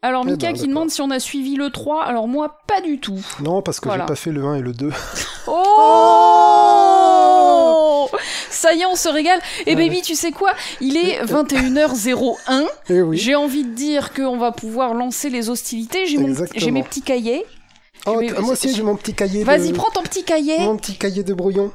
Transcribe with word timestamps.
Alors 0.00 0.22
Eh 0.26 0.30
Mika 0.30 0.52
ben, 0.52 0.56
qui 0.56 0.68
demande 0.68 0.90
si 0.90 1.00
on 1.02 1.10
a 1.10 1.18
suivi 1.18 1.56
le 1.56 1.70
3, 1.70 2.04
alors 2.04 2.28
moi 2.28 2.58
pas 2.68 2.80
du 2.80 3.00
tout. 3.00 3.18
Non, 3.42 3.62
parce 3.62 3.80
que 3.80 3.88
Voilà. 3.88 4.04
j'ai 4.04 4.08
pas 4.08 4.14
fait 4.14 4.30
le 4.30 4.44
1 4.44 4.54
et 4.56 4.60
le 4.60 4.72
2. 4.72 4.92
Oh 5.48 6.68
Ça 8.50 8.72
y 8.74 8.82
est, 8.82 8.86
on 8.86 8.96
se 8.96 9.08
régale. 9.08 9.40
Et 9.66 9.74
Ouais. 9.74 9.88
baby, 9.88 10.02
tu 10.02 10.14
sais 10.14 10.30
quoi? 10.32 10.52
Il 10.80 10.96
est 10.96 11.20
21h01. 11.24 12.66
Eh 12.90 13.02
oui. 13.02 13.16
J'ai 13.18 13.34
envie 13.34 13.64
de 13.64 13.74
dire 13.74 14.12
qu'on 14.14 14.36
va 14.36 14.52
pouvoir 14.52 14.94
lancer 14.94 15.30
les 15.30 15.50
hostilités. 15.50 16.06
J'ai 16.06 16.18
mon- 16.18 16.28
Exactement. 16.28 16.64
j'ai 16.64 16.70
mes 16.70 16.82
petits 16.82 17.02
cahiers. 17.02 17.44
Oh, 18.06 18.20
moi 18.40 18.52
aussi, 18.52 18.72
j'ai 18.74 18.82
mon 18.82 18.96
petit 18.96 19.14
cahier. 19.14 19.44
Vas-y, 19.44 19.70
de... 19.72 19.76
prends 19.76 19.90
ton 19.90 20.02
petit 20.02 20.24
cahier. 20.24 20.58
Mon 20.60 20.76
petit 20.76 20.96
cahier 20.96 21.24
de 21.24 21.34
brouillon. 21.34 21.70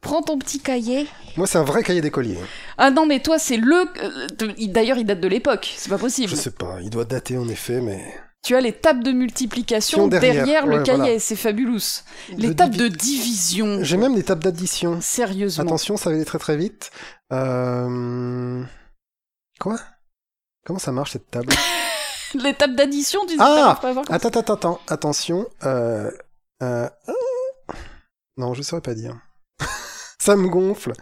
Prends 0.00 0.22
ton 0.22 0.38
petit 0.38 0.60
cahier. 0.60 1.06
Moi, 1.36 1.46
c'est 1.46 1.58
un 1.58 1.64
vrai 1.64 1.82
cahier 1.82 2.00
d'écolier. 2.00 2.38
Ah 2.78 2.90
non, 2.90 3.06
mais 3.06 3.20
toi, 3.20 3.38
c'est 3.38 3.56
le. 3.56 3.86
euh, 4.02 4.26
D'ailleurs, 4.68 4.98
il 4.98 5.04
date 5.04 5.20
de 5.20 5.28
l'époque. 5.28 5.72
C'est 5.76 5.90
pas 5.90 5.98
possible. 5.98 6.28
Je 6.30 6.36
sais 6.36 6.50
pas, 6.52 6.78
il 6.82 6.90
doit 6.90 7.04
dater 7.04 7.36
en 7.38 7.48
effet, 7.48 7.80
mais. 7.80 8.14
Tu 8.44 8.54
as 8.54 8.60
les 8.60 8.72
tables 8.72 9.02
de 9.02 9.10
multiplication 9.10 10.06
derrière. 10.06 10.66
le 10.66 10.82
cahier. 10.82 10.98
voilà. 10.98 11.18
C'est 11.18 11.34
fabuleux. 11.36 11.78
Les 12.36 12.48
De 12.48 12.52
tables 12.52 12.76
de 12.76 12.88
division. 12.88 13.78
J'ai 13.82 13.96
même 13.96 14.14
des 14.14 14.22
tables 14.22 14.44
d'addition. 14.44 15.00
Sérieusement. 15.00 15.64
Attention, 15.64 15.96
ça 15.96 16.10
va 16.10 16.16
aller 16.16 16.26
très 16.26 16.38
très 16.38 16.56
vite. 16.56 16.90
Euh... 17.32 18.62
Quoi? 19.58 19.78
Comment 20.66 20.78
ça 20.78 20.92
marche 20.92 21.12
cette 21.12 21.30
table? 21.30 21.52
Les 22.34 22.52
tables 22.52 22.74
d'addition, 22.76 23.20
tu 23.26 23.36
Ah 23.38 23.78
pas 23.80 23.94
Attends, 24.10 24.28
attends, 24.28 24.54
attends, 24.54 24.80
attention. 24.88 25.46
Euh... 25.64 26.10
Non, 28.36 28.52
je 28.54 28.62
saurais 28.62 28.82
pas 28.82 28.94
dire. 28.94 29.16
Ça 30.24 30.36
me 30.36 30.48
gonfle. 30.48 30.92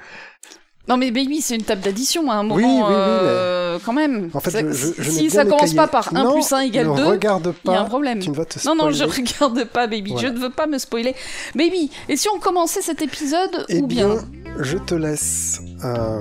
Non 0.89 0.97
mais 0.97 1.12
baby, 1.12 1.41
c'est 1.41 1.55
une 1.55 1.63
table 1.63 1.80
d'addition 1.83 2.29
à 2.29 2.35
un 2.35 2.43
moment, 2.43 2.57
Oui, 2.57 2.65
oui, 2.65 2.80
oui, 2.89 2.93
euh, 2.93 3.79
quand 3.85 3.93
même. 3.93 4.30
En 4.35 4.41
fait, 4.41 4.51
je, 4.51 4.73
je, 4.73 4.93
je 5.01 5.11
si 5.11 5.30
ça 5.30 5.45
commence 5.45 5.61
cahiers. 5.61 5.77
pas 5.77 5.87
par 5.87 6.09
1 6.13 6.25
Non, 6.25 6.33
plus 6.33 6.53
1 6.53 6.59
égale 6.63 6.89
ne 6.91 6.97
2, 6.97 7.05
regarde 7.07 7.55
il 7.65 7.71
y 7.71 7.75
a 7.75 7.80
un 7.80 7.85
problème. 7.85 8.19
Tu 8.19 8.33
vas 8.33 8.45
te 8.45 8.66
Non, 8.66 8.75
non, 8.75 8.91
je 8.91 9.05
regarde 9.05 9.65
pas, 9.66 9.87
baby. 9.87 10.11
Voilà. 10.11 10.29
Je 10.29 10.33
ne 10.35 10.38
veux 10.41 10.51
pas 10.51 10.66
me 10.66 10.79
spoiler. 10.79 11.15
Baby, 11.55 11.88
et 12.09 12.16
si 12.16 12.29
on 12.35 12.41
commençait 12.41 12.83
cet 12.83 13.01
épisode 13.01 13.65
Eh 13.69 13.79
ou 13.79 13.87
bien, 13.87 14.09
bien, 14.09 14.24
je 14.59 14.77
te 14.79 14.96
laisse. 14.96 15.61
euh, 15.85 16.21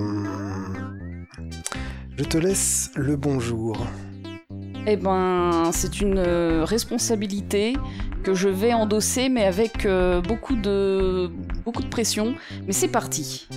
Je 2.20 2.24
te 2.24 2.38
laisse 2.38 2.92
le 2.96 3.16
bonjour. 3.16 3.78
Eh 4.88 4.96
ben, 4.96 5.70
c'est 5.72 6.02
une 6.02 6.18
euh, 6.18 6.64
responsabilité 6.66 7.76
que 8.24 8.34
je 8.34 8.50
vais 8.50 8.74
endosser, 8.74 9.30
mais 9.30 9.46
avec 9.46 9.86
euh, 9.86 10.22
beaucoup 10.22 10.56
de 10.56 11.30
beaucoup 11.64 11.84
de 11.84 11.88
pression. 11.88 12.34
Mais 12.66 12.74
c'est 12.74 12.88
parti. 12.88 13.48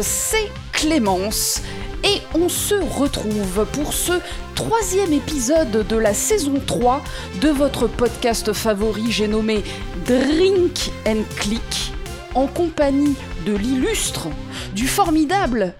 C'est 0.00 0.48
Clémence 0.72 1.60
et 2.04 2.20
on 2.34 2.48
se 2.48 2.74
retrouve 2.74 3.66
pour 3.72 3.92
ce 3.92 4.12
troisième 4.54 5.12
épisode 5.12 5.86
de 5.86 5.96
la 5.96 6.14
saison 6.14 6.60
3 6.66 7.02
de 7.40 7.48
votre 7.48 7.86
podcast 7.88 8.52
favori, 8.52 9.10
j'ai 9.12 9.28
nommé 9.28 9.62
Drink 10.06 10.90
and 11.06 11.22
Click, 11.36 11.92
en 12.34 12.46
compagnie 12.46 13.14
de 13.44 13.54
l'illustre, 13.54 14.28
du 14.74 14.88
formidable, 14.88 15.74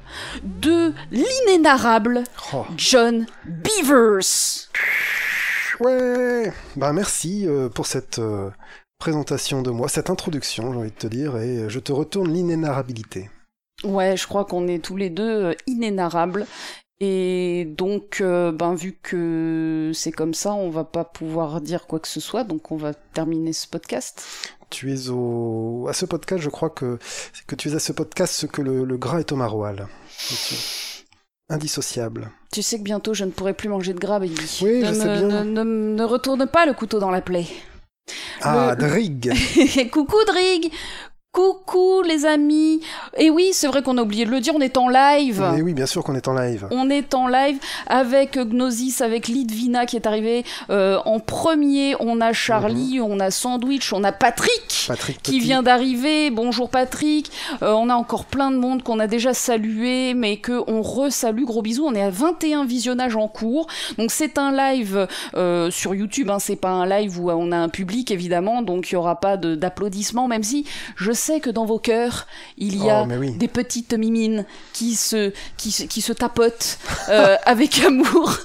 de 0.45 0.93
l'inénarrable 1.11 2.25
Oh, 2.53 2.65
John 2.77 3.27
Beavers. 3.45 4.69
ouais 5.81 6.53
Bah 6.77 6.93
merci 6.93 7.47
euh, 7.47 7.69
pour 7.69 7.87
cette 7.87 8.19
euh, 8.19 8.51
présentation 8.99 9.63
de 9.63 9.71
moi, 9.71 9.89
cette 9.89 10.11
introduction, 10.11 10.73
j'ai 10.73 10.79
envie 10.79 10.91
de 10.91 10.97
te 10.97 11.07
dire, 11.07 11.37
et 11.39 11.69
je 11.69 11.79
te 11.79 11.93
retourne 11.93 12.33
l'inénarrabilité. 12.33 13.31
Ouais, 13.85 14.17
je 14.17 14.27
crois 14.27 14.45
qu'on 14.45 14.69
est 14.69 14.79
tous 14.85 14.97
les 14.97 15.11
deux 15.11 15.45
euh, 15.47 15.55
inénarrables. 15.67 16.47
Et 17.01 17.65
donc, 17.77 18.19
euh, 18.21 18.53
ben, 18.53 18.75
vu 18.75 18.97
que 19.03 19.91
c'est 19.93 20.13
comme 20.13 20.35
ça, 20.35 20.53
on 20.53 20.71
va 20.71 20.85
pas 20.85 21.03
pouvoir 21.05 21.61
dire 21.61 21.87
quoi 21.89 21.99
que 21.99 22.07
ce 22.07 22.21
soit, 22.21 22.45
donc 22.45 22.71
on 22.71 22.77
va 22.77 22.95
terminer 22.95 23.53
ce 23.53 23.67
podcast. 23.67 24.25
Tu 24.71 24.93
es 24.93 25.09
au... 25.11 25.87
à 25.89 25.95
ce 25.95 26.05
podcast, 26.07 26.41
je 26.43 26.49
crois 26.49 26.71
que, 26.71 26.99
que 27.49 27.57
tu 27.57 27.71
es 27.71 27.75
à 27.75 27.81
ce 27.81 27.93
podcast 27.93 28.33
ce 28.35 28.47
que 28.47 28.63
le, 28.63 28.85
le 28.85 28.97
gras 28.97 29.19
est 29.19 29.33
au 29.33 29.37
maroilles. 29.37 29.85
Tu- 30.29 30.55
Indissociable. 31.51 32.31
Tu 32.53 32.63
sais 32.63 32.79
que 32.79 32.83
bientôt 32.85 33.13
je 33.15 33.25
ne 33.25 33.31
pourrai 33.31 33.53
plus 33.53 33.69
manger 33.69 33.93
de 33.93 33.99
gras, 33.99 34.19
baby. 34.21 34.35
Oui, 34.63 34.81
ne, 34.81 34.87
je 34.87 34.93
sais 34.95 35.05
bien. 35.05 35.45
Ne, 35.45 35.65
ne- 35.65 35.95
ne 35.97 36.05
retourne 36.05 36.47
pas 36.47 36.65
le 36.67 36.73
couteau 36.73 36.99
dans 37.01 37.11
la 37.11 37.21
plaie. 37.21 37.47
Ah, 38.41 38.75
Le- 38.79 38.87
Drig 38.89 39.91
Coucou 39.91 40.17
Drig 40.27 40.73
Coucou 41.33 42.03
les 42.03 42.27
amis 42.27 42.83
Et 43.17 43.31
oui, 43.31 43.53
c'est 43.55 43.67
vrai 43.67 43.83
qu'on 43.83 43.97
a 43.97 44.03
oublié 44.03 44.27
de 44.27 44.31
le 44.31 44.41
dire, 44.41 44.53
on 44.55 44.61
est 44.61 44.77
en 44.77 44.91
live 44.91 45.43
Mais 45.55 45.63
oui, 45.63 45.73
bien 45.73 45.87
sûr 45.87 46.05
qu'on 46.05 46.15
est 46.15 46.29
en 46.29 46.35
live. 46.35 46.69
On 46.71 46.91
est 46.91 47.15
en 47.15 47.27
live 47.27 47.59
avec 47.87 48.37
Gnosis, 48.37 49.01
avec 49.01 49.29
Lidvina 49.29 49.87
qui 49.87 49.97
est 49.97 50.07
arrivé 50.07 50.45
euh, 50.69 50.99
en 51.07 51.21
premier. 51.21 51.97
On 52.01 52.21
a 52.21 52.35
Charlie, 52.35 53.01
on 53.01 53.19
a 53.19 53.31
Sandwich, 53.31 53.95
on 53.95 54.05
a 54.05 54.13
Patrick 54.13 54.85
Patrick 54.87 55.23
qui 55.23 55.41
vient 55.41 55.63
d'arriver. 55.63 56.29
Bonjour 56.29 56.69
Patrick. 56.69 57.31
Euh, 57.63 57.73
on 57.73 57.89
a 57.89 57.95
encore 57.95 58.27
plein 58.27 58.51
de 58.51 58.59
monde 58.59 58.83
qu'on 58.83 58.99
a 58.99 59.07
déjà 59.07 59.33
salué, 59.33 60.13
mais 60.13 60.37
que 60.37 60.63
on 60.67 60.83
resalue. 60.83 61.45
Gros 61.45 61.63
bisous. 61.63 61.87
On 61.87 61.95
est 61.95 62.03
à 62.03 62.11
21 62.11 62.67
visionnages 62.67 63.17
en 63.17 63.29
cours. 63.29 63.69
Donc 63.97 64.11
c'est 64.11 64.37
un 64.37 64.53
live 64.53 65.09
euh, 65.35 65.71
sur 65.71 65.95
YouTube. 65.95 66.29
Hein, 66.29 66.41
c'est 66.41 66.57
pas 66.57 66.73
un 66.73 66.87
live 66.87 67.19
où 67.19 67.31
on 67.31 67.53
a 67.53 67.57
un 67.57 67.71
public 67.71 68.11
évidemment, 68.11 68.61
donc 68.61 68.91
il 68.91 68.95
y 68.95 68.97
aura 68.97 69.19
pas 69.19 69.39
d'applaudissements. 69.39 70.29
Même 70.29 70.43
si 70.43 70.67
je 70.97 71.22
sais 71.23 71.41
que 71.41 71.51
dans 71.51 71.65
vos 71.67 71.79
cœurs 71.79 72.27
il 72.59 72.75
y 72.85 72.91
a 72.91 73.07
Oh, 73.09 73.13
oui. 73.19 73.31
des 73.33 73.49
petites 73.49 73.95
mimines 73.95 74.45
qui 74.73 74.95
se 74.97 75.33
qui 75.57 75.71
se, 75.73 75.85
qui 75.85 76.01
se 76.03 76.13
tapotent 76.13 76.79
euh, 77.09 77.37
avec 77.45 77.79
amour. 77.85 78.37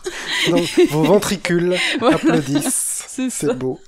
Donc, 0.50 0.68
vos 0.92 1.04
ventricules 1.04 1.76
Voilà. 2.00 2.16
applaudissent. 2.18 2.87
C'est 3.18 3.32
ça. 3.32 3.48
C'est 3.48 3.54
beau. 3.58 3.80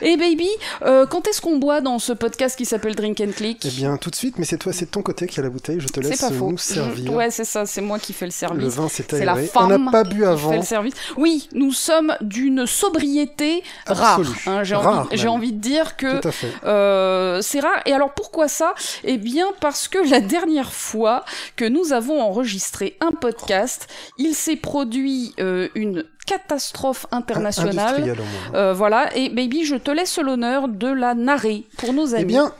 Et 0.00 0.16
baby, 0.16 0.48
euh, 0.82 1.04
quand 1.04 1.26
est-ce 1.26 1.40
qu'on 1.40 1.58
boit 1.58 1.80
dans 1.80 1.98
ce 1.98 2.12
podcast 2.12 2.56
qui 2.56 2.64
s'appelle 2.64 2.94
Drink 2.94 3.20
and 3.20 3.32
Click? 3.36 3.64
Eh 3.66 3.70
bien, 3.70 3.96
tout 3.96 4.10
de 4.10 4.14
suite, 4.14 4.38
mais 4.38 4.44
c'est 4.44 4.58
toi, 4.58 4.72
c'est 4.72 4.84
de 4.84 4.90
ton 4.90 5.02
côté 5.02 5.26
qui 5.26 5.40
a 5.40 5.42
la 5.42 5.50
bouteille. 5.50 5.80
Je 5.80 5.88
te 5.88 5.98
laisse 5.98 6.20
pas 6.20 6.30
faux. 6.30 6.52
nous 6.52 6.58
servir. 6.58 7.12
Ouais, 7.12 7.32
c'est 7.32 7.44
ça, 7.44 7.66
c'est 7.66 7.80
moi 7.80 7.98
qui 7.98 8.12
fais 8.12 8.26
le 8.26 8.30
Le 8.30 8.32
service. 8.32 8.74
vin 8.74 8.88
s'est 8.88 9.04
C'est 9.08 9.24
la 9.24 9.34
femme 9.34 9.72
On 9.72 9.78
n'a 9.78 9.90
pas 9.90 10.04
bu 10.04 10.10
qui 10.10 10.18
fait 10.20 10.26
avant. 10.26 10.52
le 10.52 10.62
service. 10.62 10.94
Oui, 11.16 11.48
nous 11.52 11.72
sommes 11.72 12.14
d'une 12.20 12.64
sobriété 12.64 13.64
rare. 13.86 14.20
Hein. 14.46 14.62
J'ai 14.62 15.26
envie, 15.26 15.52
de 15.52 15.58
dire 15.58 15.96
que 15.96 16.20
euh, 16.64 17.42
c'est 17.42 17.60
rare. 17.60 17.82
Et 17.86 17.92
alors 17.92 18.14
pourquoi 18.14 18.46
ça? 18.46 18.74
Eh 19.02 19.18
bien 19.18 19.46
parce 19.60 19.88
que 19.88 19.98
la 20.08 20.20
dernière 20.20 20.72
fois 20.72 21.24
que 21.56 21.64
nous 21.64 21.92
avons 21.92 22.22
enregistré 22.22 22.96
un 23.00 23.10
podcast, 23.10 23.88
il 24.16 24.34
s'est 24.34 24.56
produit 24.56 25.34
euh, 25.40 25.68
une 25.74 26.04
catastrophe 26.26 27.06
internationale. 27.10 28.16
Euh, 28.54 28.72
voilà, 28.72 29.14
et 29.16 29.28
baby, 29.30 29.64
je 29.64 29.76
te 29.76 29.90
laisse 29.90 30.18
l'honneur 30.18 30.68
de 30.68 30.88
la 30.88 31.14
narrer 31.14 31.64
pour 31.78 31.92
nos 31.92 32.14
amis. 32.14 32.22
Eh 32.22 32.26
bien, 32.26 32.52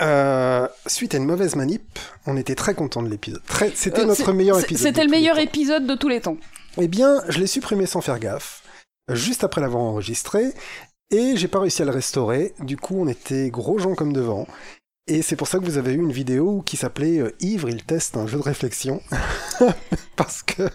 euh, 0.00 0.68
suite 0.86 1.14
à 1.14 1.18
une 1.18 1.24
mauvaise 1.26 1.56
manip, 1.56 1.98
on 2.26 2.36
était 2.36 2.54
très 2.54 2.74
content 2.74 3.02
de 3.02 3.08
l'épisode. 3.08 3.42
Très... 3.46 3.72
C'était 3.74 4.02
Euh, 4.02 4.06
notre 4.06 4.32
meilleur 4.32 4.60
épisode. 4.60 4.86
C'était 4.86 5.04
le 5.04 5.10
meilleur 5.10 5.38
épisode 5.38 5.86
de 5.86 5.94
tous 5.94 6.08
les 6.08 6.20
temps. 6.20 6.36
Eh 6.80 6.88
bien, 6.88 7.20
je 7.28 7.38
l'ai 7.38 7.46
supprimé 7.48 7.86
sans 7.86 8.00
faire 8.00 8.18
gaffe, 8.18 8.62
juste 9.10 9.42
après 9.42 9.60
l'avoir 9.60 9.82
enregistré, 9.82 10.52
et 11.10 11.36
j'ai 11.36 11.48
pas 11.48 11.58
réussi 11.60 11.82
à 11.82 11.84
le 11.86 11.90
restaurer. 11.90 12.54
Du 12.60 12.76
coup, 12.76 12.96
on 13.00 13.08
était 13.08 13.50
gros 13.50 13.78
gens 13.78 13.94
comme 13.94 14.12
devant. 14.12 14.46
Et 15.10 15.22
c'est 15.22 15.36
pour 15.36 15.48
ça 15.48 15.58
que 15.58 15.64
vous 15.64 15.78
avez 15.78 15.92
eu 15.94 15.98
une 15.98 16.12
vidéo 16.12 16.60
qui 16.60 16.76
s'appelait 16.76 17.18
euh, 17.18 17.34
Ivre, 17.40 17.70
il 17.70 17.82
teste 17.82 18.18
un 18.18 18.26
jeu 18.26 18.36
de 18.36 18.42
réflexion. 18.42 19.00
parce 20.16 20.42
que, 20.42 20.68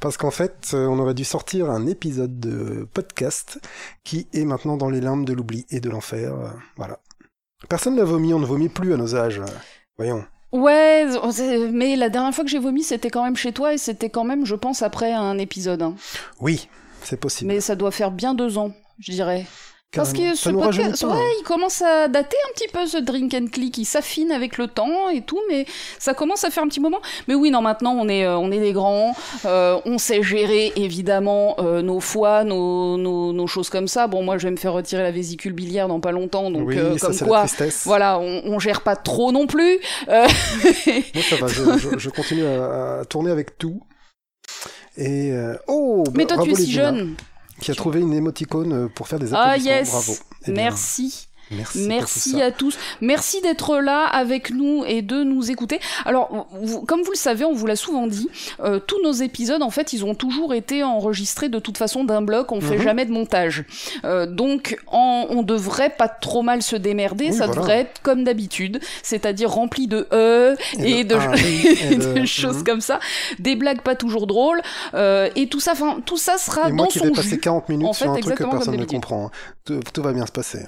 parce 0.00 0.16
qu'en 0.16 0.32
fait, 0.32 0.70
euh, 0.74 0.86
on 0.88 0.98
aurait 0.98 1.14
dû 1.14 1.22
sortir 1.22 1.70
un 1.70 1.86
épisode 1.86 2.40
de 2.40 2.88
podcast 2.92 3.60
qui 4.02 4.26
est 4.32 4.44
maintenant 4.44 4.76
dans 4.76 4.90
les 4.90 5.00
limbes 5.00 5.24
de 5.24 5.32
l'oubli 5.32 5.66
et 5.70 5.78
de 5.78 5.88
l'enfer. 5.88 6.34
euh, 6.34 6.48
voilà. 6.76 6.98
Personne 7.68 7.94
n'a 7.94 8.02
vomi, 8.04 8.34
on 8.34 8.40
ne 8.40 8.44
vomit 8.46 8.68
plus 8.68 8.92
à 8.92 8.96
nos 8.96 9.14
âges. 9.14 9.40
Voyons. 9.96 10.24
Ouais, 10.50 11.06
mais 11.70 11.94
la 11.94 12.08
dernière 12.08 12.34
fois 12.34 12.42
que 12.44 12.50
j'ai 12.50 12.58
vomi, 12.58 12.82
c'était 12.82 13.10
quand 13.10 13.22
même 13.24 13.36
chez 13.36 13.52
toi 13.52 13.72
et 13.72 13.78
c'était 13.78 14.10
quand 14.10 14.24
même, 14.24 14.46
je 14.46 14.56
pense, 14.56 14.82
après 14.82 15.12
un 15.12 15.38
épisode. 15.38 15.82
hein. 15.82 15.94
Oui, 16.40 16.68
c'est 17.02 17.20
possible. 17.20 17.52
Mais 17.52 17.60
ça 17.60 17.76
doit 17.76 17.92
faire 17.92 18.10
bien 18.10 18.34
deux 18.34 18.58
ans, 18.58 18.72
je 18.98 19.12
dirais. 19.12 19.46
Parce 19.94 20.12
que 20.12 20.34
ce 20.34 20.50
podcast, 20.50 21.00
pas, 21.06 21.12
hein. 21.12 21.16
ouais, 21.16 21.30
il 21.40 21.42
commence 21.44 21.80
à 21.80 22.08
dater 22.08 22.36
un 22.50 22.52
petit 22.54 22.68
peu 22.68 22.84
ce 22.86 22.98
Drink 22.98 23.32
and 23.32 23.46
Click, 23.50 23.78
il 23.78 23.86
s'affine 23.86 24.30
avec 24.30 24.58
le 24.58 24.66
temps 24.66 25.08
et 25.08 25.22
tout, 25.22 25.40
mais 25.48 25.64
ça 25.98 26.12
commence 26.12 26.44
à 26.44 26.50
faire 26.50 26.64
un 26.64 26.68
petit 26.68 26.80
moment. 26.80 27.00
Mais 27.28 27.34
oui, 27.34 27.50
non, 27.50 27.62
maintenant 27.62 27.94
on 27.98 28.06
est, 28.06 28.26
euh, 28.26 28.36
on 28.36 28.50
est 28.52 28.58
des 28.58 28.72
grands, 28.72 29.14
euh, 29.46 29.80
on 29.86 29.96
sait 29.96 30.22
gérer 30.22 30.72
évidemment 30.76 31.54
euh, 31.60 31.80
nos 31.80 32.00
foies, 32.00 32.44
nos, 32.44 32.98
nos, 32.98 33.32
nos 33.32 33.46
choses 33.46 33.70
comme 33.70 33.88
ça. 33.88 34.06
Bon, 34.06 34.22
moi 34.22 34.36
je 34.36 34.48
vais 34.48 34.50
me 34.50 34.58
faire 34.58 34.74
retirer 34.74 35.02
la 35.02 35.12
vésicule 35.12 35.54
biliaire 35.54 35.88
dans 35.88 36.00
pas 36.00 36.12
longtemps, 36.12 36.50
donc 36.50 36.68
oui, 36.68 36.76
euh, 36.76 36.98
ça 36.98 37.06
comme 37.06 37.28
quoi. 37.28 37.46
la. 37.58 37.66
Voilà, 37.86 38.18
on, 38.18 38.42
on 38.44 38.58
gère 38.58 38.82
pas 38.82 38.96
trop 38.96 39.32
non 39.32 39.46
plus. 39.46 39.78
Moi 40.08 40.26
ça 41.22 41.36
va, 41.36 41.46
je, 41.46 41.78
je- 41.78 41.98
je 41.98 42.10
continue 42.10 42.44
à, 42.44 42.98
à 43.00 43.04
tourner 43.06 43.30
avec 43.30 43.56
tout. 43.56 43.80
Et 44.98 45.32
oh, 45.68 46.02
bah, 46.06 46.12
mais 46.14 46.26
toi, 46.26 46.42
tu 46.42 46.50
es 46.50 46.54
si 46.54 46.66
Dina, 46.66 46.82
jeune. 46.84 47.14
Qui 47.60 47.70
a 47.70 47.74
trouvé 47.74 48.00
une 48.00 48.12
émoticône 48.12 48.72
euh, 48.72 48.88
pour 48.88 49.08
faire 49.08 49.18
des 49.18 49.32
Ah 49.34 49.50
applaudissements. 49.52 49.72
yes, 49.76 49.90
Bravo. 49.90 50.12
Eh 50.42 50.52
bien, 50.52 50.62
merci. 50.64 51.28
Merci. 51.50 51.86
Merci 51.86 52.42
à 52.42 52.50
tous. 52.50 52.76
Merci 53.00 53.40
d'être 53.40 53.76
là 53.78 54.04
avec 54.04 54.50
nous 54.50 54.84
et 54.86 55.02
de 55.02 55.22
nous 55.22 55.50
écouter. 55.50 55.78
Alors, 56.04 56.48
vous- 56.60 56.82
comme 56.82 57.02
vous 57.02 57.12
le 57.12 57.16
savez, 57.16 57.44
on 57.44 57.52
vous 57.52 57.66
l'a 57.66 57.76
souvent 57.76 58.06
dit, 58.06 58.28
euh, 58.64 58.78
tous 58.80 59.00
nos 59.02 59.12
épisodes, 59.12 59.62
en 59.62 59.70
fait, 59.70 59.92
ils 59.92 60.04
ont 60.04 60.14
toujours 60.14 60.54
été 60.54 60.82
enregistrés 60.82 61.48
de 61.48 61.58
toute 61.58 61.78
façon 61.78 62.04
d'un 62.04 62.20
bloc. 62.22 62.50
On 62.52 62.60
fait 62.60 62.76
Mhm. 62.78 62.82
jamais 62.82 63.04
de 63.06 63.12
montage. 63.12 63.64
Euh, 64.04 64.26
donc, 64.26 64.76
en- 64.88 65.26
on 65.30 65.42
devrait 65.42 65.90
pas 65.90 66.08
trop 66.08 66.42
mal 66.42 66.62
se 66.62 66.74
démerder. 66.76 67.26
Oui, 67.30 67.32
ça 67.32 67.46
voilà. 67.46 67.60
devrait 67.60 67.78
être 67.80 68.02
comme 68.02 68.24
d'habitude, 68.24 68.80
c'est-à-dire 69.02 69.50
rempli 69.50 69.86
de 69.86 70.08
e 70.12 70.56
et, 70.80 71.04
de, 71.04 71.14
ah 71.14 71.32
et 71.36 71.92
et 71.92 71.96
de 71.96 72.12
de- 72.20 72.24
choses 72.26 72.58
mhm. 72.58 72.64
comme 72.64 72.80
ça, 72.80 72.98
des 73.38 73.54
blagues 73.56 73.82
pas 73.82 73.94
toujours 73.94 74.26
drôles 74.26 74.60
euh, 74.94 75.28
et 75.36 75.48
tout 75.48 75.60
ça. 75.60 75.72
Enfin, 75.72 75.98
tout 76.04 76.16
ça 76.16 76.38
sera 76.38 76.68
Et 76.68 76.72
moi 76.72 76.86
dans 76.86 76.90
qui 76.90 76.98
son 76.98 77.04
vais 77.06 77.12
passer 77.12 77.38
40 77.38 77.68
minutes 77.68 77.86
en 77.88 77.92
sur 77.92 78.06
fait, 78.12 78.18
un 78.18 78.22
truc 78.22 78.34
que 78.36 78.44
personne 78.44 78.76
ne 78.76 78.84
comprend. 78.84 79.26
hein. 79.26 79.30
Tout, 79.64 79.80
tout 79.92 80.02
va 80.02 80.12
bien 80.12 80.26
se 80.26 80.32
passer. 80.32 80.60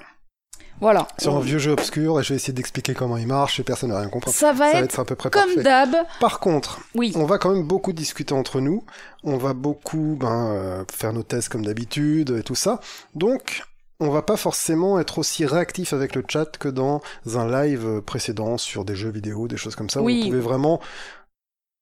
Voilà. 0.80 1.08
Sur 1.18 1.34
un 1.34 1.38
On- 1.38 1.40
vieux 1.40 1.58
jeu 1.58 1.72
obscur, 1.72 2.20
et 2.20 2.22
je 2.22 2.30
vais 2.30 2.36
essayer 2.36 2.52
d'expliquer 2.52 2.94
comment 2.94 3.16
il 3.16 3.26
marche, 3.26 3.58
et 3.60 3.62
personne 3.64 3.90
n'a 3.90 3.98
rien 4.00 4.08
compris. 4.08 4.32
Ça 4.32 4.52
va 4.52 4.70
Ça 4.72 4.78
être 4.78 4.84
être 4.84 5.00
à 5.00 5.04
peu 5.04 5.14
près 5.16 5.30
comme 5.30 5.54
d'hab. 5.56 5.90
Par 6.20 6.38
contre, 6.40 6.80
Oui. 6.94 7.12
on 7.16 7.24
va 7.24 7.38
quand 7.38 7.52
même 7.52 7.64
beaucoup 7.66 7.92
discuter 7.92 8.34
entre 8.34 8.60
nous. 8.60 8.84
On 9.24 9.36
va 9.36 9.52
beaucoup 9.54 10.16
ben, 10.20 10.48
euh, 10.52 10.84
faire 10.92 11.12
nos 11.12 11.22
tests 11.22 11.48
comme 11.48 11.64
d'habitude 11.64 12.30
et 12.38 12.42
tout 12.42 12.54
ça. 12.54 12.80
Donc, 13.14 13.62
on 14.00 14.10
va 14.10 14.22
pas 14.22 14.36
forcément 14.36 15.00
être 15.00 15.18
aussi 15.18 15.44
réactif 15.44 15.92
avec 15.92 16.14
le 16.14 16.22
chat 16.28 16.56
que 16.56 16.68
dans 16.68 17.00
un 17.34 17.50
live 17.50 18.00
précédent 18.02 18.56
sur 18.56 18.84
des 18.84 18.94
jeux 18.94 19.10
vidéo, 19.10 19.48
des 19.48 19.56
choses 19.56 19.74
comme 19.74 19.90
ça. 19.90 20.00
où 20.00 20.04
Oui. 20.04 20.20
Vous 20.22 20.28
pouvez 20.28 20.40
vraiment 20.40 20.80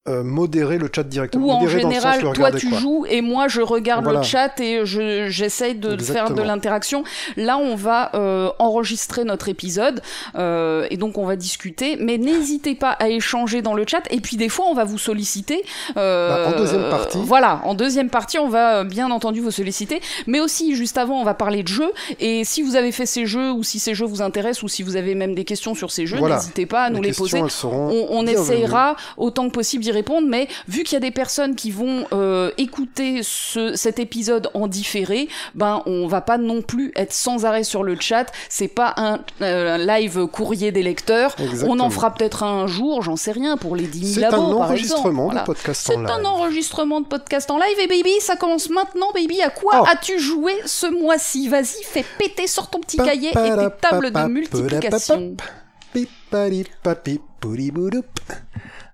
euh, 0.09 0.23
modérer 0.23 0.79
le 0.79 0.89
chat 0.95 1.03
directement. 1.05 1.47
Ou 1.47 1.51
en 1.51 1.61
Modérer 1.61 1.83
dans 1.83 1.89
le 1.89 1.95
sens 1.95 2.03
général, 2.15 2.33
toi 2.35 2.53
tu 2.53 2.69
quoi. 2.69 2.79
joues 2.79 3.07
et 3.09 3.21
moi 3.21 3.49
je 3.49 3.61
regarde 3.61 4.05
Voilà. 4.05 4.21
le 4.21 4.25
chat 4.25 4.59
et 4.61 4.81
je 4.85 5.27
j'essaye 5.29 5.75
de 5.75 5.97
faire 6.03 6.31
de 6.31 6.43
l'interaction. 6.43 7.05
Là, 7.37 7.59
on 7.59 7.75
va 7.75 8.11
euh, 8.15 8.51
enregistrer 8.59 9.25
notre 9.25 9.49
épisode 9.49 10.01
euh, 10.37 10.87
et 10.91 10.97
donc 10.97 11.19
on 11.19 11.27
va 11.27 11.37
discuter. 11.37 11.97
Mais 12.01 12.19
n'hésitez 12.19 12.75
pas 12.75 12.91
à 12.91 13.09
échanger 13.09 13.63
dans 13.63 13.75
le 13.75 13.85
chat. 13.87 14.03
Et 14.11 14.21
puis 14.21 14.37
des 14.37 14.49
fois, 14.49 14.67
on 14.71 14.75
va 14.75 14.85
vous 14.85 14.99
solliciter. 14.99 15.63
euh, 15.97 16.45
Bah, 16.47 16.55
en 16.55 16.59
deuxième 16.59 16.89
partie. 16.91 17.19
Voilà, 17.23 17.61
en 17.65 17.75
deuxième 17.75 18.11
partie, 18.11 18.39
on 18.39 18.49
va 18.49 18.79
euh, 18.79 18.85
bien 18.85 19.11
entendu 19.11 19.41
vous 19.41 19.51
solliciter. 19.51 20.01
Mais 20.27 20.41
aussi, 20.41 20.75
juste 20.75 20.99
avant, 20.99 21.21
on 21.21 21.25
va 21.25 21.35
parler 21.35 21.63
de 21.63 21.69
jeux. 21.69 21.93
Et 22.21 22.45
si 22.45 22.63
vous 22.63 22.77
avez 22.77 22.93
fait 22.93 23.07
ces 23.07 23.27
jeux 23.27 23.51
ou 23.53 23.63
si 23.63 23.79
ces 23.79 23.95
jeux 23.95 24.07
vous 24.07 24.23
intéressent 24.23 24.63
ou 24.63 24.69
si 24.69 24.83
vous 24.83 24.97
avez 24.97 25.15
même 25.15 25.35
des 25.35 25.45
questions 25.45 25.75
sur 25.75 25.91
ces 25.91 26.07
jeux, 26.07 26.19
Voilà. 26.19 26.37
n'hésitez 26.37 26.67
pas 26.67 26.85
à 26.85 26.91
nous 26.91 27.03
les, 27.03 27.13
poser 27.13 27.41
on, 27.65 28.07
on 28.11 28.27
essayera 28.27 28.97
autant 29.17 29.49
que 29.49 29.53
possible 29.55 29.83
d'y 29.83 29.93
répondre, 29.97 30.27
mais 30.29 30.49
vu 30.69 30.83
qu'il 30.85 30.95
y 30.95 30.97
a 30.97 31.01
des 31.01 31.11
personnes 31.11 31.55
qui 31.57 31.71
vont 31.71 32.07
euh, 32.13 32.51
écouter 32.59 33.21
ce, 33.23 33.75
cet 33.75 33.99
épisode 33.99 34.49
en 34.55 34.67
différé, 34.69 35.29
ben 35.55 35.83
on 35.87 36.07
va 36.07 36.21
pas 36.21 36.39
non 36.39 36.63
plus 36.63 36.93
être 36.97 37.13
sans 37.13 37.45
arrêt 37.45 37.65
sur 37.65 37.83
le 37.83 37.99
chat. 37.99 38.27
C'est 38.49 38.69
pas 38.69 38.95
un, 38.97 39.21
euh, 39.43 39.75
un 39.75 39.79
live 39.79 40.27
courrier 40.27 40.73
des 40.73 40.83
lecteurs. 40.83 41.35
On 41.67 41.81
en 41.81 41.91
fera 41.91 42.15
peut-être 42.15 42.43
un 42.43 42.67
jour, 42.67 43.03
j'en 43.03 43.17
sais 43.17 43.33
rien, 43.33 43.57
pour 43.57 43.77
les 43.77 43.87
10 43.87 44.15
C'est 44.15 44.21
000 44.21 44.33
un 44.33 44.37
abos, 44.39 44.59
par 44.59 44.69
enregistrement 44.69 45.33
de 45.33 45.39
podcast 45.45 45.83
C'est 45.87 45.97
en 45.97 46.01
live. 46.03 46.11
un 46.11 46.25
enregistrement 46.25 47.01
de 47.01 47.07
podcast 47.07 47.51
en 47.51 47.57
live 47.59 47.79
et 47.81 47.87
baby, 47.89 48.13
ça 48.21 48.37
commence 48.37 48.71
maintenant 48.71 49.11
baby. 49.15 49.41
À 49.43 49.51
quoi 49.51 49.81
Oh. 49.83 49.85
as-tu 49.91 50.19
joué 50.21 50.53
ce 50.65 50.87
mois-ci? 50.87 51.49
Vas-y, 51.49 51.83
fais 51.85 52.05
péter 52.19 52.47
sur 52.47 52.69
ton 52.69 52.79
petit 52.81 52.97
cahier 52.99 53.31
et 53.31 53.33
tes 53.33 53.69
tables 53.81 54.13
de 54.13 54.19
multiplication. 54.29 55.37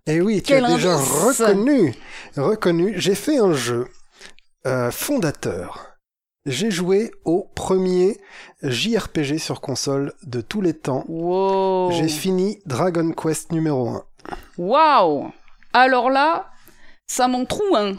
Et 0.07 0.21
oui, 0.21 0.43
tu 0.43 0.53
Quel 0.53 0.65
as 0.65 0.75
déjà 0.75 0.97
reconnu, 0.97 1.95
reconnu. 2.37 2.95
J'ai 2.97 3.15
fait 3.15 3.39
un 3.39 3.53
jeu 3.53 3.87
euh, 4.67 4.91
fondateur. 4.91 5.87
J'ai 6.45 6.73
joué 6.73 7.13
au 7.25 7.49
premier 7.55 8.19
JRPG 8.63 9.39
sur 9.39 9.61
console 9.61 10.13
de 10.25 10.41
tous 10.41 10.61
les 10.61 10.75
temps. 10.75 11.05
Wow. 11.07 11.93
J'ai 11.93 12.09
fini 12.09 12.59
Dragon 12.67 13.13
Quest 13.13 13.53
numéro 13.53 13.89
1. 13.91 14.05
Waouh 14.59 15.31
Alors 15.73 16.11
là, 16.11 16.51
ça 17.07 17.29
m'en 17.29 17.45
trouve 17.45 17.77
un. 17.77 17.95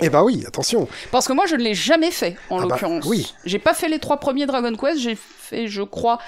Eh 0.00 0.08
bah 0.08 0.22
oui, 0.24 0.44
attention. 0.46 0.88
Parce 1.10 1.28
que 1.28 1.34
moi, 1.34 1.44
je 1.44 1.54
ne 1.54 1.62
l'ai 1.62 1.74
jamais 1.74 2.10
fait, 2.10 2.36
en 2.48 2.60
Ah 2.60 2.62
bah, 2.62 2.68
l'occurrence. 2.76 3.04
oui. 3.04 3.30
J'ai 3.44 3.58
pas 3.58 3.74
fait 3.74 3.88
les 3.88 3.98
trois 3.98 4.16
premiers 4.16 4.46
Dragon 4.46 4.74
Quest, 4.74 4.98
j'ai 4.98 5.16
fait, 5.16 5.66
je 5.68 5.82
crois, 5.82 6.18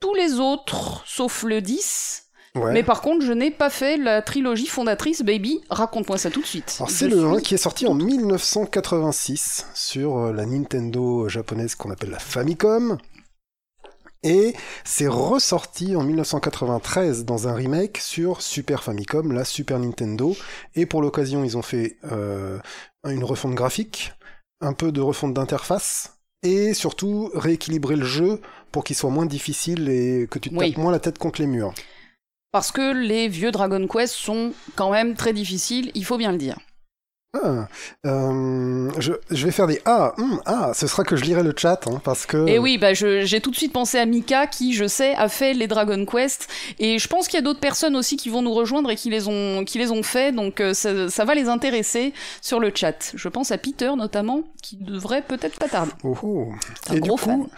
tous 0.00 0.14
les 0.14 0.40
autres, 0.40 1.04
sauf 1.06 1.44
le 1.44 1.60
10. 1.62 2.24
Ouais. 2.56 2.72
Mais 2.72 2.82
par 2.82 3.00
contre, 3.00 3.24
je 3.24 3.32
n'ai 3.32 3.50
pas 3.52 3.70
fait 3.70 3.96
la 3.96 4.22
trilogie 4.22 4.66
fondatrice 4.66 5.22
Baby. 5.22 5.60
Raconte-moi 5.70 6.18
ça 6.18 6.30
tout 6.30 6.40
de 6.40 6.46
suite. 6.46 6.74
Alors 6.78 6.90
c'est 6.90 7.06
le 7.08 7.24
1 7.24 7.34
suis- 7.34 7.42
qui 7.44 7.54
est 7.54 7.58
sorti 7.58 7.86
en 7.86 7.94
1986 7.94 9.66
sur 9.74 10.18
euh, 10.18 10.32
la 10.32 10.46
Nintendo 10.46 11.28
japonaise 11.28 11.74
qu'on 11.76 11.90
appelle 11.90 12.10
la 12.10 12.18
Famicom. 12.18 12.98
Et 14.22 14.54
c'est 14.84 15.06
ressorti 15.06 15.96
en 15.96 16.02
1993 16.02 17.24
dans 17.24 17.48
un 17.48 17.54
remake 17.54 17.96
sur 17.98 18.42
Super 18.42 18.82
Famicom, 18.82 19.32
la 19.32 19.44
Super 19.44 19.78
Nintendo. 19.78 20.36
Et 20.74 20.84
pour 20.86 21.00
l'occasion, 21.00 21.42
ils 21.44 21.56
ont 21.56 21.62
fait 21.62 21.96
euh, 22.12 22.58
une 23.06 23.24
refonte 23.24 23.54
graphique, 23.54 24.12
un 24.60 24.74
peu 24.74 24.92
de 24.92 25.00
refonte 25.00 25.32
d'interface, 25.32 26.18
et 26.42 26.74
surtout 26.74 27.30
rééquilibrer 27.34 27.96
le 27.96 28.04
jeu 28.04 28.40
pour 28.72 28.84
qu'il 28.84 28.94
soit 28.96 29.08
moins 29.10 29.24
difficile 29.26 29.88
et 29.88 30.26
que 30.30 30.38
tu 30.38 30.50
te 30.50 30.54
Oui. 30.54 30.72
tapes 30.72 30.82
moins 30.82 30.92
la 30.92 30.98
tête 31.00 31.18
contre 31.18 31.40
les 31.40 31.46
murs. 31.46 31.72
Parce 32.52 32.72
que 32.72 32.92
les 32.92 33.28
vieux 33.28 33.52
Dragon 33.52 33.86
Quest 33.86 34.14
sont 34.14 34.52
quand 34.74 34.90
même 34.90 35.14
très 35.14 35.32
difficiles, 35.32 35.90
il 35.94 36.04
faut 36.04 36.18
bien 36.18 36.32
le 36.32 36.38
dire. 36.38 36.58
Ah, 37.32 37.68
euh, 38.06 38.90
je, 38.98 39.12
je 39.30 39.44
vais 39.44 39.52
faire 39.52 39.68
des 39.68 39.80
ah, 39.84 40.14
hum, 40.18 40.42
ah, 40.46 40.72
ce 40.74 40.88
sera 40.88 41.04
que 41.04 41.14
je 41.14 41.22
lirai 41.22 41.44
le 41.44 41.54
chat, 41.56 41.86
hein, 41.86 42.00
parce 42.02 42.26
que... 42.26 42.48
Et 42.48 42.58
oui, 42.58 42.76
bah 42.76 42.92
j'ai 42.92 43.40
tout 43.40 43.52
de 43.52 43.56
suite 43.56 43.72
pensé 43.72 43.98
à 43.98 44.04
Mika 44.06 44.48
qui, 44.48 44.74
je 44.74 44.88
sais, 44.88 45.14
a 45.14 45.28
fait 45.28 45.54
les 45.54 45.68
Dragon 45.68 46.04
Quest. 46.06 46.48
Et 46.80 46.98
je 46.98 47.06
pense 47.06 47.28
qu'il 47.28 47.38
y 47.38 47.38
a 47.38 47.44
d'autres 47.44 47.60
personnes 47.60 47.94
aussi 47.94 48.16
qui 48.16 48.30
vont 48.30 48.42
nous 48.42 48.52
rejoindre 48.52 48.90
et 48.90 48.96
qui 48.96 49.10
les 49.10 49.28
ont, 49.28 49.64
qui 49.64 49.78
les 49.78 49.92
ont 49.92 50.02
fait. 50.02 50.32
Donc 50.32 50.60
euh, 50.60 50.74
ça, 50.74 51.08
ça 51.08 51.24
va 51.24 51.36
les 51.36 51.48
intéresser 51.48 52.14
sur 52.42 52.58
le 52.58 52.72
chat. 52.74 53.12
Je 53.14 53.28
pense 53.28 53.52
à 53.52 53.58
Peter 53.58 53.92
notamment, 53.96 54.42
qui 54.60 54.76
devrait 54.78 55.22
peut-être 55.22 55.56
pas 55.56 55.68
tarder. 55.68 55.92
Oh, 56.02 56.16
oh. 56.24 56.48
C'est 56.84 56.94
un 56.94 56.96
Et 56.96 57.00
gros 57.00 57.14
du 57.14 57.22
coup, 57.22 57.48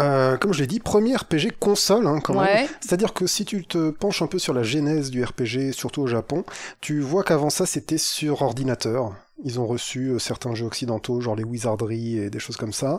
euh, 0.00 0.36
comme 0.36 0.52
je 0.52 0.60
l'ai 0.60 0.66
dit, 0.66 0.80
premier 0.80 1.16
RPG 1.16 1.52
console, 1.58 2.06
hein, 2.06 2.20
quand 2.20 2.34
même. 2.34 2.42
Ouais. 2.42 2.68
C'est-à-dire 2.80 3.12
que 3.12 3.26
si 3.26 3.44
tu 3.44 3.64
te 3.64 3.90
penches 3.90 4.22
un 4.22 4.26
peu 4.26 4.38
sur 4.38 4.54
la 4.54 4.62
genèse 4.62 5.10
du 5.10 5.22
RPG, 5.22 5.72
surtout 5.72 6.02
au 6.02 6.06
Japon, 6.06 6.44
tu 6.80 7.00
vois 7.00 7.22
qu'avant 7.22 7.50
ça, 7.50 7.66
c'était 7.66 7.98
sur 7.98 8.42
ordinateur. 8.42 9.12
Ils 9.42 9.58
ont 9.58 9.66
reçu 9.66 10.08
euh, 10.08 10.18
certains 10.18 10.54
jeux 10.54 10.66
occidentaux, 10.66 11.20
genre 11.20 11.36
les 11.36 11.44
Wizardry 11.44 12.18
et 12.18 12.30
des 12.30 12.38
choses 12.38 12.56
comme 12.56 12.72
ça, 12.72 12.98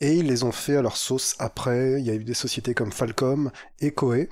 et 0.00 0.14
ils 0.14 0.26
les 0.26 0.42
ont 0.42 0.52
fait 0.52 0.76
à 0.76 0.82
leur 0.82 0.96
sauce 0.96 1.34
après. 1.38 2.00
Il 2.00 2.06
y 2.06 2.10
a 2.10 2.14
eu 2.14 2.24
des 2.24 2.34
sociétés 2.34 2.74
comme 2.74 2.92
Falcom 2.92 3.50
et 3.80 3.90
Koei, 3.90 4.28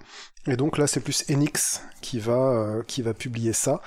et 0.47 0.57
donc 0.57 0.79
là, 0.79 0.87
c'est 0.87 1.01
plus 1.01 1.25
Enix 1.31 1.83
qui 2.01 2.19
va 2.19 2.33
euh, 2.33 2.83
qui 2.87 3.03
va 3.03 3.15
publier 3.15 3.53
ça. 3.53 3.81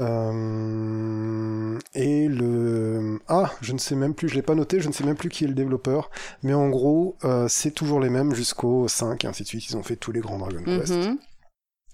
Euh, 0.00 1.78
et 1.94 2.28
le 2.28 3.20
ah, 3.28 3.50
je 3.60 3.72
ne 3.72 3.78
sais 3.78 3.94
même 3.94 4.14
plus, 4.14 4.28
je 4.28 4.34
l'ai 4.34 4.42
pas 4.42 4.54
noté, 4.54 4.80
je 4.80 4.88
ne 4.88 4.92
sais 4.92 5.04
même 5.04 5.16
plus 5.16 5.28
qui 5.28 5.44
est 5.44 5.48
le 5.48 5.54
développeur, 5.54 6.10
mais 6.42 6.54
en 6.54 6.68
gros, 6.68 7.16
euh, 7.24 7.46
c'est 7.48 7.70
toujours 7.70 8.00
les 8.00 8.10
mêmes 8.10 8.34
jusqu'au 8.34 8.88
5 8.88 9.24
et 9.24 9.28
ainsi 9.28 9.42
de 9.44 9.48
suite. 9.48 9.68
Ils 9.70 9.76
ont 9.76 9.82
fait 9.82 9.96
tous 9.96 10.12
les 10.12 10.20
grands 10.20 10.38
Dragon 10.38 10.62
Quest 10.64 10.92
Mhm. 10.94 11.18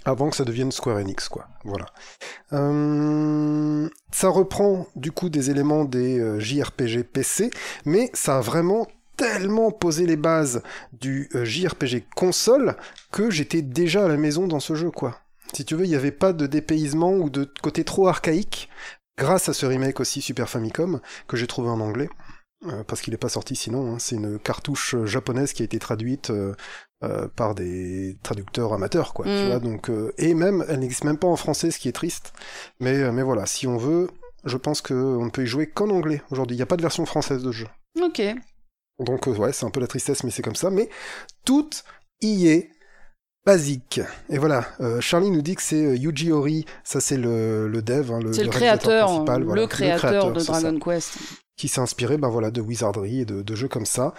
avant 0.05 0.31
que 0.31 0.37
ça 0.37 0.45
devienne 0.45 0.73
Square 0.73 0.97
Enix, 0.97 1.29
quoi. 1.29 1.47
Voilà. 1.65 1.87
Euh, 2.53 3.89
ça 4.13 4.29
reprend 4.29 4.87
du 4.97 5.13
coup 5.13 5.29
des 5.29 5.51
éléments 5.51 5.85
des 5.85 6.41
JRPG 6.41 7.05
PC, 7.05 7.51
mais 7.85 8.11
ça 8.15 8.39
a 8.39 8.41
vraiment 8.41 8.87
tellement 9.17 9.71
posé 9.71 10.07
les 10.07 10.17
bases 10.17 10.63
du 10.95 11.29
JRPG 11.35 12.07
console 12.17 12.77
que 13.13 13.31
j'étais 13.31 13.61
déjà 13.61 14.07
à 14.07 14.09
la 14.09 14.17
maison 14.17 14.47
dans 14.47 14.61
ce 14.61 14.75
jeu, 14.75 14.91
quoi. 14.91 15.19
Si 15.55 15.65
tu 15.65 15.75
veux, 15.75 15.85
il 15.85 15.89
n'y 15.91 15.97
avait 15.97 16.13
pas 16.13 16.33
de 16.33 16.47
dépaysement 16.47 17.13
ou 17.13 17.31
de 17.31 17.51
côté 17.63 17.85
trop 17.85 18.09
archaïque, 18.09 18.69
grâce 19.19 19.49
à 19.49 19.53
ce 19.53 19.67
remake 19.67 20.01
aussi 20.01 20.21
Super 20.23 20.49
Famicom, 20.49 21.01
que 21.29 21.37
j'ai 21.37 21.47
trouvé 21.47 21.69
en 21.69 21.81
anglais. 21.81 22.09
Euh, 22.67 22.85
parce 22.85 23.01
qu'il 23.01 23.13
n'est 23.13 23.19
pas 23.19 23.31
sorti 23.31 23.57
sinon, 23.57 23.95
hein. 23.95 23.99
c'est 23.99 24.17
une 24.17 24.39
cartouche 24.39 24.95
euh, 24.95 25.07
japonaise 25.07 25.55
qui 25.55 25.63
a 25.63 25.65
été 25.65 25.79
traduite 25.79 26.29
euh, 26.29 26.55
euh, 27.03 27.27
par 27.27 27.55
des 27.55 28.19
traducteurs 28.23 28.75
amateurs, 28.75 29.15
quoi. 29.15 29.25
Tu 29.25 29.31
Mm. 29.31 29.47
vois, 29.47 29.61
donc 29.61 29.91
et 30.19 30.35
même 30.35 30.63
elle 30.69 30.81
n'existe 30.81 31.05
même 31.05 31.17
pas 31.17 31.27
en 31.27 31.37
français, 31.37 31.71
ce 31.71 31.79
qui 31.79 31.89
est 31.89 31.93
triste. 31.93 32.35
Mais 32.79 33.11
mais 33.13 33.23
voilà, 33.23 33.47
si 33.47 33.67
on 33.67 33.79
veut, 33.79 34.11
je 34.45 34.59
pense 34.59 34.83
que 34.83 34.93
on 34.93 35.25
ne 35.25 35.31
peut 35.31 35.45
y 35.45 35.47
jouer 35.47 35.69
qu'en 35.69 35.89
anglais 35.89 36.21
aujourd'hui. 36.31 36.55
Il 36.55 36.59
n'y 36.59 36.63
a 36.63 36.67
pas 36.67 36.77
de 36.77 36.83
version 36.83 37.07
française 37.07 37.43
de 37.43 37.51
jeu. 37.51 37.67
Ok. 37.99 38.21
Donc 38.99 39.27
ouais, 39.27 39.55
c'est 39.55 39.65
un 39.65 39.71
peu 39.71 39.81
la 39.81 39.87
tristesse, 39.87 40.23
mais 40.23 40.31
c'est 40.31 40.43
comme 40.43 40.55
ça. 40.55 40.69
Mais 40.69 40.91
tout 41.47 41.71
y 42.21 42.49
est 42.49 42.69
basique. 43.45 44.01
Et 44.29 44.39
voilà, 44.39 44.67
euh, 44.81 45.01
Charlie 45.01 45.31
nous 45.31 45.43
dit 45.43 45.55
que 45.55 45.63
c'est 45.63 45.85
euh, 45.85 45.97
Yuji 45.97 46.33
Ori, 46.33 46.67
ça 46.85 47.01
c'est 47.01 47.17
le, 47.17 47.69
le 47.69 47.83
dev, 47.83 48.13
hein, 48.13 48.21
le, 48.21 48.31
le, 48.31 48.49
créateur, 48.49 49.07
principal, 49.07 49.43
le, 49.43 49.67
créateur 49.67 50.33
de 50.33 50.41
ça 50.41 50.61
Dragon 50.61 50.79
Quest. 50.79 51.17
qui 51.57 51.69
s'est 51.69 51.81
inspiré 51.81 52.19
ben 52.19 52.29
voilà, 52.29 52.51
de 52.51 52.61
Wizardry 52.61 53.21
et 53.21 53.25
de, 53.25 53.43
de 53.43 53.55
jeux 53.55 53.69
comme 53.69 53.87
ça. 53.87 54.15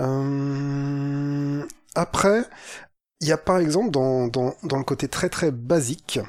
Euh, 0.00 1.62
Après, 1.94 2.42
il 3.20 3.28
y 3.28 3.32
a 3.32 3.38
par 3.38 3.58
exemple 3.58 3.90
dans, 3.90 4.28
dans, 4.28 4.54
dans 4.62 4.78
le 4.78 4.84
côté 4.84 5.08
très 5.08 5.28
très 5.30 5.50
basique, 5.50 6.20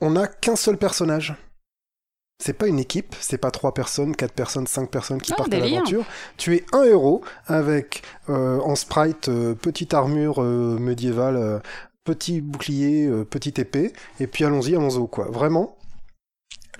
on 0.00 0.10
n'a 0.10 0.26
qu'un 0.26 0.56
seul 0.56 0.76
personnage. 0.78 1.34
C'est 2.38 2.52
pas 2.52 2.66
une 2.66 2.78
équipe, 2.80 3.14
c'est 3.20 3.38
pas 3.38 3.50
trois 3.50 3.72
personnes, 3.74 4.16
quatre 4.16 4.34
personnes, 4.34 4.66
cinq 4.66 4.90
personnes 4.90 5.20
qui 5.20 5.32
Ah, 5.32 5.36
partent 5.36 5.54
à 5.54 5.58
l'aventure. 5.58 6.04
Tu 6.36 6.56
es 6.56 6.64
un 6.72 6.82
héros 6.82 7.22
avec 7.46 8.02
euh, 8.28 8.58
en 8.60 8.74
sprite 8.74 9.28
euh, 9.28 9.54
petite 9.54 9.94
armure 9.94 10.42
euh, 10.42 10.76
médiévale, 10.78 11.62
petit 12.04 12.40
bouclier, 12.40 13.08
petite 13.30 13.58
épée, 13.60 13.92
et 14.20 14.26
puis 14.26 14.44
allons-y, 14.44 14.74
allons-y 14.74 15.08
quoi. 15.08 15.26
Vraiment, 15.30 15.78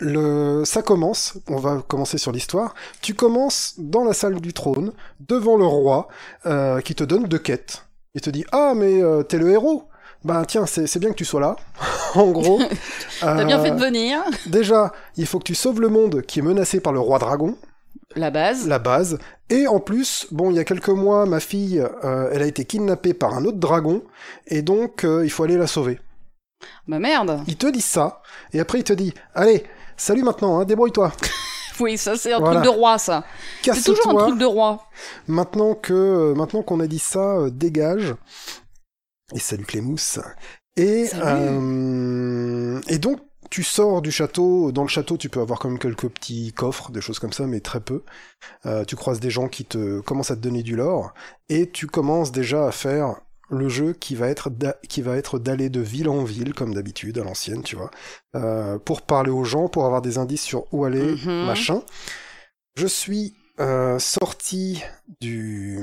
le, 0.01 0.65
ça 0.65 0.83
commence. 0.83 1.39
On 1.49 1.57
va 1.57 1.83
commencer 1.87 2.19
sur 2.19 2.33
l'histoire. 2.33 2.75
Tu 3.01 3.15
commences 3.15 3.75
dans 3.79 4.05
la 4.05 4.13
salle 4.13 4.41
du 4.41 4.53
trône, 4.53 4.93
devant 5.21 5.57
le 5.57 5.67
roi, 5.67 6.09
qui 6.85 6.95
te 6.95 7.05
donne 7.05 7.25
deux 7.25 7.39
quêtes. 7.39 7.87
Il 8.15 8.21
te 8.21 8.29
dit 8.29 8.45
ah 8.53 8.75
mais 8.77 9.01
t'es 9.29 9.39
le 9.39 9.51
héros. 9.51 9.89
Bah 10.25 10.45
tiens, 10.47 10.65
c'est 10.67 10.99
bien 10.99 11.11
que 11.11 11.17
tu 11.17 11.25
sois 11.25 11.41
là. 11.41 11.57
en 12.15 12.31
gros. 12.31 12.61
T'as 13.21 13.45
bien 13.45 13.59
Euh, 13.61 13.63
fait 13.63 13.71
de 13.73 13.81
venir. 13.81 14.21
Déjà, 14.47 14.93
il 15.17 15.27
faut 15.27 15.39
que 15.39 15.45
tu 15.45 15.55
sauves 15.55 15.81
le 15.81 15.89
monde 15.89 16.23
qui 16.23 16.39
est 16.39 16.43
menacé 16.43 16.81
par 16.81 16.93
le 16.93 17.01
roi 17.01 17.19
dragon, 17.19 17.57
La 18.17 18.31
base. 18.31 18.67
la 18.67 18.79
base. 18.79 19.19
Et 19.51 19.67
en 19.67 19.81
plus, 19.81 20.27
bon, 20.31 20.51
il 20.51 20.57
y 20.57 20.59
a 20.59 20.65
quelques 20.65 20.89
mois, 20.89 21.27
ma 21.27 21.41
fille, 21.41 21.85
euh, 22.05 22.31
elle 22.33 22.43
a 22.43 22.47
été 22.47 22.65
kidnappée 22.65 23.13
par 23.13 23.35
un 23.35 23.45
autre 23.45 23.59
dragon, 23.59 24.03
et 24.47 24.63
donc 24.63 25.05
euh, 25.05 25.25
il 25.25 25.31
faut 25.31 25.45
aller 25.45 25.59
la 25.59 25.67
sauver. 25.67 26.01
Bah 26.89 26.99
merde. 26.99 27.43
Il 27.47 27.57
te 27.57 27.67
dit 27.67 27.83
ça, 27.83 28.23
et 28.55 28.61
après 28.61 28.79
il 28.79 28.85
te 28.85 28.95
dit, 28.95 29.13
allez, 29.35 29.65
salut 29.99 30.23
maintenant, 30.23 30.59
hein, 30.61 30.65
débrouille-toi, 30.65 31.13
Oui, 31.81 31.99
ça 31.99 32.17
c'est 32.17 32.33
un 32.33 32.39
Voilà. 32.39 32.61
truc 32.61 32.73
de 32.73 32.79
roi, 32.79 32.97
ça. 32.99 33.25
C'est 33.63 33.83
toujours 33.83 34.09
un 34.19 34.27
truc 34.29 34.39
de 34.39 34.45
roi. 34.47 34.85
Maintenant 35.29 35.75
que, 35.75 35.93
euh, 35.93 36.35
maintenant 36.35 36.63
qu'on 36.63 36.81
a 36.81 36.87
dit 36.87 37.01
ça, 37.01 37.19
euh, 37.37 37.51
dégage. 37.51 38.15
Et 39.35 39.39
salut 39.39 39.65
Clémousse. 39.65 40.19
Et 40.77 41.07
Salut. 41.07 41.23
euh, 41.27 42.81
et 42.89 42.99
donc 42.99 43.21
tu 43.51 43.63
sors 43.63 44.01
du 44.03 44.11
château. 44.11 44.73
Dans 44.73 44.83
le 44.83 44.89
château, 44.89 45.17
tu 45.17 45.29
peux 45.29 45.41
avoir 45.41 45.59
quand 45.59 45.69
même 45.69 45.79
quelques 45.79 46.09
petits 46.09 46.53
coffres, 46.53 46.91
des 46.91 47.01
choses 47.01 47.19
comme 47.19 47.33
ça, 47.33 47.47
mais 47.47 47.61
très 47.61 47.81
peu. 47.81 48.03
Euh, 48.67 48.85
tu 48.85 48.97
croises 48.97 49.21
des 49.21 49.31
gens 49.31 49.49
qui 49.49 49.65
te 49.65 50.01
commencent 50.01 50.31
à 50.31 50.37
te 50.37 50.41
donner 50.41 50.63
du 50.63 50.75
lore, 50.77 51.13
et 51.49 51.71
tu 51.71 51.87
commences 51.87 52.33
déjà 52.33 52.67
à 52.67 52.73
faire 52.73 53.17
le 53.51 53.69
jeu 53.69 53.93
qui 53.93 54.15
va 54.17 54.29
être 54.29 54.51
qui 54.89 55.03
va 55.03 55.17
être 55.17 55.39
d'aller 55.39 55.69
de 55.69 55.81
ville 55.81 56.09
en 56.09 56.25
ville 56.25 56.55
comme 56.55 56.75
d'habitude 56.75 57.19
à 57.19 57.25
l'ancienne, 57.25 57.63
tu 57.63 57.77
vois, 57.77 57.91
euh, 58.35 58.79
pour 58.79 59.03
parler 59.03 59.31
aux 59.31 59.45
gens, 59.45 59.69
pour 59.69 59.85
avoir 59.85 60.01
des 60.03 60.19
indices 60.19 60.43
sur 60.43 60.73
où 60.73 60.85
aller, 60.85 61.15
Mhm. 61.15 61.45
machin. 61.47 61.83
Je 62.77 62.87
suis 62.87 63.35
euh, 63.61 63.99
sorti 64.01 64.83
du 65.21 65.79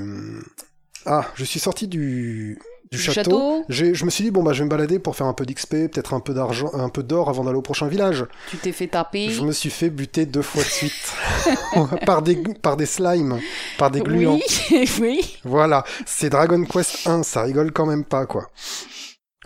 ah, 1.05 1.25
je 1.35 1.45
suis 1.45 1.59
sorti 1.59 1.87
du 1.87 2.59
du 2.91 2.97
Du 2.97 3.03
château. 3.03 3.23
château 3.31 3.65
J'ai- 3.69 3.93
je 3.95 4.03
me 4.03 4.09
suis 4.09 4.23
dit 4.25 4.31
bon 4.31 4.43
bah 4.43 4.51
je 4.51 4.59
vais 4.59 4.65
me 4.65 4.69
balader 4.69 4.99
pour 4.99 5.15
faire 5.15 5.27
un 5.27 5.33
peu 5.33 5.45
d'XP, 5.45 5.87
peut-être 5.89 6.13
un 6.13 6.19
peu 6.19 6.33
d'argent, 6.33 6.69
un 6.73 6.89
peu 6.89 7.03
d'or 7.03 7.29
avant 7.29 7.45
d'aller 7.45 7.57
au 7.57 7.61
prochain 7.61 7.87
village. 7.87 8.25
Tu 8.49 8.57
t'es 8.57 8.73
fait 8.73 8.87
taper. 8.87 9.29
Je 9.29 9.41
me 9.43 9.53
suis 9.53 9.69
fait 9.69 9.89
buter 9.89 10.25
deux 10.25 10.41
fois 10.41 10.61
de 10.61 10.67
suite 10.67 11.13
par 12.05 12.21
des 12.21 12.35
par 12.61 12.75
des 12.75 12.85
slimes, 12.85 13.39
par 13.77 13.91
des 13.91 14.01
gluants. 14.01 14.39
Oui, 14.71 14.89
oui. 15.01 15.37
Voilà, 15.45 15.85
c'est 16.05 16.29
Dragon 16.29 16.63
Quest 16.65 17.07
1, 17.07 17.23
ça 17.23 17.43
rigole 17.43 17.71
quand 17.71 17.85
même 17.85 18.03
pas 18.03 18.25
quoi. 18.25 18.49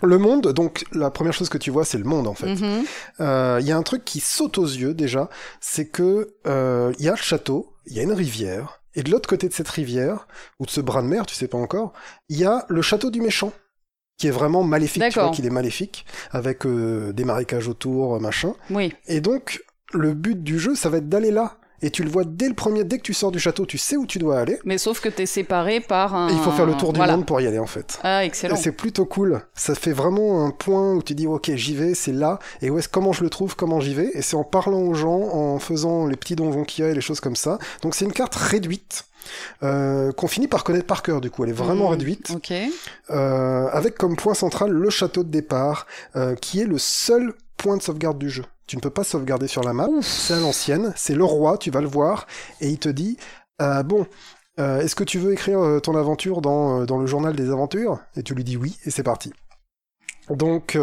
Le 0.02 0.18
monde, 0.18 0.52
donc 0.52 0.84
la 0.92 1.10
première 1.10 1.34
chose 1.34 1.48
que 1.50 1.58
tu 1.58 1.70
vois, 1.72 1.86
c'est 1.86 1.98
le 1.98 2.04
monde 2.04 2.28
en 2.28 2.34
fait. 2.34 2.48
Mhm. 2.56 2.84
Euh, 3.22 3.60
Il 3.62 3.68
y 3.68 3.72
a 3.72 3.78
un 3.78 3.84
truc 3.84 4.04
qui 4.04 4.20
saute 4.22 4.58
aux 4.58 4.66
yeux 4.66 4.94
déjà, 4.96 5.30
c'est 5.62 5.88
que 5.88 6.34
euh, 6.48 6.92
il 7.00 7.06
y 7.06 7.08
a 7.08 7.12
le 7.12 7.18
château, 7.18 7.74
il 7.86 7.94
y 7.96 8.00
a 8.00 8.04
une 8.04 8.12
rivière, 8.12 8.82
et 8.96 9.04
de 9.04 9.12
l'autre 9.12 9.30
côté 9.30 9.48
de 9.48 9.54
cette 9.54 9.70
rivière, 9.70 10.28
ou 10.60 10.66
de 10.66 10.72
ce 10.72 10.82
bras 10.82 11.02
de 11.02 11.08
mer, 11.08 11.26
tu 11.26 11.36
sais 11.36 11.48
pas 11.48 11.58
encore, 11.58 11.94
il 12.30 12.38
y 12.38 12.46
a 12.46 12.66
le 12.70 12.82
château 12.82 13.12
du 13.12 13.22
méchant, 13.22 13.52
qui 14.18 14.28
est 14.28 14.32
vraiment 14.32 14.64
maléfique, 14.64 15.04
tu 15.10 15.20
vois 15.20 15.32
qu'il 15.32 15.46
est 15.46 15.52
maléfique, 15.52 16.06
avec 16.32 16.66
euh, 16.66 17.12
des 17.14 17.26
marécages 17.26 17.68
autour, 17.68 18.20
machin. 18.22 18.54
Oui. 18.70 18.94
Et 19.08 19.20
donc, 19.20 19.64
le 19.94 20.14
but 20.14 20.42
du 20.42 20.58
jeu, 20.60 20.76
ça 20.76 20.90
va 20.90 20.98
être 20.98 21.10
d'aller 21.10 21.32
là. 21.32 21.58
Et 21.86 21.92
tu 21.92 22.04
le 22.04 22.10
vois 22.10 22.24
dès 22.26 22.48
le 22.48 22.56
premier, 22.56 22.84
dès 22.84 22.98
que 22.98 23.04
tu 23.04 23.14
sors 23.14 23.32
du 23.32 23.40
château, 23.40 23.66
tu 23.66 23.78
sais 23.78 23.96
où 23.96 24.06
tu 24.08 24.18
dois 24.18 24.40
aller. 24.40 24.60
Mais 24.66 24.78
sauf 24.78 25.00
que 25.02 25.08
t'es 25.10 25.26
séparé 25.26 25.80
par 25.82 26.16
un. 26.16 26.30
Et 26.30 26.34
il 26.34 26.40
faut 26.40 26.52
faire 26.52 26.66
le 26.66 26.74
tour 26.76 26.94
du 26.94 26.98
Voilà. 26.98 27.16
monde 27.16 27.26
pour 27.26 27.40
y 27.42 27.48
aller 27.48 27.60
en 27.60 27.68
fait. 27.68 28.00
Ah, 28.04 28.26
excellent. 28.26 28.56
C'est 28.56 28.72
plutôt 28.72 29.06
cool. 29.06 29.42
Ça 29.54 29.76
fait 29.76 29.92
vraiment 29.94 30.46
un 30.46 30.52
point 30.52 30.94
où 30.94 31.04
tu 31.04 31.14
dis 31.14 31.28
ok 31.28 31.52
j'y 31.56 31.76
vais, 31.76 31.94
c'est 31.94 32.12
là. 32.12 32.40
Et 32.62 32.70
où 32.70 32.80
est-ce 32.80 32.90
comment 32.90 33.14
je 33.14 33.24
le 33.24 33.30
trouve, 33.30 33.56
comment 33.56 33.80
j'y 33.80 33.94
vais? 33.94 34.10
Et 34.16 34.22
c'est 34.22 34.36
en 34.36 34.44
parlant 34.44 34.80
aux 34.82 34.94
gens, 34.96 35.20
en 35.20 35.60
faisant 35.60 36.08
les 36.08 36.16
petits 36.16 36.36
donjons 36.36 36.64
qu'il 36.64 36.84
y 36.84 36.88
a 36.88 36.92
et 36.92 36.96
les 36.96 37.02
choses 37.02 37.20
comme 37.20 37.36
ça. 37.36 37.60
Donc 37.84 37.94
c'est 37.96 38.06
une 38.06 38.14
carte 38.14 38.36
réduite. 38.36 39.06
euh, 39.64 40.12
qu'on 40.12 40.28
finit 40.28 40.48
par 40.48 40.64
connaître 40.64 40.86
par 40.86 41.02
cœur 41.02 41.20
du 41.20 41.32
coup 41.32 41.44
elle 41.44 41.50
est 41.50 41.54
vraiment 41.54 41.86
Mhm. 41.86 41.92
réduite 41.92 42.32
Ok. 42.36 42.54
euh, 43.10 43.68
avec 43.72 43.98
comme 43.98 44.16
point 44.16 44.34
central 44.36 44.70
le 44.72 44.90
château 44.92 45.24
de 45.24 45.30
départ 45.30 45.88
euh, 46.16 46.36
qui 46.36 46.62
est 46.62 46.66
le 46.66 46.78
seul 46.78 47.34
point 47.58 47.78
de 47.78 47.82
sauvegarde 47.82 48.18
du 48.20 48.30
jeu 48.30 48.44
tu 48.68 48.76
ne 48.76 48.82
peux 48.82 48.90
pas 48.90 49.04
sauvegarder 49.04 49.48
sur 49.48 49.64
la 49.64 49.74
map 49.74 49.88
c'est 50.02 50.34
à 50.34 50.40
l'ancienne 50.40 50.94
c'est 50.96 51.16
le 51.16 51.24
roi 51.24 51.58
tu 51.58 51.72
vas 51.72 51.82
le 51.82 51.88
voir 51.88 52.28
et 52.62 52.70
il 52.70 52.80
te 52.80 52.90
dit 52.90 53.18
euh, 53.62 53.84
bon 53.84 54.06
euh, 54.60 54.82
est-ce 54.82 54.96
que 54.96 55.04
tu 55.04 55.20
veux 55.20 55.34
écrire 55.34 55.60
euh, 55.60 55.80
ton 55.80 55.96
aventure 55.96 56.42
dans, 56.42 56.86
dans 56.86 56.98
le 56.98 57.06
journal 57.08 57.36
des 57.36 57.52
aventures? 57.52 58.00
Et 58.16 58.24
tu 58.24 58.34
lui 58.34 58.46
dis 58.46 58.56
oui, 58.56 58.78
et 58.86 58.90
c'est 58.90 59.04
parti. 59.04 59.34
Donc 60.30 60.78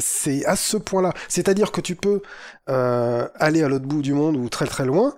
c'est 0.00 0.44
à 0.44 0.54
ce 0.54 0.76
point-là. 0.76 1.12
C'est-à-dire 1.28 1.72
que 1.72 1.80
tu 1.80 1.96
peux 1.96 2.22
aller 2.66 3.62
à 3.62 3.68
l'autre 3.68 3.86
bout 3.86 4.02
du 4.02 4.12
monde 4.12 4.36
ou 4.36 4.48
très 4.48 4.66
très 4.66 4.84
loin, 4.84 5.16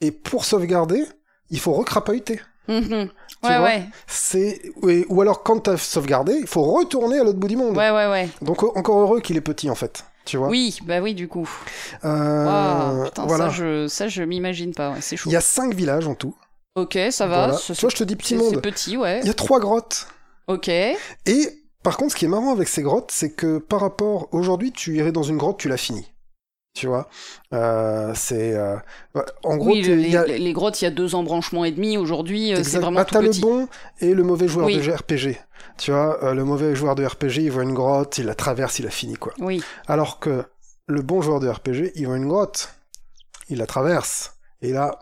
et 0.00 0.10
pour 0.10 0.44
sauvegarder, 0.44 1.06
il 1.48 1.60
faut 1.60 1.72
recrapahuter. 1.72 2.40
Ouais, 3.42 3.58
ouais. 3.58 3.86
C'est 4.08 4.60
ou 4.82 5.20
alors 5.20 5.44
quand 5.44 5.60
t'as 5.60 5.76
sauvegardé, 5.76 6.36
il 6.40 6.48
faut 6.48 6.62
retourner 6.62 7.20
à 7.20 7.22
l'autre 7.22 7.38
bout 7.38 7.46
du 7.46 7.56
monde. 7.56 7.76
Ouais, 7.76 7.90
ouais, 7.90 8.10
ouais. 8.10 8.28
Donc 8.42 8.64
encore 8.64 8.98
heureux 8.98 9.20
qu'il 9.20 9.36
est 9.36 9.42
petit 9.42 9.70
en 9.70 9.76
fait. 9.76 10.04
Tu 10.26 10.36
vois. 10.36 10.48
Oui, 10.48 10.78
bah 10.84 11.00
oui, 11.00 11.14
du 11.14 11.28
coup. 11.28 11.48
Euh, 12.04 13.04
putain, 13.04 13.26
voilà. 13.26 13.44
ça, 13.44 13.50
je, 13.50 13.86
ça, 13.88 14.08
je 14.08 14.22
m'imagine 14.22 14.74
pas. 14.74 14.90
Ouais, 14.90 15.00
c'est 15.00 15.16
chaud. 15.16 15.30
Il 15.30 15.32
y 15.32 15.36
a 15.36 15.40
cinq 15.40 15.72
villages 15.72 16.06
en 16.06 16.14
tout. 16.14 16.34
Ok, 16.74 16.98
ça 17.10 17.26
va. 17.26 17.46
Voilà. 17.46 17.58
ça, 17.58 17.74
Tu 17.74 17.80
vois, 17.80 17.90
je 17.90 17.96
te 17.96 18.04
dis 18.04 18.16
petit 18.16 18.34
monde. 18.34 18.60
petit, 18.60 18.96
ouais. 18.96 19.20
Il 19.22 19.26
y 19.26 19.30
a 19.30 19.34
trois 19.34 19.60
grottes. 19.60 20.08
Ok. 20.48 20.68
Et 20.68 20.98
par 21.82 21.96
contre, 21.96 22.12
ce 22.12 22.16
qui 22.16 22.24
est 22.24 22.28
marrant 22.28 22.52
avec 22.52 22.68
ces 22.68 22.82
grottes, 22.82 23.10
c'est 23.12 23.30
que 23.32 23.58
par 23.58 23.80
rapport 23.80 24.28
aujourd'hui, 24.32 24.72
tu 24.72 24.96
irais 24.96 25.12
dans 25.12 25.22
une 25.22 25.36
grotte, 25.38 25.58
tu 25.58 25.68
l'as 25.68 25.76
fini. 25.76 26.04
Tu 26.76 26.86
vois, 26.88 27.08
Euh, 27.54 28.12
c'est 28.14 28.52
euh, 28.54 28.76
en 29.42 29.56
gros, 29.56 29.70
oui, 29.70 30.14
a- 30.14 30.26
les, 30.26 30.52
grottes, 30.52 30.82
il 30.82 30.84
y 30.84 30.88
a 30.88 30.90
deux 30.90 31.14
embranchements 31.14 31.64
et 31.64 31.70
demi. 31.72 31.96
Aujourd'hui, 31.96 32.52
euh, 32.52 32.62
c'est 32.62 32.78
vraiment 32.80 33.00
ah, 33.00 33.04
tout 33.06 33.18
petit. 33.18 33.40
le 33.40 33.46
bon 33.46 33.68
et 34.00 34.12
le 34.12 34.22
mauvais 34.22 34.46
joueur 34.46 34.66
Oui. 34.66 34.76
de 34.76 34.92
RPG. 34.92 35.40
Tu 35.78 35.90
vois, 35.90 36.22
euh, 36.22 36.34
le 36.34 36.44
mauvais 36.44 36.74
joueur 36.74 36.94
de 36.94 37.02
RPG, 37.06 37.38
il 37.44 37.50
voit 37.50 37.62
une 37.62 37.72
grotte, 37.72 38.18
il 38.18 38.26
la 38.26 38.34
traverse, 38.34 38.78
il 38.78 38.84
la 38.84 38.90
finit 38.90 39.14
quoi. 39.16 39.32
Oui. 39.38 39.62
Alors 39.86 40.18
que 40.20 40.44
le 40.86 41.00
bon 41.00 41.22
joueur 41.22 41.40
de 41.40 41.48
RPG, 41.48 41.92
il 41.94 42.06
voit 42.06 42.18
une 42.18 42.28
grotte, 42.28 42.68
il 43.48 43.56
la 43.56 43.66
traverse 43.66 44.34
et 44.60 44.70
là, 44.72 44.98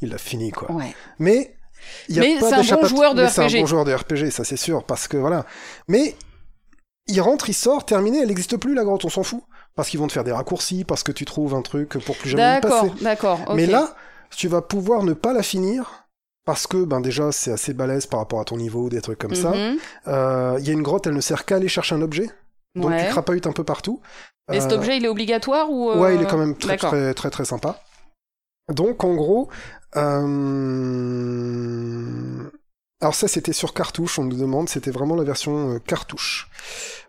il 0.00 0.08
la 0.08 0.16
finit 0.18 0.52
quoi. 0.52 0.72
Ouais. 0.72 0.94
Mais 1.18 1.54
il 2.08 2.16
y 2.16 2.18
a 2.18 2.22
Mais 2.22 2.38
pas 2.40 2.62
c'est 2.62 2.72
un 2.72 2.76
bon 2.80 2.86
joueur 2.86 3.14
de 3.14 3.24
mais 3.24 3.28
C'est 3.28 3.42
un 3.42 3.46
RPG. 3.48 3.60
bon 3.60 3.66
joueur 3.66 3.84
de 3.84 3.92
RPG, 3.92 4.30
ça 4.30 4.42
c'est 4.44 4.56
sûr, 4.56 4.84
parce 4.84 5.06
que 5.06 5.18
voilà. 5.18 5.44
Mais 5.86 6.16
il 7.08 7.20
rentre, 7.20 7.50
il 7.50 7.54
sort, 7.54 7.84
terminé, 7.84 8.20
elle 8.22 8.28
n'existe 8.28 8.56
plus 8.56 8.74
la 8.74 8.84
grotte, 8.84 9.04
on 9.04 9.10
s'en 9.10 9.22
fout. 9.22 9.42
Parce 9.76 9.88
qu'ils 9.88 9.98
vont 10.00 10.06
te 10.06 10.12
faire 10.12 10.24
des 10.24 10.32
raccourcis, 10.32 10.84
parce 10.84 11.02
que 11.02 11.10
tu 11.12 11.24
trouves 11.24 11.54
un 11.54 11.62
truc 11.62 11.98
pour 12.04 12.16
plus 12.16 12.30
jamais 12.30 12.42
y 12.58 12.60
D'accord, 12.60 12.90
passer. 12.90 13.04
d'accord. 13.04 13.40
ok. 13.48 13.54
Mais 13.56 13.66
là, 13.66 13.94
tu 14.36 14.46
vas 14.48 14.62
pouvoir 14.62 15.02
ne 15.02 15.12
pas 15.14 15.32
la 15.32 15.42
finir. 15.42 16.00
Parce 16.46 16.66
que, 16.66 16.84
ben 16.84 17.00
déjà, 17.00 17.32
c'est 17.32 17.50
assez 17.52 17.72
balèze 17.72 18.04
par 18.06 18.20
rapport 18.20 18.38
à 18.38 18.44
ton 18.44 18.58
niveau, 18.58 18.90
des 18.90 19.00
trucs 19.00 19.18
comme 19.18 19.34
ça. 19.34 19.50
Mhm. 19.52 19.78
Euh, 20.08 20.56
Il 20.60 20.66
y 20.66 20.70
a 20.70 20.74
une 20.74 20.82
grotte, 20.82 21.06
elle 21.06 21.14
ne 21.14 21.20
sert 21.22 21.46
qu'à 21.46 21.56
aller 21.56 21.68
chercher 21.68 21.94
un 21.94 22.02
objet. 22.02 22.30
Donc 22.74 22.90
Ouais. 22.90 23.02
tu 23.06 23.10
crapahutes 23.10 23.46
un 23.46 23.52
peu 23.52 23.64
partout. 23.64 24.00
Et 24.52 24.60
cet 24.60 24.72
Euh, 24.72 24.76
objet, 24.76 24.98
il 24.98 25.04
est 25.06 25.08
obligatoire 25.08 25.70
ou 25.70 25.90
euh, 25.90 25.96
Ouais, 25.98 26.16
il 26.16 26.22
est 26.22 26.26
quand 26.26 26.36
même 26.36 26.54
très 26.54 26.72
D'accord. 26.72 26.90
très 26.90 27.14
très 27.14 27.30
très 27.30 27.44
sympa. 27.46 27.80
Donc 28.74 29.04
en 29.04 29.14
gros, 29.14 29.48
euh... 31.14 32.50
alors 33.00 33.14
ça 33.14 33.28
c'était 33.28 33.52
sur 33.52 33.72
cartouche, 33.74 34.18
on 34.18 34.24
nous 34.24 34.36
demande, 34.36 34.68
c'était 34.68 34.90
vraiment 34.90 35.16
la 35.16 35.24
version 35.24 35.74
euh, 35.74 35.78
cartouche. 35.78 36.48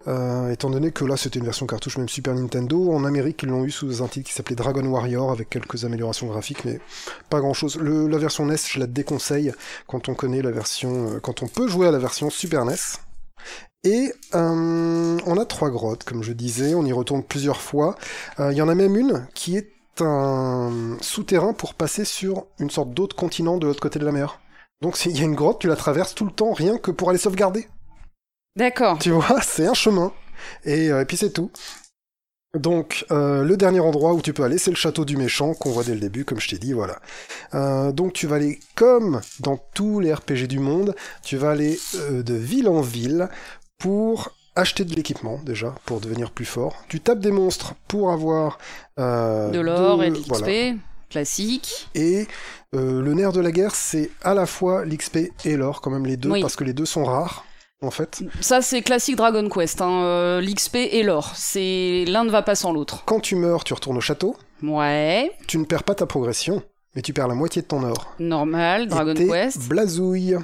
Euh, 0.08 0.52
étant 0.52 0.70
donné 0.70 0.92
que 0.92 1.04
là 1.04 1.18
c'était 1.18 1.40
une 1.40 1.46
version 1.46 1.66
cartouche 1.66 1.98
même 1.98 2.10
Super 2.10 2.36
Nintendo, 2.36 2.92
en 2.92 3.06
Amérique 3.06 3.42
ils 3.42 3.50
l'ont 3.50 3.64
eu 3.64 3.72
sous 3.72 4.04
un 4.04 4.08
titre 4.08 4.30
qui 4.30 4.36
s'appelait 4.36 4.56
Dragon 4.56 4.86
Warrior 4.86 5.32
avec 5.32 5.50
quelques 5.50 5.84
améliorations 5.84 6.28
graphiques, 6.28 6.64
mais 6.64 6.80
pas 7.30 7.40
grand 7.40 7.54
chose. 7.54 7.78
Le, 7.78 8.08
la 8.08 8.18
version 8.18 8.46
NES, 8.46 8.58
je 8.70 8.80
la 8.80 8.88
déconseille 8.88 9.54
quand 9.88 10.10
on 10.10 10.14
connaît 10.14 10.42
la 10.42 10.52
version, 10.52 11.16
euh, 11.16 11.20
quand 11.20 11.42
on 11.42 11.48
peut 11.48 11.68
jouer 11.68 11.88
à 11.88 11.92
la 11.92 12.00
version 12.00 12.30
Super 12.30 12.66
NES. 12.66 12.76
Et 13.84 14.14
euh, 14.34 15.18
on 15.26 15.38
a 15.38 15.46
trois 15.46 15.70
grottes, 15.70 16.04
comme 16.04 16.24
je 16.24 16.34
disais, 16.34 16.74
on 16.74 16.86
y 16.86 16.94
retourne 16.94 17.24
plusieurs 17.24 17.62
fois. 17.62 17.96
Il 18.40 18.54
y 18.54 18.62
en 18.64 18.68
a 18.68 18.74
même 18.74 18.96
une 18.96 19.28
qui 19.36 19.58
est 19.58 19.70
un 20.02 20.98
souterrain 21.02 21.54
pour 21.54 21.76
passer 21.76 22.04
sur 22.04 22.48
une 22.60 22.72
sorte 22.72 22.94
d'autre 22.94 23.16
continent 23.16 23.58
de 23.58 23.68
l'autre 23.68 23.80
côté 23.80 24.00
de 24.00 24.06
la 24.06 24.12
mer. 24.12 24.40
Donc 24.82 24.98
s'il 24.98 25.18
y 25.18 25.22
a 25.22 25.26
une 25.26 25.36
grotte, 25.36 25.60
tu 25.60 25.68
la 25.68 25.76
traverses 25.76 26.16
tout 26.16 26.26
le 26.26 26.32
temps 26.32 26.54
rien 26.54 26.78
que 26.78 26.92
pour 26.92 27.10
aller 27.10 27.20
sauvegarder. 27.20 27.68
D'accord. 28.56 28.98
Tu 29.00 29.12
vois, 29.12 29.40
c'est 29.44 29.68
un 29.68 29.74
chemin. 29.74 30.12
Et, 30.64 30.92
euh, 30.92 31.02
et 31.02 31.06
puis 31.06 31.18
c'est 31.18 31.32
tout. 31.32 31.52
Donc 32.58 33.06
euh, 33.12 33.44
le 33.44 33.58
dernier 33.58 33.82
endroit 33.82 34.14
où 34.14 34.22
tu 34.22 34.32
peux 34.32 34.44
aller, 34.44 34.58
c'est 34.58 34.72
le 34.72 34.78
château 34.78 35.04
du 35.04 35.18
méchant 35.18 35.54
qu'on 35.54 35.72
voit 35.72 35.84
dès 35.84 35.94
le 35.94 36.00
début, 36.00 36.24
comme 36.24 36.40
je 36.40 36.48
t'ai 36.48 36.58
dit, 36.58 36.72
voilà. 36.72 37.00
Euh, 37.54 37.92
donc 37.92 38.14
tu 38.14 38.28
vas 38.28 38.38
aller 38.38 38.60
comme 38.76 39.20
dans 39.42 39.58
tous 39.74 40.00
les 40.00 40.14
RPG 40.14 40.48
du 40.48 40.60
monde, 40.60 40.96
tu 41.22 41.36
vas 41.36 41.52
aller 41.52 41.78
euh, 41.96 42.24
de 42.24 42.34
ville 42.34 42.70
en 42.70 42.80
ville 42.80 43.28
pour 43.78 44.32
acheter 44.56 44.86
de 44.86 44.96
l'équipement 44.96 45.38
déjà 45.44 45.76
pour 45.86 46.00
devenir 46.00 46.32
plus 46.32 46.46
fort. 46.46 46.78
Tu 46.88 47.02
tapes 47.02 47.20
des 47.20 47.32
monstres 47.32 47.74
pour 47.90 48.10
avoir 48.14 48.58
De 48.98 49.60
l'or 49.60 50.02
et 50.02 50.10
de 50.12 50.16
l'XP. 50.16 50.28
voilà. 50.30 50.74
Classique. 51.10 51.90
Et 51.94 52.26
le 52.72 53.14
nerf 53.14 53.34
de 53.34 53.42
la 53.42 53.52
guerre, 53.52 53.76
c'est 53.76 54.12
à 54.24 54.34
la 54.34 54.46
fois 54.46 54.86
l'XP 54.86 55.18
et 55.44 55.58
l'or, 55.58 55.82
quand 55.82 55.92
même 55.92 56.06
les 56.06 56.16
deux, 56.18 56.32
Oui. 56.32 56.42
parce 56.42 56.56
que 56.56 56.64
les 56.64 56.74
deux 56.74 56.86
sont 56.86 57.04
rares 57.04 57.46
en 57.86 57.92
fait. 57.92 58.24
Ça, 58.42 58.62
c'est 58.62 58.82
classique 58.82 59.15
Dragon 59.15 59.48
Quest. 59.50 59.82
Hein. 59.82 60.04
euh, 60.04 60.42
L'XP 60.42 60.75
et 60.75 61.04
l'or. 61.04 61.32
C'est 61.36 62.06
l'un 62.08 62.24
ne 62.24 62.30
va 62.30 62.42
pas 62.42 62.56
sans 62.56 62.72
l'autre. 62.74 63.04
Quand 63.06 63.20
tu 63.20 63.36
meurs, 63.36 63.63
tu 63.63 63.74
retournes 63.74 63.98
au 63.98 64.01
château. 64.01 64.36
Ouais. 64.63 65.32
Tu 65.48 65.58
ne 65.58 65.65
perds 65.65 65.84
pas 65.84 65.96
ta 65.96 66.06
progression, 66.06 66.63
mais 66.96 67.01
tu 67.01 67.13
perds 67.13 67.27
la 67.27 67.36
moitié 67.36 67.62
de 67.62 67.68
ton 67.68 67.84
or. 67.84 68.13
Normal. 68.20 68.88
Dragon 68.88 69.13
Et 69.15 69.27
Quest. 69.27 69.68
Blasouille. 69.68 70.38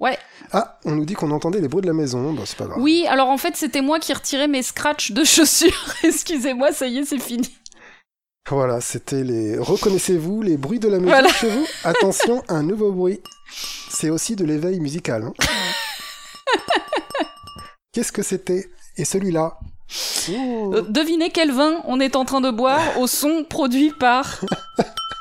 Ouais. 0.00 0.16
Ah, 0.52 0.78
on 0.84 0.92
nous 0.92 1.04
dit 1.04 1.14
qu'on 1.14 1.30
entendait 1.32 1.60
les 1.60 1.66
bruits 1.68 1.82
de 1.82 1.88
la 1.88 1.92
maison. 1.92 2.32
Bah, 2.32 2.42
c'est 2.44 2.56
pas 2.56 2.66
grave. 2.66 2.78
Oui, 2.80 3.04
alors 3.08 3.28
en 3.28 3.36
fait, 3.38 3.56
c'était 3.56 3.80
moi 3.82 3.98
qui 3.98 4.12
retirais 4.12 4.46
mes 4.48 4.62
scratchs 4.62 5.10
de 5.12 5.24
chaussures. 5.24 5.94
Excusez-moi, 6.04 6.72
ça 6.72 6.86
y 6.86 6.98
est, 6.98 7.04
c'est 7.04 7.18
fini. 7.18 7.48
Voilà, 8.50 8.80
c'était 8.80 9.24
les. 9.24 9.58
Reconnaissez-vous 9.58 10.40
les 10.40 10.56
bruits 10.56 10.78
de 10.78 10.88
la 10.88 10.98
maison 11.00 11.10
Voilà. 11.10 11.28
chez 11.28 11.50
vous? 11.50 11.66
Attention, 11.84 12.42
un 12.48 12.62
nouveau 12.62 12.92
bruit. 12.92 13.20
C'est 13.90 14.08
aussi 14.08 14.36
de 14.36 14.44
l'éveil 14.44 14.80
musical. 14.80 15.24
hein. 15.24 15.34
Qu'est-ce 17.98 18.12
que 18.12 18.22
c'était? 18.22 18.70
Et 18.96 19.04
celui-là? 19.04 19.58
Ouh. 20.28 20.72
Euh, 20.72 20.82
devinez 20.82 21.30
quel 21.30 21.50
vin 21.50 21.82
on 21.84 21.98
est 21.98 22.14
en 22.14 22.24
train 22.24 22.40
de 22.40 22.52
boire 22.52 22.96
au 23.00 23.08
son 23.08 23.42
produit 23.42 23.90
par. 23.90 24.38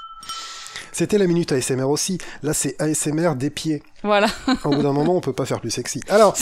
C'était 0.91 1.17
la 1.17 1.25
minute 1.25 1.51
ASMR 1.51 1.86
aussi. 1.86 2.19
Là, 2.43 2.53
c'est 2.53 2.79
ASMR 2.79 3.34
des 3.36 3.50
pieds. 3.50 3.81
Voilà. 4.03 4.27
Au 4.63 4.69
bout 4.69 4.84
d'un 4.84 4.93
moment, 4.93 5.15
on 5.15 5.22
peut 5.22 5.34
pas 5.34 5.48
faire 5.48 5.60
plus 5.60 5.72
sexy. 5.72 6.01
Alors, 6.07 6.38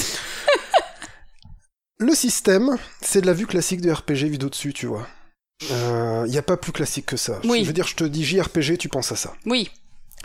le 1.99 2.13
système, 2.13 2.77
c'est 2.99 3.21
de 3.21 3.27
la 3.27 3.33
vue 3.33 3.47
classique 3.47 3.79
de 3.79 3.89
RPG 3.89 4.27
vu 4.27 4.37
d'au-dessus, 4.37 4.73
tu 4.73 4.87
vois. 4.87 5.07
Il 5.61 6.29
n'y 6.29 6.37
a 6.37 6.43
pas 6.43 6.57
plus 6.57 6.73
classique 6.73 7.05
que 7.05 7.15
ça. 7.15 7.39
Oui. 7.45 7.61
Je 7.61 7.67
veux 7.67 7.73
dire, 7.73 7.87
je 7.87 7.95
te 7.95 8.03
dis 8.03 8.25
JRPG, 8.25 8.77
tu 8.77 8.89
penses 8.89 9.13
à 9.13 9.15
ça. 9.15 9.31
Oui. 9.45 9.71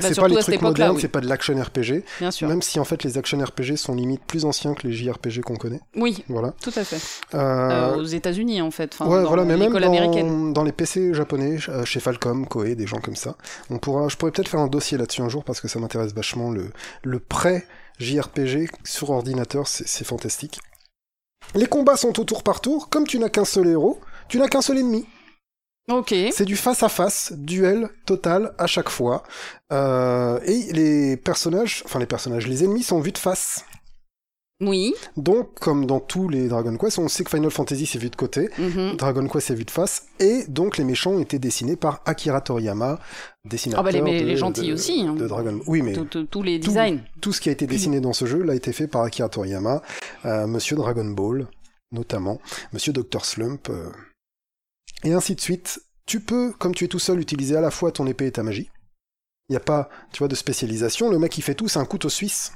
Bah, 0.00 0.08
c'est 0.14 0.20
pas 0.20 0.28
les 0.28 0.36
trucs 0.36 0.62
modernes, 0.62 0.94
oui. 0.96 1.02
c'est 1.02 1.08
pas 1.08 1.20
de 1.20 1.28
l'action 1.28 1.54
RPG. 1.60 2.04
Bien 2.18 2.30
sûr. 2.30 2.48
Même 2.48 2.62
si 2.62 2.78
en 2.80 2.84
fait 2.84 3.02
les 3.04 3.18
action 3.18 3.38
RPG 3.38 3.76
sont 3.76 3.94
limite 3.94 4.22
plus 4.26 4.44
anciens 4.44 4.74
que 4.74 4.86
les 4.86 4.92
JRPG 4.92 5.42
qu'on 5.42 5.56
connaît. 5.56 5.80
Oui, 5.96 6.24
Voilà. 6.28 6.54
tout 6.62 6.72
à 6.74 6.84
fait. 6.84 7.00
Euh, 7.34 7.38
Euh, 7.70 7.96
aux 7.96 8.04
États-Unis, 8.04 8.60
en 8.62 8.70
fait. 8.70 8.92
Enfin, 8.94 9.06
ouais, 9.10 9.22
dans 9.22 9.28
voilà, 9.28 9.44
mais 9.44 9.56
même 9.56 9.72
dans, 9.72 10.50
dans 10.52 10.64
les 10.64 10.72
PC 10.72 11.14
japonais, 11.14 11.58
euh, 11.68 11.84
chez 11.84 12.00
Falcom, 12.00 12.46
Koei, 12.46 12.74
des 12.74 12.86
gens 12.86 13.00
comme 13.00 13.16
ça, 13.16 13.36
on 13.70 13.78
pourra, 13.78 14.08
je 14.08 14.16
pourrais 14.16 14.32
peut-être 14.32 14.48
faire 14.48 14.60
un 14.60 14.66
dossier 14.68 14.98
là-dessus 14.98 15.22
un 15.22 15.28
jour 15.28 15.44
parce 15.44 15.60
que 15.60 15.68
ça 15.68 15.78
m'intéresse 15.78 16.12
vachement. 16.14 16.50
Le, 16.50 16.70
le 17.02 17.18
prêt 17.20 17.66
JRPG 17.98 18.70
sur 18.84 19.10
ordinateur, 19.10 19.66
c'est 19.68 20.04
fantastique. 20.04 20.58
Les 21.54 21.66
combats 21.66 21.96
sont 21.96 22.18
au 22.20 22.24
tour 22.24 22.42
par 22.42 22.60
tour. 22.60 22.88
Comme 22.88 23.06
tu 23.06 23.18
n'as 23.18 23.28
qu'un 23.28 23.44
seul 23.44 23.66
héros, 23.68 24.00
tu 24.28 24.38
n'as 24.38 24.48
qu'un 24.48 24.62
seul 24.62 24.78
ennemi. 24.78 25.06
Ok. 25.90 26.14
C'est 26.32 26.44
du 26.44 26.56
face 26.56 26.82
à 26.82 26.88
face, 26.88 27.32
duel 27.36 27.88
total 28.06 28.52
à 28.58 28.66
chaque 28.66 28.88
fois. 28.90 29.22
Euh, 29.72 30.38
et 30.44 30.72
les 30.72 31.16
personnages, 31.16 31.82
enfin 31.84 31.98
les 31.98 32.06
personnages, 32.06 32.46
les 32.46 32.64
ennemis 32.64 32.82
sont 32.82 33.00
vus 33.00 33.12
de 33.12 33.18
face. 33.18 33.64
Oui. 34.62 34.92
Donc, 35.16 35.58
comme 35.58 35.86
dans 35.86 36.00
tous 36.00 36.28
les 36.28 36.46
Dragon 36.48 36.76
Quest, 36.76 36.98
on 36.98 37.08
sait 37.08 37.24
que 37.24 37.30
Final 37.30 37.50
Fantasy 37.50 37.86
c'est 37.86 37.98
vu 37.98 38.10
de 38.10 38.14
côté, 38.16 38.50
Mhm. 38.58 38.96
Dragon 38.96 39.26
Quest 39.26 39.46
c'est 39.46 39.54
vu 39.54 39.64
de 39.64 39.70
face, 39.70 40.02
et 40.18 40.44
donc 40.48 40.76
les 40.76 40.84
méchants 40.84 41.12
ont 41.12 41.20
été 41.22 41.38
dessinés 41.38 41.76
par 41.76 42.02
Akira 42.04 42.42
Toriyama, 42.42 42.98
dessinateur 43.46 43.80
Ah 43.80 43.82
bah, 43.84 43.90
les- 43.90 44.20
de, 44.20 44.26
les 44.26 44.36
gentils 44.36 44.68
de- 44.68 44.74
aussi, 44.74 45.00
hein. 45.00 45.14
de 45.14 45.26
Dragon. 45.26 45.58
Oui, 45.66 45.80
mais 45.80 45.94
Tous- 45.94 46.42
les 46.42 46.60
tout- 46.60 46.68
designs. 46.68 46.98
tout 47.22 47.32
ce 47.32 47.40
qui 47.40 47.48
a 47.48 47.52
été 47.52 47.66
dessiné 47.66 48.00
dans 48.00 48.12
ce 48.12 48.26
jeu 48.26 48.42
l'a 48.42 48.54
été 48.54 48.72
fait 48.74 48.86
par 48.86 49.00
Akira 49.02 49.30
Toriyama, 49.30 49.80
euh, 50.26 50.46
Monsieur 50.46 50.76
Dragon 50.76 51.06
Ball 51.06 51.46
notamment, 51.90 52.38
Monsieur 52.74 52.92
Dr 52.92 53.24
Slump, 53.24 53.68
euh, 53.70 53.88
et 55.04 55.12
ainsi 55.12 55.34
de 55.34 55.40
suite. 55.40 55.80
Tu 56.06 56.20
peux, 56.20 56.52
comme 56.52 56.74
tu 56.74 56.84
es 56.84 56.88
tout 56.88 56.98
seul, 56.98 57.20
utiliser 57.20 57.56
à 57.56 57.60
la 57.60 57.70
fois 57.70 57.92
ton 57.92 58.06
épée 58.06 58.26
et 58.26 58.32
ta 58.32 58.42
magie. 58.42 58.70
Il 59.48 59.52
n'y 59.52 59.56
a 59.56 59.60
pas, 59.60 59.88
tu 60.12 60.18
vois, 60.18 60.28
de 60.28 60.34
spécialisation. 60.34 61.10
Le 61.10 61.18
mec 61.18 61.32
qui 61.32 61.42
fait 61.42 61.54
tout, 61.54 61.68
c'est 61.68 61.78
un 61.78 61.84
couteau 61.84 62.08
suisse. 62.08 62.52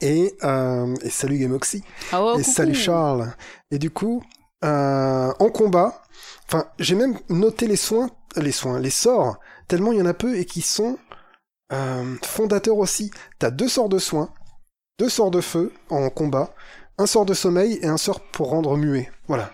Et, 0.00 0.34
euh, 0.44 0.94
et 1.02 1.10
salut 1.10 1.38
Gamoxy. 1.38 1.82
Ah 2.12 2.34
et 2.34 2.38
coucou. 2.38 2.50
salut 2.50 2.74
Charles. 2.74 3.32
Et 3.70 3.78
du 3.78 3.90
coup, 3.90 4.22
euh, 4.64 5.32
en 5.38 5.48
combat, 5.50 6.02
enfin, 6.46 6.66
j'ai 6.78 6.94
même 6.94 7.18
noté 7.28 7.66
les 7.66 7.76
soins, 7.76 8.10
les 8.36 8.52
soins, 8.52 8.78
les 8.78 8.90
sorts, 8.90 9.38
tellement 9.68 9.92
il 9.92 9.98
y 9.98 10.02
en 10.02 10.06
a 10.06 10.14
peu 10.14 10.36
et 10.36 10.44
qui 10.44 10.62
sont 10.62 10.98
euh, 11.72 12.16
fondateurs 12.22 12.78
aussi. 12.78 13.10
T'as 13.38 13.50
deux 13.50 13.68
sorts 13.68 13.88
de 13.88 13.98
soins, 13.98 14.32
deux 14.98 15.08
sorts 15.08 15.30
de 15.30 15.40
feu 15.40 15.72
en 15.88 16.10
combat, 16.10 16.54
un 16.98 17.06
sort 17.06 17.24
de 17.24 17.34
sommeil 17.34 17.78
et 17.82 17.86
un 17.86 17.96
sort 17.96 18.20
pour 18.20 18.50
rendre 18.50 18.76
muet. 18.76 19.10
Voilà. 19.30 19.50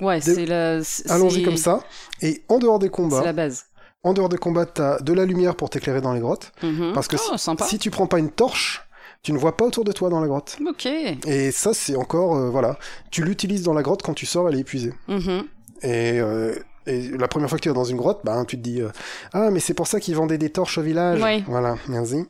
Ouais, 0.00 0.20
Des- 0.20 0.34
c'est 0.34 0.46
la. 0.46 0.84
c'est- 0.84 1.10
Allons-y 1.10 1.32
c'est- 1.34 1.42
comme 1.42 1.56
ça. 1.56 1.80
Et 2.22 2.44
en 2.48 2.58
dehors 2.58 2.78
des 2.78 2.86
C'est 2.86 2.90
combats, 2.92 3.24
la 3.24 3.32
base. 3.32 3.64
en 4.04 4.12
dehors 4.14 4.28
des 4.28 4.36
combats, 4.38 4.66
t'as 4.66 5.00
de 5.00 5.12
la 5.12 5.24
lumière 5.24 5.56
pour 5.56 5.68
t'éclairer 5.68 6.00
dans 6.00 6.12
les 6.12 6.20
grottes. 6.20 6.52
Mhm. 6.62 6.92
Parce 6.94 7.08
que 7.08 7.16
Oh, 7.32 7.36
sympa. 7.36 7.64
Si 7.66 7.78
tu 7.78 7.90
prends 7.90 8.06
pas 8.06 8.18
une 8.20 8.30
torche, 8.30 8.86
tu 9.22 9.32
ne 9.32 9.38
vois 9.38 9.56
pas 9.56 9.64
autour 9.64 9.82
de 9.84 9.90
toi 9.92 10.08
dans 10.10 10.20
la 10.20 10.28
grotte. 10.28 10.56
Ok. 10.68 10.86
Et 10.86 11.50
ça, 11.50 11.74
c'est 11.74 11.96
encore, 11.96 12.36
euh, 12.36 12.48
voilà, 12.50 12.78
tu 13.10 13.24
l'utilises 13.24 13.62
dans 13.64 13.74
la 13.74 13.82
grotte 13.82 14.02
quand 14.02 14.14
tu 14.14 14.26
sors, 14.26 14.48
elle 14.48 14.54
est 14.56 14.60
épuisée. 14.60 14.92
Mhm. 15.08 15.42
Et, 15.82 16.20
euh, 16.20 16.54
et 16.86 17.08
la 17.18 17.26
première 17.26 17.48
fois 17.48 17.58
que 17.58 17.62
tu 17.64 17.68
vas 17.68 17.74
dans 17.74 17.82
une 17.84 17.96
grotte, 17.96 18.20
bah, 18.22 18.44
tu 18.46 18.56
te 18.56 18.62
dis, 18.62 18.80
euh, 18.80 18.90
ah, 19.32 19.50
mais 19.50 19.58
c'est 19.58 19.74
pour 19.74 19.88
ça 19.88 19.98
qu'ils 19.98 20.14
vendaient 20.14 20.38
des 20.38 20.50
torches 20.50 20.78
au 20.78 20.82
village. 20.82 21.20
Oui. 21.20 21.42
Voilà, 21.48 21.74
merci. 21.88 22.26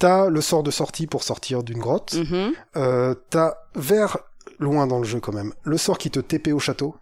T'as 0.00 0.28
le 0.28 0.40
sort 0.40 0.64
de 0.64 0.72
sortie 0.72 1.06
pour 1.06 1.22
sortir 1.22 1.62
d'une 1.62 1.78
grotte. 1.78 2.14
Mhm. 2.14 2.52
Euh, 2.76 3.14
t'as 3.30 3.54
vers 3.76 4.18
loin 4.62 4.86
dans 4.86 4.98
le 4.98 5.04
jeu 5.04 5.20
quand 5.20 5.32
même, 5.32 5.52
le 5.64 5.76
sort 5.76 5.98
qui 5.98 6.10
te 6.10 6.20
TP 6.20 6.52
au 6.52 6.58
château. 6.58 6.94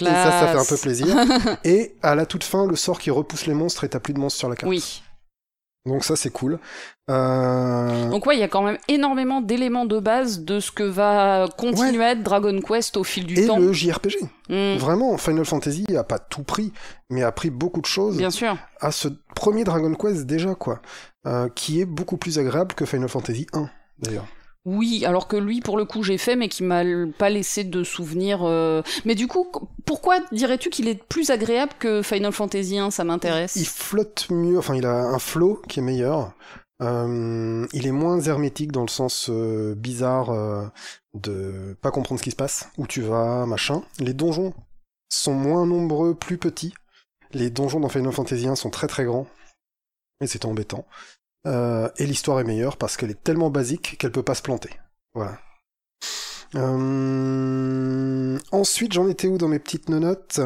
Et 0.00 0.04
ça, 0.04 0.30
ça 0.40 0.48
fait 0.48 0.58
un 0.58 0.64
peu 0.64 0.76
plaisir. 0.76 1.06
et 1.64 1.94
à 2.02 2.14
la 2.14 2.26
toute 2.26 2.44
fin, 2.44 2.66
le 2.66 2.76
sort 2.76 2.98
qui 2.98 3.10
repousse 3.10 3.46
les 3.46 3.54
monstres 3.54 3.84
et 3.84 3.88
t'as 3.88 4.00
plus 4.00 4.14
de 4.14 4.18
monstres 4.20 4.38
sur 4.38 4.48
la 4.48 4.56
carte. 4.56 4.68
Oui. 4.70 5.02
Donc 5.86 6.02
ça, 6.02 6.16
c'est 6.16 6.30
cool. 6.30 6.58
Euh, 7.10 8.08
Donc 8.08 8.24
ouais, 8.26 8.36
il 8.36 8.40
y 8.40 8.44
a 8.44 8.48
quand 8.48 8.62
même 8.62 8.78
énormément 8.88 9.40
d'éléments 9.42 9.84
de 9.84 9.98
base 10.00 10.40
de 10.40 10.58
ce 10.58 10.70
que 10.72 10.82
va 10.82 11.46
continuer 11.58 12.02
à 12.04 12.12
être 12.12 12.22
Dragon 12.22 12.58
Quest 12.60 12.96
au 12.96 13.04
fil 13.04 13.26
du 13.26 13.38
et 13.38 13.46
temps. 13.46 13.58
le 13.58 13.72
JRPG. 13.72 14.16
Mm, 14.48 14.76
Vraiment, 14.78 15.18
Final 15.18 15.44
Fantasy 15.44 15.84
a 15.96 16.02
pas 16.04 16.18
tout 16.18 16.42
pris, 16.42 16.72
mais 17.10 17.22
a 17.22 17.32
pris 17.32 17.50
beaucoup 17.50 17.80
de 17.82 17.86
choses 17.86 18.16
Bien 18.16 18.30
sûr. 18.30 18.56
à 18.80 18.90
ce 18.92 19.08
premier 19.34 19.64
Dragon 19.64 19.94
Quest 19.94 20.24
déjà, 20.24 20.54
quoi. 20.54 20.80
Euh, 21.26 21.48
qui 21.54 21.80
est 21.80 21.86
beaucoup 21.86 22.16
plus 22.16 22.38
agréable 22.38 22.74
que 22.74 22.86
Final 22.86 23.08
Fantasy 23.08 23.46
1, 23.52 23.68
d'ailleurs. 23.98 24.26
Oui, 24.64 25.04
alors 25.04 25.28
que 25.28 25.36
lui, 25.36 25.60
pour 25.60 25.76
le 25.76 25.84
coup, 25.84 26.02
j'ai 26.02 26.16
fait, 26.16 26.36
mais 26.36 26.48
qui 26.48 26.62
m'a 26.62 26.82
pas 27.18 27.28
laissé 27.28 27.64
de 27.64 27.84
souvenir. 27.84 28.40
euh, 28.44 28.82
Mais 29.04 29.14
du 29.14 29.26
coup, 29.26 29.44
qu- 29.52 29.66
pourquoi 29.84 30.20
dirais-tu 30.32 30.70
qu'il 30.70 30.88
est 30.88 31.02
plus 31.04 31.28
agréable 31.30 31.72
que 31.78 32.00
Final 32.02 32.32
Fantasy 32.32 32.78
1 32.78 32.90
Ça 32.90 33.04
m'intéresse. 33.04 33.56
Il 33.56 33.66
flotte 33.66 34.28
mieux, 34.30 34.56
enfin, 34.58 34.74
il 34.74 34.86
a 34.86 34.94
un 34.94 35.18
flow 35.18 35.60
qui 35.68 35.80
est 35.80 35.82
meilleur. 35.82 36.32
Euh, 36.82 37.66
il 37.72 37.86
est 37.86 37.92
moins 37.92 38.20
hermétique 38.20 38.72
dans 38.72 38.82
le 38.82 38.88
sens 38.88 39.28
euh, 39.30 39.74
bizarre 39.76 40.30
euh, 40.30 40.66
de 41.12 41.76
pas 41.82 41.90
comprendre 41.90 42.18
ce 42.18 42.24
qui 42.24 42.30
se 42.30 42.36
passe, 42.36 42.68
où 42.78 42.86
tu 42.86 43.02
vas, 43.02 43.44
machin. 43.46 43.82
Les 44.00 44.14
donjons 44.14 44.54
sont 45.10 45.34
moins 45.34 45.66
nombreux, 45.66 46.14
plus 46.14 46.38
petits. 46.38 46.74
Les 47.32 47.50
donjons 47.50 47.80
dans 47.80 47.88
Final 47.90 48.12
Fantasy 48.12 48.48
1 48.48 48.56
sont 48.56 48.70
très 48.70 48.86
très 48.86 49.04
grands. 49.04 49.26
Et 50.20 50.26
c'est 50.26 50.44
embêtant. 50.46 50.86
Euh, 51.46 51.88
et 51.98 52.06
l'histoire 52.06 52.40
est 52.40 52.44
meilleure 52.44 52.76
parce 52.76 52.96
qu'elle 52.96 53.10
est 53.10 53.22
tellement 53.22 53.50
basique 53.50 53.96
qu'elle 53.98 54.12
peut 54.12 54.22
pas 54.22 54.34
se 54.34 54.42
planter. 54.42 54.70
Voilà. 55.14 55.38
Euh, 56.54 58.38
Ensuite, 58.52 58.92
j'en 58.92 59.08
étais 59.08 59.26
où 59.28 59.38
dans 59.38 59.48
mes 59.48 59.58
petites 59.58 59.88
notes? 59.88 60.40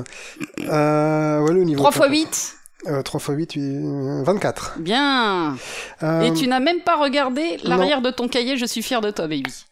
Euh, 0.60 1.40
ouais, 1.40 1.52
le 1.52 1.64
niveau 1.64 1.82
3 1.90 2.08
x 2.08 2.56
4. 2.84 2.86
8 2.86 2.90
Euh, 2.92 3.02
3 3.02 3.20
x 3.20 3.54
8, 3.54 3.56
euh, 3.58 4.22
24. 4.24 4.78
Bien 4.78 5.56
Euh, 6.02 6.22
Et 6.22 6.32
tu 6.32 6.46
n'as 6.46 6.60
même 6.60 6.80
pas 6.82 6.96
regardé 6.96 7.58
l'arrière 7.64 8.00
de 8.02 8.10
ton 8.10 8.28
cahier, 8.28 8.56
je 8.56 8.64
suis 8.66 8.82
fier 8.82 9.00
de 9.00 9.10
toi, 9.10 9.26
baby. 9.26 9.64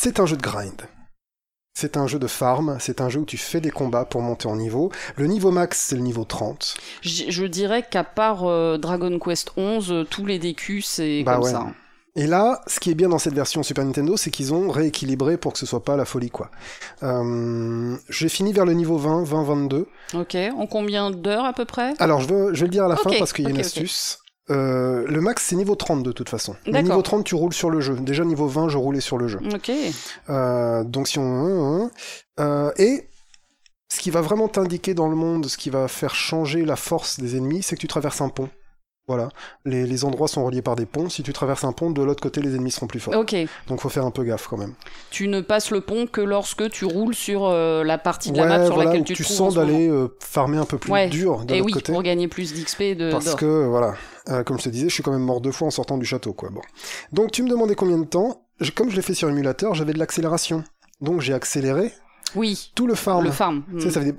C'est 0.00 0.20
un 0.20 0.26
jeu 0.26 0.36
de 0.36 0.42
grind. 0.42 0.80
C'est 1.76 1.96
un 1.96 2.06
jeu 2.06 2.20
de 2.20 2.28
farm, 2.28 2.76
c'est 2.78 3.00
un 3.00 3.08
jeu 3.08 3.18
où 3.18 3.24
tu 3.24 3.36
fais 3.36 3.60
des 3.60 3.72
combats 3.72 4.04
pour 4.04 4.22
monter 4.22 4.46
en 4.46 4.54
niveau. 4.54 4.92
Le 5.16 5.26
niveau 5.26 5.50
max, 5.50 5.80
c'est 5.88 5.96
le 5.96 6.02
niveau 6.02 6.22
30. 6.24 6.76
Je, 7.02 7.24
je 7.28 7.44
dirais 7.46 7.82
qu'à 7.88 8.04
part 8.04 8.44
euh, 8.44 8.78
Dragon 8.78 9.18
Quest 9.18 9.50
11, 9.56 9.90
euh, 9.90 10.04
tous 10.04 10.24
les 10.24 10.38
DQ, 10.38 10.82
c'est 10.82 11.24
Bah 11.24 11.34
comme 11.34 11.42
ouais. 11.44 11.50
ça. 11.50 11.66
Et 12.14 12.28
là, 12.28 12.60
ce 12.68 12.78
qui 12.78 12.92
est 12.92 12.94
bien 12.94 13.08
dans 13.08 13.18
cette 13.18 13.34
version 13.34 13.64
Super 13.64 13.84
Nintendo, 13.84 14.16
c'est 14.16 14.30
qu'ils 14.30 14.54
ont 14.54 14.70
rééquilibré 14.70 15.36
pour 15.36 15.52
que 15.52 15.58
ce 15.58 15.66
soit 15.66 15.82
pas 15.82 15.96
la 15.96 16.04
folie, 16.04 16.30
quoi. 16.30 16.48
Euh, 17.02 17.96
J'ai 18.08 18.28
fini 18.28 18.52
vers 18.52 18.66
le 18.66 18.74
niveau 18.74 18.96
20, 18.96 19.24
20, 19.24 19.42
22. 19.42 19.88
Ok, 20.14 20.36
en 20.56 20.66
combien 20.68 21.10
d'heures 21.10 21.44
à 21.44 21.52
peu 21.54 21.64
près? 21.64 21.94
Alors, 21.98 22.20
je 22.20 22.28
veux, 22.28 22.54
je 22.54 22.60
vais 22.60 22.66
le 22.66 22.70
dire 22.72 22.84
à 22.84 22.88
la 22.88 22.94
fin 22.96 23.10
parce 23.18 23.32
qu'il 23.32 23.46
y 23.46 23.48
a 23.48 23.50
une 23.50 23.58
astuce. 23.58 24.20
Euh, 24.50 25.04
le 25.08 25.20
max, 25.20 25.44
c'est 25.46 25.56
niveau 25.56 25.74
30 25.74 26.02
de 26.02 26.12
toute 26.12 26.28
façon. 26.28 26.54
Mais 26.66 26.82
niveau 26.82 27.00
30, 27.02 27.24
tu 27.24 27.34
roules 27.34 27.54
sur 27.54 27.70
le 27.70 27.80
jeu. 27.80 27.94
Déjà, 28.00 28.24
niveau 28.24 28.46
20, 28.46 28.68
je 28.68 28.76
roulais 28.78 29.00
sur 29.00 29.16
le 29.18 29.26
jeu. 29.28 29.40
Ok. 29.54 29.70
Euh, 30.30 30.84
donc 30.84 31.08
si 31.08 31.18
on... 31.18 31.90
Euh, 32.40 32.70
et 32.76 33.08
ce 33.88 34.00
qui 34.00 34.10
va 34.10 34.20
vraiment 34.20 34.48
t'indiquer 34.48 34.92
dans 34.94 35.08
le 35.08 35.16
monde, 35.16 35.46
ce 35.46 35.56
qui 35.56 35.70
va 35.70 35.88
faire 35.88 36.14
changer 36.14 36.64
la 36.64 36.76
force 36.76 37.20
des 37.20 37.36
ennemis, 37.36 37.62
c'est 37.62 37.76
que 37.76 37.80
tu 37.80 37.88
traverses 37.88 38.20
un 38.20 38.28
pont. 38.28 38.48
Voilà. 39.06 39.28
Les, 39.66 39.86
les 39.86 40.04
endroits 40.06 40.28
sont 40.28 40.42
reliés 40.44 40.62
par 40.62 40.76
des 40.76 40.86
ponts. 40.86 41.10
Si 41.10 41.22
tu 41.22 41.34
traverses 41.34 41.64
un 41.64 41.72
pont, 41.72 41.90
de 41.90 42.02
l'autre 42.02 42.22
côté, 42.22 42.40
les 42.40 42.54
ennemis 42.54 42.70
seront 42.70 42.86
plus 42.86 43.00
forts. 43.00 43.14
Ok. 43.14 43.36
Donc 43.68 43.80
faut 43.80 43.90
faire 43.90 44.06
un 44.06 44.10
peu 44.10 44.24
gaffe 44.24 44.46
quand 44.48 44.56
même. 44.56 44.72
Tu 45.10 45.28
ne 45.28 45.42
passes 45.42 45.70
le 45.70 45.82
pont 45.82 46.06
que 46.06 46.22
lorsque 46.22 46.70
tu 46.70 46.86
roules 46.86 47.14
sur 47.14 47.44
euh, 47.44 47.84
la 47.84 47.98
partie 47.98 48.32
de 48.32 48.38
la 48.38 48.46
map 48.46 48.64
sur 48.64 48.74
voilà, 48.74 48.90
laquelle 48.90 49.04
tu 49.04 49.12
te 49.12 49.18
tu 49.18 49.24
trouves 49.24 49.36
en 49.42 49.44
sens 49.50 49.54
d'aller 49.56 49.88
euh, 49.88 50.08
farmer 50.20 50.56
un 50.56 50.64
peu 50.64 50.78
plus 50.78 50.90
Ouais. 50.90 51.08
dur 51.08 51.44
de 51.44 51.52
Et 51.54 51.58
l'autre 51.58 51.66
oui, 51.66 51.72
côté. 51.72 51.92
pour 51.92 52.02
gagner 52.02 52.28
plus 52.28 52.54
d'XP 52.54 52.96
de 52.96 53.10
Parce 53.10 53.34
que, 53.34 53.66
voilà, 53.66 53.94
euh, 54.28 54.42
comme 54.44 54.58
je 54.58 54.64
te 54.64 54.68
disais, 54.68 54.88
je 54.88 54.94
suis 54.94 55.02
quand 55.02 55.12
même 55.12 55.22
mort 55.22 55.40
deux 55.40 55.52
fois 55.52 55.68
en 55.68 55.70
sortant 55.70 55.98
du 55.98 56.06
château, 56.06 56.32
quoi. 56.32 56.50
Bon. 56.50 56.60
Donc, 57.12 57.30
tu 57.32 57.42
me 57.42 57.48
demandais 57.48 57.74
combien 57.74 57.98
de 57.98 58.04
temps. 58.04 58.42
Je- 58.60 58.70
Comme 58.70 58.90
je 58.90 58.96
l'ai 58.96 59.02
fait 59.02 59.14
sur 59.14 59.28
émulateur, 59.28 59.74
j'avais 59.74 59.92
de 59.92 59.98
l'accélération. 59.98 60.64
Donc, 61.00 61.20
j'ai 61.20 61.34
accéléré 61.34 61.92
Oui, 62.36 62.70
tout 62.74 62.86
le 62.86 62.94
farm. 62.94 63.24
le 63.24 63.30
farm. 63.32 63.64
Tu 63.72 63.82
sais, 63.82 63.90
ça 63.90 64.00
fait 64.00 64.12
des... 64.12 64.16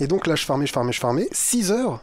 Et 0.00 0.06
donc, 0.06 0.26
là, 0.26 0.34
je 0.34 0.44
farmais, 0.44 0.66
je 0.66 0.72
farmais, 0.72 0.92
je 0.92 1.00
farmais. 1.00 1.28
6 1.32 1.70
heures 1.72 2.02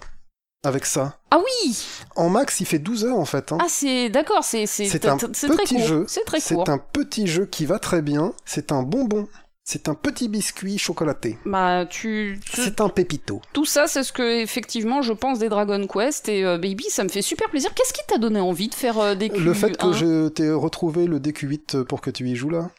avec 0.63 0.85
ça. 0.85 1.17
Ah 1.31 1.39
oui 1.39 1.85
En 2.15 2.29
max, 2.29 2.59
il 2.59 2.65
fait 2.65 2.79
12 2.79 3.05
heures, 3.05 3.17
en 3.17 3.25
fait. 3.25 3.51
hein. 3.51 3.57
Ah 3.61 3.65
c'est 3.69 4.09
d'accord, 4.09 4.43
c'est 4.43 4.63
un 4.63 5.17
très 5.17 5.29
petit 5.63 5.75
court. 5.75 5.85
jeu. 5.85 6.05
C'est 6.07 6.25
très 6.25 6.39
C'est 6.39 6.69
un 6.69 6.77
petit 6.77 7.27
jeu 7.27 7.45
qui 7.45 7.65
va 7.65 7.79
très 7.79 8.01
bien. 8.01 8.33
C'est 8.45 8.71
un 8.71 8.83
bonbon. 8.83 9.27
C'est 9.71 9.87
un 9.87 9.93
petit 9.93 10.29
biscuit 10.29 10.79
chocolaté. 10.79 11.37
Bah 11.45 11.85
tu, 11.87 12.39
tu- 12.43 12.59
C'est 12.59 12.81
un 12.81 12.89
pépito. 12.89 13.39
tout 13.53 13.65
ça 13.65 13.85
c'est 13.85 14.01
ce 14.01 14.11
que 14.11 14.41
effectivement 14.41 15.03
je 15.03 15.13
pense 15.13 15.37
des 15.37 15.47
Dragon 15.47 15.85
Quest 15.85 16.27
et 16.27 16.43
euh, 16.43 16.57
Baby 16.57 16.85
ça 16.89 17.03
me 17.03 17.09
fait 17.09 17.21
super 17.21 17.49
plaisir. 17.51 17.71
Qu'est-ce 17.75 17.93
qui 17.93 18.01
t'a 18.07 18.17
donné 18.17 18.39
envie 18.39 18.69
de 18.69 18.73
faire 18.73 18.97
euh, 18.97 19.13
des 19.13 19.29
Le 19.29 19.53
fait 19.53 19.77
que 19.77 19.85
Q1? 19.85 19.93
je 19.93 20.27
t'ai 20.29 20.49
retrouvé 20.51 21.05
le 21.05 21.19
DQ8 21.19 21.83
pour 21.83 22.01
que 22.01 22.09
tu 22.09 22.27
y 22.27 22.35
joues 22.35 22.49
là, 22.49 22.71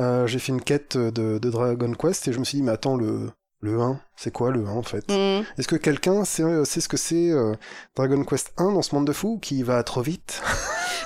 euh, 0.00 0.26
j'ai 0.26 0.38
fait 0.38 0.52
une 0.52 0.62
quête 0.62 0.96
de, 0.96 1.38
de 1.38 1.50
Dragon 1.50 1.92
Quest 1.92 2.28
et 2.28 2.32
je 2.32 2.38
me 2.38 2.44
suis 2.44 2.56
dit, 2.56 2.62
mais 2.64 2.72
attends, 2.72 2.96
le, 2.96 3.30
le 3.60 3.80
1, 3.80 3.98
c'est 4.16 4.32
quoi 4.32 4.50
le 4.50 4.64
1 4.66 4.70
en 4.70 4.82
fait? 4.82 5.04
Hmm. 5.10 5.42
Est-ce 5.58 5.66
que 5.68 5.76
quelqu'un 5.76 6.24
sait, 6.24 6.42
euh, 6.44 6.64
sait 6.64 6.80
ce 6.80 6.88
que 6.88 6.96
c'est 6.96 7.30
euh, 7.30 7.54
Dragon 7.96 8.22
Quest 8.24 8.52
1 8.56 8.72
dans 8.72 8.82
ce 8.82 8.94
monde 8.94 9.06
de 9.06 9.12
fous 9.12 9.38
qui 9.40 9.62
va 9.62 9.82
trop 9.82 10.02
vite? 10.02 10.40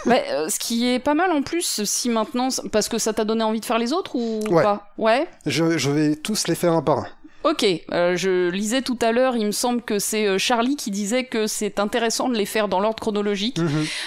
Bah, 0.05 0.17
euh, 0.33 0.49
ce 0.49 0.59
qui 0.59 0.93
est 0.93 0.99
pas 0.99 1.15
mal 1.15 1.31
en 1.31 1.43
plus, 1.43 1.85
si 1.85 2.09
maintenant, 2.11 2.49
parce 2.73 2.89
que 2.89 2.99
ça 2.99 3.13
t'a 3.13 3.25
donné 3.25 3.45
envie 3.45 3.61
de 3.61 3.65
faire 3.65 3.79
les 3.79 3.93
autres 3.93 4.17
ou 4.17 4.41
Ouais. 4.51 4.61
pas? 4.65 4.89
Ouais. 4.99 5.29
je, 5.47 5.79
je 5.79 5.91
vais 5.93 6.17
tous 6.17 6.49
les 6.49 6.57
faire 6.57 6.73
un 6.73 6.83
par 6.83 6.99
un. 6.99 7.07
Ok, 7.45 7.65
euh, 7.93 8.17
je 8.17 8.51
lisais 8.51 8.83
tout 8.83 8.99
à 9.03 9.13
l'heure, 9.13 9.37
il 9.37 9.47
me 9.47 9.51
semble 9.53 9.83
que 9.83 9.99
c'est 9.99 10.27
euh, 10.27 10.39
Charlie 10.39 10.77
qui 10.77 10.91
disait 10.91 11.25
que 11.25 11.47
c'est 11.47 11.79
intéressant 11.81 12.29
de 12.29 12.37
les 12.37 12.47
faire 12.47 12.69
dans 12.69 12.81
l'ordre 12.81 13.01
chronologique. 13.01 13.59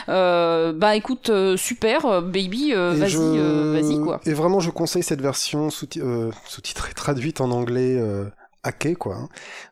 Euh, 0.10 0.72
bah 0.74 0.96
écoute, 0.96 1.30
super, 1.58 2.22
baby, 2.22 2.72
vas-y, 2.74 3.10
je- 3.10 3.20
vas-y 3.74 4.00
quoi. 4.00 4.20
Et 4.26 4.34
vraiment, 4.34 4.60
je 4.60 4.70
conseille 4.72 5.04
cette 5.04 5.22
version 5.22 5.70
sous-ti- 5.70 6.02
sous-titrée, 6.48 6.94
traduite 6.96 7.42
en 7.42 7.52
anglais, 7.52 8.00
hackée, 8.64 8.96
quoi. 8.96 9.16
hein. 9.16 9.30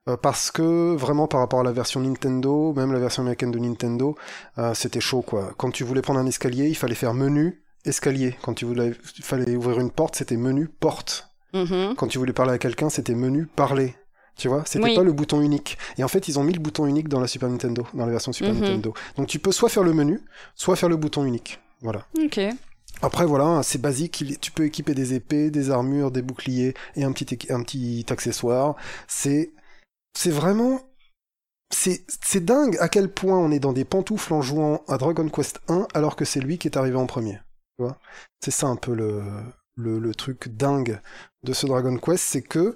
Euh, 0.10 0.18
parce 0.18 0.52
que, 0.52 0.96
vraiment, 0.96 1.28
par 1.28 1.40
rapport 1.40 1.62
à 1.62 1.64
la 1.64 1.72
version 1.72 2.00
Nintendo, 2.02 2.74
même 2.76 2.92
la 2.94 3.00
version 3.00 3.24
américaine 3.24 3.52
de 3.52 3.60
Nintendo, 3.60 4.16
euh, 4.60 4.74
c'était 4.74 5.00
chaud, 5.02 5.22
quoi. 5.22 5.52
Quand 5.58 5.72
tu 5.72 5.84
voulais 5.84 6.02
prendre 6.02 6.20
un 6.20 6.26
escalier, 6.28 6.68
il 6.68 6.76
fallait 6.76 6.94
faire 6.96 7.14
menu, 7.14 7.64
escalier. 7.86 8.36
Quand 8.44 8.54
tu 8.54 8.66
voulais, 8.66 8.92
il 9.18 9.24
fallait 9.24 9.56
ouvrir 9.56 9.80
une 9.80 9.90
porte, 9.92 10.16
c'était 10.16 10.38
menu, 10.38 10.68
porte. 10.68 11.30
Mhm. 11.54 11.96
Quand 11.96 12.08
tu 12.08 12.18
voulais 12.18 12.34
parler 12.34 12.54
à 12.54 12.58
quelqu'un, 12.58 12.90
c'était 12.90 13.16
menu, 13.16 13.46
parler. 13.46 13.96
Tu 14.36 14.48
vois, 14.48 14.64
c'était 14.66 14.84
Oui. 14.86 14.96
pas 14.96 15.04
le 15.04 15.12
bouton 15.14 15.42
unique. 15.42 15.78
Et 16.00 16.04
en 16.04 16.08
fait, 16.08 16.28
ils 16.28 16.40
ont 16.40 16.44
mis 16.44 16.54
le 16.54 16.60
bouton 16.60 16.88
unique 16.88 17.08
dans 17.08 17.20
la 17.20 17.28
Super 17.28 17.50
Nintendo, 17.50 17.86
dans 17.94 18.06
la 18.06 18.12
version 18.12 18.32
Super 18.34 18.54
Mhm. 18.54 18.62
Nintendo. 18.62 18.94
Donc 19.16 19.28
tu 19.28 19.38
peux 19.40 19.52
soit 19.52 19.70
faire 19.70 19.84
le 19.84 19.94
menu, 19.94 20.22
soit 20.56 20.76
faire 20.76 20.90
le 20.90 20.96
bouton 20.98 21.24
unique. 21.26 21.60
Voilà. 21.82 22.06
Ok. 22.24 22.40
Après, 23.02 23.26
voilà, 23.26 23.62
c'est 23.64 23.80
basique. 23.82 24.24
Tu 24.42 24.52
peux 24.52 24.66
équiper 24.66 24.94
des 24.96 25.14
épées, 25.14 25.52
des 25.52 25.70
armures, 25.70 26.10
des 26.10 26.22
boucliers 26.22 26.74
et 26.96 27.04
un 27.04 27.12
petit, 27.12 27.38
un 27.52 27.62
petit 27.62 28.06
accessoire. 28.10 28.76
C'est, 29.08 29.52
c'est 30.18 30.32
vraiment, 30.32 30.80
c'est 31.70 32.44
dingue 32.46 32.78
à 32.80 32.88
quel 32.88 33.12
point 33.12 33.38
on 33.38 33.52
est 33.52 33.60
dans 33.60 33.74
des 33.74 33.84
pantoufles 33.86 34.34
en 34.34 34.42
jouant 34.42 34.84
à 34.88 34.98
Dragon 34.98 35.28
Quest 35.30 35.60
1 35.68 35.88
alors 35.94 36.16
que 36.16 36.24
c'est 36.26 36.40
lui 36.40 36.58
qui 36.58 36.68
est 36.68 36.78
arrivé 36.78 36.96
en 36.96 37.06
premier. 37.08 37.40
Tu 37.78 37.84
vois? 37.84 37.98
C'est 38.44 38.52
ça 38.52 38.68
un 38.68 38.76
peu 38.78 38.94
le, 38.94 39.22
le, 39.76 40.00
le 40.00 40.16
truc 40.16 40.50
dingue 40.50 41.00
de 41.44 41.54
ce 41.54 41.66
Dragon 41.66 41.98
Quest, 41.98 42.24
c'est 42.24 42.42
que 42.42 42.76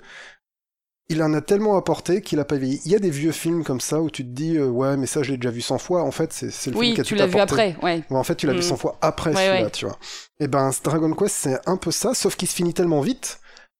il 1.09 1.23
en 1.23 1.33
a 1.33 1.39
tellement 1.39 1.77
apporté 1.77 2.21
qu'il 2.21 2.37
a 2.39 2.43
pas 2.45 2.57
vieilli. 2.57 2.81
Il 2.85 2.91
y 2.91 2.95
a 2.95 2.99
des 2.99 3.09
vieux 3.09 3.31
films 3.31 3.63
comme 3.63 3.79
ça 3.79 4.01
où 4.01 4.09
tu 4.09 4.23
te 4.25 4.29
dis, 4.29 4.57
euh, 4.57 4.67
ouais, 4.67 4.97
mais 4.97 5.05
ça 5.07 5.23
je 5.23 5.31
l'ai 5.31 5.37
déjà 5.37 5.51
vu 5.51 5.61
100 5.61 5.77
fois. 5.77 6.03
En 6.03 6.11
fait, 6.11 6.33
c'est, 6.33 6.51
c'est 6.51 6.69
le 6.69 6.77
film 6.77 6.95
qui 6.95 6.99
a 7.01 7.03
tu 7.05 7.15
l'as 7.15 7.27
vu 7.27 7.39
après, 7.39 7.77
ouais. 7.81 8.03
Ouais, 8.09 8.17
en 8.17 8.23
fait, 8.23 8.35
tu 8.35 8.45
l'as 8.45 8.51
vu 8.53 8.59
Mm. 8.59 8.61
100 8.63 8.75
fois 8.77 8.97
après 9.01 9.29
Ouais, 9.29 9.35
celui-là, 9.45 9.63
ouais. 9.65 9.71
tu 9.71 9.85
vois. 9.85 9.97
Et 10.41 10.49
ben, 10.49 10.71
ce 10.73 10.81
Dragon 10.83 11.13
Quest, 11.13 11.33
c'est 11.33 11.59
un 11.65 11.77
peu 11.77 11.91
ça, 11.91 12.13
sauf 12.13 12.35
qu'il 12.35 12.49
se 12.49 12.55
finit 12.55 12.73
tellement 12.73 12.99
vite 12.99 13.39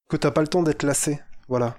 que 0.09 0.15
t'as 0.15 0.31
pas 0.31 0.39
le 0.41 0.47
temps 0.47 0.63
d'être 0.63 0.83
lassé. 0.83 1.19
Voilà. 1.49 1.75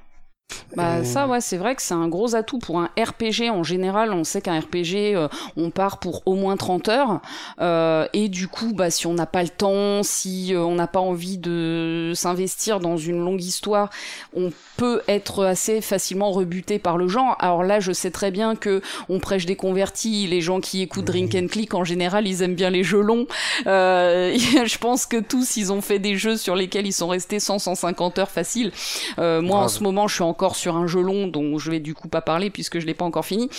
Bah 0.76 1.00
Et- 1.00 1.04
ça 1.04 1.26
ouais 1.26 1.40
c'est 1.40 1.56
vrai 1.56 1.74
que 1.74 1.82
c'est 1.82 1.94
un 1.94 2.08
gros 2.08 2.34
atout 2.34 2.58
pour 2.58 2.78
un 2.78 2.90
RPG 2.98 3.50
en 3.50 3.62
général 3.62 4.12
on 4.12 4.24
sait 4.24 4.40
qu'un 4.40 4.60
RPG 4.60 5.14
euh, 5.14 5.28
on 5.56 5.70
part 5.70 5.98
pour 5.98 6.22
au 6.26 6.34
moins 6.34 6.56
30 6.56 6.88
heures. 6.88 7.20
Euh, 7.60 8.06
et 8.12 8.28
du 8.28 8.48
coup 8.48 8.72
bah 8.74 8.90
si 8.90 9.06
on 9.06 9.14
n'a 9.14 9.26
pas 9.26 9.42
le 9.42 9.48
temps 9.48 10.02
si 10.02 10.54
euh, 10.54 10.60
on 10.62 10.74
n'a 10.74 10.86
pas 10.86 11.00
envie 11.00 11.38
de 11.38 12.12
s'investir 12.14 12.80
dans 12.80 12.96
une 12.96 13.18
longue 13.24 13.42
histoire 13.42 13.90
on 14.34 14.52
peut 14.76 15.02
être 15.08 15.44
assez 15.44 15.80
facilement 15.80 16.30
rebuté 16.30 16.78
par 16.78 16.96
le 16.98 17.08
genre. 17.08 17.36
Alors 17.40 17.64
là 17.64 17.80
je 17.80 17.92
sais 17.92 18.10
très 18.10 18.30
bien 18.30 18.54
que 18.54 18.80
on 19.08 19.18
prêche 19.18 19.44
des 19.46 19.56
convertis. 19.56 20.26
Les 20.28 20.40
gens 20.40 20.60
qui 20.60 20.82
écoutent 20.82 21.06
Drink 21.06 21.34
and 21.34 21.48
Click 21.48 21.74
en 21.74 21.84
général 21.84 22.26
ils 22.28 22.42
aiment 22.42 22.54
bien 22.54 22.70
les 22.70 22.84
jeux 22.84 23.00
longs. 23.00 23.26
Euh, 23.66 24.36
je 24.64 24.78
pense 24.78 25.06
que 25.06 25.18
tous 25.20 25.56
ils 25.56 25.72
ont 25.72 25.80
fait 25.80 25.98
des 25.98 26.16
jeux 26.16 26.36
sur 26.36 26.54
lesquels 26.54 26.86
ils 26.86 26.92
sont 26.92 27.08
restés 27.08 27.40
100 27.40 27.58
150 27.58 28.18
heures 28.18 28.30
facile 28.30 28.70
euh, 29.18 29.40
moi 29.42 29.58
en 29.58 29.68
ce 29.68 29.82
moment 29.82 30.06
je 30.08 30.14
suis 30.14 30.22
encore 30.38 30.54
sur 30.54 30.76
un 30.76 30.86
jeu 30.86 31.00
long 31.02 31.26
dont 31.26 31.58
je 31.58 31.68
vais 31.68 31.80
du 31.80 31.94
coup 31.94 32.06
pas 32.06 32.20
parler 32.22 32.48
puisque 32.48 32.78
je 32.78 32.86
l'ai 32.86 32.94
pas 32.94 33.04
encore 33.04 33.26
fini 33.26 33.50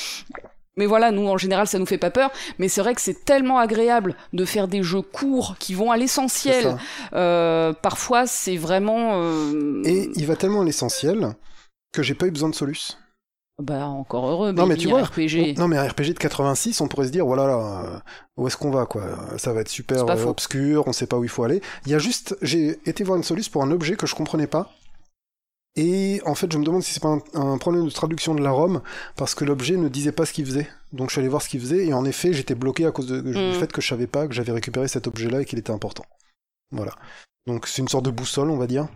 mais 0.77 0.85
voilà, 0.85 1.11
nous 1.11 1.27
en 1.27 1.37
général 1.37 1.67
ça 1.67 1.77
nous 1.77 1.85
fait 1.85 1.97
pas 1.97 2.09
peur, 2.09 2.31
mais 2.57 2.69
c'est 2.69 2.79
vrai 2.79 2.95
que 2.95 3.01
c'est 3.01 3.25
tellement 3.25 3.59
agréable 3.59 4.15
de 4.31 4.45
faire 4.45 4.69
des 4.69 4.81
jeux 4.81 5.01
courts 5.01 5.55
qui 5.59 5.73
vont 5.73 5.91
à 5.91 5.97
l'essentiel. 5.97 6.77
Euh, 7.11 7.73
parfois 7.73 8.27
c'est 8.27 8.55
vraiment. 8.55 9.21
euh, 9.21 9.81
Et 9.83 10.09
il 10.15 10.25
va 10.25 10.37
tellement 10.37 10.61
à 10.61 10.63
l'essentiel 10.63 11.35
que 11.91 12.01
j'ai 12.01 12.13
pas 12.13 12.27
eu 12.27 12.31
besoin 12.31 12.47
de 12.47 12.55
Solus. 12.55 12.97
Bah 13.61 13.87
encore 13.87 14.25
heureux, 14.29 14.53
Non, 14.53 14.67
mais 14.67 14.77
tu 14.77 14.87
vois, 14.87 15.03
RPG. 15.03 15.55
On- 15.57 15.61
non, 15.63 15.67
mais 15.67 15.77
un 15.77 15.85
RPG 15.85 16.13
de 16.13 16.19
86, 16.19 16.79
on 16.79 16.87
pourrait 16.87 17.07
se 17.07 17.11
dire, 17.11 17.25
voilà, 17.25 17.45
là, 17.45 17.57
euh, 17.57 17.99
où 18.37 18.47
est-ce 18.47 18.55
qu'on 18.55 18.71
va, 18.71 18.85
quoi 18.85 19.03
Ça 19.37 19.51
va 19.51 19.59
être 19.59 19.67
super 19.67 20.05
obscur, 20.29 20.85
on 20.87 20.93
sait 20.93 21.07
pas 21.07 21.17
où 21.17 21.25
il 21.25 21.29
faut 21.29 21.43
aller. 21.43 21.59
Il 21.85 21.91
y 21.91 21.95
a 21.95 21.99
juste, 21.99 22.37
j'ai 22.41 22.79
été 22.85 23.03
voir 23.03 23.17
une 23.17 23.23
Solus 23.23 23.49
pour 23.51 23.63
un 23.63 23.71
objet 23.71 23.97
que 23.97 24.07
je 24.07 24.15
comprenais 24.15 24.47
pas. 24.47 24.71
Et 25.75 26.21
en 26.25 26.35
fait, 26.35 26.51
je 26.51 26.57
me 26.57 26.65
demande 26.65 26.83
si 26.83 26.93
c'est 26.93 27.01
pas 27.01 27.09
un, 27.09 27.21
un 27.53 27.57
problème 27.57 27.85
de 27.85 27.89
traduction 27.91 28.35
de 28.35 28.41
la 28.41 28.51
ROM, 28.51 28.81
parce 29.15 29.35
que 29.35 29.45
l'objet 29.45 29.77
ne 29.77 29.87
disait 29.87 30.11
pas 30.11 30.25
ce 30.25 30.33
qu'il 30.33 30.45
faisait. 30.45 30.67
Donc 30.91 31.09
je 31.09 31.13
suis 31.13 31.19
allé 31.19 31.29
voir 31.29 31.41
ce 31.41 31.49
qu'il 31.49 31.59
faisait, 31.61 31.85
et 31.87 31.93
en 31.93 32.03
effet, 32.05 32.33
j'étais 32.33 32.55
bloqué 32.55 32.85
à 32.85 32.91
cause 32.91 33.07
de- 33.07 33.21
du 33.21 33.31
Mm. 33.37 33.53
fait 33.53 33.71
que 33.71 33.81
je 33.81 33.87
savais 33.87 34.07
pas 34.07 34.27
que 34.27 34.33
j'avais 34.33 34.51
récupéré 34.51 34.87
cet 34.87 35.07
objet-là 35.07 35.41
et 35.41 35.45
qu'il 35.45 35.59
était 35.59 35.71
important. 35.71 36.03
Voilà. 36.71 36.93
Donc 37.47 37.67
c'est 37.67 37.81
une 37.81 37.87
sorte 37.87 38.05
de 38.05 38.11
boussole, 38.11 38.49
on 38.49 38.57
va 38.57 38.67
dire, 38.67 38.87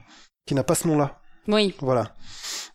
qui 0.45 0.55
n'a 0.55 0.63
pas 0.63 0.75
ce 0.75 0.87
nom-là. 0.87 1.21
Oui, 1.47 1.75
Voilà. 1.81 2.13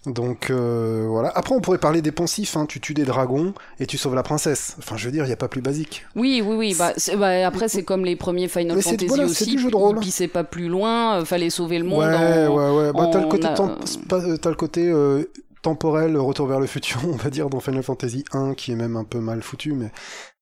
Donc 0.07 0.51
euh, 0.51 1.07
voilà. 1.09 1.29
Après, 1.35 1.55
on 1.55 1.61
pourrait 1.61 1.79
parler 1.79 2.01
des 2.03 2.13
poncifs. 2.13 2.57
Hein. 2.57 2.67
Tu 2.67 2.81
tues 2.81 2.95
des 2.95 3.05
dragons 3.05 3.53
et 3.81 3.87
tu 3.87 3.99
sauves 3.99 4.15
la 4.15 4.23
princesse. 4.23 4.77
Enfin, 4.79 4.97
je 4.97 5.05
veux 5.07 5.11
dire, 5.11 5.25
il 5.25 5.27
n'y 5.27 5.33
a 5.33 5.37
pas 5.37 5.49
plus 5.49 5.61
basique. 5.61 6.07
oui, 6.15 6.43
oui, 6.45 6.55
oui. 6.57 6.77
Bah, 6.79 6.93
c'est- 6.97 7.17
bah, 7.17 7.47
après 7.47 7.69
c'est 7.69 7.83
comme 7.83 8.05
les 8.05 8.17
premiers 8.17 8.49
Final 8.49 8.77
Mais 8.77 8.83
c'est- 8.83 8.91
Fantasy 8.91 9.07
voilà, 9.07 9.25
c'est 9.25 9.31
aussi. 9.43 9.51
du 9.51 9.59
jeu 9.59 9.71
de 9.71 9.77
rôle. 9.77 9.99
Puis 9.99 10.11
c'est 10.11 10.29
pas 10.29 10.45
plus 10.45 10.69
loin, 10.69 11.21
euh, 11.21 11.25
fallait 11.25 11.51
sauver 11.51 11.79
le 11.79 11.85
monde. 11.85 11.99
ouais, 12.01 12.47
en- 12.47 12.55
ouais, 12.55 12.79
ouais. 12.87 12.93
Bah, 12.93 13.09
t'as 13.13 13.21
le 13.21 13.27
côté, 13.29 13.47
a- 13.49 13.55
temp- 13.55 13.77
pas- 14.09 14.25
euh, 14.25 14.37
t'as 14.37 14.51
le 14.51 14.57
côté 14.57 14.89
euh, 14.89 15.25
temporel, 15.63 16.17
retour 16.17 16.47
vers 16.47 16.61
le 16.61 16.67
futur, 16.67 17.01
on 17.07 17.17
va 17.17 17.29
dire, 17.29 17.51
dans 17.51 17.61
Final 17.61 17.83
Fantasy 17.83 18.25
1, 18.33 18.55
qui 18.55 18.73
est 18.73 18.77
même 18.77 18.97
un 18.97 19.05
peu 19.05 19.19
mal 19.19 19.43
foutu, 19.43 19.73
mais. 19.73 19.91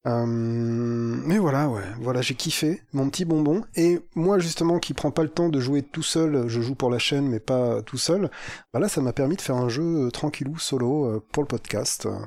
Euh, 0.06 0.24
mais 0.26 1.38
voilà, 1.38 1.68
ouais, 1.68 1.82
voilà, 2.00 2.22
j'ai 2.22 2.34
kiffé 2.34 2.82
mon 2.92 3.10
petit 3.10 3.24
bonbon. 3.24 3.64
Et 3.74 4.00
moi, 4.14 4.38
justement, 4.38 4.78
qui 4.78 4.94
prends 4.94 5.10
pas 5.10 5.22
le 5.24 5.28
temps 5.30 5.48
de 5.48 5.58
jouer 5.60 5.82
tout 5.82 6.02
seul, 6.02 6.48
je 6.48 6.60
joue 6.60 6.74
pour 6.76 6.90
la 6.90 6.98
chaîne, 6.98 7.28
mais 7.28 7.40
pas 7.40 7.82
tout 7.82 7.98
seul. 7.98 8.30
Bah 8.72 8.78
là, 8.80 8.88
ça 8.88 9.00
m'a 9.00 9.12
permis 9.12 9.36
de 9.36 9.40
faire 9.42 9.56
un 9.56 9.68
jeu 9.68 10.06
euh, 10.06 10.10
tranquillou, 10.10 10.58
solo, 10.58 11.06
euh, 11.06 11.24
pour 11.32 11.42
le 11.42 11.48
podcast. 11.48 12.06
euh, 12.06 12.18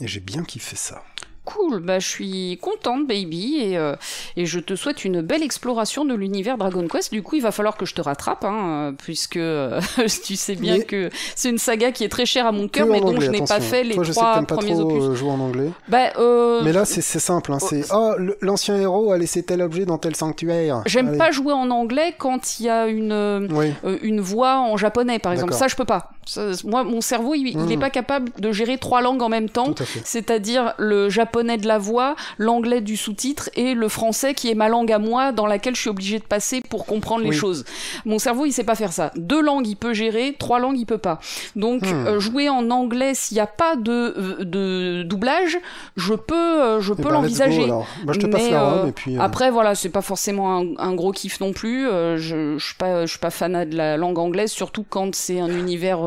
et 0.00 0.06
j'ai 0.06 0.20
bien 0.20 0.44
kiffé 0.44 0.76
ça. 0.76 1.02
Cool, 1.48 1.80
bah 1.80 1.98
je 1.98 2.06
suis 2.06 2.58
contente, 2.60 3.06
baby, 3.06 3.56
et, 3.62 3.78
euh, 3.78 3.96
et 4.36 4.44
je 4.44 4.60
te 4.60 4.74
souhaite 4.76 5.04
une 5.06 5.22
belle 5.22 5.42
exploration 5.42 6.04
de 6.04 6.12
l'univers 6.14 6.58
Dragon 6.58 6.86
Quest. 6.86 7.10
Du 7.10 7.22
coup, 7.22 7.36
il 7.36 7.42
va 7.42 7.52
falloir 7.52 7.76
que 7.78 7.86
je 7.86 7.94
te 7.94 8.02
rattrape, 8.02 8.44
hein, 8.44 8.94
puisque 9.02 9.36
euh, 9.38 9.80
tu 10.24 10.36
sais 10.36 10.56
bien 10.56 10.76
Mais- 10.78 10.84
que 10.84 11.08
c'est 11.34 11.48
une 11.48 11.56
saga 11.56 11.90
qui 11.90 12.04
est 12.04 12.10
très 12.10 12.26
chère 12.26 12.44
à 12.46 12.52
mon 12.52 12.68
cœur, 12.68 12.86
mais 12.86 13.00
dont 13.00 13.08
anglais, 13.08 13.26
je 13.26 13.30
n'ai 13.30 13.44
pas 13.44 13.60
fait 13.60 13.82
les 13.82 13.94
Toi, 13.94 14.04
je 14.04 14.12
sais 14.12 14.20
que 14.20 14.24
trois 14.24 14.40
pas 14.42 14.56
premiers 14.56 14.72
trop 14.74 14.90
opus. 14.90 15.02
euh, 15.04 15.14
jouer 15.14 15.30
en 15.30 15.40
anglais. 15.40 15.70
Bah, 15.88 16.10
euh, 16.18 16.60
Mais 16.64 16.72
là, 16.72 16.84
c'est 16.84 17.00
c'est 17.00 17.18
simple. 17.18 17.50
Hein, 17.52 17.58
c'est 17.60 17.84
ah, 17.90 18.14
le- 18.18 18.36
l'ancien 18.42 18.76
héros 18.76 19.10
a 19.12 19.16
laissé 19.16 19.42
tel 19.42 19.62
objet 19.62 19.86
dans 19.86 19.96
tel 19.96 20.14
sanctuaire. 20.16 20.82
j'aime 20.84 21.16
pas 21.16 21.30
jouer 21.30 21.54
en 21.54 21.70
anglais 21.70 22.14
quand 22.18 22.60
il 22.60 22.66
y 22.66 22.68
a 22.68 22.86
une, 22.88 23.48
Oui. 23.52 23.72
une 24.02 24.20
voix 24.20 24.58
en 24.58 24.76
japonais, 24.76 25.18
par 25.18 25.32
exemple. 25.32 25.54
Ça, 25.54 25.66
je 25.68 25.76
peux 25.76 25.86
pas. 25.86 26.10
Ça, 26.26 26.50
moi, 26.64 26.84
mon 26.84 27.00
cerveau, 27.00 27.34
il 27.34 27.56
n'est 27.56 27.76
Mhm. 27.76 27.80
pas 27.80 27.88
capable 27.88 28.30
de 28.38 28.52
gérer 28.52 28.76
trois 28.76 29.00
langues 29.00 29.22
en 29.22 29.30
même 29.30 29.48
temps. 29.48 29.74
C'est-à-dire 30.04 30.74
le 30.76 31.08
japonais 31.08 31.37
de 31.42 31.66
la 31.66 31.78
voix, 31.78 32.16
l'anglais 32.38 32.80
du 32.80 32.96
sous-titre 32.96 33.50
et 33.54 33.74
le 33.74 33.88
français 33.88 34.34
qui 34.34 34.50
est 34.50 34.54
ma 34.54 34.68
langue 34.68 34.90
à 34.92 34.98
moi 34.98 35.32
dans 35.32 35.46
laquelle 35.46 35.74
je 35.76 35.80
suis 35.80 35.90
obligé 35.90 36.18
de 36.18 36.24
passer 36.24 36.60
pour 36.68 36.84
comprendre 36.86 37.24
les 37.24 37.32
choses. 37.32 37.64
Mon 38.04 38.18
cerveau, 38.18 38.44
il 38.46 38.52
sait 38.52 38.64
pas 38.64 38.74
faire 38.74 38.92
ça. 38.92 39.12
Deux 39.16 39.40
langues, 39.40 39.66
il 39.66 39.76
peut 39.76 39.94
gérer, 39.94 40.34
trois 40.38 40.58
langues, 40.58 40.78
il 40.78 40.86
peut 40.86 40.98
pas. 40.98 41.20
Donc, 41.56 41.82
Hmm. 41.82 42.06
euh, 42.06 42.20
jouer 42.20 42.48
en 42.48 42.70
anglais 42.70 43.12
s'il 43.14 43.36
n'y 43.36 43.40
a 43.40 43.46
pas 43.46 43.76
de, 43.76 43.92
euh, 43.92 44.44
de 44.44 45.02
doublage, 45.04 45.58
je 45.96 46.14
peux, 46.14 46.34
euh, 46.34 46.80
je 46.80 46.92
Eh 46.92 46.96
peux 46.96 47.02
go, 47.04 47.10
l'envisager. 47.10 47.64
alors. 47.64 47.86
Moi, 48.04 48.12
je 48.14 48.18
te 48.20 48.26
passe 48.26 48.42
Mais, 48.42 48.50
la 48.50 48.62
euh, 48.64 48.80
rhum 48.80 48.88
et 48.88 48.92
puis. 48.92 49.16
Après, 49.18 49.50
voilà, 49.50 49.74
c'est 49.74 49.88
pas 49.90 50.02
forcément 50.02 50.58
un, 50.58 50.66
un 50.78 50.94
gros 50.94 51.12
kiff 51.12 51.40
non 51.40 51.52
plus. 51.52 51.86
Euh, 51.88 52.16
je, 52.16 52.58
je 52.58 52.64
suis 52.64 52.74
pas, 52.74 53.02
je 53.06 53.10
suis 53.10 53.18
pas 53.20 53.30
fan 53.30 53.64
de 53.68 53.76
la 53.76 53.96
langue 53.96 54.18
anglaise, 54.18 54.50
surtout 54.50 54.84
quand 54.88 55.14
c'est 55.14 55.38
un 55.40 55.48
univers 55.48 56.00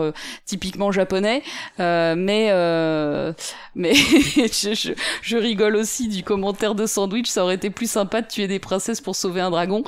typiquement 0.46 0.92
japonais. 0.92 1.42
Euh, 1.80 2.16
mais, 2.18 2.48
euh, 2.52 3.32
mais 3.76 3.94
je, 4.36 4.74
je, 4.74 4.92
je 5.22 5.38
rigole 5.38 5.76
aussi 5.76 6.08
du 6.08 6.24
commentaire 6.24 6.76
de 6.76 6.86
Sandwich. 6.86 7.28
Ça 7.28 7.44
aurait 7.44 7.56
été 7.56 7.70
plus 7.70 7.90
sympa 7.90 8.22
de 8.22 8.28
tuer 8.28 8.48
des 8.48 8.60
princesses 8.60 9.02
pour 9.02 9.16
sauver 9.16 9.42
un 9.42 9.52
dragon. 9.52 9.84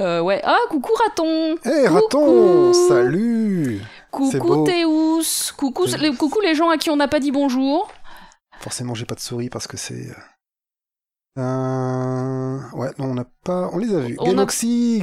Euh, 0.00 0.20
ouais. 0.20 0.40
Ah, 0.44 0.58
coucou 0.70 0.92
raton. 1.04 1.56
Hé, 1.64 1.88
raton 1.88 2.72
Coucou. 2.72 2.88
Salut 2.88 3.80
Coucou 4.10 4.38
beau. 4.38 4.64
Théous. 4.64 5.22
Coucou, 5.56 5.84
les, 5.98 6.14
coucou 6.14 6.40
les 6.40 6.54
gens 6.54 6.70
à 6.70 6.78
qui 6.78 6.90
on 6.90 6.96
n'a 6.96 7.08
pas 7.08 7.20
dit 7.20 7.32
bonjour. 7.32 7.92
Forcément, 8.60 8.94
j'ai 8.94 9.04
pas 9.04 9.14
de 9.14 9.20
souris 9.20 9.50
parce 9.50 9.66
que 9.66 9.76
c'est. 9.76 10.08
Euh... 11.38 12.58
Ouais, 12.72 12.88
non, 12.98 13.06
on 13.06 13.14
n'a 13.14 13.26
pas. 13.44 13.68
On 13.72 13.78
les 13.78 13.94
a 13.94 14.00
vus. 14.00 14.16
On 14.18 14.38
a- 14.38 14.46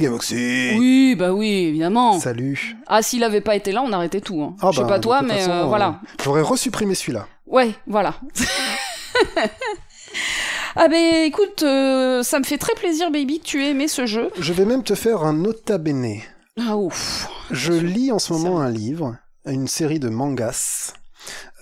Oui, 0.78 1.14
bah 1.16 1.32
oui, 1.32 1.48
évidemment. 1.48 2.18
Salut 2.18 2.76
Ah, 2.86 3.02
s'il 3.02 3.22
avait 3.22 3.40
pas 3.40 3.54
été 3.54 3.70
là, 3.70 3.82
on 3.82 3.92
arrêtait 3.92 4.20
tout. 4.20 4.42
Hein. 4.42 4.56
Ah 4.60 4.70
je 4.72 4.78
sais 4.78 4.82
bah, 4.82 4.88
pas 4.88 4.98
toi, 4.98 5.22
mais 5.22 5.38
façon, 5.38 5.50
euh, 5.52 5.64
voilà. 5.64 6.00
J'aurais 6.22 6.42
resupprimé 6.42 6.94
celui-là. 6.94 7.28
Ouais, 7.46 7.74
voilà. 7.86 8.14
ah 10.76 10.88
ben 10.88 11.24
écoute, 11.24 11.62
euh, 11.62 12.22
ça 12.22 12.38
me 12.38 12.44
fait 12.44 12.58
très 12.58 12.74
plaisir, 12.74 13.10
baby, 13.10 13.40
que 13.40 13.44
tu 13.44 13.64
aies 13.64 13.70
aimé 13.70 13.88
ce 13.88 14.06
jeu. 14.06 14.30
Je 14.38 14.52
vais 14.52 14.64
même 14.64 14.82
te 14.82 14.94
faire 14.94 15.22
un 15.22 15.32
nota 15.32 15.78
bene. 15.78 16.20
Ah 16.58 16.76
ouf. 16.76 17.28
Je 17.50 17.72
lis 17.72 18.12
en 18.12 18.18
ce 18.18 18.32
moment 18.32 18.60
un 18.60 18.70
livre, 18.70 19.16
une 19.46 19.68
série 19.68 19.98
de 19.98 20.08
mangas, 20.08 20.94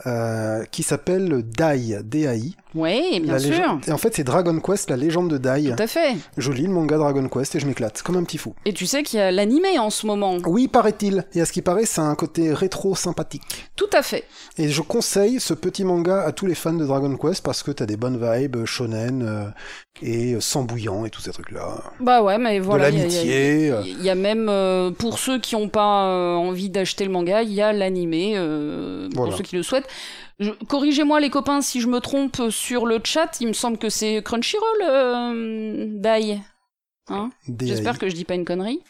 euh, 0.07 0.65
qui 0.71 0.83
s'appelle 0.83 1.43
Dai, 1.43 2.01
D-A-I. 2.03 2.57
Ouais, 2.75 3.21
bien 3.21 3.33
La 3.35 3.39
sûr. 3.39 3.79
Et 3.87 3.93
en 3.93 3.99
fait, 3.99 4.15
c'est 4.15 4.25
Dragon 4.25 4.59
Quest, 4.61 4.89
la 4.91 4.97
légende 4.97 5.31
de 5.31 5.39
Dai. 5.39 5.75
Tout 5.77 5.83
à 5.83 5.87
fait. 5.87 6.17
Je 6.37 6.51
lis 6.53 6.63
le 6.65 6.71
manga 6.73 6.97
Dragon 6.97 7.29
Quest 7.29 7.55
et 7.55 7.61
je 7.61 7.67
m'éclate, 7.67 8.03
comme 8.03 8.17
un 8.17 8.25
petit 8.25 8.39
fou. 8.39 8.55
Et 8.65 8.73
tu 8.73 8.87
sais 8.87 9.03
qu'il 9.03 9.19
y 9.19 9.23
a 9.23 9.31
l'animé 9.31 9.79
en 9.79 9.91
ce 9.91 10.07
moment. 10.07 10.37
Oui, 10.47 10.69
paraît-il. 10.69 11.25
Et 11.35 11.41
à 11.41 11.47
ce 11.47 11.53
qui 11.53 11.63
paraît, 11.63 11.85
ça 11.87 12.03
a 12.03 12.05
un 12.07 12.15
côté 12.15 12.53
rétro 12.53 12.95
sympathique. 12.95 13.43
Tout 13.77 13.91
à 13.93 14.03
fait. 14.03 14.25
Et 14.59 14.69
je 14.69 14.81
conseille 14.83 15.41
ce 15.41 15.55
petit 15.55 15.85
manga 15.85 16.23
à 16.23 16.33
tous 16.33 16.47
les 16.47 16.55
fans 16.55 16.73
de 16.73 16.85
Dragon 16.87 17.17
Quest 17.17 17.43
parce 17.45 17.63
que 17.63 17.71
t'as 17.71 17.87
des 17.87 17.97
bonnes 17.97 18.19
vibes 18.21 18.57
euh, 18.57 18.67
shonen 18.67 19.23
euh, 19.23 19.45
et 20.01 20.35
euh, 20.35 20.41
sang 20.41 20.63
bouillant 20.63 21.05
et 21.05 21.11
tous 21.11 21.21
ces 21.21 21.31
trucs-là. 21.33 21.83
Bah 22.01 22.23
ouais, 22.23 22.39
mais 22.39 22.59
voilà. 22.59 22.91
de 22.91 22.97
il 22.97 23.01
y 23.01 23.03
a- 23.03 23.07
il 23.07 23.13
y 23.13 23.29
l'amitié. 23.29 23.73
Il 23.99 24.03
y 24.05 24.11
a 24.11 24.15
même, 24.15 24.49
euh, 24.49 24.91
pour 24.91 25.19
ceux 25.19 25.39
qui 25.39 25.55
n'ont 25.57 25.69
pas 25.69 26.07
euh, 26.07 26.35
envie 26.35 26.71
d'acheter 26.71 27.05
le 27.05 27.11
manga, 27.11 27.43
il 27.43 27.53
y 27.53 27.61
a 27.63 27.73
l'animé, 27.73 28.33
Voilà. 28.35 29.09
pour 29.31 29.37
ceux 29.37 29.45
qui 29.45 29.57
le 29.57 29.63
souhaitent. 29.63 29.89
Corrigez-moi 30.69 31.21
les 31.21 31.31
copains 31.31 31.61
si 31.61 31.81
je 31.81 31.89
me 31.89 32.01
trompe 32.01 32.51
sur 32.51 32.87
le 32.87 33.01
chat, 33.05 33.41
il 33.41 33.49
me 33.49 33.53
semble 33.53 33.79
que 33.79 33.89
c'est 33.89 34.23
Crunchyroll, 34.23 34.83
euh, 34.83 35.87
Dai. 36.01 36.41
Hein? 37.09 37.31
J'espère 37.61 37.99
que 37.99 38.09
je 38.09 38.15
dis 38.15 38.25
pas 38.25 38.35
une 38.35 38.45
connerie. 38.45 38.83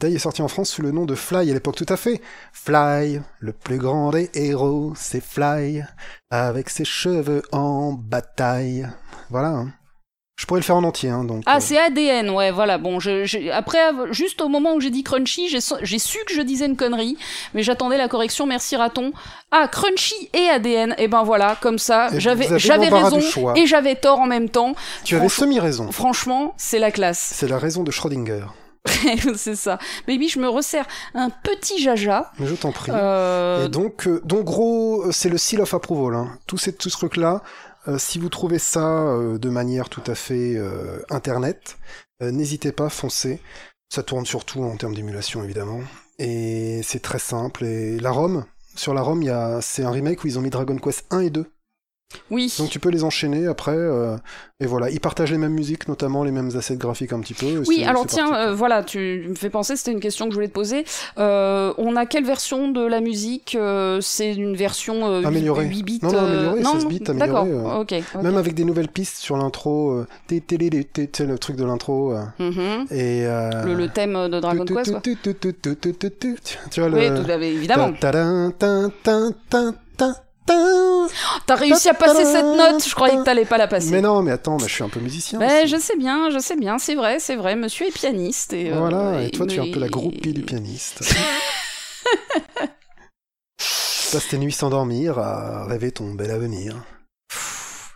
Dai 0.00 0.14
est 0.14 0.18
sorti 0.18 0.42
en 0.42 0.48
France 0.48 0.70
sous 0.70 0.82
le 0.82 0.92
nom 0.92 1.06
de 1.06 1.16
Fly 1.16 1.50
à 1.50 1.54
l'époque, 1.54 1.74
tout 1.74 1.86
à 1.88 1.96
fait. 1.96 2.20
Fly, 2.52 3.20
le 3.40 3.52
plus 3.52 3.78
grand 3.78 4.10
des 4.10 4.30
héros, 4.34 4.92
c'est 4.94 5.22
Fly, 5.22 5.84
avec 6.30 6.70
ses 6.70 6.84
cheveux 6.84 7.42
en 7.50 7.92
bataille. 7.92 8.88
Voilà. 9.28 9.48
hein. 9.48 9.72
Je 10.38 10.46
pourrais 10.46 10.60
le 10.60 10.64
faire 10.64 10.76
en 10.76 10.84
entier, 10.84 11.10
hein, 11.10 11.24
donc. 11.24 11.42
Ah, 11.46 11.56
euh, 11.56 11.60
c'est 11.60 11.76
ADN, 11.76 12.30
ouais, 12.30 12.52
voilà. 12.52 12.78
Bon, 12.78 13.00
je, 13.00 13.24
je- 13.24 13.50
après, 13.50 13.80
juste 14.12 14.40
au 14.40 14.48
moment 14.48 14.72
où 14.74 14.80
j'ai 14.80 14.90
dit 14.90 15.02
Crunchy, 15.02 15.48
j'ai 15.48 15.98
su 15.98 16.18
que 16.26 16.32
je 16.32 16.42
disais 16.42 16.66
une 16.66 16.76
connerie, 16.76 17.18
mais 17.54 17.64
j'attendais 17.64 17.98
la 17.98 18.06
correction. 18.06 18.46
Merci 18.46 18.76
raton. 18.76 19.12
Ah, 19.50 19.66
Crunchy 19.66 20.30
et 20.32 20.48
ADN. 20.48 20.94
Et 20.98 21.08
ben 21.08 21.24
voilà, 21.24 21.56
comme 21.60 21.78
ça, 21.78 22.06
Et 22.12 22.14
vous 22.14 22.20
j'avais 22.20 22.46
raison 22.88 23.18
et 23.56 23.66
j'avais 23.66 23.96
tort 23.96 24.20
en 24.20 24.26
même 24.26 24.48
temps. 24.48 24.74
tu 25.02 25.16
avais 25.16 25.28
semi-raison. 25.28 25.90
Franchement, 25.90 26.54
c'est 26.56 26.78
la 26.78 26.92
classe. 26.92 27.32
C'est 27.34 27.48
la 27.48 27.58
raison 27.58 27.82
de 27.82 27.90
Schrödinger. 27.90 28.44
c'est 29.34 29.56
ça. 29.56 29.78
Baby, 30.06 30.28
je 30.28 30.38
me 30.38 30.48
resserre 30.48 30.86
un 31.14 31.30
petit 31.30 31.82
jaja. 31.82 32.30
Mais 32.38 32.46
je 32.46 32.54
t'en 32.54 32.70
prie. 32.72 32.92
Euh, 32.94 33.66
Et 33.66 33.68
donc, 33.68 34.06
euh, 34.06 34.20
donc 34.24 34.44
gros, 34.44 35.10
c'est 35.10 35.28
le 35.28 35.36
seal 35.36 35.60
of 35.60 35.74
approval. 35.74 36.14
Hein. 36.14 36.28
Tout, 36.46 36.56
ces, 36.58 36.72
tout 36.72 36.88
ce 36.88 36.96
truc-là, 36.96 37.42
si 37.96 38.18
vous 38.18 38.28
trouvez 38.28 38.58
ça 38.58 39.08
euh, 39.08 39.38
de 39.38 39.48
manière 39.48 39.88
tout 39.88 40.02
à 40.06 40.14
fait 40.14 40.54
euh, 40.56 41.00
internet, 41.08 41.78
euh, 42.22 42.30
n'hésitez 42.30 42.72
pas, 42.72 42.90
foncez. 42.90 43.40
Ça 43.88 44.02
tourne 44.02 44.26
surtout 44.26 44.62
en 44.62 44.76
termes 44.76 44.94
d'émulation, 44.94 45.42
évidemment. 45.42 45.80
Et 46.18 46.82
c'est 46.82 47.00
très 47.00 47.18
simple. 47.18 47.64
Et 47.64 47.98
la 47.98 48.10
ROM, 48.10 48.44
sur 48.74 48.92
la 48.92 49.00
ROM, 49.00 49.22
c'est 49.62 49.84
un 49.84 49.90
remake 49.90 50.24
où 50.24 50.26
ils 50.26 50.38
ont 50.38 50.42
mis 50.42 50.50
Dragon 50.50 50.76
Quest 50.76 51.06
1 51.10 51.20
et 51.20 51.30
2. 51.30 51.46
Oui. 52.30 52.54
Donc 52.58 52.70
tu 52.70 52.78
peux 52.78 52.88
les 52.88 53.04
enchaîner 53.04 53.46
après. 53.46 53.72
euh, 53.74 54.16
et 54.60 54.66
voilà, 54.66 54.90
ils 54.90 54.98
partagent 55.00 55.30
les 55.30 55.38
mêmes 55.38 55.52
musiques, 55.52 55.88
notamment 55.88 56.24
les 56.24 56.30
mêmes 56.32 56.50
assets 56.56 56.76
graphiques 56.76 57.12
un 57.12 57.20
petit 57.20 57.34
peu. 57.34 57.62
Oui, 57.68 57.84
alors 57.84 58.06
tiens, 58.06 58.34
euh, 58.34 58.54
voilà, 58.54 58.82
tu 58.82 59.26
me 59.28 59.34
fais 59.34 59.50
penser, 59.50 59.76
c'était 59.76 59.92
une 59.92 60.00
question 60.00 60.24
que 60.26 60.30
je 60.32 60.36
voulais 60.36 60.48
te 60.48 60.52
poser. 60.52 60.84
Euh, 61.18 61.72
on 61.78 61.96
a 61.96 62.06
quelle 62.06 62.24
version 62.24 62.70
de 62.70 62.84
la 62.84 63.00
musique 63.00 63.56
euh, 63.60 64.00
C'est 64.00 64.34
une 64.34 64.56
version 64.56 65.06
euh, 65.06 65.20
8 65.20 65.26
Améliorée. 65.26 65.66
8 65.66 65.82
bits 65.82 66.00
Non, 66.02 66.12
non, 66.12 66.18
euh, 66.18 66.50
améliorée, 66.50 66.62
16 66.80 66.86
bits, 66.86 66.98
D'accord, 67.00 67.38
améliorée, 67.40 67.50
euh, 67.76 67.80
ok. 67.80 67.94
ok. 68.14 68.22
Même 68.22 68.36
avec 68.36 68.54
des 68.54 68.64
nouvelles 68.64 68.88
pistes 68.88 69.18
sur 69.18 69.36
l'intro, 69.36 69.90
euh, 69.92 70.06
té- 70.26 70.40
té- 70.40 70.58
le 71.26 71.38
truc 71.38 71.56
de 71.56 71.64
l'intro. 71.64 72.12
euh, 72.14 72.22
Mhm. 72.38 72.86
et 72.90 73.26
euh, 73.26 73.64
le, 73.64 73.74
le 73.74 73.88
thème 73.88 74.14
de 74.28 74.40
Dragon 74.40 74.64
tu- 74.64 74.74
Quest, 74.74 74.84
tu- 74.86 74.90
quoi. 74.92 75.00
tu- 75.02 75.16
tu- 75.16 75.34
tu- 75.34 75.54
tu- 75.54 75.76
tu- 75.76 75.94
tu- 75.94 76.10
tu- 76.42 76.58
Tu 76.70 76.80
vois 76.80 76.88
Oui, 76.90 77.08
le. 77.10 77.22
tout 77.22 77.30
à 77.30 77.38
fait, 77.38 77.52
évidemment. 77.52 77.92
T'as 81.46 81.54
réussi 81.54 81.88
à 81.88 81.94
passer 81.94 82.24
cette 82.24 82.44
note, 82.44 82.86
je 82.86 82.94
croyais 82.94 83.16
que 83.16 83.22
t'allais 83.24 83.44
pas 83.44 83.58
la 83.58 83.66
passer. 83.68 83.90
Mais 83.90 84.00
non, 84.00 84.22
mais 84.22 84.30
attends, 84.32 84.56
mais 84.60 84.68
je 84.68 84.74
suis 84.74 84.84
un 84.84 84.88
peu 84.88 85.00
musicien. 85.00 85.38
Ouais, 85.38 85.62
aussi. 85.64 85.68
je 85.68 85.76
sais 85.78 85.96
bien, 85.96 86.30
je 86.30 86.38
sais 86.38 86.56
bien, 86.56 86.78
c'est 86.78 86.94
vrai, 86.94 87.18
c'est 87.20 87.36
vrai. 87.36 87.56
Monsieur 87.56 87.86
est 87.86 87.90
pianiste. 87.92 88.52
Et, 88.52 88.70
euh, 88.70 88.76
Voilà, 88.78 89.22
et 89.22 89.30
toi, 89.30 89.46
tu 89.46 89.56
es 89.56 89.60
un 89.60 89.72
peu 89.72 89.78
la 89.80 89.86
mais- 89.86 89.90
groupie 89.90 90.32
du 90.32 90.42
pianiste. 90.42 91.00
Tu 93.58 94.12
passes 94.16 94.28
tes 94.28 94.38
nuits 94.38 94.52
sans 94.52 94.70
dormir 94.70 95.18
à 95.18 95.66
rêver 95.66 95.90
ton 95.92 96.14
bel 96.14 96.30
avenir. 96.30 96.76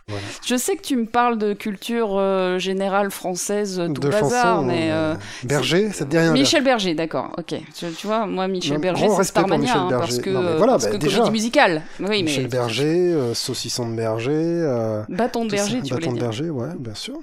Voilà. 0.09 0.23
Je 0.45 0.55
sais 0.57 0.75
que 0.75 0.81
tu 0.81 0.97
me 0.97 1.05
parles 1.05 1.37
de 1.37 1.53
culture 1.53 2.17
euh, 2.17 2.59
générale 2.59 3.09
française, 3.09 3.81
tout 3.95 4.01
de 4.01 4.09
bazar, 4.09 4.55
chansons. 4.57 4.65
mais. 4.65 4.91
euh, 4.91 5.13
euh, 5.13 5.15
Berger, 5.45 5.91
ça 5.91 6.03
te 6.03 6.09
dit 6.09 6.17
rien 6.17 6.33
Michel 6.33 6.61
Berger, 6.63 6.93
d'accord, 6.93 7.29
ok. 7.37 7.55
Tu, 7.73 7.85
tu 7.97 8.07
vois, 8.07 8.25
moi, 8.25 8.47
Michel 8.49 8.73
Non, 8.73 8.79
Berger, 8.79 9.07
c'est 9.15 9.23
Starmania, 9.23 9.77
hein, 9.77 9.87
parce 9.89 10.17
Berger. 10.17 10.21
que, 10.21 10.29
Non, 10.31 10.41
mais 10.41 10.49
euh, 10.49 10.57
voilà, 10.57 10.73
parce 10.73 10.85
bah, 10.85 10.91
que 10.91 10.97
déjà. 10.97 11.17
comédie 11.19 11.31
musicale. 11.31 11.83
Oui, 12.01 12.21
Michel 12.23 12.43
mais. 12.43 12.49
Berger, 12.49 13.13
euh, 13.13 13.33
Saucisson 13.33 13.89
de 13.89 13.95
Berger. 13.95 14.31
euh, 14.33 15.03
Bâton 15.07 15.45
de 15.45 15.49
tout 15.51 15.55
ça. 15.55 15.63
berger, 15.63 15.81
tu 15.81 15.93
Bâton 15.93 16.11
de. 16.13 16.19
Berger, 16.19 16.49
ouais, 16.49 16.67
bien 16.77 16.95
sûr. 16.95 17.15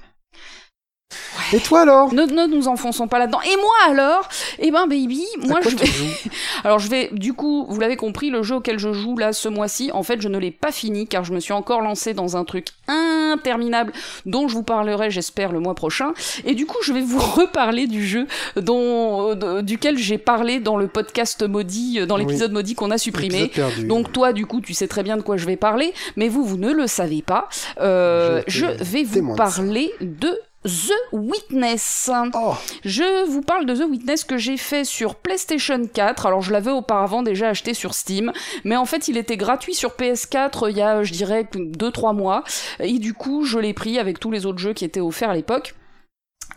Et 1.52 1.58
toi 1.60 1.80
alors 1.80 2.12
Ne, 2.14 2.22
ne 2.24 2.46
nous 2.46 2.68
enfonçons 2.68 3.08
pas 3.08 3.18
là-dedans. 3.18 3.40
Et 3.42 3.56
moi 3.56 3.74
alors? 3.88 4.28
Eh 4.58 4.70
ben, 4.70 4.86
baby, 4.86 5.24
moi 5.46 5.60
je 5.62 5.68
vais. 5.76 5.86
Alors 6.64 6.78
je 6.78 6.88
vais, 6.88 7.08
du 7.12 7.32
coup, 7.32 7.66
vous 7.68 7.80
l'avez 7.80 7.96
compris, 7.96 8.30
le 8.30 8.42
jeu 8.42 8.56
auquel 8.56 8.78
je 8.78 8.92
joue 8.92 9.16
là 9.16 9.32
ce 9.32 9.48
mois-ci, 9.48 9.90
en 9.92 10.02
fait, 10.02 10.20
je 10.20 10.28
ne 10.28 10.38
l'ai 10.38 10.50
pas 10.50 10.70
fini 10.72 11.06
car 11.06 11.24
je 11.24 11.32
me 11.32 11.40
suis 11.40 11.52
encore 11.54 11.80
lancé 11.80 12.12
dans 12.14 12.36
un 12.36 12.44
truc 12.44 12.66
interminable 12.86 13.92
dont 14.26 14.46
je 14.48 14.54
vous 14.54 14.62
parlerai, 14.62 15.10
j'espère, 15.10 15.52
le 15.52 15.60
mois 15.60 15.74
prochain. 15.74 16.12
Et 16.44 16.54
du 16.54 16.66
coup, 16.66 16.76
je 16.82 16.92
vais 16.92 17.00
vous 17.00 17.18
reparler 17.18 17.86
du 17.86 18.06
jeu 18.06 18.26
dont, 18.56 19.30
euh, 19.42 19.62
duquel 19.62 19.96
j'ai 19.98 20.18
parlé 20.18 20.60
dans 20.60 20.76
le 20.76 20.86
podcast 20.88 21.42
maudit, 21.48 22.00
euh, 22.00 22.06
dans 22.06 22.16
Oui. 22.16 22.22
l'épisode 22.26 22.52
maudit 22.52 22.74
qu'on 22.74 22.90
a 22.90 22.98
supprimé. 22.98 23.50
Donc 23.84 24.12
toi, 24.12 24.32
du 24.32 24.46
coup, 24.46 24.60
tu 24.60 24.74
sais 24.74 24.88
très 24.88 25.02
bien 25.02 25.16
de 25.16 25.22
quoi 25.22 25.36
je 25.36 25.46
vais 25.46 25.56
parler, 25.56 25.92
mais 26.16 26.28
vous, 26.28 26.44
vous 26.44 26.56
ne 26.58 26.72
le 26.72 26.86
savez 26.86 27.22
pas. 27.22 27.48
Euh, 27.80 28.42
Je 28.46 28.66
vais 28.66 29.04
vous 29.04 29.34
parler 29.34 29.92
de 30.00 30.38
The 30.66 30.92
Witness. 31.12 32.10
Oh, 32.34 32.54
Je 32.84 33.24
vous 33.26 33.40
parle 33.40 33.64
de 33.64 33.74
The 33.74 33.88
Witness 33.88 34.24
que 34.24 34.36
j'ai 34.36 34.58
fait 34.58 34.84
sur 34.84 35.14
PlayStation 35.14 35.80
4. 35.86 36.26
Alors 36.26 36.42
je 36.42 36.52
l'avais 36.52 36.70
auparavant 36.70 37.22
déjà 37.22 37.48
acheté 37.48 37.72
sur 37.72 37.94
Steam, 37.94 38.30
mais 38.64 38.76
en 38.76 38.84
fait 38.84 39.08
il 39.08 39.16
était 39.16 39.38
gratuit 39.38 39.72
sur 39.72 39.92
PS4 39.92 40.70
il 40.70 40.76
y 40.76 40.82
a 40.82 41.02
je 41.02 41.12
dirais 41.12 41.44
2-3 41.44 42.14
mois. 42.14 42.44
Et 42.78 42.98
du 42.98 43.14
coup 43.14 43.46
je 43.46 43.58
l'ai 43.58 43.72
pris 43.72 43.98
avec 43.98 44.20
tous 44.20 44.30
les 44.30 44.44
autres 44.44 44.58
jeux 44.58 44.74
qui 44.74 44.84
étaient 44.84 45.00
offerts 45.00 45.30
à 45.30 45.34
l'époque. 45.34 45.74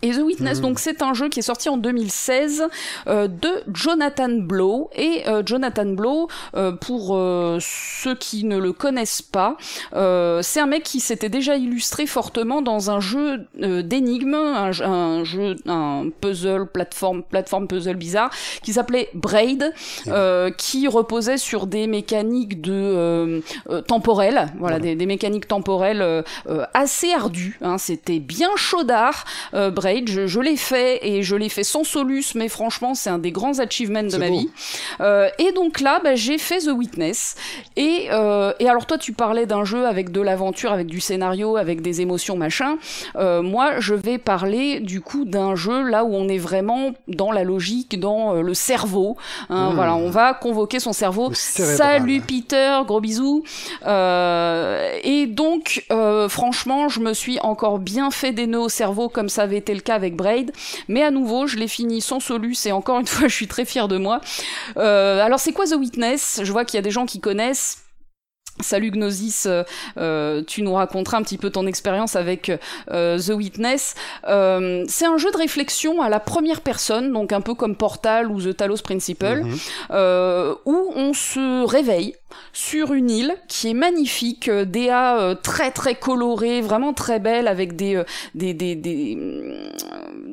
Et 0.04 0.12
The 0.12 0.20
Witness, 0.22 0.60
donc 0.60 0.80
c'est 0.80 1.02
un 1.02 1.14
jeu 1.14 1.30
qui 1.30 1.40
est 1.40 1.44
sorti 1.44 1.70
en 1.70 1.78
2016 1.78 2.64
euh, 3.08 3.30
de 3.30 3.64
Jonathan 3.74 4.28
Blow. 4.30 4.90
Et 4.98 5.24
euh, 5.28 5.44
Jonathan 5.46 5.86
Blow, 5.86 6.28
euh, 6.58 6.74
pour 6.74 7.18
ceux 7.62 8.16
qui 8.16 8.44
ne 8.44 8.58
le 8.58 8.74
connaissent 8.74 9.22
pas, 9.22 9.56
c'est 9.94 10.60
un 10.60 10.66
mec 10.66 10.84
qui 10.84 11.00
s'était 11.00 11.30
déjà 11.30 11.56
illustré 11.56 12.06
fortement 12.06 12.62
dans 12.62 12.92
un 12.92 13.00
jeu 13.00 13.48
d'énigmes, 13.56 14.34
un, 14.34 14.72
jeu, 15.24 15.56
un 15.68 16.10
puzzle, 16.20 16.68
plateforme, 16.68 17.24
plateforme 17.24 17.68
puzzle 17.68 17.96
bizarre, 17.96 18.30
qui 18.62 18.74
s'appelait 18.74 19.10
Braid, 19.14 19.74
qui 20.58 20.88
reposait 20.90 21.38
sur 21.38 21.66
des 21.66 21.88
mécaniques 21.88 22.60
de 22.62 23.42
temporelles, 23.88 24.48
voilà, 24.60 24.80
des, 24.80 24.96
des, 24.96 25.06
mécaniques 25.06 25.48
temporelles 25.48 26.24
assez 26.74 27.14
ardues. 27.14 27.58
Hein, 27.62 27.78
C'était 27.78 28.20
bien 28.20 28.50
chaudard, 28.58 29.24
Braid 29.54 29.93
je, 30.06 30.40
l'ai 30.40 30.58
fait 30.58 31.00
et 31.06 31.24
je 31.24 31.36
l'ai 31.36 31.50
fait 31.50 31.64
sans 31.64 31.84
solus, 31.84 32.36
mais 32.36 32.50
franchement, 32.50 32.94
c'est 32.96 33.10
un 33.10 33.20
des 33.20 33.32
grands 33.32 33.60
achievements 33.60 34.04
de 34.04 34.18
ma 34.18 34.30
vie. 34.30 34.50
Euh, 35.02 35.30
et 35.40 35.52
donc 35.52 35.82
là, 35.82 36.00
bah, 36.04 36.16
j'ai 36.16 36.38
fait 36.38 36.60
The 36.60 36.72
Witness. 36.72 37.36
Et, 37.76 38.08
euh, 38.12 38.54
et 38.60 38.70
alors 38.70 38.86
toi, 38.86 38.98
tu 38.98 39.14
parlais 39.14 39.46
d'un 39.46 39.66
jeu 39.66 39.86
avec 39.86 40.12
de 40.12 40.22
l'aventure, 40.22 40.72
avec 40.72 40.88
du 40.88 41.00
scénario, 41.00 41.58
avec 41.58 41.82
des 41.82 42.02
émotions, 42.02 42.38
machin. 42.38 42.78
Euh, 43.16 43.42
moi, 43.42 43.80
je 43.80 43.94
vais 43.94 44.18
parler 44.18 44.80
du 44.80 45.02
coup 45.02 45.26
d'un 45.26 45.56
jeu 45.56 45.84
là 45.84 46.04
où 46.04 46.14
on 46.14 46.28
est 46.28 46.38
vraiment 46.38 46.92
dans 47.08 47.32
la 47.32 47.44
logique, 47.44 48.00
dans 48.00 48.34
le 48.34 48.54
cerveau. 48.54 49.18
Hein, 49.50 49.72
hmm. 49.72 49.76
Voilà, 49.76 49.96
on 49.96 50.10
va 50.10 50.34
convoquer 50.34 50.80
son 50.80 50.94
cerveau. 50.94 51.32
Salut 51.34 52.22
Peter, 52.22 52.80
gros 52.86 53.02
bisous. 53.02 53.44
et 53.86 55.26
donc, 55.28 55.86
franchement, 56.30 56.90
je 56.90 57.00
me 57.00 57.14
suis 57.14 57.40
encore 57.40 57.80
bien 57.80 58.12
fait 58.12 58.32
des 58.32 58.48
nœuds 58.48 58.60
au 58.60 58.70
cerveau 58.70 59.10
comme 59.10 59.30
ça 59.30 59.44
avait 59.44 59.58
été 59.58 59.74
le 59.74 59.82
cas 59.84 59.96
avec 59.96 60.16
Braid. 60.16 60.52
Mais 60.88 61.04
à 61.04 61.12
nouveau, 61.12 61.48
je 61.48 61.58
l'ai 61.58 61.68
fini 61.68 62.02
sans 62.02 62.20
solus 62.20 62.66
et 62.66 62.72
encore 62.72 63.00
une 63.00 63.08
fois, 63.14 63.28
je 63.28 63.36
suis 63.36 63.48
très 63.48 63.66
fière 63.66 63.88
de 63.88 63.98
moi. 63.98 64.22
Euh, 64.78 65.22
alors, 65.22 65.40
c'est 65.40 65.54
quoi 65.54 65.66
The 65.66 65.76
Witness? 65.76 66.42
Je 66.44 66.52
vois 66.52 66.66
qu'il 66.66 66.78
y 66.78 66.80
a 66.80 66.84
des 66.84 66.92
gens 66.92 67.06
qui 67.06 67.20
connaissent. 67.20 67.80
Salut 68.60 68.92
Gnosis, 68.92 69.48
euh, 69.48 69.64
euh, 69.98 70.44
tu 70.46 70.62
nous 70.62 70.74
raconteras 70.74 71.18
un 71.18 71.24
petit 71.24 71.40
peu 71.40 71.50
ton 71.50 71.66
expérience 71.66 72.16
avec 72.16 72.52
The 72.92 73.30
Witness. 73.30 73.96
c'est 74.24 75.06
un 75.06 75.18
jeu 75.18 75.32
de 75.32 75.38
réflexion 75.38 76.04
à 76.04 76.10
la 76.10 76.20
première 76.20 76.62
personne, 76.62 77.12
donc 77.12 77.34
un 77.34 77.42
peu 77.42 77.56
comme 77.56 77.76
Portal 77.76 78.30
ou 78.30 78.40
The 78.40 78.56
Talos 78.56 78.84
Principle, 78.84 79.42
mhm. 79.44 80.56
où 80.66 80.94
on 80.96 81.14
se 81.14 81.66
réveille 81.66 82.14
sur 82.54 82.94
une 82.94 83.10
île 83.10 83.36
qui 83.48 83.70
est 83.70 83.74
magnifique, 83.74 84.48
euh, 84.48 84.66
des 84.66 84.90
euh, 84.90 85.36
très 85.36 85.72
très 85.72 85.96
colorées, 85.96 86.62
vraiment 86.62 86.94
très 86.94 87.20
belles, 87.20 87.48
avec 87.48 87.76
des, 87.76 87.96
euh, 87.96 88.04
des, 88.36 88.54
des, 88.54 88.76
des 88.76 89.18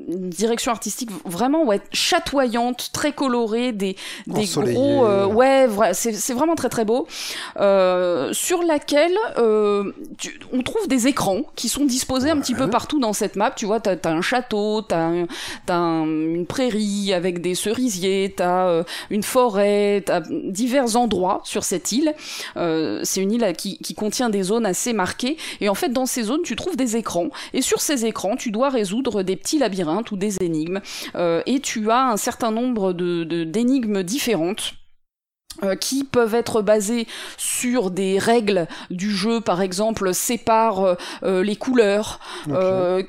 directions 0.08 0.72
artistiques 0.72 1.10
vraiment 1.24 1.64
ouais, 1.64 1.80
chatoyantes, 1.92 2.90
très 2.92 3.12
colorées, 3.12 3.72
des, 3.72 3.96
des 4.26 4.44
gros... 4.46 5.06
ouais, 5.26 5.68
c'est 5.92 6.32
vraiment 6.32 6.54
très 6.54 6.68
très 6.68 6.84
beau. 6.84 7.06
sur 8.32 8.62
laquelle 8.62 9.16
on 9.38 10.62
trouve 10.62 10.88
des 10.88 11.06
écrans 11.06 11.42
qui 11.56 11.68
sont 11.68 11.84
disposés 11.84 12.30
un 12.30 12.38
petit 12.38 12.54
peu 12.54 12.68
partout 12.68 12.98
dans 12.98 13.12
cette 13.12 13.36
map. 13.36 13.50
Tu 13.50 13.66
vois, 13.66 13.80
t'as 13.80 13.96
as 14.04 14.12
un 14.12 14.22
château, 14.22 14.82
t'as 14.82 15.10
as 15.68 15.74
une 15.74 16.46
prairie 16.46 17.12
avec 17.12 17.40
des 17.40 17.54
cerisiers, 17.54 18.34
t'as 18.36 18.82
une 19.10 19.22
forêt, 19.22 20.02
t'as 20.04 20.20
divers 20.20 20.96
endroits 20.96 21.40
sur 21.44 21.64
cette 21.64 21.89
euh, 22.56 23.00
c'est 23.04 23.20
une 23.20 23.32
île 23.32 23.52
qui, 23.56 23.94
contient 23.94 24.30
des 24.30 24.42
zones 24.42 24.66
assez 24.66 24.92
marquées. 24.92 25.36
Et 25.60 25.68
en 25.68 25.74
fait, 25.74 25.90
dans 25.90 26.06
ces 26.06 26.22
zones, 26.22 26.42
tu 26.42 26.56
trouves 26.56 26.76
des 26.76 26.96
écrans. 26.96 27.28
Et 27.52 27.62
sur 27.62 27.80
ces 27.80 28.06
écrans, 28.06 28.36
tu 28.36 28.50
dois 28.50 28.70
résoudre 28.70 29.22
des 29.22 29.36
petits 29.36 29.58
labyrinthes 29.58 30.10
ou 30.10 30.16
des 30.16 30.42
énigmes. 30.42 30.80
Euh, 31.16 31.42
et 31.46 31.60
tu 31.60 31.90
as 31.90 32.10
un 32.10 32.16
certain 32.16 32.50
nombre 32.50 32.92
d'énigmes 32.92 33.98
de, 33.98 34.02
différentes 34.02 34.74
qui 35.80 36.04
peuvent 36.04 36.34
être 36.34 36.62
basés 36.62 37.06
sur 37.36 37.90
des 37.90 38.18
règles 38.18 38.66
du 38.90 39.10
jeu, 39.10 39.40
par 39.40 39.62
exemple, 39.62 40.14
sépare 40.14 40.84
euh, 40.84 40.94
euh, 41.22 41.42
les 41.42 41.56
couleurs, 41.56 42.20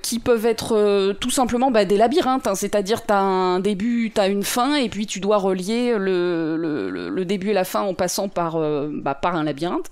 qui 0.01 0.19
peuvent 0.19 0.45
être 0.45 1.13
tout 1.13 1.29
simplement 1.29 1.71
bah, 1.71 1.85
des 1.85 1.97
labyrinthes, 1.97 2.47
hein. 2.47 2.55
c'est-à-dire 2.55 3.05
tu 3.05 3.13
as 3.13 3.19
un 3.19 3.59
début, 3.59 4.11
tu 4.13 4.21
as 4.21 4.27
une 4.27 4.43
fin, 4.43 4.75
et 4.75 4.89
puis 4.89 5.05
tu 5.05 5.19
dois 5.19 5.37
relier 5.37 5.95
le, 5.97 6.57
le, 6.57 7.09
le 7.09 7.25
début 7.25 7.49
et 7.49 7.53
la 7.53 7.63
fin 7.63 7.81
en 7.81 7.93
passant 7.93 8.29
par, 8.29 8.59
bah, 8.89 9.15
par 9.15 9.35
un 9.35 9.43
labyrinthe. 9.43 9.89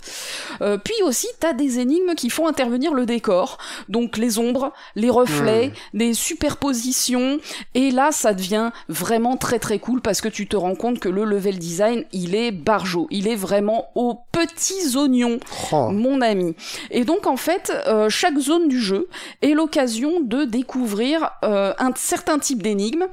puis 0.84 0.96
aussi, 1.04 1.28
tu 1.40 1.48
as 1.48 1.54
des 1.54 1.80
énigmes 1.80 2.16
qui 2.16 2.30
font 2.30 2.48
intervenir 2.48 2.94
le 2.94 3.06
décor, 3.06 3.58
donc 3.88 4.18
les 4.18 4.40
ombres, 4.40 4.74
les 4.96 5.10
reflets, 5.10 5.70
hmm. 5.94 5.98
des 5.98 6.14
superpositions, 6.14 7.40
et 7.76 7.92
là, 7.92 8.12
ça 8.12 8.34
devient 8.34 8.72
vraiment 8.88 9.38
très 9.38 9.60
très 9.60 9.80
cool 9.80 10.02
parce 10.02 10.22
que 10.22 10.30
tu 10.30 10.48
te 10.48 10.56
rends 10.56 10.76
compte 10.76 11.00
que 11.00 11.10
le 11.10 11.24
level 11.24 11.58
design, 11.58 12.06
il 12.12 12.36
est 12.36 12.49
barjo. 12.52 13.08
Il 13.10 13.28
est 13.28 13.36
vraiment 13.36 13.90
aux 13.96 14.20
petits 14.32 14.96
oignons, 14.96 15.40
oh. 15.72 15.90
mon 15.90 16.22
ami. 16.22 16.56
Et 16.92 17.04
donc 17.04 17.28
en 17.28 17.38
fait, 17.38 17.72
euh, 17.88 18.10
chaque 18.10 18.38
zone 18.38 18.68
du 18.68 18.80
jeu 18.80 19.08
est 19.42 19.54
l'occasion 19.54 20.20
de 20.22 20.46
découvrir 20.46 21.32
euh, 21.44 21.74
un 21.80 21.92
certain 21.96 22.40
type 22.40 22.64
d'énigme. 22.64 23.06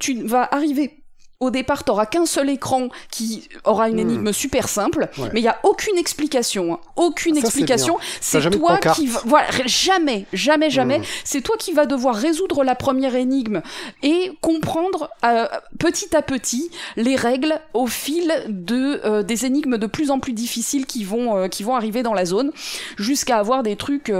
Tu 0.00 0.22
vas 0.22 0.48
arriver 0.50 1.02
au 1.40 1.50
départ, 1.50 1.84
t'auras 1.84 2.06
qu'un 2.06 2.24
seul 2.24 2.48
écran 2.48 2.88
qui 3.10 3.48
aura 3.64 3.88
une 3.88 3.96
hmm. 3.96 4.10
énigme 4.10 4.32
super 4.32 4.68
simple, 4.68 5.08
mais 5.32 5.40
il 5.40 5.44
y 5.44 5.48
a 5.48 5.58
aucune 5.64 5.98
explication, 5.98 6.74
hein. 6.74 6.80
aucune 6.96 7.36
explication. 7.36 7.98
C'est 8.20 8.50
toi 8.50 8.78
qui 8.78 9.06
va, 9.06 9.20
voilà, 9.24 9.48
jamais, 9.66 10.26
jamais, 10.32 10.70
jamais. 10.70 11.00
Hmm. 11.00 11.04
C'est 11.24 11.42
toi 11.42 11.56
qui 11.58 11.72
vas 11.72 11.86
devoir 11.86 12.14
résoudre 12.14 12.64
la 12.64 12.74
première 12.74 13.14
énigme 13.14 13.60
et 14.02 14.32
comprendre 14.40 15.10
euh, 15.24 15.46
petit 15.78 16.16
à 16.16 16.22
petit 16.22 16.70
les 16.96 17.16
règles 17.16 17.60
au 17.74 17.86
fil 17.86 18.32
de 18.48 19.00
euh, 19.04 19.22
des 19.22 19.44
énigmes 19.44 19.76
de 19.76 19.86
plus 19.86 20.10
en 20.10 20.20
plus 20.20 20.32
difficiles 20.32 20.86
qui 20.86 21.04
vont 21.04 21.36
euh, 21.36 21.48
qui 21.48 21.62
vont 21.62 21.74
arriver 21.74 22.02
dans 22.02 22.14
la 22.14 22.24
zone, 22.24 22.50
jusqu'à 22.96 23.38
avoir 23.38 23.62
des 23.62 23.76
trucs 23.76 24.12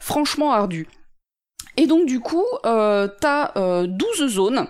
franchement 0.00 0.52
ardus. 0.52 0.88
Et 1.76 1.86
donc 1.86 2.06
du 2.06 2.20
coup, 2.20 2.44
euh, 2.66 3.08
t'as 3.20 3.52
euh, 3.56 3.86
12 3.86 4.26
zones. 4.28 4.66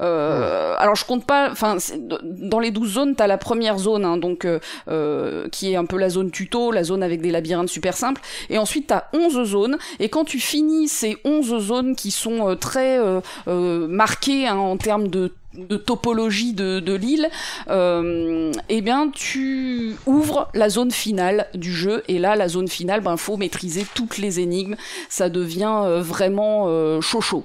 Euh, 0.00 0.74
alors 0.78 0.94
je 0.94 1.04
compte 1.04 1.24
pas, 1.24 1.50
enfin 1.50 1.76
dans 2.22 2.60
les 2.60 2.70
12 2.70 2.92
zones, 2.92 3.14
t'as 3.14 3.26
la 3.26 3.38
première 3.38 3.78
zone, 3.78 4.04
hein, 4.04 4.16
donc 4.16 4.44
euh, 4.44 4.60
euh, 4.88 5.48
qui 5.50 5.72
est 5.72 5.76
un 5.76 5.84
peu 5.84 5.98
la 5.98 6.08
zone 6.08 6.30
tuto, 6.30 6.70
la 6.70 6.84
zone 6.84 7.02
avec 7.02 7.20
des 7.20 7.30
labyrinthes 7.30 7.68
super 7.68 7.96
simples. 7.96 8.22
Et 8.48 8.58
ensuite 8.58 8.86
t'as 8.88 9.04
11 9.12 9.44
zones. 9.44 9.78
Et 9.98 10.08
quand 10.08 10.24
tu 10.24 10.38
finis 10.38 10.88
ces 10.88 11.18
11 11.24 11.58
zones 11.58 11.96
qui 11.96 12.10
sont 12.10 12.56
très 12.56 12.98
marquées 13.46 14.46
hein, 14.46 14.56
en 14.56 14.76
termes 14.76 15.08
de 15.08 15.32
de 15.58 15.76
topologie 15.76 16.52
de, 16.52 16.80
de 16.80 16.94
l'île, 16.94 17.28
euh, 17.68 18.52
eh 18.68 18.80
bien 18.80 19.10
tu 19.10 19.96
ouvres 20.06 20.48
la 20.54 20.68
zone 20.68 20.90
finale 20.90 21.48
du 21.54 21.72
jeu. 21.72 22.02
Et 22.08 22.18
là 22.18 22.36
la 22.36 22.48
zone 22.48 22.68
finale, 22.68 23.00
ben 23.00 23.16
faut 23.16 23.36
maîtriser 23.36 23.84
toutes 23.94 24.18
les 24.18 24.40
énigmes, 24.40 24.76
ça 25.08 25.28
devient 25.28 25.80
euh, 25.84 26.02
vraiment 26.02 26.64
euh, 26.68 27.00
chaud 27.00 27.20
chaud. 27.20 27.44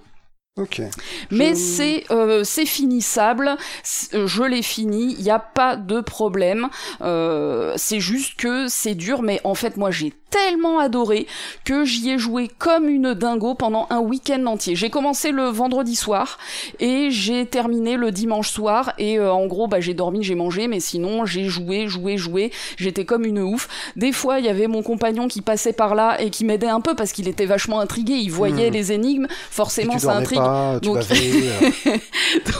Mais 1.32 1.56
c'est 1.56 2.04
euh, 2.12 2.44
c'est 2.44 2.68
finissable, 2.68 3.58
je 3.84 4.44
l'ai 4.44 4.62
fini, 4.62 5.16
il 5.18 5.24
n'y 5.24 5.32
a 5.32 5.40
pas 5.40 5.76
de 5.76 6.00
problème. 6.00 6.70
Euh, 7.02 7.74
c'est 7.76 8.00
juste 8.00 8.36
que 8.36 8.68
c'est 8.68 8.94
dur, 8.94 9.24
mais 9.24 9.42
en 9.46 9.56
fait 9.56 9.78
moi 9.78 9.90
j'ai 9.90 10.14
tellement 10.34 10.80
adoré 10.80 11.28
que 11.64 11.86
j'y 11.86 12.10
ai 12.10 12.18
joué 12.18 12.50
comme 12.58 12.90
une 12.90 13.14
dingo 13.14 13.54
pendant 13.54 13.86
un 13.92 14.00
week-end 14.00 14.44
entier. 14.48 14.76
J'ai 14.76 14.90
commencé 14.90 15.32
le 15.32 15.44
vendredi 15.44 15.96
soir 15.96 16.40
et 16.80 17.12
j'ai 17.12 17.46
terminé 17.46 17.98
le 17.98 18.12
dimanche 18.12 18.50
soir 18.50 18.94
et 18.98 19.20
euh, 19.20 19.32
en 19.32 19.46
gros 19.46 19.68
bah 19.68 19.80
j'ai 19.80 19.94
dormi, 19.94 20.24
j'ai 20.24 20.34
mangé, 20.34 20.68
mais 20.68 20.80
sinon 20.80 21.26
j'ai 21.26 21.46
joué, 21.46 21.88
joué, 21.88 22.18
joué. 22.18 22.52
J'étais 22.78 23.06
comme 23.06 23.26
une 23.26 23.40
ouf. 23.40 23.68
Des 23.96 24.12
fois 24.12 24.40
il 24.40 24.46
y 24.46 24.50
avait 24.50 24.66
mon 24.66 24.82
compagnon 24.82 25.28
qui 25.28 25.42
passait 25.42 25.72
par 25.72 25.94
là 25.94 26.20
et 26.20 26.32
qui 26.32 26.46
m'aidait 26.46 26.68
un 26.68 26.82
peu 26.82 26.96
parce 26.96 27.12
qu'il 27.12 27.28
était 27.28 27.46
vachement 27.46 27.80
intrigué, 27.80 28.14
il 28.14 28.32
voyait 28.32 28.72
hmm. 28.72 28.74
les 28.74 28.92
énigmes, 28.92 29.28
forcément 29.52 30.00
ça 30.00 30.16
intrigue. 30.16 30.42
donc, 30.82 30.98
euh. 31.12 31.98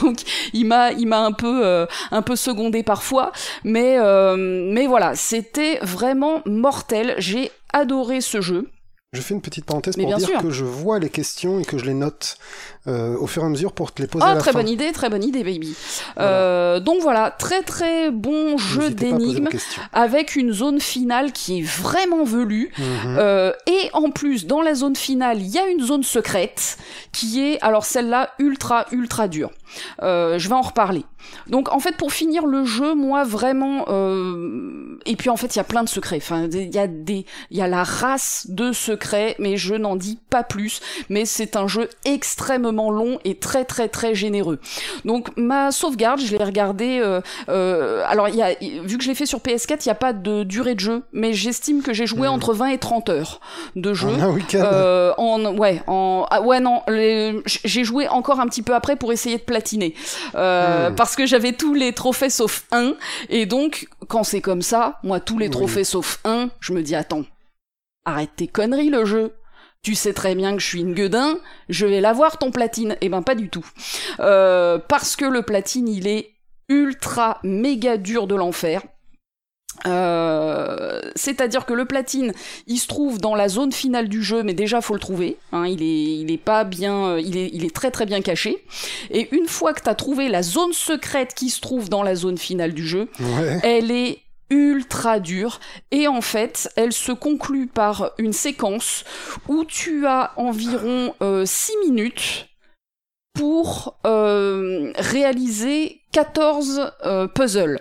donc 0.00 0.18
il 0.52 0.66
m'a 0.66 0.92
il 0.92 1.08
m'a 1.08 1.24
un 1.24 1.32
peu 1.32 1.66
euh, 1.66 1.86
un 2.12 2.22
peu 2.22 2.36
secondé 2.36 2.84
parfois, 2.84 3.32
mais 3.64 3.98
mais 4.36 4.86
voilà 4.86 5.16
c'était 5.16 5.80
vraiment 5.82 6.40
mortel. 6.46 7.16
J'ai 7.18 7.50
adoré 7.72 8.20
ce 8.20 8.40
jeu. 8.40 8.70
Je 9.12 9.20
fais 9.20 9.34
une 9.34 9.40
petite 9.40 9.64
parenthèse 9.64 9.96
pour 9.96 10.16
dire 10.16 10.40
que 10.40 10.50
je 10.50 10.64
vois 10.64 10.98
les 10.98 11.08
questions 11.08 11.60
et 11.60 11.64
que 11.64 11.78
je 11.78 11.84
les 11.84 11.94
note 11.94 12.36
euh, 12.86 13.16
au 13.18 13.26
fur 13.26 13.42
et 13.42 13.46
à 13.46 13.48
mesure 13.48 13.72
pour 13.72 13.92
te 13.92 14.02
les 14.02 14.08
poser 14.08 14.26
ah, 14.26 14.32
à 14.32 14.34
la 14.34 14.40
très 14.40 14.52
bonne 14.52 14.68
idée, 14.68 14.92
très 14.92 15.08
bonne 15.08 15.24
idée, 15.24 15.42
baby. 15.42 15.74
Euh, 16.18 16.80
donc 16.80 17.00
voilà, 17.00 17.30
très 17.30 17.62
très 17.62 18.10
bon 18.10 18.58
jeu 18.58 18.90
d'énigmes 18.90 19.48
avec 19.94 20.36
une 20.36 20.52
zone 20.52 20.80
finale 20.80 21.32
qui 21.32 21.60
est 21.60 21.62
vraiment 21.62 22.24
velue. 22.24 22.70
Mhm. 22.76 23.16
euh, 23.18 23.52
et 23.66 23.90
en 23.94 24.10
plus, 24.10 24.46
dans 24.46 24.60
la 24.60 24.74
zone 24.74 24.96
finale, 24.96 25.40
il 25.40 25.48
y 25.48 25.58
a 25.58 25.66
une 25.66 25.80
zone 25.80 26.02
secrète 26.02 26.76
qui 27.10 27.42
est, 27.42 27.58
alors 27.62 27.86
celle-là, 27.86 28.30
ultra 28.38 28.84
ultra 28.92 29.28
dure. 29.28 29.50
Je 30.02 30.48
vais 30.48 30.54
en 30.54 30.60
reparler. 30.60 31.04
Donc 31.48 31.72
en 31.72 31.78
fait 31.78 31.96
pour 31.96 32.12
finir 32.12 32.46
le 32.46 32.64
jeu, 32.64 32.94
moi 32.94 33.24
vraiment, 33.24 33.84
euh, 33.88 34.98
et 35.06 35.16
puis 35.16 35.30
en 35.30 35.36
fait 35.36 35.54
il 35.54 35.58
y 35.58 35.60
a 35.60 35.64
plein 35.64 35.84
de 35.84 35.88
secrets. 35.88 36.16
Enfin 36.16 36.48
il 36.50 36.74
y 36.74 36.78
a 36.78 36.86
des, 36.86 37.26
il 37.50 37.58
y 37.58 37.62
a 37.62 37.68
la 37.68 37.84
race 37.84 38.46
de 38.48 38.72
secrets, 38.72 39.36
mais 39.38 39.56
je 39.56 39.74
n'en 39.74 39.96
dis 39.96 40.18
pas 40.30 40.42
plus. 40.42 40.80
Mais 41.08 41.24
c'est 41.24 41.56
un 41.56 41.68
jeu 41.68 41.88
extrêmement 42.04 42.73
long 42.90 43.18
et 43.24 43.36
très 43.36 43.64
très 43.64 43.88
très 43.88 44.14
généreux. 44.14 44.58
Donc 45.04 45.28
ma 45.36 45.70
sauvegarde, 45.72 46.20
je 46.20 46.36
l'ai 46.36 46.42
regardé. 46.44 47.00
Euh, 47.02 47.20
euh, 47.48 48.02
alors 48.06 48.28
il 48.28 48.34
y 48.36 48.42
a, 48.42 48.54
vu 48.84 48.98
que 48.98 49.04
je 49.04 49.08
l'ai 49.08 49.14
fait 49.14 49.26
sur 49.26 49.38
PS4, 49.40 49.84
il 49.84 49.88
n'y 49.88 49.92
a 49.92 49.94
pas 49.94 50.12
de 50.12 50.42
durée 50.44 50.74
de 50.74 50.80
jeu, 50.80 51.02
mais 51.12 51.32
j'estime 51.32 51.82
que 51.82 51.92
j'ai 51.92 52.06
joué 52.06 52.28
Mhm. 52.28 52.34
entre 52.34 52.54
20 52.54 52.66
et 52.68 52.78
30 52.78 53.08
heures 53.08 53.40
de 53.76 53.94
jeu. 53.94 54.08
En 54.08 54.20
un 54.20 54.30
week-end. 54.30 54.62
Euh, 54.64 55.12
en 55.18 55.56
ouais 55.56 55.82
en 55.86 56.26
ah, 56.30 56.40
ouais 56.42 56.60
non 56.60 56.82
j'ai 56.88 57.84
joué 57.84 58.08
encore 58.08 58.40
un 58.40 58.46
petit 58.46 58.62
peu 58.62 58.74
après 58.74 58.96
pour 58.96 59.12
essayer 59.12 59.36
de 59.36 59.42
platiner 59.42 59.94
euh, 60.34 60.90
Hmm. 60.90 60.94
parce 60.94 61.16
que 61.16 61.26
j'avais 61.26 61.52
tous 61.52 61.74
les 61.74 61.92
trophées 61.92 62.30
sauf 62.30 62.64
un 62.72 62.94
et 63.28 63.46
donc 63.46 63.88
quand 64.08 64.24
c'est 64.24 64.40
comme 64.40 64.62
ça 64.62 64.98
moi 65.02 65.20
tous 65.20 65.38
les 65.38 65.46
Oui. 65.46 65.50
trophées 65.52 65.84
sauf 65.84 66.18
un 66.24 66.48
je 66.60 66.72
me 66.72 66.82
dis 66.82 66.94
attends 66.94 67.22
arrête 68.04 68.30
tes 68.36 68.46
conneries 68.48 68.90
le 68.90 69.04
jeu 69.04 69.32
tu 69.84 69.94
sais 69.94 70.12
très 70.12 70.34
bien 70.34 70.54
que 70.54 70.58
je 70.60 70.66
suis 70.66 70.80
une 70.80 70.94
gueudin, 70.94 71.38
je 71.68 71.86
vais 71.86 72.00
l'avoir 72.00 72.38
ton 72.38 72.50
platine. 72.50 72.96
Eh 73.02 73.08
ben 73.08 73.22
pas 73.22 73.36
du 73.36 73.48
tout. 73.50 73.64
Euh, 74.18 74.78
parce 74.88 75.14
que 75.14 75.24
le 75.26 75.42
platine, 75.42 75.86
il 75.86 76.08
est 76.08 76.30
ultra 76.68 77.38
méga 77.44 77.96
dur 77.98 78.26
de 78.26 78.34
l'enfer. 78.34 78.82
Euh, 79.86 81.00
c'est-à-dire 81.16 81.66
que 81.66 81.72
le 81.74 81.84
platine, 81.84 82.32
il 82.66 82.78
se 82.78 82.86
trouve 82.86 83.18
dans 83.20 83.34
la 83.34 83.48
zone 83.48 83.72
finale 83.72 84.08
du 84.08 84.22
jeu, 84.22 84.42
mais 84.42 84.54
déjà 84.54 84.80
faut 84.80 84.94
le 84.94 85.00
trouver. 85.00 85.36
hein, 85.52 85.66
il 85.66 85.82
est, 85.82 86.16
il 86.20 86.30
est 86.32 86.38
pas 86.38 86.64
bien, 86.64 87.06
euh, 87.08 87.20
il 87.20 87.36
est, 87.36 87.50
il 87.52 87.64
est 87.64 87.74
très 87.74 87.90
très 87.90 88.06
bien 88.06 88.22
caché. 88.22 88.64
Et 89.10 89.28
une 89.34 89.46
fois 89.48 89.74
que 89.74 89.82
t'as 89.82 89.94
trouvé 89.94 90.28
la 90.28 90.42
zone 90.42 90.72
secrète 90.72 91.34
qui 91.34 91.50
se 91.50 91.60
trouve 91.60 91.88
dans 91.88 92.02
la 92.02 92.14
zone 92.14 92.38
finale 92.38 92.72
du 92.72 92.86
jeu, 92.86 93.08
Ouais. 93.20 93.58
elle 93.62 93.90
est 93.90 94.18
ultra 94.50 95.20
dure 95.20 95.60
et 95.90 96.06
en 96.06 96.20
fait 96.20 96.70
elle 96.76 96.92
se 96.92 97.12
conclut 97.12 97.66
par 97.66 98.12
une 98.18 98.32
séquence 98.32 99.04
où 99.48 99.64
tu 99.64 100.06
as 100.06 100.32
environ 100.36 101.14
6 101.44 101.72
minutes 101.86 102.48
pour 103.34 103.98
euh, 104.06 104.92
réaliser 104.96 106.00
14 106.12 106.92
euh, 107.04 107.26
puzzles. 107.26 107.80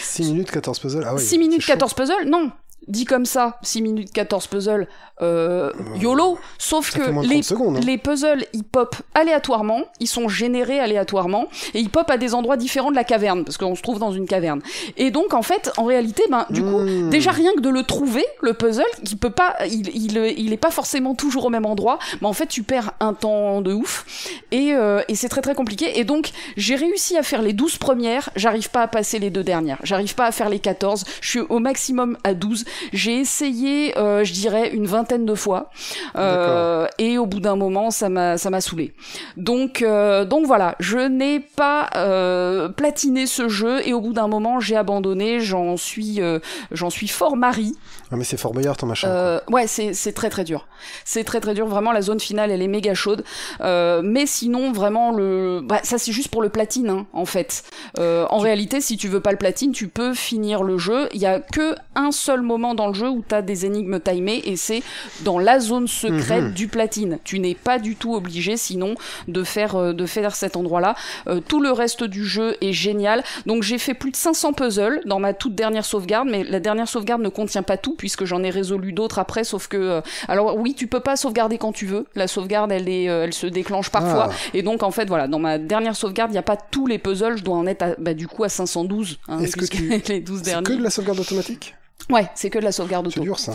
6 0.00 0.32
minutes, 0.32 0.50
14 0.50 0.78
puzzles. 0.80 1.04
Ah 1.06 1.14
oui. 1.14 1.20
6 1.20 1.38
minutes 1.38 1.60
c'est 1.60 1.66
chaud. 1.66 1.72
14 1.74 1.94
puzzles 1.94 2.24
Non 2.26 2.50
Dit 2.88 3.04
comme 3.04 3.24
ça, 3.26 3.58
6 3.62 3.82
minutes 3.82 4.12
14 4.12 4.46
puzzles, 4.46 4.86
euh, 5.22 5.72
YOLO, 5.96 6.38
sauf 6.58 6.90
Ça 6.90 6.98
que 6.98 7.10
moins 7.10 7.22
de 7.24 7.28
les, 7.28 7.34
30 7.36 7.44
secondes. 7.44 7.76
hein. 7.78 7.80
les 7.84 7.98
puzzles, 7.98 8.44
ils 8.52 8.62
pop 8.64 8.94
aléatoirement, 9.14 9.80
ils 9.98 10.06
sont 10.06 10.28
générés 10.28 10.78
aléatoirement, 10.78 11.46
et 11.74 11.80
ils 11.80 11.90
pop 11.90 12.08
à 12.10 12.16
des 12.16 12.34
endroits 12.34 12.56
différents 12.56 12.90
de 12.90 12.96
la 12.96 13.04
caverne, 13.04 13.44
parce 13.44 13.56
qu'on 13.56 13.74
se 13.74 13.82
trouve 13.82 13.98
dans 13.98 14.12
une 14.12 14.26
caverne. 14.26 14.60
Et 14.96 15.10
donc, 15.10 15.34
en 15.34 15.42
fait, 15.42 15.70
en 15.78 15.84
réalité, 15.84 16.22
ben, 16.30 16.46
du 16.50 16.62
coup, 16.62 16.66
Hmm. 16.80 17.10
déjà 17.10 17.30
rien 17.32 17.52
que 17.54 17.60
de 17.60 17.70
le 17.70 17.82
trouver, 17.82 18.24
le 18.40 18.52
puzzle, 18.52 18.84
qui 19.04 19.16
peut 19.16 19.30
pas, 19.30 19.56
il, 19.68 19.88
il, 19.96 20.16
il 20.38 20.52
est 20.52 20.56
pas 20.58 20.70
forcément 20.70 21.14
toujours 21.14 21.46
au 21.46 21.50
même 21.50 21.66
endroit, 21.66 21.98
mais 22.20 22.26
en 22.28 22.32
fait, 22.34 22.46
tu 22.46 22.62
perds 22.62 22.92
un 23.00 23.14
temps 23.14 23.62
de 23.62 23.72
ouf, 23.72 24.04
et, 24.52 24.74
euh, 24.74 25.02
et 25.08 25.14
c'est 25.14 25.28
très 25.28 25.40
très 25.42 25.54
compliqué. 25.54 25.98
Et 25.98 26.04
donc, 26.04 26.30
j'ai 26.56 26.76
réussi 26.76 27.16
à 27.16 27.22
faire 27.22 27.42
les 27.42 27.52
12 27.52 27.78
premières, 27.78 28.30
j'arrive 28.36 28.70
pas 28.70 28.82
à 28.82 28.88
passer 28.88 29.18
les 29.18 29.30
deux 29.30 29.42
dernières, 29.44 29.78
j'arrive 29.82 30.14
pas 30.14 30.26
à 30.26 30.32
faire 30.32 30.48
les 30.50 30.58
14, 30.60 31.04
je 31.20 31.28
suis 31.28 31.40
au 31.40 31.58
maximum 31.58 32.16
à 32.22 32.34
12. 32.34 32.64
J'ai 32.92 33.18
essayé, 33.18 33.96
euh, 33.98 34.24
je 34.24 34.32
dirais, 34.32 34.70
une 34.70 34.86
vingtaine 34.86 35.26
de 35.26 35.34
fois, 35.34 35.70
euh, 36.16 36.86
et 36.98 37.18
au 37.18 37.26
bout 37.26 37.40
d'un 37.40 37.56
moment, 37.56 37.90
ça 37.90 38.08
m'a 38.08 38.38
ça 38.38 38.50
m'a 38.50 38.60
saoulé. 38.60 38.92
Donc 39.36 39.82
euh, 39.82 40.24
donc 40.24 40.46
voilà, 40.46 40.76
je 40.80 40.98
n'ai 40.98 41.40
pas 41.40 41.88
euh, 41.96 42.68
platiné 42.68 43.26
ce 43.26 43.48
jeu, 43.48 43.86
et 43.86 43.92
au 43.92 44.00
bout 44.00 44.12
d'un 44.12 44.28
moment, 44.28 44.60
j'ai 44.60 44.76
abandonné. 44.76 45.40
J'en 45.40 45.76
suis 45.76 46.20
euh, 46.20 46.38
j'en 46.70 46.90
suis 46.90 47.08
fort 47.08 47.36
Marie. 47.36 47.74
Ah, 48.10 48.16
mais 48.16 48.24
c'est 48.24 48.36
Fort 48.36 48.52
Boyard 48.52 48.76
ton 48.76 48.86
machin. 48.86 49.08
Euh, 49.08 49.40
ouais, 49.50 49.66
c'est 49.66 49.92
c'est 49.94 50.12
très 50.12 50.30
très 50.30 50.44
dur. 50.44 50.66
C'est 51.04 51.24
très 51.24 51.40
très 51.40 51.54
dur. 51.54 51.66
Vraiment, 51.66 51.90
la 51.92 52.02
zone 52.02 52.20
finale, 52.20 52.50
elle 52.50 52.62
est 52.62 52.68
méga 52.68 52.94
chaude. 52.94 53.24
Euh, 53.60 54.00
mais 54.04 54.26
sinon, 54.26 54.72
vraiment, 54.72 55.10
le, 55.12 55.60
bah, 55.64 55.80
ça 55.82 55.98
c'est 55.98 56.12
juste 56.12 56.28
pour 56.28 56.42
le 56.42 56.48
platine, 56.48 56.88
hein, 56.88 57.06
en 57.12 57.24
fait. 57.24 57.64
Euh, 57.98 58.26
en 58.30 58.38
réalité, 58.38 58.80
si 58.80 58.96
tu 58.96 59.08
veux 59.08 59.20
pas 59.20 59.32
le 59.32 59.38
platine, 59.38 59.72
tu 59.72 59.88
peux 59.88 60.14
finir 60.14 60.62
le 60.62 60.78
jeu. 60.78 61.08
Il 61.14 61.20
y 61.20 61.26
a 61.26 61.40
que 61.40 61.74
un 61.94 62.12
seul 62.12 62.42
moment 62.42 62.74
dans 62.74 62.88
le 62.88 62.94
jeu 62.94 63.08
où 63.08 63.24
t'as 63.26 63.42
des 63.42 63.66
énigmes 63.66 63.98
timées, 63.98 64.42
et 64.44 64.56
c'est 64.56 64.82
dans 65.22 65.38
la 65.38 65.58
zone 65.58 65.88
secrète 65.88 66.44
Mhm. 66.44 66.52
du 66.52 66.68
platine. 66.68 67.18
Tu 67.24 67.38
n'es 67.40 67.54
pas 67.54 67.78
du 67.78 67.96
tout 67.96 68.14
obligé, 68.14 68.56
sinon, 68.56 68.94
de 69.26 69.42
faire 69.42 69.74
euh, 69.76 69.92
de 69.92 70.06
faire 70.06 70.34
cet 70.36 70.56
endroit-là. 70.56 70.94
Euh, 71.26 71.40
tout 71.40 71.60
le 71.60 71.72
reste 71.72 72.04
du 72.04 72.24
jeu 72.24 72.56
est 72.60 72.72
génial. 72.72 73.24
Donc 73.46 73.62
j'ai 73.64 73.78
fait 73.78 73.94
plus 73.94 74.10
de 74.12 74.16
500 74.16 74.52
puzzles 74.52 75.00
dans 75.06 75.18
ma 75.18 75.34
toute 75.34 75.54
dernière 75.56 75.84
sauvegarde, 75.84 76.28
mais 76.30 76.44
la 76.44 76.60
dernière 76.60 76.86
sauvegarde 76.88 77.22
ne 77.22 77.28
contient 77.28 77.62
pas 77.62 77.76
tout 77.76 77.94
puisque 77.96 78.24
j'en 78.24 78.42
ai 78.42 78.50
résolu 78.50 78.92
d'autres 78.92 79.18
après. 79.18 79.44
Sauf 79.44 79.68
que, 79.68 79.76
euh, 79.76 80.00
alors 80.28 80.56
oui, 80.56 80.74
tu 80.74 80.86
peux 80.86 81.00
pas 81.00 81.16
sauvegarder 81.16 81.58
quand 81.58 81.72
tu 81.72 81.86
veux. 81.86 82.06
La 82.14 82.28
sauvegarde, 82.28 82.70
elle 82.72 82.88
est, 82.88 83.08
euh, 83.08 83.24
elle 83.24 83.32
se 83.34 83.46
déclenche 83.46 83.90
parfois. 83.90 84.28
Ah. 84.30 84.34
Et 84.54 84.62
donc 84.62 84.82
en 84.82 84.90
fait, 84.90 85.06
voilà, 85.06 85.26
dans 85.28 85.38
ma 85.38 85.58
dernière 85.58 85.96
sauvegarde, 85.96 86.30
il 86.30 86.34
n'y 86.34 86.38
a 86.38 86.42
pas 86.42 86.56
tous 86.56 86.86
les 86.86 86.98
puzzles. 86.98 87.38
Je 87.38 87.42
dois 87.42 87.56
en 87.56 87.66
être 87.66 87.82
à, 87.82 87.94
bah, 87.98 88.14
du 88.14 88.28
coup 88.28 88.44
à 88.44 88.48
512. 88.48 89.18
Hein, 89.28 89.40
Est-ce 89.40 89.56
que 89.56 89.64
tu- 89.66 89.88
les 90.08 90.20
12 90.20 90.38
C'est 90.44 90.50
derniers. 90.50 90.64
que 90.64 90.72
de 90.74 90.82
la 90.82 90.90
sauvegarde 90.90 91.18
automatique? 91.20 91.74
Ouais, 92.10 92.28
c'est 92.36 92.50
que 92.50 92.58
de 92.58 92.64
la 92.64 92.70
sauvegarde 92.72 93.08
C'est 93.10 93.18
auto. 93.18 93.24
dur 93.24 93.38
ça. 93.40 93.52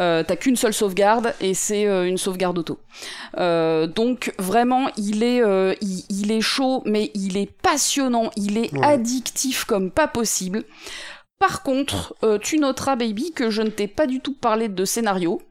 Euh, 0.00 0.24
t'as 0.26 0.34
qu'une 0.34 0.56
seule 0.56 0.72
sauvegarde 0.74 1.34
et 1.40 1.54
c'est 1.54 1.86
euh, 1.86 2.04
une 2.08 2.18
sauvegarde 2.18 2.58
auto. 2.58 2.80
Euh, 3.38 3.86
donc 3.86 4.32
vraiment, 4.38 4.88
il 4.96 5.22
est, 5.22 5.40
il, 5.80 6.04
il 6.08 6.32
est 6.32 6.40
chaud, 6.40 6.82
mais 6.84 7.10
il 7.14 7.36
est 7.36 7.50
passionnant, 7.62 8.30
il 8.36 8.58
est 8.58 8.72
Ouais. 8.72 8.84
addictif 8.86 9.64
comme 9.66 9.90
pas 9.92 10.08
possible. 10.08 10.64
Par 11.42 11.64
contre, 11.64 12.14
euh, 12.22 12.38
tu 12.38 12.60
noteras, 12.60 12.94
baby, 12.94 13.32
que 13.32 13.50
je 13.50 13.62
ne 13.62 13.68
t'ai 13.68 13.88
pas 13.88 14.06
du 14.06 14.20
tout 14.20 14.32
parlé 14.32 14.68
de 14.68 14.84
scénario. 14.84 15.42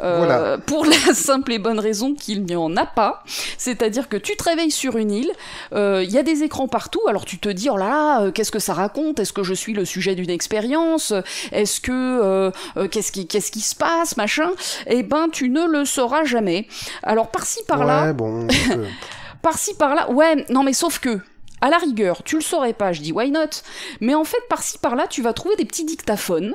Euh, 0.00 0.18
Voilà. 0.18 0.58
Pour 0.58 0.84
la 0.86 0.92
simple 1.12 1.50
et 1.50 1.58
bonne 1.58 1.80
raison 1.80 2.14
qu'il 2.14 2.44
n'y 2.44 2.54
en 2.54 2.76
a 2.76 2.86
pas. 2.86 3.24
C'est-à-dire 3.58 4.08
que 4.08 4.16
tu 4.16 4.36
te 4.36 4.44
réveilles 4.44 4.70
sur 4.70 4.96
une 4.96 5.10
île, 5.10 5.32
euh, 5.72 6.04
il 6.04 6.10
y 6.12 6.18
a 6.18 6.22
des 6.22 6.44
écrans 6.44 6.68
partout, 6.68 7.00
alors 7.08 7.24
tu 7.24 7.38
te 7.38 7.48
dis, 7.48 7.68
oh 7.68 7.76
là 7.76 7.88
là, 7.88 8.30
qu'est-ce 8.30 8.52
que 8.52 8.60
ça 8.60 8.74
raconte? 8.74 9.18
Est-ce 9.18 9.32
que 9.32 9.42
je 9.42 9.52
suis 9.52 9.72
le 9.72 9.84
sujet 9.84 10.14
d'une 10.14 10.30
expérience? 10.30 11.12
Est-ce 11.50 11.80
que... 11.80 12.52
qu'est-ce 12.86 13.10
qui, 13.10 13.26
qu'est-ce 13.26 13.50
qui 13.50 13.60
se 13.60 13.74
passe, 13.74 14.16
machin 14.16 14.52
Eh 14.86 15.02
ben, 15.02 15.26
tu 15.32 15.48
ne 15.48 15.66
le 15.66 15.84
sauras 15.84 16.22
jamais. 16.22 16.68
Alors, 17.02 17.26
par-ci, 17.26 17.58
par-là, 17.66 18.04
Ouais, 18.04 18.12
bon. 18.12 18.46
par-ci 19.42 19.74
par-là, 19.74 20.10
ouais, 20.12 20.46
non 20.48 20.62
mais 20.62 20.74
sauf 20.74 21.00
que, 21.00 21.18
à 21.60 21.70
la 21.70 21.78
rigueur, 21.78 22.22
tu 22.22 22.36
le 22.36 22.40
saurais 22.42 22.72
pas, 22.72 22.92
je 22.92 23.02
dis 23.02 23.12
why 23.12 23.30
not, 23.30 23.62
mais 24.00 24.14
en 24.14 24.24
fait 24.24 24.42
par-ci 24.48 24.78
par-là, 24.78 25.06
tu 25.08 25.22
vas 25.22 25.32
trouver 25.32 25.56
des 25.56 25.64
petits 25.64 25.84
dictaphones. 25.84 26.54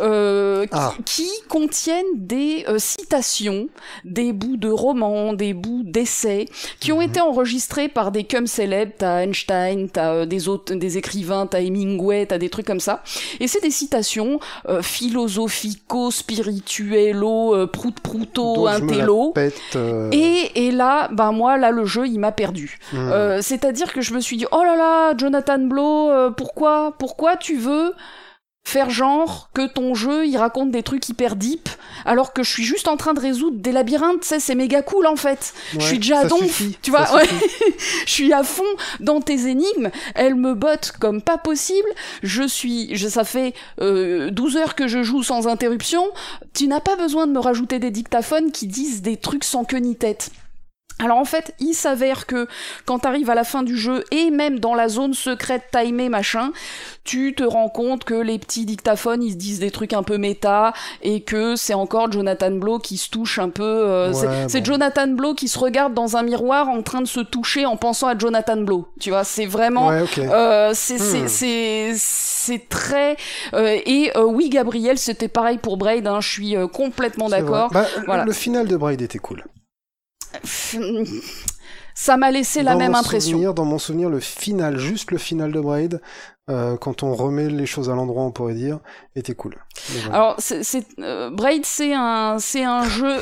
Euh, 0.00 0.64
qui, 0.64 0.70
Ah. 0.72 0.92
qui 1.04 1.28
contiennent 1.48 2.04
des 2.16 2.64
euh, 2.68 2.78
citations, 2.78 3.68
des 4.04 4.32
bouts 4.32 4.56
de 4.56 4.68
romans, 4.70 5.32
des 5.32 5.52
bouts 5.54 5.82
d'essais, 5.84 6.46
qui 6.80 6.92
ont 6.92 6.96
Mhm. 6.98 7.02
été 7.10 7.20
enregistrés 7.20 7.88
par 7.88 8.12
des 8.12 8.24
cum 8.24 8.46
célèbres, 8.46 8.92
t'as 8.98 9.22
Einstein, 9.24 9.88
t'as 9.88 10.12
euh, 10.14 10.26
des 10.26 10.48
autres, 10.48 10.74
des 10.74 10.98
écrivains, 10.98 11.46
t'as 11.46 11.60
Hemingway, 11.60 12.26
t'as 12.26 12.38
des 12.38 12.48
trucs 12.48 12.66
comme 12.66 12.80
ça. 12.80 13.02
Et 13.40 13.48
c'est 13.48 13.60
des 13.62 13.70
citations 13.70 14.38
philosophico, 14.82 16.10
spirituello, 16.10 17.66
prout-prouto, 17.68 18.66
intello. 18.66 19.32
pète, 19.32 19.54
Et, 20.12 20.66
et 20.66 20.70
là, 20.70 21.08
ben 21.12 21.32
moi, 21.32 21.56
là, 21.58 21.70
le 21.70 21.84
jeu, 21.84 22.06
il 22.06 22.18
m'a 22.18 22.32
perdu. 22.32 22.78
Euh, 22.94 23.40
C'est-à-dire 23.42 23.92
que 23.92 24.00
je 24.00 24.14
me 24.14 24.20
suis 24.20 24.36
dit, 24.36 24.46
oh 24.52 24.62
là 24.62 24.76
là, 24.76 25.14
Jonathan 25.16 25.58
Blow, 25.58 26.30
pourquoi, 26.36 26.94
pourquoi 26.98 27.36
tu 27.36 27.56
veux 27.56 27.94
faire 28.64 28.90
genre 28.90 29.50
que 29.52 29.66
ton 29.66 29.94
jeu, 29.94 30.26
il 30.26 30.36
raconte 30.36 30.70
des 30.70 30.82
trucs 30.82 31.08
hyper 31.08 31.34
deep, 31.34 31.68
alors 32.04 32.32
que 32.32 32.42
je 32.42 32.50
suis 32.50 32.64
juste 32.64 32.88
en 32.88 32.96
train 32.96 33.14
de 33.14 33.20
résoudre 33.20 33.58
des 33.58 33.72
labyrinthes, 33.72 34.22
c'est 34.24 34.54
méga 34.54 34.82
cool 34.82 35.06
en 35.06 35.16
fait. 35.16 35.52
je 35.72 35.84
suis 35.84 35.98
déjà 35.98 36.20
à 36.20 36.22
ça 36.22 36.28
donf, 36.28 36.42
suffit, 36.42 36.78
tu 36.80 36.90
vois, 36.90 37.12
ouais. 37.14 37.28
je 38.06 38.10
suis 38.10 38.32
à 38.32 38.42
fond 38.44 38.62
dans 39.00 39.20
tes 39.20 39.48
énigmes, 39.48 39.90
elles 40.14 40.36
me 40.36 40.54
bottent 40.54 40.92
comme 41.00 41.20
pas 41.20 41.38
possible, 41.38 41.88
je 42.22 42.44
suis, 42.44 42.94
je, 42.96 43.08
ça 43.08 43.24
fait 43.24 43.54
euh, 43.80 44.30
12 44.30 44.56
heures 44.56 44.74
que 44.74 44.86
je 44.86 45.02
joue 45.02 45.22
sans 45.22 45.48
interruption, 45.48 46.04
tu 46.54 46.68
n'as 46.68 46.80
pas 46.80 46.96
besoin 46.96 47.26
de 47.26 47.32
me 47.32 47.40
rajouter 47.40 47.78
des 47.78 47.90
dictaphones 47.90 48.52
qui 48.52 48.66
disent 48.66 49.02
des 49.02 49.16
trucs 49.16 49.44
sans 49.44 49.64
queue 49.64 49.78
ni 49.78 49.96
tête. 49.96 50.30
Alors 51.02 51.18
en 51.18 51.24
fait, 51.24 51.54
il 51.60 51.74
s'avère 51.74 52.26
que 52.26 52.46
quand 52.86 53.00
t'arrives 53.00 53.30
à 53.30 53.34
la 53.34 53.44
fin 53.44 53.62
du 53.62 53.76
jeu 53.76 54.04
et 54.10 54.30
même 54.30 54.58
dans 54.58 54.74
la 54.74 54.88
zone 54.88 55.14
secrète 55.14 55.62
timée 55.72 56.08
machin, 56.08 56.52
tu 57.04 57.34
te 57.34 57.42
rends 57.42 57.68
compte 57.68 58.04
que 58.04 58.14
les 58.14 58.38
petits 58.38 58.64
dictaphones 58.66 59.22
ils 59.22 59.32
se 59.32 59.36
disent 59.36 59.60
des 59.60 59.70
trucs 59.70 59.92
un 59.92 60.02
peu 60.02 60.18
méta 60.18 60.72
et 61.02 61.22
que 61.22 61.56
c'est 61.56 61.74
encore 61.74 62.10
Jonathan 62.12 62.50
Blow 62.50 62.78
qui 62.78 62.96
se 62.96 63.08
touche 63.10 63.38
un 63.38 63.48
peu. 63.48 63.62
euh, 63.62 64.12
c'est- 64.12 64.26
Ouais, 64.26 64.44
c'est 64.48 64.60
bon. 64.60 64.64
Jonathan 64.66 65.06
Blow 65.08 65.34
qui 65.34 65.48
se 65.48 65.58
regarde 65.58 65.94
dans 65.94 66.16
un 66.16 66.22
miroir 66.22 66.68
en 66.68 66.82
train 66.82 67.00
de 67.00 67.06
se 67.06 67.20
toucher 67.20 67.66
en 67.66 67.76
pensant 67.76 68.06
à 68.08 68.16
Jonathan 68.18 68.58
Blow. 68.58 68.86
Tu 69.00 69.10
vois, 69.10 69.24
c'est 69.24 69.46
vraiment. 69.46 69.88
Ouais. 69.88 70.04
Euh, 70.18 70.72
c'est 70.74 70.98
c'est 70.98 71.22
Hmm. 71.22 71.28
c'est 71.28 71.92
c'est 71.96 72.68
très 72.68 73.16
euh, 73.54 73.78
et 73.86 74.10
euh, 74.16 74.24
oui 74.24 74.48
Gabriel 74.48 74.98
c'était 74.98 75.28
pareil 75.28 75.58
pour 75.58 75.76
Braid 75.76 76.06
hein, 76.06 76.20
je 76.20 76.28
suis 76.28 76.56
euh, 76.56 76.66
complètement 76.66 77.28
d'accord. 77.28 77.70
Bah, 77.72 77.86
le- 77.98 78.04
Voilà. 78.06 78.24
Le 78.24 78.32
final 78.32 78.66
de 78.66 78.76
Bride 78.76 79.02
était 79.02 79.18
cool. 79.18 79.44
Ça 81.94 82.16
m'a 82.16 82.30
laissé 82.30 82.62
la 82.62 82.72
Dans 82.72 82.78
même 82.78 82.94
impression. 82.94 83.32
souvenir- 83.32 83.54
dans 83.54 83.64
mon 83.64 83.78
souvenir, 83.78 84.08
le 84.08 84.20
final, 84.20 84.78
juste 84.78 85.10
le 85.10 85.18
final 85.18 85.52
de 85.52 85.60
Braid, 85.60 86.00
euh, 86.50 86.76
quand 86.76 87.02
on 87.02 87.14
remet 87.14 87.48
les 87.48 87.64
choses 87.66 87.88
à 87.88 87.94
l'endroit, 87.94 88.24
on 88.24 88.32
pourrait 88.32 88.54
dire, 88.54 88.78
était 89.16 89.34
cool. 89.34 89.56
Voilà. 89.88 90.14
Alors, 90.14 90.34
c'est, 90.38 90.84
euh, 90.98 91.30
Braid, 91.30 91.64
c'est 91.64 91.94
un, 91.94 92.36
c'est 92.38 92.64
un 92.64 92.88
jeu. 92.88 93.16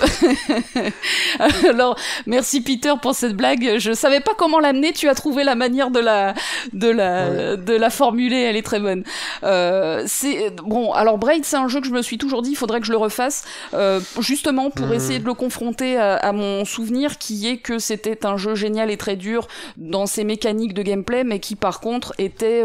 Alors, 1.69 1.97
merci 2.27 2.61
Peter 2.61 2.93
pour 3.01 3.15
cette 3.15 3.35
blague. 3.37 3.79
Je 3.79 3.93
savais 3.93 4.21
pas 4.21 4.33
comment 4.37 4.59
l'amener. 4.61 4.93
Tu 4.93 5.09
as 5.09 5.15
trouvé 5.15 5.45
la 5.45 5.55
manière 5.55 5.91
de 5.91 6.01
la, 6.01 6.35
de 6.73 6.89
la, 6.89 7.57
de 7.57 7.73
la 7.75 7.91
formuler. 7.91 8.41
Elle 8.43 8.57
est 8.57 8.63
très 8.63 8.81
bonne. 8.81 9.05
Euh, 9.45 10.03
c'est 10.07 10.51
bon. 10.57 10.93
Alors, 10.93 11.19
Braid, 11.19 11.45
c'est 11.45 11.57
un 11.57 11.69
jeu 11.69 11.81
que 11.81 11.87
je 11.87 11.93
me 11.93 12.03
suis 12.03 12.19
toujours 12.19 12.43
dit, 12.43 12.51
il 12.51 12.57
faudrait 12.57 12.81
que 12.81 12.87
je 12.87 12.93
le 12.93 12.99
refasse, 12.99 13.45
justement 14.19 14.71
pour 14.71 14.87
Mhm. 14.89 14.95
essayer 14.95 15.19
de 15.19 15.27
le 15.27 15.35
confronter 15.35 15.97
à, 15.97 16.15
à 16.17 16.33
mon 16.33 16.65
souvenir, 16.65 17.19
qui 17.19 17.47
est 17.49 17.59
que 17.59 17.79
c'était 17.79 18.25
un 18.25 18.37
jeu 18.37 18.55
génial 18.55 18.91
et 18.91 18.97
très 18.97 19.17
dur 19.17 19.49
dans 19.77 20.07
ses 20.07 20.25
mécaniques 20.25 20.75
de 20.75 20.83
gameplay, 20.83 21.25
mais 21.25 21.41
qui 21.41 21.57
par 21.57 21.81
contre 21.81 22.15
était 22.19 22.63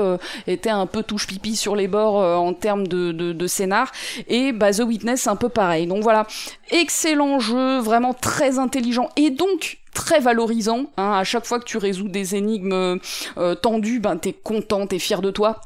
était 0.54 0.70
un 0.70 0.86
peu 0.86 1.04
touche 1.04 1.28
pipi 1.28 1.56
sur 1.56 1.76
les 1.76 1.88
bords 1.88 2.22
euh, 2.22 2.36
en 2.36 2.54
termes 2.54 2.88
de, 2.88 3.48
scénar. 3.48 3.92
Et 4.28 4.52
bah, 4.52 4.72
The 4.72 4.82
Witness, 4.82 5.28
un 5.28 5.36
peu 5.36 5.50
pareil. 5.50 5.88
Donc 5.88 6.04
voilà, 6.04 6.26
excellent 6.72 7.40
jeu, 7.40 7.80
vraiment 7.80 8.14
très 8.14 8.60
intelligent 8.60 9.10
et 9.18 9.30
donc 9.30 9.80
très 9.94 10.20
valorisant. 10.20 10.86
Hein, 10.98 11.14
à 11.14 11.24
chaque 11.24 11.46
fois 11.46 11.60
que 11.60 11.66
tu 11.66 11.78
résous 11.78 12.08
des 12.08 12.36
énigmes 12.36 13.00
euh, 13.38 13.56
tendues, 13.56 14.00
ben 14.00 14.18
t'es 14.18 14.34
content, 14.34 14.88
t'es 14.88 15.00
fier 15.00 15.22
de 15.22 15.32
toi. 15.32 15.60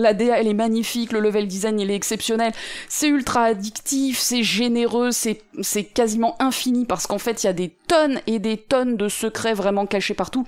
La 0.00 0.14
DA, 0.14 0.38
elle 0.40 0.48
est 0.48 0.54
magnifique, 0.54 1.12
le 1.12 1.20
level 1.20 1.46
design, 1.46 1.78
il 1.78 1.90
est 1.90 1.94
exceptionnel. 1.94 2.52
C'est 2.88 3.08
ultra 3.08 3.44
addictif, 3.44 4.18
c'est 4.18 4.42
généreux, 4.42 5.10
c'est 5.10 5.84
quasiment 5.84 6.36
infini 6.40 6.86
parce 6.86 7.06
qu'en 7.06 7.18
fait, 7.18 7.42
il 7.42 7.46
y 7.46 7.50
a 7.50 7.52
des 7.52 7.68
tonnes 7.68 8.20
et 8.26 8.38
des 8.38 8.56
tonnes 8.56 8.96
de 8.96 9.08
secrets 9.08 9.52
vraiment 9.52 9.86
cachés 9.86 10.14
partout. 10.14 10.46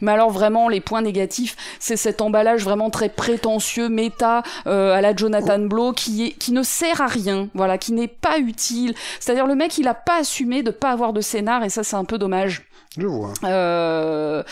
Mais 0.00 0.12
alors 0.12 0.30
vraiment, 0.30 0.68
les 0.68 0.80
points 0.80 1.02
négatifs, 1.02 1.56
c'est 1.78 1.96
cet 1.96 2.20
emballage 2.20 2.62
vraiment 2.62 2.90
très 2.90 3.08
prétentieux, 3.08 3.88
méta, 3.88 4.42
euh, 4.66 4.92
à 4.92 5.00
la 5.00 5.16
Jonathan 5.16 5.58
Blow, 5.58 5.92
qui 5.92 6.24
est 6.26 6.30
qui 6.32 6.52
ne 6.52 6.62
sert 6.62 7.00
à 7.00 7.06
rien, 7.06 7.48
voilà, 7.54 7.78
qui 7.78 7.92
n'est 7.92 8.08
pas 8.08 8.38
utile. 8.38 8.94
C'est-à-dire 9.18 9.46
le 9.46 9.54
mec, 9.54 9.78
il 9.78 9.88
a 9.88 9.94
pas 9.94 10.18
assumé 10.20 10.62
de 10.62 10.70
pas 10.70 10.90
avoir 10.90 11.12
de 11.12 11.20
scénar 11.20 11.64
et 11.64 11.70
ça, 11.70 11.82
c'est 11.82 11.96
un 11.96 12.04
peu 12.04 12.18
dommage. 12.18 12.62
Je 12.98 13.06
vois. 13.06 13.32
Euh, 13.44 14.42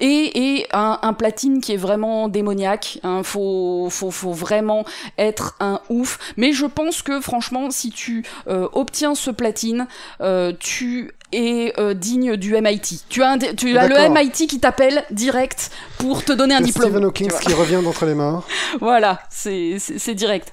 et 0.00 0.58
et 0.60 0.66
un, 0.72 0.98
un 1.02 1.12
platine 1.12 1.60
qui 1.60 1.72
est 1.72 1.76
vraiment 1.76 2.28
démoniaque. 2.28 2.98
Hein, 3.02 3.22
faut, 3.22 3.88
faut, 3.90 4.10
faut 4.10 4.32
vraiment 4.32 4.84
être 5.18 5.56
un 5.60 5.80
ouf. 5.90 6.18
Mais 6.38 6.52
je 6.52 6.64
pense 6.64 7.02
que 7.02 7.20
franchement, 7.20 7.70
si 7.70 7.90
tu 7.90 8.24
euh, 8.48 8.66
obtiens 8.72 9.14
ce 9.14 9.30
platine, 9.30 9.86
euh, 10.22 10.52
tu 10.58 11.12
es 11.32 11.74
euh, 11.78 11.92
digne 11.92 12.36
du 12.36 12.54
MIT. 12.54 13.04
Tu 13.10 13.22
as, 13.22 13.32
un, 13.32 13.38
tu 13.38 13.76
as 13.76 13.88
le. 13.88 14.08
MIT 14.08 14.46
qui 14.46 14.58
t'appelle 14.58 15.04
direct 15.10 15.70
pour 15.98 16.24
te 16.24 16.32
donner 16.32 16.54
un 16.54 16.58
C'est 16.58 16.64
diplôme. 16.64 16.90
Stephen 16.90 17.04
Hawking 17.04 17.30
qui 17.40 17.52
revient 17.52 17.80
d'entre 17.82 18.06
les 18.06 18.14
morts. 18.14 18.46
Voilà, 18.80 19.20
c'est 19.30 20.14
direct. 20.14 20.52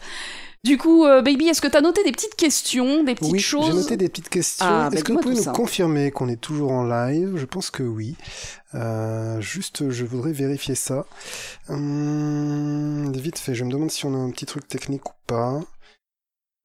Du 0.66 0.78
coup, 0.78 1.06
euh, 1.06 1.22
Baby, 1.22 1.48
est-ce 1.48 1.62
que 1.62 1.68
tu 1.68 1.78
as 1.78 1.82
noté 1.82 2.04
des 2.04 2.12
petites 2.12 2.36
questions, 2.36 3.04
des 3.06 3.16
petites 3.16 3.32
Oui, 3.32 3.40
choses 3.40 3.66
j'ai 3.68 3.74
noté 3.74 3.98
des 3.98 4.10
petites 4.10 4.28
questions. 4.28 4.66
Ah, 4.68 4.90
Est-ce 4.92 5.06
que 5.06 5.14
vous 5.14 5.20
pouvez 5.20 5.36
nous 5.36 5.44
ça. 5.44 5.52
confirmer 5.54 6.12
qu'on 6.12 6.28
est 6.28 6.40
toujours 6.40 6.72
en 6.72 6.84
live? 6.86 7.38
Je 7.38 7.46
pense 7.46 7.72
que 7.72 7.82
oui. 7.84 8.16
Euh, 8.76 9.40
juste, 9.40 9.90
je 9.90 10.04
voudrais 10.04 10.34
vérifier 10.34 10.76
ça. 10.76 11.06
Hum, 11.70 13.12
vite 13.14 13.40
fait, 13.40 13.56
je 13.56 13.64
me 13.64 13.72
demande 13.72 13.90
si 13.90 14.06
on 14.06 14.14
a 14.14 14.18
un 14.18 14.32
petit 14.32 14.46
truc 14.46 14.68
technique 14.68 15.10
ou 15.10 15.14
pas. 15.28 15.62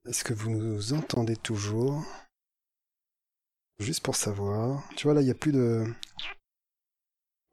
Est-ce 0.09 0.24
que 0.24 0.34
vous 0.34 0.51
nous 0.51 0.92
entendez 0.92 1.36
toujours? 1.36 2.03
Juste 3.78 4.03
pour 4.03 4.16
savoir. 4.16 4.82
Tu 4.97 5.07
vois, 5.07 5.14
là, 5.14 5.20
il 5.20 5.24
n'y 5.26 5.30
a 5.30 5.34
plus 5.34 5.53
de... 5.53 5.84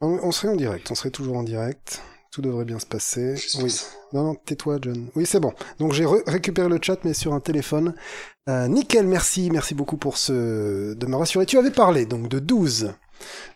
On 0.03 0.31
serait 0.31 0.47
en 0.51 0.55
direct, 0.55 0.89
on 0.89 0.95
serait 0.95 1.11
toujours 1.11 1.37
en 1.37 1.43
direct. 1.43 2.01
Tout 2.31 2.41
devrait 2.41 2.63
bien 2.63 2.79
se 2.79 2.85
passer. 2.85 3.35
Oui. 3.61 3.75
Non, 4.13 4.23
non, 4.23 4.35
tais-toi, 4.35 4.77
John. 4.81 5.07
Oui, 5.15 5.25
c'est 5.25 5.41
bon. 5.41 5.51
Donc 5.79 5.91
j'ai 5.91 6.05
récupéré 6.05 6.69
le 6.69 6.79
chat, 6.81 6.97
mais 7.03 7.13
sur 7.13 7.33
un 7.33 7.41
téléphone. 7.41 7.93
Euh, 8.47 8.69
nickel, 8.69 9.05
merci, 9.05 9.49
merci 9.51 9.75
beaucoup 9.75 9.97
pour 9.97 10.17
ce... 10.17 10.93
de 10.93 11.05
me 11.07 11.15
rassurer. 11.17 11.45
Tu 11.45 11.57
avais 11.57 11.71
parlé 11.71 12.05
donc 12.05 12.29
de 12.29 12.39
12. 12.39 12.93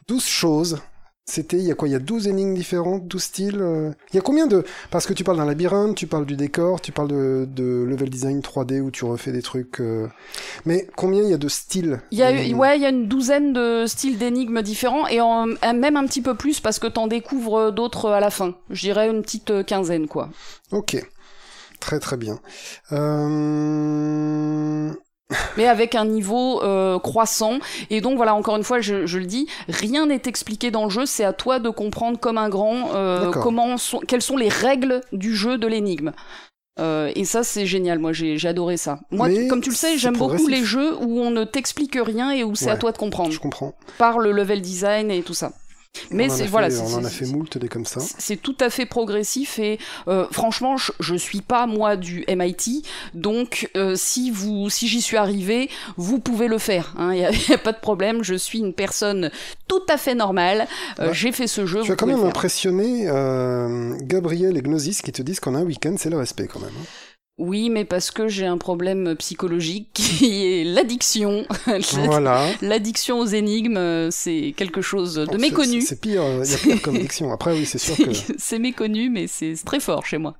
12 0.10 0.26
choses. 0.26 0.82
C'était, 1.28 1.58
il 1.58 1.64
y 1.64 1.72
a 1.72 1.76
quoi? 1.76 1.88
Il 1.88 1.92
y 1.92 1.96
a 1.96 2.00
12 2.00 2.28
énigmes 2.28 2.54
différentes, 2.54 3.08
12 3.08 3.24
styles. 3.24 3.58
euh, 3.60 3.90
Il 4.14 4.16
y 4.16 4.20
a 4.20 4.22
combien 4.22 4.46
de... 4.46 4.64
Parce 4.92 5.08
que 5.08 5.14
tu 5.14 5.24
parles 5.24 5.38
d'un 5.38 5.46
labyrinthe, 5.46 5.96
tu 5.96 6.06
parles 6.06 6.28
du 6.28 6.36
décor, 6.36 6.80
tu 6.82 6.92
parles 6.92 7.08
de, 7.08 7.48
de 7.52 7.84
level 7.84 8.12
design 8.12 8.42
3D 8.42 8.80
où 8.80 8.92
tu 8.92 9.06
refais 9.06 9.32
des 9.32 9.42
trucs... 9.42 9.82
euh, 9.82 10.08
Mais 10.66 10.88
combien 10.96 11.24
il 11.24 11.30
y 11.30 11.34
a 11.34 11.38
de 11.38 11.48
styles? 11.48 12.00
Il 12.12 12.20
y 12.20 12.24
a, 12.24 12.32
eu- 12.32 12.54
ouais, 12.54 12.78
il 12.78 12.84
y 12.84 12.86
a 12.86 12.90
une 12.90 13.08
douzaine 13.08 13.54
de 13.54 13.86
styles 13.88 14.20
d'énigmes 14.20 14.62
différents 14.62 15.08
et 15.08 15.20
en, 15.20 15.48
même 15.48 15.98
un 15.98 16.06
petit 16.06 16.22
peu 16.22 16.36
plus 16.36 16.60
parce 16.60 16.78
que 16.78 16.86
t'en 16.86 17.08
découvres 17.08 17.72
d'autres 17.72 18.12
à 18.12 18.20
la 18.20 18.30
fin. 18.30 18.54
Je 18.70 18.82
dirais 18.82 19.10
une 19.10 19.24
petite 19.24 19.50
euh, 19.50 19.64
quinzaine, 19.64 20.08
quoi. 20.08 20.30
Ok. 20.72 20.96
Très 21.80 22.00
très 22.00 22.18
bien. 22.18 22.40
Euh... 22.92 24.92
Mais 25.58 25.68
avec 25.68 25.96
un 25.96 26.06
niveau 26.06 26.62
euh, 26.62 27.00
croissant. 27.00 27.60
Et 27.90 28.02
donc 28.02 28.16
voilà, 28.18 28.36
encore 28.36 28.58
une 28.58 28.64
fois, 28.64 28.80
je, 28.80 29.06
je 29.06 29.18
le 29.18 29.26
dis, 29.26 29.48
rien 29.68 30.06
n'est 30.06 30.22
expliqué 30.26 30.70
dans 30.70 30.84
le 30.84 30.90
jeu. 30.90 31.06
C'est 31.06 31.24
à 31.24 31.34
toi 31.34 31.60
de 31.60 31.70
comprendre 31.70 32.20
comme 32.20 32.38
un 32.38 32.50
grand 32.50 32.94
euh, 32.94 33.32
comment 33.32 33.78
sont, 33.78 34.00
quelles 34.00 34.22
sont 34.22 34.38
les 34.38 34.50
règles 34.50 35.02
du 35.12 35.36
jeu 35.36 35.58
de 35.58 35.68
l'énigme. 35.68 36.12
Euh, 36.80 37.12
et 37.16 37.24
ça, 37.24 37.44
c'est 37.44 37.66
génial. 37.66 38.00
Moi, 38.00 38.12
j'ai 38.12 38.38
adoré 38.48 38.78
ça. 38.78 39.00
Moi, 39.10 39.30
comme 39.50 39.62
tu 39.62 39.70
le 39.70 39.76
sais, 39.76 39.98
j'aime 39.98 40.18
beaucoup 40.18 40.48
les 40.48 40.64
jeux 40.64 40.96
où 40.98 41.22
on 41.22 41.32
ne 41.32 41.44
t'explique 41.44 41.98
rien 42.00 42.32
et 42.32 42.44
où 42.44 42.54
c'est 42.54 42.70
à 42.70 42.78
toi 42.78 42.92
de 42.92 42.98
comprendre 42.98 43.32
Je 43.32 43.40
comprends. 43.40 43.74
par 43.98 44.20
le 44.20 44.32
level 44.32 44.62
design 44.62 45.10
et 45.10 45.22
tout 45.22 45.34
ça. 45.34 45.54
Mais 46.12 46.26
On 46.26 46.28
en 46.28 46.30
a 46.34 46.38
c'est 46.38 46.44
fait- 46.44 46.50
voilà, 46.50 46.68
on 46.84 46.94
en 46.96 47.04
a 47.06 47.10
fait 47.10 47.26
moult 47.26 47.58
des 47.58 47.68
comme 47.68 47.86
ça. 47.86 48.00
c'est 48.02 48.36
tout 48.42 48.56
à 48.60 48.70
fait 48.70 48.86
progressif 48.86 49.60
et 49.60 49.80
euh, 50.08 50.26
franchement, 50.32 50.78
je, 50.78 50.92
je 51.00 51.16
suis 51.16 51.42
pas 51.42 51.66
moi 51.68 51.96
du 51.96 52.26
MIT, 52.28 52.84
donc 53.14 53.70
euh, 53.78 53.96
si 53.96 54.32
vous, 54.32 54.70
si 54.70 54.88
j'y 54.88 55.02
suis 55.02 55.18
arrivé, 55.18 55.70
vous 55.98 56.20
pouvez 56.20 56.48
le 56.48 56.58
faire. 56.58 56.94
Il 57.00 57.08
n'y 57.10 57.26
a, 57.54 57.58
pas 57.58 57.72
de 57.72 57.80
problème. 57.80 58.24
Je 58.24 58.36
suis 58.36 58.60
une 58.60 58.74
personne 58.74 59.32
tout 59.68 59.84
à 59.90 59.98
fait 59.98 60.16
normale. 60.16 60.68
Euh, 61.00 61.08
Ouais. 61.08 61.14
J'ai 61.14 61.32
fait 61.32 61.48
ce 61.48 61.66
jeu. 61.66 61.82
Tu 61.84 61.92
as 61.92 61.96
quand 61.96 62.08
même 62.08 62.24
impressionné 62.24 63.08
Gabriel 64.02 64.58
et 64.58 64.62
Gnosis 64.62 65.02
qui 65.02 65.12
te 65.12 65.22
disent 65.22 65.40
qu'en 65.40 65.56
un 65.56 65.64
week-end, 65.64 65.96
c'est 65.98 66.10
le 66.10 66.18
respect 66.18 66.48
quand 66.52 66.60
même. 66.60 66.70
hein. 66.80 66.86
Oui, 67.38 67.70
mais 67.70 67.84
parce 67.84 68.12
que 68.12 68.30
j'ai 68.30 68.46
un 68.46 68.58
problème 68.58 69.14
psychologique 69.18 69.90
qui 69.94 70.46
est 70.46 70.64
l'addiction. 70.64 71.46
Voilà. 72.06 72.48
L'addiction 72.62 73.20
aux 73.20 73.26
énigmes, 73.26 73.76
euh, 73.78 74.10
c'est 74.10 74.54
quelque 74.56 74.82
chose 74.82 75.16
de 75.16 75.26
Bon, 75.26 75.38
méconnu. 75.38 75.82
c'est- 75.82 75.88
C'est 75.88 76.02
pire, 76.02 76.22
euh, 76.24 76.44
il 76.46 76.52
y 76.52 76.54
a 76.54 76.58
pire 76.58 76.82
comme 76.82 76.96
addiction. 76.96 77.32
Après, 77.34 77.52
oui, 77.52 77.66
c'est 77.66 77.78
sûr 77.78 77.98
que. 77.98 78.04
C'est 78.38 78.60
méconnu, 78.60 79.10
mais 79.10 79.28
c'est 79.28 79.54
très 79.66 79.82
fort 79.82 80.06
chez 80.06 80.18
moi. 80.18 80.36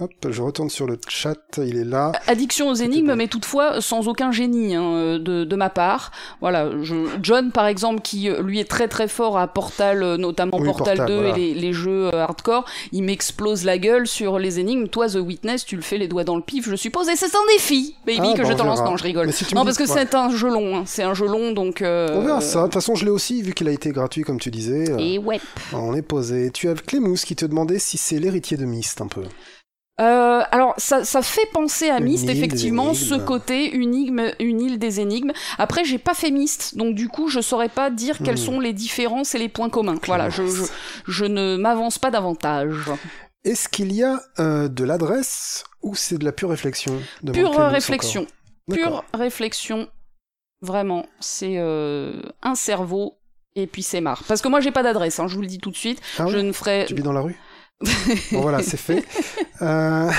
Hop, 0.00 0.10
je 0.30 0.40
retourne 0.42 0.70
sur 0.70 0.86
le 0.86 0.98
chat, 1.08 1.36
il 1.58 1.76
est 1.76 1.84
là. 1.84 2.12
Addiction 2.26 2.68
aux 2.70 2.74
énigmes, 2.74 3.14
mais 3.14 3.28
toutefois 3.28 3.80
sans 3.82 4.08
aucun 4.08 4.32
génie 4.32 4.74
hein, 4.74 5.18
de, 5.18 5.44
de 5.44 5.56
ma 5.56 5.68
part. 5.68 6.10
Voilà, 6.40 6.70
je, 6.82 6.94
John 7.22 7.52
par 7.52 7.66
exemple, 7.66 8.00
qui 8.00 8.28
euh, 8.30 8.42
lui 8.42 8.60
est 8.60 8.64
très 8.68 8.88
très 8.88 9.08
fort 9.08 9.36
à 9.38 9.46
Portal, 9.48 10.02
euh, 10.02 10.16
notamment 10.16 10.56
Oui, 10.58 10.64
Portal, 10.66 10.96
Portal, 10.96 11.06
2 11.16 11.20
voilà. 11.22 11.36
et 11.36 11.52
les, 11.52 11.54
les 11.54 11.72
jeux 11.72 12.08
euh, 12.14 12.22
hardcore, 12.22 12.64
il 12.92 13.02
m'explose 13.02 13.64
la 13.64 13.76
gueule 13.78 14.06
sur 14.06 14.38
les 14.38 14.58
énigmes. 14.58 14.88
Toi, 14.88 15.08
The 15.08 15.16
Witness, 15.16 15.64
tu 15.66 15.76
le 15.76 15.82
fais 15.82 15.98
les 15.98 16.08
doigts 16.08 16.24
dans 16.24 16.36
le 16.36 16.42
pif, 16.42 16.68
je 16.68 16.76
suppose, 16.76 17.08
et 17.08 17.16
c'est 17.16 17.34
un 17.34 17.46
défi, 17.52 17.94
baby, 18.06 18.20
Ah, 18.32 18.36
que 18.36 18.44
je 18.44 18.52
on 18.52 18.56
te 18.56 18.62
lance. 18.62 18.80
Non, 18.80 18.96
je 18.96 19.04
rigole. 19.04 19.32
Si 19.32 19.54
Non, 19.54 19.64
parce 19.64 19.76
que 19.76 19.82
ouais. 19.82 19.88
c'est 19.92 20.14
un 20.14 20.30
jeu 20.30 20.48
long, 20.48 20.76
hein. 20.78 20.82
c'est 20.86 21.02
un 21.02 21.12
jeu 21.14 21.26
long, 21.26 21.52
donc. 21.52 21.82
euh, 21.82 22.08
On 22.14 22.22
verra 22.22 22.40
ça. 22.40 22.60
De 22.60 22.64
toute 22.64 22.74
façon, 22.74 22.94
je 22.94 23.04
l'ai 23.04 23.10
aussi, 23.10 23.42
vu 23.42 23.52
qu'il 23.52 23.68
a 23.68 23.72
été 23.72 23.90
gratuit, 23.90 24.22
comme 24.22 24.38
tu 24.40 24.50
disais. 24.50 24.84
Et 24.98 25.18
ouais. 25.18 25.40
On 25.74 25.94
est 25.94 26.02
posé. 26.02 26.50
Tu 26.52 26.68
as 26.68 26.74
Clémous 26.74 27.16
qui 27.26 27.36
te 27.36 27.44
demandait 27.44 27.78
si 27.78 27.98
c'est 27.98 28.18
l'héritier 28.18 28.56
de 28.56 28.64
Myst, 28.64 29.00
un 29.00 29.08
peu. 29.08 29.22
Euh, 30.00 30.42
alors, 30.50 30.74
ça, 30.78 31.04
ça 31.04 31.20
fait 31.22 31.46
penser 31.52 31.90
à 31.90 31.98
Une 31.98 32.04
Myst, 32.04 32.24
île 32.24 32.30
effectivement, 32.30 32.94
ce 32.94 33.14
côté 33.16 33.74
énigme, 33.76 34.32
une 34.40 34.60
île 34.60 34.78
des 34.78 35.00
énigmes. 35.00 35.32
Après, 35.58 35.84
j'ai 35.84 35.98
pas 35.98 36.14
fait 36.14 36.30
Myst, 36.30 36.76
donc 36.76 36.94
du 36.94 37.08
coup, 37.08 37.28
je 37.28 37.40
saurais 37.40 37.68
pas 37.68 37.90
dire 37.90 38.18
quelles 38.24 38.34
Hmm. 38.34 38.36
sont 38.38 38.60
les 38.60 38.72
différences 38.72 39.34
et 39.34 39.38
les 39.38 39.48
points 39.50 39.68
communs. 39.68 39.96
Voilà, 40.06 40.30
je, 40.30 40.42
je, 40.46 40.50
Clémence. 40.52 40.72
je 41.06 41.24
ne 41.26 41.56
m'avance 41.56 41.98
pas 41.98 42.10
davantage. 42.10 42.90
Est-ce 43.44 43.68
qu'il 43.68 43.92
y 43.92 44.02
a 44.02 44.20
euh, 44.38 44.68
de 44.68 44.84
l'adresse 44.84 45.64
ou 45.82 45.94
c'est 45.94 46.18
de 46.18 46.24
la 46.24 46.32
pure 46.32 46.50
réflexion 46.50 46.98
Pure 47.32 47.54
réflexion. 47.56 48.26
Pure 48.72 49.04
réflexion. 49.14 49.88
Vraiment, 50.62 51.06
c'est 51.20 51.54
euh, 51.56 52.20
un 52.42 52.54
cerveau 52.54 53.14
et 53.56 53.66
puis 53.66 53.82
c'est 53.82 54.00
marre. 54.00 54.22
Parce 54.28 54.42
que 54.42 54.48
moi, 54.48 54.60
j'ai 54.60 54.70
pas 54.70 54.82
d'adresse, 54.82 55.18
hein, 55.20 55.26
je 55.26 55.34
vous 55.34 55.40
le 55.40 55.46
dis 55.46 55.58
tout 55.58 55.70
de 55.70 55.76
suite. 55.76 56.00
Ah 56.18 56.26
je 56.28 56.38
ne 56.38 56.52
ferai. 56.52 56.84
Tu 56.86 56.94
vis 56.94 57.02
dans 57.02 57.12
la 57.12 57.20
rue? 57.22 57.36
Bon 58.32 58.40
voilà, 58.42 58.62
c'est 58.62 58.76
fait. 58.76 59.04
Euh, 59.62 60.10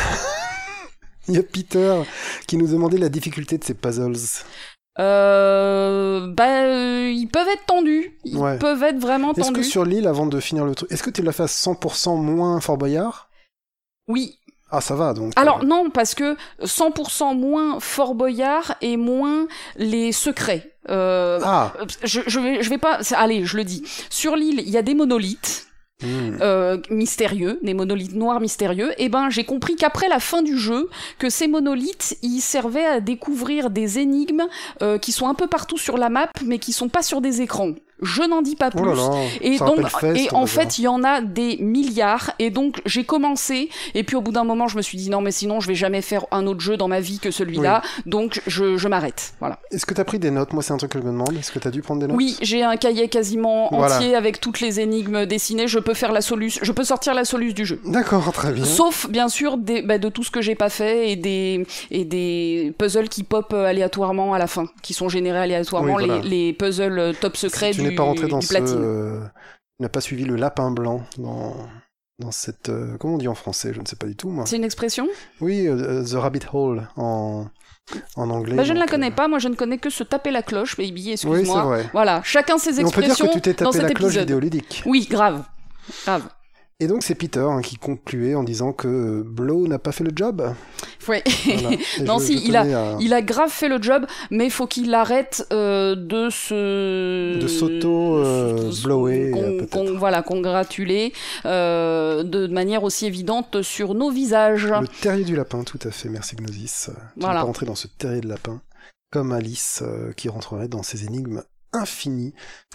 Il 1.28 1.34
y 1.36 1.38
a 1.39 1.43
Peter 1.43 2.01
qui 2.45 2.57
nous 2.57 2.68
demandait 2.68 2.97
la 2.99 3.09
difficulté 3.09 3.57
de 3.57 3.64
ces 3.64 3.74
puzzles. 3.74 4.14
Euh, 4.99 6.28
bah, 6.28 6.64
euh, 6.66 7.12
ils 7.12 7.28
peuvent 7.28 7.47
être 7.47 7.66
tendus. 7.66 8.18
Ils 8.24 8.38
Ouais. 8.38 8.57
peuvent 8.59 8.84
être 8.84 8.99
vraiment 8.99 9.32
Est-ce 9.34 9.49
que 9.49 9.53
tendus. 9.55 9.64
sur 9.64 9.84
l'île, 9.86 10.07
avant 10.07 10.26
de 10.28 10.39
finir 10.39 10.66
le 10.66 10.76
truc, 10.76 10.91
est-ce 10.91 11.01
que 11.03 11.09
tu 11.09 11.22
l'as 11.24 11.32
fait 11.32 11.43
à 11.43 11.47
100% 11.47 12.18
moins 12.18 12.59
Fort 12.62 12.78
Boyard? 12.78 13.30
Oui, 14.07 14.38
Ah, 14.74 14.80
ça 14.82 14.95
va 14.95 15.14
donc. 15.14 15.34
Alors 15.36 15.62
euh, 15.62 15.66
non, 15.66 15.89
parce 15.89 16.14
que 16.16 16.38
100% 16.64 17.36
moins 17.36 17.80
Fort 17.80 18.14
Boyard 18.16 18.76
et 18.82 18.95
moins 18.95 19.47
les 19.76 20.12
secrets. 20.12 20.72
Euh, 20.89 21.39
Ah 21.43 21.74
je, 22.03 22.22
je, 22.28 22.39
vais, 22.39 22.62
je 22.64 22.70
vais 22.70 22.78
pas. 22.78 22.99
Allez, 23.16 23.43
je 23.45 23.57
le 23.57 23.64
dis. 23.64 23.84
Sur 24.09 24.36
l'île, 24.36 24.59
il 24.66 24.70
y 24.70 24.78
a 24.78 24.82
des 24.82 24.93
monolithes. 24.95 25.68
Hmm. 26.02 26.38
euh, 26.41 26.78
mystérieux, 26.89 27.60
des 27.62 27.74
monolithes 27.74 28.16
noirs 28.16 28.39
mystérieux, 28.39 28.91
et 28.97 29.10
ben 29.10 29.30
j'ai 29.30 29.43
compris 29.43 29.76
qu'après 29.76 30.08
la 30.08 30.20
fin 30.20 30.41
du 30.41 30.58
jeu, 30.58 30.89
que 31.20 31.30
ces 31.30 31.47
monolithes, 31.47 32.18
ils 32.22 32.41
servaient 32.41 32.86
à 32.86 32.99
découvrir 32.99 33.70
des 33.70 33.99
énigmes 33.99 34.47
euh, 34.82 34.97
qui 34.97 35.12
sont 35.12 35.28
un 35.28 35.34
peu 35.34 35.47
partout 35.47 35.78
sur 35.78 35.97
la 35.97 36.10
map, 36.10 36.30
mais 36.45 36.60
qui 36.60 36.74
sont 36.74 36.89
pas 36.89 37.02
sur 37.02 37.22
des 37.22 37.41
écrans. 37.41 37.74
Je 38.02 38.24
n'en 38.24 38.41
dis 38.41 38.56
pas 38.56 38.72
plus. 38.72 38.82
Oh 38.82 38.86
là 38.86 38.93
là, 38.95 39.10
Et 39.41 39.58
donc, 39.58 39.88
Fest, 39.88 40.18
et 40.20 40.34
en 40.34 40.45
fait, 40.45 40.80
il 40.80 40.84
y 40.84 40.88
en 40.88 41.04
a 41.04 41.22
des 41.22 41.58
milliards. 41.58 42.32
Et 42.39 42.49
donc, 42.49 42.82
j'ai 42.86 43.04
commencé. 43.04 43.70
Et 43.93 44.04
puis, 44.04 44.16
au 44.16 44.22
bout 44.22 44.32
d'un 44.32 44.43
moment, 44.43 44.68
je 44.68 44.78
me 44.78 44.82
suis 44.82 44.97
dit 44.97 45.10
non, 45.10 45.22
mais 45.22 45.32
sinon, 45.32 45.60
je 45.60 45.68
vais 45.68 45.76
jamais 45.76 46.02
faire 46.02 46.26
un 46.32 46.47
autre 46.47 46.62
jeu 46.62 46.78
dans 46.78 46.88
ma 46.88 46.99
vie 46.99 47.20
que 47.20 47.32
celui-là. 47.32 47.82
Donc, 48.06 48.41
je, 48.47 48.78
je 48.78 48.88
m'arrête. 48.88 49.34
Voilà. 49.39 49.60
Est-ce 49.72 49.86
que 49.86 49.93
t'as 49.93 50.04
pris 50.04 50.20
des 50.20 50.32
notes? 50.32 50.54
Moi, 50.54 50.64
c'est 50.64 50.74
un 50.74 50.78
truc 50.78 50.91
que 50.91 50.99
je 50.99 51.04
me 51.04 51.12
demande. 51.12 51.36
Est-ce 51.38 51.52
que 51.52 51.60
t'as 51.60 51.70
dû 51.70 51.82
prendre 51.82 52.02
des 52.02 52.08
notes? 52.08 52.18
Oui, 52.18 52.38
j'ai 52.41 52.64
un 52.64 52.76
cahier 52.78 53.08
quasiment 53.08 53.70
Voilà. 53.72 53.97
entier 53.97 54.16
avec 54.16 54.41
toutes 54.41 54.60
les 54.62 54.80
énigmes 54.80 55.26
dessinées. 55.26 55.68
Je 55.68 55.80
peux 55.80 55.93
faire 55.93 56.12
la 56.12 56.22
soluce. 56.22 56.60
Je 56.62 56.72
peux 56.72 56.84
sortir 56.84 57.14
la 57.14 57.26
soluce 57.26 57.54
du 57.54 57.66
jeu. 57.66 57.80
D'accord, 57.86 58.32
très 58.34 58.52
bien. 58.52 58.66
Sauf 58.66 59.08
bien 59.10 59.30
sûr 59.30 59.58
des, 59.58 59.82
bah, 59.82 59.97
de 59.97 60.10
tout 60.10 60.24
ce 60.24 60.32
que 60.32 60.41
j'ai 60.41 60.56
pas 60.56 60.70
fait 60.70 61.12
et 61.12 61.16
des, 61.16 61.66
et 61.91 62.06
des 62.06 62.74
puzzles 62.78 63.10
qui 63.10 63.24
pop 63.24 63.52
euh, 63.54 63.66
aléatoirement 63.66 64.34
à 64.34 64.39
la 64.39 64.47
fin, 64.47 64.66
qui 64.82 64.93
sont 64.93 65.10
générés 65.10 65.39
aléatoirement, 65.39 65.95
Oui, 65.95 66.06
voilà. 66.06 66.22
les, 66.24 66.47
les 66.47 66.54
puzzles 66.54 66.99
euh, 66.99 67.14
top 67.20 67.38
secrets 67.38 67.72
tu 67.72 67.82
du, 67.82 67.91
n'es 67.92 67.96
pas 67.96 68.04
rentré 68.04 68.28
dans 68.28 68.42
ce... 68.42 68.54
euh, 68.58 69.20
Tu 69.78 69.84
n'as 69.84 69.89
pas 69.89 70.02
suivi 70.02 70.26
le 70.26 70.36
lapin 70.36 70.72
blanc 70.72 71.04
dans... 71.18 71.56
Dans 72.20 72.32
cette... 72.32 72.70
euh, 72.70 72.98
Comment 73.00 73.16
on 73.16 73.18
dit 73.18 73.28
en 73.28 73.34
français? 73.36 73.74
Je 73.74 73.80
ne 73.82 73.86
sais 73.86 73.96
pas 73.96 74.06
du 74.06 74.16
tout, 74.16 74.30
moi. 74.30 74.46
C'est 74.46 74.56
une 74.58 74.64
expression? 74.64 75.08
Oui, 75.39 75.68
euh, 75.68 76.04
The 76.04 76.14
Rabbit 76.14 76.42
Hole 76.54 76.88
en, 76.96 77.46
en 78.16 78.30
anglais. 78.30 78.56
bah, 78.56 78.64
Je 78.64 78.74
ne 78.74 78.80
la 78.80 78.86
connais 78.86 79.10
pas, 79.10 79.28
moi 79.28 79.39
je 79.39 79.48
ne 79.48 79.56
connais 79.56 79.80
que 79.80 79.89
se 79.89 80.04
taper 80.04 80.30
la 80.30 80.44
cloche, 80.44 80.78
baby, 80.78 80.92
Oui, 80.92 81.04
c'est 81.18 81.28
excuse-moi. 81.28 81.64
vrai. 81.64 81.89
voilà, 81.94 82.22
chacun 82.24 82.60
ses 82.60 82.80
Et 82.80 82.84
on 82.86 82.92
peut 82.92 83.02
dire 83.02 83.10
expressions 83.12 83.28
que 83.28 83.34
tu 83.34 83.42
t'es 83.42 83.64
dans 83.64 83.72
tapé 83.72 83.84
la 83.84 83.89
cloche 83.89 84.04
épisode. 84.12 84.22
vidéoludique. 84.24 84.84
Oui, 84.86 85.08
grave. 85.10 85.44
Grave. 86.06 86.30
Et 86.84 86.88
donc 86.88 87.04
c'est 87.04 87.14
Peter 87.14 87.40
hein, 87.48 87.62
qui 87.62 87.78
concluait 87.78 88.34
en 88.34 88.44
disant 88.44 88.74
que 88.74 88.88
euh, 88.88 89.24
Blow 89.24 89.68
n'a 89.68 89.78
pas 89.78 89.92
fait 89.92 90.04
le 90.04 90.12
job. 90.16 90.52
Voilà. 91.06 91.22
Et 91.48 92.02
Non, 92.04 92.18
je- 92.18 92.24
si, 92.26 92.40
je 92.40 92.46
il 92.48 92.56
a- 92.56 92.62
à- 92.96 92.98
Il 93.00 93.14
a 93.14 93.22
grave 93.22 93.52
fait 93.52 93.68
le 93.70 93.80
job, 93.80 94.08
mais 94.32 94.50
faut 94.50 94.66
qu'il 94.66 94.92
arrête 94.96 95.46
euh, 95.54 95.96
de 95.96 96.30
se 96.32 97.38
De 97.40 97.48
s'auto, 97.48 98.18
euh, 98.18 98.72
peut-être. 99.60 99.92
voilà, 99.96 100.24
congratuler 100.24 101.14
euh, 101.46 102.24
de 102.24 102.48
manière 102.48 102.84
aussi 102.84 103.06
évidente 103.06 103.62
sur 103.62 103.94
nos 103.94 104.10
visages. 104.10 104.66
Le 104.68 104.88
terrier 104.88 105.24
du 105.24 105.36
lapin, 105.36 105.64
tout 105.64 105.80
à 105.86 105.92
fait. 105.92 106.10
Merci 106.10 106.36
Gnosis. 106.36 106.90
Tu 107.14 107.20
Voilà. 107.22 107.42
pas 107.42 107.46
rentré 107.46 107.68
dans 107.68 107.76
ce 107.76 107.88
terrier 107.88 108.22
de 108.22 108.28
lapin 108.28 108.60
comme 109.12 109.32
Alice 109.34 109.84
qui 110.18 110.30
rentrerait 110.30 110.68
dans 110.68 110.82
ces 110.84 111.06
énigmes 111.06 111.44
infinies. 111.74 112.34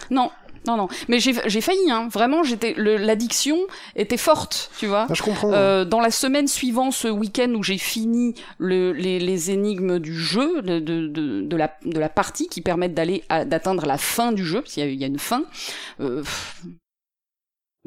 Non, 0.09 0.31
non, 0.67 0.77
non. 0.77 0.87
Mais 1.07 1.19
j'ai 1.19 1.33
failli, 1.61 1.89
hein. 1.89 2.07
Vraiment, 2.11 2.43
j'étais 2.43 2.73
l'addiction 2.77 3.57
était 3.95 4.17
forte, 4.17 4.69
tu 4.77 4.85
vois. 4.87 5.07
Ah, 5.09 5.13
je 5.13 5.23
comprends. 5.23 5.51
Euh, 5.53 5.85
dans 5.85 5.99
la 6.01 6.11
semaine 6.11 6.47
suivant 6.47 6.91
ce 6.91 7.07
week-end 7.07 7.51
où 7.55 7.63
j'ai 7.63 7.77
fini 7.77 8.35
le- 8.57 8.91
les, 8.91 9.19
les 9.19 9.51
énigmes 9.51 9.99
du 9.99 10.15
jeu, 10.17 10.61
de, 10.61 10.79
de, 10.79 11.07
de, 11.07 11.41
de 11.41 11.57
la, 11.57 11.73
de 11.85 11.99
la 11.99 12.09
partie 12.09 12.47
qui 12.47 12.61
permettent 12.61 12.93
d'aller 12.93 13.23
d'atteindre 13.45 13.85
la 13.85 13.97
fin 13.97 14.31
du 14.31 14.45
jeu, 14.45 14.61
parce 14.61 14.73
qu'il 14.73 14.87
y, 14.89 14.95
y 14.97 15.03
a 15.03 15.07
une 15.07 15.19
fin. 15.19 15.43
euh, 16.01 16.21
pff, 16.21 16.61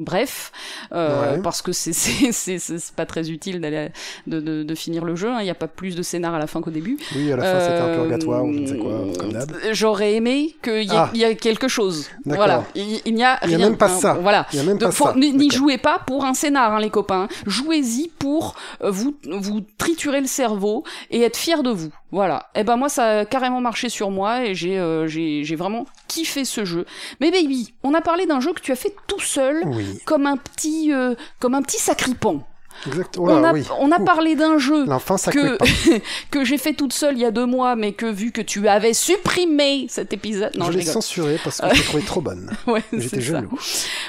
Bref, 0.03 0.51
euh, 0.93 1.35
Ouais. 1.35 1.41
parce 1.41 1.61
que 1.61 1.71
c'est- 1.71 1.91
pas 2.95 3.05
très 3.05 3.29
utile 3.29 3.61
d'aller 3.61 3.89
de, 4.27 4.39
de, 4.39 4.63
de 4.63 4.75
finir 4.75 5.05
le 5.05 5.15
jeu. 5.15 5.29
hein. 5.29 5.37
Il 5.41 5.43
n'y 5.43 5.49
a 5.49 5.55
pas 5.55 5.67
plus 5.67 5.95
de 5.95 6.01
scénar 6.01 6.33
à 6.33 6.39
la 6.39 6.47
fin 6.47 6.59
qu'au 6.61 6.71
début. 6.71 6.97
Oui, 7.15 7.31
à 7.31 7.35
la 7.37 7.43
fin 7.43 7.59
c'était 7.59 7.73
un 7.79 7.85
Euh, 7.87 7.95
purgatoire 8.01 8.43
ou 8.43 8.53
je 8.53 8.59
ne 8.59 8.65
sais 8.67 8.77
quoi, 8.77 8.91
comme 9.19 9.31
d'hab. 9.33 9.51
J'aurais 9.71 10.13
aimé 10.15 10.55
qu'il 10.63 10.83
y, 10.83 10.87
ait- 10.87 10.97
Ah. 10.97 11.09
y 11.13 11.23
ait 11.23 11.35
quelque 11.35 11.67
chose. 11.67 12.09
Voilà, 12.25 12.63
il, 12.75 12.99
il 13.05 13.13
n'y 13.13 13.23
a 13.23 13.39
Il 13.45 13.51
y 13.51 13.53
a 13.53 13.57
rien. 13.57 13.69
même 13.69 13.77
pas 13.77 13.85
hein. 13.91 13.99
ça. 13.99 14.13
Voilà. 14.15 14.47
Il 14.53 14.55
n'y 14.59 14.61
a 14.65 14.67
même 14.67 14.79
pas 14.79 14.91
ça. 14.91 15.13
N'y 15.15 15.31
n'y 15.33 15.49
jouez 15.51 15.77
pas 15.77 15.99
pour 15.99 16.25
un 16.25 16.33
scénar, 16.33 16.73
hein, 16.73 16.79
les 16.79 16.89
copains. 16.89 17.27
Jouez-y 17.45 18.09
pour 18.19 18.55
euh, 18.83 18.89
vous, 18.91 19.15
vous 19.29 19.61
triturer 19.77 20.21
le 20.21 20.27
cerveau 20.27 20.83
et 21.11 21.21
être 21.21 21.37
fier 21.37 21.63
de 21.63 21.69
vous. 21.69 21.91
Voilà. 22.11 22.49
Et 22.55 22.63
ben 22.63 22.75
moi, 22.75 22.89
ça 22.89 23.19
a 23.19 23.25
carrément 23.25 23.61
marché 23.61 23.87
sur 23.89 24.09
moi 24.11 24.45
et 24.45 24.55
j'ai 24.55 24.77
euh, 24.79 25.07
j'ai 25.07 25.55
vraiment 25.55 25.85
kiffé 26.11 26.43
ce 26.45 26.65
jeu. 26.65 26.85
Mais 27.19 27.31
baby, 27.31 27.73
on 27.83 27.93
a 27.93 28.01
parlé 28.01 28.25
d'un 28.25 28.39
jeu 28.41 28.51
que 28.53 28.61
tu 28.61 28.71
as 28.71 28.75
fait 28.75 28.93
tout 29.07 29.19
seul, 29.21 29.63
Oui, 29.65 29.99
comme 30.05 30.25
un 30.27 30.37
petit 30.37 30.91
euh, 30.93 31.15
comme 31.39 31.55
un 31.55 31.61
petit 31.61 31.77
sacripant. 31.79 32.45
exact. 32.87 33.15
Oh 33.17 33.29
on 33.29 33.39
là, 33.41 33.49
a 33.49 33.53
oui. 33.53 33.63
on 33.79 33.91
a 33.91 33.99
parlé 33.99 34.35
d'un 34.35 34.57
jeu 34.57 34.85
que, 36.31 36.43
j'ai 36.43 36.57
fait 36.57 36.73
toute 36.73 36.93
seule 36.93 37.15
il 37.15 37.21
y 37.21 37.25
a 37.25 37.31
deux 37.31 37.45
mois, 37.45 37.75
mais 37.75 37.93
que 37.93 38.05
vu 38.05 38.31
que 38.31 38.41
tu 38.41 38.67
avais 38.67 38.93
supprimé 38.93 39.85
cet 39.89 40.13
épisode, 40.13 40.55
non, 40.57 40.65
je 40.67 40.71
je, 40.73 40.77
l'ai 40.79 40.83
censuré 40.85 41.37
parce 41.43 41.61
que 41.61 41.69
je 41.69 41.73
l'ai 41.75 41.83
trouvé 41.83 42.03
trop 42.03 42.21
bonne. 42.21 42.51
Ouais, 42.67 42.83
J'étais 42.93 43.21
jaloux. 43.21 43.57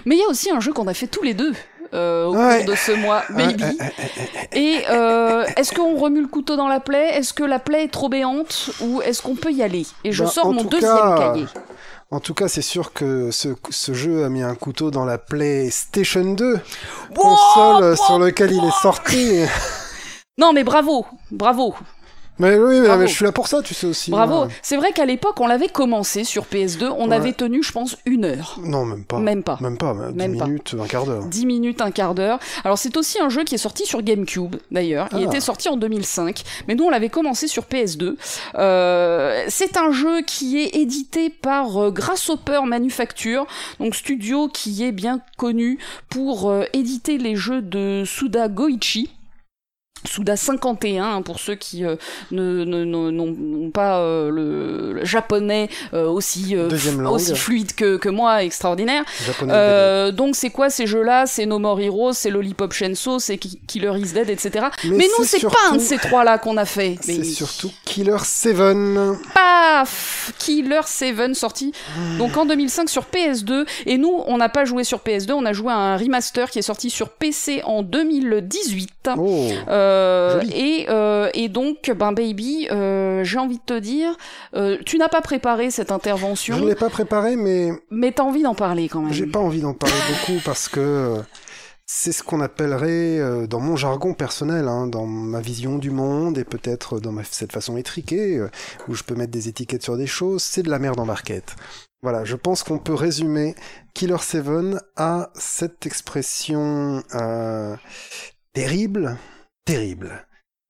Mais 0.05 0.17
il 0.17 0.21
y 0.21 0.25
a 0.25 0.29
aussi 0.29 0.51
un 0.51 0.61
jeu 0.61 0.73
qu'on 0.73 0.87
a 0.89 0.95
fait 0.95 1.07
tous 1.07 1.23
les 1.23 1.35
deux 1.35 1.53
euh, 1.95 2.25
au 2.27 2.35
Ouais. 2.35 2.59
cours 2.65 2.71
de 2.73 2.75
ce 2.75 2.93
mois, 2.93 3.23
baby. 3.31 3.63
Ouais, 3.65 3.71
ouais, 3.71 3.77
ouais, 3.79 4.49
Et 4.59 4.79
euh, 4.89 5.45
est-ce 5.57 5.75
qu'on 5.75 5.95
remue 5.97 6.23
le 6.23 6.27
couteau 6.29 6.57
dans 6.57 6.69
la 6.69 6.81
plaie? 6.81 7.11
Est-ce 7.19 7.35
que 7.35 7.45
la 7.45 7.59
plaie 7.59 7.85
est 7.85 7.93
trop 7.93 8.09
béante? 8.09 8.71
Ou 8.81 9.03
est-ce 9.03 9.21
qu'on 9.21 9.35
peut 9.35 9.53
y 9.53 9.63
aller? 9.63 9.85
Et 10.05 10.11
je 10.13 10.23
Ben, 10.25 10.31
sors 10.31 10.51
mon 10.55 10.65
deuxième 10.65 10.91
cas, 10.97 11.33
cahier. 11.35 11.45
En 12.13 12.21
tout 12.21 12.35
cas, 12.35 12.47
c'est 12.47 12.61
sûr 12.61 12.93
que 12.93 13.31
ce, 13.31 13.49
ce 13.71 13.95
jeu 13.95 14.23
a 14.27 14.29
mis 14.29 14.43
un 14.43 14.55
couteau 14.55 14.91
dans 14.91 15.07
la 15.07 15.17
PlayStation 15.17 16.35
2, 16.35 16.53
Wow, 16.53 16.59
console 17.15 17.85
wow, 17.85 17.97
sur 17.97 18.19
laquelle 18.19 18.53
il 18.53 18.63
est 18.63 18.83
sorti. 18.83 19.45
Non 20.37 20.53
mais 20.53 20.63
bravo, 20.63 21.07
bravo, 21.31 21.75
mais 22.43 22.57
oui, 22.59 22.81
mais, 22.81 22.87
Bravo. 22.89 23.01
mais 23.03 23.07
je 23.09 23.15
suis 23.15 23.25
là 23.25 23.33
pour 23.33 23.49
ça, 23.49 23.63
tu 23.63 23.73
sais 23.75 23.87
aussi. 23.87 24.11
bravo. 24.11 24.47
C'est 24.61 24.77
vrai 24.77 24.93
qu'à 24.93 25.07
l'époque, 25.07 25.41
on 25.41 25.47
l'avait 25.47 25.69
commencé 25.69 26.25
sur 26.25 26.45
PS2, 26.45 26.89
on 26.99 27.09
Ouais. 27.09 27.17
avait 27.17 27.33
tenu, 27.33 27.63
je 27.63 27.73
pense, 27.73 27.97
une 28.05 28.25
heure. 28.25 28.59
Non, 28.63 28.85
même 28.85 29.05
pas. 29.05 29.19
Même 29.19 29.43
pas. 29.43 29.57
Même 29.61 29.79
pas, 29.79 29.95
mais 29.95 30.09
10 30.13 30.17
Même 30.19 30.37
pas. 30.39 30.45
minutes, 30.47 30.75
un 30.79 30.87
quart 30.87 31.07
d'heure. 31.07 31.25
10 31.25 31.47
minutes, 31.47 31.81
un 31.81 31.91
quart 31.91 32.15
d'heure. 32.15 32.39
Alors 32.65 32.77
c'est 32.79 32.97
aussi 32.97 33.21
un 33.21 33.29
jeu 33.29 33.45
qui 33.45 33.55
est 33.55 33.59
sorti 33.59 33.87
sur 33.87 34.03
GameCube 34.03 34.57
d'ailleurs. 34.71 35.09
Il 35.13 35.19
Ah. 35.25 35.27
était 35.27 35.41
sorti 35.41 35.69
en 35.69 35.77
2005, 35.77 36.43
mais 36.69 36.75
nous 36.75 36.85
on 36.85 36.91
l'avait 36.91 37.09
commencé 37.09 37.47
sur 37.49 37.65
PS2. 37.65 38.17
Euh, 38.57 39.45
c'est 39.49 39.77
un 39.77 39.93
jeu 39.93 40.23
qui 40.23 40.59
est 40.61 40.77
édité 40.77 41.31
par 41.31 41.77
euh, 41.83 41.91
Grasshopper 41.91 42.61
Manufacture, 42.67 43.47
donc 43.81 43.95
studio 43.95 44.49
qui 44.49 44.85
est 44.85 44.93
bien 44.93 45.21
connu 45.39 45.79
pour 46.09 46.51
euh, 46.51 46.65
éditer 46.73 47.19
les 47.19 47.37
jeux 47.37 47.63
de 47.63 48.05
Suda 48.07 48.49
Goichi. 48.49 49.11
Suda 50.05 50.37
51 50.37 51.05
hein, 51.05 51.23
pour 51.23 51.39
ceux 51.41 51.55
qui 51.55 51.85
euh, 51.85 51.97
n'ont 52.31 53.71
pas 53.71 53.99
euh, 54.01 54.31
le, 54.31 54.93
le 54.95 55.05
japonais 55.05 55.69
euh, 55.95 56.07
aussi 56.07 56.57
euh, 56.57 56.69
aussi 57.15 57.35
fluide 57.37 57.75
que, 57.75 57.97
que 57.97 58.09
moi 58.09 58.43
extraordinaire 58.45 59.05
euh, 59.43 60.13
donc 60.13 60.37
c'est 60.37 60.51
quoi 60.51 60.71
ces 60.71 60.87
jeux-là? 60.87 61.27
C'est 61.27 61.47
No 61.47 61.59
More 61.59 61.81
Heroes, 61.81 62.13
c'est 62.15 62.31
Lollipop 62.31 62.73
Chainsaw, 62.73 63.19
c'est 63.19 63.37
Ki- 63.39 63.61
Killer 63.67 63.93
is 63.99 64.13
Dead, 64.13 64.29
etc. 64.31 64.67
Mais, 64.85 65.07
nous 65.19 65.25
c'est 65.25 65.41
pas 65.41 65.49
un 65.71 65.77
de 65.77 65.81
ces 65.81 65.99
trois-là 65.99 66.39
qu'on 66.39 66.57
a 66.57 66.65
fait. 66.65 66.97
C'est 67.01 67.19
Mais 67.19 67.25
surtout 67.25 67.71
Killer 67.85 68.17
7. 68.23 68.57
paf 69.35 70.33
Killer 70.39 70.81
7 70.87 71.35
sorti 71.35 71.73
Hmm. 71.97 72.19
donc 72.19 72.37
en 72.37 72.47
2005 72.47 72.89
sur 72.89 73.05
PS2 73.05 73.67
et 73.87 73.99
nous 73.99 74.23
on 74.27 74.37
n'a 74.39 74.49
pas 74.49 74.65
joué 74.65 74.85
sur 74.85 74.99
PS2, 74.99 75.33
on 75.33 75.45
a 75.45 75.53
joué 75.53 75.73
à 75.73 75.77
un 75.77 75.97
remaster 75.97 76.51
qui 76.51 76.59
est 76.59 76.63
sorti 76.63 76.91
sur 76.91 77.11
PC 77.11 77.63
en 77.65 77.83
2018. 77.83 79.02
Oh, 79.17 79.49
Euh, 79.69 80.41
et, 80.55 80.87
euh, 80.89 81.31
et 81.35 81.49
donc, 81.49 81.91
ben 81.91 82.13
baby, 82.13 82.69
euh, 82.71 83.25
j'ai 83.25 83.39
envie 83.39 83.59
de 83.59 83.65
te 83.65 83.79
dire, 83.79 84.17
tu 84.85 84.99
n'as 84.99 85.09
pas 85.09 85.21
préparé 85.21 85.71
cette 85.71 85.89
je 85.89 85.95
intervention, 85.95 86.59
ne 86.59 86.69
l'ai 86.69 86.75
pas 86.75 86.91
préparé, 86.91 87.37
mais 87.37 87.71
mais 87.91 88.13
t'as 88.13 88.23
envie 88.23 88.43
d'en 88.43 88.55
parler 88.55 88.89
quand 88.89 89.01
même. 89.01 89.13
j'ai 89.13 89.27
pas 89.27 89.41
envie 89.41 89.61
d'en 89.61 89.75
parler 89.75 89.97
beaucoup 90.09 90.41
parce 90.45 90.69
que 90.69 91.17
c'est 91.87 92.13
ce 92.13 92.23
qu'on 92.23 92.41
appellerait, 92.41 93.47
dans 93.49 93.61
mon 93.61 93.77
jargon 93.77 94.15
personnel, 94.15 94.69
hein, 94.69 94.87
dans 94.87 95.07
ma 95.07 95.41
vision 95.41 95.79
du 95.79 95.91
monde 95.91 96.39
et 96.39 96.45
peut-être 96.45 97.01
dans 97.01 97.13
ma, 97.13 97.25
cette 97.25 97.53
façon 97.53 97.77
étriquée, 97.77 98.41
où 98.89 98.95
je 98.95 99.03
peux 99.03 99.15
mettre 99.15 99.33
des 99.33 99.49
étiquettes 99.49 99.83
sur 99.83 99.97
des 99.97 100.07
choses, 100.07 100.43
c'est 100.43 100.63
de 100.63 100.71
la 100.71 100.79
merde 100.79 101.01
en 101.01 101.07
barquette. 101.07 101.57
Voilà, 102.03 102.25
je 102.25 102.35
pense 102.35 102.65
qu'on 102.65 102.79
peut 102.79 102.95
résumer 102.95 103.55
Killer 103.95 104.19
7 104.19 104.45
à 104.97 105.31
cette 105.37 105.87
expression 105.87 107.05
euh, 107.15 107.77
terrible, 108.55 109.17
terrible, 109.65 110.27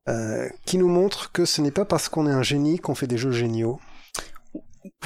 euh, 0.09 0.49
qui 0.67 0.79
nous 0.79 0.89
montre 0.89 1.33
que 1.33 1.45
ce 1.45 1.61
n'est 1.61 1.71
pas 1.71 1.85
parce 1.85 2.09
qu'on 2.09 2.27
est 2.27 2.33
un 2.33 2.43
génie 2.43 2.79
qu'on 2.79 2.95
fait 2.95 3.07
des 3.07 3.19
jeux 3.19 3.33
géniaux. 3.33 3.81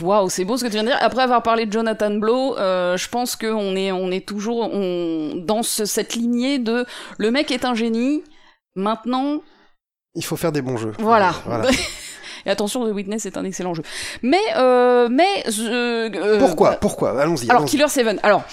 Waouh, 0.00 0.30
c'est 0.30 0.44
beau 0.46 0.56
ce 0.56 0.62
que 0.62 0.68
tu 0.68 0.74
viens 0.74 0.84
de 0.84 0.88
dire. 0.88 0.98
Après 1.02 1.22
avoir 1.22 1.42
parlé 1.42 1.66
de 1.66 1.72
Jonathan 1.72 2.10
Blow, 2.14 2.56
euh, 2.56 2.96
je 2.96 3.08
pense 3.10 3.36
qu'on 3.36 3.76
est, 3.76 3.92
on 3.92 4.10
est 4.10 4.26
toujours 4.26 4.70
on, 4.72 5.34
dans 5.36 5.62
ce- 5.62 5.84
cette 5.84 6.14
lignée 6.14 6.58
de 6.58 6.86
le 7.18 7.30
mec 7.30 7.50
est 7.50 7.64
un 7.66 7.74
génie. 7.74 8.24
Maintenant, 8.74 9.40
Il 10.14 10.24
faut 10.24 10.36
faire 10.36 10.52
des 10.52 10.62
bons 10.62 10.76
jeux. 10.78 10.92
voilà. 10.98 11.34
Voilà. 11.44 11.68
Et 12.46 12.50
attention, 12.50 12.88
The 12.88 12.94
Witness 12.94 13.26
est 13.26 13.36
un 13.36 13.44
excellent 13.44 13.74
jeu. 13.74 13.82
Mais, 14.22 14.38
euh, 14.56 15.08
mais 15.10 15.44
euh, 15.58 16.38
Pourquoi? 16.38 16.72
Pourquoi? 16.76 17.20
Allons-y. 17.20 17.50
Alors. 17.50 17.64
Killer 17.64 17.88
7. 17.88 18.20
Alors 18.22 18.44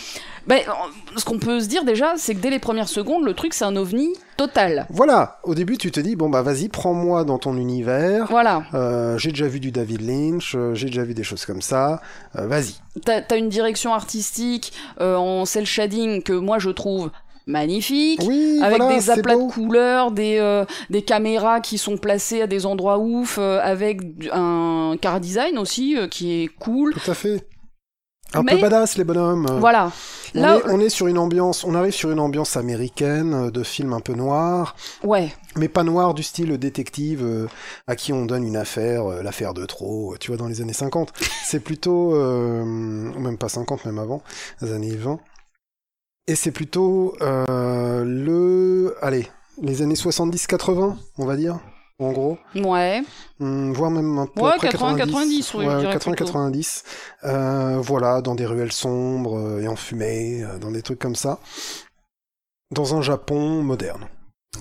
Ben, 0.46 0.60
euh, 0.68 0.72
ce 1.18 1.24
qu'on 1.26 1.40
peut 1.40 1.60
se 1.62 1.68
dire 1.68 1.86
déjà, 1.86 2.14
c'est 2.18 2.36
que 2.36 2.40
dès 2.40 2.50
les 2.50 2.60
premières 2.60 2.90
secondes, 2.90 3.24
le 3.24 3.34
truc 3.34 3.54
c'est 3.54 3.66
un 3.66 3.76
ovni 3.76 4.10
total. 4.36 4.86
Voilà, 4.90 5.40
au 5.44 5.56
début 5.56 5.78
tu 5.78 5.92
te 5.92 6.00
dis, 6.00 6.16
bon 6.16 6.30
bah 6.30 6.42
vas-y, 6.42 6.68
prends-moi 6.70 7.24
dans 7.24 7.38
ton 7.38 7.56
univers. 7.56 8.28
Voilà. 8.30 8.64
Euh, 8.74 9.18
j'ai 9.18 9.30
déjà 9.30 9.48
vu 9.48 9.60
du 9.60 9.72
David 9.72 10.02
Lynch, 10.02 10.56
euh, 10.56 10.74
j'ai 10.74 10.88
déjà 10.88 11.04
vu 11.04 11.14
des 11.14 11.24
choses 11.24 11.46
comme 11.46 11.62
ça, 11.62 12.02
euh, 12.38 12.48
vas-y. 12.48 12.76
T'as 13.06 13.22
as 13.30 13.36
une 13.38 13.50
direction 13.50 13.94
artistique 13.94 14.74
euh, 15.00 15.16
en 15.16 15.46
cel 15.46 15.66
shading 15.66 16.22
que 16.24 16.34
moi 16.34 16.60
je 16.60 16.72
trouve 16.72 17.10
magnifique, 17.46 18.22
Oui, 18.26 18.60
avec 18.62 18.78
voilà, 18.78 18.96
des 18.96 19.10
aplats 19.10 19.36
de 19.36 19.52
couleurs, 19.52 20.12
des, 20.12 20.38
euh, 20.40 20.66
des 20.90 21.02
caméras 21.02 21.60
qui 21.60 21.78
sont 21.78 21.98
placées 21.98 22.42
à 22.42 22.48
des 22.48 22.66
endroits 22.66 23.00
ouf, 23.00 23.38
euh, 23.38 23.60
avec 23.62 24.00
un 24.32 24.96
car 25.02 25.20
design 25.20 25.58
aussi 25.58 25.98
euh, 25.98 26.08
qui 26.08 26.44
est 26.44 26.48
cool. 26.48 26.94
Tout 26.94 27.12
à 27.12 27.14
fait. 27.14 27.46
Un 28.36 28.44
Mais- 28.44 28.56
peu 28.56 28.62
badass 28.62 28.98
les 28.98 29.04
bonhommes. 29.04 29.46
Voilà. 29.60 29.92
On, 30.36 30.42
Là, 30.42 30.58
est, 30.58 30.62
on 30.70 30.80
est 30.80 30.90
sur 30.90 31.06
une 31.08 31.20
ambiance, 31.20 31.64
on 31.64 31.76
arrive 31.76 31.94
sur 31.94 32.10
une 32.12 32.20
ambiance 32.20 32.58
américaine, 32.58 33.34
euh, 33.36 33.52
de 33.52 33.62
film 33.62 33.94
un 33.94 34.00
peu 34.00 34.14
noir, 34.14 34.76
ouais. 35.04 35.32
mais 35.56 35.68
pas 35.68 35.84
noir 35.84 36.16
du 36.16 36.24
style 36.24 36.58
détective 36.58 37.22
euh, 37.24 37.48
à 37.86 37.96
qui 37.96 38.12
on 38.14 38.26
donne 38.26 38.44
une 38.44 38.58
affaire, 38.58 39.06
euh, 39.06 39.22
l'affaire 39.22 39.54
de 39.54 39.66
trop, 39.68 40.14
euh, 40.14 40.18
tu 40.20 40.30
vois, 40.30 40.38
dans 40.38 40.48
les 40.48 40.62
années 40.62 40.74
50. 40.74 41.14
C'est 41.46 41.60
plutôt, 41.60 42.16
même 42.16 43.38
pas 43.38 43.50
50, 43.50 43.86
même 43.86 44.00
avant, 44.00 44.24
les 44.62 44.72
années 44.74 44.96
20. 44.96 45.20
Et 46.26 46.36
c'est 46.36 46.52
plutôt 46.52 47.16
le, 47.20 48.96
allez, 49.02 49.28
les 49.62 49.82
années 49.82 49.96
70-80, 49.96 50.96
on 51.18 51.26
va 51.26 51.36
dire, 51.36 51.60
en 52.04 52.12
gros. 52.12 52.38
Ouais. 52.56 53.04
Hum, 53.40 53.74
voire 53.74 53.92
même 53.92 54.18
un 54.18 54.28
peu 54.28 54.42
Ouais, 54.42 54.52
après 54.54 54.70
80, 54.70 54.98
90, 54.98 55.54
oui, 55.56 55.66
je 55.66 55.70
ouais, 55.70 55.80
dirais 55.80 55.94
80 55.94 56.12
plutôt. 56.16 56.26
90 56.26 56.84
euh, 57.26 57.78
voilà 57.80 58.22
dans 58.22 58.36
des 58.36 58.46
ruelles 58.46 58.72
sombres 58.72 59.38
euh, 59.38 59.62
et 59.62 59.68
enfumées 59.68 60.44
euh, 60.44 60.58
dans 60.60 60.72
des 60.72 60.82
trucs 60.82 61.00
comme 61.00 61.16
ça 61.16 61.40
dans 62.72 62.96
un 62.96 63.02
Japon 63.02 63.62
moderne 63.64 64.08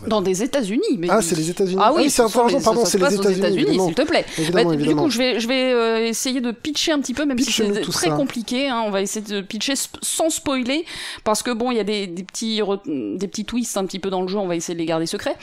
Dans 0.06 0.20
des 0.20 0.42
États-Unis. 0.42 0.96
Mais... 0.98 1.06
ah 1.10 1.22
c'est 1.22 1.36
les 1.36 1.48
États-Unis 1.50 1.78
Ah 1.80 1.92
oui, 1.94 2.10
c'est 2.10 2.22
ce 2.22 2.28
sont 2.28 2.40
pardon, 2.40 2.56
les- 2.58 2.64
pardon 2.64 2.84
c'est 2.84 2.98
les 2.98 3.14
États-Unis 3.14 3.46
évidemment, 3.46 3.86
s'il 3.86 3.94
te 3.94 4.02
plaît. 4.02 4.24
évidemment, 4.36 4.70
Bah, 4.70 4.76
du 4.76 4.96
coup, 4.96 5.10
je 5.10 5.18
vais, 5.18 5.38
je 5.38 5.46
vais 5.46 5.72
euh, 5.72 6.06
essayer 6.06 6.40
de 6.40 6.50
pitcher 6.50 6.90
un 6.92 6.98
petit 6.98 7.14
peu, 7.14 7.24
même 7.24 7.38
si 7.38 7.52
c'est 7.52 7.70
très 7.82 8.08
ça. 8.08 8.16
compliqué. 8.16 8.68
Hein, 8.68 8.82
on 8.84 8.90
va 8.90 9.00
essayer 9.00 9.24
de 9.24 9.40
pitcher 9.42 9.74
sans 10.02 10.28
spoiler, 10.30 10.84
parce 11.22 11.42
que 11.44 11.50
bon, 11.52 11.70
il 11.70 11.76
y 11.76 11.80
a 11.80 11.84
des, 11.84 12.06
des 12.08 12.24
petits 12.24 12.60
des 12.86 13.28
petits 13.28 13.44
twists 13.44 13.76
un 13.76 13.84
petit 13.86 14.00
peu 14.00 14.10
dans 14.10 14.22
le 14.22 14.28
jeu. 14.28 14.38
On 14.38 14.46
va 14.48 14.56
essayer 14.56 14.74
de 14.74 14.80
les 14.80 14.86
garder 14.86 15.06
secrets. 15.06 15.36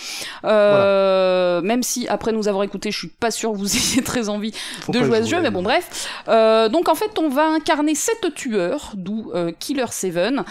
Euh, 0.43 1.61
Même 1.61 1.83
si 1.83 2.07
après 2.07 2.31
nous 2.31 2.47
avoir 2.47 2.63
écouté, 2.63 2.91
je 2.91 2.97
suis 2.97 3.07
pas 3.07 3.31
sûr 3.31 3.51
que 3.53 3.57
vous 3.57 3.75
ayez 3.77 4.01
très 4.03 4.29
envie 4.29 4.51
Faut 4.81 4.91
de 4.91 5.01
jouer 5.03 5.19
à 5.19 5.23
ce 5.23 5.29
jeu, 5.29 5.41
mais 5.41 5.51
bon, 5.51 5.61
bref. 5.63 6.09
Euh, 6.27 6.69
donc 6.69 6.89
en 6.89 6.95
fait, 6.95 7.11
on 7.19 7.29
va 7.29 7.47
incarner 7.47 7.95
sept 7.95 8.33
tueurs, 8.35 8.91
d'où 8.95 9.31
Killer 9.59 9.85
Seven, 9.91 10.43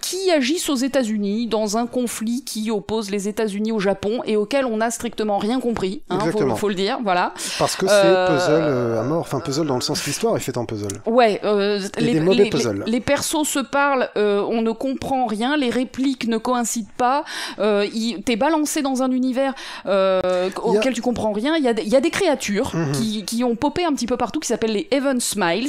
qui 0.00 0.30
agissent 0.30 0.68
aux 0.68 0.74
États-Unis 0.74 1.46
dans 1.46 1.76
un 1.76 1.86
conflit 1.86 2.42
qui 2.44 2.70
oppose 2.72 3.10
les 3.10 3.28
États-Unis 3.28 3.70
au 3.72 3.78
Japon 3.78 4.20
et 4.24 4.36
auquel 4.36 4.64
on 4.66 4.78
n'a 4.78 4.90
strictement 4.90 5.38
rien 5.38 5.60
compris. 5.60 6.02
Hein, 6.10 6.18
faut, 6.18 6.26
Exactement. 6.26 6.56
faut 6.56 6.68
le 6.68 6.74
dire, 6.74 6.98
voilà. 7.04 7.32
parce 7.58 7.76
que 7.76 7.86
c'est 7.86 7.92
Euh, 7.94 8.26
puzzle 8.26 8.50
euh, 8.62 9.00
à 9.00 9.04
mort 9.04 9.20
enfin 9.20 9.40
puzzle 9.40 9.66
dans 9.66 9.74
le 9.76 9.80
sens 9.80 10.00
que 10.00 10.06
l'histoire 10.06 10.36
est 10.36 10.40
faite 10.40 10.56
en 10.56 10.64
puzzle 10.66 11.00
Ouais, 11.06 11.40
euh, 11.44 11.78
Et 11.98 12.00
les, 12.00 12.12
des 12.14 12.20
mauvais 12.20 12.44
les- 12.44 12.50
puzzles. 12.50 12.82
les- 12.86 12.92
les 12.92 13.00
persos 13.00 13.44
se 13.46 13.58
parlent, 13.60 14.08
on 14.16 14.62
ne 14.62 14.72
comprend 14.72 15.26
rien, 15.26 15.56
les 15.56 15.70
répliques 15.70 16.26
ne 16.26 16.38
coïncident 16.38 16.88
pas, 16.96 17.24
t'es 17.58 18.36
balancé 18.36 18.82
dans 18.82 19.02
un 19.02 19.10
univers 19.10 19.54
y 19.86 19.90
a- 19.90 20.48
auquel 20.62 20.94
tu 20.94 21.02
comprends 21.02 21.32
rien. 21.32 21.56
Il 21.56 21.64
y 21.64 21.68
a, 21.68 21.74
des- 21.74 21.82
il 21.82 21.88
y 21.88 21.96
a 21.96 22.00
des 22.00 22.10
créatures 22.10 22.74
Mhm. 22.74 22.92
qui, 22.92 23.24
qui 23.24 23.44
ont 23.44 23.54
popé 23.56 23.84
un 23.84 23.92
petit 23.92 24.06
peu 24.06 24.16
partout, 24.16 24.40
qui 24.40 24.48
s'appellent 24.48 24.72
les 24.72 24.88
Heaven 24.90 25.20
Smiles. 25.20 25.68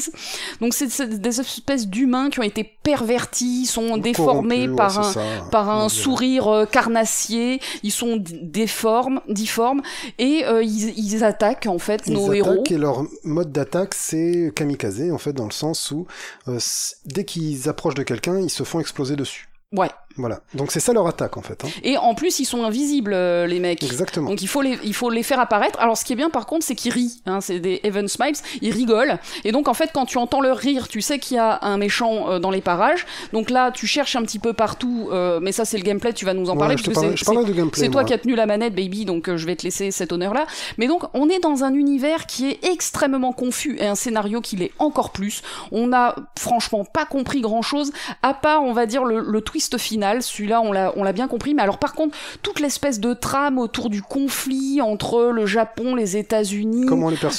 Donc 0.61 0.73
c'est 0.73 1.01
des 1.19 1.39
espèces 1.39 1.87
d'humains 1.87 2.29
qui 2.29 2.39
ont 2.39 2.43
été 2.43 2.63
pervertis, 2.83 3.65
sont 3.65 3.97
déformés 3.97 4.67
ouais, 4.67 4.75
par 4.75 4.99
un 4.99 5.03
ça, 5.03 5.21
par 5.51 5.69
un 5.69 5.89
sourire 5.89 6.47
euh, 6.47 6.65
carnassier, 6.93 7.59
ils 7.83 7.91
sont 7.91 8.17
déformes, 8.21 9.21
difformes, 9.27 9.81
et 10.19 10.45
euh, 10.45 10.63
ils, 10.63 10.97
ils 10.97 11.23
attaquent 11.23 11.65
en 11.67 11.79
fait 11.79 12.01
Ils 12.07 12.13
nos 12.13 12.25
attaquent 12.31 12.35
héros. 12.37 12.63
et 12.69 12.77
leur 12.77 13.03
mode 13.23 13.51
d'attaque 13.51 13.93
c'est 13.95 14.51
kamikaze 14.55 15.11
en 15.11 15.17
fait 15.17 15.33
dans 15.33 15.45
le 15.45 15.51
sens 15.51 15.91
où 15.91 16.05
euh, 16.47 16.59
dès 17.05 17.25
qu'ils 17.25 17.67
approchent 17.69 17.95
de 17.95 18.03
quelqu'un 18.03 18.39
ils 18.39 18.49
se 18.49 18.63
font 18.63 18.79
exploser 18.79 19.15
dessus 19.15 19.49
Ouais. 19.75 19.89
Voilà 20.17 20.39
donc 20.53 20.71
c'est 20.71 20.79
ça 20.79 20.93
leur 20.93 21.07
attaque 21.07 21.37
en 21.37 21.41
fait 21.41 21.63
hein. 21.65 21.69
Et 21.83 21.97
en 21.97 22.13
plus, 22.15 22.39
ils 22.39 22.45
sont 22.45 22.63
invisibles, 22.63 23.13
euh, 23.13 23.47
les 23.47 23.59
mecs. 23.59 23.83
exactement 23.83 24.29
Donc 24.29 24.41
il 24.41 24.47
faut 24.47 24.61
les 24.61 24.77
il 24.83 24.93
faut 24.93 25.09
les 25.09 25.23
faire 25.23 25.39
apparaître. 25.39 25.79
Alors 25.79 25.97
ce 25.97 26.05
qui 26.05 26.13
est 26.13 26.15
bien 26.15 26.29
par 26.29 26.45
contre, 26.45 26.65
c'est 26.65 26.75
qu'ils 26.75 26.91
rient. 26.93 27.21
Hein, 27.25 27.41
c'est 27.41 27.59
des 27.59 27.79
Evan 27.83 28.07
Smiles, 28.07 28.35
ils 28.61 28.71
rigolent. 28.71 29.17
Et 29.43 29.51
donc 29.51 29.67
en 29.67 29.73
fait, 29.73 29.89
quand 29.93 30.05
tu 30.05 30.17
entends 30.17 30.41
leur 30.41 30.57
rire, 30.57 30.87
tu 30.87 31.01
sais 31.01 31.19
qu'il 31.19 31.37
y 31.37 31.39
a 31.39 31.59
un 31.63 31.77
méchant 31.77 32.29
euh, 32.29 32.39
dans 32.39 32.51
les 32.51 32.61
parages. 32.61 33.05
Donc 33.33 33.49
là, 33.49 33.71
tu 33.71 33.87
cherches 33.87 34.15
un 34.15 34.21
petit 34.23 34.39
peu 34.39 34.53
partout. 34.53 35.09
euh, 35.11 35.39
mais 35.41 35.51
ça, 35.51 35.65
c'est 35.65 35.77
le 35.77 35.83
gameplay. 35.83 36.13
Tu 36.13 36.25
vas 36.25 36.33
nous 36.33 36.49
en 36.49 36.53
Ouais, 36.53 36.59
parler 36.59 36.77
je, 36.77 36.83
te 36.83 36.91
parce 36.91 37.05
que 37.05 37.11
c'est- 37.11 37.17
je 37.17 37.25
parlais 37.25 37.43
de 37.45 37.53
gameplay 37.53 37.83
c'est 37.83 37.89
toi 37.89 38.03
qui 38.03 38.13
as 38.13 38.17
tenu 38.19 38.35
la 38.35 38.45
manette, 38.45 38.75
baby, 38.75 39.05
donc 39.05 39.27
euh, 39.29 39.37
je 39.37 39.45
vais 39.45 39.55
te 39.55 39.63
laisser 39.63 39.91
cet 39.91 40.11
honneur-là. 40.11 40.45
Mais 40.77 40.87
donc, 40.87 41.03
on 41.13 41.29
est 41.29 41.39
dans 41.39 41.63
un 41.63 41.73
univers 41.73 42.25
qui 42.27 42.47
est 42.49 42.63
extrêmement 42.65 43.33
confus 43.33 43.77
et 43.79 43.87
un 43.87 43.95
scénario 43.95 44.41
qui 44.41 44.55
l'est 44.57 44.71
encore 44.79 45.11
plus. 45.11 45.41
On 45.71 45.87
n'a 45.87 46.15
franchement 46.37 46.85
pas 46.85 47.05
compris 47.05 47.41
grand-chose, 47.41 47.91
à 48.21 48.33
part, 48.33 48.63
on 48.63 48.73
va 48.73 48.85
dire, 48.85 49.03
le, 49.05 49.19
le 49.19 49.41
twist 49.41 49.77
final. 49.77 50.02
Celui-là, 50.21 50.61
on 50.61 50.71
l'a, 50.71 50.91
on 50.95 51.03
l'a 51.03 51.13
bien 51.13 51.27
compris. 51.27 51.53
Mais 51.53 51.61
alors, 51.61 51.77
par 51.77 51.93
contre, 51.93 52.15
toute 52.41 52.59
l'espèce 52.59 52.99
de 52.99 53.13
trame 53.13 53.57
autour 53.57 53.89
du 53.89 54.01
conflit 54.01 54.81
entre 54.81 55.31
le 55.31 55.45
Japon, 55.45 55.95
les 55.95 56.17
États-Unis, 56.17 56.85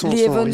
les 0.04 0.10
les 0.16 0.22
Evan 0.24 0.46
là 0.48 0.52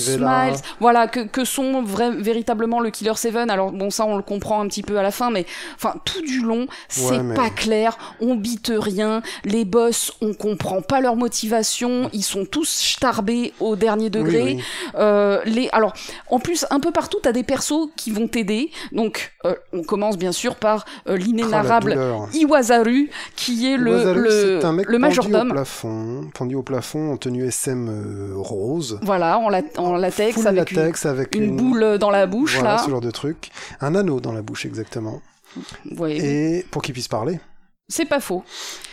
Smiles, 0.50 0.60
voilà, 0.80 1.06
que, 1.08 1.20
que 1.20 1.44
sont 1.44 1.82
vra- 1.82 2.10
véritablement 2.16 2.80
le 2.80 2.90
Killer 2.90 3.14
Seven. 3.16 3.50
Alors 3.50 3.72
bon, 3.72 3.90
ça 3.90 4.04
on 4.06 4.16
le 4.16 4.22
comprend 4.22 4.60
un 4.60 4.66
petit 4.68 4.82
peu 4.82 4.98
à 4.98 5.02
la 5.02 5.10
fin, 5.10 5.30
mais 5.30 5.46
enfin 5.76 5.94
tout 6.04 6.22
du 6.22 6.40
long, 6.40 6.66
c'est 6.88 7.22
mais- 7.22 7.34
pas 7.34 7.50
clair, 7.50 7.96
on 8.20 8.34
bite 8.34 8.72
rien, 8.74 9.22
les 9.44 9.64
boss, 9.64 10.12
on 10.20 10.34
comprend 10.34 10.82
pas 10.82 11.00
leur 11.00 11.16
motivation, 11.16 12.10
ils 12.12 12.22
sont 12.24 12.44
tous 12.44 12.68
starbés 12.94 13.52
au 13.60 13.76
dernier 13.76 14.10
degré. 14.10 14.42
Oui, 14.42 14.54
oui. 14.56 14.62
Euh, 14.96 15.40
les, 15.44 15.68
alors, 15.72 15.92
en 16.30 16.38
plus, 16.38 16.66
un 16.70 16.80
peu 16.80 16.90
partout, 16.90 17.18
t'as 17.22 17.32
des 17.32 17.42
persos 17.42 17.88
qui 17.96 18.10
vont 18.10 18.28
t'aider. 18.28 18.70
Donc, 18.92 19.32
euh, 19.44 19.54
on 19.72 19.82
commence 19.82 20.16
bien 20.18 20.32
sûr 20.32 20.56
par 20.56 20.84
euh, 21.08 21.12
Oh, 21.12 21.16
l'inénarrable 21.16 21.92
Iwasaru, 22.32 23.10
qui 23.36 23.66
est 23.72 23.76
le, 23.76 24.64
un 24.64 24.72
mec 24.72 24.86
le 24.86 24.92
pendu 24.92 24.96
au 24.96 24.98
majordome. 24.98 25.50
plafond, 25.50 26.30
pendu 26.34 26.54
au 26.54 26.62
plafond 26.62 27.12
en 27.12 27.16
tenue 27.16 27.44
SM 27.46 27.88
euh, 27.88 28.32
rose, 28.36 28.98
Voilà, 29.02 29.38
en, 29.38 29.48
la- 29.48 29.62
en 29.78 29.96
latex, 29.96 30.34
full 30.34 30.46
avec 30.46 30.70
une, 30.70 30.76
latex 30.78 31.06
avec 31.06 31.34
une 31.34 31.56
boule 31.56 31.98
dans 31.98 32.10
la 32.10 32.26
bouche, 32.26 32.54
voilà, 32.56 32.76
là. 32.76 32.82
ce 32.84 32.90
genre 32.90 33.00
de 33.00 33.10
truc, 33.10 33.50
un 33.80 33.94
anneau 33.94 34.20
dans 34.20 34.32
la 34.32 34.42
bouche 34.42 34.66
exactement, 34.66 35.20
Ouais. 35.98 36.16
et 36.16 36.66
pour 36.70 36.82
qu'il 36.82 36.92
puisse 36.94 37.08
parler. 37.08 37.40
C'est 37.92 38.04
pas 38.04 38.20
faux. 38.20 38.44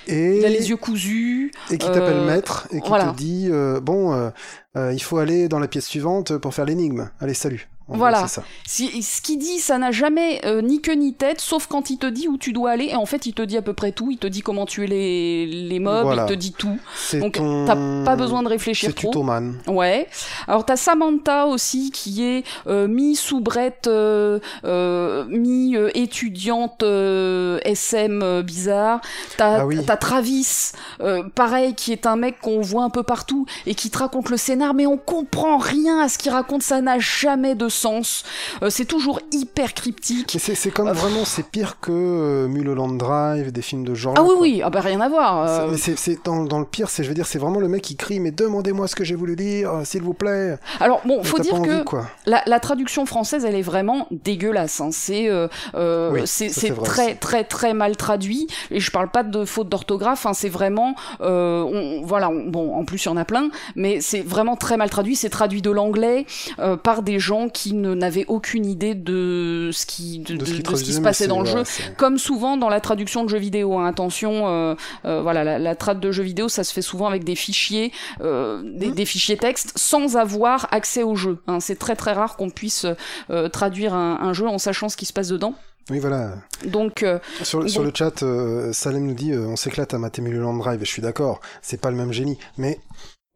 Et, 0.08 0.38
Il 0.40 0.46
a 0.46 0.50
les 0.50 0.70
yeux 0.72 0.76
cousus. 0.78 1.52
et 1.70 1.78
qui 1.78 1.86
euh, 1.88 1.94
t'appelle 1.94 2.22
maître 2.26 2.68
et 2.72 2.82
qui 2.82 2.88
voilà. 2.88 3.12
te 3.12 3.16
dit 3.18 3.48
euh, 3.52 3.80
bon, 3.80 4.12
euh, 4.14 4.30
euh, 4.76 4.92
il 4.92 5.04
faut 5.04 5.20
aller 5.20 5.48
dans 5.48 5.60
la 5.60 5.68
pièce 5.68 5.86
suivante 5.86 6.36
pour 6.40 6.56
faire 6.56 6.66
l'énigme. 6.66 7.12
Allez, 7.20 7.36
salut. 7.36 7.70
Gros, 7.88 7.98
Voilà. 7.98 8.28
ça. 8.28 8.44
Si- 8.66 9.02
ce 9.02 9.22
qu'il 9.22 9.40
dit, 9.40 9.60
ça 9.60 9.78
n'a 9.78 9.92
jamais 9.92 10.42
euh, 10.46 10.62
ni 10.62 10.82
queue 10.82 10.94
ni 10.96 11.14
tête, 11.14 11.40
sauf 11.40 11.68
quand 11.68 11.90
il 11.90 11.98
te 11.98 12.06
dit 12.08 12.28
où 12.28 12.38
tu 12.38 12.52
dois 12.52 12.72
aller. 12.72 12.86
Et 12.92 12.96
en 12.96 13.06
fait, 13.06 13.26
il 13.26 13.34
te 13.34 13.42
dit 13.42 13.56
à 13.58 13.62
peu 13.62 13.74
près 13.74 13.92
tout. 13.94 14.12
Il 14.12 14.18
te 14.18 14.28
dit 14.28 14.42
comment 14.42 14.66
tuer 14.66 14.88
les, 14.88 15.46
les 15.46 15.80
mobs, 15.80 16.04
Voilà. 16.04 16.24
il 16.24 16.30
te 16.30 16.34
dit 16.34 16.52
tout. 16.52 16.78
C'est 16.96 17.20
Donc, 17.20 17.36
ton... 17.36 17.66
t'as 17.66 17.76
pas 18.04 18.16
besoin 18.18 18.44
de 18.44 18.50
réfléchir 18.50 18.90
C'est 18.90 18.96
trop. 18.96 19.08
tutoman. 19.12 19.58
Ouais. 19.68 20.08
Alors 20.48 20.66
t'as 20.66 20.76
Samantha 20.76 21.48
aussi 21.48 21.92
qui 21.92 22.24
est 22.24 22.44
euh, 22.68 22.88
mi-soubrette, 22.88 23.88
euh, 23.88 24.40
euh, 24.66 25.24
mi-étudiante 25.30 26.84
euh, 26.84 27.60
SM 27.64 28.22
euh, 28.24 28.44
bizarre. 28.44 29.02
T'as 29.38 29.62
Ah 29.62 29.66
oui. 29.66 29.80
t'as 29.86 29.98
Travis, 29.98 30.72
euh, 31.02 31.24
pareil, 31.36 31.74
qui 31.74 31.92
est 31.92 32.06
un 32.06 32.16
mec 32.16 32.40
qu'on 32.42 32.62
voit 32.62 32.84
un 32.84 32.90
peu 32.90 33.04
partout 33.04 33.46
et 33.66 33.76
qui 33.76 33.90
te 33.90 33.98
raconte 33.98 34.30
le 34.30 34.38
scénar, 34.38 34.74
mais 34.74 34.86
on 34.86 34.98
comprend 34.98 35.58
rien 35.58 36.00
à 36.00 36.10
ce 36.10 36.18
qu'il 36.18 36.32
raconte. 36.32 36.64
Ça 36.64 36.82
n'a 36.82 37.00
jamais 37.00 37.56
de 37.56 37.70
sens. 37.78 38.24
Euh, 38.64 38.70
c'est 38.70 38.86
toujours 38.86 39.20
hyper 39.32 39.74
cryptique. 39.74 40.38
C'est 40.40 40.72
comme 40.72 40.88
Ah, 40.88 40.94
vraiment, 40.94 41.26
c'est 41.26 41.46
pire 41.46 41.80
que 41.80 41.92
euh, 41.92 42.48
Mulholland 42.48 42.98
Drive, 42.98 43.52
des 43.52 43.62
films 43.62 43.84
de 43.86 43.94
genre. 43.94 44.16
Ah 44.18 44.24
oui 44.24 44.34
oui, 44.40 44.62
ah 44.64 44.70
bah 44.70 44.82
rien 44.82 45.00
à 45.02 45.10
voir. 45.10 45.48
Euh, 45.48 45.76
c'est 45.78 46.24
dans, 46.26 46.44
dans 46.44 46.60
le 46.60 46.66
pire, 46.66 46.90
c'est 46.90 47.04
je 47.04 47.08
veux 47.10 47.16
dire, 47.16 47.26
c'est 47.28 47.40
vraiment 47.40 47.60
le 47.60 47.68
mec 47.68 47.82
qui 47.82 47.96
crie, 47.96 48.20
mais 48.20 48.32
demandez-moi 48.32 48.88
ce 48.88 48.96
que 48.96 49.04
j'ai 49.04 49.16
voulu 49.16 49.36
dire, 49.36 49.72
euh, 49.74 49.84
s'il 49.86 50.02
vous 50.02 50.14
plaît. 50.14 50.58
Alors 50.80 51.02
bon, 51.06 51.24
faut 51.24 51.40
dire 51.40 51.62
que. 51.62 51.84
La, 52.26 52.42
la 52.46 52.60
traduction 52.60 53.06
française, 53.06 53.46
elle 53.46 53.56
est 53.56 53.62
vraiment 53.62 54.08
dégueulasse. 54.12 54.82
Hein. 54.82 54.90
C'est 54.92 55.30
euh, 55.30 55.48
euh, 55.76 56.12
Oui, 56.14 56.22
c'est 56.26 56.50
très 56.84 57.16
très 57.16 57.44
très 57.44 57.74
mal 57.74 57.96
traduit. 57.96 58.48
Et 58.72 58.80
je 58.80 58.92
parle 58.92 59.10
pas 59.10 59.24
de 59.24 59.46
faute 59.46 59.70
d'orthographe. 59.70 60.26
Hein. 60.26 60.34
C'est 60.34 60.50
vraiment 60.50 60.96
euh, 61.22 61.62
on- 61.64 62.02
voilà. 62.06 62.30
on- 62.30 62.46
bon, 62.48 62.76
en 62.76 62.84
plus 62.86 63.06
il 63.06 63.08
y 63.08 63.10
en 63.10 63.18
a 63.18 63.26
plein, 63.26 63.50
mais 63.76 64.02
c'est 64.02 64.22
vraiment 64.22 64.56
très 64.56 64.78
mal 64.78 64.90
traduit. 64.90 65.16
C'est 65.16 65.30
traduit 65.30 65.62
de 65.62 65.72
l'anglais 65.72 66.26
euh, 66.60 66.76
par 66.78 67.04
des 67.04 67.20
gens 67.20 67.50
qui 67.50 67.67
ne 67.74 67.94
n'avaient 67.94 68.26
aucune 68.28 68.66
idée 68.66 68.96
de 68.96 69.70
ce 69.74 69.86
qui 69.86 70.20
de, 70.20 70.36
De 70.36 70.46
ce 70.46 70.52
qui, 70.52 70.58
de- 70.58 70.64
te 70.64 70.72
de 70.72 70.76
ce 70.76 70.84
qui 70.84 70.90
refaisait, 70.92 70.92
se 70.94 71.02
passait 71.02 71.28
dans 71.28 71.42
le 71.42 71.46
jeu. 71.48 71.64
Comme 71.98 72.18
souvent 72.18 72.58
dans 72.58 72.70
la 72.70 72.80
traduction 72.82 73.24
de 73.24 73.30
jeux 73.30 73.38
vidéo, 73.38 73.78
hein. 73.78 73.86
attention, 73.86 74.48
euh, 74.48 74.76
euh, 75.06 75.22
voilà, 75.22 75.44
la, 75.44 75.60
la 75.60 75.76
trad 75.76 76.00
de 76.00 76.12
jeux 76.12 76.24
vidéo, 76.24 76.50
ça 76.50 76.64
se 76.64 76.74
fait 76.74 76.82
souvent 76.82 77.08
avec 77.08 77.24
des 77.24 77.36
fichiers, 77.36 77.92
euh, 78.22 78.62
des, 78.64 78.88
Mmh. 78.90 78.94
des 78.96 79.06
fichiers 79.06 79.38
texte, 79.38 79.74
sans 79.76 80.16
avoir 80.18 80.68
accès 80.72 81.04
au 81.04 81.16
jeu. 81.16 81.40
hein. 81.48 81.60
C'est 81.60 81.78
très 81.78 81.96
très 81.96 82.14
rare 82.14 82.36
qu'on 82.38 82.50
puisse 82.50 82.86
euh, 83.30 83.50
traduire 83.50 83.94
un, 83.94 84.20
un 84.22 84.34
jeu 84.34 84.48
en 84.48 84.58
sachant 84.58 84.90
ce 84.90 84.98
qui 84.98 85.06
se 85.06 85.14
passe 85.14 85.28
dedans. 85.30 85.54
Oui, 85.90 86.00
voilà. 86.00 86.36
Donc, 86.66 87.04
euh, 87.04 87.18
Sur, 87.44 87.62
le 87.62 87.92
chat, 87.94 88.22
euh, 88.24 88.74
Salem 88.74 89.06
nous 89.06 89.14
dit 89.14 89.32
euh, 89.32 89.48
on 89.48 89.56
s'éclate 89.56 89.94
à 89.94 89.98
mater 89.98 90.22
Mulholland 90.22 90.58
Drive, 90.60 90.82
et 90.82 90.86
je 90.86 90.90
suis 90.92 91.02
d'accord, 91.02 91.40
c'est 91.62 91.80
pas 91.80 91.92
le 91.92 91.96
même 91.98 92.12
génie. 92.12 92.38
Mais 92.58 92.80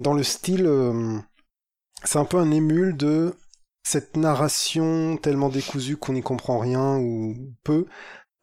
dans 0.01 0.13
le 0.13 0.23
style, 0.23 0.69
c'est 2.03 2.19
un 2.19 2.25
peu 2.25 2.37
un 2.37 2.51
émule 2.51 2.97
de 2.97 3.33
cette 3.83 4.17
narration 4.17 5.17
tellement 5.17 5.49
décousue 5.49 5.97
qu'on 5.97 6.13
n'y 6.13 6.21
comprend 6.21 6.59
rien 6.59 6.97
ou 6.97 7.35
peu. 7.63 7.85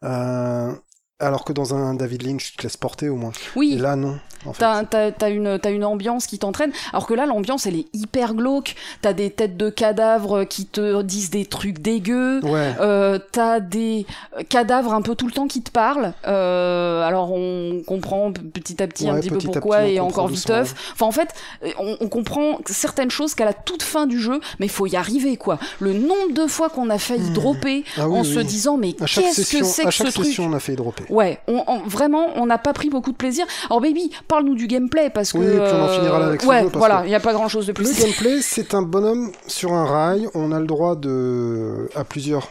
Euh, 0.03 0.73
alors 1.19 1.43
que 1.45 1.53
dans 1.53 1.73
un 1.75 1.93
David 1.93 2.23
Lynch, 2.23 2.51
tu 2.51 2.57
te 2.57 2.63
laisses 2.63 2.77
porter 2.77 3.09
au 3.09 3.15
moins. 3.15 3.31
oui. 3.55 3.73
Et 3.75 3.77
là, 3.77 3.95
non. 3.95 4.19
En 4.45 4.53
fait. 4.53 4.63
T'as, 4.89 5.11
t'as 5.11 5.29
une, 5.29 5.59
une 5.69 5.83
ambiance 5.83 6.25
qui 6.25 6.39
t'entraîne, 6.39 6.71
alors 6.93 7.05
que 7.07 7.13
là, 7.13 7.25
l'ambiance, 7.25 7.65
elle 7.65 7.75
est 7.75 7.87
hyper 7.93 8.33
glauque. 8.33 8.75
T'as 9.01 9.11
des 9.11 9.31
têtes 9.31 9.57
de 9.57 9.69
cadavres 9.69 10.45
qui 10.45 10.65
te 10.65 11.01
disent 11.01 11.29
des 11.29 11.45
trucs 11.45 11.79
dégueux. 11.79 12.39
Ouais. 12.45 12.73
Euh, 12.79 13.19
t'as 13.33 13.59
des 13.59 14.05
cadavres 14.47 14.93
un 14.93 15.01
peu 15.01 15.15
tout 15.15 15.25
le 15.27 15.33
temps 15.33 15.47
qui 15.47 15.61
te 15.61 15.71
parlent. 15.71 16.13
Euh, 16.25 17.01
alors 17.01 17.33
on 17.33 17.81
comprend 17.85 18.31
petit 18.31 18.81
à 18.81 18.87
petit 18.87 19.09
un 19.09 19.15
Ouais, 19.15 19.19
petit 19.19 19.29
petit 19.29 19.47
peu 19.47 19.51
à 19.51 19.53
pourquoi 19.59 19.77
petit, 19.81 19.95
et 19.95 19.99
encore 19.99 20.29
viteuf. 20.29 20.73
Enfin 20.93 21.07
en 21.07 21.11
fait, 21.11 21.33
on, 21.77 21.97
on 21.99 22.07
comprend 22.07 22.59
certaines 22.65 23.11
choses 23.11 23.35
qu'à 23.35 23.43
la 23.43 23.53
toute 23.53 23.83
fin 23.83 24.07
du 24.07 24.21
jeu, 24.21 24.39
mais 24.59 24.67
il 24.67 24.71
faut 24.71 24.87
y 24.87 24.95
arriver 24.95 25.35
quoi. 25.35 25.59
Le 25.81 25.91
nombre 25.91 26.33
de 26.33 26.47
fois 26.47 26.69
qu'on 26.69 26.89
a 26.89 26.97
failli 26.97 27.29
Hmm. 27.31 27.33
dropper 27.33 27.83
Ah 27.97 28.07
oui, 28.07 28.17
en 28.19 28.21
oui. 28.21 28.33
se 28.33 28.39
disant 28.39 28.77
mais 28.77 28.95
à 29.01 29.05
qu'est-ce 29.05 29.57
que 29.57 29.65
c'est 29.65 29.81
à 29.83 29.87
que 29.87 29.91
ce 29.91 30.03
chaque 30.03 30.13
truc? 30.13 30.25
session, 30.27 30.45
on 30.45 30.53
a 30.53 30.59
fait 30.61 30.77
dropper. 30.77 31.03
Ouais, 31.09 31.39
on, 31.47 31.63
on- 31.67 31.79
vraiment, 31.87 32.27
on 32.35 32.45
n'a 32.45 32.57
pas 32.57 32.73
pris 32.73 32.89
beaucoup 32.89 33.11
de 33.11 33.17
plaisir. 33.17 33.45
Alors 33.67 33.81
baby, 33.81 34.11
parle-nous 34.27 34.55
du 34.55 34.67
gameplay 34.67 35.09
parce 35.09 35.31
que. 35.33 35.37
Oui, 35.37 35.45
puis 35.47 35.57
on 35.59 35.63
en 35.83 35.87
euh, 35.87 35.95
finira 35.99 36.19
là 36.19 36.25
avec 36.27 36.41
ce 36.41 36.47
Ouais, 36.47 36.61
jeu, 36.61 36.69
parce 36.69 36.77
voilà, 36.77 37.01
il 37.05 37.09
n'y 37.09 37.15
a 37.15 37.19
pas 37.19 37.33
grand-chose 37.33 37.65
de 37.67 37.71
Le 37.71 37.75
plus. 37.75 37.99
gameplay, 37.99 38.41
c'est 38.41 38.73
un 38.73 38.81
bonhomme 38.81 39.31
sur 39.47 39.73
un 39.73 39.85
rail. 39.85 40.27
On 40.33 40.51
a 40.51 40.59
le 40.59 40.67
droit 40.67 40.95
de 40.95 41.89
à 41.95 42.03
plusieurs 42.03 42.49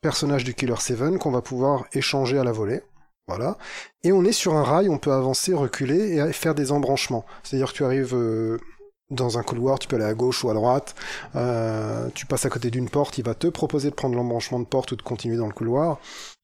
personnages 0.00 0.44
du 0.44 0.54
Killer 0.54 0.74
7 0.78 1.18
qu'on 1.18 1.30
va 1.30 1.42
pouvoir 1.42 1.84
échanger 1.92 2.38
à 2.38 2.44
la 2.44 2.52
volée. 2.52 2.82
Voilà. 3.28 3.56
Et 4.02 4.10
on 4.12 4.24
est 4.24 4.32
sur 4.32 4.54
un 4.56 4.64
rail, 4.64 4.88
on 4.88 4.98
peut 4.98 5.12
avancer, 5.12 5.54
reculer 5.54 6.16
et 6.16 6.32
faire 6.32 6.54
des 6.56 6.72
embranchements. 6.72 7.24
C'est-à-dire 7.44 7.70
que 7.72 7.76
tu 7.76 7.84
arrives 7.84 8.14
euh, 8.14 8.58
dans 9.10 9.38
un 9.38 9.42
couloir, 9.44 9.78
tu 9.78 9.86
peux 9.86 9.94
aller 9.96 10.04
à 10.04 10.14
gauche 10.14 10.42
ou 10.42 10.50
à 10.50 10.54
droite, 10.54 10.94
euh, 11.36 12.08
tu 12.14 12.26
passes 12.26 12.46
à 12.46 12.50
côté 12.50 12.70
d'une 12.70 12.88
porte, 12.90 13.18
il 13.18 13.24
va 13.24 13.34
te 13.34 13.46
proposer 13.46 13.90
de 13.90 13.94
prendre 13.94 14.16
l'embranchement 14.16 14.58
de 14.58 14.64
porte 14.64 14.90
ou 14.92 14.96
de 14.96 15.02
continuer 15.02 15.36
dans 15.36 15.46
le 15.46 15.52
couloir. 15.52 15.98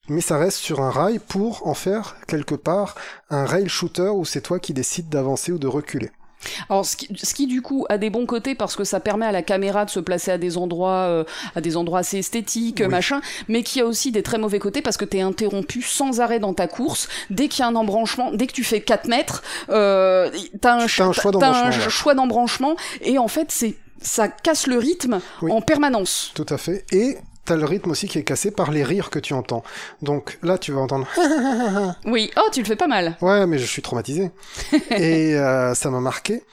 Mais 0.09 0.21
ça 0.21 0.37
reste 0.37 0.57
sur 0.57 0.81
un 0.81 0.89
rail 0.91 1.19
pour 1.19 1.67
en 1.67 1.73
faire 1.73 2.15
quelque 2.27 2.55
part 2.55 2.95
un 3.29 3.45
rail 3.45 3.69
shooter 3.69 4.09
où 4.13 4.25
c'est 4.25 4.41
toi 4.41 4.59
qui 4.59 4.73
décides 4.73 5.09
d'avancer 5.09 5.51
ou 5.51 5.57
de 5.59 5.67
reculer. 5.67 6.09
Alors, 6.69 6.85
ce 6.85 6.95
qui, 6.95 7.09
ce 7.21 7.33
qui, 7.33 7.47
du 7.47 7.61
coup 7.61 7.85
a 7.89 7.97
des 7.97 8.09
bons 8.09 8.25
côtés 8.25 8.55
parce 8.55 8.75
que 8.77 8.83
ça 8.85 8.99
permet 8.99 9.25
à 9.25 9.31
la 9.31 9.41
caméra 9.41 9.83
de 9.83 9.89
se 9.89 9.99
placer 9.99 10.31
à 10.31 10.37
des 10.37 10.57
endroits, 10.57 11.03
euh, 11.07 11.23
à 11.55 11.61
des 11.61 11.75
endroits 11.75 11.99
assez 11.99 12.19
esthétiques, 12.19 12.79
Oui. 12.79 12.87
machin, 12.87 13.19
mais 13.49 13.61
qui 13.61 13.81
a 13.81 13.85
aussi 13.85 14.11
des 14.11 14.23
très 14.23 14.37
mauvais 14.37 14.59
côtés 14.59 14.81
parce 14.81 14.95
que 14.97 15.05
t'es 15.05 15.19
interrompu 15.21 15.81
sans 15.81 16.21
arrêt 16.21 16.39
dans 16.39 16.53
ta 16.53 16.67
course. 16.67 17.09
Dès 17.29 17.49
qu'il 17.49 17.59
y 17.59 17.63
a 17.63 17.67
un 17.67 17.75
embranchement, 17.75 18.31
dès 18.31 18.47
que 18.47 18.53
tu 18.53 18.63
fais 18.63 18.81
4 18.81 19.07
mètres, 19.09 19.43
euh, 19.69 20.31
t'as 20.61 20.75
un, 20.75 20.79
un 20.83 20.87
choix 20.87 21.31
d'embranchement, 21.31 21.89
choix 21.89 22.75
et 23.01 23.17
en 23.17 23.27
fait 23.27 23.51
c'est 23.51 23.75
ça 24.01 24.29
casse 24.29 24.65
le 24.67 24.77
rythme 24.77 25.19
Oui. 25.41 25.51
en 25.51 25.59
permanence. 25.59 26.31
Tout 26.33 26.45
à 26.47 26.57
fait. 26.57 26.85
Et 26.93 27.17
t'as 27.49 27.55
le 27.55 27.65
rythme 27.65 27.89
aussi 27.89 28.07
qui 28.07 28.19
est 28.19 28.23
cassé 28.23 28.51
par 28.51 28.69
les 28.69 28.83
rires 28.83 29.09
que 29.09 29.17
tu 29.17 29.33
entends. 29.33 29.63
Donc 30.03 30.37
là, 30.43 30.59
tu 30.59 30.71
vas 30.71 30.81
entendre 30.81 31.07
Oui, 32.05 32.29
oh 32.37 32.47
tu 32.51 32.59
le 32.59 32.65
fais 32.67 32.75
pas 32.75 32.85
mal. 32.85 33.17
Ouais, 33.21 33.47
mais 33.47 33.57
je 33.57 33.65
suis 33.65 33.81
traumatisé. 33.81 34.29
et 34.91 35.33
euh, 35.33 35.73
ça 35.73 35.89
m'a 35.89 35.99
marqué. 35.99 36.43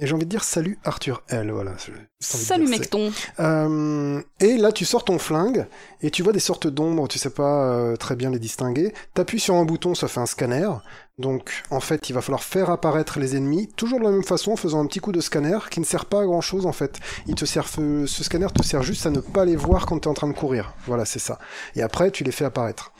Et 0.00 0.06
j'ai 0.06 0.14
envie 0.14 0.24
de 0.24 0.30
dire 0.30 0.44
salut 0.44 0.78
Arthur 0.82 1.22
L. 1.28 1.50
Voilà. 1.50 1.72
Salut 2.20 2.68
mecton. 2.68 3.12
Euh, 3.38 4.22
et 4.40 4.56
là, 4.56 4.72
tu 4.72 4.86
sors 4.86 5.04
ton 5.04 5.18
flingue 5.18 5.66
et 6.00 6.10
tu 6.10 6.22
vois 6.22 6.32
des 6.32 6.40
sortes 6.40 6.66
d'ombres. 6.66 7.06
Tu 7.06 7.18
sais 7.18 7.30
pas 7.30 7.66
euh, 7.66 7.96
très 7.96 8.16
bien 8.16 8.30
les 8.30 8.38
distinguer. 8.38 8.94
T'appuies 9.12 9.40
sur 9.40 9.56
un 9.56 9.66
bouton, 9.66 9.94
ça 9.94 10.08
fait 10.08 10.20
un 10.20 10.26
scanner. 10.26 10.70
Donc, 11.18 11.62
en 11.70 11.80
fait, 11.80 12.10
il 12.10 12.12
va 12.12 12.20
falloir 12.20 12.42
faire 12.42 12.68
apparaître 12.68 13.18
les 13.18 13.36
ennemis, 13.36 13.68
toujours 13.68 13.98
de 13.98 14.04
la 14.04 14.10
même 14.10 14.24
façon, 14.24 14.52
en 14.52 14.56
faisant 14.56 14.80
un 14.80 14.86
petit 14.86 15.00
coup 15.00 15.12
de 15.12 15.20
scanner 15.22 15.58
qui 15.70 15.80
ne 15.80 15.84
sert 15.86 16.04
pas 16.04 16.20
à 16.20 16.24
grand 16.26 16.42
chose 16.42 16.66
en 16.66 16.72
fait. 16.72 16.98
Il 17.26 17.34
te 17.34 17.46
sert, 17.46 17.68
ce 17.68 18.06
scanner 18.06 18.48
te 18.54 18.62
sert 18.62 18.82
juste 18.82 19.06
à 19.06 19.10
ne 19.10 19.20
pas 19.20 19.46
les 19.46 19.56
voir 19.56 19.86
quand 19.86 19.98
tu 19.98 20.08
es 20.08 20.10
en 20.10 20.14
train 20.14 20.28
de 20.28 20.34
courir. 20.34 20.74
Voilà, 20.86 21.06
c'est 21.06 21.18
ça. 21.18 21.38
Et 21.74 21.82
après, 21.82 22.10
tu 22.10 22.22
les 22.22 22.32
fais 22.32 22.44
apparaître. 22.44 22.92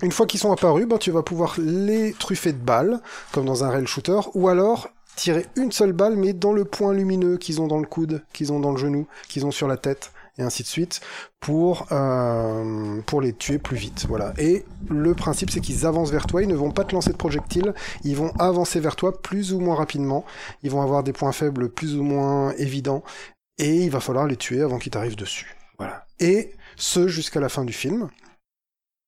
Une 0.00 0.12
fois 0.12 0.26
qu'ils 0.26 0.40
sont 0.40 0.52
apparus, 0.52 0.86
ben, 0.86 0.98
tu 0.98 1.10
vas 1.10 1.22
pouvoir 1.22 1.54
les 1.58 2.12
truffer 2.12 2.52
de 2.52 2.58
balles, 2.58 3.00
comme 3.32 3.46
dans 3.46 3.64
un 3.64 3.70
rail 3.70 3.86
shooter, 3.86 4.20
ou 4.34 4.48
alors 4.48 4.90
tirer 5.16 5.46
une 5.56 5.72
seule 5.72 5.92
balle, 5.92 6.16
mais 6.16 6.32
dans 6.32 6.52
le 6.52 6.64
point 6.64 6.92
lumineux 6.92 7.36
qu'ils 7.36 7.60
ont 7.60 7.66
dans 7.68 7.78
le 7.78 7.86
coude, 7.86 8.22
qu'ils 8.32 8.52
ont 8.52 8.60
dans 8.60 8.72
le 8.72 8.78
genou, 8.78 9.06
qu'ils 9.28 9.46
ont 9.46 9.52
sur 9.52 9.68
la 9.68 9.76
tête, 9.76 10.12
et 10.38 10.42
ainsi 10.42 10.62
de 10.62 10.68
suite, 10.68 11.00
pour, 11.40 11.86
euh, 11.92 13.00
pour 13.02 13.20
les 13.20 13.32
tuer 13.32 13.58
plus 13.58 13.76
vite. 13.76 14.06
Voilà. 14.08 14.32
Et 14.38 14.64
le 14.88 15.14
principe, 15.14 15.50
c'est 15.50 15.60
qu'ils 15.60 15.86
avancent 15.86 16.10
vers 16.10 16.26
toi, 16.26 16.42
ils 16.42 16.48
ne 16.48 16.54
vont 16.54 16.70
pas 16.70 16.84
te 16.84 16.94
lancer 16.94 17.12
de 17.12 17.16
projectiles, 17.16 17.74
ils 18.02 18.16
vont 18.16 18.32
avancer 18.38 18.80
vers 18.80 18.96
toi 18.96 19.20
plus 19.20 19.52
ou 19.52 19.60
moins 19.60 19.76
rapidement, 19.76 20.24
ils 20.62 20.70
vont 20.70 20.82
avoir 20.82 21.02
des 21.02 21.12
points 21.12 21.32
faibles 21.32 21.68
plus 21.68 21.96
ou 21.96 22.02
moins 22.02 22.52
évidents, 22.52 23.04
et 23.58 23.84
il 23.84 23.90
va 23.90 24.00
falloir 24.00 24.26
les 24.26 24.36
tuer 24.36 24.62
avant 24.62 24.78
qu'ils 24.78 24.92
t'arrivent 24.92 25.16
dessus. 25.16 25.56
Voilà. 25.78 26.06
Et 26.18 26.52
ce, 26.76 27.08
jusqu'à 27.08 27.40
la 27.40 27.48
fin 27.48 27.64
du 27.64 27.72
film. 27.72 28.10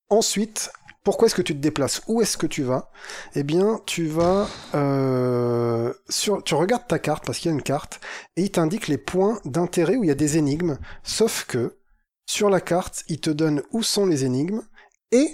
Ensuite, 0.09 0.71
pourquoi 1.07 1.27
est-ce 1.27 1.37
que 1.37 1.43
tu 1.43 1.55
te 1.55 1.61
déplaces? 1.61 2.03
Où 2.09 2.21
est-ce 2.21 2.37
que 2.37 2.49
tu 2.49 2.65
vas? 2.65 2.91
Eh 3.37 3.45
bien, 3.45 3.81
tu 3.87 4.09
vas 4.09 4.49
euh, 4.75 5.95
sur, 6.09 6.43
tu 6.43 6.57
regardes 6.57 6.89
ta 6.89 6.99
carte 6.99 7.25
parce 7.25 7.39
qu'il 7.39 7.49
y 7.49 7.55
a 7.55 7.57
une 7.57 7.63
carte 7.63 8.01
et 8.35 8.43
il 8.43 8.51
t'indique 8.51 8.89
les 8.89 8.99
points 8.99 9.39
d'intérêt 9.45 9.95
où 9.95 10.03
il 10.03 10.09
y 10.09 10.11
a 10.11 10.17
des 10.17 10.37
énigmes. 10.37 10.79
Sauf 11.05 11.45
que 11.47 11.77
sur 12.27 12.51
la 12.51 12.61
carte, 12.61 13.05
il 13.07 13.21
te 13.21 13.31
donne 13.31 13.63
où 13.71 13.85
sont 13.85 14.05
les 14.05 14.25
énigmes 14.25 14.63
et 15.13 15.29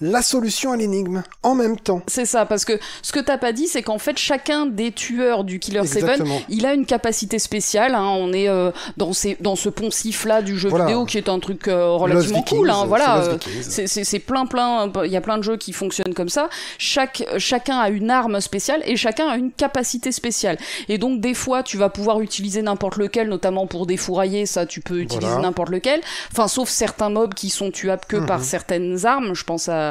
la 0.00 0.22
solution 0.22 0.72
à 0.72 0.76
l'énigme 0.76 1.22
en 1.42 1.54
même 1.54 1.78
temps. 1.78 2.02
C'est 2.08 2.24
ça, 2.26 2.46
parce 2.46 2.64
que 2.64 2.78
ce 3.02 3.12
que 3.12 3.20
t'as 3.20 3.38
pas 3.38 3.52
dit, 3.52 3.68
c'est 3.68 3.82
qu'en 3.82 3.98
fait, 3.98 4.18
chacun 4.18 4.66
des 4.66 4.90
tueurs 4.92 5.44
du 5.44 5.58
Killer 5.58 5.86
7 5.86 5.96
Exactement. 6.02 6.40
il 6.48 6.66
a 6.66 6.74
une 6.74 6.84
capacité 6.86 7.38
spéciale. 7.38 7.94
Hein, 7.94 8.08
on 8.18 8.32
est 8.32 8.48
euh, 8.48 8.70
dans, 8.96 9.12
ces, 9.12 9.36
dans 9.40 9.56
ce 9.56 9.68
poncif-là 9.68 10.42
du 10.42 10.58
jeu 10.58 10.68
Voilà. 10.68 10.86
vidéo 10.86 11.04
qui 11.04 11.18
est 11.18 11.28
un 11.28 11.38
truc 11.38 11.68
euh, 11.68 11.90
relativement 11.92 12.38
Vikings, 12.40 12.58
cool. 12.58 12.70
Hein, 12.70 12.84
voilà, 12.86 13.18
euh, 13.18 13.38
c'est- 13.60 14.18
plein, 14.18 14.46
plein. 14.46 14.90
Il 15.04 15.10
y 15.10 15.16
a 15.16 15.20
plein 15.20 15.38
de 15.38 15.42
jeux 15.42 15.56
qui 15.56 15.72
fonctionnent 15.72 16.14
comme 16.14 16.28
ça. 16.28 16.48
Chaque, 16.78 17.24
chacun 17.38 17.78
a 17.78 17.88
une 17.90 18.10
arme 18.10 18.40
spéciale 18.40 18.82
et 18.86 18.96
chacun 18.96 19.28
a 19.28 19.36
une 19.36 19.52
capacité 19.52 20.12
spéciale. 20.12 20.58
Et 20.88 20.98
donc, 20.98 21.20
des 21.20 21.34
fois, 21.34 21.62
tu 21.62 21.76
vas 21.76 21.88
pouvoir 21.88 22.20
utiliser 22.20 22.62
n'importe 22.62 22.96
lequel, 22.96 23.28
notamment 23.28 23.66
pour 23.66 23.86
défourailler. 23.86 24.46
Ça, 24.46 24.66
tu 24.66 24.80
peux 24.80 24.98
utiliser 25.00 25.26
Voilà. 25.28 25.42
n'importe 25.42 25.70
lequel. 25.70 26.00
Enfin, 26.32 26.48
sauf 26.48 26.68
certains 26.68 27.10
mobs 27.10 27.34
qui 27.34 27.50
sont 27.50 27.70
tuables 27.70 28.04
que 28.08 28.16
Mhm. 28.16 28.26
par 28.26 28.42
certaines 28.42 29.06
armes. 29.06 29.34
Je 29.34 29.44
pense 29.44 29.68
à 29.68 29.83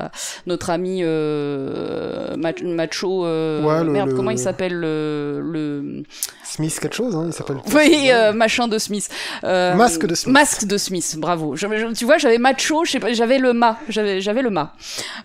notre 0.45 0.69
ami 0.69 0.99
euh, 1.03 2.35
Ma- 2.37 2.51
Macho. 2.63 3.25
euh, 3.25 3.61
Ouais, 3.63 3.83
le- 3.83 3.91
merde, 3.91 4.09
le- 4.09 4.15
comment 4.15 4.31
il 4.31 4.39
s'appelle 4.39 4.73
le, 4.73 5.41
le... 5.43 6.03
Smith 6.43 6.77
quelque 6.79 6.95
chose, 6.95 7.15
hein, 7.15 7.23
il 7.27 7.33
s'appelle. 7.33 7.57
Oui, 7.73 8.09
euh, 8.11 8.33
machin 8.33 8.67
de 8.67 8.77
Smith. 8.77 9.09
Euh, 9.43 9.73
Masque 9.75 10.05
de 10.05 10.15
Smith. 10.15 10.33
Masque 10.33 10.65
de 10.65 10.77
Smith, 10.77 11.15
bravo. 11.17 11.55
Je- 11.55 11.67
je- 11.67 11.93
tu 11.93 12.05
vois, 12.05 12.17
j'avais 12.17 12.37
Macho, 12.37 12.83
j'avais 12.85 13.37
le 13.39 13.53
ma, 13.53 13.77
j'avais, 13.89 14.21
j'avais 14.21 14.41
le 14.41 14.49
ma. 14.49 14.73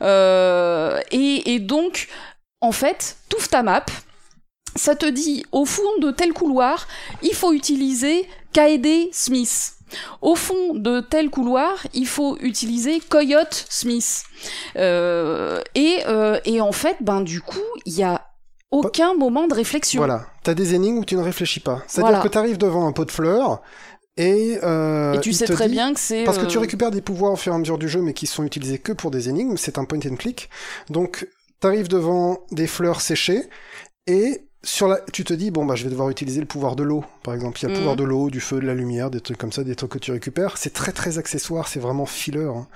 Euh, 0.03 0.99
et, 1.11 1.55
et 1.55 1.59
donc, 1.59 2.09
en 2.61 2.73
fait, 2.73 3.17
t'ouvres 3.29 3.49
ta 3.49 3.63
map, 3.63 3.85
ça 4.77 4.95
te 4.95 5.07
dit, 5.07 5.45
au 5.53 5.65
fond 5.65 5.83
de 6.01 6.11
tel 6.11 6.33
couloir, 6.33 6.87
il 7.23 7.35
faut 7.35 7.53
utiliser 7.53 8.29
Kaede 8.53 9.09
Smith. 9.13 9.73
Au 10.23 10.35
fond 10.35 10.75
de 10.75 11.01
tel 11.01 11.31
couloir, 11.31 11.87
il 11.95 12.07
faut 12.07 12.37
utiliser 12.41 13.01
Coyote 13.01 13.67
Smith. 13.69 14.23
Euh, 14.77 15.61
et, 15.75 15.99
euh, 16.07 16.39
et 16.45 16.61
en 16.61 16.73
fait, 16.73 16.97
ben 17.01 17.21
du 17.21 17.41
coup, 17.41 17.59
il 17.87 17.95
y 17.95 18.03
a 18.03 18.27
aucun 18.71 19.15
moment 19.15 19.47
de 19.47 19.55
réflexion. 19.55 20.01
Voilà, 20.01 20.27
t'as 20.43 20.55
des 20.55 20.75
énigmes 20.75 20.99
où 20.99 21.05
tu 21.05 21.17
ne 21.17 21.23
réfléchis 21.23 21.61
pas. 21.61 21.83
C'est-à-dire 21.87 22.11
Voilà. 22.11 22.23
que 22.23 22.29
t'arrives 22.29 22.59
devant 22.59 22.87
un 22.87 22.93
pot 22.93 23.05
de 23.05 23.11
fleurs 23.11 23.63
et. 24.17 24.59
euh, 24.63 25.15
Et 25.15 25.21
tu 25.21 25.33
sais 25.33 25.47
très 25.47 25.69
dit- 25.69 25.73
bien 25.75 25.95
que 25.95 26.01
c'est. 26.01 26.25
Parce 26.25 26.39
que 26.39 26.47
tu 26.47 26.59
récupères 26.59 26.91
des 26.91 27.01
pouvoirs 27.01 27.33
au 27.33 27.37
fur 27.37 27.53
et 27.53 27.57
à 27.57 27.59
mesure 27.59 27.79
du 27.79 27.89
jeu, 27.89 28.03
mais 28.03 28.13
qui 28.13 28.27
sont 28.27 28.45
utilisés 28.45 28.79
que 28.79 28.93
pour 28.93 29.11
des 29.11 29.29
énigmes. 29.29 29.57
C'est 29.57 29.79
un 29.79 29.85
point 29.85 29.99
and 30.07 30.17
click. 30.17 30.51
Donc, 30.91 31.27
t'arrives 31.61 31.89
devant 31.89 32.41
des 32.51 32.67
fleurs 32.67 33.01
séchées 33.01 33.43
et 34.07 34.48
sur 34.65 34.89
la, 34.89 34.99
tu 35.13 35.25
te 35.25 35.33
dis 35.35 35.51
bon 35.51 35.65
bah 35.65 35.75
je 35.77 35.85
vais 35.85 35.91
devoir 35.91 36.11
utiliser 36.11 36.41
le 36.41 36.47
pouvoir 36.47 36.77
de 36.77 36.83
l'eau, 36.83 37.05
par 37.23 37.35
exemple. 37.35 37.59
Il 37.61 37.63
y 37.63 37.67
a 37.67 37.69
le 37.69 37.73
Mhm. 37.73 37.77
pouvoir 37.79 37.97
de 37.97 38.05
l'eau, 38.05 38.31
du 38.31 38.41
feu, 38.41 38.61
de 38.61 38.67
la 38.67 38.75
lumière, 38.75 39.11
des 39.11 39.21
trucs 39.21 39.39
comme 39.39 39.53
ça, 39.53 39.65
des 39.65 39.77
trucs 39.77 39.93
que 39.93 39.99
tu 39.99 40.11
récupères. 40.13 40.57
C'est 40.59 40.73
très 40.75 40.93
très 40.93 41.19
accessoire. 41.19 41.69
C'est 41.69 41.81
vraiment 41.81 42.07
filler. 42.07 42.45
hein. 42.45 42.67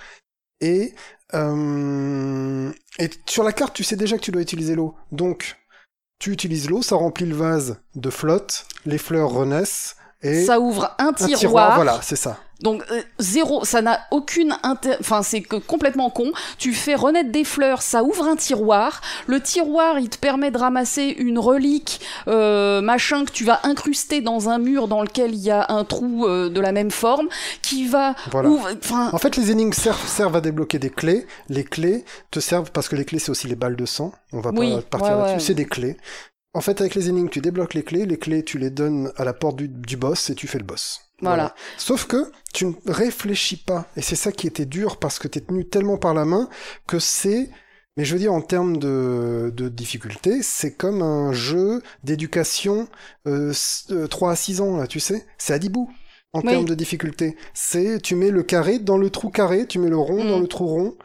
Et 0.61 0.95
euh, 1.35 2.71
et 2.99 3.11
sur 3.27 3.43
la 3.45 3.53
carte, 3.53 3.75
tu 3.75 3.85
sais 3.85 3.97
déjà 3.97 4.17
que 4.17 4.23
tu 4.23 4.31
dois 4.31 4.43
utiliser 4.43 4.75
l'eau. 4.75 4.95
Donc 5.11 5.57
tu 6.19 6.31
utilises 6.31 6.69
l'eau, 6.71 6.83
ça 6.83 6.97
remplit 6.97 7.27
le 7.27 7.35
vase 7.35 7.81
de 7.97 8.11
flotte, 8.11 8.67
les 8.87 8.99
fleurs 8.99 9.31
renaissent 9.31 9.97
et 10.23 10.45
ça 10.47 10.61
ouvre 10.61 10.95
un 10.99 11.09
un 11.09 11.13
tiroir, 11.13 11.39
tiroir. 11.39 11.75
Voilà, 11.75 12.01
c'est 12.03 12.17
ça. 12.17 12.39
Donc 12.63 12.85
euh, 12.91 13.03
zéro, 13.19 13.65
ça 13.65 13.83
n'a 13.83 14.01
aucune 14.11 14.55
inter... 14.63 14.95
enfin 15.01 15.23
c'est 15.23 15.41
que 15.43 15.57
complètement 15.57 16.11
con. 16.11 16.33
Tu 16.59 16.73
fais 16.73 16.95
renaître 16.95 17.31
des 17.31 17.45
fleurs, 17.45 17.83
ça 17.83 18.03
ouvre 18.05 18.25
un 18.27 18.37
tiroir. 18.37 19.01
Le 19.27 19.41
tiroir, 19.41 19.99
il 19.99 20.09
te 20.09 20.19
permet 20.19 20.51
de 20.51 20.59
ramasser 20.59 21.15
une 21.19 21.39
relique, 21.39 22.01
euh, 22.29 22.81
machin 22.81 23.25
que 23.25 23.33
tu 23.33 23.45
vas 23.45 23.61
incruster 23.65 24.21
dans 24.21 24.49
un 24.49 24.59
mur 24.59 24.89
dans 24.89 25.03
lequel 25.03 25.35
il 25.35 25.41
y 25.41 25.51
a 25.51 25.67
un 25.71 25.85
trou 25.85 26.27
euh, 26.27 26.49
de 26.49 26.61
la 26.61 26.73
même 26.73 26.91
forme, 26.91 27.29
qui 27.63 27.87
va 27.89 28.15
Voilà. 28.31 28.49
ouvre- 28.49 28.69
Enfin, 28.83 29.11
En 29.13 29.19
fait, 29.19 29.37
les 29.37 29.51
énigmes 29.51 29.73
servent, 29.73 30.07
servent 30.07 30.37
à 30.37 30.41
débloquer 30.41 30.79
des 30.79 30.91
clés. 30.91 31.27
Les 31.49 31.65
clés 31.65 32.05
te 32.31 32.41
servent 32.41 32.71
parce 32.73 32.89
que 32.89 32.97
les 32.97 33.05
clés, 33.05 33.19
c'est 33.19 33.31
aussi 33.31 33.49
les 33.49 33.57
balles 33.57 33.77
de 33.77 33.87
sang. 33.87 34.13
On 34.33 34.41
va 34.41 34.51
Oui, 34.55 34.75
pas 34.91 34.99
partir 34.99 35.13
ouais, 35.13 35.19
là-dessus. 35.19 35.35
ouais. 35.35 35.41
C'est 35.41 35.55
des 35.55 35.67
clés. 35.67 35.97
En 36.55 36.61
fait, 36.61 36.81
avec 36.81 36.95
les 36.95 37.09
énigmes, 37.09 37.29
tu 37.31 37.41
débloques 37.41 37.75
les 37.75 37.83
clés. 37.83 38.05
Les 38.07 38.19
clés, 38.19 38.45
tu 38.45 38.59
les 38.59 38.71
donnes 38.71 39.11
à 39.17 39.25
la 39.25 39.33
porte 39.33 39.57
du, 39.57 39.69
du 39.69 39.97
boss 39.97 40.29
et 40.31 40.35
tu 40.35 40.47
fais 40.47 40.59
le 40.59 40.65
boss. 40.65 41.01
Voilà. 41.21 41.55
Sauf 41.79 42.07
que 42.07 42.31
tu 42.53 42.67
ne 42.67 42.73
réfléchis 42.87 43.57
pas. 43.57 43.87
Et 43.97 44.03
c'est 44.03 44.17
ça 44.17 44.33
qui 44.33 44.47
était 44.47 44.67
dur 44.67 44.99
parce 44.99 45.19
que 45.19 45.29
t'es 45.29 45.41
tenu 45.41 45.67
tellement 45.69 45.97
par 45.97 46.13
la 46.15 46.25
main 46.25 46.49
que 46.87 46.99
c'est, 46.99 47.49
mais 47.97 48.05
je 48.05 48.13
veux 48.13 48.19
dire 48.19 48.33
en 48.35 48.41
termes 48.43 48.77
de, 48.77 49.53
de 49.55 49.69
difficulté, 49.69 50.43
c'est 50.43 50.75
comme 50.75 51.01
un 51.01 51.33
jeu 51.33 51.81
d'éducation 52.05 52.89
euh, 53.27 53.51
s- 53.53 53.87
euh, 53.91 54.07
3 54.09 54.33
à 54.33 54.37
6 54.37 54.61
ans, 54.61 54.77
là, 54.77 54.87
tu 54.87 55.01
sais. 55.01 55.25
C'est 55.39 55.53
à 55.55 55.59
10 55.59 55.69
bouts 55.71 55.91
en 56.35 56.41
Oui. 56.41 56.49
termes 56.49 56.65
de 56.65 56.75
difficulté. 56.75 57.37
C'est, 57.55 58.01
tu 58.03 58.15
mets 58.17 58.31
le 58.31 58.43
carré 58.43 58.79
dans 58.79 58.99
le 58.99 59.09
trou 59.09 59.31
carré, 59.31 59.67
tu 59.67 59.79
mets 59.79 59.91
le 59.91 59.97
rond 59.99 60.25
Mm. 60.25 60.29
dans 60.29 60.39
le 60.41 60.49
trou 60.49 60.67
rond. 60.67 60.97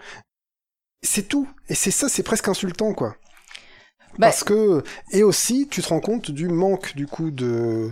C'est 1.04 1.28
tout. 1.28 1.48
Et 1.70 1.76
c'est 1.76 1.92
ça, 1.92 2.10
c'est 2.10 2.24
presque 2.24 2.48
insultant, 2.48 2.94
quoi. 2.94 3.16
Bah- 4.18 4.28
Parce 4.28 4.44
que, 4.44 4.84
et 5.12 5.24
aussi, 5.24 5.68
tu 5.70 5.82
te 5.82 5.90
rends 5.90 6.00
compte 6.00 6.32
du 6.32 6.48
manque, 6.50 6.96
du 6.96 7.08
coup, 7.08 7.32
de, 7.32 7.92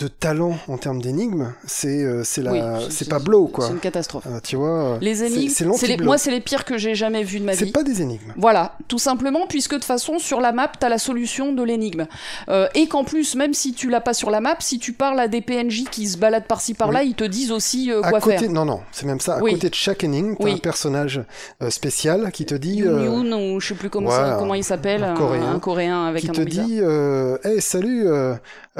de 0.00 0.08
talent 0.08 0.56
en 0.66 0.78
termes 0.78 1.00
d'énigmes. 1.02 1.52
C'est, 1.66 2.02
euh, 2.02 2.22
c'est 2.24 2.42
la, 2.42 2.52
oui, 2.52 2.60
c'est 2.88 3.08
pas 3.08 3.18
blow, 3.18 3.46
quoi. 3.48 3.66
C'est 3.66 3.72
une 3.74 3.78
catastrophe. 3.80 4.24
Euh, 4.26 4.40
tu 4.42 4.56
vois. 4.56 4.96
Les 5.02 5.16
c'est- 5.16 5.26
énigmes, 5.26 5.48
c'est 5.50 5.54
c'est 5.56 5.64
les- 5.64 5.70
l'anti-blow. 5.70 6.04
moi 6.06 6.16
c'est 6.18 6.30
les 6.30 6.40
pires 6.40 6.64
que 6.64 6.78
j'ai 6.78 6.94
jamais 6.94 7.22
vus 7.22 7.38
de 7.38 7.44
ma 7.44 7.52
C'est 7.52 7.66
vie. 7.66 7.70
pas 7.70 7.82
des 7.82 8.00
énigmes. 8.00 8.32
Voilà, 8.36 8.76
tout 8.88 8.98
simplement, 8.98 9.46
puisque 9.46 9.72
de 9.72 9.76
toute 9.76 9.84
façon, 9.84 10.18
sur 10.18 10.40
la 10.40 10.52
map, 10.52 10.72
t'as 10.80 10.88
la 10.88 10.98
solution 10.98 11.52
de 11.52 11.62
l'énigme. 11.62 12.06
Euh, 12.48 12.66
et 12.74 12.88
qu'en 12.88 13.04
plus, 13.04 13.36
même 13.36 13.52
si 13.54 13.74
tu 13.74 13.90
l'as 13.90 14.00
pas 14.00 14.14
sur 14.14 14.30
la 14.30 14.40
map, 14.40 14.56
si 14.60 14.78
tu 14.78 14.94
parles 14.94 15.20
à 15.20 15.28
des 15.28 15.42
PNJ 15.42 15.84
qui 15.90 16.08
se 16.08 16.16
baladent 16.16 16.46
par-ci 16.46 16.72
par-là, 16.74 17.02
ils 17.02 17.14
te 17.14 17.24
disent 17.24 17.52
aussi 17.52 17.92
euh, 17.92 18.00
À 18.02 18.10
quoi 18.10 18.20
côté, 18.20 18.38
faire. 18.38 18.50
non, 18.50 18.64
non, 18.64 18.80
c'est 18.92 19.04
même 19.06 19.20
ça. 19.20 19.36
À 19.36 19.42
Oui. 19.42 19.52
côté 19.52 19.68
de 19.68 19.74
chaque 19.74 20.02
énigme, 20.02 20.34
t'as 20.40 20.48
un 20.50 20.56
personnage 20.56 21.22
euh, 21.62 21.68
spécial 21.70 22.30
qui 22.32 22.46
te 22.46 22.54
dit, 22.54 22.76
Yoon 22.76 22.88
euh, 22.98 23.04
Yoon, 23.04 23.54
ou 23.56 23.60
je 23.60 23.68
sais 23.68 23.74
plus 23.74 23.90
comment, 23.90 24.10
ça- 24.10 24.36
comment 24.38 24.54
il 24.54 24.64
s'appelle, 24.64 25.04
un 25.04 25.12
un, 25.12 25.16
Coréen, 25.16 25.52
un 25.54 25.58
Coréen 25.58 26.06
avec 26.06 26.22
qui 26.22 26.30
un 26.30 26.32
te 26.32 26.40
dit, 26.40 26.78
euh, 26.80 27.36
hey, 27.44 27.60
salut, 27.60 28.06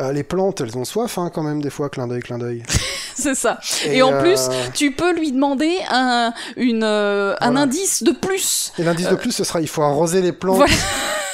euh, 0.00 0.12
les 0.12 0.22
plantes, 0.22 0.60
elles 0.60 0.76
ont 0.78 0.84
soif, 0.84 1.18
hein, 1.18 1.30
quand 1.32 1.42
même, 1.42 1.62
des 1.62 1.70
fois, 1.70 1.88
clin 1.90 2.06
d'œil, 2.06 2.20
clin 2.20 2.38
d'œil. 2.38 2.62
C'est 3.14 3.34
ça. 3.34 3.58
Et, 3.86 4.02
en 4.02 4.12
euh, 4.12 4.20
plus, 4.22 4.48
tu 4.72 4.92
peux 4.92 5.14
lui 5.14 5.32
demander 5.32 5.76
un, 5.90 6.32
une, 6.56 6.84
euh, 6.84 7.34
un 7.40 7.50
Voilà. 7.50 7.60
indice 7.62 8.02
de 8.02 8.12
plus. 8.12 8.72
Et 8.78 8.82
l'indice 8.82 9.08
de 9.08 9.16
plus, 9.16 9.32
ce 9.32 9.44
sera, 9.44 9.60
il 9.60 9.68
faut 9.68 9.82
arroser 9.82 10.22
les 10.22 10.32
plantes. 10.32 10.56
Voilà. 10.56 10.72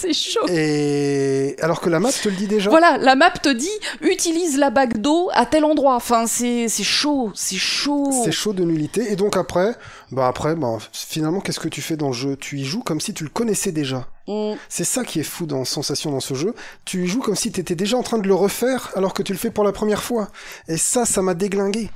C'est 0.00 0.14
chaud. 0.14 0.46
Et 0.48 1.56
alors 1.60 1.80
que 1.80 1.90
la 1.90 2.00
map 2.00 2.10
te 2.10 2.28
le 2.28 2.34
dit 2.34 2.46
déjà? 2.46 2.70
Voilà, 2.70 2.96
la 2.96 3.16
map 3.16 3.30
te 3.30 3.50
dit 3.50 3.68
utilise 4.00 4.56
la 4.56 4.70
bague 4.70 4.98
d'eau 4.98 5.28
à 5.34 5.44
tel 5.44 5.64
endroit. 5.64 5.94
Enfin, 5.94 6.26
c'est 6.26 6.68
chaud, 6.82 7.30
c'est 7.34 7.56
chaud. 7.56 8.10
C'est 8.24 8.32
chaud 8.32 8.54
de 8.54 8.64
nullité. 8.64 9.12
Et 9.12 9.16
donc 9.16 9.36
après, 9.36 9.74
bah 10.10 10.26
après, 10.26 10.54
bah, 10.54 10.78
finalement, 10.92 11.40
qu'est-ce 11.40 11.60
que 11.60 11.68
tu 11.68 11.82
fais 11.82 11.96
dans 11.96 12.08
le 12.08 12.14
jeu? 12.14 12.36
Tu 12.36 12.58
y 12.58 12.64
joues 12.64 12.82
comme 12.82 13.00
si 13.00 13.12
tu 13.12 13.24
le 13.24 13.30
connaissais 13.30 13.72
déjà. 13.72 14.08
Mm. 14.26 14.54
C'est 14.70 14.84
ça 14.84 15.04
qui 15.04 15.20
est 15.20 15.24
fou 15.24 15.44
dans 15.44 15.64
Sensation 15.66 16.10
dans 16.10 16.20
ce 16.20 16.34
jeu. 16.34 16.54
Tu 16.86 17.04
y 17.04 17.06
joues 17.06 17.20
comme 17.20 17.36
si 17.36 17.52
tu 17.52 17.60
étais 17.60 17.74
déjà 17.74 17.98
en 17.98 18.02
train 18.02 18.18
de 18.18 18.26
le 18.26 18.34
refaire 18.34 18.90
alors 18.96 19.12
que 19.12 19.22
tu 19.22 19.32
le 19.32 19.38
fais 19.38 19.50
pour 19.50 19.64
la 19.64 19.72
première 19.72 20.02
fois. 20.02 20.28
Et 20.68 20.78
ça, 20.78 21.04
ça 21.04 21.20
m'a 21.20 21.34
déglingué. 21.34 21.90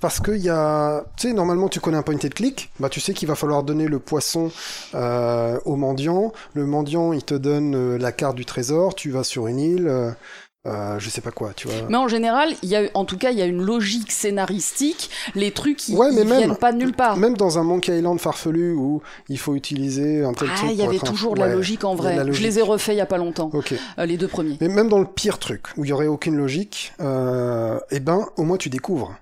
Parce 0.00 0.18
que 0.20 0.30
il 0.32 0.42
y 0.42 0.48
a, 0.48 1.04
tu 1.16 1.28
sais, 1.28 1.34
normalement 1.34 1.68
tu 1.68 1.78
connais 1.80 1.98
un 1.98 2.02
point 2.02 2.14
and 2.14 2.28
click, 2.34 2.70
bah 2.80 2.88
tu 2.88 3.00
sais 3.00 3.12
qu'il 3.12 3.28
va 3.28 3.34
falloir 3.34 3.62
donner 3.62 3.86
le 3.86 3.98
poisson 3.98 4.50
euh, 4.94 5.58
au 5.66 5.76
mendiant. 5.76 6.32
Le 6.54 6.64
mendiant, 6.66 7.12
il 7.12 7.22
te 7.22 7.34
donne 7.34 7.74
euh, 7.74 7.98
la 7.98 8.10
carte 8.12 8.36
du 8.36 8.46
trésor. 8.46 8.94
Tu 8.94 9.10
vas 9.10 9.24
sur 9.24 9.46
une 9.46 9.58
île, 9.58 9.88
euh, 9.88 10.10
euh, 10.66 10.98
je 10.98 11.08
sais 11.10 11.20
pas 11.20 11.30
quoi, 11.30 11.52
tu 11.54 11.68
vois. 11.68 11.76
Mais 11.90 11.96
en 11.98 12.08
général, 12.08 12.50
il 12.62 12.68
y 12.70 12.76
a, 12.76 12.82
en 12.94 13.04
tout 13.04 13.18
cas, 13.18 13.30
il 13.30 13.38
y 13.38 13.42
a 13.42 13.46
une 13.46 13.62
logique 13.62 14.10
scénaristique. 14.10 15.10
Les 15.34 15.50
trucs, 15.50 15.88
ils, 15.88 15.96
Ouais, 15.96 16.10
mais 16.12 16.22
ils 16.22 16.28
même- 16.28 16.38
viennent 16.38 16.56
pas 16.56 16.72
de 16.72 16.78
nulle 16.78 16.94
part. 16.94 17.16
Même 17.18 17.36
dans 17.36 17.58
un 17.58 17.62
Monkey 17.62 17.96
Island 17.98 18.18
farfelu 18.20 18.72
où 18.72 19.02
il 19.28 19.38
faut 19.38 19.54
utiliser 19.54 20.24
un 20.24 20.32
tel 20.32 20.48
Ah, 20.50 20.56
truc. 20.56 20.70
il 20.72 20.76
y 20.78 20.82
avait 20.82 20.98
toujours 20.98 21.34
de 21.34 21.40
la 21.40 21.46
Ouais, 21.48 21.52
logique 21.54 21.84
en 21.84 21.94
vrai. 21.94 22.16
Je 22.32 22.42
les 22.42 22.58
ai 22.58 22.62
refaits 22.62 22.94
il 22.94 22.98
y 22.98 23.02
a 23.02 23.06
pas 23.06 23.18
longtemps, 23.18 23.50
Ok. 23.52 23.74
euh, 23.98 24.06
les 24.06 24.16
deux 24.16 24.28
premiers. 24.28 24.56
Mais 24.62 24.68
même 24.68 24.88
dans 24.88 24.98
le 24.98 25.06
pire 25.06 25.38
truc, 25.38 25.66
où 25.76 25.84
il 25.84 25.88
y 25.88 25.92
aurait 25.92 26.06
aucune 26.06 26.36
logique, 26.36 26.92
euh, 27.00 27.78
eh 27.90 28.00
ben, 28.00 28.26
au 28.38 28.44
moins 28.44 28.56
tu 28.56 28.70
découvres. 28.70 29.14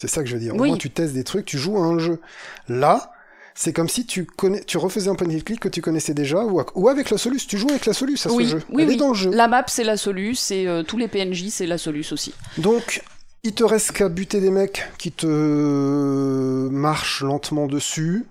C'est 0.00 0.08
ça 0.08 0.22
que 0.22 0.28
je 0.28 0.34
veux 0.34 0.40
dire. 0.40 0.54
Au 0.54 0.60
Oui. 0.60 0.68
moins 0.68 0.78
tu 0.78 0.90
testes 0.90 1.14
des 1.14 1.24
trucs, 1.24 1.44
tu 1.44 1.58
joues 1.58 1.76
à 1.76 1.80
un 1.80 1.98
jeu. 1.98 2.20
Là, 2.68 3.10
c'est 3.56 3.72
comme 3.72 3.88
si 3.88 4.06
tu 4.06 4.24
connais, 4.26 4.62
tu 4.62 4.78
refaisais 4.78 5.10
un 5.10 5.16
point 5.16 5.26
and 5.28 5.40
click 5.44 5.58
que 5.58 5.68
tu 5.68 5.80
connaissais 5.82 6.14
déjà, 6.14 6.44
ou, 6.44 6.60
à- 6.60 6.66
ou 6.76 6.88
avec 6.88 7.10
la 7.10 7.18
Solus. 7.18 7.40
Tu 7.48 7.58
joues 7.58 7.68
avec 7.70 7.84
la 7.84 7.92
Solus 7.92 8.16
à 8.24 8.30
Oui, 8.30 8.44
ce 8.44 8.50
jeu. 8.50 8.62
oui, 8.70 8.82
Elle 8.84 8.88
oui. 8.90 8.94
est 8.94 8.98
dans 8.98 9.08
le 9.08 9.14
jeu. 9.14 9.30
La 9.32 9.48
map, 9.48 9.64
c'est 9.66 9.82
la 9.82 9.96
Solus, 9.96 10.36
et 10.52 10.68
euh, 10.68 10.84
tous 10.84 10.98
les 10.98 11.08
PNJ, 11.08 11.48
c'est 11.50 11.66
la 11.66 11.78
Solus 11.78 12.06
aussi. 12.12 12.32
Donc, 12.58 13.02
il 13.42 13.54
te 13.54 13.64
reste 13.64 13.90
qu'à 13.90 14.08
buter 14.08 14.40
des 14.40 14.50
mecs 14.52 14.84
qui 14.98 15.10
te 15.10 16.68
marchent 16.70 17.22
lentement 17.22 17.66
dessus. 17.66 18.24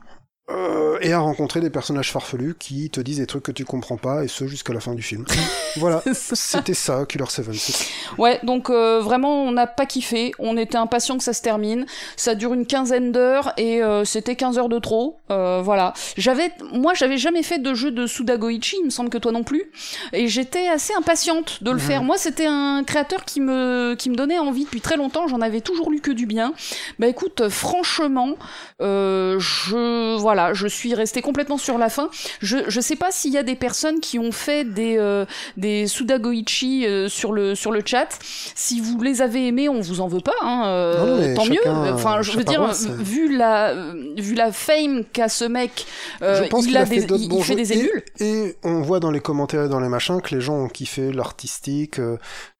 Euh, 0.49 0.97
et 1.01 1.13
à 1.13 1.19
rencontrer 1.19 1.59
des 1.59 1.69
personnages 1.69 2.11
farfelus 2.11 2.55
qui 2.57 2.89
te 2.89 2.99
disent 3.01 3.17
des 3.17 3.27
trucs 3.27 3.43
que 3.43 3.51
tu 3.51 3.65
comprends 3.65 3.97
pas, 3.97 4.23
et 4.23 4.27
ce 4.27 4.47
jusqu'à 4.47 4.73
la 4.73 4.79
fin 4.79 4.93
du 4.95 5.01
film. 5.01 5.25
voilà, 5.77 6.01
c'était 6.13 6.73
ça, 6.73 7.05
Killer 7.07 7.25
7. 7.27 7.45
c'est- 7.53 7.85
Ouais, 8.17 8.39
donc 8.43 8.69
euh, 8.69 8.99
vraiment, 9.01 9.43
on 9.43 9.51
n'a 9.51 9.67
pas 9.67 9.85
kiffé. 9.85 10.31
On 10.39 10.57
était 10.57 10.77
impatient 10.77 11.17
que 11.17 11.23
ça 11.23 11.33
se 11.33 11.41
termine. 11.41 11.85
Ça 12.15 12.33
dure 12.35 12.53
une 12.53 12.65
quinzaine 12.65 13.11
d'heures 13.11 13.53
et 13.57 13.83
euh, 13.83 14.05
c'était 14.05 14.35
15 14.35 14.57
heures 14.57 14.69
de 14.69 14.79
trop. 14.79 15.19
Voilà. 15.29 15.93
J'avais, 16.17 16.51
moi, 16.73 16.93
j'avais 16.93 17.17
jamais 17.17 17.43
fait 17.43 17.59
de 17.59 17.73
jeu 17.73 17.91
de 17.91 18.07
Sudagoichi. 18.07 18.77
Il 18.81 18.85
me 18.85 18.89
semble 18.89 19.09
que 19.09 19.17
toi 19.17 19.31
non 19.31 19.43
plus. 19.43 19.69
Et 20.13 20.27
j'étais 20.27 20.67
assez 20.67 20.93
impatiente 20.93 21.61
de 21.63 21.71
le 21.71 21.77
Mhm. 21.77 21.81
faire. 21.83 22.03
Moi, 22.03 22.17
c'était 22.17 22.45
un 22.47 22.83
créateur 22.85 23.25
qui 23.25 23.41
me, 23.41 23.95
qui 23.95 24.09
me 24.09 24.15
donnait 24.15 24.39
envie 24.39 24.63
depuis 24.63 24.81
très 24.81 24.95
longtemps. 24.97 25.27
J'en 25.27 25.41
avais 25.41 25.61
toujours 25.61 25.91
lu 25.91 25.99
que 25.99 26.11
du 26.11 26.25
bien. 26.25 26.53
Bah 26.99 27.07
écoute, 27.07 27.49
franchement, 27.49 28.35
je, 28.79 30.15
voilà, 30.17 30.36
je 30.53 30.67
suis 30.67 30.93
restée 30.93 31.21
complètement 31.21 31.57
sur 31.57 31.77
la 31.77 31.89
fin. 31.89 32.09
Je, 32.41 32.57
je 32.67 32.81
sais 32.81 32.95
pas 32.95 33.11
s'il 33.11 33.33
y 33.33 33.37
a 33.37 33.43
des 33.43 33.55
personnes 33.55 33.99
qui 33.99 34.19
ont 34.19 34.31
fait 34.31 34.63
des, 34.63 34.97
euh, 34.97 35.25
des 35.57 35.87
Sudagoichi 35.87 36.85
euh, 36.85 37.09
sur 37.09 37.31
le 37.33 37.55
sur 37.55 37.71
le 37.71 37.81
chat. 37.85 38.07
Si 38.55 38.79
vous 38.81 39.01
les 39.01 39.21
avez 39.21 39.47
aimés, 39.47 39.69
on 39.69 39.81
vous 39.81 40.01
en 40.01 40.07
veut 40.07 40.21
pas, 40.21 40.35
hein, 40.41 40.67
euh, 40.67 41.29
Non, 41.29 41.35
tant 41.35 41.43
chacun, 41.43 41.85
mieux. 41.85 41.93
Enfin, 41.93 42.21
je 42.21 42.31
veux 42.31 42.43
dire, 42.43 42.71
vu 42.99 43.35
la 43.35 43.73
vu 44.17 44.33
la 44.35 44.51
fame 44.51 45.03
qu'a 45.11 45.29
ce 45.29 45.45
mec, 45.45 45.85
euh, 46.21 46.43
Je 46.43 46.49
pense 46.49 46.65
il 46.65 46.77
a, 46.77 46.81
a 46.81 46.85
fait 46.85 47.05
des, 47.05 47.15
il, 47.15 47.43
fait 47.43 47.55
des 47.55 47.73
émules. 47.73 48.03
Et 48.19 48.55
on 48.63 48.81
voit 48.81 48.99
dans 48.99 49.11
les 49.11 49.19
commentaires 49.19 49.65
et 49.65 49.69
dans 49.69 49.79
les 49.79 49.89
machins 49.89 50.21
que 50.21 50.35
les 50.35 50.41
gens 50.41 50.55
ont 50.55 50.67
kiffé 50.67 51.11
l'artistique, 51.11 51.99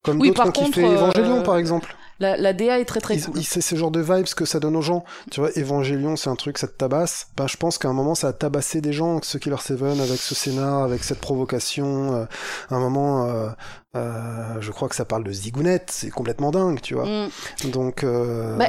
comme 0.04 0.22
Oui, 0.22 0.30
d'autres 0.30 0.48
ont 0.48 0.52
kiffé 0.52 0.82
contre, 0.82 0.94
Evangelion 0.94 1.40
euh, 1.40 1.44
par 1.44 1.58
exemple. 1.58 1.97
La, 2.20 2.36
la 2.38 2.54
DA 2.54 2.80
est 2.80 2.86
très 2.86 3.00
très 3.00 3.16
Il- 3.16 3.24
cool. 3.26 3.38
il- 3.38 3.44
C'est 3.44 3.62
ce 3.62 3.76
genre 3.76 3.92
de 3.92 4.00
vibes 4.02 4.26
que 4.36 4.46
ça 4.46 4.60
donne 4.60 4.76
aux 4.76 4.82
gens. 4.82 5.04
Tu 5.32 5.40
vois, 5.40 5.50
Evangelion, 5.58 6.16
c'est 6.16 6.30
un 6.30 6.36
truc, 6.36 6.58
ça 6.58 6.68
te 6.68 6.74
tabasse. 6.74 7.28
Ben, 7.38 7.48
je 7.48 7.58
pense 7.58 7.78
qu'à 7.78 7.88
un 7.90 7.94
moment, 7.94 8.16
ça 8.16 8.30
a 8.30 8.34
tabassé 8.34 8.82
des 8.82 8.94
gens, 8.94 9.20
ce 9.22 9.38
Killer 9.38 9.58
Seven, 9.62 10.00
avec 10.00 10.20
ce 10.20 10.34
scénar, 10.36 10.84
avec 10.84 11.04
cette 11.04 11.20
provocation. 11.20 12.16
euh, 12.16 12.26
à 12.70 12.76
un 12.76 12.80
moment, 12.80 13.28
euh, 13.28 13.50
euh, 13.98 14.62
je 14.62 14.72
crois 14.72 14.88
que 14.90 14.96
ça 14.96 15.06
parle 15.06 15.24
de 15.24 15.32
zigounette, 15.32 15.90
c'est 15.92 16.10
complètement 16.10 16.52
dingue, 16.52 16.80
tu 16.82 16.94
vois. 16.94 17.06
Mm. 17.06 17.30
Donc, 17.72 18.04
euh, 18.04 18.56
Bah, 18.58 18.66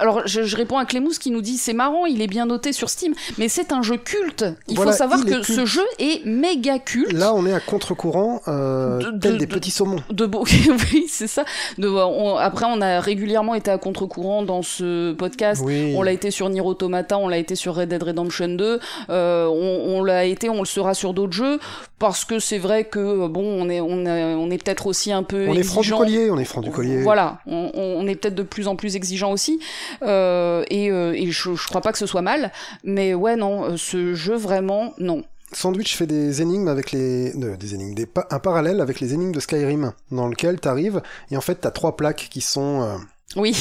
alors 0.00 0.22
je, 0.26 0.42
je 0.42 0.56
réponds 0.56 0.78
à 0.78 0.84
Clémous 0.84 1.12
qui 1.20 1.30
nous 1.30 1.40
dit 1.42 1.56
c'est 1.56 1.72
marrant, 1.72 2.06
il 2.06 2.20
est 2.22 2.26
bien 2.26 2.46
noté 2.46 2.72
sur 2.72 2.90
Steam, 2.90 3.14
mais 3.38 3.48
c'est 3.48 3.72
un 3.72 3.82
jeu 3.82 3.96
culte. 3.96 4.44
Il 4.68 4.76
Voilà, 4.76 4.92
faut 4.92 4.98
savoir 4.98 5.20
il 5.24 5.30
que 5.30 5.42
ce 5.42 5.64
jeu 5.66 5.84
est 5.98 6.24
méga 6.26 6.78
culte. 6.78 7.12
là, 7.12 7.34
on 7.34 7.46
est 7.46 7.52
à 7.52 7.60
contre-courant, 7.60 8.40
euh, 8.48 8.98
De- 8.98 9.10
de- 9.12 9.18
tel 9.18 9.38
des 9.38 9.46
de- 9.46 9.54
petits 9.54 9.70
saumons. 9.70 10.00
De 10.10 10.26
beau, 10.26 10.44
oui, 10.92 11.06
c'est 11.08 11.26
ça. 11.26 11.44
De, 11.78 11.88
on- 11.88 12.36
après, 12.36 12.66
on 12.68 12.80
a 12.80 13.00
régulièrement 13.00 13.54
été 13.54 13.70
à 13.70 13.78
contre-courant 13.78 14.42
dans 14.42 14.62
ce 14.62 15.12
podcast. 15.12 15.62
Oui. 15.64 15.94
On 15.96 16.02
l'a 16.02 16.12
été 16.12 16.30
sur 16.30 16.48
Nier 16.48 16.60
Automata, 16.60 17.18
on 17.18 17.28
l'a 17.28 17.38
été 17.38 17.54
sur 17.54 17.74
Red 17.74 17.88
Dead 17.88 18.02
Redemption 18.02 18.48
2, 18.48 18.80
euh, 19.10 19.46
on, 19.46 19.98
on 19.98 20.04
l'a 20.04 20.24
été, 20.24 20.48
on 20.48 20.60
le 20.60 20.66
sera 20.66 20.94
sur 20.94 21.14
d'autres 21.14 21.32
jeux, 21.32 21.58
parce 21.98 22.24
que 22.24 22.38
c'est 22.38 22.58
vrai 22.58 22.84
que 22.84 23.26
bon, 23.26 23.42
on 23.44 23.68
est, 23.70 23.80
on 23.80 24.04
est, 24.06 24.34
on 24.34 24.50
est 24.50 24.57
peut-être 24.58 24.86
aussi 24.86 25.10
un 25.12 25.22
peu 25.22 25.46
On 25.48 25.54
est 25.54 25.62
franc 25.62 25.80
du 25.80 25.88
exigeant. 25.88 25.98
collier, 25.98 26.30
on 26.30 26.38
est 26.38 26.44
franc 26.44 26.60
du 26.60 26.70
collier. 26.70 27.00
Voilà, 27.02 27.40
on, 27.46 27.70
on 27.74 28.06
est 28.06 28.14
peut-être 28.16 28.34
de 28.34 28.42
plus 28.42 28.68
en 28.68 28.76
plus 28.76 28.96
exigeant 28.96 29.32
aussi, 29.32 29.60
euh, 30.02 30.64
et, 30.70 30.90
euh, 30.90 31.12
et 31.14 31.30
je, 31.30 31.54
je 31.54 31.68
crois 31.68 31.80
pas 31.80 31.92
que 31.92 31.98
ce 31.98 32.06
soit 32.06 32.22
mal, 32.22 32.52
mais 32.84 33.14
ouais 33.14 33.36
non, 33.36 33.64
euh, 33.64 33.76
ce 33.76 34.14
jeu 34.14 34.36
vraiment 34.36 34.92
non. 34.98 35.22
Sandwich 35.52 35.96
fait 35.96 36.06
des 36.06 36.42
énigmes 36.42 36.68
avec 36.68 36.92
les 36.92 37.34
euh, 37.34 37.56
des 37.56 37.74
énigmes 37.74 37.94
des 37.94 38.04
pa- 38.04 38.26
un 38.30 38.38
parallèle 38.38 38.82
avec 38.82 39.00
les 39.00 39.14
énigmes 39.14 39.32
de 39.32 39.40
Skyrim 39.40 39.92
dans 40.10 40.28
lequel 40.28 40.60
t'arrives 40.60 41.00
et 41.30 41.38
en 41.38 41.40
fait 41.40 41.54
t'as 41.54 41.70
trois 41.70 41.96
plaques 41.96 42.28
qui 42.30 42.42
sont 42.42 42.82
euh, 42.82 42.96
Oui, 43.38 43.54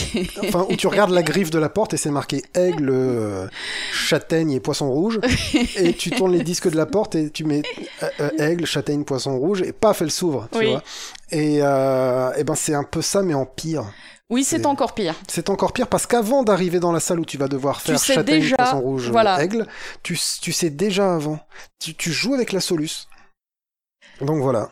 enfin 0.44 0.66
où 0.70 0.76
tu 0.76 0.88
regardes 0.88 1.12
la 1.12 1.24
griffe 1.24 1.50
de 1.52 1.60
la 1.60 1.70
porte 1.70 1.94
et 1.94 1.98
c'est 1.98 2.10
marqué 2.12 2.42
aigle 2.56 2.90
euh, 2.90 3.48
châtaigne 3.92 4.52
et 4.52 4.60
poisson 4.60 4.90
rouge 4.90 5.20
et 5.78 5.94
tu 5.94 6.10
tournes 6.12 6.34
les 6.34 6.44
disques 6.44 6.70
de 6.70 6.76
la 6.76 6.86
porte 6.86 7.16
et 7.16 7.30
tu 7.30 7.44
mets 7.46 7.62
euh, 8.04 8.10
euh, 8.22 8.30
aigle 8.40 8.66
châtaigne 8.66 9.04
poisson 9.04 9.38
rouge 9.38 9.62
et 9.62 9.72
paf 9.74 10.02
elle 10.02 10.12
s'ouvre 10.12 10.48
tu 10.52 10.58
Oui. 10.60 10.72
vois 10.72 10.84
et, 11.32 11.60
euh, 11.62 12.34
et 12.36 12.44
ben 12.44 12.56
c'est 12.56 12.74
un 12.74 12.84
peu 12.84 13.02
ça 13.02 13.22
mais 13.22 13.34
en 13.34 13.46
pire 13.46 13.86
Oui, 14.30 14.44
c'est 14.44 14.66
encore 14.66 14.94
pire. 14.94 15.16
C'est 15.30 15.50
encore 15.50 15.72
pire 15.74 15.88
parce 15.88 16.06
qu'avant 16.06 16.44
d'arriver 16.44 16.80
dans 16.80 16.92
la 16.92 17.00
salle 17.00 17.20
où 17.20 17.26
tu 17.26 17.38
vas 17.38 17.48
devoir 17.48 17.80
faire 17.82 17.98
sais 18.00 18.16
châtaigne, 18.16 18.42
déjà, 18.42 18.56
poisson 18.58 18.82
rouge, 18.82 19.10
voilà. 19.10 19.42
aigle, 19.42 19.66
tu, 20.04 20.20
tu 20.42 20.52
sais 20.52 20.70
déjà 20.70 21.16
avant. 21.16 21.40
Tu, 21.80 21.96
tu 21.96 22.12
joues 22.12 22.34
avec 22.34 22.52
la 22.52 22.60
Solus. 22.60 23.08
Donc 24.22 24.42
voilà. 24.42 24.70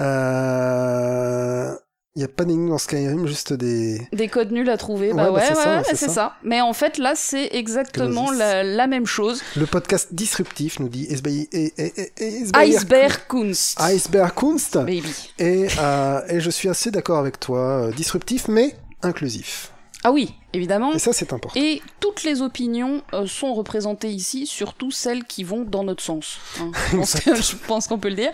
Euh... 0.00 1.74
Il 2.16 2.18
n'y 2.18 2.24
a 2.24 2.28
pas 2.28 2.44
d'énigme 2.44 2.68
dans 2.70 2.78
Skyrim, 2.78 3.24
juste 3.28 3.52
des... 3.52 4.00
Des 4.12 4.26
codes 4.26 4.50
nuls 4.50 4.68
à 4.68 4.76
trouver, 4.76 5.12
bah 5.12 5.26
Ouais, 5.26 5.28
bah, 5.30 5.32
ouais, 5.36 5.42
c'est 5.46 5.56
ouais, 5.56 5.62
ça, 5.64 5.76
ouais, 5.78 5.82
c'est 5.84 5.96
c'est 5.96 6.06
ça. 6.08 6.12
ça. 6.14 6.32
Mais 6.42 6.60
en 6.60 6.72
fait, 6.72 6.98
là, 6.98 7.12
c'est 7.14 7.50
exactement 7.52 8.32
la, 8.32 8.64
la 8.64 8.88
même 8.88 9.06
chose. 9.06 9.42
Le 9.56 9.64
podcast 9.66 10.08
disruptif 10.12 10.80
nous 10.80 10.88
dit 10.88 11.06
Esbaï- 11.08 11.46
et- 11.52 11.72
et- 11.78 11.92
et- 12.00 12.12
et- 12.18 12.42
Esbaïr- 12.46 12.66
Iceberg 12.78 13.20
Kunst. 13.28 13.80
Iceberg 13.80 14.34
Kunst. 14.34 14.76
Baby. 14.78 15.32
Et, 15.38 15.68
euh, 15.78 16.20
et 16.28 16.40
je 16.40 16.50
suis 16.50 16.68
assez 16.68 16.90
d'accord 16.90 17.18
avec 17.20 17.38
toi, 17.38 17.60
euh, 17.86 17.92
disruptif 17.92 18.48
mais 18.48 18.74
inclusif. 19.02 19.70
Ah 20.02 20.10
oui, 20.10 20.34
évidemment. 20.52 20.92
Et 20.92 20.98
ça 20.98 21.12
c'est 21.12 21.32
important. 21.32 21.58
Et 21.60 21.82
toutes 22.00 22.22
les 22.22 22.42
opinions 22.42 23.02
euh, 23.12 23.26
sont 23.26 23.54
représentées 23.54 24.08
ici, 24.10 24.46
surtout 24.46 24.90
celles 24.90 25.24
qui 25.24 25.44
vont 25.44 25.62
dans 25.62 25.84
notre 25.84 26.02
sens. 26.02 26.38
hein. 26.60 26.70
Je 26.92 27.56
pense 27.66 27.86
qu'on 27.86 27.98
peut 27.98 28.08
le 28.08 28.14
dire. 28.16 28.30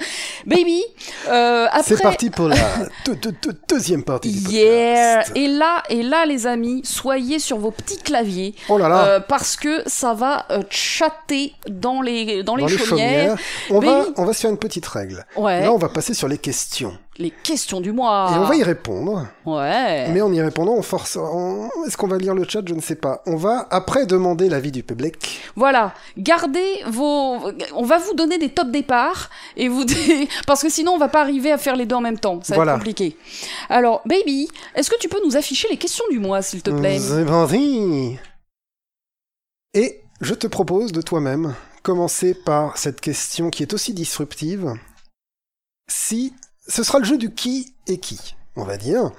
Baby, 0.46 0.82
euh, 1.28 1.66
après... 1.70 1.82
C'est 1.96 2.02
parti 2.02 2.30
pour 2.30 2.48
la 2.48 2.56
deux- 3.04 3.16
deux- 3.16 3.32
deux- 3.42 3.58
deuxième 3.68 4.02
partie 4.04 4.30
du 4.32 4.50
Yeah 4.54 5.16
podcast. 5.16 5.32
Et 5.36 5.48
là, 5.48 5.82
et 5.90 6.02
là, 6.02 6.24
les 6.26 6.46
amis, 6.46 6.82
soyez 6.84 7.38
sur 7.38 7.58
vos 7.58 7.70
petits 7.70 7.98
claviers 7.98 8.54
Oh 8.68 8.78
là 8.78 8.88
là 8.88 9.04
euh, 9.06 9.20
parce 9.20 9.56
que 9.56 9.82
ça 9.86 10.14
va 10.14 10.46
euh, 10.50 10.62
chatter 10.70 11.52
dans 11.68 12.00
les 12.02 12.42
dans, 12.42 12.56
Dans 12.56 12.66
les, 12.66 12.78
chaumières. 12.78 13.36
On, 13.70 13.80
va, 13.80 14.06
on 14.16 14.24
va 14.24 14.32
se 14.32 14.40
faire 14.40 14.50
une 14.50 14.58
petite 14.58 14.86
règle. 14.86 15.24
Ouais. 15.36 15.60
Là, 15.62 15.72
on 15.72 15.78
va 15.78 15.88
passer 15.88 16.14
sur 16.14 16.28
les 16.28 16.38
questions. 16.38 16.96
Les 17.18 17.30
questions 17.30 17.80
du 17.80 17.92
mois. 17.92 18.30
Et 18.34 18.38
on 18.38 18.44
va 18.44 18.56
y 18.56 18.62
répondre. 18.62 19.26
Ouais. 19.46 20.08
Mais 20.10 20.20
en 20.20 20.30
y 20.32 20.40
répondant, 20.42 20.72
on 20.74 20.82
force. 20.82 21.16
on- 21.16 21.70
Est-ce 21.86 21.96
qu'on 21.96 22.08
va 22.08 22.18
lire 22.18 22.34
le 22.34 22.44
chat? 22.46 22.60
Je 22.66 22.74
ne 22.74 22.80
sais 22.80 22.96
pas. 22.96 23.22
On 23.26 23.36
va 23.36 23.66
après 23.70 24.04
demander 24.06 24.48
l'avis 24.50 24.70
du 24.70 24.82
public. 24.82 25.40
Voilà, 25.56 25.94
gardez 26.18 26.82
vos. 26.88 27.38
On 27.74 27.84
va 27.84 27.98
vous 27.98 28.12
donner 28.14 28.36
des 28.38 28.50
top 28.50 28.70
départs 28.70 29.30
et 29.56 29.68
vous 29.68 29.84
parce 30.46 30.62
que 30.62 30.68
sinon 30.68 30.92
on 30.92 30.98
va 30.98 31.08
pas 31.08 31.22
arriver 31.22 31.50
à 31.52 31.58
faire 31.58 31.74
les 31.76 31.86
deux 31.86 31.96
en 31.96 32.00
même 32.02 32.18
temps. 32.18 32.40
Ça 32.42 32.52
va 32.52 32.56
Voilà. 32.56 32.72
être 32.72 32.78
compliqué. 32.78 33.16
Alors, 33.70 34.02
baby, 34.04 34.48
est-ce 34.74 34.90
que 34.90 34.98
tu 34.98 35.08
peux 35.08 35.20
nous 35.24 35.36
afficher 35.36 35.68
les 35.70 35.76
questions 35.78 36.04
du 36.10 36.18
mois, 36.18 36.42
s'il 36.42 36.62
te 36.62 36.70
plaît? 36.70 36.98
C'est 36.98 37.24
parti 37.24 38.18
Et 39.74 40.02
je 40.20 40.34
te 40.34 40.46
propose 40.46 40.92
de 40.92 41.00
toi-même 41.02 41.54
commencer 41.82 42.34
par 42.34 42.76
cette 42.78 43.00
question 43.00 43.48
qui 43.50 43.62
est 43.62 43.72
aussi 43.72 43.94
disruptive. 43.94 44.74
Si 45.88 46.34
ce 46.68 46.82
sera 46.82 46.98
le 46.98 47.04
jeu 47.04 47.18
du 47.18 47.32
qui 47.32 47.74
et 47.86 47.98
qui, 47.98 48.34
on 48.56 48.64
va 48.64 48.76
dire, 48.76 49.10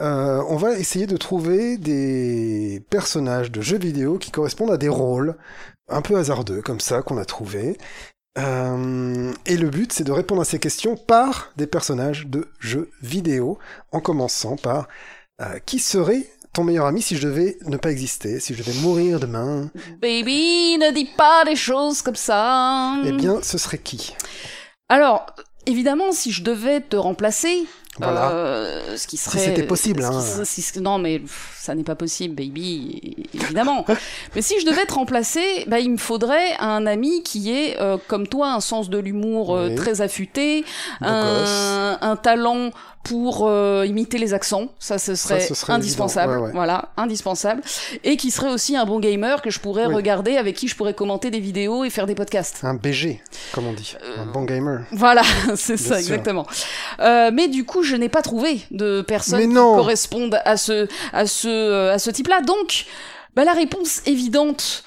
euh, 0.00 0.42
on 0.48 0.56
va 0.56 0.78
essayer 0.78 1.06
de 1.06 1.16
trouver 1.16 1.76
des 1.76 2.82
personnages 2.90 3.50
de 3.50 3.60
jeux 3.60 3.78
vidéo 3.78 4.18
qui 4.18 4.30
correspondent 4.30 4.72
à 4.72 4.76
des 4.76 4.88
rôles 4.88 5.36
un 5.88 6.02
peu 6.02 6.16
hasardeux 6.16 6.62
comme 6.62 6.80
ça 6.80 7.02
qu'on 7.02 7.18
a 7.18 7.24
trouvé. 7.24 7.78
Euh, 8.38 9.32
et 9.46 9.56
le 9.56 9.68
but, 9.68 9.92
c'est 9.92 10.04
de 10.04 10.12
répondre 10.12 10.42
à 10.42 10.44
ces 10.44 10.58
questions 10.58 10.96
par 10.96 11.50
des 11.56 11.66
personnages 11.66 12.26
de 12.26 12.48
jeux 12.60 12.90
vidéo, 13.02 13.58
en 13.92 14.00
commençant 14.00 14.56
par 14.56 14.86
euh, 15.40 15.58
qui 15.66 15.78
serait 15.78 16.26
ton 16.52 16.64
meilleur 16.64 16.86
ami 16.86 17.02
si 17.02 17.16
je 17.16 17.26
devais 17.26 17.58
ne 17.66 17.76
pas 17.76 17.90
exister, 17.90 18.40
si 18.40 18.54
je 18.54 18.62
devais 18.62 18.78
mourir 18.80 19.20
demain? 19.20 19.70
Baby, 20.00 20.78
ne 20.78 20.92
dis 20.92 21.08
pas 21.16 21.44
des 21.44 21.56
choses 21.56 22.02
comme 22.02 22.16
ça. 22.16 22.96
Eh 23.04 23.12
bien, 23.12 23.40
ce 23.42 23.58
serait 23.58 23.78
qui? 23.78 24.14
Alors, 24.88 25.26
évidemment, 25.68 26.12
si 26.12 26.32
je 26.32 26.42
devais 26.42 26.80
te 26.80 26.96
remplacer, 26.96 27.64
Voilà. 27.98 28.30
euh, 28.30 28.96
ce 28.96 29.06
qui 29.06 29.16
serait. 29.16 29.38
c'était 29.38 29.62
possible, 29.64 30.00
qui 30.00 30.06
hein. 30.06 30.20
si- 30.44 30.80
non, 30.80 30.98
mais 30.98 31.18
pff, 31.18 31.56
ça 31.60 31.74
n'est 31.74 31.84
pas 31.84 31.94
possible, 31.96 32.34
baby, 32.34 33.16
évidemment. 33.34 33.84
mais 34.34 34.42
si 34.42 34.54
je 34.60 34.66
devais 34.66 34.84
te 34.86 34.94
remplacer, 34.94 35.64
bah, 35.66 35.78
il 35.80 35.90
me 35.90 35.96
faudrait 35.96 36.56
un 36.58 36.86
ami 36.86 37.22
qui 37.22 37.50
ait, 37.52 37.76
euh, 37.80 37.96
comme 38.08 38.26
toi, 38.28 38.52
un 38.52 38.60
sens 38.60 38.88
de 38.90 38.98
l'humour 38.98 39.54
euh, 39.56 39.68
Oui. 39.68 39.74
très 39.74 40.00
affûté, 40.00 40.64
un, 41.00 41.98
un 42.00 42.16
talent 42.16 42.70
pour 43.04 43.48
euh, 43.48 43.86
imiter 43.86 44.18
les 44.18 44.34
accents, 44.34 44.68
ça 44.78 44.98
ce 44.98 45.14
serait, 45.14 45.40
ce 45.40 45.54
serait 45.54 45.72
indispensable, 45.72 46.32
évident, 46.32 46.42
ouais, 46.42 46.48
ouais. 46.48 46.54
voilà, 46.54 46.90
indispensable, 46.96 47.62
et 48.04 48.16
qui 48.16 48.30
serait 48.30 48.50
aussi 48.50 48.76
un 48.76 48.84
bon 48.84 49.00
gamer 49.00 49.40
que 49.40 49.50
je 49.50 49.60
pourrais 49.60 49.86
Oui. 49.86 49.94
regarder, 49.94 50.36
avec 50.36 50.56
qui 50.56 50.68
je 50.68 50.76
pourrais 50.76 50.94
commenter 50.94 51.30
des 51.30 51.40
vidéos 51.40 51.84
et 51.84 51.90
faire 51.90 52.06
des 52.06 52.14
podcasts. 52.14 52.64
Un 52.64 52.74
BG, 52.74 53.22
comme 53.52 53.66
on 53.66 53.72
dit. 53.72 53.96
Un 54.18 54.26
bon 54.26 54.44
gamer. 54.44 54.84
Voilà, 54.92 55.22
c'est 55.56 55.76
ça, 55.76 55.94
sûr. 55.94 55.96
exactement. 55.96 56.46
Euh, 57.00 57.30
mais 57.32 57.48
du 57.48 57.64
coup, 57.64 57.82
je 57.82 57.96
n'ai 57.96 58.08
pas 58.08 58.22
trouvé 58.22 58.60
de 58.70 59.00
personnes 59.02 59.48
qui 59.48 59.54
correspondent 59.54 60.40
à 60.44 60.56
ce, 60.56 60.86
à 61.12 61.26
ce, 61.26 61.48
euh, 61.48 61.94
à 61.94 61.98
ce 61.98 62.10
type-là. 62.10 62.42
Donc, 62.42 62.84
bah, 63.34 63.44
la 63.44 63.52
réponse 63.52 64.02
évidente 64.06 64.84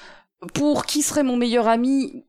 pour 0.54 0.86
qui 0.86 1.02
serait 1.02 1.22
mon 1.22 1.36
meilleur 1.36 1.66
ami 1.66 2.24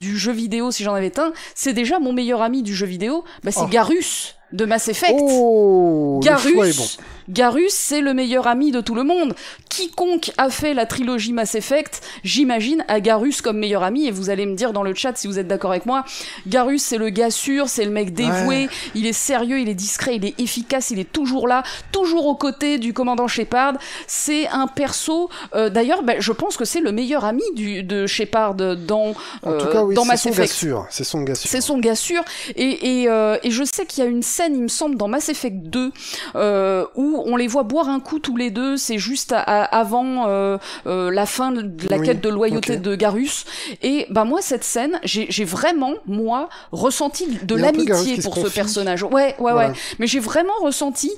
du 0.00 0.18
jeu 0.18 0.32
vidéo 0.32 0.70
si 0.70 0.82
j'en 0.82 0.94
avais 0.94 1.18
un, 1.18 1.32
c'est 1.54 1.72
déjà 1.72 1.98
mon 1.98 2.12
meilleur 2.12 2.42
ami 2.42 2.62
du 2.62 2.74
jeu 2.74 2.84
vidéo, 2.86 3.24
bah, 3.42 3.50
c'est 3.52 3.60
Oh. 3.62 3.68
Garus 3.68 4.34
de 4.54 4.64
Mass 4.64 4.88
Effect. 4.88 5.14
Oh, 5.20 6.20
Garus, 6.22 6.76
bon. 6.76 7.04
Garus, 7.28 7.72
c'est 7.72 8.00
le 8.00 8.14
meilleur 8.14 8.46
ami 8.46 8.70
de 8.70 8.80
tout 8.80 8.94
le 8.94 9.02
monde. 9.02 9.34
Quiconque 9.68 10.30
a 10.36 10.50
fait 10.50 10.74
la 10.74 10.86
trilogie 10.86 11.32
Mass 11.32 11.54
Effect, 11.54 12.02
j'imagine, 12.22 12.84
a 12.86 13.00
Garus 13.00 13.40
comme 13.40 13.58
meilleur 13.58 13.82
ami. 13.82 14.06
Et 14.06 14.10
vous 14.10 14.30
allez 14.30 14.46
me 14.46 14.54
dire 14.54 14.72
dans 14.72 14.82
le 14.82 14.94
chat 14.94 15.16
si 15.16 15.26
vous 15.26 15.38
êtes 15.38 15.48
d'accord 15.48 15.70
avec 15.70 15.86
moi. 15.86 16.04
Garus, 16.46 16.82
c'est 16.82 16.98
le 16.98 17.08
gars 17.08 17.30
sûr, 17.30 17.68
c'est 17.68 17.84
le 17.84 17.90
mec 17.90 18.12
dévoué. 18.14 18.68
Il 18.94 19.06
est 19.06 19.12
sérieux, 19.14 19.58
il 19.58 19.68
est 19.68 19.74
discret, 19.74 20.16
il 20.16 20.24
est 20.26 20.38
efficace, 20.38 20.90
il 20.90 20.98
est 20.98 21.10
toujours 21.10 21.48
là, 21.48 21.62
toujours 21.92 22.26
aux 22.26 22.34
côtés 22.36 22.78
du 22.78 22.92
commandant 22.92 23.26
Shepard. 23.26 23.74
C'est 24.06 24.46
un 24.48 24.66
perso. 24.66 25.30
euh, 25.54 25.70
D'ailleurs, 25.70 26.02
bah, 26.02 26.14
je 26.18 26.32
pense 26.32 26.56
que 26.58 26.64
c'est 26.64 26.80
le 26.80 26.92
meilleur 26.92 27.24
ami 27.24 27.42
du, 27.54 27.82
de 27.82 28.06
Shepard 28.06 28.54
dans, 28.54 28.74
En 29.08 29.14
tout 29.14 29.16
euh, 29.48 29.72
cas, 29.72 29.82
oui, 29.82 29.94
dans 29.94 30.04
Mass 30.04 30.26
Effect. 30.26 30.52
C'est 30.90 31.04
son 31.04 31.22
gars 31.22 31.34
sûr. 31.34 31.50
C'est 31.50 31.60
son 31.62 31.78
gars 31.78 31.96
sûr. 31.96 32.22
Et, 32.54 33.02
et, 33.02 33.08
euh, 33.08 33.38
et 33.42 33.50
je 33.50 33.64
sais 33.64 33.86
qu'il 33.86 34.04
y 34.04 34.06
a 34.06 34.10
une 34.10 34.22
scène, 34.22 34.43
il 34.52 34.62
me 34.62 34.68
semble, 34.68 34.96
dans 34.96 35.08
Mass 35.08 35.28
Effect 35.28 35.56
2, 35.68 35.92
euh, 36.36 36.84
où 36.94 37.22
on 37.26 37.36
les 37.36 37.46
voit 37.46 37.62
boire 37.62 37.88
un 37.88 38.00
coup 38.00 38.18
tous 38.18 38.36
les 38.36 38.50
deux. 38.50 38.76
C'est 38.76 38.98
juste 38.98 39.32
à- 39.32 39.40
à- 39.40 39.62
avant 39.64 40.26
euh, 40.28 40.58
euh, 40.86 41.10
la 41.10 41.26
fin 41.26 41.52
de 41.52 41.88
la 41.88 41.98
Oui, 41.98 42.06
quête 42.06 42.20
de 42.20 42.28
loyauté 42.28 42.76
de 42.76 42.94
Garus. 42.94 43.44
Et 43.82 44.06
bah 44.10 44.24
moi, 44.24 44.40
cette 44.42 44.64
scène, 44.64 44.98
j'ai 45.04 45.44
vraiment, 45.44 45.94
moi, 46.06 46.48
ressenti 46.72 47.26
de 47.42 47.54
l'amitié 47.54 48.18
pour 48.22 48.36
ce 48.36 48.48
personnage. 48.48 49.02
Ouais, 49.04 49.10
ouais, 49.10 49.34
Voilà. 49.38 49.68
ouais. 49.68 49.74
Mais 49.98 50.06
j'ai 50.06 50.20
vraiment 50.20 50.52
ressenti, 50.62 51.10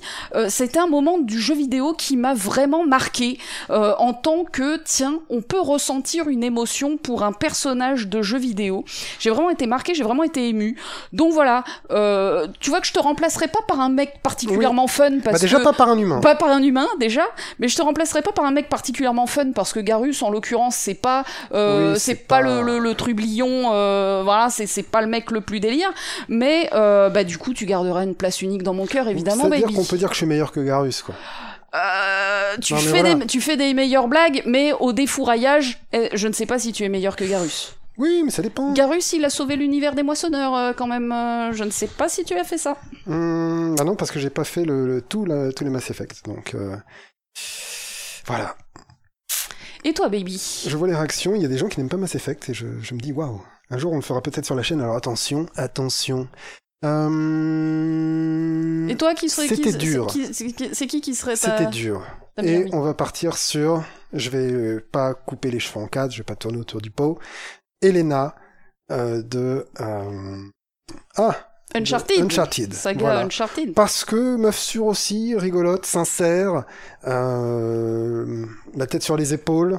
c'était 0.48 0.78
un 0.78 0.86
moment 0.86 1.18
du 1.18 1.40
jeu 1.40 1.54
vidéo 1.54 1.92
qui 1.92 2.16
m'a 2.16 2.34
vraiment 2.34 2.84
marqué 2.86 3.38
en 3.68 4.12
tant 4.12 4.44
que, 4.44 4.76
tiens, 4.84 5.20
on 5.30 5.40
peut 5.42 5.60
ressentir 5.60 6.28
une 6.28 6.44
émotion 6.44 6.96
pour 6.96 7.22
un 7.22 7.32
personnage 7.32 8.08
de 8.08 8.22
jeu 8.22 8.38
vidéo. 8.38 8.84
J'ai 9.18 9.30
vraiment 9.30 9.50
été 9.50 9.66
marqué, 9.66 9.94
j'ai 9.94 10.02
vraiment 10.02 10.22
été 10.24 10.48
ému. 10.48 10.76
Donc 11.12 11.32
voilà, 11.32 11.64
tu 12.60 12.70
vois 12.70 12.80
que 12.80 12.86
je 12.86 12.92
te 12.92 12.98
remplacerai 13.06 13.48
pas 13.48 13.60
par 13.66 13.80
un 13.80 13.88
mec 13.88 14.20
particulièrement 14.22 14.86
fun 14.86 15.20
parce 15.24 15.34
Bah, 15.34 15.38
déjà 15.40 15.58
que 15.58 15.64
pas 15.64 15.72
par 15.72 15.88
un 15.88 15.98
humain. 15.98 16.20
pas 16.20 16.34
par 16.34 16.48
un 16.50 16.62
humain 16.62 16.86
déjà, 17.00 17.22
mais 17.58 17.68
je 17.68 17.76
te 17.76 17.82
remplacerai 17.82 18.22
pas 18.22 18.32
par 18.32 18.44
un 18.44 18.50
mec 18.50 18.68
particulièrement 18.68 19.26
fun 19.26 19.52
parce 19.54 19.72
que 19.72 19.80
Garus 19.80 20.22
en 20.22 20.30
l'occurrence 20.30 20.76
c'est 20.76 20.94
pas 20.94 21.24
euh, 21.54 21.92
Oui, 21.92 21.98
c'est 21.98 22.06
c'est 22.12 22.14
pas, 22.26 22.38
pas- 22.38 22.42
le, 22.42 22.62
le, 22.62 22.78
le 22.78 22.94
trublion 22.94 23.72
euh, 23.72 24.20
voilà 24.24 24.48
c'est 24.50 24.66
c'est 24.66 24.82
pas 24.82 25.00
le 25.00 25.06
mec 25.06 25.30
le 25.30 25.40
plus 25.40 25.60
délire, 25.60 25.90
mais 26.28 26.68
euh, 26.74 27.08
bah 27.08 27.24
du 27.24 27.38
coup 27.38 27.54
tu 27.54 27.66
garderas 27.66 28.04
une 28.04 28.14
place 28.14 28.42
unique 28.42 28.62
dans 28.62 28.74
mon 28.74 28.86
cœur 28.86 29.08
évidemment 29.08 29.44
C'est-à-dire 29.44 29.66
baby. 29.66 29.74
qu'on 29.78 29.84
peut 29.84 29.96
dire 29.98 30.08
que 30.08 30.14
je 30.14 30.18
suis 30.18 30.26
meilleur 30.26 30.52
que 30.52 30.60
Garus, 30.60 31.02
quoi. 31.02 31.14
Euh, 31.74 32.56
tu 32.62 32.72
Non, 32.74 32.78
fais 32.80 33.00
voilà. 33.00 33.14
des 33.16 33.26
tu 33.26 33.40
fais 33.40 33.56
des 33.56 33.74
meilleures 33.74 34.08
blagues, 34.08 34.42
mais 34.46 34.72
au 34.80 34.92
défouraillage 34.92 35.78
eh, 35.92 36.08
je 36.14 36.28
ne 36.28 36.32
sais 36.32 36.46
pas 36.46 36.58
si 36.58 36.72
tu 36.72 36.84
es 36.84 36.88
meilleur 36.88 37.16
que 37.16 37.24
Garus. 37.24 37.74
Oui, 37.98 38.22
mais 38.24 38.30
ça 38.30 38.42
dépend. 38.42 38.72
Garus 38.72 39.12
il 39.14 39.24
a 39.24 39.30
sauvé 39.30 39.56
l'univers 39.56 39.94
des 39.94 40.02
moissonneurs 40.02 40.54
euh, 40.54 40.72
quand 40.74 40.86
même, 40.86 41.10
euh, 41.12 41.52
je 41.52 41.64
ne 41.64 41.70
sais 41.70 41.86
pas 41.86 42.08
si 42.08 42.24
tu 42.24 42.34
as 42.34 42.44
fait 42.44 42.58
ça. 42.58 42.76
Bah 43.06 43.84
non, 43.84 43.96
parce 43.96 44.10
que 44.10 44.18
j'ai 44.18 44.30
pas 44.30 44.44
fait 44.44 44.64
le, 44.64 44.86
le- 44.86 45.02
tout 45.02 45.24
la- 45.24 45.52
tous 45.52 45.64
les 45.64 45.70
Mass 45.70 45.90
Effect. 45.90 46.24
Donc, 46.26 46.54
euh, 46.54 46.76
voilà. 48.26 48.56
Et 49.84 49.94
toi 49.94 50.08
baby? 50.08 50.64
Je 50.66 50.76
vois 50.76 50.88
les 50.88 50.94
réactions. 50.96 51.34
Il 51.34 51.42
y 51.42 51.44
a 51.44 51.48
des 51.48 51.58
gens 51.58 51.68
qui 51.68 51.78
n'aiment 51.80 51.88
pas 51.88 51.96
Mass 51.96 52.14
Effect 52.16 52.48
et 52.50 52.54
je, 52.54 52.66
je 52.80 52.94
me 52.94 53.00
dis, 53.00 53.12
waouh. 53.12 53.40
Un 53.70 53.78
jour, 53.78 53.92
on 53.92 53.96
le 53.96 54.02
fera 54.02 54.20
peut-être 54.22 54.44
sur 54.44 54.54
la 54.54 54.62
chaîne. 54.62 54.80
Alors 54.80 54.96
attention, 54.96 55.46
attention. 55.56 56.28
Et 58.88 58.96
toi 58.96 59.14
qui 59.14 59.28
serait 59.28 59.48
qui 59.48 59.56
C'était 59.56 59.72
dur. 59.76 60.06
C'est 60.10 60.86
qui, 60.86 61.00
qui 61.00 61.14
serait 61.14 61.36
ta- 61.36 61.56
C'était 61.58 61.70
dur. 61.70 62.02
ta 62.34 62.44
Et 62.44 62.68
on 62.72 62.80
va 62.80 62.94
partir 62.94 63.36
sur. 63.36 63.82
Je 64.12 64.30
vais 64.30 64.80
pas 64.80 65.14
couper 65.14 65.50
les 65.50 65.58
cheveux 65.60 65.80
en 65.80 65.88
quatre, 65.88 66.12
je 66.12 66.18
vais 66.18 66.24
pas 66.24 66.36
tourner 66.36 66.58
autour 66.58 66.80
du 66.80 66.90
pot. 66.90 67.18
Elena 67.82 68.34
euh, 68.90 69.22
de. 69.22 69.66
euh, 69.80 70.36
Ah 71.16 71.34
Uncharted. 71.74 72.22
Uncharted. 72.24 72.72
Saga 72.72 73.00
voilà. 73.00 73.20
Uncharted. 73.20 73.74
Parce 73.74 74.04
que 74.04 74.36
meuf 74.36 74.56
sûre 74.58 74.86
aussi, 74.86 75.34
rigolote, 75.36 75.84
sincère, 75.84 76.64
euh, 77.06 78.46
la 78.74 78.86
tête 78.86 79.02
sur 79.02 79.16
les 79.16 79.34
épaules. 79.34 79.78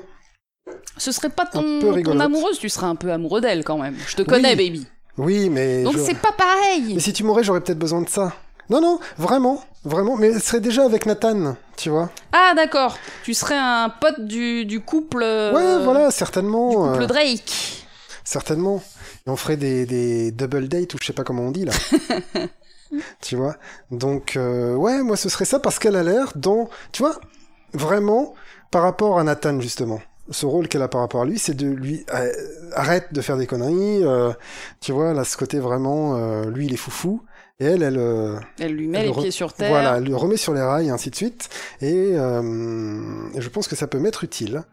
Ce 0.97 1.11
serait 1.11 1.29
pas 1.29 1.45
ton, 1.45 2.19
amoureuse, 2.19 2.59
tu 2.59 2.69
serais 2.69 2.87
un 2.87 2.95
peu 2.95 3.11
amoureux 3.11 3.39
d'elle 3.41 3.63
quand 3.63 3.77
même. 3.77 3.95
Je 4.07 4.15
te 4.15 4.21
connais, 4.21 4.55
Oui. 4.55 4.69
baby. 4.69 4.87
Oui, 5.17 5.49
mais. 5.49 5.83
Donc 5.83 5.93
je- 5.93 5.99
c'est 6.03 6.17
pas 6.19 6.31
pareil. 6.33 6.93
Mais 6.93 6.99
si 6.99 7.13
tu 7.13 7.23
m'aurais, 7.23 7.43
j'aurais 7.43 7.61
peut-être 7.61 7.79
besoin 7.79 8.01
de 8.01 8.09
ça. 8.09 8.33
Non, 8.69 8.81
non, 8.81 8.99
vraiment, 9.17 9.63
vraiment. 9.85 10.17
Mais 10.17 10.27
elle 10.27 10.41
serait 10.41 10.59
déjà 10.59 10.83
avec 10.83 11.05
Nathan, 11.05 11.55
tu 11.77 11.89
vois. 11.89 12.09
Ah, 12.33 12.53
d'accord. 12.55 12.97
Tu 13.23 13.33
serais 13.33 13.57
un 13.57 13.89
pote 13.89 14.19
du, 14.25 14.65
du 14.65 14.81
couple. 14.81 15.21
euh, 15.23 15.53
Ouais, 15.53 15.83
voilà, 15.83 16.11
certainement. 16.11 16.87
Du 16.87 16.91
couple 16.99 17.07
Drake. 17.07 17.86
Certainement. 18.27 18.83
Et 19.25 19.29
on 19.29 19.37
ferait 19.37 19.55
des, 19.55 19.85
des 19.85 20.31
double 20.31 20.67
dates 20.67 20.93
ou 20.93 20.97
je 20.99 21.05
sais 21.07 21.13
pas 21.13 21.23
comment 21.23 21.43
on 21.43 21.51
dit 21.51 21.63
là. 21.63 21.71
tu 23.21 23.37
vois? 23.37 23.55
Donc, 23.89 24.35
euh, 24.35 24.75
ouais, 24.75 25.01
moi 25.01 25.15
ce 25.15 25.29
serait 25.29 25.45
ça 25.45 25.59
parce 25.59 25.79
qu'elle 25.79 25.95
a 25.95 26.03
l'air 26.03 26.33
dans. 26.35 26.69
Tu 26.91 27.03
vois, 27.03 27.19
vraiment, 27.73 28.33
par 28.69 28.81
rapport 28.83 29.17
à 29.17 29.23
Nathan 29.23 29.61
justement. 29.61 30.01
Ce 30.29 30.45
rôle 30.45 30.67
qu'elle 30.67 30.81
a 30.81 30.89
par 30.89 30.99
rapport 30.99 31.21
à 31.21 31.25
lui, 31.25 31.39
c'est 31.39 31.53
de 31.53 31.67
lui 31.67 32.05
euh, 32.13 32.29
arrête 32.73 33.13
de 33.13 33.21
faire 33.21 33.37
des 33.37 33.47
conneries. 33.47 34.03
euh, 34.03 34.33
tu 34.81 34.91
vois, 34.91 35.13
là, 35.13 35.23
ce 35.23 35.37
côté 35.37 35.59
vraiment, 35.59 36.17
euh, 36.17 36.49
lui, 36.51 36.65
il 36.65 36.73
est 36.73 36.77
foufou. 36.77 37.21
Et 37.61 37.65
elle, 37.65 37.81
elle, 37.81 38.39
Elle 38.59 38.73
lui 38.73 38.87
met 38.89 38.99
Elle 38.99 39.05
les 39.05 39.11
re- 39.13 39.21
pieds 39.21 39.31
sur 39.31 39.53
terre. 39.53 39.69
voilà, 39.69 39.97
elle 39.99 40.03
le 40.03 40.15
remet 40.17 40.35
sur 40.35 40.53
les 40.53 40.61
rails 40.61 40.87
et 40.87 40.91
ainsi 40.91 41.09
de 41.11 41.15
suite. 41.15 41.47
Et 41.81 42.11
je 42.15 43.47
pense 43.49 43.69
que 43.69 43.77
ça 43.77 43.87
peut 43.87 43.99
m'être 43.99 44.25
utile. 44.25 44.63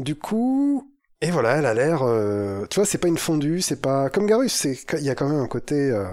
Du 0.00 0.16
coup, 0.16 0.90
et 1.22 1.30
voilà, 1.30 1.56
elle 1.56 1.66
a 1.66 1.74
l'air. 1.74 2.00
euh, 2.02 2.64
tu 2.70 2.76
vois, 2.80 2.86
c'est 2.86 2.98
pas 2.98 3.08
une 3.08 3.18
fondue, 3.18 3.60
c'est 3.60 3.80
pas 3.80 4.08
comme 4.10 4.26
Garus. 4.26 4.52
C'est 4.52 4.78
il 4.98 5.04
y 5.04 5.10
a 5.10 5.14
quand 5.14 5.28
même 5.28 5.40
un 5.40 5.48
côté 5.48 5.74
euh, 5.90 6.04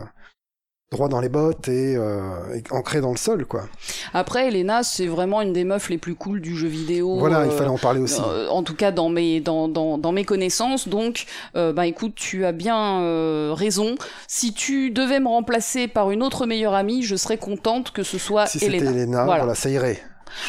droit 0.92 1.10
dans 1.10 1.20
les 1.20 1.28
bottes 1.30 1.68
et, 1.68 1.96
euh, 1.98 2.54
et 2.56 2.64
ancré 2.72 3.02
dans 3.02 3.12
le 3.12 3.18
sol, 3.18 3.46
quoi. 3.46 3.68
Après, 4.14 4.48
Elena, 4.48 4.84
c'est 4.84 5.06
vraiment 5.08 5.42
une 5.42 5.52
des 5.52 5.66
meufs 5.66 5.90
les 5.90 5.98
plus 5.98 6.16
cool 6.16 6.40
du 6.40 6.56
jeu 6.56 6.68
vidéo. 6.70 7.20
voilà, 7.20 7.46
il 7.46 7.52
euh, 7.52 7.58
fallait 7.58 7.70
en 7.70 7.78
parler 7.78 8.00
aussi. 8.00 8.22
Euh, 8.26 8.48
en 8.50 8.64
tout 8.64 8.76
cas 8.76 8.92
dans 8.92 9.10
mes 9.10 9.42
dans, 9.42 9.68
dans, 9.68 9.98
dans 9.98 10.12
mes 10.14 10.24
connaissances 10.24 10.88
donc 10.88 11.26
euh, 11.56 11.74
bah 11.74 11.86
écoute 11.88 12.14
tu 12.16 12.46
as 12.46 12.54
bien 12.54 13.02
euh, 13.02 13.54
raison 13.54 13.96
si 14.28 14.54
tu 14.54 14.92
devais 14.92 15.20
me 15.20 15.28
remplacer 15.28 15.88
par 15.90 16.12
une 16.12 16.24
autre 16.24 16.46
meilleure 16.46 16.74
amie 16.74 17.04
je 17.04 17.16
serais 17.18 17.38
contente 17.38 17.92
que 17.92 18.04
ce 18.04 18.18
soit 18.18 18.46
si 18.48 18.60
c'était 18.60 18.78
Elena 18.78 18.92
Elena, 18.92 19.26
Voilà. 19.26 19.44
voilà. 19.44 19.56
ça 19.56 19.70
irait. 19.70 20.02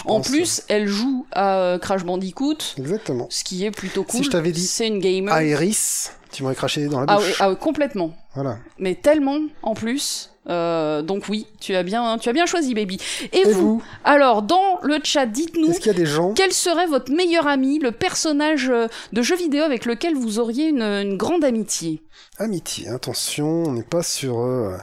En 0.04 0.20
plus 0.20 0.62
elle 0.68 0.86
joue 0.86 1.26
à 1.32 1.58
euh, 1.58 1.78
Crash 1.78 2.04
Bandicoot 2.04 2.58
Exactement. 2.78 3.26
ce 3.30 3.44
qui 3.44 3.64
est 3.64 3.70
plutôt 3.70 4.04
cool 4.04 4.20
Si 4.20 4.24
je 4.24 4.30
t'avais 4.30 4.52
dit 4.52 4.66
c'est 4.66 4.86
une 4.88 4.98
gamer 5.00 5.40
Iris, 5.42 6.12
tu 6.32 6.42
m'aurais 6.42 6.54
craché 6.54 6.86
dans 6.86 7.00
la 7.00 7.06
ah, 7.08 7.16
bouche. 7.16 7.26
oui, 7.26 7.34
ah 7.40 7.50
oui, 7.50 7.56
complètement 7.56 8.14
Voilà. 8.34 8.58
mais 8.78 8.94
tellement 8.94 9.38
en 9.62 9.74
plus 9.74 10.30
Euh, 10.50 11.02
donc 11.02 11.24
oui 11.28 11.46
tu 11.60 11.74
as 11.74 11.82
bien 11.82 12.16
tu 12.16 12.30
as 12.30 12.32
bien 12.32 12.46
choisi 12.46 12.72
baby 12.72 12.96
et, 13.34 13.40
Et 13.40 13.44
vous, 13.52 13.60
vous, 13.60 13.82
alors 14.02 14.40
dans 14.40 14.78
le 14.82 14.96
chat 15.04 15.26
dites-nous 15.26 15.68
est-ce 15.72 15.78
qu'il 15.80 15.92
y 15.92 15.94
a 15.94 15.98
des 15.98 16.06
gens 16.06 16.32
Quel 16.34 16.52
serait 16.54 16.86
votre 16.86 17.12
meilleur 17.12 17.46
ami, 17.46 17.78
le 17.80 17.92
personnage 17.92 18.70
euh, 18.70 18.86
de 19.12 19.20
jeu 19.20 19.36
vidéo 19.36 19.62
avec 19.62 19.84
lequel 19.84 20.14
vous 20.14 20.38
auriez 20.38 20.68
une, 20.68 20.80
une 20.80 21.18
grande 21.18 21.44
amitié? 21.44 22.02
Amitié, 22.38 22.88
attention, 22.88 23.64
on 23.66 23.72
n'est 23.72 23.82
pas 23.82 24.02
sur, 24.02 24.38
euh, 24.38 24.78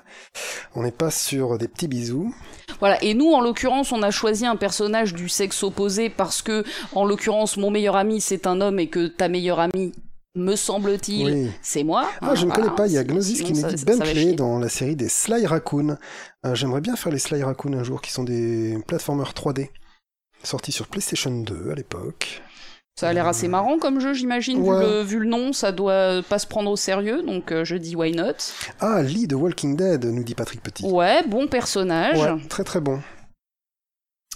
on 0.76 0.84
n'est 0.84 0.91
pas 0.91 1.09
sur 1.09 1.57
des 1.57 1.67
petits 1.67 1.88
bisous. 1.88 2.31
Voilà, 2.80 3.02
et 3.03 3.14
nous, 3.14 3.31
en 3.31 3.41
l'occurrence, 3.41 3.91
on 3.91 4.02
a 4.03 4.11
choisi 4.11 4.45
un 4.45 4.56
personnage 4.56 5.14
du 5.14 5.30
sexe 5.30 5.64
opposé 5.64 6.10
parce 6.10 6.41
que, 6.41 6.64
en 6.93 7.06
l'occurrence, 7.06 7.57
mon 7.57 7.72
meilleur 7.72 7.95
ami, 7.95 8.22
c'est 8.22 8.47
un 8.47 8.61
homme 8.61 8.80
et 8.80 8.88
que 8.88 9.07
ta 9.07 9.27
meilleure 9.27 9.60
amie, 9.60 9.93
me 10.38 10.56
semble-t-il, 10.57 11.26
Oui. 11.26 11.52
c'est 11.61 11.84
moi. 11.85 12.10
Ah, 12.22 12.35
je 12.35 12.41
ne 12.45 12.47
Voilà, 12.52 12.64
connais 12.64 12.76
pas. 12.76 12.88
Il 12.88 12.93
y 12.93 12.97
a 12.97 13.03
Gnosis 13.06 13.41
qui 13.41 13.53
nous 13.53 13.65
dit 13.68 13.85
Bentley 13.85 14.34
dans 14.34 14.60
la 14.60 14.68
série 14.68 14.97
des 14.97 15.07
Sly 15.07 15.45
Raccoon. 15.45 15.97
Euh, 16.45 16.56
J'aimerais 16.56 16.81
bien 16.81 16.95
faire 16.97 17.11
les 17.14 17.19
Sly 17.19 17.41
Raccoon 17.43 17.73
un 17.73 17.84
jour, 17.84 18.02
qui 18.02 18.11
sont 18.11 18.23
des 18.26 18.77
platformers 18.88 19.31
3D. 19.34 19.69
Sortis 20.43 20.73
sur 20.73 20.88
PlayStation 20.88 21.31
2 21.31 21.69
à 21.72 21.76
l'époque. 21.76 22.41
Ça 22.97 23.09
a 23.09 23.13
l'air 23.13 23.27
assez 23.27 23.49
marrant 23.49 23.77
comme 23.77 23.99
jeu, 23.99 24.13
j'imagine. 24.13 24.63
Vu, 24.63 24.69
le, 24.69 25.01
vu 25.01 25.19
le 25.19 25.26
nom, 25.27 25.51
ça 25.51 25.73
doit 25.73 26.22
pas 26.30 26.39
se 26.39 26.47
prendre 26.47 26.72
au 26.72 26.77
sérieux, 26.77 27.23
donc 27.23 27.51
euh, 27.51 27.65
je 27.65 27.76
dis 27.76 27.93
why 27.93 28.13
not. 28.13 28.35
Ah, 28.80 29.01
Lee 29.01 29.27
de 29.27 29.35
Walking 29.35 29.76
Dead, 29.76 30.05
nous 30.05 30.23
dit 30.23 30.34
Patrick 30.34 30.63
Petit. 30.63 30.85
Ouais, 30.85 31.22
bon 31.27 31.47
personnage. 31.47 32.17
Ouais, 32.17 32.47
très 32.47 32.63
très 32.63 32.80
bon. 32.80 33.01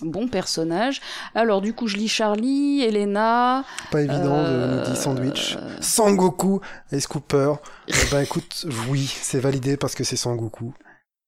Bon 0.01 0.27
personnage. 0.27 0.99
Alors, 1.35 1.61
du 1.61 1.73
coup, 1.73 1.87
je 1.87 1.95
lis 1.95 2.09
Charlie, 2.09 2.81
Elena. 2.81 3.63
Pas 3.91 4.01
évident, 4.01 4.35
Euh, 4.35 4.83
de, 4.83 4.89
nous 4.89 4.93
dit 4.93 4.99
Sandwich. 4.99 5.57
Sangoku, 5.79 6.59
Ace 6.91 7.07
Cooper. 7.07 7.53
Eh 7.87 7.93
ben 8.11 8.21
écoute, 8.21 8.65
oui, 8.89 9.13
c'est 9.21 9.39
validé 9.39 9.77
parce 9.77 9.95
que 9.95 10.03
c'est 10.03 10.15
Sangoku. 10.17 10.73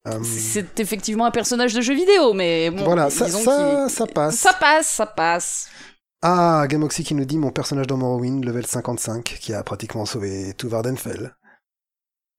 Euh, 0.08 0.20
C'est 0.24 0.80
effectivement 0.80 1.26
un 1.26 1.32
personnage 1.32 1.74
de 1.74 1.82
jeu 1.82 1.94
vidéo, 1.94 2.34
mais 2.34 2.72
bon, 2.72 2.84
voilà, 2.84 3.10
ça, 3.10 3.28
ça 3.30 4.08
passe. 4.08 4.36
Ça 4.36 4.54
passe, 4.54 4.88
ça 4.88 5.06
passe. 5.06 5.70
Ah, 6.24 6.66
Gamoxy 6.70 7.04
qui 7.04 7.16
nous 7.16 7.26
dit 7.26 7.38
mon 7.38 7.50
personnage 7.50 7.88
dans 7.88 7.98
Morrowind, 7.98 8.46
level 8.46 8.66
55, 8.66 9.24
qui 9.24 9.54
a 9.54 9.64
pratiquement 9.64 10.06
sauvé 10.06 10.54
tout 10.56 10.70
Vardenfell. 10.70 11.36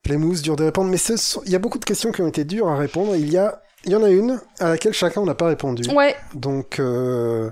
Clémous, 0.05 0.41
dur 0.41 0.57
de 0.57 0.65
répondre, 0.65 0.91
mais 0.91 0.99
il 0.99 1.51
y 1.51 1.55
a 1.57 1.59
beaucoup 1.59 1.79
de 1.79 1.85
questions 1.85 2.13
qui 2.13 2.23
ont 2.23 2.29
été 2.29 2.45
dures 2.45 2.69
à 2.69 2.77
répondre. 2.77 3.17
Il 3.17 3.31
y, 3.31 3.39
a... 3.39 3.61
il 3.85 3.93
y 3.93 3.97
en 3.97 4.03
a 4.05 4.11
une 4.11 4.41
à 4.61 4.71
laquelle 4.71 4.93
chacun 4.93 5.25
n'a 5.25 5.35
pas 5.35 5.47
répondu. 5.47 5.89
Ouais, 5.91 6.15
Donc, 6.35 6.79
euh, 6.79 7.51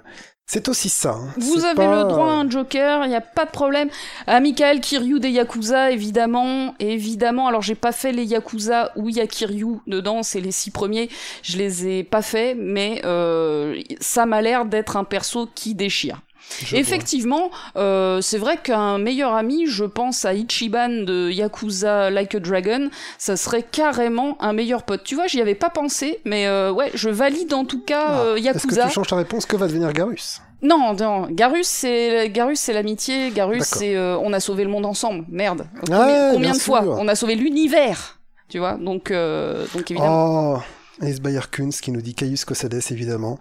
c'est 0.53 0.69
aussi 0.69 0.89
ça. 0.89 1.11
hein. 1.11 1.29
vous 1.37 1.65
avez 1.65 1.75
pas- 1.77 2.03
le 2.03 2.09
droit 2.09 2.27
à 2.27 2.35
un 2.35 2.51
Joker, 2.51 3.05
il 3.05 3.09
n'y 3.11 3.15
a 3.15 3.21
pas 3.21 3.45
de 3.45 3.51
problème. 3.53 3.89
À 4.27 4.41
Michael 4.41 4.81
Kiryu 4.81 5.21
des 5.21 5.31
Yakuza, 5.31 5.93
évidemment. 5.93 6.75
Évidemment, 6.81 7.47
alors 7.47 7.63
j'ai 7.63 7.77
pas 7.77 7.93
fait 7.93 8.11
les 8.11 8.25
Yakuza 8.25 8.91
où 8.97 9.09
il 9.09 9.17
y 9.17 9.21
a 9.21 9.27
Kiryu 9.29 9.77
dedans, 9.87 10.25
c'est 10.25 10.41
les 10.41 10.51
six 10.51 10.73
premiers. 10.73 11.09
Je 11.45 11.57
les 11.57 11.87
ai 11.87 12.03
pas 12.03 12.23
fait, 12.23 12.55
mais 12.57 13.01
euh, 13.05 13.81
ça 14.01 14.27
m'a 14.27 14.43
l'air 14.43 14.65
d'être 14.65 14.97
un 14.97 15.05
perso 15.05 15.49
qui 15.55 15.75
déchire. 15.77 16.21
Je. 16.65 16.77
Effectivement, 16.77 17.51
euh, 17.77 18.21
c'est 18.21 18.39
vrai 18.39 18.57
qu'un 18.57 18.99
meilleur 18.99 19.35
ami, 19.35 19.67
je 19.67 19.85
pense 19.85 20.25
à 20.25 20.35
Ichiban 20.35 20.89
de 21.05 21.31
Yakuza 21.31 22.11
Like 22.11 22.35
a 22.35 22.41
Dragon, 22.41 22.91
ça 23.19 23.37
serait 23.37 23.63
carrément 23.63 24.37
un 24.43 24.53
meilleur 24.53 24.83
pote. 24.83 25.05
Tu 25.05 25.15
vois, 25.15 25.27
j'y 25.27 25.41
avais 25.41 25.55
pas 25.55 25.71
pensé, 25.71 26.21
mais 26.25 26.47
euh, 26.47 26.73
ouais, 26.73 26.91
je 26.95 27.09
valide 27.09 27.55
en 27.55 27.65
tout 27.65 27.81
cas 27.83 28.07
Ah, 28.09 28.21
euh, 28.21 28.37
Est-ce 28.37 28.43
que 28.43 28.47
Yakuza. 28.75 28.87
tu 28.89 28.93
changes 28.95 29.09
ta 29.09 29.17
réponse 29.17 29.47
Que 29.47 29.57
va 29.57 29.67
devenir 29.69 29.93
Garus? 29.93 30.41
Non, 30.63 30.93
non, 30.95 31.29
Garus 31.31 31.67
c'est 31.67 32.29
Garus 32.31 32.59
c'est 32.61 32.75
l'amitié, 32.75 33.31
Garus 33.31 33.63
c'est 33.65 33.99
on 33.99 34.33
a 34.33 34.41
sauvé 34.41 34.65
le 34.65 34.71
monde 34.71 34.85
ensemble. 34.87 35.25
Merde. 35.31 35.61
Ouais, 35.61 35.87
combien 35.89 36.31
combien 36.33 36.41
bien 36.41 36.53
de 36.53 36.59
fois? 36.59 36.83
On 36.85 37.09
a 37.09 37.15
sauvé 37.15 37.35
l'univers. 37.35 38.19
Tu 38.49 38.59
vois, 38.59 38.75
donc 38.75 39.11
donc 39.11 39.91
évidemment. 39.91 40.57
Oh, 40.57 40.59
Ace 41.03 41.21
Bayer 41.21 41.41
Kunz 41.51 41.81
qui 41.81 41.93
nous 41.93 42.03
dit 42.03 42.15
Caius 42.15 42.45
Cosades, 42.45 42.75
évidemment. 42.91 43.39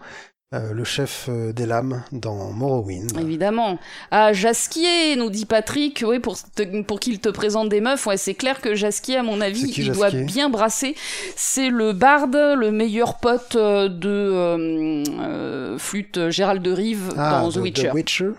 Euh, 0.51 0.73
le 0.73 0.83
chef 0.83 1.27
euh, 1.29 1.53
des 1.53 1.67
lames 1.67 2.03
dans 2.11 2.51
Morrowind. 2.51 3.15
Évidemment. 3.19 3.77
Ah, 4.09 4.33
Jasquier, 4.33 5.15
nous 5.15 5.29
dit 5.29 5.45
Patrick, 5.45 6.03
oui, 6.07 6.17
pour, 6.17 6.39
te- 6.41 6.81
pour 6.81 6.99
qu'il 6.99 7.19
te 7.19 7.29
présente 7.29 7.69
des 7.69 7.81
meufs, 7.81 8.07
ouais, 8.07 8.17
c'est 8.17 8.33
clair 8.33 8.59
que 8.59 8.73
Jasquier, 8.73 9.17
à 9.17 9.21
mon 9.23 9.41
avis, 9.41 9.71
qui, 9.71 9.81
il 9.83 9.91
doit 9.91 10.09
bien 10.09 10.49
brasser. 10.49 10.95
C'est 11.35 11.69
le 11.69 11.93
barde, 11.93 12.35
le 12.35 12.71
meilleur 12.71 13.19
pote 13.19 13.55
euh, 13.57 13.89
de 13.89 14.09
euh, 14.09 15.03
euh, 15.19 15.77
flûte 15.77 16.31
Gérald 16.31 16.63
de 16.63 16.71
Rive 16.71 17.13
Ah, 17.15 17.41
dans 17.41 17.49
de- 17.49 17.53
The 17.53 17.57
Witcher. 17.57 17.89
The 17.89 17.93
Witcher. 17.93 18.31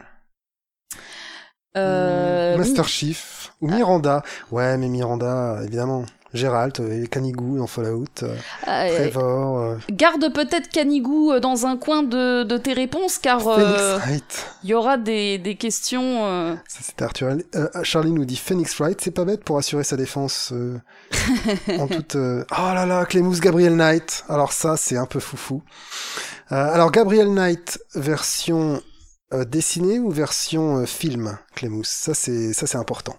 Euh, 1.77 2.57
Master 2.59 2.89
Chief 2.89 3.53
ou 3.61 3.69
Miranda. 3.69 4.25
Ouais, 4.51 4.77
mais 4.79 4.89
Miranda, 4.89 5.61
évidemment. 5.63 6.05
Gérald 6.33 6.79
et 6.81 7.07
Canigou 7.09 7.59
dans 7.59 7.67
Fallout. 7.67 8.05
euh, 8.23 8.37
ah, 8.67 8.85
euh, 8.85 9.11
Trevor. 9.11 9.59
euh, 9.59 9.77
garde 9.91 10.33
peut-être 10.33 10.69
Canigou 10.69 11.33
euh, 11.33 11.41
dans 11.41 11.67
un 11.67 11.77
coin 11.77 12.03
de, 12.03 12.45
de 12.45 12.57
tes 12.57 12.73
réponses, 12.73 13.19
car 13.19 13.47
euh, 13.49 13.99
il 14.63 14.71
y 14.71 14.75
aura 14.75 14.97
des, 14.97 15.39
des 15.39 15.57
questions. 15.57 16.25
euh, 16.27 16.55
Ça, 16.69 16.79
c'était 16.83 17.05
Arthur. 17.05 17.37
Euh, 17.55 17.69
Charlie 17.83 18.13
nous 18.13 18.25
dit 18.25 18.37
Phoenix 18.37 18.77
Wright, 18.79 19.01
c'est 19.01 19.11
pas 19.11 19.25
bête 19.25 19.43
pour 19.45 19.59
assurer 19.59 19.85
sa 19.85 19.97
défense 19.97 20.51
euh, 20.53 20.79
en 21.79 21.87
toute. 21.89 22.17
euh, 22.17 22.45
Oh 22.53 22.75
là 22.75 22.87
là, 22.87 23.05
Clémous 23.07 23.41
Gabriel 23.41 23.75
Knight. 23.77 24.25
Alors 24.29 24.53
ça, 24.53 24.77
c'est 24.77 24.97
un 24.97 25.07
peu 25.07 25.21
foufou. 25.21 25.63
Euh, 26.53 26.73
alors 26.75 26.91
Gabriel 26.91 27.33
Knight 27.33 27.79
version 27.95 28.83
euh, 29.33 29.45
dessinée 29.45 29.99
ou 30.01 30.11
version 30.11 30.79
euh, 30.79 30.87
film, 30.87 31.39
Clémous. 31.55 31.85
Ça 31.85 32.15
c'est 32.15 32.53
ça 32.53 32.67
c'est 32.67 32.79
important. 32.79 33.15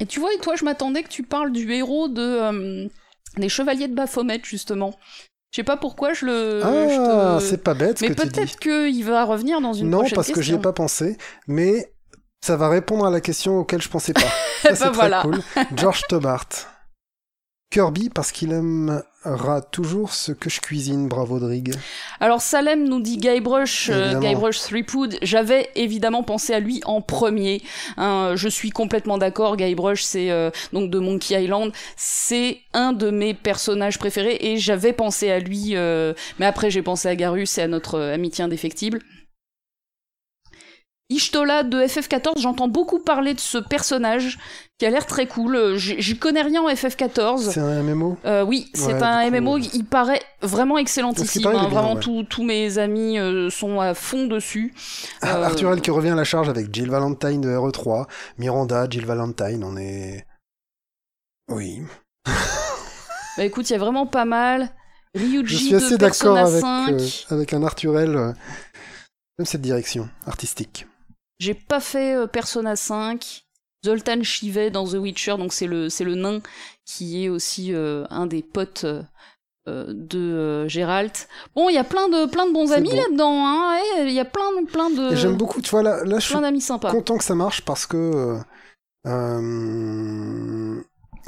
Et 0.00 0.06
tu 0.06 0.20
vois, 0.20 0.32
et 0.34 0.38
toi, 0.38 0.56
je 0.56 0.64
m'attendais 0.64 1.02
que 1.02 1.08
tu 1.08 1.22
parles 1.22 1.52
du 1.52 1.70
héros 1.72 2.08
de 2.08 2.22
euh, 2.22 2.88
des 3.36 3.48
Chevaliers 3.48 3.88
de 3.88 3.94
Baphomet, 3.94 4.40
justement. 4.44 4.98
Je 5.52 5.56
sais 5.56 5.64
pas 5.64 5.76
pourquoi 5.76 6.14
je 6.14 6.24
le. 6.26 6.60
Ah, 6.64 7.38
te- 7.38 7.44
c'est 7.44 7.62
pas 7.62 7.74
bête 7.74 7.98
ce 7.98 8.04
Mais 8.04 8.14
que 8.14 8.20
tu 8.22 8.26
dis. 8.28 8.32
peut-être 8.32 8.58
qu'il 8.58 9.04
va 9.04 9.24
revenir 9.24 9.60
dans 9.60 9.74
une 9.74 9.90
Non, 9.90 9.98
prochaine 9.98 10.14
parce 10.16 10.28
que 10.32 10.40
j'y 10.40 10.52
ai 10.52 10.54
question. 10.54 10.62
pas 10.62 10.72
pensé, 10.72 11.16
mais 11.46 11.92
ça 12.44 12.56
va 12.56 12.68
répondre 12.70 13.04
à 13.06 13.10
la 13.10 13.20
question 13.20 13.58
auquel 13.58 13.82
je 13.82 13.88
pensais 13.90 14.14
pas. 14.14 14.20
Ça, 14.62 14.70
c'est 14.70 14.70
Bah 14.70 14.76
très 14.76 14.90
voilà. 14.92 15.22
cool. 15.22 15.40
George 15.76 16.02
Tobart. 16.08 16.48
Kirby, 17.70 18.08
parce 18.10 18.32
qu'il 18.32 18.52
aimera 19.24 19.60
toujours 19.60 20.12
ce 20.12 20.32
que 20.32 20.50
je 20.50 20.60
cuisine, 20.60 21.08
bravo 21.08 21.38
Drig. 21.38 21.72
Alors 22.20 22.40
Salem 22.40 22.84
nous 22.88 23.00
dit 23.00 23.16
Guybrush, 23.18 23.90
euh. 23.90 24.18
Guybrush 24.18 24.60
Threepwood. 24.60 25.18
J'avais 25.22 25.68
évidemment 25.74 26.22
pensé 26.22 26.54
à 26.54 26.60
lui 26.60 26.80
en 26.84 27.00
premier. 27.00 27.62
Hein, 27.96 28.32
je 28.36 28.48
suis 28.48 28.70
complètement 28.70 29.18
d'accord. 29.18 29.56
Guybrush, 29.56 30.02
c'est 30.02 30.30
euh, 30.30 30.50
donc 30.72 30.90
de 30.90 30.98
Monkey 30.98 31.42
Island, 31.42 31.72
c'est 31.96 32.58
un 32.72 32.92
de 32.92 33.10
mes 33.10 33.34
personnages 33.34 33.98
préférés 33.98 34.38
et 34.40 34.56
j'avais 34.56 34.92
pensé 34.92 35.30
à 35.30 35.38
lui. 35.38 35.76
euh, 35.76 36.14
mais 36.38 36.46
après 36.46 36.70
j'ai 36.70 36.82
pensé 36.82 37.08
à 37.08 37.16
Garus 37.16 37.58
et 37.58 37.62
à 37.62 37.68
notre 37.68 37.96
euh, 37.96 38.14
amitié 38.14 38.44
indéfectible. 38.44 39.00
Ishtola 41.12 41.62
de 41.62 41.78
FF14, 41.82 42.38
j'entends 42.40 42.68
beaucoup 42.68 42.98
parler 42.98 43.34
de 43.34 43.40
ce 43.40 43.58
personnage 43.58 44.38
qui 44.78 44.86
a 44.86 44.90
l'air 44.90 45.06
très 45.06 45.26
cool. 45.26 45.56
Euh, 45.56 45.76
J'y 45.76 46.18
connais 46.18 46.42
rien 46.42 46.62
en 46.62 46.68
FF14. 46.68 47.50
C'est 47.50 47.60
un 47.60 47.82
MMO 47.82 48.16
Euh, 48.24 48.42
oui, 48.44 48.70
c'est 48.74 48.94
Ouais, 48.94 49.02
un 49.02 49.30
coup, 49.30 49.36
MMO, 49.36 49.56
euh, 49.58 49.62
il 49.74 49.84
paraît 49.84 50.22
vraiment 50.40 50.78
excellentissime. 50.78 51.42
paraît, 51.42 51.56
hein. 51.56 51.60
bien, 51.60 51.68
vraiment, 51.68 51.94
ouais. 51.94 52.00
tous- 52.00 52.24
tous 52.24 52.42
mes 52.42 52.78
amis 52.78 53.18
euh, 53.18 53.50
sont 53.50 53.80
à 53.80 53.94
fond 53.94 54.26
dessus. 54.26 54.74
Ah, 55.20 55.36
Euh, 55.38 55.42
Arthur 55.44 55.72
L 55.72 55.80
qui 55.80 55.90
revient 55.90 56.10
à 56.10 56.14
la 56.14 56.24
charge 56.24 56.48
avec 56.48 56.74
Jill 56.74 56.90
Valentine 56.90 57.40
de 57.40 57.48
RE3, 57.48 58.06
Miranda, 58.38 58.86
Jill 58.90 59.06
Valentine, 59.06 59.62
on 59.64 59.76
est... 59.76 60.26
Oui. 61.50 61.82
Bah 63.36 63.44
écoute, 63.44 63.68
il 63.70 63.72
y 63.72 63.76
a 63.76 63.78
vraiment 63.78 64.06
pas 64.06 64.26
mal. 64.26 64.68
Ryuji 65.14 65.42
Je 65.46 65.56
suis 65.56 65.70
de 65.70 65.76
assez 65.76 65.96
d'accord 65.98 66.36
avec, 66.36 66.60
5. 66.60 67.26
avec 67.30 67.52
un 67.54 67.62
Arthur 67.62 67.98
L. 67.98 68.14
euh, 68.16 68.32
Même 69.38 69.46
cette 69.46 69.62
direction 69.62 70.08
artistique. 70.26 70.86
J'ai 71.42 71.54
pas 71.54 71.80
fait 71.80 72.14
euh, 72.14 72.26
Persona 72.28 72.76
5. 72.76 73.42
Zoltan 73.84 74.22
Chivet 74.22 74.70
dans 74.70 74.86
The 74.86 74.94
Witcher, 74.94 75.36
donc 75.38 75.52
c'est 75.52 75.66
le, 75.66 75.88
c'est 75.88 76.04
le 76.04 76.14
nain 76.14 76.40
qui 76.84 77.24
est 77.24 77.28
aussi 77.28 77.74
euh, 77.74 78.04
un 78.10 78.26
des 78.26 78.40
potes 78.40 78.84
euh, 78.84 79.02
de 79.66 80.20
euh, 80.20 80.68
Geralt. 80.68 81.26
Bon, 81.56 81.68
il 81.68 81.74
y 81.74 81.78
a 81.78 81.82
plein 81.82 82.08
de, 82.08 82.30
plein 82.30 82.46
de 82.46 82.52
bons 82.52 82.70
amis 82.70 82.94
là-dedans, 82.94 83.44
hein. 83.44 83.76
Il 84.04 84.12
y 84.12 84.20
a 84.20 84.24
plein, 84.24 84.52
de- 84.60 84.70
plein 84.70 84.88
de, 84.88 85.16
j'aime 85.16 85.36
beaucoup, 85.36 85.60
tu 85.60 85.70
vois, 85.70 85.82
là, 85.82 86.04
là 86.04 86.20
je 86.20 86.26
suis 86.26 86.60
sympas. 86.60 86.92
content 86.92 87.18
que 87.18 87.24
ça 87.24 87.34
marche 87.34 87.62
parce 87.62 87.86
que... 87.86 88.38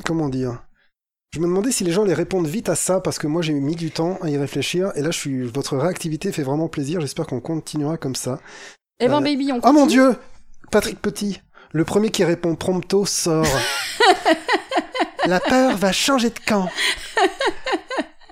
comment 0.05 0.29
dire? 0.29 0.63
Je 1.33 1.41
me 1.41 1.47
demandais 1.47 1.73
si 1.73 1.83
les 1.83 1.91
gens 1.91 2.05
les 2.05 2.15
répondent 2.15 2.47
vite 2.47 2.69
à 2.69 2.77
ça 2.77 3.01
parce 3.01 3.19
que 3.19 3.27
moi 3.27 3.43
j'ai 3.43 3.55
mis 3.55 3.75
du 3.75 3.91
temps 3.91 4.19
à 4.23 4.31
y 4.31 4.37
réfléchir 4.37 4.93
et 4.95 5.03
là 5.03 5.11
je 5.11 5.19
suis 5.19 5.43
votre 5.43 5.77
réactivité 5.77 6.31
fait 6.31 6.45
vraiment 6.45 6.69
plaisir. 6.69 7.01
J'espère 7.01 7.27
qu'on 7.27 7.41
continuera 7.41 7.97
comme 7.97 8.15
ça. 8.15 8.39
Eh 9.01 9.09
ben, 9.09 9.17
Euh, 9.19 9.21
baby, 9.21 9.53
on 9.53 9.61
Oh 9.65 9.73
mon 9.73 9.87
dieu 9.87 10.17
Patrick 10.71 11.01
Petit, 11.01 11.41
le 11.73 11.85
premier 11.85 12.11
qui 12.11 12.25
répond 12.25 12.55
prompto 12.55 13.05
sort. 13.07 13.47
La 15.27 15.41
peur 15.41 15.77
va 15.77 15.93
changer 15.93 16.31
de 16.31 16.39
camp. 16.39 16.69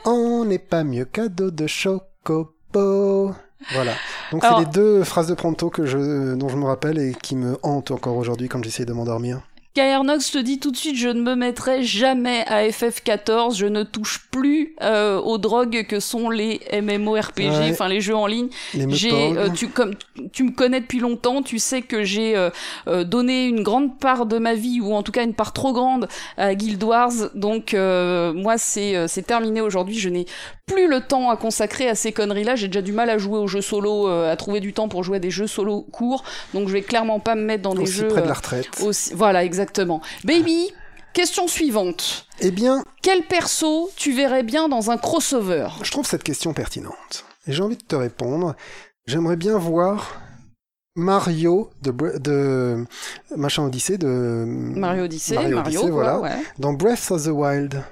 On 0.04 0.44
n'est 0.44 0.58
pas 0.58 0.84
mieux 0.84 1.04
cadeau 1.04 1.50
de 1.50 1.66
chocobo. 1.66 3.34
Voilà. 3.72 3.92
Donc 4.30 4.44
Alors- 4.44 4.58
c'est 4.58 4.64
les 4.66 4.70
deux 4.70 5.04
phrases 5.04 5.28
de 5.28 5.34
prompto 5.34 5.70
que 5.70 5.86
je, 5.86 6.34
dont 6.34 6.48
je 6.48 6.56
me 6.56 6.64
rappelle 6.64 6.98
et 6.98 7.14
qui 7.14 7.36
me 7.36 7.56
hantent 7.62 7.90
encore 7.92 8.16
aujourd'hui 8.16 8.48
quand 8.48 8.62
j'essaie 8.62 8.84
de 8.84 8.92
m'endormir. 8.92 9.40
Nox 9.76 10.30
te 10.32 10.38
dit 10.38 10.58
tout 10.58 10.70
de 10.70 10.76
suite, 10.76 10.96
je 10.96 11.08
ne 11.08 11.22
me 11.22 11.34
mettrai 11.34 11.82
jamais 11.82 12.44
à 12.46 12.66
FF14, 12.68 13.56
je 13.56 13.66
ne 13.66 13.82
touche 13.84 14.26
plus 14.30 14.74
euh, 14.82 15.18
aux 15.18 15.38
drogues 15.38 15.86
que 15.88 15.98
sont 16.00 16.28
les 16.28 16.60
MMORPG, 16.72 17.40
Ouais. 17.48 17.70
enfin 17.70 17.88
les 17.88 18.00
jeux 18.00 18.14
en 18.14 18.26
ligne. 18.26 18.48
J'ai, 18.90 19.10
euh, 19.12 19.48
tu, 19.50 19.68
comme 19.68 19.94
tu 20.32 20.44
me 20.44 20.50
connais 20.50 20.80
depuis 20.80 20.98
longtemps, 21.00 21.42
tu 21.42 21.58
sais 21.58 21.80
que 21.82 22.02
j'ai 22.04 22.36
euh, 22.36 22.50
euh, 22.86 23.04
donné 23.04 23.46
une 23.46 23.62
grande 23.62 23.98
part 23.98 24.26
de 24.26 24.38
ma 24.38 24.54
vie, 24.54 24.80
ou 24.80 24.92
en 24.94 25.02
tout 25.02 25.12
cas 25.12 25.24
une 25.24 25.34
part 25.34 25.52
trop 25.52 25.72
grande, 25.72 26.06
à 26.36 26.54
Guild 26.54 26.82
Wars. 26.82 27.12
Donc 27.34 27.72
euh, 27.72 28.32
moi, 28.34 28.58
c'est 28.58 28.94
euh, 28.96 29.06
c'est 29.08 29.22
terminé 29.26 29.60
aujourd'hui. 29.62 29.98
Je 29.98 30.08
n'ai 30.10 30.26
plus 30.66 30.86
le 30.88 31.00
temps 31.00 31.30
à 31.30 31.36
consacrer 31.36 31.88
à 31.88 31.94
ces 31.94 32.12
conneries-là. 32.12 32.56
J'ai 32.56 32.68
déjà 32.68 32.82
du 32.82 32.92
mal 32.92 33.08
à 33.10 33.16
jouer 33.18 33.38
aux 33.38 33.46
jeux 33.46 33.60
solo, 33.62 34.08
euh, 34.08 34.30
à 34.30 34.36
trouver 34.36 34.60
du 34.60 34.72
temps 34.74 34.88
pour 34.88 35.02
jouer 35.02 35.16
à 35.16 35.20
des 35.20 35.30
jeux 35.30 35.46
solo 35.46 35.80
courts. 35.92 36.24
Donc 36.52 36.68
je 36.68 36.72
vais 36.74 36.82
clairement 36.82 37.20
pas 37.20 37.34
me 37.34 37.42
mettre 37.42 37.62
dans 37.62 37.74
des 37.74 37.82
aussi 37.82 37.92
jeux. 37.92 38.08
près 38.08 38.22
de 38.22 38.28
la 38.28 38.34
retraite. 38.34 38.68
aussi- 38.84 39.14
Voilà, 39.14 39.42
exactement. 39.44 39.61
Baby, 40.24 40.72
question 41.12 41.46
suivante. 41.46 42.26
Eh 42.40 42.50
bien, 42.50 42.82
Quel 43.02 43.22
perso 43.22 43.90
tu 43.96 44.12
verrais 44.12 44.42
bien 44.42 44.68
dans 44.68 44.90
un 44.90 44.96
crossover? 44.98 45.68
je 45.82 45.90
trouve 45.90 46.06
cette 46.06 46.24
question 46.24 46.52
pertinente. 46.52 47.24
Et 47.46 47.52
j'ai 47.52 47.62
envie 47.62 47.76
de 47.76 47.82
te 47.84 47.96
répondre. 47.96 48.54
J'aimerais 49.06 49.36
bien 49.36 49.58
voir 49.58 50.20
Mario 50.94 51.70
de, 51.82 51.90
Bre- 51.90 52.18
de 52.18 52.84
machin 53.36 53.64
Odyssey 53.64 53.98
de 53.98 54.44
Mario 54.46 55.04
Odyssey, 55.04 55.34
Mario 55.34 55.56
Mario, 55.56 55.80
Odyssey, 55.80 55.90
quoi, 55.92 56.02
voilà. 56.18 56.20
ouais. 56.20 56.42
dans 56.58 56.72
Breath 56.72 57.10
of 57.10 57.24
the 57.24 57.28
Wild. 57.28 57.82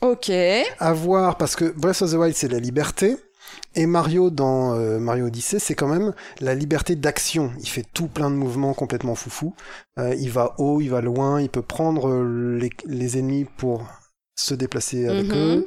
Ok. 0.00 0.30
À 0.78 0.92
voir 0.92 1.36
parce 1.38 1.56
que 1.56 1.64
Breath 1.64 2.02
of 2.02 2.10
the 2.10 2.14
Wild 2.14 2.34
c'est 2.34 2.48
la 2.48 2.58
liberté 2.58 3.16
et 3.74 3.86
Mario 3.86 4.30
dans 4.30 4.74
euh, 4.74 4.98
Mario 4.98 5.26
Odyssey 5.26 5.58
c'est 5.58 5.74
quand 5.74 5.88
même 5.88 6.12
la 6.40 6.54
liberté 6.54 6.96
d'action. 6.96 7.50
Il 7.60 7.68
fait 7.68 7.84
tout 7.94 8.08
plein 8.08 8.30
de 8.30 8.36
mouvements 8.36 8.74
complètement 8.74 9.14
foufou. 9.14 9.54
Euh, 9.98 10.14
il 10.14 10.30
va 10.30 10.54
haut, 10.58 10.80
il 10.80 10.88
va 10.88 11.00
loin, 11.00 11.40
il 11.40 11.48
peut 11.50 11.62
prendre 11.62 12.08
euh, 12.08 12.58
les, 12.58 12.70
les 12.86 13.18
ennemis 13.18 13.46
pour 13.56 13.84
se 14.36 14.54
déplacer 14.54 15.08
avec 15.08 15.26
Mhm. 15.26 15.34
eux. 15.36 15.66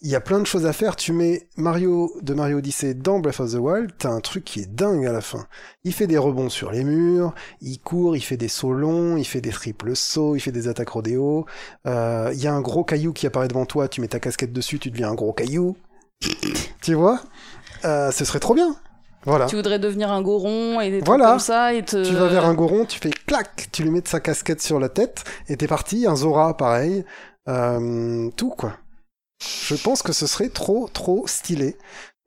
Il 0.00 0.08
y 0.10 0.14
a 0.14 0.20
plein 0.20 0.38
de 0.38 0.46
choses 0.46 0.64
à 0.66 0.72
faire. 0.72 0.94
Tu 0.94 1.12
mets 1.12 1.48
Mario 1.56 2.12
de 2.22 2.34
Mario 2.34 2.58
Odyssey 2.58 2.94
dans 2.94 3.18
Breath 3.18 3.40
of 3.40 3.50
the 3.52 3.56
Wild, 3.56 3.90
t'as 3.98 4.10
un 4.10 4.20
truc 4.20 4.44
qui 4.44 4.60
est 4.60 4.72
dingue 4.72 5.06
à 5.06 5.12
la 5.12 5.20
fin. 5.20 5.46
Il 5.82 5.92
fait 5.92 6.06
des 6.06 6.18
rebonds 6.18 6.48
sur 6.48 6.70
les 6.70 6.84
murs, 6.84 7.34
il 7.60 7.78
court, 7.80 8.16
il 8.16 8.20
fait 8.20 8.36
des 8.36 8.46
sauts 8.48 8.72
longs, 8.74 9.16
il 9.16 9.24
fait 9.24 9.40
des 9.40 9.50
triples 9.50 9.96
sauts, 9.96 10.36
il 10.36 10.40
fait 10.40 10.52
des 10.52 10.68
attaques 10.68 10.90
rodéo. 10.90 11.46
Euh, 11.86 12.30
Il 12.32 12.40
y 12.40 12.46
a 12.46 12.54
un 12.54 12.60
gros 12.60 12.84
caillou 12.84 13.12
qui 13.12 13.26
apparaît 13.26 13.48
devant 13.48 13.66
toi, 13.66 13.88
tu 13.88 14.00
mets 14.00 14.08
ta 14.08 14.20
casquette 14.20 14.52
dessus, 14.52 14.78
tu 14.78 14.90
deviens 14.92 15.10
un 15.10 15.14
gros 15.14 15.32
caillou. 15.32 15.76
Tu 16.80 16.94
vois 16.94 17.20
Euh, 17.84 18.10
Ce 18.12 18.24
serait 18.24 18.40
trop 18.40 18.54
bien. 18.54 18.76
Voilà. 19.24 19.46
Tu 19.46 19.54
voudrais 19.56 19.78
devenir 19.78 20.10
un 20.10 20.20
goron 20.20 20.80
et 20.80 20.90
des 20.90 20.98
trucs 20.98 21.06
Voilà. 21.06 21.30
comme 21.30 21.38
ça 21.38 21.74
et 21.74 21.84
te... 21.84 22.04
Tu 22.04 22.14
vas 22.14 22.26
vers 22.26 22.44
un 22.44 22.54
goron, 22.54 22.84
tu 22.86 22.98
fais 22.98 23.10
clac, 23.10 23.68
tu 23.70 23.84
lui 23.84 23.90
mets 23.90 24.00
de 24.00 24.08
sa 24.08 24.18
casquette 24.18 24.60
sur 24.60 24.80
la 24.80 24.88
tête 24.88 25.22
et 25.48 25.56
t'es 25.56 25.68
parti. 25.68 26.06
Un 26.08 26.16
Zora, 26.16 26.56
pareil. 26.56 27.04
Euh, 27.48 28.28
tout 28.36 28.50
quoi. 28.50 28.72
Je 29.40 29.74
pense 29.76 30.02
que 30.02 30.12
ce 30.12 30.26
serait 30.26 30.48
trop, 30.48 30.88
trop 30.92 31.24
stylé 31.26 31.76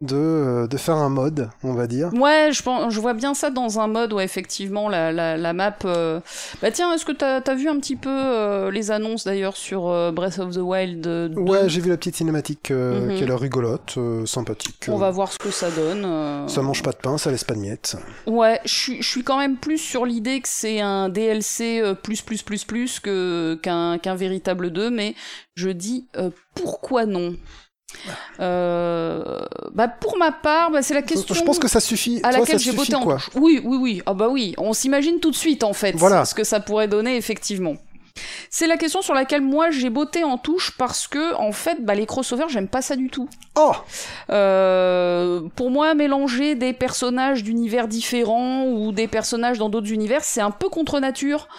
de, 0.02 0.68
de 0.70 0.78
faire 0.78 0.96
un 0.96 1.10
mode, 1.10 1.50
on 1.64 1.74
va 1.74 1.88
dire. 1.88 2.12
Ouais, 2.14 2.50
je, 2.52 2.62
pense, 2.62 2.94
je 2.94 3.00
vois 3.00 3.14
bien 3.14 3.34
ça 3.34 3.50
dans 3.50 3.80
un 3.80 3.88
mode 3.88 4.12
où 4.12 4.20
effectivement 4.20 4.90
la, 4.90 5.12
la, 5.14 5.38
la 5.38 5.54
map... 5.54 5.74
euh, 5.86 6.20
Bah 6.62 6.70
tiens, 6.72 6.94
est-ce 6.94 7.06
que 7.06 7.14
t'as 7.14 7.38
as 7.40 7.56
vu 7.56 7.70
un 7.70 7.80
petit 7.80 7.96
peu 7.96 8.10
euh, 8.12 8.72
les 8.72 8.92
annonces 8.92 9.24
d'ailleurs 9.24 9.56
sur 9.56 9.88
euh, 9.88 10.12
Breath 10.12 10.38
of 10.40 10.54
the 10.54 10.58
Wild 10.60 11.08
euh, 11.08 11.30
2 11.30 11.40
Ouais, 11.40 11.70
j'ai 11.70 11.80
vu 11.80 11.90
la 11.90 11.98
petite 11.98 12.18
cinématique 12.18 12.72
euh, 12.72 13.08
Mhm. 13.08 13.16
qui 13.18 13.24
a 13.24 13.26
l'air 13.28 13.40
rigolote, 13.40 13.96
euh, 13.98 14.26
sympathique. 14.26 14.86
On 14.90 14.98
va 14.98 15.12
voir 15.12 15.32
ce 15.32 15.38
que 15.40 15.50
ça 15.52 15.72
donne. 15.72 16.04
euh. 16.06 16.48
Ça 16.50 16.62
mange 16.62 16.84
pas 16.84 16.92
de 16.92 16.98
pain, 16.98 17.18
ça 17.18 17.32
laisse 17.32 17.46
pas 17.46 17.54
de 17.56 17.60
miettes. 17.60 17.96
Ouais, 18.28 18.60
je 18.66 19.02
suis- 19.02 19.24
quand 19.24 19.40
même 19.40 19.56
plus 19.58 19.78
sur 19.78 20.06
l'idée 20.06 20.42
que 20.42 20.50
c'est 20.50 20.82
un 20.82 21.08
DLC 21.10 21.80
euh, 21.82 21.94
plus 21.96 22.22
plus 22.22 22.44
plus 22.44 22.64
plus 22.66 23.00
qu'un 23.00 23.98
qu'un 23.98 24.16
véritable 24.16 24.72
2, 24.72 24.90
mais 24.90 25.16
je 25.56 25.70
dis 25.70 26.08
euh, 26.18 26.30
pourquoi 26.54 27.06
non? 27.06 27.36
Euh, 28.40 29.40
bah 29.74 29.88
pour 29.88 30.18
ma 30.18 30.32
part, 30.32 30.72
bah 30.72 30.82
c'est 30.82 30.94
la 30.94 31.02
question 31.02 31.34
Je 31.34 31.42
pense 31.44 31.60
que 31.60 31.68
ça 31.68 31.80
suffit. 31.80 32.20
à 32.24 32.32
laquelle 32.32 32.60
j'ai 32.60 32.72
voté 32.72 32.96
en. 32.96 33.06
Oui, 33.36 33.62
oui, 33.64 33.78
oui. 33.80 34.02
Ah 34.06 34.14
bah 34.14 34.28
oui, 34.30 34.54
on 34.58 34.74
s'imagine 34.74 35.20
tout 35.20 35.32
de 35.32 35.36
suite 35.36 35.64
en 35.64 35.74
fait 35.74 35.94
Voilà. 35.96 36.26
ce 36.26 36.34
que 36.36 36.44
ça 36.44 36.60
pourrait 36.60 36.88
donner 36.88 37.16
effectivement. 37.18 37.76
C'est 38.50 38.68
la 38.68 38.78
question 38.78 39.02
sur 39.02 39.14
laquelle 39.14 39.42
moi 39.42 39.72
j'ai 39.72 39.90
botté 39.90 40.24
en 40.24 40.38
touche 40.38 40.72
parce 40.78 41.06
que 41.06 41.36
en 41.36 41.52
fait, 41.52 41.84
bah, 41.84 41.96
les 41.96 42.06
crossovers, 42.06 42.48
j'aime 42.48 42.70
pas 42.70 42.82
ça 42.82 42.96
du 42.96 43.10
tout. 43.10 43.28
Oh 43.56 43.74
Euh, 44.30 45.42
pour 45.58 45.70
moi, 45.70 45.94
mélanger 45.96 46.56
des 46.56 46.72
personnages 46.72 47.44
d'univers 47.44 47.90
différents 47.90 48.64
ou 48.68 48.94
des 48.94 49.08
personnages 49.10 49.58
dans 49.58 49.68
d'autres 49.68 49.92
univers, 49.92 50.24
c'est 50.24 50.40
un 50.40 50.52
peu 50.52 50.70
contre 50.70 51.02
nature. 51.02 51.50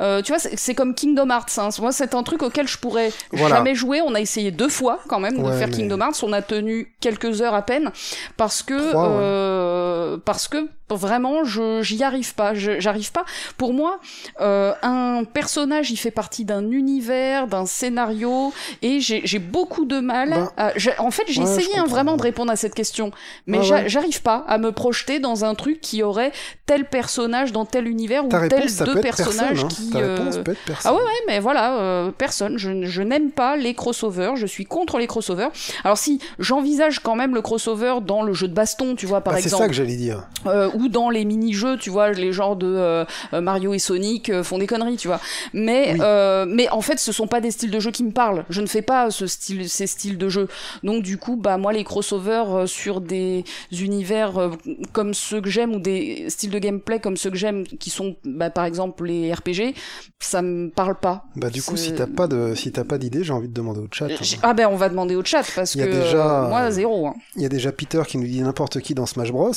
Euh, 0.00 0.20
tu 0.20 0.30
vois, 0.32 0.38
c'est 0.38 0.74
comme 0.74 0.94
Kingdom 0.94 1.30
Hearts. 1.30 1.58
Hein. 1.58 1.70
Moi, 1.80 1.90
c'est 1.90 2.14
un 2.14 2.22
truc 2.22 2.42
auquel 2.42 2.68
je 2.68 2.76
pourrais 2.76 3.12
Voilà. 3.32 3.56
jamais 3.56 3.74
jouer. 3.74 4.02
On 4.02 4.14
a 4.14 4.20
essayé 4.20 4.50
deux 4.50 4.68
fois 4.68 5.00
quand 5.08 5.18
même 5.20 5.38
de 5.38 5.42
Ouais, 5.42 5.56
faire 5.58 5.68
mais- 5.68 5.74
Kingdom 5.74 6.00
Hearts. 6.00 6.22
On 6.22 6.32
a 6.34 6.42
tenu 6.42 6.94
quelques 7.00 7.40
heures 7.40 7.54
à 7.54 7.62
peine 7.62 7.90
parce 8.36 8.62
que 8.62 8.90
Trois, 8.90 9.08
ouais. 9.08 9.16
euh, 9.20 10.16
parce 10.22 10.48
que 10.48 10.68
vraiment, 10.90 11.44
je 11.44 11.82
j'y 11.82 12.04
arrive 12.04 12.34
pas. 12.34 12.52
J'arrive 12.54 13.10
pas. 13.10 13.24
Pour 13.56 13.72
moi, 13.72 13.98
euh, 14.40 14.72
un 14.82 15.24
personnage, 15.24 15.90
il 15.90 15.96
fait 15.96 16.10
partie 16.12 16.44
d'un 16.44 16.70
univers, 16.70 17.46
d'un 17.48 17.66
scénario, 17.66 18.52
et 18.82 19.00
j'ai 19.00 19.38
beaucoup 19.38 19.84
de 19.86 19.98
mal. 19.98 20.30
Ben, 20.30 20.50
à- 20.58 20.72
en 21.02 21.10
fait, 21.10 21.24
j'ai 21.26 21.42
ouais, 21.42 21.50
essayé 21.50 21.78
hein, 21.78 21.86
vraiment 21.88 22.16
de 22.16 22.22
répondre 22.22 22.52
à 22.52 22.56
cette 22.56 22.74
question, 22.74 23.10
mais 23.46 23.62
j'arrive 23.62 24.22
pas 24.22 24.44
à 24.46 24.58
me 24.58 24.70
projeter 24.72 25.18
dans 25.20 25.44
un 25.44 25.54
truc 25.54 25.80
qui 25.80 26.02
aurait 26.02 26.32
tel 26.66 26.84
personnage 26.84 27.50
dans 27.52 27.64
tel 27.64 27.88
univers 27.88 28.24
ou 28.24 28.28
tel 28.28 28.48
deux 28.48 29.00
personne. 29.00 29.00
personnages 29.00 29.64
hein. 29.64 29.68
qui. 29.68 29.85
Ta 29.92 29.98
réponse 29.98 30.36
euh, 30.36 30.42
peut 30.42 30.52
être 30.52 30.64
personne. 30.66 30.92
Ah 30.92 30.94
ouais, 30.94 31.02
ouais, 31.02 31.20
mais 31.26 31.40
voilà, 31.40 31.78
euh, 31.78 32.10
personne. 32.16 32.58
Je, 32.58 32.84
je 32.84 33.02
n'aime 33.02 33.30
pas 33.30 33.56
les 33.56 33.74
crossovers, 33.74 34.36
je 34.36 34.46
suis 34.46 34.64
contre 34.64 34.98
les 34.98 35.06
crossovers. 35.06 35.48
Alors 35.84 35.98
si 35.98 36.20
j'envisage 36.38 37.00
quand 37.00 37.16
même 37.16 37.34
le 37.34 37.42
crossover 37.42 37.94
dans 38.04 38.22
le 38.22 38.32
jeu 38.32 38.48
de 38.48 38.54
baston, 38.54 38.94
tu 38.96 39.06
vois, 39.06 39.20
par 39.20 39.34
Bah, 39.34 39.40
c'est 39.40 39.46
exemple, 39.46 39.62
ça 39.64 39.68
que 39.68 39.74
j'allais 39.74 39.96
dire. 39.96 40.26
euh, 40.46 40.70
ou 40.74 40.88
dans 40.88 41.10
les 41.10 41.24
mini-jeux, 41.24 41.76
tu 41.78 41.90
vois, 41.90 42.10
les 42.12 42.32
genres 42.32 42.56
de 42.56 43.04
Mario 43.32 43.74
et 43.74 43.78
Sonic 43.78 44.42
font 44.42 44.58
des 44.58 44.66
conneries, 44.66 44.96
tu 44.96 45.08
vois. 45.08 45.20
Mais, 45.52 45.92
Oui. 45.98 46.46
mais 46.48 46.68
en 46.70 46.80
fait, 46.80 46.98
ce 46.98 47.12
sont 47.12 47.26
pas 47.26 47.40
des 47.40 47.50
styles 47.50 47.70
de 47.70 47.80
jeu 47.80 47.90
qui 47.90 48.04
me 48.04 48.12
parlent. 48.12 48.44
Je 48.50 48.60
ne 48.60 48.66
fais 48.66 48.82
pas 48.82 49.10
ce 49.10 49.26
style, 49.26 49.68
ces 49.68 49.86
styles 49.86 50.18
de 50.18 50.28
jeu. 50.28 50.48
Donc 50.82 51.02
du 51.02 51.18
coup, 51.18 51.36
bah 51.36 51.56
moi, 51.58 51.72
les 51.72 51.84
crossovers 51.84 52.66
sur 52.66 53.00
des 53.00 53.44
univers 53.72 54.50
comme 54.92 55.14
ceux 55.14 55.40
que 55.40 55.48
j'aime 55.50 55.74
ou 55.74 55.78
des 55.78 56.26
styles 56.28 56.50
de 56.50 56.58
gameplay 56.58 57.00
comme 57.00 57.16
ceux 57.16 57.30
que 57.30 57.36
j'aime, 57.36 57.64
qui 57.66 57.90
sont, 57.90 58.16
bah, 58.24 58.50
par 58.50 58.64
exemple, 58.64 59.04
les 59.04 59.32
RPG, 59.32 59.74
ça 60.20 60.42
me 60.42 60.70
parle 60.70 60.98
pas. 60.98 61.24
Bah 61.36 61.50
du 61.50 61.62
coup, 61.62 61.76
si 61.76 61.94
t'as 61.94 62.06
pas 62.06 62.26
de, 62.26 62.54
si 62.54 62.72
t'as 62.72 62.84
pas 62.84 62.98
d'idée, 62.98 63.22
j'ai 63.24 63.32
envie 63.32 63.48
de 63.48 63.54
demander 63.54 63.80
au 63.80 63.88
chat. 63.90 64.06
hein. 64.06 64.38
Ah 64.42 64.54
ben 64.54 64.66
on 64.70 64.76
va 64.76 64.88
demander 64.88 65.14
au 65.16 65.24
chat 65.24 65.44
parce 65.54 65.74
que 65.74 65.80
déjà, 65.90 66.46
moi 66.48 66.70
zéro. 66.70 67.06
hein. 67.08 67.14
Il 67.36 67.42
y 67.42 67.46
a 67.46 67.48
déjà 67.48 67.72
Peter 67.72 68.02
qui 68.06 68.18
nous 68.18 68.26
dit 68.26 68.40
n'importe 68.42 68.80
qui 68.80 68.94
dans 68.94 69.06
Smash 69.06 69.30
Bros. 69.32 69.52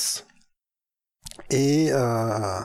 Et 1.52 1.88
euh, 1.92 2.60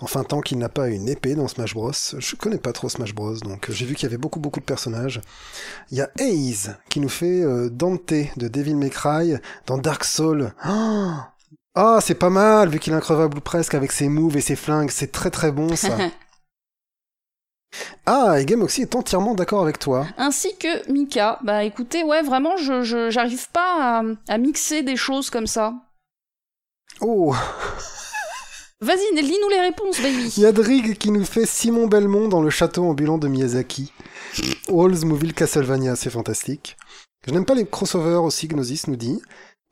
enfin, 0.00 0.22
tant 0.22 0.40
qu'il 0.40 0.58
n'a 0.58 0.68
pas 0.68 0.88
une 0.88 1.08
épée 1.08 1.34
dans 1.34 1.48
Smash 1.48 1.74
Bros, 1.74 1.92
je 2.18 2.36
connais 2.36 2.58
pas 2.58 2.72
trop 2.72 2.88
Smash 2.88 3.14
Bros, 3.14 3.36
donc 3.38 3.70
j'ai 3.70 3.86
vu 3.86 3.94
qu'il 3.94 4.04
y 4.04 4.06
avait 4.06 4.18
beaucoup 4.18 4.38
beaucoup 4.38 4.60
de 4.60 4.64
personnages. 4.64 5.20
Il 5.90 5.98
y 5.98 6.00
a 6.02 6.10
Aze 6.20 6.76
qui 6.90 7.00
nous 7.00 7.08
fait 7.08 7.42
euh, 7.42 7.68
Dante 7.70 8.12
de 8.36 8.48
Devil 8.48 8.74
May 8.76 8.90
Cry 8.90 9.34
dans 9.66 9.78
Dark 9.78 10.04
Souls. 10.04 10.52
Ah, 10.62 11.32
oh, 11.76 11.98
c'est 12.02 12.14
pas 12.14 12.30
mal 12.30 12.68
vu 12.68 12.78
qu'il 12.78 12.92
est 12.92 12.96
increvable 12.96 13.38
ou 13.38 13.40
presque 13.40 13.74
avec 13.74 13.90
ses 13.92 14.08
moves 14.08 14.36
et 14.36 14.40
ses 14.42 14.56
flingues, 14.56 14.90
c'est 14.90 15.10
très 15.10 15.30
très 15.30 15.50
bon 15.50 15.74
ça. 15.74 15.96
Ah, 18.06 18.40
et 18.40 18.44
Gameoxy 18.44 18.82
est 18.82 18.94
entièrement 18.94 19.34
d'accord 19.34 19.62
avec 19.62 19.78
toi. 19.78 20.06
Ainsi 20.18 20.56
que 20.56 20.90
Mika. 20.90 21.38
Bah 21.42 21.64
écoutez, 21.64 22.02
ouais, 22.02 22.22
vraiment, 22.22 22.56
je 22.56 23.10
j'arrive 23.10 23.48
pas 23.50 24.00
à, 24.00 24.02
à, 24.28 24.38
mixer 24.38 24.82
des 24.82 24.96
choses 24.96 25.30
comme 25.30 25.46
ça. 25.46 25.74
Oh 27.00 27.34
Vas-y, 28.80 29.14
lis-nous 29.14 29.48
les 29.48 29.60
réponses, 29.60 30.00
baby. 30.00 30.32
Il 30.36 30.42
y 30.42 30.46
a 30.46 30.50
Drig 30.50 30.98
qui 30.98 31.12
nous 31.12 31.24
fait 31.24 31.46
Simon 31.46 31.86
Belmont 31.86 32.26
dans 32.26 32.42
le 32.42 32.50
château 32.50 32.84
ambulant 32.84 33.16
de 33.16 33.28
Miyazaki. 33.28 33.92
Walls 34.68 35.04
Movie 35.04 35.32
Castlevania, 35.32 35.94
c'est 35.94 36.10
fantastique. 36.10 36.76
Je 37.24 37.32
n'aime 37.32 37.44
pas 37.44 37.54
les 37.54 37.64
crossovers 37.64 38.24
aussi, 38.24 38.48
Gnosis 38.48 38.88
nous 38.88 38.96
dit. 38.96 39.22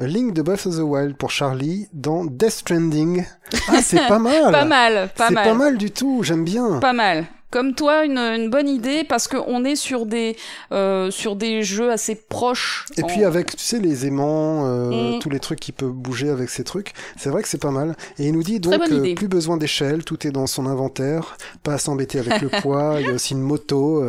A 0.01 0.07
Link 0.07 0.33
de 0.33 0.43
Breath 0.43 0.67
of 0.67 0.77
the 0.77 0.83
Wild 0.83 1.17
pour 1.17 1.33
Charlie 1.33 1.89
dans 1.93 2.25
Death 2.25 2.51
Stranding. 2.51 3.27
Ah, 3.67 3.83
c'est 3.83 3.97
pas 4.09 4.21
mal. 4.21 4.53
pas 4.53 4.65
mal, 4.65 5.11
pas 5.17 5.31
mal. 5.31 5.45
C'est 5.45 5.51
pas 5.51 5.59
mal 5.59 5.77
du 5.77 5.91
tout, 5.91 6.23
j'aime 6.23 6.45
bien. 6.45 6.79
Pas 6.79 6.93
mal 6.93 7.27
comme 7.51 7.75
toi 7.75 8.05
une, 8.05 8.19
une 8.19 8.49
bonne 8.49 8.69
idée 8.69 9.05
parce 9.05 9.29
qu'on 9.29 9.65
est 9.65 9.77
sur 9.77 10.07
des 10.07 10.37
euh, 10.73 11.11
sur 11.11 11.37
des 11.37 11.63
jeux 11.63 11.91
assez 11.91 12.15
proches. 12.15 12.87
Et 12.97 13.03
puis 13.03 13.25
avec 13.25 13.57
tu 13.57 13.63
sais 13.63 13.79
les 13.79 14.07
aimants, 14.07 14.67
euh, 14.67 15.17
mm. 15.17 15.19
tous 15.19 15.31
les 15.31 15.41
trucs 15.41 15.61
qui 15.61 15.73
peuvent 15.73 15.91
bouger 15.91 16.31
avec 16.31 16.49
ces 16.51 16.65
trucs, 16.65 16.93
c'est 17.17 17.31
vrai 17.31 17.43
que 17.43 17.49
c'est 17.49 17.61
pas 17.61 17.71
mal. 17.71 17.97
Et 18.19 18.27
il 18.27 18.33
nous 18.33 18.43
dit 18.43 18.61
donc 18.61 18.75
euh, 18.91 19.15
plus 19.15 19.29
besoin 19.29 19.57
d'échelle, 19.57 20.05
tout 20.05 20.27
est 20.27 20.31
dans 20.31 20.47
son 20.47 20.67
inventaire, 20.67 21.37
pas 21.63 21.75
à 21.75 21.79
s'embêter 21.79 22.19
avec 22.19 22.41
le 22.41 22.49
poids. 22.63 22.97
Il 23.01 23.07
y 23.07 23.11
a 23.11 23.13
aussi 23.13 23.35
une 23.35 23.43
moto. 23.43 24.05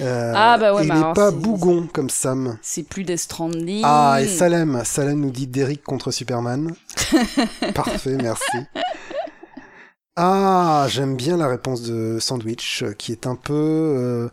ah 0.00 0.58
bah 0.58 0.74
ouais. 0.74 0.84
Et 0.84 0.86
il 0.86 0.92
n'est 0.92 1.12
pas 1.14 1.30
bougon 1.30 1.88
comme 1.92 2.10
Sam. 2.10 2.58
C'est 2.62 2.82
plus 2.82 3.04
des 3.04 3.16
Stranding. 3.16 3.82
Ah 3.84 4.18
et 4.20 4.26
Salem, 4.26 4.82
Salem 4.84 5.20
nous 5.20 5.30
dit 5.30 5.46
Derrick 5.46 5.82
contre 5.84 6.10
Superman. 6.10 6.74
Parfait, 7.74 8.16
merci. 8.20 8.58
Ah, 10.16 10.86
j'aime 10.90 11.16
bien 11.16 11.36
la 11.36 11.48
réponse 11.48 11.82
de 11.82 12.18
Sandwich, 12.20 12.82
euh, 12.82 12.92
qui 12.92 13.12
est 13.12 13.26
un 13.26 13.36
peu... 13.36 13.54
Euh, 13.54 14.28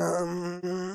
euh, 0.00 0.92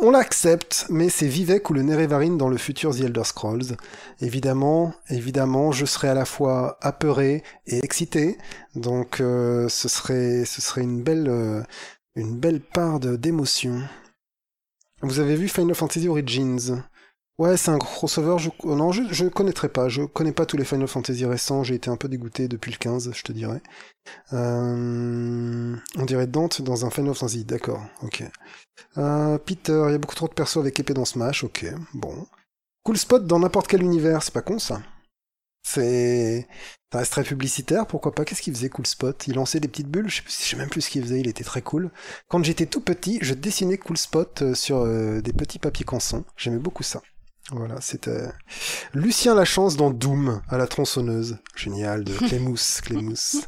on 0.00 0.10
l'accepte, 0.10 0.86
mais 0.90 1.08
c'est 1.08 1.26
Vivek 1.26 1.68
ou 1.70 1.72
le 1.72 1.82
Nerevarine 1.82 2.36
dans 2.38 2.48
le 2.48 2.58
futur 2.58 2.94
The 2.94 3.00
Elder 3.00 3.24
Scrolls. 3.24 3.76
Évidemment, 4.20 4.94
évidemment, 5.08 5.72
je 5.72 5.86
serais 5.86 6.08
à 6.08 6.14
la 6.14 6.24
fois 6.24 6.78
apeuré 6.82 7.42
et 7.66 7.78
excité, 7.82 8.38
donc 8.74 9.16
ce, 9.18 9.68
serait, 9.68 10.44
ce 10.44 10.60
serait 10.60 10.82
une 10.82 11.02
belle, 11.02 11.64
une 12.14 12.38
belle 12.38 12.60
part 12.60 13.00
d'émotion. 13.00 13.82
Vous 15.02 15.18
avez 15.20 15.36
vu 15.36 15.48
Final 15.48 15.74
Fantasy 15.74 16.08
Origins? 16.08 16.82
Ouais, 17.40 17.56
c'est 17.56 17.70
un 17.70 17.78
crossover. 17.78 18.36
Je... 18.38 18.50
Euh, 18.68 18.74
non, 18.74 18.92
je, 18.92 19.02
je 19.10 19.24
connaîtrais 19.24 19.70
pas. 19.70 19.88
Je 19.88 20.02
connais 20.02 20.32
pas 20.32 20.44
tous 20.44 20.58
les 20.58 20.64
Final 20.66 20.86
Fantasy 20.86 21.24
récents. 21.24 21.62
J'ai 21.62 21.74
été 21.76 21.88
un 21.88 21.96
peu 21.96 22.06
dégoûté 22.06 22.48
depuis 22.48 22.70
le 22.70 22.76
15, 22.76 23.12
je 23.14 23.22
te 23.22 23.32
dirais. 23.32 23.62
Euh... 24.34 25.74
On 25.96 26.04
dirait 26.04 26.26
Dante 26.26 26.60
dans 26.60 26.84
un 26.84 26.90
Final 26.90 27.14
Fantasy. 27.14 27.46
D'accord, 27.46 27.82
ok. 28.02 28.24
Euh, 28.98 29.38
Peter, 29.38 29.84
il 29.88 29.92
y 29.92 29.94
a 29.94 29.98
beaucoup 29.98 30.14
trop 30.14 30.28
de 30.28 30.34
persos 30.34 30.58
avec 30.58 30.78
épée 30.80 30.92
dans 30.92 31.06
Smash. 31.06 31.42
Ok, 31.42 31.64
bon. 31.94 32.26
Cool 32.82 32.98
spot 32.98 33.26
dans 33.26 33.38
n'importe 33.38 33.68
quel 33.68 33.82
univers. 33.82 34.22
C'est 34.22 34.34
pas 34.34 34.42
con 34.42 34.58
ça. 34.58 34.82
C'est. 35.62 36.46
Ça 36.92 36.98
reste 36.98 37.12
très 37.12 37.24
publicitaire, 37.24 37.86
pourquoi 37.86 38.14
pas 38.14 38.26
Qu'est-ce 38.26 38.42
qu'il 38.42 38.54
faisait 38.54 38.68
Cool 38.68 38.86
Spot? 38.86 39.26
Il 39.28 39.36
lançait 39.36 39.60
des 39.60 39.68
petites 39.68 39.88
bulles, 39.88 40.10
je 40.10 40.22
sais, 40.26 40.50
sais 40.50 40.56
même 40.56 40.68
plus 40.68 40.80
ce 40.82 40.90
qu'il 40.90 41.02
faisait, 41.04 41.20
il 41.20 41.28
était 41.28 41.44
très 41.44 41.62
cool. 41.62 41.90
Quand 42.28 42.42
j'étais 42.42 42.66
tout 42.66 42.80
petit, 42.80 43.18
je 43.22 43.32
dessinais 43.32 43.78
Cool 43.78 43.96
Spot 43.96 44.54
sur 44.54 44.84
des 45.22 45.32
petits 45.32 45.60
papiers 45.60 45.84
canson. 45.84 46.24
J'aimais 46.36 46.58
beaucoup 46.58 46.82
ça. 46.82 47.00
Voilà, 47.52 47.80
c'était 47.80 48.28
Lucien 48.94 49.34
Lachance 49.34 49.76
dans 49.76 49.90
Doom 49.90 50.40
à 50.48 50.56
la 50.56 50.66
tronçonneuse. 50.66 51.38
Génial, 51.56 52.04
de 52.04 52.14
Clémousse, 52.14 52.80
Clémousse. 52.84 53.46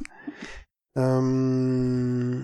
euh... 0.98 2.42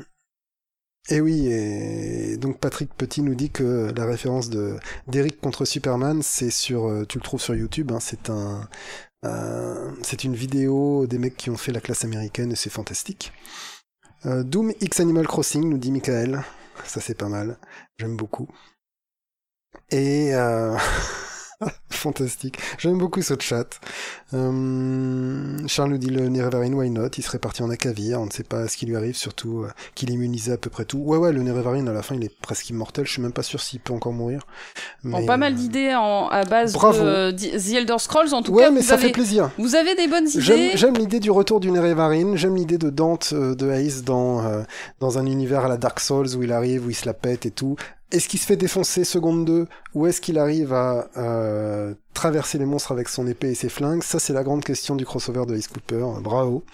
Et 1.11 1.21
oui, 1.23 1.47
et 1.49 2.37
donc 2.37 2.59
Patrick 2.59 2.93
Petit 2.95 3.23
nous 3.23 3.35
dit 3.35 3.51
que 3.51 3.91
la 3.97 4.05
référence 4.05 4.51
de 4.51 4.77
d'Eric 5.07 5.41
contre 5.41 5.65
Superman, 5.65 6.21
c'est 6.23 6.51
sur, 6.51 6.87
euh, 6.87 7.07
tu 7.07 7.17
le 7.17 7.23
trouves 7.25 7.41
sur 7.41 7.55
YouTube, 7.55 7.91
hein, 7.93 7.99
c'est 7.99 8.29
un, 8.29 8.69
euh, 9.25 9.91
c'est 10.03 10.25
une 10.25 10.35
vidéo 10.35 11.07
des 11.07 11.19
mecs 11.19 11.37
qui 11.37 11.49
ont 11.51 11.57
fait 11.57 11.73
la 11.73 11.81
classe 11.81 12.05
américaine 12.05 12.53
et 12.53 12.57
c'est 12.57 12.71
fantastique. 12.71 13.33
Euh, 14.27 14.43
Doom 14.43 14.73
X 14.81 15.01
Animal 15.01 15.27
Crossing 15.27 15.69
nous 15.69 15.79
dit 15.79 15.91
Michael, 15.93 16.43
ça 16.85 17.01
c'est 17.01 17.15
pas 17.15 17.29
mal, 17.29 17.59
j'aime 17.99 18.17
beaucoup. 18.17 18.49
Et 19.91 20.35
euh... 20.35 20.77
Fantastique. 21.91 22.59
J'aime 22.79 22.99
beaucoup 22.99 23.21
ce 23.23 23.35
chat. 23.39 23.81
Euh, 24.33 25.59
Charles 25.67 25.91
nous 25.91 25.99
dit 25.99 26.11
le 26.11 26.29
Nerevarine, 26.29 26.75
why 26.75 26.91
not? 26.91 27.09
Il 27.17 27.25
serait 27.25 27.41
parti 27.41 27.63
en 27.63 27.71
Akavir, 27.71 28.21
on 28.21 28.27
ne 28.27 28.31
sait 28.31 28.45
pas 28.45 28.69
ce 28.69 28.77
qui 28.77 28.87
lui 28.87 28.95
arrive, 28.95 29.17
surtout 29.17 29.63
euh, 29.63 29.71
qu'il 29.95 30.11
immunisait 30.11 30.53
à 30.53 30.57
peu 30.57 30.71
près 30.71 30.85
tout. 30.85 30.99
Ouais, 30.99 31.19
ouais, 31.19 31.33
le 31.33 31.43
Nerevarine, 31.43 31.89
à 31.89 31.93
la 31.93 32.03
fin, 32.03 32.15
il 32.15 32.25
est 32.25 32.41
presque 32.41 32.71
immortel, 32.71 33.07
je 33.07 33.13
suis 33.13 33.23
même 33.23 33.33
pas 33.33 33.43
sûr 33.43 33.61
s'il 33.61 33.81
peut 33.81 33.93
encore 33.93 34.13
mourir. 34.13 34.43
Mais, 35.03 35.27
pas 35.27 35.37
mal 35.37 35.55
euh, 35.55 35.57
d'idées 35.57 35.91
à 35.91 36.45
base 36.45 36.75
de 36.75 37.31
The 37.33 37.75
Elder 37.75 37.99
Scrolls, 37.99 38.33
en 38.33 38.43
tout 38.43 38.55
cas. 38.55 38.65
Ouais, 38.65 38.71
mais 38.71 38.83
ça 38.83 38.97
fait 38.97 39.11
plaisir. 39.11 39.51
Vous 39.59 39.75
avez 39.75 39.97
des 39.97 40.07
bonnes 40.07 40.29
idées 40.29 40.73
J'aime 40.75 40.95
l'idée 40.95 41.21
du 41.21 41.31
retour 41.31 41.59
du 41.59 41.71
Nerevarine, 41.73 42.37
j'aime 42.37 42.55
l'idée 42.55 42.79
de 42.79 42.91
Dante 42.91 43.35
de 43.35 43.71
Ace 43.71 44.05
dans, 44.05 44.65
dans 45.01 45.19
un 45.19 45.27
univers 45.27 45.65
à 45.65 45.69
la 45.69 45.77
Dark 45.77 45.99
Souls 45.99 46.37
où 46.37 46.43
il 46.43 46.53
arrive, 46.53 46.87
où 46.87 46.91
il 46.91 46.95
se 46.95 47.07
la 47.07 47.15
pète 47.15 47.47
et 47.47 47.51
tout. 47.51 47.77
Est-ce 48.11 48.27
qu'il 48.29 48.41
se 48.41 48.47
fait 48.47 48.57
défoncer 48.57 49.05
seconde 49.05 49.45
2 49.45 49.67
ou 49.95 50.07
est-ce 50.07 50.23
qu'il 50.23 50.39
arrive 50.39 50.73
à 50.73 51.09
euh, 51.19 51.93
traverser 52.15 52.57
les 52.57 52.65
monstres 52.65 52.93
avec 52.93 53.09
son 53.09 53.27
épée 53.27 53.51
et 53.51 53.55
ses 53.55 53.69
flingues? 53.69 54.03
Ça, 54.03 54.19
c'est 54.19 54.33
la 54.33 54.43
grande 54.43 54.65
question 54.65 54.97
du 54.97 55.05
crossover 55.05 55.45
de 55.45 55.55
Ace 55.55 55.69
Cooper. 55.69 56.05
Bravo. 56.23 56.65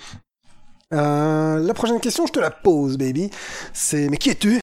Euh, 0.93 1.59
la 1.59 1.75
prochaine 1.75 1.99
question, 1.99 2.27
je 2.27 2.33
te 2.33 2.39
la 2.39 2.53
pose, 2.53 2.99
baby. 2.99 3.31
C'est 3.73 4.09
mais 4.09 4.17
qui 4.17 4.31
es-tu? 4.31 4.61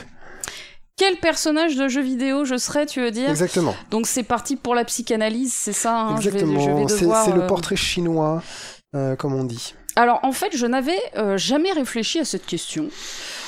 Quel 0.95 1.17
personnage 1.17 1.75
de 1.75 1.89
jeu 1.89 2.01
vidéo 2.01 2.45
je 2.45 2.57
serais, 2.57 2.85
tu 2.85 3.01
veux 3.01 3.11
dire? 3.11 3.29
Exactement. 3.29 3.75
Donc 3.89 4.07
c'est 4.07 4.23
parti 4.23 4.55
pour 4.55 4.73
la 4.73 4.85
psychanalyse, 4.85 5.51
c'est 5.51 5.73
ça 5.73 5.99
hein? 5.99 6.15
Exactement. 6.15 6.87
C'est 6.87 7.05
le 7.33 7.41
euh, 7.41 7.47
portrait 7.47 7.75
chinois, 7.75 8.41
comme 9.17 9.33
on 9.33 9.43
dit. 9.43 9.73
Alors 9.97 10.21
en 10.23 10.31
fait, 10.31 10.55
je 10.55 10.65
n'avais 10.65 11.01
jamais 11.35 11.73
réfléchi 11.73 12.19
à 12.19 12.25
cette 12.25 12.45
question. 12.45 12.87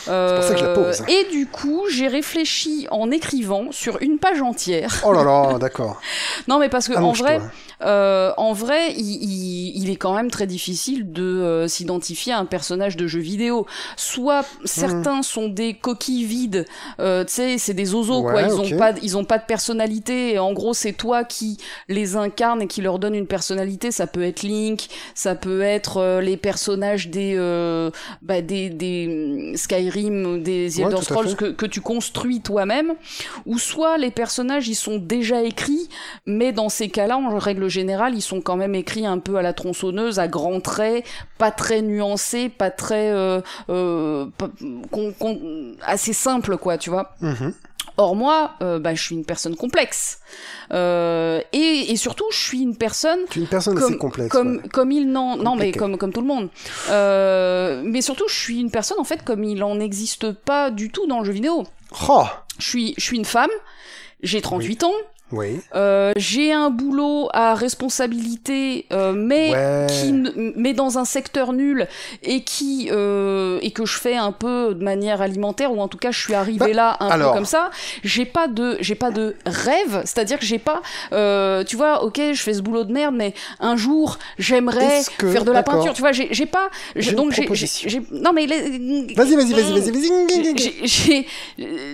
C'est 0.05 0.35
pour 0.35 0.43
ça 0.43 0.53
que 0.53 0.59
je 0.59 0.65
la 0.65 0.73
pose. 0.73 1.01
Euh, 1.01 1.05
et 1.07 1.31
du 1.31 1.47
coup, 1.47 1.83
j'ai 1.89 2.07
réfléchi 2.07 2.87
en 2.91 3.11
écrivant 3.11 3.71
sur 3.71 4.01
une 4.01 4.19
page 4.19 4.41
entière. 4.41 5.01
Oh 5.05 5.13
là 5.13 5.23
là, 5.23 5.57
d'accord. 5.59 5.99
non, 6.47 6.59
mais 6.59 6.69
parce 6.69 6.87
que 6.87 6.95
en 6.95 7.11
vrai, 7.11 7.39
euh, 7.81 8.31
en 8.37 8.53
vrai, 8.53 8.93
il, 8.93 9.89
est 9.89 9.95
quand 9.95 10.13
même 10.13 10.31
très 10.31 10.47
difficile 10.47 11.11
de 11.11 11.23
euh, 11.23 11.67
s'identifier 11.67 12.33
à 12.33 12.39
un 12.39 12.45
personnage 12.45 12.97
de 12.97 13.07
jeu 13.07 13.19
vidéo. 13.19 13.65
Soit 13.95 14.45
certains 14.65 15.19
hmm. 15.19 15.23
sont 15.23 15.47
des 15.47 15.73
coquilles 15.73 16.25
vides, 16.25 16.65
tu 16.97 17.05
sais, 17.27 17.57
c'est 17.57 17.73
des 17.73 17.93
oiseaux 17.93 18.23
quoi. 18.23 18.41
Ils 18.41 18.53
ont 18.53 18.77
pas, 18.77 18.91
ils 19.01 19.17
ont 19.17 19.25
pas 19.25 19.37
de 19.37 19.45
personnalité. 19.45 20.33
Et 20.33 20.39
en 20.39 20.53
gros, 20.53 20.73
c'est 20.73 20.93
toi 20.93 21.23
qui 21.23 21.57
les 21.87 22.15
incarne 22.15 22.61
et 22.61 22.67
qui 22.67 22.81
leur 22.81 22.99
donne 22.99 23.15
une 23.15 23.27
personnalité. 23.27 23.91
Ça 23.91 24.07
peut 24.07 24.23
être 24.23 24.43
Link, 24.43 24.87
ça 25.15 25.35
peut 25.35 25.61
être 25.61 26.19
les 26.21 26.37
personnages 26.37 27.09
des, 27.09 27.37
bah, 28.21 28.41
des, 28.41 28.69
des 28.69 29.53
Skyrim 29.55 29.92
des 29.93 30.81
Elder 30.81 31.01
Scrolls 31.01 31.35
que, 31.35 31.45
que, 31.45 31.65
tu 31.65 31.81
construis 31.81 32.41
toi-même, 32.41 32.93
ou 33.45 33.57
soit 33.57 33.97
les 33.97 34.11
personnages 34.11 34.67
ils 34.67 34.75
sont 34.75 34.97
déjà 34.97 35.41
écrits, 35.43 35.89
mais 36.25 36.51
dans 36.51 36.69
ces 36.69 36.89
cas-là, 36.89 37.17
en 37.17 37.37
règle 37.37 37.69
générale, 37.69 38.15
ils 38.15 38.21
sont 38.21 38.41
quand 38.41 38.55
même 38.55 38.75
écrits 38.75 39.05
un 39.05 39.19
peu 39.19 39.37
à 39.37 39.41
la 39.41 39.53
tronçonneuse, 39.53 40.19
à 40.19 40.27
grands 40.27 40.61
traits, 40.61 41.05
pas 41.37 41.51
très 41.51 41.81
nuancés, 41.81 42.49
pas 42.49 42.71
très 42.71 43.11
euh, 43.11 43.41
euh, 43.69 44.25
assez 45.85 46.13
simple 46.13 46.57
quoi, 46.57 46.77
tu 46.77 46.89
vois. 46.89 47.15
Mm-hmm. 47.21 47.53
Or 47.97 48.15
moi, 48.15 48.55
euh, 48.61 48.79
bah, 48.79 48.95
je 48.95 49.03
suis 49.03 49.15
une 49.15 49.25
personne 49.25 49.55
complexe. 49.55 50.19
Euh, 50.71 51.41
et, 51.51 51.91
et, 51.91 51.95
surtout, 51.95 52.25
je 52.31 52.37
suis 52.37 52.61
une 52.61 52.75
personne. 52.75 53.19
Tu 53.29 53.39
es 53.39 53.41
une 53.43 53.47
personne 53.47 53.75
comme, 53.75 53.83
assez 53.83 53.97
complexe. 53.97 54.31
Comme, 54.31 54.61
comme 54.69 54.91
il 54.91 55.11
n'en. 55.11 55.37
Non, 55.37 55.55
mais 55.55 55.71
comme, 55.71 55.97
comme 55.97 56.11
tout 56.11 56.21
le 56.21 56.27
monde. 56.27 56.49
Euh, 56.89 57.83
mais 57.85 58.01
surtout, 58.01 58.27
je 58.27 58.35
suis 58.35 58.59
une 58.59 58.71
personne, 58.71 58.99
en 58.99 59.03
fait, 59.03 59.23
comme 59.23 59.43
il 59.43 59.63
en 59.63 59.79
existe 59.79 60.31
pas 60.31 60.71
du 60.71 60.89
tout 60.89 61.05
dans 61.05 61.19
le 61.19 61.25
jeu 61.25 61.33
vidéo. 61.33 61.63
Oh 62.09 62.25
je, 62.57 62.67
suis, 62.67 62.93
je 62.97 63.03
suis 63.03 63.17
une 63.17 63.25
femme, 63.25 63.51
j'ai 64.21 64.41
38 64.41 64.83
ans, 64.83 64.93
Oui. 65.33 65.59
Euh, 65.75 66.11
j'ai 66.15 66.51
un 66.53 66.69
boulot 66.69 67.27
à 67.33 67.55
responsabilité, 67.55 68.85
euh, 68.93 69.13
mais 69.13 69.51
Ouais. 69.51 69.87
qui 69.89 70.13
mais 70.55 70.73
dans 70.73 70.97
un 70.97 71.05
secteur 71.05 71.51
nul 71.53 71.87
et 72.21 72.41
qui 72.43 72.89
euh, 72.91 73.57
et 73.61 73.71
que 73.71 73.85
je 73.85 73.97
fais 73.97 74.15
un 74.15 74.31
peu 74.31 74.73
de 74.75 74.83
manière 74.83 75.21
alimentaire 75.21 75.71
ou 75.73 75.81
en 75.81 75.87
tout 75.87 75.97
cas 75.97 76.11
je 76.11 76.19
suis 76.19 76.33
arrivée 76.35 76.59
Bah, 76.59 76.73
là 76.73 76.97
un 76.99 77.09
alors. 77.09 77.31
peu 77.31 77.37
comme 77.37 77.45
ça. 77.45 77.71
J'ai 78.03 78.25
pas 78.25 78.47
de 78.47 78.77
j'ai 78.79 78.95
pas 78.95 79.09
de 79.11 79.35
rêve, 79.45 80.01
c'est-à-dire 80.05 80.37
que 80.39 80.45
j'ai 80.45 80.59
pas 80.59 80.81
euh, 81.11 81.63
tu 81.63 81.75
vois 81.75 82.03
ok 82.03 82.19
je 82.33 82.41
fais 82.41 82.53
ce 82.53 82.61
boulot 82.61 82.83
de 82.83 82.93
merde 82.93 83.15
mais 83.17 83.33
un 83.59 83.75
jour 83.75 84.19
j'aimerais 84.37 85.01
que- 85.17 85.31
faire 85.31 85.45
de 85.45 85.51
la 85.51 85.63
peinture. 85.63 85.93
Tu 85.93 86.01
vois 86.01 86.11
j'ai 86.11 86.27
j'ai 86.31 86.45
pas 86.45 86.69
donc 87.15 87.31
j'ai 87.33 88.01
non 88.11 88.33
mais 88.33 88.45
les- 88.45 89.13
Vas-y, 89.15 89.35
vas-y, 89.35 89.53
vas-y, 89.53 89.71
vas-y, 89.79 89.91
vas-y. 89.91 91.25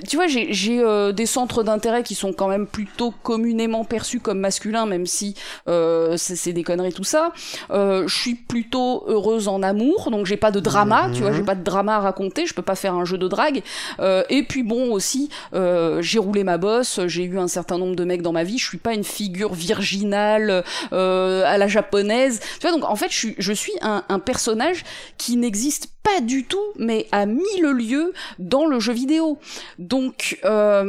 tu 0.07 0.15
vois, 0.15 0.27
j'ai, 0.27 0.53
j'ai 0.53 0.79
euh, 0.79 1.11
des 1.11 1.25
centres 1.25 1.63
d'intérêt 1.63 2.03
qui 2.03 2.15
sont 2.15 2.33
quand 2.33 2.47
même 2.47 2.67
plutôt 2.67 3.13
communément 3.29 3.83
perçus 3.83 4.19
comme 4.19 4.39
masculins, 4.39 4.87
même 4.87 5.05
si 5.05 5.35
euh, 5.67 6.17
c'est, 6.17 6.51
des 6.51 6.63
conneries 6.63 6.93
tout 6.93 7.03
ça. 7.03 7.31
Euh, 7.69 8.07
je 8.07 8.15
suis 8.17 8.33
plutôt 8.33 9.03
heureuse 9.05 9.47
en 9.47 9.61
amour, 9.61 10.09
donc 10.09 10.25
j'ai 10.25 10.35
pas 10.35 10.49
de 10.49 10.59
drama, 10.59 11.11
tu 11.13 11.21
vois, 11.21 11.29
Mhm. 11.29 11.37
j'ai 11.37 11.43
pas 11.43 11.53
de 11.53 11.63
drama 11.63 11.97
à 11.97 11.99
raconter, 11.99 12.47
je 12.47 12.55
peux 12.55 12.63
pas 12.63 12.73
faire 12.73 12.95
un 12.95 13.05
jeu 13.05 13.19
de 13.19 13.27
drague. 13.27 13.61
Euh, 13.99 14.23
et 14.31 14.41
puis 14.41 14.63
bon 14.63 14.91
aussi, 14.91 15.29
j'ai 15.53 16.17
roulé 16.17 16.43
ma 16.43 16.57
bosse, 16.57 17.01
j'ai 17.05 17.23
eu 17.23 17.37
un 17.37 17.47
certain 17.47 17.77
nombre 17.77 17.95
de 17.95 18.03
mecs 18.03 18.23
dans 18.23 18.31
ma 18.31 18.43
vie, 18.43 18.57
je 18.57 18.65
suis 18.65 18.79
pas 18.79 18.95
une 18.95 19.03
figure 19.03 19.53
virginale 19.53 20.63
à 20.91 21.57
la 21.59 21.67
japonaise. 21.67 22.39
Tu 22.59 22.61
vois, 22.67 22.71
donc 22.71 22.89
en 22.89 22.95
fait, 22.95 23.11
je 23.11 23.17
suis, 23.17 23.35
je 23.37 23.53
suis 23.53 23.73
un, 23.81 24.03
un 24.09 24.17
personnage 24.17 24.83
qui 25.19 25.37
n'existe 25.37 25.89
pas 26.01 26.19
du 26.21 26.45
tout, 26.45 26.67
mais 26.77 27.05
à 27.11 27.27
mille 27.27 27.69
lieues 27.77 28.11
dans 28.39 28.65
le 28.65 28.79
jeu 28.79 28.93
vidéo. 28.93 29.37
Donc, 29.77 30.39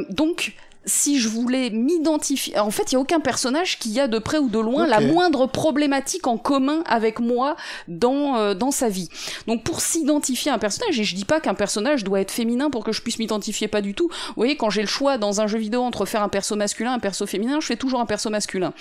donc 0.08 0.54
si 0.86 1.18
je 1.20 1.28
voulais 1.28 1.68
m'identifier, 1.70 2.58
en 2.58 2.70
fait, 2.70 2.90
il 2.90 2.94
y 2.94 2.96
a 2.96 3.00
aucun 3.00 3.20
personnage 3.20 3.78
qui 3.78 4.00
a 4.00 4.08
de 4.08 4.18
près 4.18 4.38
ou 4.38 4.48
de 4.48 4.58
loin 4.58 4.86
la 4.86 5.00
moindre 5.12 5.46
problématique 5.46 6.26
en 6.26 6.38
commun 6.38 6.82
avec 6.86 7.20
moi 7.20 7.56
dans 7.86 8.36
euh, 8.38 8.54
dans 8.54 8.70
sa 8.70 8.88
vie. 8.88 9.08
Donc 9.46 9.62
pour 9.62 9.80
s'identifier 9.82 10.50
à 10.50 10.54
un 10.54 10.58
personnage, 10.58 10.98
et 10.98 11.04
je 11.04 11.14
dis 11.14 11.24
pas 11.26 11.40
qu'un 11.40 11.54
personnage 11.54 12.02
doit 12.04 12.20
être 12.20 12.30
féminin 12.30 12.70
pour 12.70 12.82
que 12.84 12.92
je 12.92 13.02
puisse 13.02 13.18
m'identifier, 13.18 13.68
pas 13.68 13.82
du 13.82 13.94
tout. 13.94 14.08
Vous 14.28 14.34
voyez, 14.36 14.56
quand 14.56 14.70
j'ai 14.70 14.80
le 14.80 14.86
choix 14.88 15.18
dans 15.18 15.40
un 15.40 15.46
jeu 15.46 15.58
vidéo 15.58 15.82
entre 15.82 16.06
faire 16.06 16.22
un 16.22 16.28
perso 16.28 16.56
masculin, 16.56 16.94
un 16.94 16.98
perso 16.98 17.26
féminin, 17.26 17.60
je 17.60 17.66
fais 17.66 17.76
toujours 17.76 18.00
un 18.00 18.06
perso 18.06 18.30
masculin 18.30 18.72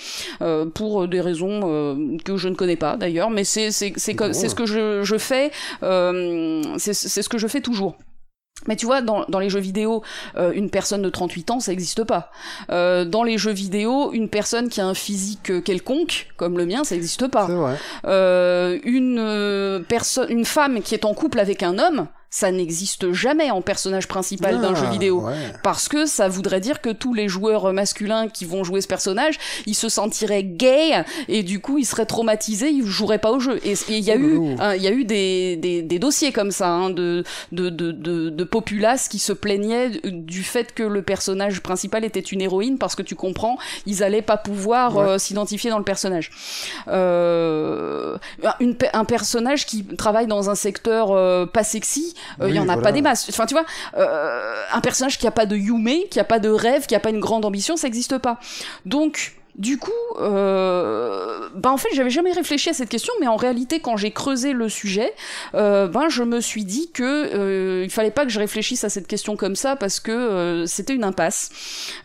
euh, 0.42 0.64
pour 0.66 1.06
des 1.06 1.20
raisons 1.20 1.60
euh, 1.64 2.16
que 2.24 2.36
je 2.36 2.48
ne 2.48 2.54
connais 2.54 2.76
pas 2.76 2.96
d'ailleurs, 2.96 3.30
mais 3.30 3.44
c'est 3.44 3.70
c'est 3.70 3.92
c'est 3.96 4.14
co- 4.14 4.28
Bon. 4.28 4.32
c'est 4.32 4.48
ce 4.48 4.54
que 4.54 4.64
je 4.66 5.02
je 5.02 5.18
fais, 5.18 5.50
euh, 5.82 6.62
c'est 6.78 6.94
c'est 6.94 7.22
ce 7.22 7.28
que 7.28 7.36
je 7.38 7.46
fais 7.46 7.60
toujours. 7.60 7.96
Mais 8.66 8.76
tu 8.76 8.86
vois, 8.86 9.00
dans, 9.00 9.24
dans 9.28 9.38
les 9.38 9.48
jeux 9.48 9.60
vidéo, 9.60 10.02
euh, 10.36 10.52
une 10.52 10.70
personne 10.70 11.02
de 11.02 11.08
38 11.08 11.50
ans, 11.50 11.60
ça 11.60 11.72
n'existe 11.72 12.04
pas. 12.04 12.30
Euh, 12.70 13.04
dans 13.04 13.22
les 13.22 13.38
jeux 13.38 13.52
vidéo, 13.52 14.12
une 14.12 14.28
personne 14.28 14.68
qui 14.68 14.80
a 14.80 14.86
un 14.86 14.94
physique 14.94 15.64
quelconque, 15.64 16.28
comme 16.36 16.58
le 16.58 16.66
mien, 16.66 16.84
ça 16.84 16.94
n'existe 16.94 17.28
pas. 17.28 17.46
Vrai. 17.46 17.76
Euh, 18.04 18.78
une 18.84 19.18
euh, 19.18 19.80
personne, 19.80 20.30
une 20.30 20.44
femme 20.44 20.82
qui 20.82 20.94
est 20.94 21.04
en 21.04 21.14
couple 21.14 21.40
avec 21.40 21.62
un 21.62 21.78
homme, 21.78 22.06
ça 22.30 22.52
n'existe 22.52 23.12
jamais 23.12 23.50
en 23.50 23.60
personnage 23.60 24.06
principal 24.06 24.60
d'un 24.60 24.72
Ah, 24.72 24.74
jeu 24.74 24.86
vidéo. 24.86 25.22
ouais. 25.22 25.34
Parce 25.64 25.88
que 25.88 26.06
ça 26.06 26.28
voudrait 26.28 26.60
dire 26.60 26.80
que 26.80 26.90
tous 26.90 27.12
les 27.12 27.28
joueurs 27.28 27.72
masculins 27.72 28.28
qui 28.28 28.44
vont 28.44 28.62
jouer 28.62 28.80
ce 28.80 28.86
personnage, 28.86 29.36
ils 29.66 29.74
se 29.74 29.88
sentiraient 29.88 30.44
gays 30.44 31.04
et 31.28 31.42
du 31.42 31.60
coup 31.60 31.78
ils 31.78 31.84
seraient 31.84 32.06
traumatisés, 32.06 32.70
ils 32.70 32.86
joueraient 32.86 33.18
pas 33.18 33.32
au 33.32 33.40
jeu. 33.40 33.58
Et 33.64 33.74
il 33.88 33.98
y 34.00 34.10
a 34.12 34.16
eu, 34.16 34.36
Ouh. 34.36 34.56
hein, 34.60 34.74
il 34.76 34.82
y 34.82 34.86
a 34.86 34.92
eu 34.92 35.04
des, 35.04 35.56
des, 35.56 35.82
des 35.82 35.98
dossiers 35.98 36.30
comme 36.32 36.52
ça 36.52 36.68
hein, 36.70 36.90
de, 36.90 37.24
de, 37.52 37.68
de, 37.68 37.90
de, 37.90 38.30
de 38.30 38.44
populaces 38.44 39.08
qui 39.08 39.18
se 39.18 39.32
plaignaient 39.32 39.90
du 40.04 40.44
fait 40.44 40.72
que 40.72 40.84
le 40.84 41.02
personnage 41.02 41.60
principal 41.60 42.04
était 42.04 42.20
une 42.20 42.40
héroïne 42.42 42.78
parce 42.78 42.94
que 42.94 43.02
tu 43.02 43.16
comprends, 43.16 43.58
ils 43.86 44.02
allaient 44.04 44.22
pas 44.22 44.36
pouvoir 44.36 44.96
Ouais. 44.96 45.04
euh, 45.04 45.18
s'identifier 45.18 45.70
dans 45.70 45.78
le 45.78 45.84
personnage. 45.84 46.30
Euh, 46.88 48.16
une 48.60 48.76
un 48.92 49.04
personnage 49.04 49.66
qui 49.66 49.84
travaille 49.84 50.26
dans 50.26 50.48
un 50.50 50.54
secteur 50.54 51.10
euh, 51.12 51.46
pas 51.46 51.64
sexy, 51.64 52.14
euh, 52.40 52.48
il 52.48 52.54
y 52.54 52.58
Oui, 52.58 52.58
en 52.58 52.62
a 52.62 52.66
voilà. 52.74 52.82
pas 52.82 52.92
des 52.92 53.02
masses. 53.02 53.28
Enfin, 53.30 53.46
tu 53.46 53.54
vois, 53.54 53.64
euh, 53.96 54.62
un 54.72 54.80
personnage 54.80 55.18
qui 55.18 55.26
a 55.26 55.30
pas 55.30 55.46
de 55.46 55.56
Yume, 55.56 55.88
qui 56.10 56.20
a 56.20 56.24
pas 56.24 56.38
de 56.38 56.48
rêve, 56.48 56.86
qui 56.86 56.94
a 56.94 57.00
pas 57.00 57.10
une 57.10 57.20
grande 57.20 57.44
ambition, 57.44 57.76
ça 57.76 57.86
existe 57.86 58.18
pas. 58.18 58.38
Donc, 58.84 59.36
du 59.60 59.76
coup, 59.76 59.90
euh, 60.18 61.48
ben 61.54 61.70
en 61.70 61.76
fait, 61.76 61.90
j'avais 61.92 62.10
jamais 62.10 62.32
réfléchi 62.32 62.70
à 62.70 62.72
cette 62.72 62.88
question, 62.88 63.12
mais 63.20 63.26
en 63.26 63.36
réalité, 63.36 63.80
quand 63.80 63.98
j'ai 63.98 64.10
creusé 64.10 64.54
le 64.54 64.70
sujet, 64.70 65.12
euh, 65.54 65.86
ben 65.86 66.08
je 66.08 66.22
me 66.22 66.40
suis 66.40 66.64
dit 66.64 66.90
que 66.90 67.02
euh, 67.02 67.84
il 67.84 67.90
fallait 67.90 68.10
pas 68.10 68.24
que 68.24 68.30
je 68.30 68.38
réfléchisse 68.38 68.84
à 68.84 68.88
cette 68.88 69.06
question 69.06 69.36
comme 69.36 69.56
ça 69.56 69.76
parce 69.76 70.00
que 70.00 70.12
euh, 70.12 70.66
c'était 70.66 70.94
une 70.94 71.04
impasse 71.04 71.50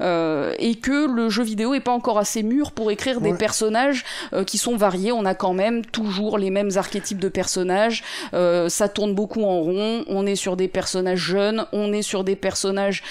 et 0.01 0.75
que 0.75 1.07
le 1.07 1.29
jeu 1.29 1.43
vidéo 1.43 1.73
est 1.73 1.79
pas 1.79 1.91
encore 1.91 2.19
assez 2.19 2.43
mûr 2.43 2.71
pour 2.71 2.91
écrire 2.91 3.21
des 3.21 3.33
personnages 3.33 4.03
qui 4.45 4.57
sont 4.57 4.75
variés. 4.75 5.11
On 5.11 5.25
a 5.25 5.33
quand 5.33 5.53
même 5.53 5.85
toujours 5.85 6.37
les 6.37 6.49
mêmes 6.49 6.71
archétypes 6.75 7.19
de 7.19 7.29
personnages. 7.29 8.03
Ça 8.33 8.89
tourne 8.89 9.13
beaucoup 9.15 9.43
en 9.43 9.61
rond. 9.61 10.03
On 10.07 10.25
est 10.25 10.35
sur 10.35 10.57
des 10.57 10.67
personnages 10.67 11.19
jeunes, 11.19 11.65
on 11.71 11.93
est 11.93 12.01
sur 12.01 12.23
des 12.23 12.35
personnages 12.35 13.03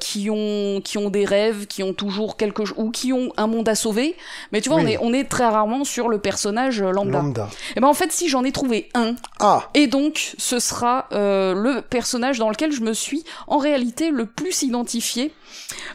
qui 0.00 0.30
ont 0.30 0.80
qui 0.82 0.98
ont 0.98 1.10
des 1.10 1.24
rêves, 1.24 1.66
qui 1.66 1.82
ont 1.82 1.92
toujours 1.92 2.36
quelque 2.36 2.64
chose 2.64 2.78
ou 2.78 2.90
qui 2.90 3.12
ont 3.12 3.32
un 3.36 3.46
monde 3.46 3.68
à 3.68 3.74
sauver. 3.82 4.16
Mais 4.52 4.60
tu 4.60 4.68
vois, 4.68 4.78
Oui. 4.78 4.84
on 4.84 4.88
est 4.88 4.98
on 5.00 5.12
est 5.12 5.24
très 5.28 5.46
rarement 5.48 5.84
sur 5.84 6.08
le 6.08 6.18
personnage 6.18 6.80
euh, 6.82 6.90
lambda. 6.92 7.18
Lambda. 7.18 7.48
Et 7.76 7.80
ben 7.80 7.88
en 7.88 7.94
fait, 7.94 8.12
si 8.12 8.28
j'en 8.28 8.44
ai 8.44 8.52
trouvé 8.52 8.88
un, 8.94 9.14
Ah, 9.40 9.68
et 9.74 9.86
donc 9.86 10.34
ce 10.38 10.58
sera 10.58 11.08
euh, 11.12 11.54
le 11.54 11.80
personnage 11.82 12.38
dans 12.38 12.48
lequel 12.50 12.72
je 12.72 12.80
me 12.82 12.92
suis 12.94 13.24
en 13.46 13.58
réalité 13.58 14.10
le 14.10 14.26
plus 14.26 14.62
identifié. 14.62 15.32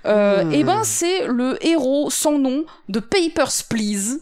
Euh, 0.06 0.44
Hmm. 0.44 0.52
Et 0.54 0.64
ben 0.64 0.84
c'est 0.84 1.26
le 1.28 1.58
héros 1.66 2.10
sans 2.10 2.38
nom 2.38 2.66
de 2.90 3.00
Papers 3.00 3.64
Please 3.70 4.20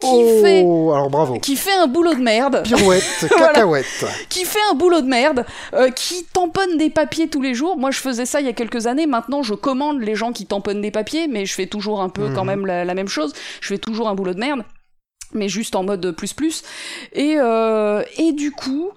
qui 0.00 0.06
oh, 0.10 0.42
fait 0.42 0.60
alors 0.60 1.10
bravo. 1.10 1.38
qui 1.40 1.56
fait 1.56 1.72
un 1.74 1.88
boulot 1.88 2.14
de 2.14 2.20
merde 2.20 2.62
Pirouette, 2.62 3.02
Voilà. 3.36 3.48
cacahuète. 3.54 4.06
qui 4.28 4.44
fait 4.44 4.58
un 4.70 4.74
boulot 4.74 5.00
de 5.00 5.08
merde, 5.08 5.44
euh, 5.74 5.90
qui 5.90 6.24
tamponne 6.24 6.76
des 6.78 6.88
papiers 6.88 7.28
tous 7.28 7.42
les 7.42 7.52
jours. 7.54 7.76
Moi, 7.76 7.90
je 7.90 7.98
faisais 7.98 8.24
ça 8.26 8.40
il 8.40 8.46
y 8.46 8.48
a 8.48 8.52
quelques 8.52 8.86
années. 8.86 9.06
Maintenant, 9.06 9.42
je 9.42 9.54
commande 9.54 10.00
les 10.00 10.14
gens 10.14 10.32
qui 10.32 10.46
tamponnent 10.46 10.80
des 10.82 10.92
papiers, 10.92 11.26
mais 11.26 11.46
je 11.46 11.54
fais 11.54 11.66
toujours 11.66 12.00
un 12.00 12.08
peu 12.10 12.28
Mhm. 12.28 12.34
quand 12.34 12.44
même 12.44 12.64
la, 12.64 12.84
la 12.84 12.94
même 12.94 13.08
chose. 13.08 13.32
Je 13.60 13.68
fais 13.68 13.78
toujours 13.78 14.08
un 14.08 14.14
boulot 14.14 14.34
de 14.34 14.38
merde, 14.40 14.62
mais 15.32 15.48
juste 15.48 15.74
en 15.74 15.82
mode 15.82 16.12
plus 16.12 16.32
plus. 16.32 16.62
Et, 17.12 17.34
euh, 17.38 18.02
et 18.18 18.32
du 18.32 18.52
coup. 18.52 18.90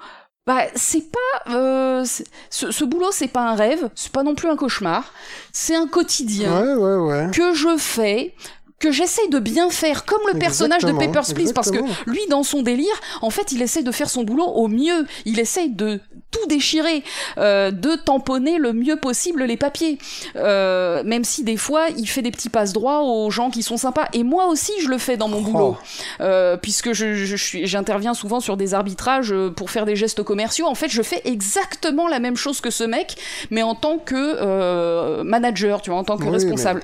Bah, 0.47 0.63
c'est 0.73 1.11
pas 1.11 1.53
euh, 1.53 2.03
ce, 2.49 2.71
ce 2.71 2.83
boulot, 2.83 3.11
c'est 3.11 3.27
pas 3.27 3.41
un 3.41 3.53
rêve, 3.53 3.89
c'est 3.93 4.11
pas 4.11 4.23
non 4.23 4.33
plus 4.33 4.49
un 4.49 4.55
cauchemar, 4.55 5.13
c'est 5.53 5.75
un 5.75 5.85
quotidien 5.85 6.59
Ouais, 6.59 6.73
ouais, 6.73 6.95
ouais. 6.95 7.31
que 7.31 7.53
je 7.53 7.77
fais, 7.77 8.33
que 8.81 8.91
j'essaye 8.91 9.29
de 9.29 9.39
bien 9.39 9.69
faire, 9.69 10.03
comme 10.05 10.21
le 10.31 10.37
personnage 10.37 10.83
de 10.83 10.91
Papers, 10.91 11.33
Please, 11.33 11.53
parce 11.53 11.71
que 11.71 11.79
lui, 12.07 12.25
dans 12.29 12.43
son 12.43 12.61
délire, 12.61 12.99
en 13.21 13.29
fait, 13.29 13.51
il 13.51 13.61
essaye 13.61 13.83
de 13.83 13.91
faire 13.91 14.09
son 14.09 14.23
boulot 14.23 14.43
au 14.43 14.67
mieux. 14.67 15.05
Il 15.25 15.39
essaye 15.39 15.69
de 15.69 16.01
tout 16.31 16.47
déchirer, 16.47 17.03
euh, 17.37 17.71
de 17.71 17.95
tamponner 17.95 18.57
le 18.57 18.73
mieux 18.73 18.95
possible 18.95 19.43
les 19.43 19.57
papiers. 19.57 19.97
Euh, 20.37 21.03
même 21.03 21.23
si 21.23 21.43
des 21.43 21.57
fois, 21.57 21.87
il 21.97 22.07
fait 22.07 22.21
des 22.21 22.31
petits 22.31 22.49
passes 22.49 22.73
droits 22.73 23.01
aux 23.03 23.29
gens 23.29 23.49
qui 23.49 23.63
sont 23.63 23.77
sympas. 23.77 24.07
Et 24.13 24.23
moi 24.23 24.47
aussi, 24.47 24.71
je 24.81 24.87
le 24.87 24.97
fais 24.97 25.17
dans 25.17 25.27
mon 25.27 25.39
Oh. 25.39 25.51
boulot. 25.51 25.77
Euh, 26.21 26.55
puisque 26.57 26.93
je, 26.93 27.15
je 27.15 27.35
suis, 27.35 27.67
j'interviens 27.67 28.13
souvent 28.13 28.39
sur 28.39 28.55
des 28.57 28.73
arbitrages 28.73 29.33
euh, 29.33 29.49
pour 29.49 29.69
faire 29.71 29.85
des 29.85 29.95
gestes 29.95 30.23
commerciaux. 30.23 30.67
En 30.67 30.75
fait, 30.75 30.89
je 30.89 31.01
fais 31.01 31.21
exactement 31.25 32.07
la 32.07 32.19
même 32.19 32.37
chose 32.37 32.61
que 32.61 32.69
ce 32.69 32.83
mec, 32.83 33.15
mais 33.49 33.63
en 33.63 33.75
tant 33.75 33.97
que 33.97 34.15
euh, 34.15 35.23
manager, 35.23 35.81
tu 35.81 35.89
vois, 35.89 35.99
en 35.99 36.03
tant 36.03 36.17
que 36.17 36.23
Oui, 36.23 36.29
responsable. 36.29 36.81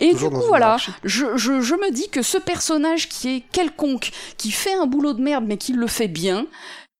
Et 0.00 0.14
du 0.14 0.28
coup, 0.30 0.42
voilà, 0.48 0.76
je, 1.04 1.36
je 1.36 1.74
me 1.74 1.92
dis 1.92 2.08
que 2.08 2.22
ce 2.22 2.38
personnage 2.38 3.08
qui 3.08 3.36
est 3.36 3.42
quelconque, 3.52 4.10
qui 4.38 4.50
fait 4.50 4.74
un 4.74 4.86
boulot 4.86 5.12
de 5.12 5.22
merde, 5.22 5.44
mais 5.46 5.56
qui 5.56 5.72
le 5.72 5.86
fait 5.86 6.08
bien, 6.08 6.46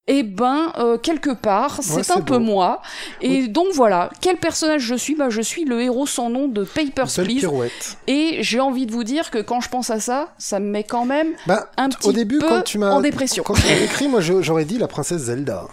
eh 0.08 0.24
ben, 0.24 0.72
euh, 0.78 0.98
quelque 0.98 1.30
part, 1.30 1.78
c'est 1.80 2.10
un 2.10 2.20
peu 2.20 2.38
moi. 2.38 2.82
Et 3.20 3.46
donc 3.46 3.68
voilà, 3.72 4.10
quel 4.20 4.36
personnage 4.36 4.82
je 4.82 4.94
suis? 4.96 5.14
Bah, 5.14 5.30
Je 5.30 5.40
suis 5.40 5.64
le 5.64 5.80
héros 5.80 6.06
sans 6.06 6.28
nom 6.28 6.48
de 6.48 6.64
Papers, 6.64 7.06
Please. 7.24 7.38
pirouette. 7.38 7.96
Et 8.08 8.38
j'ai 8.40 8.58
envie 8.58 8.86
de 8.86 8.92
vous 8.92 9.04
dire 9.04 9.30
que 9.30 9.38
quand 9.38 9.60
je 9.60 9.68
pense 9.68 9.90
à 9.90 10.00
ça, 10.00 10.34
ça 10.38 10.58
me 10.58 10.66
met 10.66 10.82
quand 10.84 11.04
même 11.04 11.28
Bah, 11.46 11.68
un 11.76 11.88
petit 11.88 12.08
au 12.08 12.12
début, 12.12 12.38
peu 12.38 12.48
quand 12.48 12.62
tu 12.62 12.78
m'as 12.78 12.90
en 12.90 13.00
dépression. 13.00 13.44
quand 13.44 13.54
tu 13.54 13.62
m'as 13.66 13.78
écrit, 13.84 14.08
moi 14.08 14.20
j'aurais 14.20 14.64
dit 14.64 14.78
la 14.78 14.88
princesse 14.88 15.22
Zelda. 15.22 15.66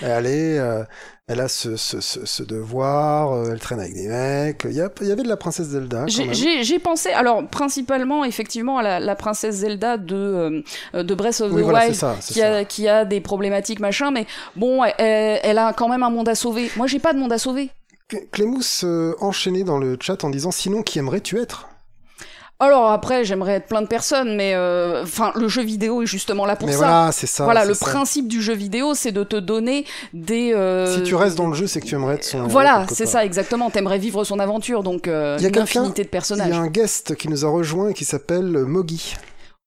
Elle 0.00 0.26
est, 0.26 0.58
euh, 0.58 0.84
elle 1.32 1.40
a 1.40 1.48
ce, 1.48 1.76
ce, 1.76 2.00
ce, 2.00 2.24
ce 2.26 2.42
devoir, 2.42 3.32
euh, 3.32 3.50
elle 3.52 3.58
traîne 3.58 3.80
avec 3.80 3.94
des 3.94 4.06
mecs. 4.08 4.62
Il 4.68 4.76
y, 4.76 4.80
a- 4.80 4.90
il 5.00 5.06
y 5.08 5.12
avait 5.12 5.22
de 5.22 5.28
la 5.28 5.36
princesse 5.36 5.68
Zelda. 5.68 6.04
J'ai- 6.06 6.78
pensé, 6.78 7.10
alors 7.10 7.46
principalement 7.48 8.24
effectivement 8.24 8.78
à 8.78 8.82
la, 8.82 9.00
la 9.00 9.14
princesse 9.14 9.56
Zelda 9.56 9.96
de, 9.96 10.62
euh, 10.94 11.02
de 11.02 11.14
Breath 11.14 11.40
of 11.40 11.50
the 11.50 11.54
Oui, 11.54 11.62
voilà, 11.62 11.84
Wild, 11.86 11.94
ça. 11.94 12.16
qui 12.26 12.42
a, 12.42 12.64
qui 12.64 12.88
a 12.88 13.04
des 13.04 13.20
problématiques 13.20 13.80
machin, 13.80 14.10
mais 14.10 14.26
bon, 14.56 14.82
elle, 14.84 15.58
a 15.58 15.72
quand 15.72 15.88
même 15.88 16.02
un 16.02 16.10
monde 16.10 16.28
à 16.28 16.34
sauver. 16.34 16.70
Moi, 16.76 16.86
j'ai 16.86 16.98
pas 16.98 17.12
de 17.12 17.18
monde 17.18 17.32
à 17.32 17.38
sauver. 17.38 17.70
Cl- 18.10 18.28
Clémous 18.30 18.84
euh, 18.84 19.14
enchaîné 19.20 19.64
dans 19.64 19.78
le 19.78 19.96
chat 20.00 20.22
en 20.24 20.30
disant 20.30 20.50
sinon 20.50 20.82
qui 20.82 20.98
aimerais-tu 20.98 21.38
être? 21.40 21.68
Alors 22.64 22.90
après, 22.92 23.24
j'aimerais 23.24 23.54
être 23.54 23.66
plein 23.66 23.82
de 23.82 23.88
personnes, 23.88 24.36
mais 24.36 24.54
euh, 24.54 25.02
enfin, 25.02 25.32
le 25.34 25.48
jeu 25.48 25.62
vidéo 25.62 26.02
est 26.02 26.06
justement 26.06 26.46
là 26.46 26.54
pour 26.54 26.66
Mais 26.68 26.74
ça. 26.74 26.78
voilà, 26.78 27.10
c'est 27.10 27.26
ça. 27.26 27.42
Voilà, 27.42 27.64
le 27.64 27.74
ça. 27.74 27.84
principe 27.86 28.28
du 28.28 28.40
jeu 28.40 28.54
vidéo, 28.54 28.94
c'est 28.94 29.10
de 29.10 29.24
te 29.24 29.34
donner 29.34 29.84
des. 30.12 30.52
euh, 30.54 30.94
Si 30.94 31.02
tu 31.02 31.16
restes 31.16 31.36
dans 31.36 31.48
le 31.48 31.54
jeu, 31.54 31.66
c'est 31.66 31.80
que 31.80 31.86
tu 31.86 31.96
aimerais 31.96 32.14
être 32.14 32.24
son. 32.24 32.44
Voilà, 32.46 32.86
c'est 32.92 33.06
ça, 33.06 33.24
exactement. 33.24 33.68
T'aimerais 33.70 33.98
vivre 33.98 34.22
son 34.22 34.38
aventure, 34.38 34.84
donc 34.84 35.08
euh, 35.08 35.34
Il 35.40 35.42
y 35.42 35.46
a 35.46 35.48
une 35.48 35.58
infinité 35.58 36.02
de 36.02 36.06
Il 36.06 36.10
personnages. 36.10 36.50
y 36.50 36.52
a 36.52 36.58
un 36.60 36.68
guest 36.68 37.16
qui 37.16 37.28
nous 37.28 37.44
a 37.44 37.48
rejoint 37.48 37.88
et 37.88 37.94
qui 37.94 38.04
s'appelle 38.04 38.46
Mogi. 38.46 39.16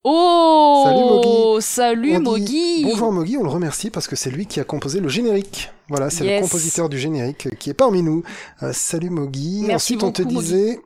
Oh 0.08 1.58
Salut, 1.62 2.20
Mogi 2.20 2.84
Bonjour 2.86 3.12
Mogi, 3.12 3.38
on 3.38 3.44
le 3.44 3.50
remercie 3.50 3.90
parce 3.90 4.08
que 4.08 4.16
c'est 4.16 4.30
lui 4.30 4.46
qui 4.46 4.60
a 4.60 4.64
composé 4.64 5.00
le 5.00 5.10
générique. 5.10 5.72
Voilà, 5.90 6.10
c'est 6.10 6.24
Yes. 6.24 6.40
le 6.42 6.46
compositeur 6.48 6.90
du 6.90 6.98
générique 7.00 7.50
qui 7.60 7.72
est 7.72 7.74
parmi 7.74 8.04
nous. 8.04 8.24
Euh, 8.64 8.72
salut 8.72 9.10
Mogi. 9.10 9.68
Ensuite, 9.74 10.04
on 10.04 10.12
te 10.12 10.22
beaucoup, 10.22 10.36
Mogi. 10.36 10.78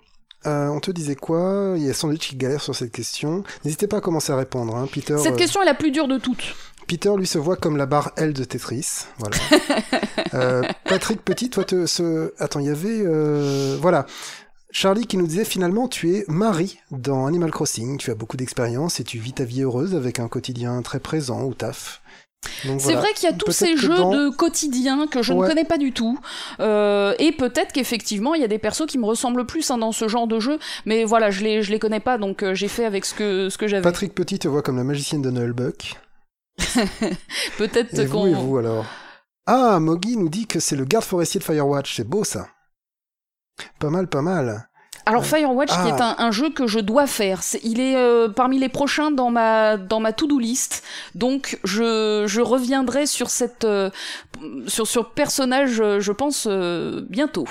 Euh, 0.45 0.67
on 0.67 0.79
te 0.79 0.91
disait 0.91 1.15
quoi? 1.15 1.73
Il 1.75 1.85
y 1.85 1.89
a 1.89 1.93
Sandwich 1.93 2.29
qui 2.29 2.35
galère 2.35 2.61
sur 2.61 2.75
cette 2.75 2.91
question. 2.91 3.43
N'hésitez 3.65 3.87
pas 3.87 3.97
à 3.97 4.01
commencer 4.01 4.31
à 4.31 4.37
répondre. 4.37 4.75
Hein. 4.75 4.87
Peter, 4.91 5.17
Cette 5.17 5.33
euh, 5.33 5.37
question 5.37 5.61
est 5.61 5.65
la 5.65 5.73
plus 5.73 5.91
dure 5.91 6.07
de 6.07 6.17
toutes. 6.17 6.55
Peter, 6.87 7.11
lui, 7.15 7.27
se 7.27 7.37
voit 7.37 7.55
comme 7.55 7.77
la 7.77 7.85
barre 7.85 8.11
L 8.17 8.33
de 8.33 8.43
Tetris. 8.43 9.05
Voilà. 9.19 9.37
Euh, 10.35 10.61
Patrick 10.85 11.25
Petit, 11.25 11.49
toi, 11.49 11.63
te, 11.63 11.87
ce... 11.87 12.35
attends, 12.37 12.59
il 12.59 12.67
y 12.67 12.69
avait, 12.69 13.01
euh, 13.03 13.75
voilà. 13.81 14.05
Charlie 14.69 15.07
qui 15.07 15.17
nous 15.17 15.25
disait 15.25 15.45
finalement 15.45 15.87
tu 15.87 16.13
es 16.13 16.25
Marie 16.27 16.77
dans 16.91 17.25
Animal 17.25 17.49
Crossing, 17.49 17.97
tu 17.97 18.11
as 18.11 18.15
beaucoup 18.15 18.37
d'expérience 18.37 18.99
et 18.99 19.03
tu 19.03 19.17
vis 19.17 19.33
ta 19.33 19.43
vie 19.43 19.63
heureuse 19.63 19.95
avec 19.95 20.19
un 20.19 20.27
quotidien 20.27 20.83
très 20.83 20.99
présent 20.99 21.41
au 21.41 21.55
taf. 21.55 21.98
C'est 22.45 22.77
voilà. 22.77 22.99
vrai 22.99 23.13
qu'il 23.13 23.29
y 23.29 23.31
a 23.31 23.35
tous 23.35 23.45
Peut-être 23.45 23.57
ces 23.57 23.77
jeux 23.77 23.95
dans- 23.97 24.11
de 24.11 24.29
quotidien 24.29 25.07
que 25.07 25.21
je 25.21 25.33
Ouais. 25.33 25.41
ne 25.43 25.47
connais 25.47 25.65
pas 25.65 25.77
du 25.77 25.91
tout. 25.91 26.17
Euh, 26.59 27.13
et 27.19 27.31
peut-être 27.31 27.71
qu'effectivement, 27.73 28.33
il 28.33 28.41
y 28.41 28.45
a 28.45 28.47
des 28.47 28.59
persos 28.59 28.85
qui 28.85 28.97
me 28.97 29.05
ressemblent 29.05 29.45
plus 29.45 29.69
hein, 29.71 29.77
dans 29.77 29.91
ce 29.91 30.07
genre 30.07 30.27
de 30.27 30.39
jeu. 30.39 30.57
Mais 30.85 31.03
voilà, 31.03 31.31
je 31.31 31.43
les, 31.43 31.63
je 31.63 31.71
les 31.71 31.79
connais 31.79 31.99
pas, 31.99 32.17
donc 32.17 32.43
euh, 32.43 32.53
j'ai 32.55 32.67
fait 32.67 32.85
avec 32.85 33.05
ce 33.05 33.13
que, 33.13 33.49
ce 33.49 33.57
que 33.57 33.67
j'avais. 33.67 33.81
Patrick 33.83 34.13
Petit 34.15 34.39
te 34.39 34.47
voit 34.47 34.61
comme 34.61 34.77
la 34.77 34.83
magicienne 34.83 35.21
de 35.21 35.31
Nullbuck. 35.31 35.95
Peut-être 37.57 37.97
Et 37.99 38.05
vous, 38.05 38.17
qu'on. 38.19 38.27
et 38.27 38.33
vous 38.33 38.57
alors? 38.57 38.85
Ah, 39.45 39.79
Mogi 39.79 40.15
nous 40.17 40.29
dit 40.29 40.45
que 40.47 40.59
c'est 40.59 40.75
le 40.75 40.85
garde 40.85 41.05
forestier 41.05 41.39
de 41.39 41.45
Firewatch, 41.45 41.95
c'est 41.95 42.07
beau 42.07 42.23
ça. 42.23 42.47
Pas 43.79 43.89
mal, 43.89 44.07
pas 44.07 44.21
mal. 44.21 44.68
Alors 45.09 45.25
Firewatch, 45.25 45.69
qui 45.69 45.75
Ah. 45.77 45.87
est 45.87 46.01
un, 46.01 46.15
un 46.19 46.31
jeu 46.31 46.49
que 46.51 46.67
je 46.67 46.79
dois 46.79 47.07
faire, 47.07 47.41
il 47.63 47.79
est 47.79 47.95
euh, 47.95 48.29
parmi 48.29 48.59
les 48.59 48.69
prochains 48.69 49.11
dans 49.11 49.31
ma 49.31 49.75
dans 49.77 49.99
ma 49.99 50.13
to-do 50.13 50.37
list. 50.39 50.83
Donc 51.15 51.59
je, 51.63 52.25
je 52.27 52.41
reviendrai 52.41 53.05
sur 53.07 53.29
cette 53.29 53.65
euh, 53.65 53.89
sur 54.67 54.87
sur 54.87 55.09
personnage, 55.11 55.81
euh, 55.81 55.99
je 55.99 56.11
pense 56.11 56.47
euh, 56.49 57.05
bientôt. 57.09 57.47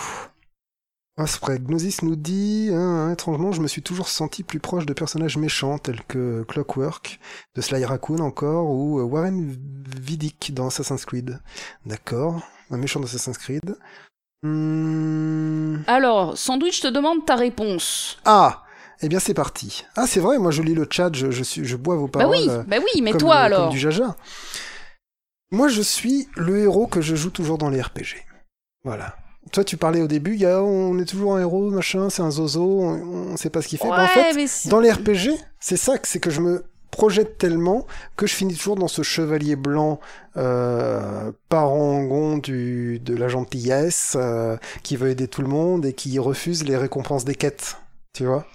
Ah, 1.20 1.26
c'est 1.26 1.40
vrai, 1.40 1.58
Gnosis 1.58 2.02
nous 2.02 2.14
dit, 2.14 2.70
hein, 2.72 2.78
hein, 2.78 3.12
étrangement, 3.12 3.50
je 3.50 3.60
me 3.60 3.66
suis 3.66 3.82
toujours 3.82 4.08
senti 4.08 4.44
plus 4.44 4.60
proche 4.60 4.86
de 4.86 4.92
personnages 4.92 5.36
méchants 5.36 5.76
tels 5.78 6.02
que 6.06 6.44
Clockwork, 6.46 7.18
de 7.56 7.60
Sly 7.60 7.84
Raccoon 7.84 8.20
encore, 8.20 8.70
ou 8.70 9.00
Warren 9.02 9.56
Vidic 10.00 10.54
dans 10.54 10.68
Assassin's 10.68 11.04
Creed. 11.04 11.40
D'accord, 11.86 12.40
un 12.70 12.76
méchant 12.76 13.00
d'Assassin's 13.00 13.36
Creed. 13.36 13.76
Hmm. 14.42 15.76
Alors, 15.86 16.36
Sandwich 16.38 16.80
te 16.80 16.88
demande 16.88 17.24
ta 17.26 17.34
réponse. 17.36 18.18
Ah 18.24 18.62
Eh 19.02 19.08
bien 19.08 19.18
c'est 19.18 19.34
parti. 19.34 19.84
Ah 19.96 20.06
c'est 20.06 20.20
vrai, 20.20 20.38
moi 20.38 20.50
je 20.50 20.62
lis 20.62 20.74
le 20.74 20.86
chat, 20.90 21.10
je, 21.12 21.30
je, 21.30 21.42
suis, 21.42 21.64
je 21.64 21.76
bois 21.76 21.96
vos 21.96 22.06
Bah 22.08 22.20
paroles. 22.20 22.36
oui, 22.36 22.46
euh, 22.48 22.62
bah 22.66 22.76
oui, 22.78 23.00
mais 23.02 23.12
comme, 23.12 23.20
toi 23.20 23.34
euh, 23.36 23.44
alors. 23.44 23.60
Comme 23.62 23.70
du 23.70 23.78
jaja. 23.78 24.16
Moi 25.50 25.68
je 25.68 25.82
suis 25.82 26.28
le 26.36 26.58
héros 26.58 26.86
que 26.86 27.00
je 27.00 27.16
joue 27.16 27.30
toujours 27.30 27.58
dans 27.58 27.70
les 27.70 27.80
RPG. 27.80 28.24
Voilà. 28.84 29.16
Toi 29.52 29.64
tu 29.64 29.76
parlais 29.76 30.02
au 30.02 30.06
début, 30.08 30.36
y 30.36 30.44
a, 30.46 30.62
on 30.62 30.98
est 30.98 31.04
toujours 31.06 31.34
un 31.36 31.40
héros, 31.40 31.70
machin, 31.70 32.10
c'est 32.10 32.22
un 32.22 32.30
zozo, 32.30 32.80
on, 32.82 33.32
on 33.32 33.36
sait 33.36 33.50
pas 33.50 33.62
ce 33.62 33.68
qu'il 33.68 33.78
fait. 33.78 33.88
Ouais, 33.88 33.96
Bah, 33.96 34.04
en 34.04 34.08
fait, 34.08 34.34
mais 34.34 34.46
dans 34.70 34.80
les 34.80 34.92
RPG, 34.92 35.30
c'est 35.58 35.76
ça 35.78 35.96
que 35.98 36.06
c'est 36.06 36.20
que 36.20 36.30
je 36.30 36.40
me 36.40 36.64
projette 36.90 37.38
tellement 37.38 37.86
que 38.16 38.26
je 38.26 38.34
finis 38.34 38.54
toujours 38.54 38.76
dans 38.76 38.88
ce 38.88 39.02
chevalier 39.02 39.56
blanc 39.56 40.00
euh, 40.36 41.32
parangon 41.48 42.38
du, 42.38 42.98
de 43.00 43.14
la 43.14 43.28
gentillesse 43.28 44.16
euh, 44.18 44.56
qui 44.82 44.96
veut 44.96 45.10
aider 45.10 45.28
tout 45.28 45.42
le 45.42 45.48
monde 45.48 45.86
et 45.86 45.92
qui 45.92 46.18
refuse 46.18 46.64
les 46.64 46.76
récompenses 46.76 47.24
des 47.24 47.34
quêtes, 47.34 47.76
tu 48.12 48.24
vois, 48.24 48.46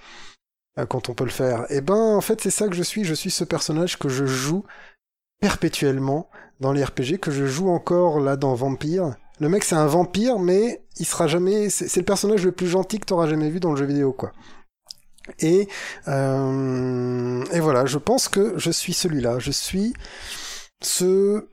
euh, 0.80 0.86
quand 0.86 1.10
on 1.10 1.14
peut 1.14 1.26
le 1.26 1.30
faire. 1.30 1.66
Et 1.70 1.82
ben 1.82 1.96
en 1.96 2.22
fait 2.22 2.42
c'est 2.42 2.52
ça 2.52 2.68
que 2.68 2.76
je 2.76 2.84
suis, 2.84 3.04
je 3.04 3.14
suis 3.14 3.32
ce 3.32 3.44
personnage 3.44 3.98
que 3.98 4.10
je 4.10 4.26
joue 4.26 4.64
perpétuellement 5.40 6.30
dans 6.60 6.72
les 6.72 6.84
RPG, 6.84 7.20
que 7.20 7.32
je 7.32 7.46
joue 7.46 7.70
encore 7.70 8.20
là 8.20 8.36
dans 8.36 8.56
Vampire. 8.56 9.16
Le 9.40 9.50
mec 9.50 9.64
c'est 9.64 9.76
un 9.76 9.88
vampire 9.88 10.40
mais 10.40 10.84
il 10.98 11.06
sera 11.06 11.28
jamais, 11.28 11.70
c'est 11.70 11.88
c'est 11.88 12.00
le 12.00 12.06
personnage 12.06 12.46
le 12.46 12.52
plus 12.52 12.68
gentil 12.68 13.00
que 13.00 13.06
t'auras 13.06 13.28
jamais 13.28 13.50
vu 13.50 13.60
dans 13.60 13.72
le 13.72 13.78
jeu 13.78 13.86
vidéo 13.86 14.14
quoi. 14.14 14.32
Et, 15.40 15.68
euh, 16.08 17.44
et 17.52 17.60
voilà, 17.60 17.86
je 17.86 17.98
pense 17.98 18.28
que 18.28 18.58
je 18.58 18.72
suis 18.72 18.94
celui-là. 18.94 19.40
Je 19.40 19.52
suis 19.52 19.94
ce... 20.82 21.48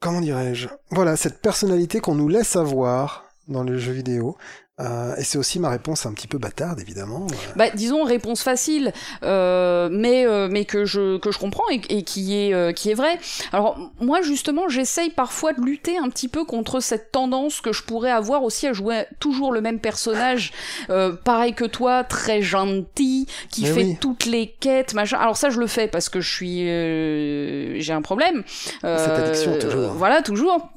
Comment 0.00 0.20
dirais-je? 0.20 0.68
Voilà, 0.90 1.16
cette 1.16 1.40
personnalité 1.40 2.00
qu'on 2.00 2.16
nous 2.16 2.28
laisse 2.28 2.56
avoir 2.56 3.24
dans 3.46 3.62
les 3.62 3.78
jeux 3.78 3.92
vidéo. 3.92 4.36
Euh, 4.80 5.14
et 5.16 5.22
c'est 5.22 5.36
aussi 5.36 5.58
ma 5.58 5.68
réponse 5.68 6.06
un 6.06 6.14
petit 6.14 6.26
peu 6.26 6.38
bâtarde, 6.38 6.80
évidemment. 6.80 7.26
Bah, 7.56 7.68
disons 7.74 8.04
réponse 8.04 8.42
facile, 8.42 8.94
euh, 9.22 9.90
mais 9.92 10.26
euh, 10.26 10.48
mais 10.50 10.64
que 10.64 10.86
je 10.86 11.18
que 11.18 11.30
je 11.30 11.38
comprends 11.38 11.68
et, 11.70 11.82
et 11.90 12.02
qui 12.04 12.38
est 12.38 12.54
euh, 12.54 12.72
qui 12.72 12.90
est 12.90 12.94
vrai. 12.94 13.18
Alors 13.52 13.78
moi 14.00 14.22
justement, 14.22 14.70
j'essaye 14.70 15.10
parfois 15.10 15.52
de 15.52 15.60
lutter 15.60 15.98
un 15.98 16.08
petit 16.08 16.26
peu 16.26 16.44
contre 16.46 16.80
cette 16.80 17.12
tendance 17.12 17.60
que 17.60 17.70
je 17.74 17.82
pourrais 17.82 18.10
avoir 18.10 18.44
aussi 18.44 18.66
à 18.66 18.72
jouer 18.72 19.04
toujours 19.20 19.52
le 19.52 19.60
même 19.60 19.78
personnage, 19.78 20.52
euh, 20.88 21.12
pareil 21.12 21.52
que 21.52 21.66
toi, 21.66 22.02
très 22.02 22.40
gentil, 22.40 23.26
qui 23.50 23.64
Mais 23.64 23.72
fait 23.72 23.84
oui. 23.84 23.98
toutes 24.00 24.24
les 24.24 24.46
quêtes, 24.58 24.94
machin. 24.94 25.18
Alors 25.18 25.36
ça, 25.36 25.50
je 25.50 25.60
le 25.60 25.66
fais 25.66 25.86
parce 25.86 26.08
que 26.08 26.22
je 26.22 26.32
suis 26.34 26.66
euh, 26.66 27.78
j'ai 27.78 27.92
un 27.92 28.02
problème. 28.02 28.42
Euh, 28.84 28.96
Cette 28.96 29.22
addiction, 29.22 29.58
toujours. 29.58 29.92
Voilà, 29.92 30.22
toujours. 30.22 30.70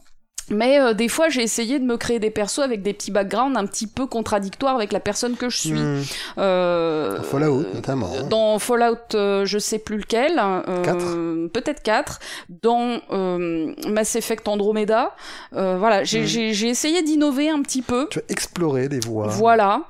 Mais 0.52 0.80
euh, 0.80 0.94
des 0.94 1.08
fois, 1.08 1.30
j'ai 1.30 1.42
essayé 1.42 1.80
de 1.80 1.84
me 1.86 1.98
créer 1.98 2.20
des 2.20 2.30
persos 2.30 2.60
avec 2.60 2.84
des 2.84 2.94
petits 2.94 3.12
backgrounds 3.12 3.58
un 3.58 3.66
petit 3.66 3.88
peu 3.88 4.06
contradictoires 4.06 4.76
avec 4.76 4.92
la 4.92 5.00
personne 5.00 5.36
que 5.36 5.50
je 5.50 5.58
suis. 5.58 5.72
Hmm. 5.74 6.02
Euh, 6.38 7.18
Dans 7.18 7.24
Fallout, 7.24 7.66
notamment. 7.74 8.12
hein. 8.18 8.24
Dans 8.30 8.60
Fallout, 8.60 8.98
euh, 9.16 9.46
je 9.46 9.58
sais 9.58 9.80
plus 9.80 9.98
lequel. 9.98 10.34
euh, 10.40 10.84
Quatre. 10.84 11.48
Peut-être 11.48 11.82
4. 11.82 12.20
Dans 12.62 13.00
euh, 13.12 13.74
Mass 13.88 14.16
Effect 14.16 14.48
Andromeda. 14.48 15.16
Euh, 15.56 15.78
voilà, 15.80 16.04
j'ai 16.04 16.22
Mm. 16.22 16.26
j'ai- 16.26 16.54
j'ai 16.54 16.68
essayé 16.70 17.02
d'innover 17.02 17.50
un 17.50 17.62
petit 17.62 17.82
peu. 17.82 18.08
Tu 18.12 18.20
as 18.20 18.24
exploré 18.30 18.88
des 18.88 19.00
voies. 19.00 19.28
Voilà, 19.28 19.82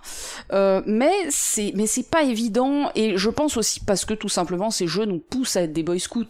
Euh, 0.53 0.81
mais 0.85 1.11
c'est 1.29 1.71
mais 1.75 1.87
c'est 1.87 2.07
pas 2.09 2.23
évident 2.23 2.91
et 2.95 3.17
je 3.17 3.29
pense 3.29 3.57
aussi 3.57 3.79
parce 3.79 4.05
que 4.05 4.13
tout 4.13 4.29
simplement 4.29 4.69
ces 4.69 4.85
jeux 4.87 5.05
nous 5.05 5.17
poussent 5.19 5.55
à 5.55 5.63
être 5.63 5.73
des 5.73 5.81
boy 5.83 5.99
scouts. 5.99 6.25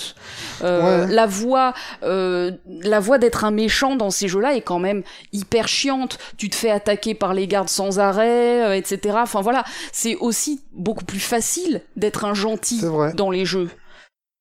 Euh, 0.63 1.05
Ouais. 1.05 1.13
La 1.13 1.25
voix, 1.25 1.73
euh, 2.03 2.51
la 2.81 2.99
voix 2.99 3.17
d'être 3.17 3.43
un 3.43 3.51
méchant 3.51 3.95
dans 3.95 4.09
ces 4.15 4.27
jeux-là 4.27 4.55
est 4.55 4.61
quand 4.61 4.79
même 4.79 5.03
hyper 5.33 5.67
chiante. 5.67 6.17
Tu 6.37 6.49
te 6.49 6.55
fais 6.55 6.71
attaquer 6.71 7.13
par 7.13 7.33
les 7.33 7.47
gardes 7.47 7.69
sans 7.69 7.99
arrêt, 7.99 8.63
euh, 8.63 8.75
etc. 8.75 9.17
Enfin 9.21 9.41
voilà, 9.41 9.63
c'est 9.91 10.15
aussi 10.15 10.61
beaucoup 10.73 11.05
plus 11.05 11.19
facile 11.19 11.81
d'être 11.95 12.25
un 12.25 12.33
gentil 12.33 12.81
dans 13.15 13.29
les 13.29 13.45
jeux. 13.45 13.69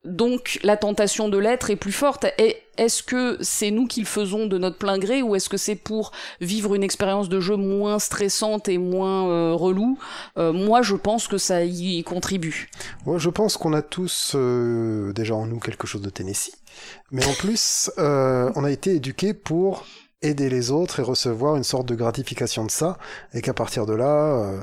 Donc 0.05 0.61
la 0.63 0.77
tentation 0.77 1.29
de 1.29 1.39
l'être 1.39 1.71
est 1.71 1.77
plus 1.77 1.93
forte. 1.93 2.27
Et 2.39 2.59
est-ce 2.77 3.03
que 3.03 3.39
c'est 3.41 3.71
nous 3.71 3.87
qui 3.87 4.01
le 4.01 4.07
faisons 4.07 4.47
de 4.47 4.59
notre 4.59 4.77
plein 4.77 4.99
gré 4.99 5.23
ou 5.23 5.35
est-ce 5.35 5.49
que 5.49 5.57
c'est 5.57 5.77
pour 5.77 6.13
vivre 6.41 6.75
une 6.75 6.83
expérience 6.83 7.29
de 7.31 7.41
jeu 7.41 7.57
moins 7.57 7.99
stressante 7.99 8.69
et 8.69 8.77
moins 8.77 9.29
euh, 9.29 9.55
relou? 9.55 9.99
Euh, 10.37 10.53
Moi, 10.53 10.83
je 10.83 10.95
pense 10.95 11.27
que 11.27 11.39
ça 11.39 11.65
y 11.65 12.03
contribue. 12.05 12.69
Ouais, 13.07 13.19
je 13.19 13.31
pense 13.31 13.57
qu'on 13.57 13.73
a 13.73 13.81
tous 13.81 14.33
euh, 14.35 15.13
déjà 15.15 15.35
en 15.35 15.47
nous 15.47 15.59
quelque 15.59 15.87
chose 15.87 16.03
de 16.03 16.11
Tennessee. 16.11 16.53
Mais 17.11 17.25
en 17.27 17.33
plus, 17.33 17.91
euh, 17.99 18.51
on 18.57 18.65
a 18.65 18.71
été 18.71 18.95
éduqués 18.95 19.35
pour 19.35 19.87
aider 20.23 20.49
les 20.49 20.71
autres 20.71 21.01
et 21.01 21.03
recevoir 21.03 21.57
une 21.57 21.65
sorte 21.65 21.87
de 21.87 21.95
gratification 21.95 22.65
de 22.65 22.71
ça. 22.71 22.99
Et 23.35 23.43
qu'à 23.43 23.55
partir 23.55 23.85
de 23.87 23.93
là, 23.95 24.35
euh, 24.37 24.61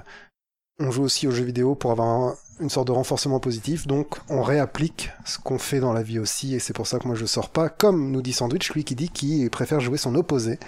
on 0.79 0.89
joue 0.91 1.03
aussi 1.03 1.27
aux 1.27 1.31
jeux 1.31 1.43
vidéo 1.43 1.75
pour 1.75 1.91
avoir 1.91 2.07
un- 2.07 2.35
une 2.59 2.69
sorte 2.69 2.87
de 2.87 2.91
renforcement 2.91 3.39
positif. 3.39 3.85
Donc 3.87 4.17
on 4.29 4.41
réapplique 4.41 5.11
ce 5.25 5.37
qu'on 5.39 5.59
fait 5.59 5.79
dans 5.79 5.93
la 5.93 6.01
vie 6.03 6.19
aussi. 6.19 6.55
Et 6.55 6.59
c'est 6.59 6.73
pour 6.73 6.87
ça 6.87 6.97
que 6.99 7.07
moi 7.07 7.15
je 7.15 7.25
sors 7.25 7.49
pas, 7.49 7.69
comme 7.69 8.11
nous 8.11 8.21
dit 8.21 8.33
Sandwich, 8.33 8.71
lui 8.73 8.83
qui 8.83 8.95
dit 8.95 9.09
qu'il 9.09 9.49
préfère 9.49 9.79
jouer 9.79 9.97
son 9.97 10.15
opposé. 10.15 10.59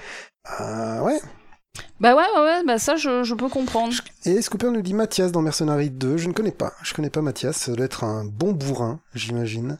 Euh, 0.61 0.99
ouais. 1.01 1.19
Bah 1.99 2.15
ouais, 2.15 2.23
ouais, 2.35 2.41
ouais, 2.43 2.63
bah 2.65 2.77
ça, 2.77 2.95
je, 2.97 3.23
je 3.23 3.33
peux 3.33 3.49
comprendre. 3.49 3.93
Et 4.25 4.41
Scooper 4.43 4.69
nous 4.69 4.83
dit 4.83 4.93
Mathias 4.93 5.31
dans 5.31 5.41
Mercenary 5.41 5.89
2. 5.89 6.17
Je 6.17 6.27
ne 6.27 6.33
connais 6.33 6.51
pas. 6.51 6.73
Je 6.83 6.93
connais 6.93 7.09
pas 7.09 7.21
Mathias. 7.23 7.57
Ça 7.57 7.71
doit 7.73 7.85
être 7.85 8.03
un 8.03 8.25
bon 8.25 8.51
bourrin, 8.51 8.99
j'imagine. 9.15 9.79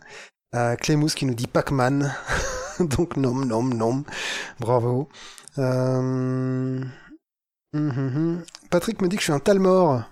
Euh, 0.55 0.75
Clémous 0.75 1.07
qui 1.09 1.25
nous 1.25 1.34
dit 1.34 1.47
Pac-Man. 1.47 2.13
Donc 2.80 3.17
nom, 3.17 3.34
nom, 3.34 3.63
nom. 3.63 4.03
Bravo. 4.59 5.09
Euh... 5.57 5.97
hum, 5.99 6.84
hum, 7.73 7.89
hum. 8.15 8.43
Patrick 8.69 9.01
me 9.01 9.07
dit 9.07 9.15
que 9.15 9.21
je 9.21 9.25
suis 9.25 9.34
un 9.34 9.39
Talmor. 9.39 10.03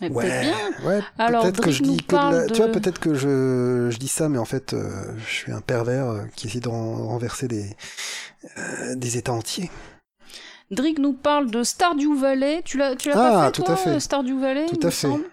Mais 0.00 0.10
Ouais, 0.10 0.24
peut-être 0.24 0.40
bien. 0.80 0.88
ouais. 0.88 1.00
Alors, 1.18 1.42
peut-être 1.44 1.60
que 1.60 1.70
je 1.70 1.82
dis 1.82 1.96
que 1.98 2.02
de 2.02 2.06
parle 2.16 2.34
la- 2.34 2.46
de- 2.46 2.52
Tu 2.52 2.56
vois, 2.60 2.72
peut-être 2.72 2.98
que 2.98 3.14
je, 3.14 3.88
je 3.90 3.98
dis 3.98 4.08
ça, 4.08 4.28
mais 4.28 4.38
en 4.38 4.44
fait, 4.44 4.72
euh, 4.74 4.90
je 5.18 5.30
suis 5.32 5.52
un 5.52 5.60
pervers 5.60 6.08
euh, 6.08 6.22
qui 6.34 6.48
essaie 6.48 6.58
de 6.60 6.68
ren- 6.68 7.06
renverser 7.06 7.46
des, 7.46 7.76
euh, 8.58 8.94
des 8.96 9.16
états 9.16 9.32
entiers. 9.32 9.70
Drake 10.72 10.98
nous 10.98 11.12
parle 11.12 11.50
de 11.52 11.62
Stardew 11.62 12.16
Valley. 12.18 12.62
Tu 12.64 12.78
l'as, 12.78 12.96
tu 12.96 13.10
l'as 13.10 13.14
Ah, 13.16 13.30
pas 13.32 13.44
fait, 13.46 13.52
tout 13.52 13.62
toi, 13.62 13.74
à 13.74 13.76
fait. 13.76 14.00
Stardew 14.00 14.40
Valley 14.40 14.66
Tout 14.66 14.80
à 14.86 14.90
fait. 14.90 15.06
semble? 15.08 15.24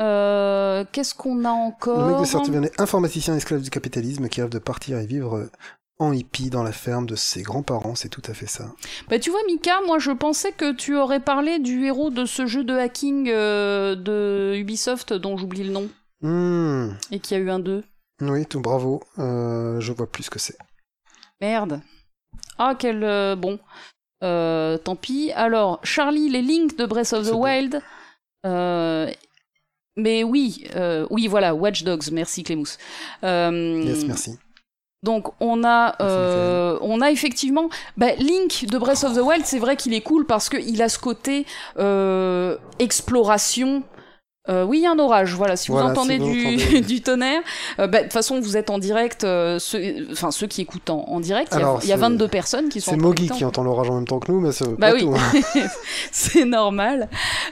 Euh, 0.00 0.84
Qu'est-ce 0.92 1.14
qu'on 1.14 1.44
a 1.44 1.50
encore 1.50 2.06
Le 2.06 2.12
mec 2.12 2.20
de 2.20 2.24
Certifié 2.26 2.60
est 2.60 2.80
informaticien 2.80 3.34
esclave 3.34 3.62
du 3.62 3.70
capitalisme 3.70 4.28
qui 4.28 4.40
rêve 4.42 4.50
de 4.50 4.58
partir 4.58 4.98
et 4.98 5.06
vivre 5.06 5.48
en 5.98 6.12
hippie 6.12 6.50
dans 6.50 6.62
la 6.62 6.72
ferme 6.72 7.06
de 7.06 7.16
ses 7.16 7.42
grands-parents, 7.42 7.94
c'est 7.94 8.10
tout 8.10 8.22
à 8.26 8.34
fait 8.34 8.46
ça. 8.46 8.66
Bah 9.08 9.18
tu 9.18 9.30
vois 9.30 9.40
Mika, 9.46 9.80
moi 9.86 9.98
je 9.98 10.10
pensais 10.10 10.52
que 10.52 10.72
tu 10.72 10.94
aurais 10.96 11.20
parlé 11.20 11.58
du 11.58 11.86
héros 11.86 12.10
de 12.10 12.26
ce 12.26 12.46
jeu 12.46 12.64
de 12.64 12.74
hacking 12.74 13.30
euh, 13.30 13.94
de 13.94 14.54
Ubisoft 14.56 15.14
dont 15.14 15.36
j'oublie 15.38 15.64
le 15.64 15.72
nom 15.72 15.88
Hmm. 16.22 16.94
et 17.10 17.20
qui 17.20 17.34
a 17.34 17.38
eu 17.38 17.50
un 17.50 17.58
2. 17.58 17.84
Oui, 18.22 18.46
tout 18.46 18.60
bravo. 18.60 19.02
Euh, 19.18 19.80
je 19.80 19.92
vois 19.92 20.10
plus 20.10 20.24
ce 20.24 20.30
que 20.30 20.38
c'est. 20.38 20.56
Merde. 21.42 21.82
Ah 22.58 22.74
quel 22.78 23.04
euh, 23.04 23.36
bon. 23.36 23.58
Tant 24.20 24.96
pis. 24.96 25.32
Alors 25.34 25.78
Charlie, 25.82 26.28
les 26.30 26.42
links 26.42 26.76
de 26.76 26.86
Breath 26.86 27.12
of 27.12 27.26
the 27.26 27.32
bon. 27.32 27.80
Mais 29.96 30.22
oui, 30.24 30.64
euh, 30.76 31.06
oui 31.10 31.26
voilà, 31.26 31.54
Watch 31.54 31.82
Dogs. 31.84 32.10
Merci 32.12 32.42
Clémous. 32.42 32.76
Euh, 33.24 33.82
Yes, 33.84 34.04
merci. 34.06 34.36
Donc 35.02 35.28
on 35.40 35.62
a, 35.62 35.94
euh, 36.02 36.78
on 36.80 37.00
a 37.00 37.10
effectivement, 37.10 37.68
bah, 37.96 38.14
Link 38.18 38.66
de 38.66 38.76
Breath 38.78 39.04
of 39.04 39.14
the 39.14 39.20
Wild, 39.20 39.44
c'est 39.46 39.58
vrai 39.58 39.76
qu'il 39.76 39.94
est 39.94 40.00
cool 40.00 40.26
parce 40.26 40.48
qu'il 40.48 40.82
a 40.82 40.88
ce 40.88 40.98
côté 40.98 41.46
euh, 41.78 42.56
exploration. 42.78 43.82
Euh, 44.48 44.62
oui, 44.64 44.78
il 44.78 44.82
y 44.82 44.86
a 44.86 44.92
un 44.92 44.98
orage. 45.00 45.34
Voilà, 45.34 45.56
si 45.56 45.68
vous 45.68 45.74
Voilà, 45.74 45.90
entendez 45.90 46.14
si 46.14 46.18
vous 46.20 46.30
du, 46.32 46.46
entendez. 46.46 46.80
du 46.86 47.02
tonnerre, 47.02 47.42
euh, 47.80 47.88
bah, 47.88 47.98
de 47.98 48.02
toute 48.04 48.12
façon 48.12 48.40
vous 48.40 48.56
êtes 48.56 48.70
en 48.70 48.78
direct. 48.78 49.24
euh, 49.24 49.58
ceux, 49.58 50.06
enfin 50.12 50.30
ceux 50.30 50.46
qui 50.46 50.60
écoutent 50.60 50.88
en, 50.88 51.00
en 51.08 51.18
direct, 51.18 51.48
il 51.52 51.54
y 51.54 51.56
a- 51.56 51.66
Alors, 51.66 51.80
il 51.82 51.88
y, 51.88 51.92
a 51.92 51.96
c'est- 51.96 52.00
22 52.00 52.28
personnes 52.28 52.68
qui 52.68 52.80
sont. 52.80 52.92
C'est 52.92 52.96
en 52.96 53.00
Mogi 53.00 53.28
qui 53.28 53.44
entend 53.44 53.64
l'orage 53.64 53.90
en 53.90 53.94
même 53.96 54.06
temps 54.06 54.20
que 54.20 54.30
nous, 54.30 54.38
mais 54.40 54.52
c'est 54.52 54.68
Bah 54.78 54.90
pas 54.90 54.94
oui, 54.94 55.00
tout. 55.00 55.14
hein. 55.16 55.62
c'est 56.12 56.44
normal. 56.44 57.08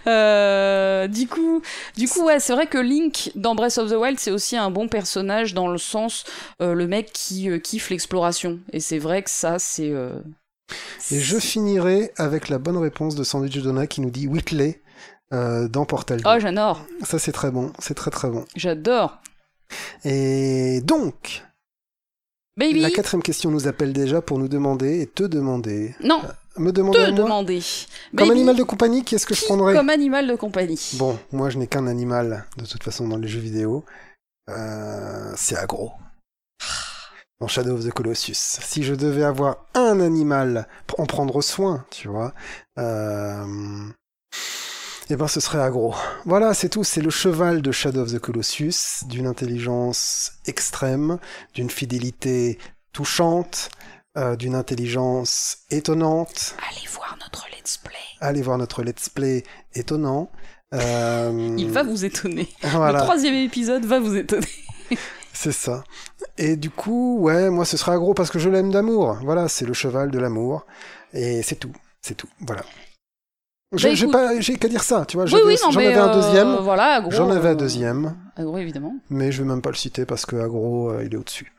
Euh, 0.06 1.08
du 1.08 1.26
coup, 1.26 1.62
du 1.96 2.08
coup, 2.08 2.24
ouais, 2.24 2.40
c'est 2.40 2.52
vrai 2.52 2.66
que 2.66 2.78
Link 2.78 3.30
dans 3.34 3.54
Breath 3.54 3.78
of 3.78 3.90
the 3.90 3.94
Wild, 3.94 4.18
c'est 4.18 4.30
aussi 4.30 4.56
un 4.56 4.70
bon 4.70 4.88
personnage 4.88 5.54
dans 5.54 5.68
le 5.68 5.78
sens 5.78 6.24
euh, 6.60 6.74
le 6.74 6.86
mec 6.86 7.12
qui 7.12 7.50
euh, 7.50 7.58
kiffe 7.58 7.90
l'exploration. 7.90 8.60
Et 8.72 8.80
c'est 8.80 8.98
vrai 8.98 9.22
que 9.22 9.30
ça, 9.30 9.58
c'est. 9.58 9.92
Et 11.10 11.20
je 11.20 11.38
finirai 11.38 12.12
avec 12.16 12.48
la 12.48 12.58
bonne 12.58 12.78
réponse 12.78 13.14
de 13.14 13.24
Sandwich 13.24 13.58
Donna 13.58 13.86
qui 13.86 14.00
nous 14.00 14.10
dit 14.10 14.26
Whitley 14.26 14.80
dans 15.30 15.84
Portal 15.84 16.20
2. 16.22 16.30
Oh, 16.32 16.38
j'adore, 16.38 16.86
Ça, 17.02 17.18
c'est 17.18 17.32
très 17.32 17.50
bon. 17.50 17.72
C'est 17.80 17.94
très 17.94 18.10
très 18.12 18.30
bon. 18.30 18.44
j'adore. 18.54 19.18
Et 20.04 20.80
donc, 20.82 21.42
Baby, 22.56 22.80
la 22.80 22.90
quatrième 22.90 23.22
question 23.22 23.50
nous 23.50 23.66
appelle 23.66 23.92
déjà 23.92 24.22
pour 24.22 24.38
nous 24.38 24.46
demander 24.46 25.00
et 25.00 25.06
te 25.08 25.24
demander. 25.24 25.94
non, 26.00 26.20
Me 26.56 26.70
demander 26.70 27.06
te 27.06 27.10
demander. 27.10 27.62
Comme 28.16 28.28
Baby, 28.28 28.40
animal 28.40 28.56
de 28.56 28.62
compagnie, 28.62 29.02
qui 29.02 29.16
est-ce 29.16 29.26
que 29.26 29.34
je 29.34 29.44
prendrais 29.44 29.74
Comme 29.74 29.90
animal 29.90 30.26
de 30.28 30.36
compagnie. 30.36 30.92
Bon, 30.94 31.18
moi 31.32 31.50
je 31.50 31.58
n'ai 31.58 31.66
qu'un 31.66 31.86
animal 31.86 32.46
de 32.56 32.64
toute 32.64 32.82
façon 32.84 33.08
dans 33.08 33.16
les 33.16 33.28
jeux 33.28 33.40
vidéo. 33.40 33.84
Euh, 34.50 35.32
c'est 35.36 35.56
agro. 35.56 35.92
Dans 37.40 37.48
Shadow 37.48 37.74
of 37.74 37.84
the 37.84 37.90
Colossus. 37.90 38.34
Si 38.34 38.84
je 38.84 38.94
devais 38.94 39.24
avoir 39.24 39.66
un 39.74 39.98
animal, 40.00 40.68
en 40.98 41.06
prendre 41.06 41.42
soin, 41.42 41.84
tu 41.90 42.06
vois, 42.06 42.32
euh, 42.78 43.44
eh 45.10 45.16
ben 45.16 45.26
ce 45.26 45.40
serait 45.40 45.60
agro. 45.60 45.94
Voilà, 46.24 46.54
c'est 46.54 46.68
tout. 46.68 46.84
C'est 46.84 47.00
le 47.00 47.10
cheval 47.10 47.60
de 47.60 47.72
Shadow 47.72 48.02
of 48.02 48.12
the 48.12 48.20
Colossus, 48.20 49.04
d'une 49.08 49.26
intelligence 49.26 50.32
extrême, 50.46 51.18
d'une 51.54 51.70
fidélité 51.70 52.58
touchante, 52.92 53.70
euh, 54.16 54.36
d'une 54.36 54.54
intelligence 54.54 55.58
étonnante. 55.70 56.56
Allez 56.70 56.86
voir 56.88 57.16
notre 57.20 57.46
let's 57.50 57.78
play. 57.78 57.94
Allez 58.20 58.42
voir 58.42 58.58
notre 58.58 58.82
let's 58.82 59.08
play 59.08 59.42
étonnant. 59.74 60.30
Euh, 60.72 61.54
Il 61.58 61.70
va 61.70 61.82
vous 61.82 62.04
étonner. 62.04 62.48
Voilà, 62.62 62.98
Le 63.00 63.04
troisième 63.04 63.34
épisode 63.34 63.84
va 63.84 64.00
vous 64.00 64.16
étonner. 64.16 64.46
c'est 65.32 65.52
ça. 65.52 65.84
Et 66.38 66.56
du 66.56 66.70
coup, 66.70 67.18
ouais, 67.20 67.50
moi 67.50 67.64
ce 67.64 67.76
sera 67.76 67.92
agro 67.94 68.14
parce 68.14 68.30
que 68.30 68.38
je 68.38 68.48
l'aime 68.48 68.70
d'amour. 68.70 69.18
Voilà, 69.22 69.48
c'est 69.48 69.66
le 69.66 69.72
cheval 69.72 70.10
de 70.10 70.18
l'amour. 70.18 70.66
Et 71.12 71.42
c'est 71.42 71.56
tout. 71.56 71.72
C'est 72.02 72.14
tout. 72.16 72.28
Voilà. 72.40 72.62
J'ai 73.76 74.06
Bah, 74.06 74.34
j'ai 74.36 74.42
j'ai 74.42 74.56
qu'à 74.56 74.68
dire 74.68 74.82
ça, 74.82 75.04
tu 75.06 75.16
vois. 75.16 75.26
Oui, 75.26 75.40
oui, 75.44 75.56
J'en 75.60 75.76
avais 75.76 75.94
un 75.94 76.08
euh, 76.08 76.14
deuxième. 76.14 76.56
Voilà. 76.56 77.02
J'en 77.10 77.30
avais 77.30 77.48
un 77.50 77.54
deuxième, 77.54 78.14
Agro, 78.36 78.58
évidemment. 78.58 78.94
mais 79.10 79.32
je 79.32 79.42
vais 79.42 79.48
même 79.48 79.62
pas 79.62 79.70
le 79.70 79.76
citer 79.76 80.04
parce 80.06 80.26
que 80.26 80.36
agro, 80.36 80.90
euh, 80.90 81.04
il 81.04 81.12
est 81.12 81.16
au-dessus. 81.16 81.52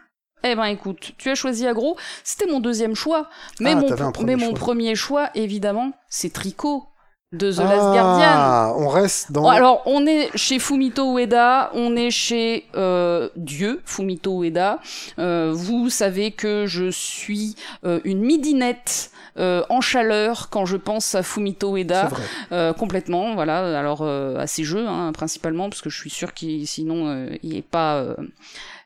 Eh 0.47 0.55
ben 0.55 0.65
écoute, 0.65 1.13
tu 1.17 1.29
as 1.31 1.35
choisi 1.35 1.65
agro, 1.65 1.97
c'était 2.23 2.45
mon 2.45 2.59
deuxième 2.59 2.93
choix. 2.93 3.29
Mais, 3.59 3.71
Ah, 3.71 3.75
mon, 3.75 4.11
premier 4.11 4.35
mais 4.35 4.45
mon 4.45 4.51
choix. 4.51 4.59
premier 4.59 4.95
choix, 4.95 5.29
évidemment, 5.33 5.91
c'est 6.07 6.31
Tricot 6.31 6.83
de 7.33 7.51
The 7.51 7.57
Last 7.57 7.93
Guardian. 7.93 8.25
Ah, 8.27 8.73
on 8.77 8.87
reste 8.87 9.31
dans. 9.31 9.41
Bon, 9.41 9.49
alors, 9.49 9.81
on 9.87 10.05
est 10.05 10.29
chez 10.37 10.59
Fumito 10.59 11.17
Ueda, 11.17 11.71
on 11.73 11.95
est 11.95 12.11
chez 12.11 12.67
euh, 12.75 13.29
Dieu, 13.35 13.81
Fumito 13.85 14.43
Ueda. 14.43 14.79
Euh, 15.17 15.51
vous 15.51 15.89
savez 15.89 16.31
que 16.31 16.65
je 16.67 16.91
suis 16.91 17.55
euh, 17.83 17.99
une 18.03 18.21
midinette 18.21 19.11
en 19.37 19.81
chaleur 19.81 20.47
quand 20.49 20.65
je 20.65 20.77
pense 20.77 21.13
à 21.13 21.21
Fumito 21.21 21.75
Ueda. 21.75 22.09
complètement, 22.77 23.33
voilà. 23.33 23.77
Alors 23.77 24.03
à 24.03 24.47
ses 24.47 24.63
jeux, 24.63 24.87
hein, 24.87 25.11
principalement, 25.11 25.69
parce 25.69 25.81
que 25.81 25.89
je 25.89 25.99
suis 25.99 26.09
sûr 26.09 26.33
qu'il 26.33 26.65
sinon 26.67 27.27
il 27.43 27.57
est 27.57 27.61
pas 27.61 28.15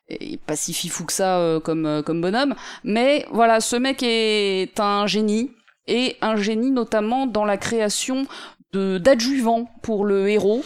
est 0.09 0.41
pas 0.41 0.55
si 0.55 0.73
fifou 0.73 1.05
que 1.05 1.13
ça 1.13 1.37
euh, 1.39 1.59
comme 1.59 1.85
euh, 1.85 2.01
comme 2.01 2.21
bonhomme. 2.21 2.55
Mais 2.83 3.25
voilà, 3.31 3.59
ce 3.61 3.75
mec 3.75 4.03
est 4.03 4.79
un 4.79 5.07
génie 5.07 5.51
et 5.87 6.15
un 6.21 6.35
génie 6.35 6.71
notamment 6.71 7.27
dans 7.27 7.45
la 7.45 7.57
création 7.57 8.25
de 8.73 8.97
d'adjuvants 8.97 9.65
pour 9.81 10.05
le 10.05 10.29
héros. 10.29 10.63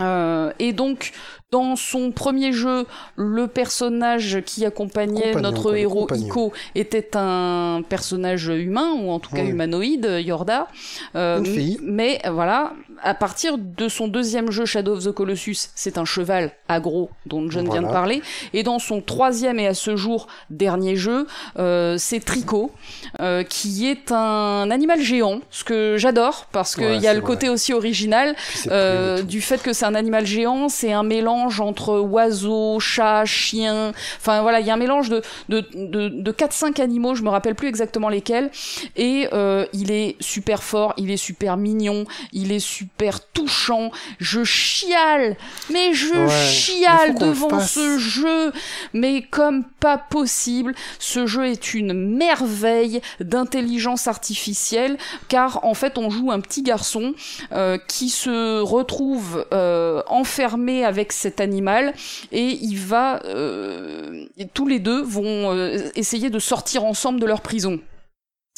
Euh, 0.00 0.52
et 0.58 0.72
donc, 0.72 1.12
dans 1.52 1.76
son 1.76 2.10
premier 2.10 2.52
jeu, 2.52 2.84
le 3.14 3.46
personnage 3.46 4.40
qui 4.44 4.66
accompagnait 4.66 5.32
Compagnon, 5.32 5.40
notre 5.40 5.76
héros 5.76 6.00
compagnon. 6.00 6.26
Iko 6.26 6.52
était 6.74 7.10
un 7.16 7.82
personnage 7.88 8.48
humain, 8.48 8.92
ou 8.98 9.10
en 9.10 9.20
tout 9.20 9.30
cas 9.30 9.42
Oui. 9.42 9.50
humanoïde, 9.50 10.18
Yorda. 10.24 10.66
Euh, 11.14 11.38
Une 11.38 11.46
fille. 11.46 11.78
Mais 11.80 12.20
voilà, 12.28 12.72
à 13.04 13.14
partir 13.14 13.58
de 13.58 13.88
son 13.88 14.08
deuxième 14.08 14.50
jeu, 14.50 14.64
Shadow 14.64 14.96
of 14.96 15.04
the 15.04 15.12
Colossus, 15.12 15.68
c'est 15.74 15.98
un 15.98 16.04
cheval 16.04 16.52
agro 16.68 17.10
dont 17.26 17.50
John 17.50 17.64
vient 17.64 17.74
de 17.74 17.80
Voilà. 17.86 17.92
parler. 17.92 18.22
Et 18.54 18.62
dans 18.62 18.78
son 18.78 19.00
troisième 19.02 19.58
et 19.58 19.66
à 19.66 19.74
ce 19.74 19.94
jour 19.96 20.26
dernier 20.48 20.96
jeu, 20.96 21.26
euh, 21.58 21.96
c'est 21.98 22.20
Tricot, 22.24 22.72
euh, 23.20 23.42
qui 23.44 23.86
est 23.88 24.10
un 24.10 24.70
animal 24.70 25.00
géant, 25.00 25.40
ce 25.50 25.64
que 25.64 25.96
j'adore, 25.98 26.46
parce 26.50 26.74
qu'il 26.74 26.84
Ouais, 26.86 26.98
y 26.98 27.06
a 27.06 27.12
le 27.12 27.20
vrai. 27.20 27.26
côté 27.26 27.48
aussi 27.50 27.74
original 27.74 28.34
euh, 28.70 29.22
du 29.22 29.42
fait 29.42 29.62
que 29.62 29.72
c'est 29.74 29.84
un 29.84 29.94
animal 29.94 30.24
géant, 30.24 30.70
c'est 30.70 30.92
un 30.92 31.02
mélange 31.02 31.60
entre 31.60 31.98
oiseau, 31.98 32.80
chat, 32.80 33.24
chien. 33.26 33.92
Enfin 34.18 34.40
voilà, 34.40 34.60
il 34.60 34.66
y 34.66 34.70
a 34.70 34.74
un 34.74 34.78
mélange 34.78 35.10
de 35.10 35.20
de 35.50 35.62
de, 35.74 36.08
de 36.08 36.32
4-5 36.32 36.80
animaux, 36.80 37.14
je 37.14 37.22
me 37.22 37.28
rappelle 37.28 37.54
plus 37.54 37.68
exactement 37.68 38.08
lesquels. 38.08 38.50
Et 38.96 39.28
euh, 39.34 39.66
il 39.74 39.90
est 39.90 40.16
super 40.20 40.62
fort, 40.62 40.94
il 40.96 41.10
est 41.10 41.16
super 41.18 41.58
mignon, 41.58 42.04
il 42.32 42.50
est 42.50 42.58
super 42.60 42.93
touchant. 43.32 43.90
Je 44.18 44.44
chiale, 44.44 45.36
mais 45.70 45.92
je 45.92 46.14
Ouais, 46.14 46.48
chiale 46.48 47.14
devant 47.16 47.60
ce 47.60 47.98
jeu, 47.98 48.52
mais 48.92 49.22
comme 49.22 49.64
pas 49.64 49.98
possible. 49.98 50.74
Ce 50.98 51.26
jeu 51.26 51.46
est 51.46 51.74
une 51.74 51.92
merveille 51.92 53.00
d'intelligence 53.20 54.06
artificielle, 54.06 54.96
car 55.28 55.64
en 55.64 55.74
fait 55.74 55.98
on 55.98 56.10
joue 56.10 56.30
un 56.30 56.40
petit 56.40 56.62
garçon 56.62 57.14
euh, 57.52 57.78
qui 57.88 58.08
se 58.08 58.60
retrouve 58.60 59.46
euh, 59.52 60.02
enfermé 60.06 60.84
avec 60.84 61.12
cet 61.12 61.40
animal 61.40 61.94
et 62.32 62.58
il 62.62 62.78
va 62.78 63.22
euh, 63.24 64.24
et 64.36 64.46
tous 64.46 64.66
les 64.66 64.78
deux 64.78 65.02
vont 65.02 65.52
essayer 65.94 66.30
de 66.30 66.38
sortir 66.38 66.84
ensemble 66.84 67.20
de 67.20 67.26
leur 67.26 67.40
prison. 67.40 67.80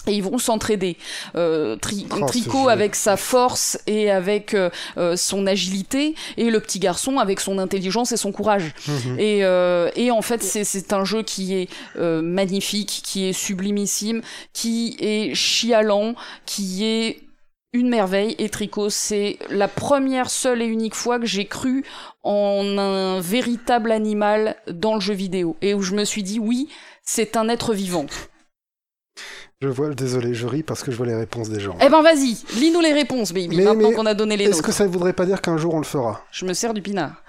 Et 0.06 0.12
ils 0.12 0.22
vont 0.22 0.38
s'entraider. 0.38 0.96
Euh, 1.34 1.76
tri- 1.76 2.06
Oh, 2.10 2.24
Tricot 2.26 2.68
avec 2.68 2.94
sa 2.94 3.16
force 3.16 3.78
et 3.86 4.10
avec 4.10 4.54
euh, 4.54 4.70
euh, 4.98 5.16
son 5.16 5.46
agilité, 5.46 6.14
et 6.36 6.50
le 6.50 6.60
petit 6.60 6.78
garçon 6.78 7.18
avec 7.18 7.40
son 7.40 7.58
intelligence 7.58 8.12
et 8.12 8.16
son 8.16 8.32
courage. 8.32 8.72
Mhm. 8.86 9.18
Et, 9.18 9.44
euh, 9.44 9.90
et 9.96 10.10
en 10.10 10.22
fait, 10.22 10.42
c'est- 10.42 10.64
c'est 10.64 10.92
un 10.92 11.04
jeu 11.04 11.22
qui 11.22 11.54
est 11.54 11.68
euh, 11.98 12.22
magnifique, 12.22 13.00
qui 13.04 13.24
est 13.28 13.32
sublimissime, 13.32 14.22
qui 14.52 14.96
est 15.00 15.34
chialant, 15.34 16.14
qui 16.44 16.84
est 16.84 17.20
une 17.72 17.88
merveille. 17.88 18.34
Et 18.38 18.48
Tricot, 18.48 18.88
c'est 18.90 19.38
la 19.50 19.68
première, 19.68 20.30
seule 20.30 20.62
et 20.62 20.66
unique 20.66 20.94
fois 20.94 21.18
que 21.18 21.26
j'ai 21.26 21.44
cru 21.46 21.84
en 22.22 22.78
un 22.78 23.20
véritable 23.20 23.90
animal 23.92 24.56
dans 24.70 24.94
le 24.94 25.00
jeu 25.00 25.14
vidéo. 25.14 25.56
Et 25.62 25.74
où 25.74 25.82
je 25.82 25.94
me 25.94 26.04
suis 26.04 26.22
dit, 26.22 26.38
oui, 26.38 26.68
c'est 27.02 27.36
un 27.36 27.48
être 27.48 27.74
vivant. 27.74 28.06
Je 29.62 29.68
vois, 29.68 29.88
désolé, 29.94 30.34
je 30.34 30.46
ris 30.46 30.62
parce 30.62 30.82
que 30.82 30.90
je 30.90 30.96
vois 30.96 31.06
les 31.06 31.14
réponses 31.14 31.48
des 31.48 31.60
gens. 31.60 31.76
Eh 31.80 31.88
ben 31.88 32.02
vas-y, 32.02 32.36
lis-nous 32.58 32.80
les 32.80 32.92
réponses, 32.92 33.32
baby, 33.32 33.56
Mais- 33.56 33.64
maintenant 33.64 33.92
qu'on 33.92 34.04
a 34.06 34.12
donné 34.12 34.36
les 34.36 34.44
Est-ce 34.44 34.60
que 34.62 34.70
ça 34.72 34.84
ne 34.84 34.90
voudrait 34.90 35.14
pas 35.14 35.24
dire 35.24 35.40
qu'un 35.40 35.56
jour 35.56 35.74
on 35.74 35.78
le 35.78 35.84
fera? 35.84 36.20
Je 36.30 36.44
me 36.44 36.52
sers 36.52 36.74
du 36.74 36.82
pinard. 36.82 37.22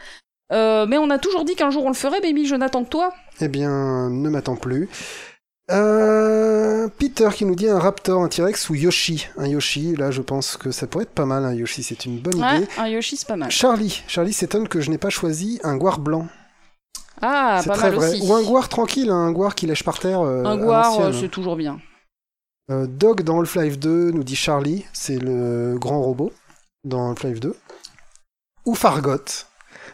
Euh, 0.52 0.86
mais 0.86 0.98
on 0.98 1.10
a 1.10 1.18
toujours 1.20 1.46
dit 1.46 1.56
qu'un 1.56 1.70
jour 1.72 1.86
on 1.86 1.90
le 1.90 1.94
ferait, 1.94 2.20
baby, 2.22 2.46
je 2.46 2.56
n'attends 2.56 2.84
que 2.84 2.90
toi. 2.90 3.14
Eh 3.40 3.48
bien, 3.48 4.10
ne 4.10 4.30
m'attends 4.30 4.56
plus. 4.58 4.90
Euh, 5.72 6.88
Peter 6.98 7.30
qui 7.34 7.46
nous 7.46 7.56
dit 7.56 7.68
un 7.70 7.80
raptor, 7.80 8.22
un 8.24 8.28
T-Rex 8.30 8.70
ou 8.70 8.76
Yoshi? 8.76 9.28
Un 9.38 9.48
Yoshi, 9.48 9.96
là 9.96 10.12
je 10.12 10.22
pense 10.22 10.56
que 10.58 10.72
ça 10.72 10.88
pourrait 10.88 11.04
être 11.04 11.12
pas 11.12 11.26
mal 11.26 11.44
un 11.46 11.54
Yoshi, 11.54 11.84
c'est 11.84 12.06
une 12.06 12.20
bonne 12.20 12.42
Ouais, 12.42 12.58
idée. 12.58 12.68
un 12.78 12.88
Yoshi, 12.88 13.18
c'est 13.18 13.28
pas 13.28 13.36
mal. 13.36 13.52
Charlie, 13.52 14.04
Charlie 14.08 14.34
s'étonne 14.34 14.68
que 14.68 14.80
je 14.82 14.90
n'ai 14.90 14.98
pas 14.98 15.10
choisi 15.10 15.60
un 15.64 15.76
guar 15.78 16.00
blanc. 16.00 16.28
Ah, 17.22 17.60
c'est 17.62 17.70
pas 17.70 17.76
très 17.76 17.90
mal 17.90 17.96
vrai. 18.00 18.10
aussi. 18.14 18.22
Ou 18.26 18.34
un 18.34 18.44
guar 18.44 18.70
tranquille, 18.70 19.10
un 19.10 19.32
guar 19.32 19.56
qui 19.56 19.66
lèche 19.66 19.84
par 19.84 20.00
terre. 20.00 20.22
euh, 20.22 20.44
Un 20.46 20.58
euh, 20.60 21.12
c'est 21.14 21.30
toujours 21.30 21.56
bien. 21.56 21.80
Euh, 22.70 22.86
Dog 22.88 23.22
dans 23.24 23.40
Half-Life 23.40 23.80
2, 23.80 24.12
nous 24.12 24.24
dit 24.24 24.36
Charlie, 24.36 24.86
c'est 24.92 25.18
le 25.20 25.78
grand 25.80 26.02
robot 26.02 26.32
dans 26.84 27.12
Half-Life 27.12 27.40
2. 27.40 27.56
Ou 28.66 28.76
Fargot. 28.76 29.18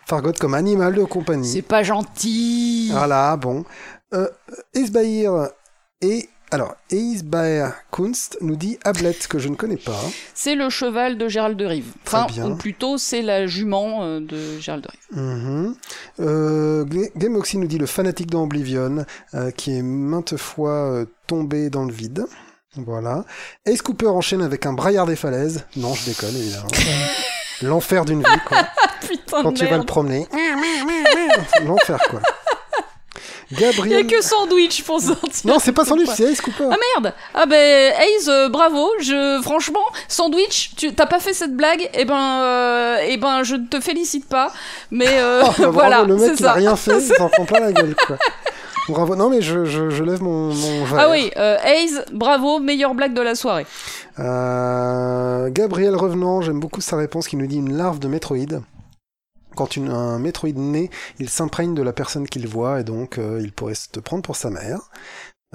Fargot 0.07 0.33
comme 0.39 0.55
animal 0.55 0.95
de 0.95 1.03
compagnie. 1.03 1.47
C'est 1.47 1.61
pas 1.61 1.83
gentil. 1.83 2.89
Voilà, 2.91 3.37
bon. 3.37 3.63
Euh, 4.13 4.27
Esbaïr 4.73 5.49
et. 6.01 6.29
Alors, 6.51 6.75
Eisbaer 6.91 7.69
Kunst 7.91 8.37
nous 8.41 8.55
dit 8.55 8.77
Ablette, 8.85 9.25
que 9.25 9.39
je 9.39 9.47
ne 9.49 9.55
connais 9.55 9.77
pas. 9.77 9.99
C'est 10.35 10.53
le 10.53 10.69
cheval 10.69 11.17
de 11.17 11.27
Gérald 11.27 11.57
de 11.57 11.65
Rive. 11.65 11.93
Très 12.05 12.27
bien. 12.27 12.51
ou 12.51 12.55
plutôt, 12.55 12.99
c'est 12.99 13.23
la 13.23 13.47
jument 13.47 14.03
euh, 14.03 14.19
de 14.19 14.59
Gérald 14.59 14.83
de 14.83 14.89
Rive. 14.91 15.23
Mhm. 15.23 15.75
Euh, 16.19 16.85
Ga- 16.85 17.09
Gameoxy 17.15 17.57
nous 17.57 17.65
dit 17.65 17.79
le 17.79 17.87
fanatique 17.87 18.29
dans 18.29 18.43
Oblivion, 18.43 19.03
euh, 19.33 19.49
qui 19.49 19.75
est 19.75 19.81
maintes 19.81 20.37
fois 20.37 20.91
euh, 20.91 21.05
tombé 21.25 21.71
dans 21.71 21.85
le 21.85 21.91
vide. 21.93 22.23
Voilà. 22.75 23.23
Ace 23.65 23.81
Cooper 23.81 24.07
enchaîne 24.07 24.41
avec 24.41 24.65
un 24.65 24.73
braillard 24.73 25.05
des 25.05 25.15
falaises. 25.15 25.65
Non, 25.75 25.93
je 25.93 26.05
déconne, 26.05 26.35
évidemment. 26.35 26.67
L'enfer 27.61 28.03
d'une 28.05 28.19
vie, 28.19 28.39
quoi. 28.45 28.57
Putain 29.07 29.43
Quand 29.43 29.51
de 29.51 29.57
tu 29.57 29.65
vas 29.65 29.77
le 29.77 29.83
promener. 29.85 30.27
L'enfer, 31.65 31.99
quoi. 32.09 32.19
Il 33.51 33.59
y 33.59 33.65
a 33.65 33.71
Gabriel. 33.71 34.07
que 34.07 34.21
sandwich 34.21 34.83
pour 34.83 34.99
sortir. 34.99 35.29
Non, 35.45 35.59
c'est 35.59 35.73
pas 35.73 35.85
sandwich, 35.85 36.09
c'est 36.15 36.23
Ace 36.31 36.41
Cooper. 36.41 36.69
Ah 36.71 36.75
merde 36.95 37.13
Ah 37.35 37.45
ben 37.45 37.93
Hayes, 37.99 38.27
euh, 38.27 38.49
bravo. 38.49 38.89
Je 38.99 39.39
franchement, 39.43 39.83
sandwich, 40.07 40.71
tu 40.75 40.91
t'as 40.95 41.05
pas 41.05 41.19
fait 41.19 41.33
cette 41.33 41.55
blague? 41.55 41.87
Et 41.93 42.05
ben, 42.05 42.41
euh, 42.41 42.97
eh 43.05 43.17
ben, 43.17 43.43
je 43.43 43.55
ne 43.55 43.67
te 43.67 43.79
félicite 43.79 44.27
pas. 44.27 44.51
Mais 44.89 45.07
euh, 45.09 45.43
Oh, 45.45 45.51
bah, 45.59 45.67
bravo, 45.89 46.05
le 46.07 46.15
mec, 46.15 46.31
il 46.39 46.45
a 46.47 46.53
rien 46.53 46.75
fait, 46.75 46.97
il 46.99 47.13
s'en 47.15 47.29
prend 47.29 47.45
plein 47.45 47.59
la 47.59 47.71
gueule, 47.73 47.95
quoi. 48.07 48.17
Bravo. 48.89 49.15
Non, 49.15 49.29
mais 49.29 49.41
je, 49.41 49.65
je, 49.65 49.89
je 49.89 50.03
lève 50.03 50.21
mon, 50.21 50.53
mon. 50.53 50.85
Ah 50.97 51.09
oui, 51.09 51.31
euh, 51.37 51.57
Hayes, 51.63 52.01
bravo, 52.11 52.59
meilleure 52.59 52.93
blague 52.95 53.13
de 53.13 53.21
la 53.21 53.35
soirée. 53.35 53.65
Euh, 54.19 55.49
Gabriel 55.51 55.95
Revenant, 55.95 56.41
j'aime 56.41 56.59
beaucoup 56.59 56.81
sa 56.81 56.97
réponse 56.97 57.27
qui 57.27 57.37
nous 57.37 57.47
dit 57.47 57.57
une 57.57 57.73
larve 57.77 57.99
de 57.99 58.07
métroïde. 58.07 58.61
Quand 59.55 59.75
une- 59.77 59.89
un 59.89 60.17
métroïde 60.19 60.57
naît, 60.57 60.89
il 61.19 61.29
s'imprègne 61.29 61.75
de 61.75 61.81
la 61.83 61.93
personne 61.93 62.27
qu'il 62.27 62.47
voit 62.47 62.79
et 62.79 62.83
donc 62.83 63.17
euh, 63.19 63.39
il 63.41 63.51
pourrait 63.51 63.75
se 63.75 63.87
te 63.89 63.99
prendre 63.99 64.23
pour 64.23 64.35
sa 64.35 64.49
mère. 64.49 64.79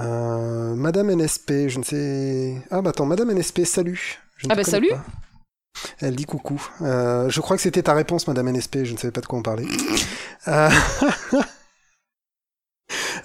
Euh, 0.01 0.75
Madame 0.77 1.11
NSP, 1.11 1.69
je 1.69 1.79
ne 1.81 1.85
sais. 1.85 2.63
Ah 2.71 2.81
bah 2.81 2.91
attends, 2.91 3.07
Madame 3.07 3.31
NSP, 3.33 3.65
salut. 3.65 4.21
Je 4.37 4.47
ne 4.47 4.53
Ah 4.53 4.57
bah 4.57 4.63
salut. 4.65 4.89
pas. 4.91 5.05
Elle 6.01 6.17
dit 6.17 6.25
coucou. 6.25 6.61
Je 6.81 7.41
crois 7.41 7.57
que 7.57 7.63
c'était 7.63 7.83
ta 7.83 7.95
réponse, 7.95 8.27
Madame 8.29 8.49
NSP. 8.49 8.85
Je 8.85 8.93
ne 8.95 8.99
savais 8.99 9.11
pas 9.13 9.21
de 9.21 9.27
quoi 9.27 9.39
on 9.39 9.43
parlait. 9.43 9.67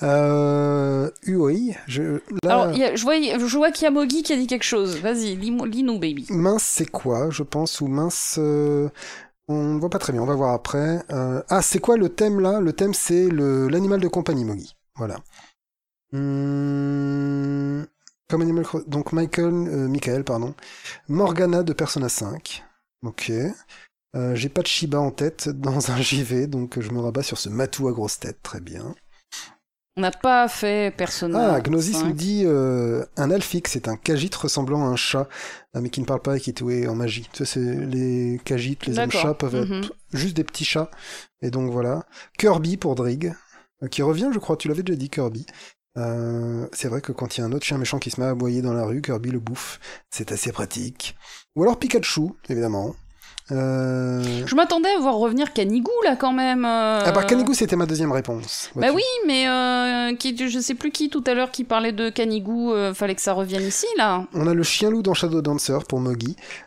Euh... 0.01 1.09
UOI, 1.25 1.75
je... 1.87 2.19
là... 2.43 2.63
Alors, 2.65 2.71
y 2.75 2.83
a- 2.83 2.95
je 2.95 3.03
vois, 3.03 3.15
je 3.21 3.57
vois 3.57 3.71
qu'il 3.71 3.83
y 3.85 3.87
a 3.87 3.91
Mogi 3.91 4.23
qui 4.23 4.33
a 4.33 4.35
dit 4.35 4.47
quelque 4.47 4.63
chose. 4.63 4.97
Vas-y, 4.99 5.35
lis- 5.35 5.57
lis-nous, 5.65 5.99
baby. 5.99 6.25
Mince, 6.29 6.63
c'est 6.63 6.89
quoi, 6.89 7.29
je 7.29 7.43
pense, 7.43 7.79
ou 7.81 7.87
mince... 7.87 8.35
euh, 8.39 8.89
On 9.47 9.73
ne 9.75 9.79
voit 9.79 9.89
pas 9.89 9.99
très 9.99 10.11
bien, 10.13 10.21
on 10.21 10.25
va 10.25 10.35
voir 10.35 10.53
après. 10.53 11.01
Euh, 11.11 11.41
Ah, 11.49 11.61
c'est 11.61 11.79
quoi 11.79 11.97
le 11.97 12.09
thème 12.09 12.39
là? 12.39 12.59
Le 12.59 12.73
thème, 12.73 12.93
c'est 12.93 13.29
l'animal 13.29 13.99
de 14.01 14.07
compagnie, 14.07 14.45
Mogi. 14.45 14.75
Voilà. 14.95 15.15
Hmm, 16.11 17.83
Comme 18.29 18.41
animal... 18.41 18.65
Donc 18.87 19.11
Michael... 19.13 19.53
euh, 19.53 19.87
Michael, 19.87 20.23
pardon. 20.23 20.53
Morgana 21.07 21.63
de 21.63 21.73
Persona 21.73 22.09
5. 22.09 22.63
Ok. 23.03 23.31
J'ai 24.35 24.49
pas 24.49 24.61
de 24.61 24.67
Shiba 24.67 24.99
en 24.99 25.09
tête 25.09 25.49
dans 25.49 25.89
un 25.91 25.97
JV, 26.01 26.45
donc 26.47 26.79
je 26.79 26.91
me 26.91 26.99
rabats 26.99 27.23
sur 27.23 27.37
ce 27.39 27.49
matou 27.49 27.87
à 27.87 27.91
grosse 27.91 28.19
tête. 28.19 28.37
Très 28.43 28.59
bien. 28.59 28.93
On 29.95 30.01
n'a 30.01 30.11
pas 30.11 30.47
fait 30.47 30.95
Persona. 30.95 31.53
Ah, 31.55 31.61
Gnosis 31.61 31.97
5. 31.97 32.05
nous 32.07 32.13
dit 32.13 32.43
euh, 32.45 33.05
un 33.15 33.29
alphix, 33.29 33.69
c'est 33.71 33.87
un 33.87 33.95
kajit 33.95 34.31
ressemblant 34.35 34.83
à 34.85 34.87
un 34.87 34.95
chat, 34.95 35.27
euh, 35.75 35.81
mais 35.81 35.89
qui 35.89 36.01
ne 36.01 36.05
parle 36.05 36.21
pas 36.21 36.37
et 36.37 36.39
qui 36.39 36.49
est 36.49 36.57
doué 36.57 36.87
en 36.87 36.95
magie. 36.95 37.27
Tu 37.31 37.45
sais, 37.45 37.45
c'est 37.45 37.85
les 37.85 38.39
kajits, 38.43 38.77
les 38.87 38.97
hommes 38.97 39.11
chats 39.11 39.35
peuvent 39.35 39.53
être 39.55 39.69
Mhm. 39.69 39.89
juste 40.13 40.35
des 40.35 40.43
petits 40.43 40.65
chats. 40.65 40.89
Et 41.43 41.51
donc 41.51 41.71
voilà. 41.71 42.05
Kirby 42.39 42.77
pour 42.77 42.95
Drig, 42.95 43.35
euh, 43.83 43.87
qui 43.87 44.01
revient, 44.01 44.29
je 44.33 44.39
crois, 44.39 44.57
tu 44.57 44.67
l'avais 44.67 44.81
déjà 44.81 44.97
dit, 44.97 45.09
Kirby. 45.09 45.45
Euh, 45.95 46.67
c'est 46.73 46.87
vrai 46.87 47.01
que 47.01 47.11
quand 47.11 47.37
il 47.37 47.41
y 47.41 47.43
a 47.43 47.45
un 47.45 47.51
autre 47.51 47.65
chien 47.65 47.77
méchant 47.77 47.99
qui 47.99 48.09
se 48.09 48.19
met 48.19 48.25
à 48.25 48.29
aboyer 48.31 48.63
dans 48.63 48.73
la 48.73 48.85
rue, 48.85 48.99
Kirby 49.03 49.29
le 49.29 49.39
bouffe. 49.39 49.79
C'est 50.09 50.31
assez 50.31 50.51
pratique. 50.51 51.15
Ou 51.55 51.61
alors 51.61 51.77
Pikachu, 51.77 52.29
évidemment. 52.49 52.95
Euh... 53.51 54.43
Je 54.45 54.55
m'attendais 54.55 54.89
à 54.89 54.99
voir 54.99 55.15
revenir 55.15 55.51
Canigou 55.51 55.91
là 56.05 56.15
quand 56.15 56.31
même. 56.31 56.63
euh. 56.63 57.01
Ah 57.05 57.11
bah 57.11 57.23
Kanigou, 57.23 57.53
c'était 57.53 57.75
ma 57.75 57.85
deuxième 57.85 58.11
réponse. 58.11 58.69
Bah 58.75 58.87
oui, 58.93 59.03
mais 59.27 59.47
euh, 59.47 60.15
qui, 60.15 60.35
je 60.47 60.59
sais 60.59 60.75
plus 60.75 60.91
qui 60.91 61.09
tout 61.09 61.23
à 61.27 61.33
l'heure 61.33 61.51
qui 61.51 61.65
parlait 61.65 61.91
de 61.91 62.09
Canigou, 62.09 62.73
fallait 62.93 63.15
que 63.15 63.21
ça 63.21 63.33
revienne 63.33 63.63
ici 63.63 63.87
là. 63.97 64.25
On 64.33 64.47
a 64.47 64.53
le 64.53 64.63
chien 64.63 64.89
loup 64.89 65.01
dans 65.01 65.13
Shadow 65.13 65.41
Dancer 65.41 65.79
pour 65.87 65.99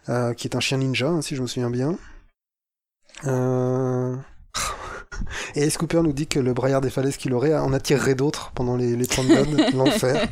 euh, 0.09 0.35
qui 0.35 0.49
est 0.49 0.57
un 0.57 0.61
chien 0.61 0.79
ninja, 0.79 1.09
hein, 1.09 1.23
si 1.23 1.37
je 1.37 1.43
me 1.43 1.47
souviens 1.47 1.71
bien. 1.71 1.97
Et 5.55 5.63
Ace 5.63 5.79
Cooper 5.79 6.03
nous 6.03 6.13
dit 6.13 6.27
que 6.27 6.39
le 6.39 6.53
braillard 6.53 6.83
des 6.83 6.91
falaises 6.91 7.17
qu'il 7.17 7.33
aurait 7.33 7.55
en 7.55 7.73
attirerait 7.73 8.15
d'autres 8.15 8.53
pendant 8.55 8.77
les, 8.77 8.97
les 8.97 9.07
30 9.07 9.27
bonnes, 9.29 9.65
l'enfer. 9.75 10.29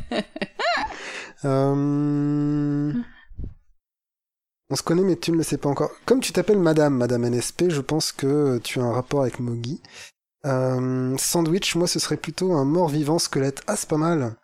Euh... 1.43 2.93
On 4.69 4.75
se 4.75 4.83
connaît, 4.83 5.03
mais 5.03 5.15
tu 5.15 5.31
ne 5.31 5.37
le 5.37 5.43
sais 5.43 5.57
pas 5.57 5.69
encore. 5.69 5.91
Comme 6.05 6.21
tu 6.21 6.31
t'appelles 6.31 6.59
Madame, 6.59 6.97
Madame 6.97 7.25
NSP, 7.29 7.69
je 7.69 7.81
pense 7.81 8.11
que 8.11 8.57
tu 8.63 8.79
as 8.79 8.83
un 8.83 8.93
rapport 8.93 9.21
avec 9.21 9.39
Mogi. 9.39 9.81
Euh, 10.45 11.15
Sandwich, 11.17 11.75
moi, 11.75 11.87
ce 11.87 11.99
serait 11.99 12.17
plutôt 12.17 12.53
un 12.53 12.65
mort-vivant 12.65 13.19
squelette. 13.19 13.61
Ah, 13.67 13.75
c'est 13.75 13.89
pas 13.89 13.97
mal. 13.97 14.35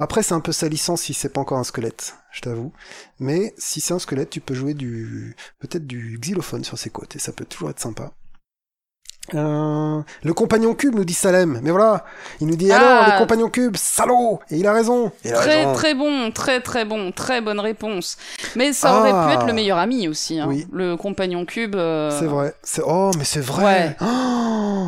Après, 0.00 0.22
c'est 0.22 0.34
un 0.34 0.40
peu 0.40 0.52
salissant 0.52 0.96
si 0.96 1.14
c'est 1.14 1.28
pas 1.28 1.40
encore 1.40 1.58
un 1.58 1.64
squelette, 1.64 2.16
je 2.32 2.40
t'avoue. 2.40 2.72
Mais 3.20 3.54
si 3.58 3.80
c'est 3.80 3.94
un 3.94 4.00
squelette, 4.00 4.30
tu 4.30 4.40
peux 4.40 4.54
jouer 4.54 4.74
du 4.74 5.36
peut-être 5.60 5.86
du 5.86 6.18
xylophone 6.20 6.64
sur 6.64 6.78
ses 6.78 6.90
côtes 6.90 7.14
et 7.14 7.20
ça 7.20 7.32
peut 7.32 7.44
toujours 7.44 7.70
être 7.70 7.80
sympa. 7.80 8.12
Euh, 9.32 10.00
le 10.22 10.34
compagnon 10.34 10.74
cube 10.74 10.94
nous 10.94 11.04
dit 11.06 11.14
Salem, 11.14 11.58
mais 11.62 11.70
voilà, 11.70 12.04
il 12.42 12.46
nous 12.46 12.56
dit 12.56 12.70
Ah. 12.70 12.76
alors 12.76 13.12
les 13.12 13.18
compagnons 13.18 13.48
cubes, 13.48 13.74
salaud, 13.76 14.40
et 14.50 14.56
il 14.56 14.66
a 14.66 14.72
raison. 14.74 15.12
Il 15.24 15.32
a 15.32 15.36
Très 15.36 15.56
raison. 15.60 15.72
très 15.72 15.94
bon, 15.94 16.30
très 16.30 16.60
très 16.60 16.84
bon, 16.84 17.10
très 17.10 17.40
bonne 17.40 17.58
réponse. 17.58 18.18
Mais 18.54 18.74
ça 18.74 18.98
aurait 18.98 19.12
Ah. 19.14 19.26
pu 19.28 19.34
être 19.34 19.46
le 19.46 19.54
meilleur 19.54 19.78
ami 19.78 20.08
aussi. 20.08 20.38
hein. 20.38 20.46
Oui. 20.46 20.66
Le 20.72 20.96
compagnon 20.96 21.46
cube. 21.46 21.74
euh, 21.74 22.10
C'est 22.18 22.26
vrai. 22.26 22.54
C'est 22.62 22.82
oh 22.84 23.12
mais 23.16 23.24
c'est 23.24 23.40
vrai. 23.40 23.64
Ouais. 23.64 23.96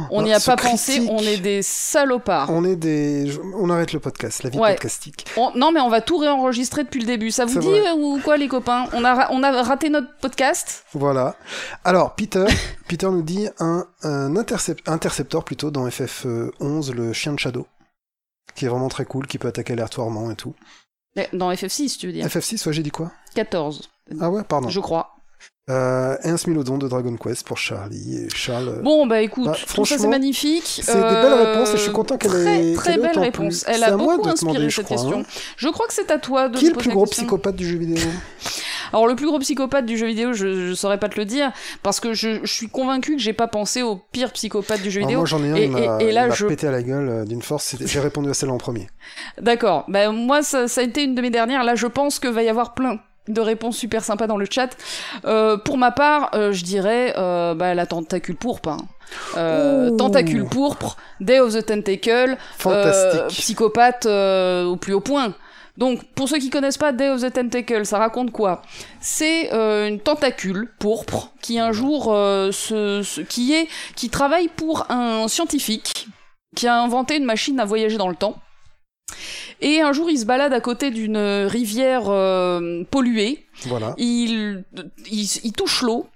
Oh, 0.09 0.19
On 0.19 0.23
n'y 0.23 0.33
a 0.35 0.39
pas 0.41 0.57
pensé, 0.57 1.05
on 1.11 1.19
est 1.19 1.39
des 1.39 1.63
salopards. 1.63 2.49
On 2.51 2.65
est 2.65 2.77
des. 2.77 3.33
On 3.59 3.71
arrête 3.71 3.93
le 3.93 3.99
podcast, 4.01 4.43
la 4.45 4.51
vie 4.51 4.59
Ouais. 4.59 4.73
podcastique. 4.75 5.25
On- 5.37 5.51
Non 5.57 5.73
mais 5.73 5.81
on 5.81 5.89
va 5.89 6.01
tout 6.01 6.19
réenregistrer 6.19 6.85
depuis 6.85 7.01
le 7.01 7.07
début. 7.07 7.31
Ça 7.31 7.45
vous 7.45 7.59
dit 7.59 7.67
vrai. 7.67 7.89
euh, 7.89 7.95
ou 7.97 8.21
quoi 8.23 8.37
les 8.37 8.47
copains? 8.49 8.85
On 8.93 9.05
a, 9.05 9.15
ra- 9.15 9.29
on 9.31 9.43
a 9.43 9.63
raté 9.63 9.89
notre 9.89 10.09
podcast? 10.21 10.85
Voilà. 10.93 11.35
Alors, 11.85 12.15
Peter, 12.15 12.45
Peter 12.89 13.07
nous 13.07 13.23
dit 13.23 13.49
un, 13.59 13.87
un 14.03 14.35
intercep- 14.37 14.81
interceptor 14.87 15.45
plutôt 15.45 15.71
dans 15.71 15.87
FF11, 15.89 16.93
le 16.93 17.13
chien 17.13 17.33
de 17.33 17.39
Shadow, 17.39 17.67
qui 18.55 18.65
est 18.65 18.69
vraiment 18.69 18.89
très 18.89 19.05
cool, 19.05 19.27
qui 19.27 19.39
peut 19.39 19.49
attaquer 19.49 19.73
aléatoirement 19.73 20.31
et 20.31 20.37
tout. 20.37 20.55
Dans 21.33 21.51
FF6 21.51 21.99
tu 21.99 22.07
veux 22.07 22.13
dire? 22.13 22.27
FF6, 22.27 22.67
ouais, 22.67 22.73
j'ai 22.73 22.83
dit 22.83 22.91
quoi? 22.91 23.11
14, 23.35 23.91
Ah 24.21 24.31
ouais, 24.31 24.45
pardon. 24.45 24.69
je 24.69 24.81
crois. 24.81 25.15
Euh, 25.68 26.16
un 26.22 26.36
Smilodon 26.36 26.78
de 26.78 26.86
Dragon 26.86 27.16
Quest 27.16 27.44
pour 27.44 27.59
Charlie. 27.59 28.18
Et 28.18 28.28
Charles. 28.32 28.68
euh, 28.68 28.82
Bon 28.82 29.05
bah 29.05 29.20
écoute, 29.20 29.47
Bah, 29.47 29.55
ça 29.55 29.59
c'est 29.62 29.68
franchement, 29.68 30.09
magnifique. 30.10 30.80
c'est 30.80 30.94
des 30.94 31.01
belles 31.01 31.32
réponses 31.34 31.70
et 31.70 31.76
je 31.76 31.82
suis 31.82 31.90
content 31.90 32.16
qu'elle 32.18 32.36
ait- 32.36 32.74
Très 32.74 32.94
ait 32.94 32.98
belle 32.98 33.18
réponse. 33.18 33.64
plu. 33.64 33.72
Elle 33.74 33.82
a 33.82 33.97
beaucoup 33.97 34.22
de 34.22 34.28
inspiré 34.28 34.52
demander, 34.52 34.70
je 34.70 34.76
cette 34.76 34.84
crois, 34.84 34.97
question. 34.97 35.20
hein. 35.22 35.24
Je 35.56 35.68
crois 35.68 35.88
que 35.88 35.93
c'est 35.94 36.09
à 36.12 36.18
toi 36.18 36.48
de 36.48 36.56
Qui 36.56 36.66
est 36.66 36.70
le 36.70 36.76
plus 36.76 36.90
gros 36.90 37.05
psychopathe 37.06 37.56
du 37.56 37.66
jeu 37.68 37.78
vidéo? 37.78 37.98
Alors 38.93 39.09
le 39.09 39.16
plus 39.16 39.26
gros 39.26 39.40
psychopathe 39.40 39.86
du 39.86 39.98
jeu 39.98 40.06
vidéo, 40.06 40.32
je, 40.34 40.68
je 40.68 40.74
saurais 40.74 41.01
pas 41.01 41.09
te 41.09 41.18
le 41.18 41.24
dire 41.24 41.51
parce 41.82 41.98
que 41.98 42.14
je, 42.14 42.38
je 42.44 42.52
suis 42.52 42.68
convaincu 42.68 43.16
que 43.16 43.20
j'ai 43.22 43.32
pas 43.32 43.48
pensé 43.48 43.82
au 43.82 43.97
pire 44.12 44.30
psychopathe 44.30 44.82
du 44.82 44.93
jeu 44.93 45.01
Alors 45.01 45.09
vidéo. 45.09 45.18
Moi 45.18 45.26
j'en 45.26 45.43
ai 45.43 45.51
un, 45.51 45.56
Et- 45.56 46.05
et- 46.05 46.09
et 46.10 46.12
là, 46.12 46.28
il 46.28 46.32
je- 46.32 46.47
pété 46.47 46.68
à 46.68 46.70
la 46.70 46.84
gueule 46.84 47.09
euh, 47.09 47.24
d'une 47.24 47.43
force. 47.43 47.74
J'ai 47.84 47.98
répondu 47.98 48.30
à 48.30 48.34
celle 48.34 48.51
en 48.51 48.59
premier. 48.59 48.86
D'accord. 49.40 49.84
Bah, 49.88 50.12
moi, 50.12 50.43
ça, 50.44 50.68
ça 50.68 50.80
a 50.82 50.84
été 50.84 51.02
une 51.02 51.16
de 51.16 51.22
mes 51.22 51.30
dernières. 51.30 51.64
Là, 51.64 51.74
je 51.74 51.88
pense 51.88 52.20
que 52.20 52.28
va 52.28 52.44
y 52.44 52.48
avoir 52.48 52.74
plein 52.74 53.01
de 53.28 53.40
réponses 53.40 53.77
super 53.77 54.05
sympas 54.05 54.27
dans 54.27 54.36
le 54.36 54.47
chat. 54.51 54.77
Euh, 55.24 55.57
pour 55.57 55.78
ma 55.78 55.90
part, 55.90 56.31
euh, 56.35 56.53
je 56.53 56.65
dirais 56.65 57.15
euh, 57.16 57.55
bah, 57.55 57.74
la 57.74 57.86
tentacule 57.86 58.36
pourpre. 58.36 58.69
hein. 58.70 58.78
Euh, 59.36 59.90
tentacule 59.97 60.44
pourpre, 60.47 60.97
Day 61.20 61.39
of 61.39 61.55
the 61.55 61.65
Tentacle, 61.65 62.36
psychopathe 63.28 64.07
au 64.07 64.77
plus 64.77 64.94
haut 64.94 65.01
point. 65.01 65.35
Donc, 65.77 66.03
pour 66.15 66.27
ceux 66.28 66.39
qui 66.39 66.48
connaissent 66.48 66.78
pas 66.78 66.93
Day 66.93 67.11
of 67.11 67.20
the 67.20 67.31
Tentacle, 67.32 67.85
ça 67.85 67.98
raconte 67.98 68.32
quoi? 68.32 68.62
C'est 69.01 69.53
euh, 69.53 69.89
une 69.89 70.01
tentacule 70.01 70.73
pourpre 70.78 71.32
qui 71.43 71.59
un 71.59 71.70
jour 71.73 72.12
euh, 72.15 72.51
se, 72.51 73.03
se- 73.03 73.20
qui 73.20 73.53
est 73.55 73.69
qui 73.94 74.09
travaille 74.09 74.48
pour 74.48 74.90
un 74.90 75.28
scientifique 75.28 76.09
qui 76.57 76.66
a 76.66 76.81
inventé 76.81 77.16
une 77.16 77.27
machine 77.27 77.61
à 77.61 77.66
voyager 77.66 77.98
dans 77.98 78.09
le 78.09 78.16
temps. 78.16 78.36
Et 79.61 79.81
un 79.81 79.93
jour, 79.93 80.11
il 80.11 80.19
se 80.19 80.24
balade 80.27 80.53
à 80.53 80.61
côté 80.61 80.91
d'une 80.91 81.16
rivière 81.16 82.05
euh, 82.09 82.85
polluée. 82.91 83.47
Voilà. 83.66 83.95
Il, 83.97 84.65
il, 85.11 85.27
il 85.45 85.53
touche 85.53 85.83
l'eau 85.83 86.07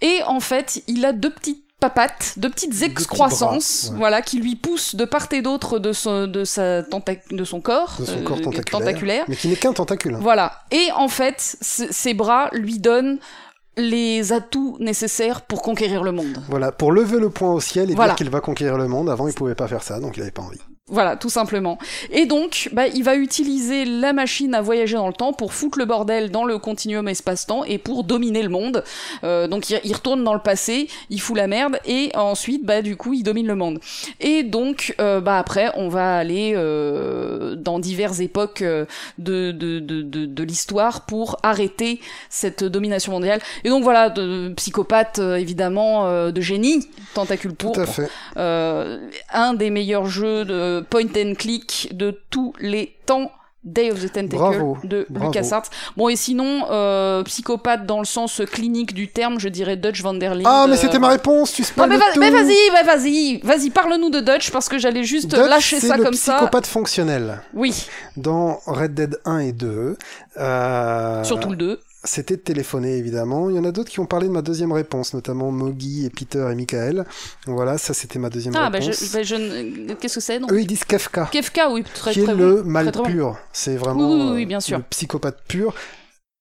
et 0.00 0.18
en 0.26 0.40
fait, 0.40 0.82
il 0.86 1.04
a 1.04 1.12
deux 1.12 1.30
petites 1.30 1.64
papates, 1.80 2.34
deux 2.36 2.50
petites 2.50 2.72
petits 2.72 2.84
excroissances, 2.84 3.84
bras, 3.86 3.92
ouais. 3.92 3.98
voilà, 3.98 4.20
qui 4.22 4.38
lui 4.38 4.54
poussent 4.54 4.94
de 4.94 5.06
part 5.06 5.28
et 5.32 5.40
d'autre 5.40 5.78
de 5.78 5.92
son, 5.94 6.26
de 6.26 6.44
sa 6.44 6.82
de 6.82 7.44
son 7.44 7.62
corps, 7.62 7.96
De 7.98 8.04
son 8.04 8.18
euh, 8.18 8.22
corps 8.22 8.40
tentaculaire. 8.42 8.64
tentaculaire. 8.80 9.24
Mais 9.28 9.36
qui 9.36 9.48
n'est 9.48 9.56
qu'un 9.56 9.72
tentacule. 9.72 10.14
hein. 10.16 10.20
Voilà. 10.20 10.60
Et 10.70 10.92
en 10.94 11.08
fait, 11.08 11.56
ses 11.62 12.12
bras 12.12 12.50
lui 12.52 12.78
donnent 12.80 13.18
les 13.78 14.32
atouts 14.34 14.76
nécessaires 14.78 15.40
pour 15.40 15.62
conquérir 15.62 16.02
le 16.02 16.12
monde. 16.12 16.42
Voilà, 16.50 16.70
pour 16.70 16.92
lever 16.92 17.18
le 17.18 17.30
poing 17.30 17.52
au 17.54 17.60
ciel 17.60 17.90
et 17.90 17.94
Voilà. 17.94 18.10
dire 18.12 18.16
qu'il 18.18 18.28
va 18.30 18.40
conquérir 18.40 18.76
le 18.76 18.86
monde. 18.88 19.08
Avant, 19.08 19.26
il 19.26 19.32
pouvait 19.32 19.54
pas 19.54 19.68
faire 19.68 19.82
ça, 19.82 20.00
donc 20.00 20.18
il 20.18 20.22
avait 20.22 20.32
pas 20.32 20.42
envie. 20.42 20.58
Voilà, 20.90 21.16
tout 21.16 21.30
simplement. 21.30 21.78
Et 22.10 22.26
donc, 22.26 22.68
bah, 22.72 22.88
il 22.88 23.04
va 23.04 23.14
utiliser 23.14 23.84
la 23.84 24.12
machine 24.12 24.54
à 24.54 24.60
voyager 24.60 24.96
dans 24.96 25.06
le 25.06 25.12
temps 25.12 25.32
pour 25.32 25.52
foutre 25.52 25.78
le 25.78 25.84
bordel 25.84 26.30
dans 26.30 26.44
le 26.44 26.58
continuum 26.58 27.06
espace-temps 27.08 27.64
et 27.64 27.78
pour 27.78 28.02
dominer 28.04 28.42
le 28.42 28.48
monde. 28.48 28.82
Euh, 29.24 29.46
donc, 29.46 29.70
il, 29.70 29.80
il 29.84 29.94
retourne 29.94 30.24
dans 30.24 30.34
le 30.34 30.40
passé, 30.40 30.88
il 31.08 31.20
fout 31.20 31.36
la 31.36 31.46
merde 31.46 31.78
et 31.86 32.10
ensuite, 32.16 32.64
bah, 32.64 32.82
du 32.82 32.96
coup, 32.96 33.12
il 33.12 33.22
domine 33.22 33.46
le 33.46 33.54
monde. 33.54 33.78
Et 34.20 34.42
donc, 34.42 34.94
euh, 35.00 35.20
bah, 35.20 35.38
après, 35.38 35.70
on 35.76 35.88
va 35.88 36.16
aller 36.16 36.54
euh, 36.56 37.54
dans 37.54 37.78
diverses 37.78 38.20
époques 38.20 38.62
euh, 38.62 38.84
de, 39.18 39.52
de, 39.52 39.78
de, 39.78 40.02
de, 40.02 40.26
de 40.26 40.42
l'histoire 40.42 41.06
pour 41.06 41.36
arrêter 41.42 42.00
cette 42.28 42.64
domination 42.64 43.12
mondiale. 43.12 43.40
Et 43.64 43.68
donc, 43.68 43.82
voilà, 43.84 44.10
de, 44.10 44.52
psychopathe, 44.56 45.18
euh, 45.20 45.36
évidemment, 45.36 46.30
de 46.30 46.40
génie, 46.40 46.88
tentacule 47.14 47.54
Tout 47.54 47.72
pour. 47.72 47.78
à 47.78 47.86
fait. 47.86 48.08
Euh, 48.36 48.98
un 49.32 49.54
des 49.54 49.70
meilleurs 49.70 50.06
jeux 50.06 50.44
de 50.44 50.79
point 50.80 51.08
and 51.16 51.34
click 51.38 51.88
de 51.92 52.18
tous 52.30 52.52
les 52.60 52.96
temps. 53.06 53.30
Day 53.62 53.90
of 53.92 54.00
the 54.00 54.10
Tentacle 54.10 54.36
Bravo, 54.38 54.78
de 54.84 55.06
bravo. 55.10 55.26
LucasArts. 55.26 55.64
Bon, 55.94 56.08
et 56.08 56.16
sinon, 56.16 56.64
euh, 56.70 57.22
psychopathe 57.24 57.84
dans 57.84 57.98
le 57.98 58.06
sens 58.06 58.40
clinique 58.50 58.94
du 58.94 59.08
terme, 59.08 59.38
je 59.38 59.50
dirais 59.50 59.76
Dutch 59.76 60.00
van 60.02 60.14
der 60.14 60.34
Linde. 60.34 60.46
Ah, 60.48 60.64
mais 60.66 60.76
euh, 60.76 60.78
c'était 60.78 60.98
ma 60.98 61.08
réponse, 61.08 61.52
tu 61.52 61.60
Non, 61.60 61.66
spoil 61.68 61.88
mais, 61.90 61.96
le 61.96 62.00
va- 62.00 62.12
tout. 62.14 62.20
mais 62.20 62.30
vas-y, 62.30 62.86
vas-y, 62.86 63.40
vas-y, 63.42 63.68
parle-nous 63.68 64.08
de 64.08 64.20
Dutch 64.20 64.50
parce 64.50 64.70
que 64.70 64.78
j'allais 64.78 65.04
juste 65.04 65.28
Dutch, 65.28 65.46
lâcher 65.46 65.78
ça 65.78 65.98
le 65.98 66.04
comme 66.04 66.14
ça. 66.14 66.36
psychopathe 66.36 66.66
fonctionnel. 66.66 67.42
Oui, 67.52 67.86
Dans 68.16 68.60
Red 68.64 68.94
Dead 68.94 69.20
1 69.26 69.40
et 69.40 69.52
2, 69.52 69.98
euh, 70.38 71.24
surtout 71.24 71.50
le 71.50 71.56
2. 71.56 71.80
C'était 72.02 72.36
de 72.36 72.40
téléphoner 72.40 72.96
évidemment. 72.96 73.50
Il 73.50 73.56
y 73.56 73.58
en 73.58 73.64
a 73.64 73.72
d'autres 73.72 73.90
qui 73.90 74.00
ont 74.00 74.06
parlé 74.06 74.26
de 74.28 74.32
ma 74.32 74.42
deuxième 74.42 74.72
réponse, 74.72 75.12
notamment 75.14 75.50
Mogi 75.50 76.06
et 76.06 76.10
Peter 76.10 76.48
et 76.50 76.54
Michael. 76.54 77.04
Voilà, 77.46 77.76
ça 77.78 77.92
c'était 77.94 78.18
ma 78.18 78.30
deuxième 78.30 78.54
Ah, 78.56 78.70
bah, 78.70 78.80
je, 78.80 78.90
réponse. 78.90 79.12
bah, 79.12 79.22
je 79.22 79.34
ne- 79.34 79.94
qu'est-ce 79.94 80.14
que 80.16 80.20
c'est 80.20 80.38
donc? 80.38 80.52
Eux 80.52 80.60
ils 80.60 80.66
disent 80.66 80.84
Kafka, 80.84 81.28
Kefka, 81.30 81.70
oui, 81.70 81.84
très 81.94 82.12
qui 82.12 82.20
est 82.20 82.34
le 82.34 82.62
mal 82.62 82.90
Très, 82.90 83.02
pur. 83.02 83.36
C'est 83.52 83.76
vraiment 83.76 84.10
Oui, 84.10 84.20
oui, 84.22 84.30
oui, 84.36 84.42
euh, 84.44 84.46
bien 84.46 84.60
sûr. 84.60 84.78
le 84.78 84.84
psychopathe 84.90 85.38
pur. 85.46 85.74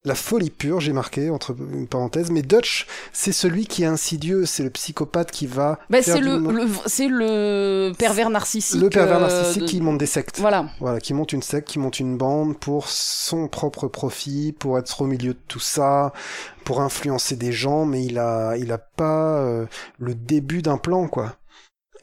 La 0.06 0.16
folie 0.16 0.50
pure, 0.50 0.80
j'ai 0.80 0.94
marqué 0.94 1.30
entre 1.30 1.54
une 1.74 1.86
parenthèse. 1.86 2.32
Mais 2.32 2.42
Dutch, 2.42 2.88
c'est 3.12 3.34
celui 3.34 3.68
qui 3.68 3.84
est 3.84 3.88
insidieux, 3.88 4.46
c'est 4.46 4.64
le 4.64 4.70
psychopathe 4.70 5.30
qui 5.30 5.46
va. 5.46 5.78
Bah, 5.90 6.02
c'est 6.02 6.22
le, 6.22 6.68
c'est 6.86 7.10
le 7.10 7.92
pervers 7.98 8.30
narcissique. 8.30 8.80
le 8.80 8.90
pervers 8.90 9.18
euh, 9.18 9.22
narcissique 9.28 9.64
de- 9.64 9.68
qui 9.68 9.82
monte 9.82 9.98
des 9.98 10.06
sectes. 10.06 10.40
Voilà. 10.40 10.70
Voilà, 10.80 11.02
qui 11.02 11.14
monte 11.14 11.34
une 11.34 11.42
secte, 11.42 11.68
qui 11.68 11.80
monte 11.80 12.00
une 12.00 12.16
bande 12.18 12.58
pour 12.58 12.88
son 12.88 13.50
propre 13.50 13.88
profit, 13.90 14.54
pour 14.54 14.80
être 14.80 15.02
au 15.02 15.06
milieu 15.06 15.34
de 15.34 15.40
tout 15.50 15.60
ça, 15.60 16.14
pour 16.64 16.80
influencer 16.80 17.36
des 17.36 17.52
gens, 17.52 17.86
mais 17.86 18.06
il 18.06 18.20
a, 18.20 18.56
il 18.56 18.72
a 18.72 18.78
pas 18.78 19.40
euh, 19.40 19.66
le 19.98 20.16
début 20.16 20.62
d'un 20.62 20.78
plan, 20.78 21.10
quoi. 21.10 21.36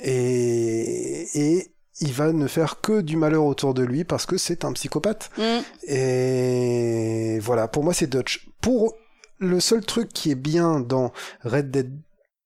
Et, 0.01 1.29
et 1.35 1.73
il 2.01 2.13
va 2.13 2.33
ne 2.33 2.47
faire 2.47 2.81
que 2.81 3.01
du 3.01 3.17
malheur 3.17 3.45
autour 3.45 3.75
de 3.75 3.83
lui 3.83 4.05
parce 4.05 4.27
que 4.27 4.37
c'est 4.37 4.65
un 4.65 4.73
psychopathe. 4.73 5.31
Mm. 5.39 5.89
Et 5.89 7.39
voilà, 7.41 7.69
pour 7.69 7.85
moi 7.85 7.95
c'est 7.95 8.09
Dutch. 8.09 8.49
Pour 8.61 8.95
le 9.39 9.61
seul 9.61 9.85
truc 9.85 10.09
qui 10.09 10.31
est 10.31 10.37
bien 10.37 10.81
dans 10.81 11.13
Red 11.45 11.71
Dead 11.71 11.93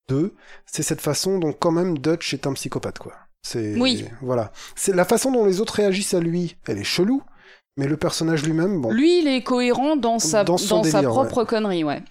2, 0.09 0.35
c'est 0.67 0.83
cette 0.83 1.01
façon 1.01 1.39
dont 1.39 1.53
quand 1.53 1.71
même 1.71 1.99
Dutch 1.99 2.35
est 2.35 2.47
un 2.47 2.53
psychopathe, 2.53 2.99
quoi. 2.99 3.15
C'est 3.43 3.77
Oui. 3.79 4.05
voilà. 4.21 4.53
C'est 4.77 4.95
la 4.95 5.05
façon 5.05 5.33
dont 5.33 5.47
les 5.47 5.61
autres 5.61 5.75
réagissent 5.75 6.15
à 6.15 6.21
lui. 6.21 6.57
Elle 6.67 6.79
est 6.79 6.85
chelou, 6.85 7.23
mais 7.77 7.87
le 7.87 7.97
personnage 7.97 8.45
lui-même, 8.45 8.81
bon. 8.81 8.91
Lui, 8.91 9.21
il 9.21 9.29
est 9.29 9.43
cohérent 9.43 9.97
dans 9.97 10.19
sa, 10.19 10.45
Dans 10.45 10.59
sa 10.59 11.03
propre 11.03 11.45
connerie, 11.45 11.85
ouais. 11.85 12.03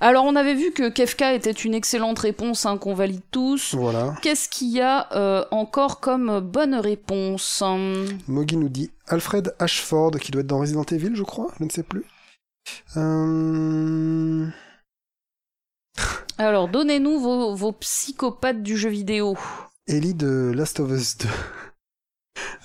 Alors, 0.00 0.24
on 0.26 0.36
avait 0.36 0.54
vu 0.54 0.72
que 0.72 0.88
Kefka 0.90 1.32
était 1.34 1.50
une 1.50 1.74
excellente 1.74 2.18
réponse, 2.18 2.66
hein, 2.66 2.76
qu'on 2.76 2.94
valide 2.94 3.22
tous. 3.30 3.74
Voilà. 3.74 4.14
Qu'est-ce 4.22 4.48
qu'il 4.48 4.68
y 4.68 4.80
a 4.80 5.10
euh, 5.16 5.44
encore 5.50 6.00
comme 6.00 6.40
bonne 6.40 6.74
réponse 6.74 7.62
Hum, 7.62 8.06
Mogi 8.28 8.56
nous 8.56 8.68
dit 8.68 8.90
Alfred 9.06 9.54
Ashford 9.58 10.12
qui 10.20 10.32
doit 10.32 10.40
être 10.40 10.46
dans 10.46 10.58
Resident 10.60 10.84
Evil, 10.84 11.12
je 11.14 11.22
crois. 11.22 11.48
Je 11.58 11.64
ne 11.64 11.70
sais 11.70 11.82
plus. 11.82 12.04
Euh... 12.96 14.46
Alors, 16.38 16.68
donnez-nous 16.68 17.18
vos, 17.18 17.54
vos 17.54 17.72
psychopathes 17.72 18.62
du 18.62 18.76
jeu 18.76 18.90
vidéo. 18.90 19.36
Ellie 19.86 20.14
de 20.14 20.52
Last 20.54 20.80
of 20.80 20.90
Us 20.90 21.18
2. 21.18 21.28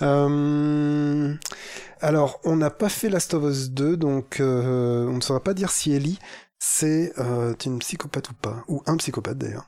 Euh, 0.01 1.33
Alors, 2.01 2.39
on 2.43 2.55
n'a 2.55 2.71
pas 2.71 2.89
fait 2.89 3.07
Last 3.07 3.35
of 3.35 3.43
Us 3.43 3.69
2, 3.69 3.97
donc 3.97 4.39
euh, 4.39 5.05
on 5.07 5.13
ne 5.17 5.21
saura 5.21 5.39
pas 5.41 5.53
dire 5.53 5.69
si 5.69 5.93
Ellie 5.93 6.17
c'est 6.63 7.11
euh, 7.17 7.55
une 7.65 7.79
psychopathe 7.79 8.29
ou 8.29 8.33
pas? 8.35 8.63
Ou 8.67 8.83
un 8.85 8.95
psychopathe 8.97 9.39
d'ailleurs. 9.39 9.67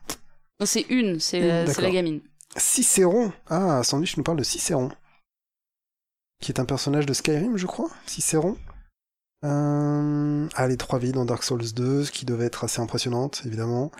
Non, 0.59 0.65
C'est 0.67 0.85
une, 0.89 1.19
c'est 1.19 1.39
la, 1.39 1.61
c'est 1.61 1.67
d'accord. 1.67 1.83
la 1.85 1.89
gamine. 1.91 2.21
Cicéron. 2.55 3.33
Ah, 3.49 3.81
Sandwich 3.83 4.15
nous 4.15 4.23
parle 4.23 4.37
de 4.37 4.43
Cicéron. 4.43 4.91
Qui 6.39 6.51
est 6.51 6.59
un 6.59 6.65
personnage 6.65 7.07
de 7.07 7.13
Skyrim, 7.13 7.57
je 7.57 7.65
crois. 7.65 7.89
Cicéron. 8.05 8.57
Euh... 9.43 10.47
Ah, 10.55 10.67
les 10.67 10.77
trois 10.77 10.99
vies 10.99 11.11
dans 11.11 11.25
Dark 11.25 11.43
Souls 11.43 11.73
2, 11.73 12.05
ce 12.05 12.11
qui 12.11 12.25
devait 12.25 12.45
être 12.45 12.63
assez 12.63 12.79
impressionnante, 12.79 13.41
évidemment. 13.45 13.91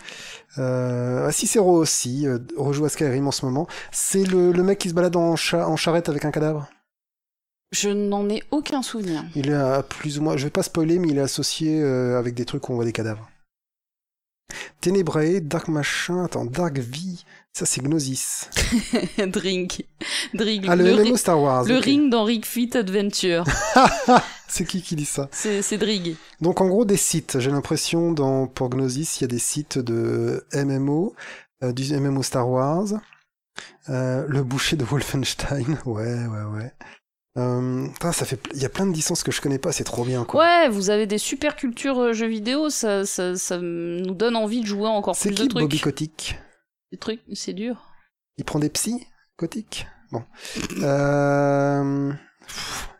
Euh... 0.60 1.26
ah, 1.28 1.32
Cicéro 1.32 1.72
aussi, 1.76 2.28
euh, 2.28 2.38
rejoue 2.56 2.86
à 2.86 2.90
Skyrim 2.90 3.28
en 3.28 3.32
ce 3.32 3.44
moment. 3.46 3.68
C'est 3.92 4.24
le, 4.24 4.52
le 4.52 4.64
mec 4.64 4.78
qui 4.78 4.90
se 4.90 4.94
balade 4.94 5.16
en, 5.16 5.36
cha- 5.36 5.68
en 5.68 5.76
charrette 5.76 6.10
avec 6.10 6.26
un 6.26 6.32
cadavre. 6.32 6.70
Je 7.74 7.90
n'en 7.90 8.30
ai 8.30 8.44
aucun 8.52 8.84
souvenir. 8.84 9.26
Il 9.36 9.50
est 9.50 9.54
à 9.56 9.82
plus 9.82 10.20
ou 10.20 10.22
moins, 10.22 10.38
je 10.38 10.44
vais 10.44 10.52
pas 10.52 10.62
spoiler, 10.62 11.00
mais 11.00 11.08
il 11.08 11.18
est 11.18 11.22
associé 11.22 11.82
euh, 11.82 12.20
avec 12.20 12.36
des 12.36 12.46
trucs 12.46 12.70
où 12.70 12.72
on 12.72 12.76
voit 12.76 12.86
des 12.86 12.92
cadavres. 12.92 13.28
Ténébrae, 14.80 15.40
Dark 15.42 15.68
Machin, 15.70 16.26
attends, 16.26 16.46
Dark 16.46 16.78
Vie, 16.78 17.26
ça 17.52 17.66
c'est 17.66 17.82
Gnosis. 17.82 18.52
Drink. 19.28 19.86
Drink. 20.36 20.66
Ah, 20.68 20.76
le, 20.76 20.84
le, 20.84 21.04
MMO 21.04 21.18
Star 21.18 21.42
Wars. 21.42 21.64
le 21.64 21.78
ring 21.78 22.12
dans 22.12 22.26
Ring 22.26 22.46
Fit 22.46 22.78
Adventure. 22.78 23.44
C'est 24.48 24.66
qui 24.66 24.84
qui 24.84 24.96
dit 24.96 25.06
ça? 25.06 25.30
C'est 25.32 25.64
c'est 25.64 25.80
Drig. 25.80 26.16
Donc 26.40 26.62
en 26.62 26.68
gros 26.68 26.86
des 26.86 26.98
sites, 26.98 27.40
j'ai 27.40 27.50
l'impression 27.50 28.12
dans 28.12 28.46
pour 28.46 28.70
Gnosis, 28.70 29.20
il 29.20 29.22
y 29.22 29.26
a 29.26 29.28
des 29.28 29.40
sites 29.40 29.80
de 29.80 30.46
MMO, 30.54 31.16
euh, 31.64 31.72
du 31.72 31.92
MMO 31.92 32.22
Star 32.22 32.48
Wars, 32.48 32.86
euh, 33.90 34.26
le 34.28 34.44
boucher 34.44 34.76
de 34.76 34.84
Wolfenstein, 34.84 35.80
ouais 35.86 36.28
ouais 36.28 36.44
ouais. 36.56 36.72
Euh, 37.36 37.88
ça 38.00 38.26
fait, 38.26 38.40
il 38.54 38.62
y 38.62 38.66
a 38.66 38.70
plein 38.70 38.86
de 38.86 38.94
licences 38.94 39.24
que 39.24 39.32
je 39.32 39.42
connais 39.42 39.58
pas, 39.58 39.72
c'est 39.72 39.84
trop 39.84 40.04
bien 40.04 40.24
quoi. 40.24 40.42
Ouais, 40.42 40.70
vous 40.70 40.92
avez 40.92 41.08
des 41.08 41.18
super 41.18 41.56
cultures 41.56 42.00
euh, 42.00 42.14
jeux 42.14 42.28
vidéo, 42.28 42.70
ça, 42.70 43.06
ça, 43.06 43.36
ça 43.36 43.58
nous 43.60 44.14
donne 44.14 44.36
envie 44.36 44.62
de 44.62 44.68
jouer 44.68 44.88
encore 44.88 45.16
c'est 45.16 45.30
plus 45.30 45.36
qui 45.36 45.44
de 45.44 45.48
trucs. 45.48 45.64
Bobby 45.64 45.80
Kotick? 45.80 46.36
Des 46.92 47.00
trucs, 47.00 47.22
c'est 47.34 47.54
dur. 47.54 47.82
Il 48.38 48.46
prend 48.46 48.60
des 48.60 48.70
psys 48.70 49.08
Kotick? 49.36 49.88
Bon. 50.12 50.22
Euh, 50.84 52.12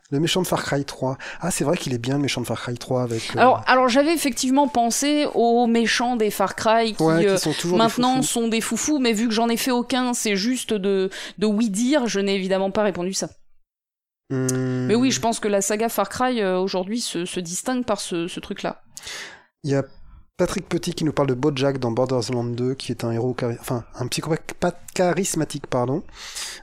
le 0.10 0.20
méchant 0.20 0.42
de 0.42 0.48
Far 0.48 0.64
Cry 0.64 0.84
3. 0.84 1.18
Ah 1.42 1.52
c'est 1.52 1.64
vrai 1.64 1.78
qu'il 1.78 1.94
est 1.94 2.00
bien 2.00 2.16
le 2.16 2.22
méchant 2.22 2.42
de 2.42 2.48
Far 2.48 2.60
Cry 2.60 2.76
3 2.76 3.04
avec. 3.04 3.36
euh, 3.36 3.40
Alors, 3.40 3.64
alors 3.68 3.88
j'avais 3.88 4.14
effectivement 4.16 4.68
pensé 4.68 5.28
aux 5.36 5.68
méchants 5.68 6.16
des 6.16 6.32
Far 6.32 6.56
Cry 6.56 6.94
qui, 6.96 7.04
ouais, 7.04 7.26
qui 7.26 7.38
sont 7.40 7.54
toujours 7.54 7.78
des 7.78 7.84
maintenant 7.84 8.16
foufous. 8.16 8.28
sont 8.28 8.48
des 8.48 8.62
foufous, 8.62 8.98
mais 8.98 9.14
vu 9.14 9.28
que 9.28 9.34
j'en 9.34 9.50
ai 9.50 9.58
fait 9.58 9.70
aucun, 9.72 10.16
c'est 10.16 10.36
juste 10.36 10.74
de, 10.74 11.12
de 11.38 11.46
oui 11.46 11.70
dire, 11.70 12.08
je 12.08 12.20
n'ai 12.20 12.36
évidemment 12.36 12.72
pas 12.72 12.82
répondu 12.82 13.14
ça. 13.14 13.30
Hmm. 14.30 14.86
Mais 14.88 14.96
oui, 14.96 15.12
je 15.12 15.20
pense 15.20 15.40
que 15.40 15.48
la 15.48 15.62
saga 15.62 15.90
Far 15.90 16.10
Cry 16.10 16.42
euh, 16.42 16.58
aujourd'hui 16.60 17.00
se, 17.02 17.26
se 17.26 17.40
distingue 17.40 17.86
par 17.86 18.00
ce, 18.00 18.28
ce 18.28 18.40
truc-là. 18.40 18.82
Il 19.64 19.72
y 19.72 19.76
a 19.76 19.84
Patrick 20.38 20.68
Petit 20.68 20.94
qui 20.96 21.04
nous 21.04 21.14
parle 21.14 21.28
de 21.30 21.36
Bojack 21.36 21.78
dans 21.78 21.92
Borderlands 21.92 22.44
2, 22.44 22.74
qui 22.74 22.92
est 22.92 23.04
un 23.04 23.12
héros, 23.12 23.36
enfin 23.60 23.84
un 23.96 24.08
psychopathe 24.08 24.80
charismatique, 24.96 25.68
pardon. 25.68 26.04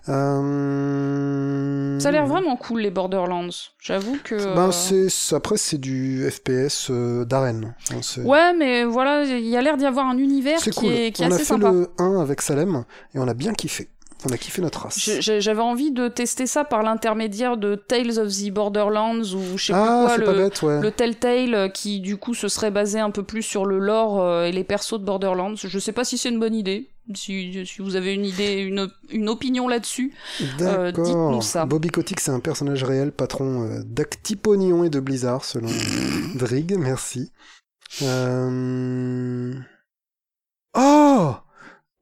Euh... 0.08 1.98
Ça 2.00 2.08
a 2.08 2.12
l'air 2.12 2.26
vraiment 2.26 2.56
cool 2.56 2.80
les 2.80 2.90
Borderlands. 2.90 3.48
J'avoue 3.80 4.18
que. 4.24 4.34
Ben, 4.56 4.68
euh, 4.68 5.08
c'est, 5.08 5.34
après, 5.34 5.56
c'est 5.56 5.78
du 5.78 6.28
FPS 6.30 6.88
euh, 6.90 7.24
d'arène. 7.24 7.74
hein. 7.92 8.22
Ouais, 8.24 8.52
mais 8.54 8.84
voilà, 8.84 9.24
il 9.24 9.46
y 9.46 9.56
a 9.56 9.62
l'air 9.62 9.76
d'y 9.76 9.86
avoir 9.86 10.06
un 10.06 10.18
univers 10.18 10.58
qui 10.58 10.70
cool. 10.70 10.90
est, 10.92 11.12
qui 11.12 11.22
est 11.22 11.26
on 11.26 11.32
a 11.32 11.38
fait 11.38 11.44
sympa. 11.44 11.70
le 11.70 11.90
1 11.98 12.20
avec 12.20 12.42
Salem 12.42 12.84
et 13.14 13.18
on 13.18 13.28
a 13.28 13.34
bien 13.34 13.52
kiffé. 13.52 13.88
On 14.24 14.32
a 14.32 14.38
kiffé 14.38 14.60
notre 14.62 14.82
race. 14.82 15.20
J'avais 15.20 15.62
envie 15.62 15.92
de 15.92 16.08
tester 16.08 16.46
ça 16.46 16.64
par 16.64 16.82
l'intermédiaire 16.82 17.56
de 17.56 17.74
Tales 17.74 18.18
of 18.18 18.28
the 18.28 18.50
Borderlands 18.50 19.22
ou 19.34 19.56
je 19.56 19.66
sais 19.66 19.72
ah, 19.74 20.06
plus 20.14 20.24
quoi, 20.24 20.26
pas 20.26 20.32
le, 20.32 20.38
bête, 20.38 20.62
ouais. 20.62 20.80
le 20.80 20.90
Telltale 20.90 21.54
euh, 21.54 21.68
qui 21.68 22.00
du 22.00 22.16
coup 22.16 22.34
se 22.34 22.48
serait 22.48 22.70
basé 22.70 23.00
un 23.00 23.10
peu 23.10 23.22
plus 23.22 23.42
sur 23.42 23.64
le 23.64 23.78
lore 23.78 24.20
euh, 24.20 24.44
et 24.44 24.52
les 24.52 24.64
persos 24.64 24.98
de 24.98 25.04
Borderlands. 25.04 25.54
Je 25.56 25.78
sais 25.78 25.92
pas 25.92 26.04
si 26.04 26.18
c'est 26.18 26.28
une 26.28 26.40
bonne 26.40 26.54
idée. 26.54 26.90
Si, 27.14 27.66
si 27.66 27.82
vous 27.82 27.96
avez 27.96 28.14
une 28.14 28.24
idée, 28.24 28.58
une, 28.58 28.88
une 29.10 29.28
opinion 29.28 29.66
là-dessus, 29.66 30.14
euh, 30.60 30.92
dites-nous 30.92 31.42
ça. 31.42 31.66
Bobby 31.66 31.88
Kotick, 31.88 32.20
c'est 32.20 32.30
un 32.30 32.40
personnage 32.40 32.84
réel, 32.84 33.10
patron 33.10 33.64
euh, 33.64 33.82
d'Actiponion 33.84 34.84
et 34.84 34.90
de 34.90 35.00
Blizzard, 35.00 35.44
selon 35.44 35.68
Drig, 36.36 36.76
merci. 36.78 37.32
Euh... 38.02 39.54
Oh 40.78 41.34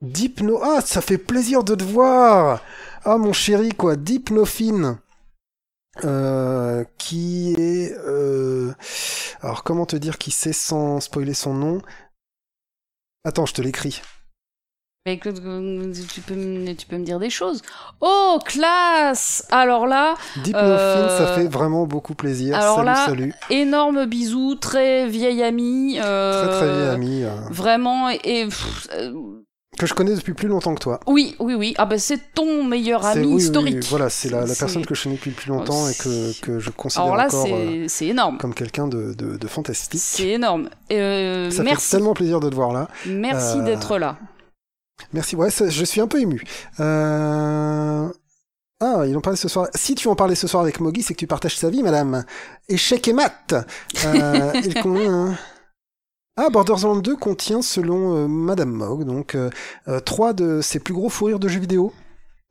Dipno... 0.01 0.59
Ah, 0.63 0.81
ça 0.81 1.01
fait 1.01 1.17
plaisir 1.17 1.63
de 1.63 1.75
te 1.75 1.83
voir 1.83 2.61
Ah, 3.03 3.17
mon 3.17 3.33
chéri, 3.33 3.69
quoi, 3.69 3.95
Dipnofine 3.95 4.97
euh, 6.05 6.83
qui 6.97 7.53
est... 7.57 7.93
euh, 8.05 8.71
Alors, 9.41 9.63
comment 9.63 9.85
te 9.85 9.95
dire 9.97 10.17
qui 10.17 10.31
sait 10.31 10.53
sans 10.53 10.99
spoiler 11.01 11.33
son 11.33 11.53
nom? 11.53 11.81
Attends, 13.25 13.45
je 13.45 13.53
te 13.53 13.61
l'écris. 13.61 14.01
Mais 15.05 15.17
que- 15.17 15.29
tu, 15.29 16.21
peux, 16.21 16.35
me- 16.35 16.73
tu 16.73 16.85
peux 16.85 16.97
me 16.97 17.03
dire 17.03 17.19
des 17.19 17.29
choses. 17.29 17.61
Oh, 17.99 18.39
classe 18.45 19.45
Alors 19.49 19.87
là, 19.87 20.15
Dipnofine, 20.43 20.61
Euh, 20.61 21.17
ça 21.17 21.35
fait 21.35 21.47
vraiment 21.47 21.85
beaucoup 21.85 22.13
plaisir. 22.15 22.55
alors 22.55 22.75
salut, 22.75 22.85
là, 22.85 23.05
salut. 23.05 23.33
énorme 23.49 24.05
bisou, 24.05 24.55
très 24.55 25.07
vieille 25.07 25.43
amie. 25.43 25.99
euh, 25.99 26.45
Très 26.47 26.57
très 26.57 26.75
vieille 26.77 26.89
amie. 26.89 27.23
euh, 27.23 27.35
Vraiment, 27.49 28.09
et... 28.09 28.19
et, 28.23 28.45
pff, 28.45 28.87
euh, 28.93 29.41
que 29.79 29.87
je 29.87 29.93
connais 29.95 30.13
depuis 30.13 30.33
plus 30.35 30.47
longtemps 30.47 30.75
que 30.75 30.79
toi. 30.81 30.99
oui, 31.07 31.35
oui, 31.39 31.55
oui. 31.55 31.73
Ah 31.79 31.85
ben 31.87 31.97
c'est 31.97 32.19
ton 32.35 32.63
meilleur 32.63 33.03
ami 33.05 33.25
oui, 33.25 33.41
historique. 33.41 33.75
oui, 33.81 33.87
voilà, 33.89 34.09
c'est 34.09 34.29
la, 34.29 34.41
personne 34.45 34.85
que 34.85 34.93
je 34.93 35.03
connais 35.03 35.15
depuis 35.15 35.31
plus 35.31 35.49
longtemps 35.49 35.87
et 35.89 35.93
que, 35.95 36.31
c'est- 36.33 36.41
que 36.41 36.59
je 36.59 36.69
considère 36.69 37.05
Alors 37.05 37.15
là, 37.17 37.27
encore 37.27 37.47
euh, 37.49 37.87
énorme. 38.01 38.37
comme 38.37 38.53
quelqu'un 38.53 38.87
de, 38.87 39.13
de, 39.13 39.37
de 39.37 39.47
fantastique. 39.47 39.99
C'est 40.03 40.27
énorme. 40.29 40.69
Euh, 40.91 41.49
Ça 41.49 41.63
merci, 41.63 41.87
fait 41.89 41.97
tellement 41.97 42.13
plaisir 42.13 42.39
de 42.39 42.49
te 42.49 42.55
voir 42.55 42.71
là. 42.73 42.87
merci 43.07 43.57
Euh, 43.59 43.63
d'être 43.63 43.97
là. 43.97 44.17
Merci, 45.13 45.35
ouais, 45.37 45.49
je 45.49 45.85
suis 45.85 46.01
un 46.01 46.07
peu 46.07 46.19
ému. 46.19 46.43
Euh... 46.81 48.07
Ah, 48.81 49.03
ils 49.05 49.15
en 49.17 49.21
parlait 49.21 49.35
ce 49.37 49.49
soir. 49.49 49.67
Si 49.75 49.93
tu 49.95 50.07
en 50.07 50.15
parlais 50.15 50.35
ce 50.35 50.47
soir 50.47 50.63
avec 50.63 50.79
Moggy, 50.79 51.03
c'est 51.03 51.13
que 51.13 51.19
tu 51.19 51.27
partages 51.27 51.57
sa 51.57 51.69
vie, 51.69 51.83
madame. 51.83 52.23
Échec 52.69 53.07
et 53.09 53.13
maths. 53.13 53.53
Euh, 54.05 54.51
le 54.53 54.81
combien, 54.81 55.13
hein 55.13 55.37
Ah, 56.41 56.49
Borderlands 56.49 56.95
2 56.95 57.17
contient, 57.17 57.61
selon 57.61 58.15
euh, 58.15 58.27
Madame 58.29 58.71
Mog, 58.71 59.03
donc 59.03 59.35
euh, 59.35 59.49
euh, 59.89 59.99
trois 59.99 60.31
de 60.31 60.61
ses 60.61 60.79
plus 60.79 60.93
gros 60.93 61.09
fous 61.09 61.25
rires 61.25 61.37
de 61.39 61.49
jeux 61.49 61.59
vidéo. 61.59 61.91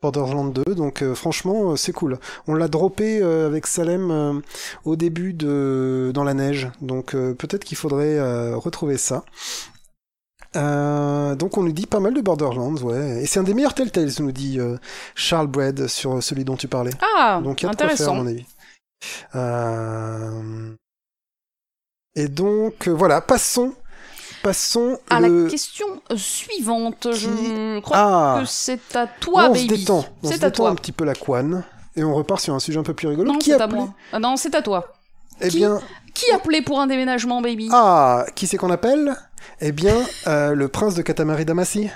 Borderlands 0.02 0.44
2, 0.48 0.74
donc 0.74 1.02
euh, 1.02 1.14
franchement, 1.14 1.70
euh, 1.72 1.76
c'est 1.76 1.92
cool. 1.92 2.18
On 2.46 2.54
l'a 2.54 2.68
droppé 2.68 3.20
euh, 3.22 3.46
avec 3.46 3.66
Salem 3.66 4.42
au 4.84 4.94
début 4.94 5.32
de 5.32 6.10
dans 6.12 6.22
la 6.22 6.34
neige, 6.34 6.70
donc 6.82 7.12
peut-être 7.12 7.64
qu'il 7.64 7.78
faudrait 7.78 8.20
retrouver 8.54 8.98
ça. 8.98 9.24
Donc 10.54 11.56
on 11.56 11.62
nous 11.62 11.72
dit 11.72 11.86
pas 11.86 12.00
mal 12.00 12.12
de 12.12 12.20
Borderlands, 12.20 12.76
ouais. 12.82 13.22
Et 13.22 13.26
c'est 13.26 13.40
un 13.40 13.42
des 13.42 13.54
meilleurs 13.54 13.74
Telltales, 13.74 14.10
nous 14.20 14.32
dit 14.32 14.58
Charles 15.14 15.46
Bread 15.46 15.86
sur 15.86 16.22
celui 16.22 16.44
dont 16.44 16.56
tu 16.56 16.68
parlais. 16.68 16.92
Ah, 17.16 17.40
Donc 17.42 17.62
il 17.62 17.66
y 17.66 17.68
a 17.70 17.72
de 17.72 17.76
quoi 17.76 17.88
faire, 17.88 18.10
à 18.10 18.12
intéressant. 18.12 18.14
mon 18.16 18.26
avis. 18.26 18.44
Et 22.18 22.28
donc 22.28 22.88
euh, 22.88 22.90
voilà, 22.92 23.20
passons, 23.20 23.72
passons 24.42 24.98
À 25.08 25.20
le. 25.20 25.44
la 25.44 25.50
question 25.50 25.86
suivante, 26.16 27.08
je 27.12 27.80
crois 27.80 27.96
Ah, 27.96 28.36
que 28.40 28.46
c'est 28.46 28.96
à 28.96 29.06
toi, 29.06 29.48
on 29.50 29.54
se 29.54 29.60
baby. 29.66 29.78
détend, 29.78 30.04
on 30.22 30.26
se 30.28 30.32
C'est 30.34 30.44
à 30.44 30.48
détend 30.50 30.64
toi. 30.64 30.70
un 30.70 30.74
petit 30.74 30.92
peu 30.92 31.04
la 31.04 31.14
couane 31.14 31.64
et 31.94 32.02
on 32.02 32.14
repart 32.14 32.40
sur 32.40 32.54
un 32.54 32.58
sujet 32.58 32.78
un 32.78 32.82
peu 32.82 32.94
plus 32.94 33.08
rigolo. 33.08 33.32
Non, 33.32 33.38
qui 33.38 33.50
c'est 33.50 33.60
à 33.60 33.66
moi. 33.68 33.90
Ah 34.12 34.18
non, 34.18 34.36
c'est 34.36 34.54
à 34.54 34.62
toi. 34.62 34.92
Eh 35.40 35.48
Qui 35.48 35.58
bien, 35.58 35.80
Qui 36.14 36.30
appelait 36.32 36.62
pour 36.62 36.80
un 36.80 36.88
déménagement, 36.88 37.40
baby? 37.40 37.68
Ah, 37.72 38.26
qui 38.34 38.46
c'est 38.48 38.56
qu'on 38.56 38.70
appelle? 38.70 39.14
Eh 39.60 39.70
bien, 39.70 39.94
euh, 40.26 40.54
le 40.54 40.66
prince 40.68 40.94
de 40.96 41.02
Katamari 41.02 41.44
Damacy. 41.44 41.88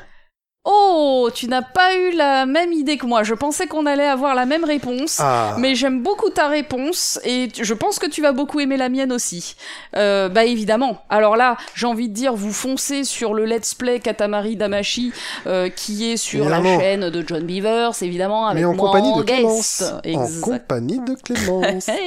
Oh, 0.64 1.28
tu 1.34 1.48
n'as 1.48 1.62
pas 1.62 1.96
eu 1.96 2.12
la 2.12 2.46
même 2.46 2.72
idée 2.72 2.96
que 2.96 3.04
moi. 3.04 3.24
Je 3.24 3.34
pensais 3.34 3.66
qu'on 3.66 3.84
allait 3.84 4.06
avoir 4.06 4.36
la 4.36 4.46
même 4.46 4.62
réponse. 4.62 5.18
Ah, 5.18 5.56
Mais 5.58 5.74
j'aime 5.74 6.04
beaucoup 6.04 6.30
ta 6.30 6.46
réponse 6.46 7.18
et 7.24 7.48
je 7.60 7.74
pense 7.74 7.98
que 7.98 8.06
tu 8.06 8.22
vas 8.22 8.30
beaucoup 8.30 8.60
aimer 8.60 8.76
la 8.76 8.88
mienne 8.88 9.10
aussi. 9.10 9.56
Euh, 9.96 10.28
bah 10.28 10.44
évidemment. 10.44 11.02
Alors 11.10 11.36
là, 11.36 11.56
j'ai 11.74 11.86
envie 11.86 12.08
de 12.08 12.14
dire, 12.14 12.34
vous 12.34 12.52
foncez 12.52 13.02
sur 13.02 13.34
le 13.34 13.44
let's 13.44 13.74
play 13.74 13.98
Katamari 13.98 14.54
Damashi 14.54 15.12
euh, 15.48 15.68
qui 15.68 16.12
est 16.12 16.16
sur 16.16 16.42
Évidemment. 16.44 16.74
la 16.76 16.80
chaîne 16.80 17.10
de 17.10 17.24
John 17.26 17.44
Beavers, 17.44 18.00
évidemment, 18.00 18.46
avec 18.46 18.60
mais 18.60 18.64
en 18.64 18.74
moi 18.74 18.86
compagnie 18.86 19.10
en 19.10 19.16
de 19.18 19.22
Clémence. 19.24 19.82
En 20.14 20.40
compagnie 20.42 21.00
de 21.00 21.14
Clémence. 21.14 21.86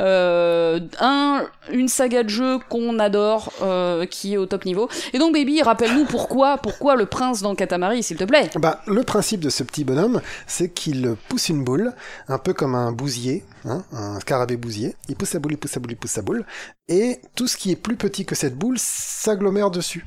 Euh, 0.00 0.78
un, 1.00 1.44
une 1.72 1.88
saga 1.88 2.22
de 2.22 2.28
jeu 2.28 2.58
qu'on 2.68 2.98
adore, 2.98 3.50
euh, 3.62 4.06
qui 4.06 4.34
est 4.34 4.36
au 4.36 4.46
top 4.46 4.64
niveau. 4.64 4.88
Et 5.12 5.18
donc, 5.18 5.32
baby, 5.34 5.60
rappelle-nous 5.62 6.04
pourquoi, 6.04 6.58
pourquoi 6.58 6.94
le 6.94 7.06
prince 7.06 7.42
dans 7.42 7.54
Katamari, 7.58 8.02
s'il 8.02 8.16
te 8.16 8.24
plaît. 8.24 8.50
Bah, 8.56 8.80
le 8.86 9.02
principe 9.02 9.40
de 9.40 9.50
ce 9.50 9.62
petit 9.62 9.84
bonhomme, 9.84 10.22
c'est 10.46 10.70
qu'il 10.70 11.14
pousse 11.28 11.50
une 11.50 11.64
boule, 11.64 11.92
un 12.28 12.38
peu 12.38 12.54
comme 12.54 12.74
un 12.74 12.92
bousier, 12.92 13.44
hein, 13.66 13.84
un 13.92 14.18
scarabée 14.20 14.56
bousier. 14.56 14.96
Il 15.08 15.16
pousse 15.16 15.30
sa 15.30 15.38
boule, 15.38 15.52
il 15.52 15.58
pousse 15.58 15.72
sa 15.72 15.80
boule, 15.80 15.92
il 15.92 15.96
pousse 15.96 16.12
sa 16.12 16.22
boule, 16.22 16.46
et 16.88 17.20
tout 17.34 17.46
ce 17.46 17.56
qui 17.56 17.70
est 17.70 17.76
plus 17.76 17.96
petit 17.96 18.24
que 18.24 18.34
cette 18.34 18.56
boule 18.56 18.78
s'agglomère 18.78 19.70
dessus 19.70 20.06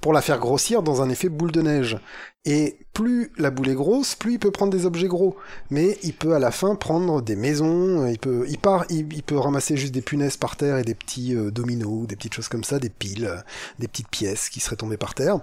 pour 0.00 0.12
la 0.12 0.22
faire 0.22 0.38
grossir 0.38 0.82
dans 0.82 1.02
un 1.02 1.10
effet 1.10 1.28
boule 1.28 1.50
de 1.50 1.62
neige. 1.62 1.98
Et 2.44 2.78
plus 2.92 3.32
la 3.36 3.50
boule 3.50 3.68
est 3.68 3.74
grosse, 3.74 4.14
plus 4.14 4.34
il 4.34 4.38
peut 4.38 4.50
prendre 4.50 4.72
des 4.72 4.86
objets 4.86 5.08
gros. 5.08 5.36
Mais 5.70 5.98
il 6.02 6.14
peut 6.14 6.34
à 6.34 6.38
la 6.38 6.50
fin 6.50 6.74
prendre 6.76 7.20
des 7.20 7.36
maisons, 7.36 8.06
il 8.06 8.18
peut, 8.18 8.46
il 8.48 8.58
part, 8.58 8.84
il, 8.88 9.22
peut 9.22 9.36
ramasser 9.36 9.76
juste 9.76 9.92
des 9.92 10.00
punaises 10.00 10.36
par 10.36 10.56
terre 10.56 10.78
et 10.78 10.84
des 10.84 10.94
petits 10.94 11.34
euh, 11.34 11.50
dominos, 11.50 12.06
des 12.06 12.16
petites 12.16 12.34
choses 12.34 12.48
comme 12.48 12.64
ça, 12.64 12.78
des 12.78 12.88
piles, 12.88 13.42
des 13.78 13.88
petites 13.88 14.08
pièces 14.08 14.48
qui 14.48 14.60
seraient 14.60 14.76
tombées 14.76 14.96
par 14.96 15.14
terre. 15.14 15.40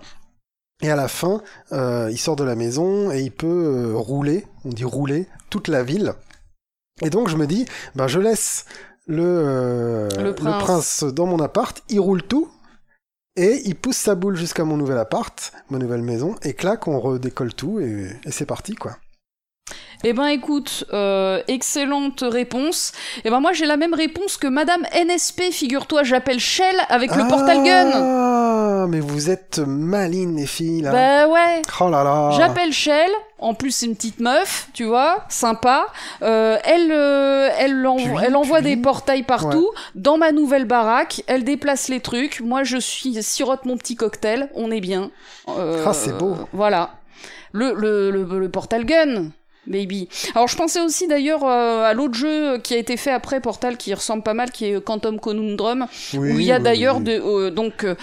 Et 0.81 0.91
à 0.91 0.95
la 0.95 1.07
fin, 1.07 1.41
euh, 1.71 2.09
il 2.11 2.17
sort 2.17 2.35
de 2.35 2.43
la 2.43 2.55
maison 2.55 3.11
et 3.11 3.21
il 3.21 3.31
peut 3.31 3.47
euh, 3.47 3.95
rouler, 3.95 4.45
on 4.63 4.69
dit 4.69 4.83
rouler, 4.83 5.27
toute 5.49 5.67
la 5.67 5.83
ville. 5.83 6.13
Et 7.01 7.09
donc 7.09 7.29
je 7.29 7.35
me 7.35 7.47
dis, 7.47 7.65
ben 7.95 8.07
je 8.07 8.19
laisse 8.19 8.65
le, 9.07 9.23
euh, 9.23 10.09
Le 10.23 10.35
prince. 10.35 11.03
dans 11.03 11.25
mon 11.25 11.39
appart, 11.39 11.81
il 11.89 11.99
roule 11.99 12.21
tout, 12.21 12.51
et 13.35 13.61
il 13.65 13.75
pousse 13.75 13.97
sa 13.97 14.15
boule 14.15 14.35
jusqu'à 14.35 14.65
mon 14.65 14.77
nouvel 14.77 14.97
appart, 14.97 15.51
ma 15.69 15.79
nouvelle 15.79 16.01
maison, 16.03 16.35
et 16.43 16.53
clac, 16.53 16.87
on 16.87 16.99
redécolle 16.99 17.53
tout, 17.53 17.79
et, 17.79 18.11
et 18.23 18.31
c'est 18.31 18.45
parti, 18.45 18.75
quoi. 18.75 18.97
Eh 20.03 20.13
ben 20.13 20.27
écoute, 20.27 20.85
euh, 20.93 21.41
excellente 21.47 22.23
réponse. 22.25 22.91
Eh 23.25 23.31
ben 23.31 23.39
moi 23.39 23.51
j'ai 23.53 23.65
la 23.65 23.77
même 23.77 23.95
réponse 23.95 24.37
que 24.37 24.45
Madame 24.45 24.83
NSP, 24.93 25.51
figure-toi, 25.51 26.03
j'appelle 26.03 26.39
Shell 26.39 26.75
avec 26.89 27.15
le 27.15 27.27
portal 27.27 27.63
gun. 27.63 27.89
Ah, 27.95 28.85
mais 28.87 28.99
vous 28.99 29.31
êtes 29.31 29.57
malines, 29.57 30.35
les 30.37 30.45
filles, 30.45 30.81
là. 30.81 30.91
Bah 30.91 31.27
ouais. 31.27 31.63
Oh 31.81 31.89
là 31.89 32.03
là. 32.03 32.29
J'appelle 32.37 32.71
Shell, 32.71 33.09
en 33.39 33.55
plus 33.55 33.71
c'est 33.71 33.87
une 33.87 33.95
petite 33.95 34.19
meuf, 34.19 34.69
tu 34.73 34.83
vois, 34.85 35.25
sympa. 35.29 35.87
Euh, 36.21 36.59
elle, 36.63 36.91
euh, 36.91 37.49
elle, 37.57 37.83
envo- 37.87 37.97
Puis, 38.17 38.23
elle 38.23 38.35
envoie 38.35 38.59
puis. 38.61 38.75
des 38.75 38.81
portails 38.81 39.23
partout. 39.23 39.67
Dans 39.95 40.19
ma 40.19 40.31
nouvelle 40.31 40.65
baraque, 40.65 41.23
elle 41.25 41.43
déplace 41.43 41.87
les 41.89 42.01
trucs. 42.01 42.39
Moi 42.41 42.63
je 42.63 42.77
suis 42.77 43.21
sirote 43.23 43.65
mon 43.65 43.77
petit 43.77 43.95
cocktail, 43.95 44.49
on 44.53 44.69
est 44.69 44.79
bien. 44.81 45.09
Ah, 45.47 45.91
c'est 45.93 46.15
beau. 46.15 46.35
Voilà. 46.53 46.91
Le, 47.51 47.73
le, 47.73 48.11
le, 48.11 48.39
le 48.39 48.49
portal 48.49 48.85
gun. 48.85 49.29
Baby. 49.67 50.07
Alors 50.33 50.47
je 50.47 50.55
pensais 50.55 50.81
aussi 50.81 51.07
d'ailleurs 51.07 51.43
euh, 51.43 51.83
à 51.83 51.93
l'autre 51.93 52.13
jeu 52.15 52.57
qui 52.59 52.73
a 52.73 52.77
été 52.77 52.97
fait 52.97 53.11
après 53.11 53.39
Portal 53.41 53.77
qui 53.77 53.93
ressemble 53.93 54.23
pas 54.23 54.33
mal, 54.33 54.51
qui 54.51 54.65
est 54.65 54.83
Quantum 54.83 55.19
Conundrum, 55.19 55.85
Oui, 56.13 56.31
où 56.33 56.39
il 56.39 56.45
y 56.45 56.51
a 56.51 56.57
oui, 56.57 56.63
d'ailleurs 56.63 56.97
oui. 56.97 57.03
de, 57.03 57.11
euh, 57.23 57.51
donc 57.51 57.83
euh, 57.83 57.95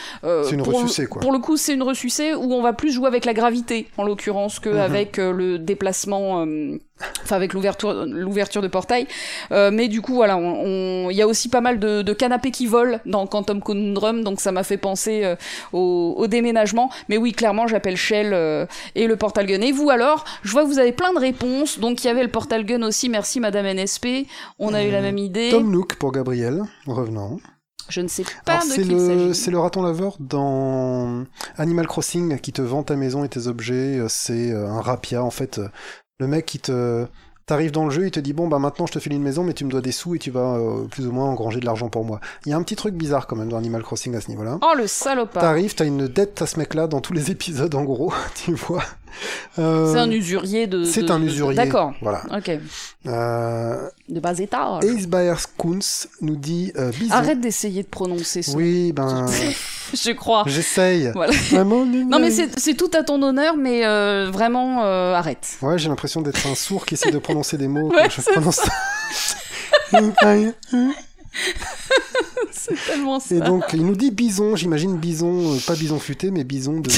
une 0.50 0.62
pour, 0.62 0.80
ressucée, 0.82 1.06
quoi. 1.06 1.20
pour 1.22 1.32
le 1.32 1.38
coup 1.38 1.56
c'est 1.56 1.74
une 1.74 1.82
ressucée 1.82 2.34
où 2.34 2.52
on 2.52 2.62
va 2.62 2.72
plus 2.72 2.92
jouer 2.92 3.06
avec 3.06 3.24
la 3.24 3.34
gravité 3.34 3.88
en 3.96 4.04
l'occurrence 4.04 4.60
que 4.60 4.68
Mhm. 4.68 4.78
avec 4.78 5.18
euh, 5.18 5.32
le 5.32 5.58
déplacement 5.58 6.44
euh, 6.44 6.78
enfin 7.22 7.34
avec 7.36 7.52
l'ouverture 7.54 8.06
l'ouverture 8.06 8.62
de 8.62 8.68
portail. 8.68 9.06
Euh, 9.50 9.70
mais 9.72 9.88
du 9.88 10.00
coup 10.00 10.14
voilà 10.14 10.36
on- 10.36 11.06
on- 11.06 11.10
il 11.10 11.16
y 11.16 11.22
a 11.22 11.26
aussi 11.26 11.48
pas 11.48 11.60
mal 11.60 11.78
de, 11.80 12.02
de 12.02 12.12
canapés 12.12 12.50
qui 12.52 12.66
volent 12.66 12.98
dans 13.04 13.26
Quantum 13.26 13.60
Conundrum 13.60 14.22
donc 14.22 14.40
ça 14.40 14.52
m'a 14.52 14.62
fait 14.62 14.76
penser 14.76 15.24
euh, 15.24 15.34
au, 15.72 16.14
au 16.16 16.26
déménagement. 16.28 16.90
Mais 17.08 17.16
oui 17.16 17.32
clairement 17.32 17.66
j'appelle 17.66 17.96
Shell 17.96 18.30
euh, 18.32 18.66
et 18.94 19.06
le 19.08 19.16
portal 19.16 19.46
gun. 19.46 19.60
Et 19.60 19.72
vous 19.72 19.90
alors 19.90 20.24
je 20.44 20.52
vois 20.52 20.62
que 20.62 20.68
vous 20.68 20.78
avez 20.78 20.92
plein 20.92 21.12
de 21.12 21.18
réponses. 21.18 21.80
Donc 21.80 22.04
il 22.04 22.06
y 22.06 22.10
avait 22.10 22.22
le 22.22 22.30
portal 22.30 22.64
gun 22.64 22.82
aussi. 22.82 23.08
Merci 23.08 23.40
madame 23.40 23.66
NSP 23.66 24.26
on 24.58 24.72
a 24.72 24.84
eu 24.84 24.90
la 24.90 25.00
même 25.00 25.18
idée. 25.18 25.48
Tom 25.50 25.70
Nook 25.70 25.96
pour 25.96 26.12
Gabriel, 26.12 26.62
revenant. 26.86 27.38
je 27.88 28.00
ne 28.02 28.08
sais 28.08 28.24
pas 28.46 28.52
Alors, 28.54 28.64
de 28.66 28.70
c'est 28.70 28.82
qui 28.82 28.88
il 28.88 28.94
le, 28.94 29.06
s'agit. 29.06 29.34
c'est 29.34 29.50
le 29.50 29.58
raton 29.58 29.82
laveur 29.82 30.16
dans 30.20 31.24
Animal 31.58 31.86
Crossing 31.88 32.38
qui 32.38 32.52
te 32.52 32.62
vend 32.62 32.82
ta 32.84 32.94
maison 32.96 33.24
et 33.24 33.28
tes 33.28 33.46
objets. 33.48 34.00
C'est 34.08 34.52
un 34.52 34.80
rapia 34.80 35.22
en 35.24 35.30
fait. 35.30 35.60
Le 36.20 36.28
mec 36.28 36.46
qui 36.46 36.60
te 36.60 37.06
T'arrives 37.46 37.72
dans 37.72 37.84
le 37.84 37.90
jeu, 37.90 38.06
il 38.06 38.10
te 38.10 38.20
dit 38.20 38.32
bon 38.32 38.48
bah 38.48 38.58
maintenant 38.58 38.86
je 38.86 38.92
te 38.92 38.98
file 38.98 39.12
une 39.12 39.22
maison 39.22 39.42
mais 39.44 39.52
tu 39.52 39.66
me 39.66 39.70
dois 39.70 39.82
des 39.82 39.92
sous 39.92 40.14
et 40.14 40.18
tu 40.18 40.30
vas 40.30 40.56
euh, 40.56 40.86
plus 40.86 41.06
ou 41.06 41.12
moins 41.12 41.26
engranger 41.26 41.60
de 41.60 41.66
l'argent 41.66 41.90
pour 41.90 42.04
moi. 42.04 42.20
Il 42.46 42.50
y 42.50 42.52
a 42.54 42.56
un 42.56 42.62
petit 42.62 42.76
truc 42.76 42.94
bizarre 42.94 43.26
quand 43.26 43.36
même 43.36 43.50
dans 43.50 43.58
Animal 43.58 43.82
Crossing 43.82 44.14
à 44.14 44.20
ce 44.22 44.28
niveau-là. 44.28 44.58
oh 44.62 44.72
le 44.76 44.86
salopard 44.86 45.42
T'arrives, 45.42 45.74
t'as 45.74 45.84
une 45.84 46.06
dette 46.08 46.40
à 46.40 46.46
ce 46.46 46.58
mec-là 46.58 46.86
dans 46.86 47.00
tous 47.00 47.12
les 47.12 47.30
épisodes 47.32 47.74
en 47.74 47.82
gros, 47.84 48.14
tu 48.34 48.54
vois. 48.54 48.82
Euh, 49.58 49.92
C'est 49.92 50.00
un 50.00 50.10
usurier 50.10 50.66
de. 50.66 50.82
c'est 50.84 51.08
un 51.12 51.22
usurier. 51.22 51.54
D'accord. 51.54 51.92
Voilà. 52.02 52.22
Ok. 52.36 52.50
Euh, 53.06 53.88
De 54.08 54.18
bas 54.18 54.36
étage. 54.36 54.82
Ace 54.84 55.06
Byers 55.06 55.46
Kunz 55.56 56.08
nous 56.20 56.34
dit 56.34 56.72
euh, 56.76 56.90
bison. 56.90 57.14
Arrête 57.14 57.40
d'essayer 57.40 57.84
de 57.84 57.88
prononcer 57.88 58.42
ça. 58.42 58.56
Oui, 58.56 58.92
ben, 58.92 59.26
Je 59.94 60.10
crois. 60.10 60.42
j'essaye. 60.46 61.12
Voilà. 61.14 61.32
Vraiment, 61.52 61.84
Non 61.84 62.18
mais 62.18 62.32
c'est 62.32 62.74
tout 62.74 62.90
à 62.94 63.04
ton 63.04 63.22
honneur, 63.22 63.56
mais 63.56 63.86
euh, 63.86 64.28
vraiment 64.32 64.82
euh, 64.84 65.14
arrête. 65.14 65.56
Ouais, 65.62 65.78
j'ai 65.78 65.88
l'impression 65.88 66.20
d'être 66.20 66.46
un 66.48 66.56
sourd 66.56 66.84
qui 66.84 66.94
essaie 66.94 67.12
de 67.12 67.18
prononcer 67.18 67.56
des 67.56 67.68
mots 67.68 67.90
Ouais, 67.90 68.02
quand 68.02 68.10
je 68.10 68.22
prononce. 68.22 68.60
C'est 72.52 72.74
tellement 72.86 73.20
ça. 73.20 73.34
Et 73.34 73.40
donc, 73.40 73.64
il 73.72 73.84
nous 73.84 73.96
dit 73.96 74.10
bison, 74.10 74.56
j'imagine 74.56 74.96
bison, 74.96 75.58
pas 75.66 75.74
bison 75.74 75.98
futé, 75.98 76.30
mais 76.30 76.44
bison 76.44 76.80
de, 76.80 76.88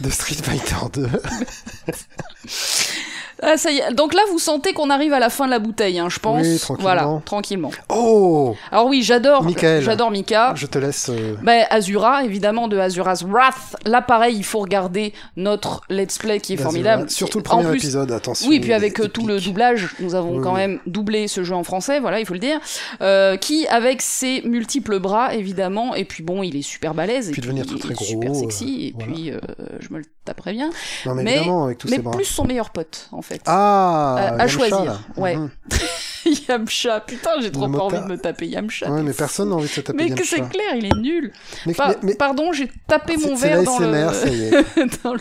de 0.00 0.10
Street 0.10 0.42
Fighter 0.42 0.90
2. 0.90 1.06
Ah, 3.42 3.56
ça 3.56 3.70
y 3.70 3.78
est. 3.78 3.92
Donc 3.94 4.14
là, 4.14 4.20
vous 4.30 4.38
sentez 4.38 4.72
qu'on 4.72 4.90
arrive 4.90 5.12
à 5.12 5.18
la 5.18 5.30
fin 5.30 5.46
de 5.46 5.50
la 5.50 5.58
bouteille, 5.58 5.98
hein, 5.98 6.08
je 6.10 6.18
pense. 6.18 6.42
Oui, 6.46 6.58
tranquillement. 6.58 6.82
Voilà, 6.82 7.22
tranquillement. 7.24 7.70
Oh 7.88 8.54
Alors 8.70 8.86
oui, 8.86 9.02
j'adore. 9.02 9.46
J'adore 9.80 10.10
Mika. 10.10 10.52
Je 10.56 10.66
te 10.66 10.78
laisse. 10.78 11.08
euh, 11.08 11.34
Ben, 11.42 11.64
Azura, 11.70 12.24
évidemment, 12.24 12.68
de 12.68 12.78
Azura's 12.78 13.22
Wrath. 13.24 13.76
Là, 13.86 14.02
pareil, 14.02 14.36
il 14.36 14.44
faut 14.44 14.58
regarder 14.60 15.12
notre 15.36 15.82
let's 15.88 16.18
play 16.18 16.40
qui 16.40 16.54
est 16.54 16.56
formidable. 16.56 17.08
Surtout 17.10 17.38
le 17.38 17.44
premier 17.44 17.68
plus- 17.68 17.78
épisode, 17.78 18.12
attention. 18.12 18.48
Oui, 18.48 18.60
puis 18.60 18.72
avec 18.72 19.00
euh, 19.00 19.08
tout 19.08 19.26
le 19.26 19.40
doublage, 19.40 19.94
nous 20.00 20.14
avons 20.14 20.36
Oui, 20.36 20.42
quand 20.42 20.54
même 20.54 20.78
doublé 20.86 21.28
ce 21.28 21.42
jeu 21.44 21.54
en 21.54 21.64
français, 21.64 22.00
voilà, 22.00 22.20
il 22.20 22.26
faut 22.26 22.34
le 22.34 22.40
dire, 22.40 22.60
euh, 23.00 23.36
qui, 23.36 23.66
avec 23.68 24.02
ses 24.02 24.42
multiples 24.42 24.98
bras, 24.98 25.34
évidemment, 25.34 25.94
et 25.94 26.04
puis 26.04 26.22
bon, 26.22 26.42
il 26.42 26.56
est 26.56 26.62
super 26.62 26.94
balèze, 26.94 27.28
et 27.28 27.32
Puis 27.32 27.42
devenir 27.42 27.64
il 27.68 27.78
très, 27.78 27.90
est 27.92 27.94
très 27.94 28.04
super 28.04 28.30
gros, 28.30 28.40
sexy, 28.40 28.86
et 28.88 28.92
voilà. 28.94 29.12
puis 29.12 29.32
je 29.80 29.92
me 29.92 29.98
le 29.98 30.04
taperais 30.24 30.52
bien. 30.52 30.70
Non, 31.06 31.14
mais, 31.14 31.22
mais- 31.22 31.36
évidemment, 31.36 31.64
avec 31.64 31.78
tous 31.78 31.88
Mais 31.88 31.96
ces 31.96 32.02
bras. 32.02 32.12
plus 32.12 32.24
son 32.24 32.44
meilleur 32.44 32.70
pote, 32.70 33.08
en 33.12 33.22
fait. 33.22 33.29
Ah 33.46 34.16
à- 34.16 34.26
à 34.26 34.30
Yamcha, 34.38 34.48
choisir, 34.48 34.84
là. 34.84 34.98
ouais. 35.16 35.36
Mhm. 35.36 35.50
Yamcha, 36.48 37.00
putain, 37.00 37.30
j'ai 37.40 37.50
trop 37.50 37.68
pas 37.68 37.78
envie 37.78 37.98
de 38.00 38.04
me 38.04 38.18
taper 38.18 38.46
Yamcha. 38.46 38.90
Ouais, 38.90 39.02
mais 39.02 39.12
personne 39.12 39.48
n'a 39.48 39.54
envie 39.56 39.68
de 39.68 39.72
se 39.72 39.80
taper 39.80 40.04
Mais 40.08 40.14
que 40.14 40.24
c'est 40.24 40.38
Yamcha. 40.38 40.50
clair, 40.50 40.74
il 40.76 40.84
est 40.86 40.96
nul. 41.00 41.32
Mais, 41.66 41.74
Pa- 41.74 41.88
mais- 41.88 41.96
mais 42.02 42.14
Pardon, 42.14 42.52
j'ai 42.52 42.70
tapé 42.86 43.16
c'est 43.18 43.28
mon 43.28 43.34
verre 43.36 43.62
dans 43.62 43.78
le... 43.78 44.12
ça 44.12 44.28
y 44.28 44.42
est. 44.44 44.50
dans 45.04 45.14
le- 45.14 45.20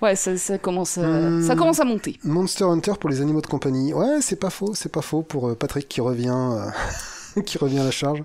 Ouais, 0.00 0.14
ça, 0.16 0.36
ça 0.36 0.58
commence 0.58 0.98
à... 0.98 1.02
Hmm. 1.02 1.42
ça 1.46 1.54
commence 1.56 1.80
à 1.80 1.84
monter. 1.84 2.18
Monster 2.24 2.64
Hunter 2.64 2.92
pour 3.00 3.10
les 3.10 3.20
animaux 3.20 3.40
de 3.40 3.46
compagnie. 3.46 3.92
Ouais, 3.94 4.20
c'est 4.20 4.36
pas 4.38 4.50
faux, 4.50 4.74
c'est 4.74 4.92
pas 4.92 5.02
faux 5.02 5.22
pour 5.22 5.48
euh, 5.48 5.54
Patrick 5.54 5.88
qui 5.88 6.00
revient, 6.00 6.32
euh, 6.34 7.40
qui 7.46 7.58
revient 7.58 7.80
à 7.80 7.84
la 7.84 7.90
charge. 7.90 8.22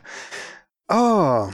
Ah, 0.89 1.47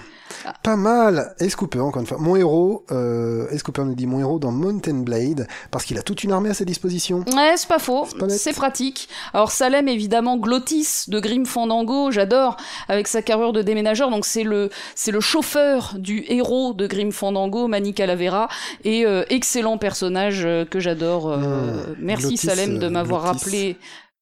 Ah. 0.46 0.54
pas 0.64 0.76
mal. 0.76 1.34
Ace 1.40 1.56
Cooper, 1.56 1.80
encore 1.80 2.02
une 2.02 2.08
fois. 2.08 2.18
Mon 2.20 2.36
héros, 2.36 2.86
euh, 2.92 3.48
Ace 3.52 3.64
Cooper 3.64 3.84
nous 3.84 3.96
dit 3.96 4.08
mon 4.08 4.20
héros 4.20 4.40
dans 4.40 4.52
Mountain 4.52 5.00
Blade 5.02 5.48
parce 5.72 5.86
qu'il 5.86 5.98
a 5.98 6.02
toute 6.02 6.24
une 6.24 6.32
armée 6.32 6.50
à 6.50 6.54
sa 6.54 6.66
disposition. 6.66 7.24
Ouais, 7.36 7.54
c'est 7.56 7.68
pas 7.68 7.80
faux, 7.80 8.08
C'est 8.30 8.54
pratique. 8.54 9.10
Alors 9.34 9.52
Salem, 9.52 9.88
évidemment, 9.88 10.38
Glottis 10.38 11.06
de 11.08 11.20
Grim 11.20 11.46
Fandango, 11.46 12.12
j'adore, 12.12 12.58
avec 12.88 13.08
sa 13.08 13.22
carrure 13.22 13.54
de 13.54 13.62
déménageur, 13.62 14.10
donc 14.10 14.26
c'est 14.26 14.44
le, 14.44 14.70
c'est 14.96 15.12
le 15.12 15.20
chauffeur 15.20 15.96
du 15.98 16.24
héros 16.28 16.74
de 16.74 16.88
Grim 16.88 17.12
Fandango, 17.12 17.68
Manny 17.68 17.94
Calavera, 17.94 18.48
et 18.84 19.06
euh, 19.06 19.24
excellent 19.30 19.78
personnage 19.78 20.44
euh, 20.46 20.66
que 20.66 20.80
j'adore. 20.80 21.32
euh, 21.32 21.38
Hmm. 21.44 21.96
Merci 22.00 22.38
Salem 22.38 22.80
de 22.80 22.88
m'avoir 22.88 23.24
Glottis. 23.24 23.38
rappelé 23.40 23.78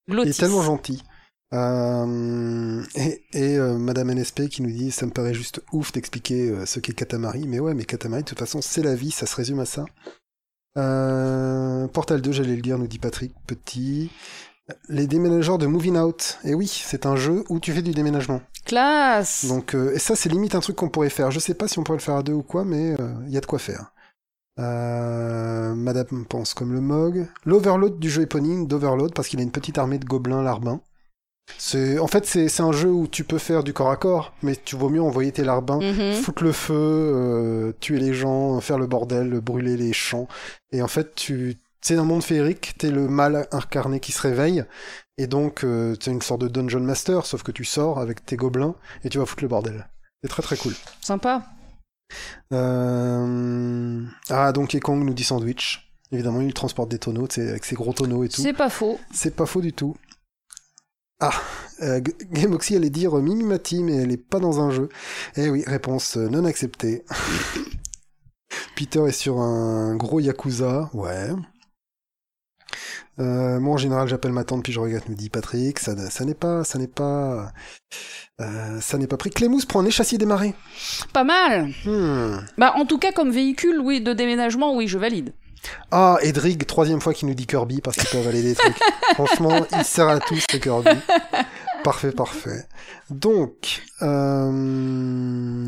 Il 0.07 0.13
Glottis. 0.13 0.29
est 0.29 0.39
tellement 0.39 0.61
gentil. 0.63 1.03
Euh, 1.53 2.83
et 2.95 3.23
et 3.33 3.57
euh, 3.57 3.77
Madame 3.77 4.13
NSP 4.13 4.47
qui 4.47 4.61
nous 4.61 4.71
dit 4.71 4.89
ça 4.89 5.05
me 5.05 5.11
paraît 5.11 5.33
juste 5.33 5.61
ouf 5.73 5.91
d'expliquer 5.91 6.49
euh, 6.49 6.65
ce 6.65 6.79
qu'est 6.79 6.93
Katamari. 6.93 7.47
Mais 7.47 7.59
ouais, 7.59 7.73
mais 7.73 7.85
Katamari, 7.85 8.23
de 8.23 8.27
toute 8.29 8.39
façon, 8.39 8.61
c'est 8.61 8.83
la 8.83 8.95
vie, 8.95 9.11
ça 9.11 9.25
se 9.25 9.35
résume 9.35 9.59
à 9.59 9.65
ça. 9.65 9.85
Euh, 10.77 11.87
Portal 11.87 12.21
2, 12.21 12.31
j'allais 12.31 12.55
le 12.55 12.61
dire, 12.61 12.77
nous 12.77 12.87
dit 12.87 12.99
Patrick 12.99 13.33
Petit. 13.45 14.09
Les 14.87 15.07
déménageurs 15.07 15.57
de 15.57 15.65
Moving 15.65 15.97
Out. 15.97 16.39
Et 16.45 16.53
oui, 16.53 16.67
c'est 16.67 17.05
un 17.05 17.17
jeu 17.17 17.43
où 17.49 17.59
tu 17.59 17.73
fais 17.73 17.81
du 17.81 17.91
déménagement. 17.91 18.41
Classe 18.63 19.45
Donc, 19.45 19.75
euh, 19.75 19.93
et 19.93 19.99
ça, 19.99 20.15
c'est 20.15 20.29
limite 20.29 20.55
un 20.55 20.61
truc 20.61 20.77
qu'on 20.77 20.89
pourrait 20.89 21.09
faire. 21.09 21.31
Je 21.31 21.39
sais 21.39 21.55
pas 21.55 21.67
si 21.67 21.79
on 21.79 21.83
pourrait 21.83 21.97
le 21.97 22.03
faire 22.03 22.15
à 22.15 22.23
deux 22.23 22.33
ou 22.33 22.43
quoi, 22.43 22.63
mais 22.63 22.95
il 23.27 23.33
y 23.33 23.37
a 23.37 23.41
de 23.41 23.45
quoi 23.45 23.59
faire. 23.59 23.91
Euh, 24.59 25.73
Madame 25.73 26.25
pense 26.27 26.53
comme 26.53 26.73
le 26.73 26.81
Mog. 26.81 27.27
L'Overload 27.45 27.99
du 27.99 28.09
jeu 28.09 28.23
éponyme 28.23 28.67
d'Overload 28.67 29.13
parce 29.13 29.27
qu'il 29.27 29.39
a 29.39 29.43
une 29.43 29.51
petite 29.51 29.77
armée 29.77 29.97
de 29.97 30.05
gobelins 30.05 30.43
larbins. 30.43 30.81
En 31.99 32.07
fait, 32.07 32.25
c'est, 32.25 32.61
un 32.61 32.71
jeu 32.71 32.89
où 32.89 33.07
tu 33.07 33.23
peux 33.23 33.37
faire 33.37 33.63
du 33.63 33.73
corps 33.73 33.91
à 33.91 33.95
corps, 33.97 34.33
mais 34.43 34.55
tu 34.55 34.75
vaut 34.75 34.89
mieux 34.89 35.01
envoyer 35.01 35.31
tes 35.31 35.43
larbins, 35.43 35.79
Mhm. 35.79 36.13
foutre 36.21 36.43
le 36.43 36.51
feu, 36.51 36.73
euh, 36.75 37.71
tuer 37.79 37.99
les 37.99 38.13
gens, 38.13 38.59
faire 38.61 38.77
le 38.77 38.87
bordel, 38.87 39.39
brûler 39.39 39.77
les 39.77 39.93
champs. 39.93 40.27
Et 40.71 40.81
en 40.81 40.87
fait, 40.87 41.15
tu, 41.15 41.57
c'est 41.81 41.95
un 41.97 42.03
monde 42.03 42.23
féerique, 42.23 42.73
t'es 42.77 42.91
le 42.91 43.07
mal 43.07 43.47
incarné 43.51 43.99
qui 43.99 44.11
se 44.11 44.21
réveille, 44.21 44.63
et 45.17 45.27
donc 45.27 45.63
euh, 45.63 45.95
t'es 45.95 46.11
une 46.11 46.21
sorte 46.21 46.41
de 46.41 46.47
dungeon 46.47 46.79
master, 46.81 47.25
sauf 47.25 47.43
que 47.43 47.51
tu 47.51 47.65
sors 47.65 47.99
avec 47.99 48.25
tes 48.25 48.35
gobelins 48.37 48.75
et 49.03 49.09
tu 49.09 49.17
vas 49.19 49.25
foutre 49.25 49.43
le 49.43 49.49
bordel. 49.49 49.87
C'est 50.23 50.29
très 50.29 50.43
très 50.43 50.57
cool. 50.57 50.73
Sympa. 51.01 51.43
Euh... 52.53 54.03
Ah, 54.29 54.51
Donkey 54.51 54.79
Kong 54.79 55.03
nous 55.03 55.13
dit 55.13 55.23
sandwich. 55.23 55.91
Évidemment, 56.11 56.41
il 56.41 56.53
transporte 56.53 56.89
des 56.89 56.99
tonneaux, 56.99 57.27
avec 57.37 57.63
ses 57.63 57.75
gros 57.75 57.93
tonneaux 57.93 58.23
et 58.23 58.29
tout. 58.29 58.41
C'est 58.41 58.53
pas 58.53 58.69
faux. 58.69 58.99
C'est 59.13 59.35
pas 59.35 59.45
faux 59.45 59.61
du 59.61 59.71
tout. 59.71 59.95
Ah, 61.21 61.31
euh, 61.81 62.01
G- 62.03 62.13
Gameoxy 62.31 62.75
allait 62.75 62.89
dire 62.89 63.13
Mimimati, 63.15 63.83
mais 63.83 63.95
elle 63.95 64.11
est 64.11 64.17
pas 64.17 64.39
dans 64.39 64.59
un 64.59 64.71
jeu. 64.71 64.89
Eh 65.37 65.49
oui, 65.49 65.63
réponse 65.67 66.17
euh, 66.17 66.27
non 66.27 66.45
acceptée. 66.45 67.03
Peter 68.75 69.05
est 69.07 69.11
sur 69.11 69.39
un 69.39 69.95
gros 69.95 70.19
Yakuza, 70.19 70.89
ouais. 70.93 71.29
Euh, 73.19 73.59
moi 73.59 73.73
en 73.73 73.77
général 73.77 74.07
j'appelle 74.07 74.31
ma 74.31 74.45
tante 74.45 74.63
puis 74.63 74.71
je 74.71 74.79
regarde 74.79 75.03
nous 75.09 75.15
dit 75.15 75.29
Patrick 75.29 75.79
ça, 75.79 75.95
ça 76.09 76.23
n'est 76.23 76.33
pas 76.33 76.63
ça 76.63 76.79
n'est 76.79 76.87
pas 76.87 77.51
euh, 78.39 78.79
ça 78.79 78.97
n'est 78.97 79.05
pas 79.05 79.17
pris 79.17 79.29
Clémous 79.29 79.65
prend 79.67 79.81
un 79.81 79.85
échassier 79.85 80.17
des 80.17 80.25
marais 80.25 80.53
Pas 81.13 81.25
mal. 81.25 81.71
Hmm. 81.85 82.37
Bah, 82.57 82.73
en 82.75 82.85
tout 82.85 82.97
cas, 82.97 83.11
comme 83.11 83.29
véhicule, 83.31 83.79
oui, 83.79 84.01
de 84.01 84.13
déménagement, 84.13 84.75
oui, 84.75 84.87
je 84.87 84.97
valide. 84.97 85.33
Ah, 85.91 86.17
Edrig, 86.21 86.65
troisième 86.65 87.01
fois 87.01 87.13
qu'il 87.13 87.27
nous 87.27 87.33
dit 87.33 87.45
Kirby 87.45 87.81
parce 87.81 87.97
qu'il 87.97 88.09
peut 88.09 88.17
avaler 88.17 88.41
des 88.41 88.55
trucs. 88.55 88.77
Franchement, 89.13 89.65
il 89.77 89.83
sert 89.85 90.07
à 90.07 90.19
tous 90.19 90.43
ce 90.49 90.57
Kirby. 90.57 90.89
Parfait, 91.83 92.11
parfait. 92.11 92.65
Donc, 93.09 93.81
euh... 94.01 95.65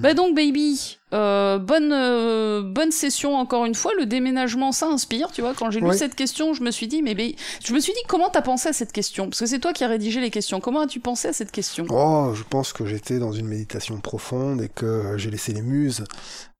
Bah 0.00 0.14
donc, 0.14 0.34
baby, 0.36 0.98
euh, 1.12 1.58
bonne, 1.58 1.92
euh, 1.92 2.62
bonne 2.62 2.92
session 2.92 3.36
encore 3.36 3.64
une 3.64 3.74
fois. 3.74 3.92
Le 3.98 4.06
déménagement, 4.06 4.72
ça 4.72 4.86
inspire, 4.86 5.30
tu 5.32 5.40
vois. 5.40 5.54
Quand 5.54 5.70
j'ai 5.70 5.80
lu 5.80 5.86
Ouais. 5.88 5.96
cette 5.96 6.14
question, 6.14 6.54
je 6.54 6.62
me 6.62 6.70
suis 6.70 6.86
dit, 6.86 7.02
mais 7.02 7.14
ba- 7.14 7.34
je 7.64 7.72
me 7.72 7.80
suis 7.80 7.92
dit, 7.92 7.98
comment 8.08 8.30
t'as 8.30 8.42
pensé 8.42 8.68
à 8.68 8.72
cette 8.72 8.92
question? 8.92 9.28
Parce 9.28 9.40
que 9.40 9.46
c'est 9.46 9.58
toi 9.58 9.72
qui 9.72 9.84
as 9.84 9.88
rédigé 9.88 10.20
les 10.20 10.30
questions. 10.30 10.60
Comment 10.60 10.80
as-tu 10.82 11.00
pensé 11.00 11.28
à 11.28 11.32
cette 11.32 11.50
question? 11.50 11.86
Oh, 11.90 12.32
je 12.34 12.42
pense 12.48 12.72
que 12.72 12.86
j'étais 12.86 13.18
dans 13.18 13.32
une 13.32 13.46
méditation 13.48 13.98
profonde 14.00 14.62
et 14.62 14.68
que 14.68 15.14
j'ai 15.16 15.30
laissé 15.30 15.52
les 15.52 15.62
muses 15.62 16.04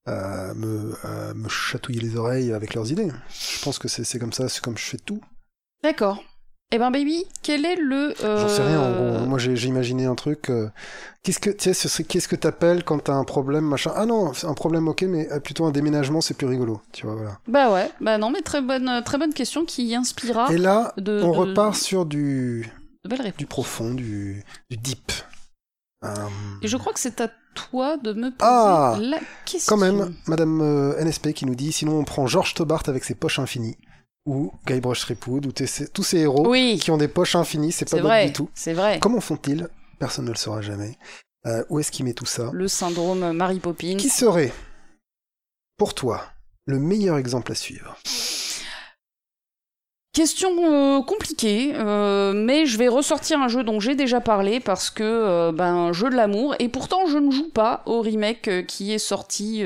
me, 0.07 0.93
me 1.35 1.49
chatouiller 1.49 2.01
les 2.01 2.17
oreilles 2.17 2.53
avec 2.53 2.75
leurs 2.75 2.91
idées. 2.93 3.11
Je 3.31 3.63
pense 3.63 3.79
que 3.79 3.89
c'est 3.89 4.19
comme 4.19 4.33
ça, 4.33 4.49
c'est 4.49 4.63
comme 4.63 4.79
je 4.79 4.85
fais 4.85 4.99
tout. 4.99 5.21
D'accord. 5.83 6.23
Eh 6.73 6.79
ben, 6.79 6.91
baby, 6.91 7.25
quel 7.43 7.65
est 7.65 7.77
le. 7.77 8.13
euh, 8.25 8.41
J'en 8.41 8.49
sais 8.49 8.63
rien, 8.63 8.81
en 8.81 8.91
gros. 8.93 9.25
Moi, 9.25 9.39
j'ai 9.39 9.69
imaginé 9.69 10.07
un 10.07 10.17
truc. 10.17 10.51
euh, 10.51 10.69
Qu'est-ce 11.23 11.39
que, 11.39 11.51
tu 11.51 11.73
sais, 11.73 12.05
qu'est-ce 12.05 12.27
que 12.27 12.35
t'appelles 12.35 12.83
quand 12.83 12.99
t'as 12.99 13.15
un 13.15 13.23
problème, 13.23 13.65
machin? 13.65 13.93
Ah 13.95 14.05
non, 14.05 14.33
c'est 14.33 14.49
un 14.49 14.55
problème, 14.55 14.89
ok, 14.89 15.03
mais 15.03 15.31
euh, 15.31 15.39
plutôt 15.39 15.65
un 15.67 15.71
déménagement, 15.71 16.21
c'est 16.21 16.35
plus 16.35 16.49
rigolo. 16.49 16.83
Tu 16.93 17.07
vois, 17.07 17.15
voilà. 17.15 17.39
Bah 17.47 17.73
ouais, 17.73 17.89
bah 18.01 18.19
non, 18.19 18.31
mais 18.31 18.43
très 18.43 18.63
bonne, 18.63 19.03
très 19.05 19.17
bonne 19.17 19.33
question 19.33 19.65
qui 19.65 19.95
inspira 19.95 20.53
Et 20.53 20.59
là, 20.59 20.93
de, 20.97 21.23
on 21.23 21.31
de- 21.31 21.37
repart 21.37 21.77
sur 21.77 22.05
du, 22.05 22.69
de 23.05 23.31
du 23.39 23.47
profond, 23.47 23.95
du, 23.95 24.43
du 24.69 24.77
deep. 24.77 25.13
Euh, 26.05 26.09
Et 26.63 26.69
je 26.69 26.77
crois 26.77 26.93
que 26.93 27.01
c'est 27.01 27.21
à 27.21 27.31
toi 27.57 27.97
de 27.97 28.13
me 28.13 28.31
poser 28.31 28.37
Ah, 28.41 28.97
la 29.01 29.19
question. 29.45 29.75
Quand 29.75 29.81
même, 29.81 30.15
Madame 30.27 30.61
euh, 30.61 31.03
NSP 31.05 31.33
qui 31.33 31.45
nous 31.47 31.55
dit 31.57 31.73
sinon 31.73 31.99
on 31.99 32.05
prend 32.05 32.27
George 32.29 32.55
Tobart 32.55 32.83
avec 32.87 33.03
ses 33.05 33.15
poches 33.15 33.39
infinies, 33.41 33.77
ou 34.27 34.53
Guybrush 34.67 35.01
Threepwood, 35.01 35.47
ou 35.47 35.53
tous 35.53 36.03
ces 36.03 36.19
héros 36.19 36.49
Oui, 36.49 36.79
qui 36.81 36.91
ont 36.91 36.97
des 36.99 37.09
poches 37.09 37.35
infinies, 37.37 37.73
c'est 37.73 37.91
pas 37.91 38.01
vrai, 38.01 38.27
du 38.27 38.33
tout. 38.33 38.49
c'est 38.55 38.73
vrai. 38.75 38.99
Comment 39.01 39.21
font-ils? 39.21 39.69
Personne 39.99 40.27
ne 40.27 40.31
le 40.31 40.37
saura 40.37 40.63
jamais. 40.63 40.97
Euh, 41.47 41.65
où 41.71 41.79
est-ce 41.79 41.91
qu'il 41.93 42.05
met 42.05 42.13
tout 42.13 42.27
ça? 42.27 42.51
Le 42.53 42.69
syndrome 42.69 43.33
Mary 43.33 43.61
Poppins. 43.61 43.97
Qui 43.97 44.09
serait, 44.09 44.53
pour 45.77 45.95
toi, 45.95 46.23
le 46.67 46.79
meilleur 46.79 47.17
exemple 47.19 47.53
à 47.53 47.55
suivre? 47.55 47.97
Question 50.17 50.49
euh, 50.63 51.03
compliquée, 51.03 51.73
euh, 51.75 52.33
mais 52.33 52.65
je 52.65 52.79
vais 52.79 52.89
ressortir 52.89 53.39
un 53.39 53.49
jeu 53.49 53.65
dont 53.65 53.81
j'ai 53.81 53.95
déjà 53.95 54.19
parlé 54.19 54.61
parce 54.61 54.89
que 54.89 55.03
euh, 55.05 55.53
ben 55.53 55.93
jeu 55.93 56.09
de 56.09 56.15
l'amour 56.15 56.55
et 56.59 56.71
pourtant 56.71 57.05
je 57.07 57.19
ne 57.19 57.31
joue 57.31 57.51
pas 57.51 57.83
au 57.85 58.01
remake 58.01 58.49
euh, 58.49 58.63
qui 58.63 58.95
est 58.95 58.99
sorti 58.99 59.63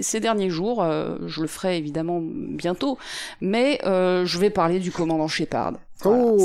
ces 0.00 0.20
derniers 0.20 0.48
jours. 0.48 0.82
je 1.26 1.42
le 1.42 1.46
ferai 1.46 1.76
évidemment 1.76 2.22
bientôt, 2.22 2.96
mais 3.42 3.78
je 3.84 4.38
vais 4.38 4.48
parler 4.48 4.78
du 4.78 4.92
commandant 4.92 5.28
Shepard. 5.28 5.74
Oh. 6.04 6.38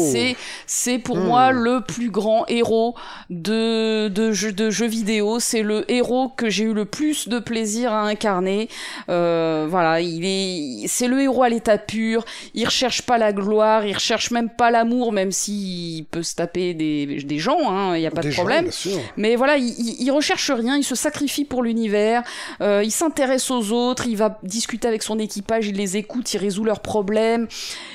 C'est 0.67 0.99
pour 0.99 1.15
Hmm. 1.17 1.25
moi 1.27 1.51
le 1.51 1.81
plus 1.81 2.09
grand 2.09 2.45
héros 2.47 2.95
de 3.29 4.07
de 4.09 4.31
jeux 4.31 4.51
de 4.51 4.69
jeux 4.69 4.87
vidéo. 4.87 5.39
C'est 5.39 5.61
le 5.63 5.89
héros 5.91 6.29
que 6.29 6.49
j'ai 6.49 6.63
eu 6.65 6.73
le 6.73 6.85
plus 6.85 7.27
de 7.27 7.39
plaisir 7.39 7.91
à 7.93 8.01
incarner. 8.01 8.69
Euh, 9.09 9.65
voilà, 9.69 10.01
il 10.01 10.23
est 10.25 10.87
c'est 10.87 11.07
le 11.07 11.21
héros 11.21 11.43
à 11.43 11.49
l'état 11.49 11.77
pur. 11.77 12.25
Il 12.53 12.65
recherche 12.65 13.01
pas 13.03 13.17
la 13.17 13.31
gloire, 13.33 13.85
il 13.85 13.93
recherche 13.93 14.31
même 14.31 14.49
pas 14.49 14.71
l'amour, 14.71 15.11
même 15.11 15.31
s'il 15.31 16.05
peut 16.05 16.23
se 16.23 16.35
taper 16.35 16.73
des 16.73 17.23
des 17.23 17.39
gens. 17.39 17.69
Hein, 17.69 17.95
il 17.95 18.01
y 18.01 18.07
a 18.07 18.11
pas 18.11 18.21
Des 18.21 18.29
de 18.29 18.33
problème. 18.33 18.69
Mais 19.17 19.35
voilà, 19.35 19.57
il, 19.57 19.67
il, 19.77 20.01
il 20.01 20.11
recherche 20.11 20.51
rien, 20.51 20.77
il 20.77 20.83
se 20.83 20.95
sacrifie 20.95 21.45
pour 21.45 21.63
l'univers, 21.63 22.23
euh, 22.61 22.81
il 22.83 22.91
s'intéresse 22.91 23.49
aux 23.51 23.71
autres, 23.71 24.07
il 24.07 24.17
va 24.17 24.39
discuter 24.43 24.87
avec 24.87 25.03
son 25.03 25.19
équipage, 25.19 25.67
il 25.67 25.75
les 25.75 25.97
écoute, 25.97 26.33
il 26.33 26.37
résout 26.37 26.63
leurs 26.63 26.81
problèmes. 26.81 27.47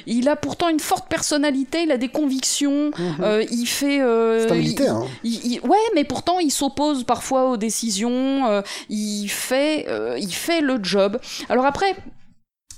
Il 0.06 0.28
a 0.28 0.36
pourtant 0.36 0.68
une 0.68 0.80
forte 0.80 1.08
personnalité, 1.08 1.49
il 1.84 1.90
a 1.92 1.96
des 1.96 2.08
convictions, 2.08 2.90
Mhm. 2.98 3.16
euh, 3.22 3.44
il 3.50 3.66
fait... 3.66 4.00
euh, 4.00 4.46
C'est 4.46 4.52
un 4.52 4.56
il- 4.56 4.60
militaire. 4.60 4.94
hein. 4.96 5.06
il- 5.24 5.52
il- 5.54 5.60
ouais, 5.62 5.78
mais 5.94 6.04
pourtant 6.04 6.38
il 6.38 6.50
s'oppose 6.50 7.04
parfois 7.04 7.50
aux 7.50 7.56
décisions. 7.56 8.46
euh, 8.48 8.62
il 8.88 9.28
fait, 9.28 9.86
euh, 9.88 10.16
il 10.18 10.32
fait 10.32 10.60
le 10.60 10.78
job. 10.82 11.18
Alors 11.48 11.64
après. 11.66 11.94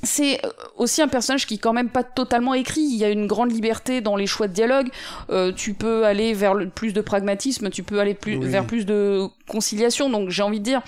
C'est 0.05 0.41
aussi 0.77 1.01
un 1.01 1.07
personnage 1.07 1.47
qui 1.47 1.55
est 1.55 1.59
quand 1.59 1.73
même 1.73 1.89
pas 1.89 2.03
totalement 2.03 2.55
écrit. 2.55 2.81
Il 2.81 2.97
y 2.97 3.05
a 3.05 3.09
une 3.09 3.29
grande 3.29 3.53
liberté 3.53 4.01
dans 4.01 4.17
les 4.17 4.27
choix 4.27 4.49
de 4.49 4.53
dialogue. 4.53 4.89
Euh, 5.31 5.53
tu 5.53 5.75
peux 5.75 6.05
aller 6.05 6.35
vers 6.35 6.55
le, 6.55 6.69
plus 6.69 6.93
de 6.93 7.01
pragmatisme, 7.01 7.71
tu 7.71 7.85
peux 7.85 8.01
aller 8.01 8.15
plus, 8.15 8.37
Oui. 8.37 8.49
vers 8.49 8.67
plus 8.67 8.85
de 8.85 9.29
conciliation. 9.47 10.11
Donc 10.11 10.31
j'ai 10.31 10.43
envie 10.43 10.59
de 10.59 10.65
dire, 10.65 10.83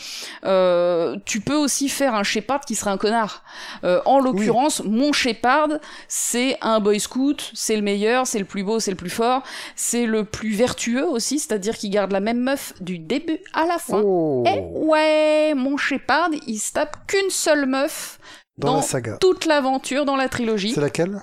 euh, 0.44 1.16
tu 1.26 1.40
peux 1.40 1.54
aussi 1.54 1.88
faire 1.88 2.14
un 2.14 2.24
Shepard 2.24 2.62
qui 2.62 2.74
serait 2.74 2.90
un 2.90 2.96
connard. 2.96 3.44
Euh, 3.84 4.00
en 4.04 4.18
l'occurrence, 4.18 4.82
mon 4.84 5.12
Shepard, 5.12 5.68
c'est 6.08 6.58
un 6.60 6.80
boy 6.80 6.98
scout, 6.98 7.52
c'est 7.54 7.76
le 7.76 7.82
meilleur, 7.82 8.26
c'est 8.26 8.40
le 8.40 8.44
plus 8.44 8.64
beau, 8.64 8.80
c'est 8.80 8.90
le 8.90 8.96
plus 8.96 9.10
fort, 9.10 9.42
c'est 9.76 10.06
le 10.06 10.24
plus 10.24 10.50
vertueux 10.54 11.06
aussi, 11.06 11.38
c'est-à-dire 11.38 11.76
qu'il 11.76 11.90
garde 11.90 12.10
la 12.10 12.20
même 12.20 12.40
meuf 12.40 12.72
du 12.80 12.98
début 12.98 13.38
à 13.52 13.64
la 13.66 13.78
fin. 13.78 14.00
Oh. 14.04 14.42
Et 14.46 14.58
ouais, 14.76 15.54
mon 15.54 15.76
Shepard, 15.76 16.30
il 16.48 16.58
se 16.58 16.72
tape 16.72 16.96
qu'une 17.06 17.30
seule 17.30 17.66
meuf 17.66 18.18
Dans, 18.58 18.68
dans 18.68 18.76
la 18.76 18.82
saga. 18.82 19.16
toute 19.20 19.46
l'aventure 19.46 20.04
dans 20.04 20.16
la 20.16 20.28
trilogie. 20.28 20.72
C'est 20.74 20.80
laquelle? 20.80 21.22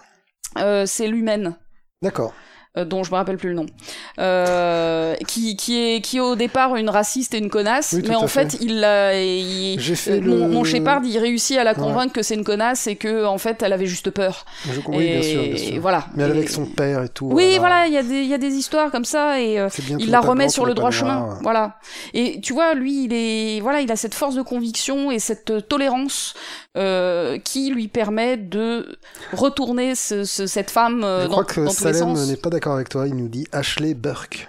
Euh, 0.58 0.86
c'est 0.86 1.08
l'humaine. 1.08 1.56
D'accord. 2.02 2.34
euh, 2.78 2.86
dont 2.86 3.04
je 3.04 3.12
me 3.12 3.16
rappelle 3.18 3.36
plus 3.38 3.50
le 3.50 3.56
nom, 3.56 3.66
euh, 4.20 5.14
qui, 5.28 5.56
qui 5.58 5.78
est 5.78 6.02
qui 6.02 6.18
est 6.18 6.22
au 6.22 6.36
départ 6.36 6.76
une 6.78 6.90
raciste 6.90 7.34
et 7.34 7.38
une 7.38 7.50
connasse, 7.50 7.94
Oui, 7.94 8.04
mais 8.08 8.16
en 8.16 8.28
fait, 8.28 8.52
fait. 8.54 8.58
il 8.62 8.80
J'ai 9.80 9.96
fait 9.96 10.22
mon, 10.22 10.36
le- 10.36 10.48
mon 10.48 10.64
Shepard, 10.64 11.02
il 11.04 11.18
réussit 11.18 11.58
à 11.58 11.64
la 11.66 11.72
Ouais. 11.72 11.78
convaincre 11.80 12.14
que 12.14 12.22
c'est 12.22 12.36
une 12.36 12.44
connasse 12.46 12.88
et 12.88 12.96
que 12.96 13.26
en 13.26 13.38
fait, 13.38 13.62
elle 13.62 13.74
avait 13.74 13.88
juste 13.88 14.10
peur. 14.12 14.46
Je 14.72 14.80
comprends, 14.80 15.02
et 15.02 15.20
bien 15.20 15.22
sûr, 15.22 15.44
bien 15.44 15.58
sûr. 15.58 15.82
voilà. 15.82 16.06
Mais 16.16 16.24
Et- 16.24 16.32
avec 16.32 16.50
son 16.50 16.66
père 16.66 17.04
et 17.04 17.10
tout. 17.10 17.28
Oui, 17.32 17.58
voilà, 17.60 17.88
il 17.88 17.94
y 17.94 17.98
a 17.98 18.04
des 18.04 18.22
il 18.22 18.28
y 18.28 18.34
a 18.34 18.38
des 18.38 18.54
histoires 18.54 18.90
comme 18.92 19.06
ça 19.06 19.42
et 19.42 19.60
euh, 19.60 19.68
il 20.00 20.10
la 20.10 20.22
remet 20.22 20.46
blanc, 20.46 20.50
sur 20.52 20.66
le 20.66 20.74
droit 20.74 20.92
chemin, 20.92 21.20
noir. 21.20 21.40
voilà. 21.42 21.76
Et 22.14 22.40
tu 22.42 22.54
vois, 22.54 22.74
lui, 22.74 23.04
il 23.06 23.14
est, 23.14 23.60
voilà, 23.62 23.82
il 23.82 23.92
a 23.92 23.96
cette 23.96 24.14
force 24.14 24.36
de 24.36 24.42
conviction 24.42 25.12
et 25.12 25.20
cette 25.20 25.68
tolérance 25.68 26.34
euh, 26.78 27.38
qui 27.38 27.70
lui 27.72 27.88
permet 27.88 28.38
de 28.38 28.98
retourner 29.34 29.96
ce- 29.96 30.24
ce- 30.24 30.48
cette 30.48 30.72
femme 30.72 31.04
euh, 31.04 31.22
Je 31.24 31.26
dans, 31.28 31.32
crois 31.32 31.44
que 31.46 31.62
dans 31.62 31.74
tous 31.74 31.86
les 31.86 31.94
Salem 31.94 32.14
n'est 32.28 32.38
pas 32.38 32.50
d'accord 32.50 32.76
avec 32.76 32.90
toi. 32.90 33.08
Il 33.08 33.16
nous 33.16 33.28
dit 33.30 33.46
Ashley 33.52 33.94
Burke. 33.94 34.48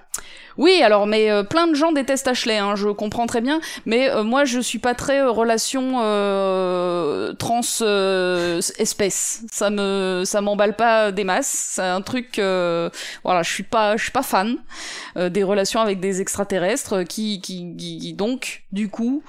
Oui, 0.58 0.82
alors, 0.82 1.06
mais 1.06 1.30
euh, 1.30 1.44
plein 1.44 1.66
de 1.66 1.72
gens 1.74 1.92
détestent 1.92 2.28
Ashley, 2.28 2.58
hein, 2.58 2.76
je 2.76 2.88
comprends 2.90 3.26
très 3.26 3.40
bien, 3.40 3.58
mais 3.86 4.10
euh, 4.10 4.22
moi, 4.22 4.44
je 4.44 4.60
suis 4.60 4.78
pas 4.78 4.94
très 4.94 5.20
euh, 5.22 5.30
relation 5.30 6.00
euh, 6.02 7.32
trans 7.32 7.60
euh, 7.80 8.60
espèce. 8.78 9.42
Ça 9.50 9.70
me, 9.70 10.24
ça 10.26 10.42
m'emballe 10.42 10.76
pas 10.76 11.10
des 11.10 11.24
masses. 11.24 11.70
C'est 11.76 11.82
un 11.82 12.02
truc, 12.02 12.38
euh, 12.38 12.90
voilà, 13.24 13.42
je 13.42 13.50
suis 13.50 13.62
pas, 13.62 13.96
je 13.96 14.02
suis 14.02 14.12
pas 14.12 14.22
fan 14.22 14.58
euh, 15.16 15.30
des 15.30 15.42
relations 15.42 15.80
avec 15.80 16.00
des 16.00 16.20
extraterrestres 16.20 17.02
qui, 17.04 17.40
qui, 17.40 17.74
qui, 17.76 17.98
qui- 17.98 18.12
donc, 18.12 18.64
du 18.72 18.90
coup, 18.90 19.22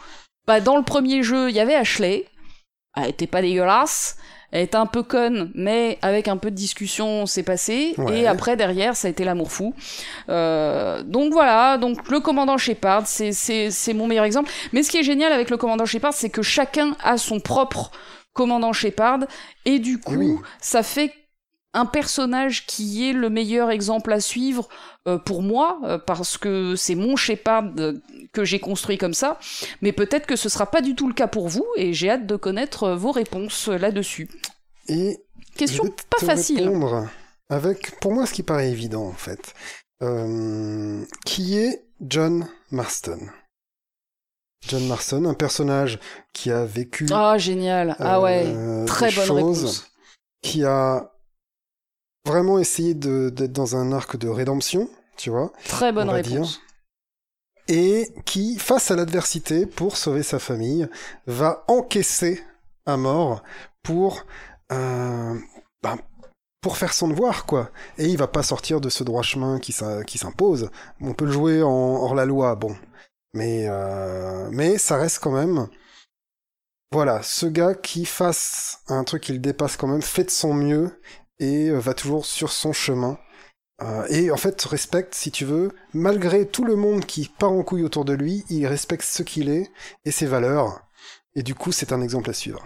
bah, 0.45 0.59
dans 0.59 0.75
le 0.75 0.83
premier 0.83 1.23
jeu, 1.23 1.49
il 1.49 1.55
y 1.55 1.59
avait 1.61 1.75
Ashley. 1.75 2.25
Elle 2.95 3.09
était 3.09 3.27
pas 3.27 3.41
dégueulasse. 3.41 4.17
Elle 4.51 4.61
était 4.65 4.77
un 4.77 4.85
peu 4.85 5.01
conne, 5.01 5.51
mais 5.55 5.97
avec 6.03 6.27
un 6.27 6.37
peu 6.37 6.51
de 6.51 6.55
discussion, 6.55 7.25
c'est 7.25 7.41
passé. 7.41 7.95
Ouais. 7.97 8.19
Et 8.19 8.27
après, 8.27 8.55
derrière, 8.55 8.95
ça 8.95 9.07
a 9.07 9.11
été 9.11 9.23
l'amour 9.23 9.51
fou. 9.51 9.73
Euh, 10.29 11.01
donc 11.01 11.33
voilà, 11.33 11.79
donc 11.79 12.07
le 12.11 12.19
commandant 12.19 12.57
Shepard, 12.59 13.07
c'est 13.07 13.31
c'est 13.31 13.71
c'est 13.71 13.95
mon 13.95 14.05
meilleur 14.05 14.25
exemple. 14.25 14.51
Mais 14.71 14.83
ce 14.83 14.91
qui 14.91 14.97
est 14.97 15.03
génial 15.03 15.31
avec 15.33 15.49
le 15.49 15.57
commandant 15.57 15.85
Shepard, 15.87 16.13
c'est 16.13 16.29
que 16.29 16.43
chacun 16.43 16.95
a 17.03 17.17
son 17.17 17.39
propre 17.39 17.89
commandant 18.33 18.73
Shepard, 18.73 19.21
et 19.65 19.79
du 19.79 19.99
coup, 19.99 20.13
Oui. 20.15 20.35
ça 20.61 20.83
fait 20.83 21.11
un 21.73 21.85
personnage 21.85 22.65
qui 22.65 23.09
est 23.09 23.13
le 23.13 23.29
meilleur 23.29 23.71
exemple 23.71 24.13
à 24.13 24.19
suivre 24.19 24.69
euh, 25.07 25.17
pour 25.17 25.41
moi, 25.41 25.79
euh, 25.83 25.97
parce 25.97 26.37
que 26.37 26.75
c'est 26.75 26.95
mon 26.95 27.15
Shepard 27.15 27.71
euh, 27.79 27.93
que 28.31 28.45
j'ai 28.45 28.59
construit 28.59 28.97
comme 28.97 29.13
ça, 29.13 29.39
mais 29.81 29.91
peut-être 29.91 30.25
que 30.27 30.35
ce 30.35 30.49
sera 30.49 30.67
pas 30.69 30.81
du 30.81 30.95
tout 30.95 31.07
le 31.07 31.13
cas 31.13 31.27
pour 31.27 31.47
vous, 31.49 31.65
et 31.75 31.93
j'ai 31.93 32.09
hâte 32.11 32.27
de 32.27 32.35
connaître 32.35 32.91
vos 32.91 33.11
réponses 33.11 33.67
là-dessus. 33.67 34.29
Et 34.87 35.17
Question 35.57 35.83
je 35.83 35.89
vais 35.89 35.95
pas 36.09 36.17
te 36.19 36.25
facile. 36.25 36.59
répondre 36.63 37.09
avec, 37.49 37.99
pour 37.99 38.13
moi, 38.13 38.25
ce 38.25 38.33
qui 38.33 38.43
paraît 38.43 38.69
évident, 38.69 39.05
en 39.05 39.13
fait. 39.13 39.53
Qui 41.25 41.57
est 41.57 41.85
John 42.01 42.47
Marston? 42.71 43.19
John 44.67 44.85
Marston, 44.87 45.25
un 45.25 45.33
personnage 45.33 45.99
qui 46.33 46.51
a 46.51 46.65
vécu 46.65 47.07
Ah, 47.11 47.37
génial. 47.37 47.95
Ah 47.99 48.19
ouais, 48.21 48.45
très 48.85 49.11
bonne 49.11 49.31
réponse. 49.31 49.91
qui 50.41 50.63
a 50.65 51.12
vraiment 52.25 52.59
essayé 52.59 52.93
de- 52.93 53.29
d'être 53.29 53.53
dans 53.53 53.75
un 53.75 53.91
arc 53.91 54.17
de 54.17 54.27
rédemption, 54.27 54.89
tu 55.17 55.29
vois, 55.29 55.51
Très 55.65 55.91
bonne 55.91 56.09
réponse. 56.09 56.61
et 57.67 58.09
qui, 58.25 58.57
face 58.57 58.91
à 58.91 58.95
l'adversité, 58.95 59.65
pour 59.65 59.97
sauver 59.97 60.23
sa 60.23 60.39
famille, 60.39 60.87
va 61.27 61.63
encaisser 61.67 62.41
à 62.85 62.97
mort 62.97 63.43
pour, 63.83 64.25
euh, 64.71 65.35
ben, 65.81 65.97
pour 66.61 66.77
faire 66.77 66.93
son 66.93 67.09
devoir, 67.09 67.45
quoi. 67.45 67.71
Et 67.97 68.05
il 68.07 68.17
va 68.17 68.27
pas 68.27 68.43
sortir 68.43 68.79
de 68.79 68.89
ce 68.89 69.03
droit 69.03 69.21
chemin 69.21 69.59
qui, 69.59 69.73
s'impose. 69.73 70.69
On 71.01 71.13
peut 71.13 71.25
le 71.25 71.31
jouer 71.31 71.61
en, 71.61 71.69
hors 71.69 72.15
la 72.15 72.25
loi, 72.25 72.55
bon. 72.55 72.75
Mais, 73.33 73.65
euh, 73.67 74.49
mais 74.51 74.77
ça 74.77 74.95
reste 74.97 75.19
quand 75.19 75.31
même. 75.31 75.67
Voilà, 76.93 77.21
ce 77.23 77.47
gars 77.47 77.73
qui, 77.73 78.05
face 78.05 78.79
à 78.87 78.93
un 78.93 79.03
truc 79.03 79.23
qui 79.23 79.33
le 79.33 79.39
dépasse 79.39 79.75
quand 79.77 79.87
même, 79.87 80.01
fait 80.01 80.25
de 80.25 80.29
son 80.29 80.53
mieux 80.53 80.91
et 81.39 81.69
euh, 81.69 81.79
va 81.79 81.93
toujours 81.93 82.25
sur 82.25 82.51
son 82.51 82.73
chemin. 82.73 83.17
Euh, 83.81 84.05
et 84.09 84.31
en 84.31 84.37
fait, 84.37 84.61
respecte, 84.63 85.15
si 85.15 85.31
tu 85.31 85.45
veux, 85.45 85.71
malgré 85.93 86.47
tout 86.47 86.63
le 86.63 86.75
monde 86.75 87.05
qui 87.05 87.27
part 87.39 87.51
en 87.51 87.63
couille 87.63 87.83
autour 87.83 88.05
de 88.05 88.13
lui, 88.13 88.43
il 88.49 88.65
respecte 88.67 89.03
ce 89.03 89.23
qu'il 89.23 89.49
est 89.49 89.69
et 90.05 90.11
ses 90.11 90.25
valeurs. 90.27 90.81
Et 91.35 91.41
du 91.43 91.55
coup, 91.55 91.71
c'est 91.71 91.91
un 91.91 92.01
exemple 92.01 92.29
à 92.29 92.33
suivre. 92.33 92.63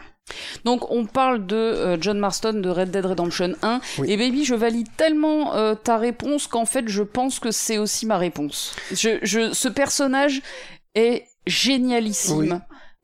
Donc 0.66 0.92
on 0.92 1.06
parle 1.06 1.46
de 1.46 1.56
euh, 1.56 1.98
John 2.02 2.20
Marston 2.20 2.56
de 2.56 2.70
Red 2.70 2.92
Dead 2.92 3.06
Redemption 3.06 3.54
1 3.62 3.80
Oui. 4.00 4.12
et 4.12 4.18
baby 4.18 4.44
je 4.44 4.56
valide 4.56 4.90
tellement 4.98 5.56
euh, 5.56 5.74
ta 5.74 5.96
réponse 5.98 6.48
qu'en 6.48 6.66
fait 6.66 6.90
je 6.90 7.02
pense 7.02 7.40
que 7.40 7.50
c'est 7.50 7.78
aussi 7.78 8.06
ma 8.06 8.18
réponse. 8.18 8.76
Je, 8.92 9.20
je, 9.22 9.54
ce 9.54 9.70
personnage 9.70 10.42
est 10.96 11.24
génialissime, 11.46 12.38
Oui. 12.40 12.50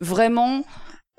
vraiment. 0.01 0.65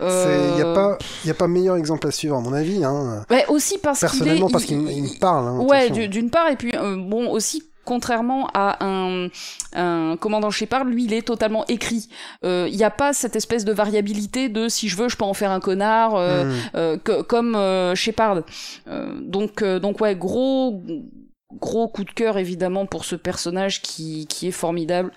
Il 0.01 0.07
euh, 0.07 0.55
n'y 0.57 0.61
a, 0.62 0.75
pas- 0.75 0.99
y 1.25 1.31
a 1.31 1.35
pas 1.35 1.47
meilleur 1.47 1.77
exemple 1.77 2.07
à 2.09 2.11
suivre, 2.11 2.37
à 2.37 2.41
mon 2.41 2.53
avis. 2.53 2.83
Hein. 2.85 3.25
ouais, 3.31 3.47
aussi 3.49 3.79
parce 3.79 4.03
est 4.03 4.07
Personnellement, 4.09 4.49
parce 4.51 4.65
il- 4.65 4.66
qu'il 4.69 4.91
il 4.91 5.03
me 5.05 5.19
parle. 5.21 5.47
hein, 5.47 5.61
Ouais, 5.61 5.89
d'une 5.91 6.31
part, 6.31 6.49
et 6.51 6.57
puis 6.57 6.73
euh, 6.75 6.97
bon, 6.97 7.31
aussi, 7.31 7.62
contrairement 7.85 8.49
à 8.55 8.85
un, 8.85 9.29
un 9.75 10.16
commandant 10.16 10.51
Shepard, 10.51 10.85
lui, 10.85 11.05
il 11.05 11.12
est 11.12 11.23
totalement 11.23 11.65
écrit. 11.69 12.09
Euh, 12.45 12.66
Il 12.69 12.77
n'y 12.77 12.83
a 12.83 12.91
pas 12.91 13.12
cette 13.12 13.37
espèce 13.37 13.65
de 13.65 13.73
variabilité 13.73 14.49
de 14.49 14.69
si 14.69 14.89
je 14.89 14.97
veux, 14.97 15.09
je 15.09 15.16
peux 15.16 15.25
en 15.25 15.35
faire 15.35 15.53
un 15.53 15.61
connard, 15.61 16.16
euh, 16.16 16.45
Hmm. 16.45 16.53
euh, 16.75 16.97
que- 16.99 17.23
comme 17.23 17.55
euh, 17.55 17.95
Shepard. 17.95 18.43
Euh, 18.89 19.15
donc, 19.21 19.62
euh, 19.62 19.79
donc 19.79 20.01
ouais, 20.01 20.16
gros, 20.16 20.83
gros 21.61 21.87
coup 21.87 22.03
de 22.03 22.11
cœur 22.11 22.37
évidemment 22.37 22.87
pour 22.87 23.05
ce 23.05 23.15
personnage 23.15 23.81
qui, 23.81 24.27
qui 24.27 24.49
est 24.49 24.53
formidable. 24.53 25.12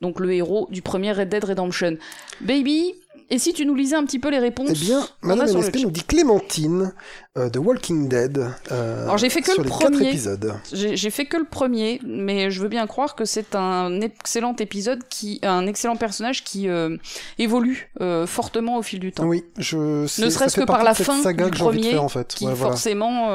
Donc 0.00 0.18
le 0.18 0.32
héros 0.32 0.66
du 0.70 0.80
premier 0.82 1.12
Red 1.12 1.28
Dead 1.28 1.44
Redemption. 1.44 1.96
Baby, 2.40 2.94
et 3.32 3.38
si 3.38 3.54
tu 3.54 3.64
nous 3.64 3.74
lisais 3.74 3.96
un 3.96 4.04
petit 4.04 4.18
peu 4.18 4.30
les 4.30 4.38
réponses 4.38 4.68
Eh 4.72 4.74
bien, 4.74 5.08
Madame 5.22 5.48
chat 5.48 5.78
nous 5.82 5.90
dit 5.90 6.04
Clémentine 6.04 6.92
euh, 7.38 7.48
de 7.48 7.58
Walking 7.58 8.06
Dead. 8.06 8.46
euh, 8.70 9.04
Alors, 9.04 9.16
j'ai 9.16 9.30
fait 9.30 9.40
que 9.40 9.50
sur 9.50 9.62
le 9.62 9.70
premier. 9.70 10.14
J'ai 10.70 11.10
fait 11.10 11.24
que 11.24 11.38
le 11.38 11.46
premier, 11.46 11.98
mais 12.06 12.50
je 12.50 12.60
veux 12.60 12.68
bien 12.68 12.86
croire 12.86 13.14
que 13.14 13.24
c'est 13.24 13.54
un 13.54 14.02
excellent 14.02 14.54
épisode 14.56 15.00
qui, 15.08 15.40
un 15.44 15.66
excellent 15.66 15.96
personnage 15.96 16.44
qui 16.44 16.68
euh, 16.68 16.98
évolue 17.38 17.90
fortement 18.26 18.76
au 18.76 18.82
fil 18.82 19.00
du 19.00 19.12
temps. 19.12 19.24
Oui, 19.24 19.44
je 19.56 20.06
sais, 20.06 20.22
ne 20.26 20.28
serait-ce 20.28 20.60
que 20.60 20.66
par 20.66 20.84
la 20.84 20.92
fin 20.92 21.22
saga 21.22 21.46
du 21.46 21.52
que 21.52 21.56
j'ai 21.56 21.64
envie 21.64 21.78
de 21.78 21.82
premier, 21.84 21.92
faire, 21.92 22.04
en 22.04 22.10
fait. 22.10 22.34
qui 22.34 22.46
Ouais, 22.46 22.54
forcément 22.54 23.30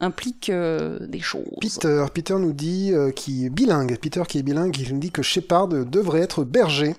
implique 0.00 0.50
des 0.50 1.20
choses. 1.20 1.44
Peter, 1.60 2.04
Peter 2.12 2.34
nous 2.34 2.52
dit 2.52 2.92
qui 3.14 3.46
est 3.46 3.50
bilingue. 3.50 3.96
Peter 4.00 4.22
qui 4.26 4.40
est 4.40 4.42
bilingue, 4.42 4.76
il 4.76 4.92
nous 4.92 4.98
dit 4.98 5.12
que 5.12 5.22
Shepard 5.22 5.68
devrait 5.68 6.22
être 6.22 6.42
berger. 6.42 6.96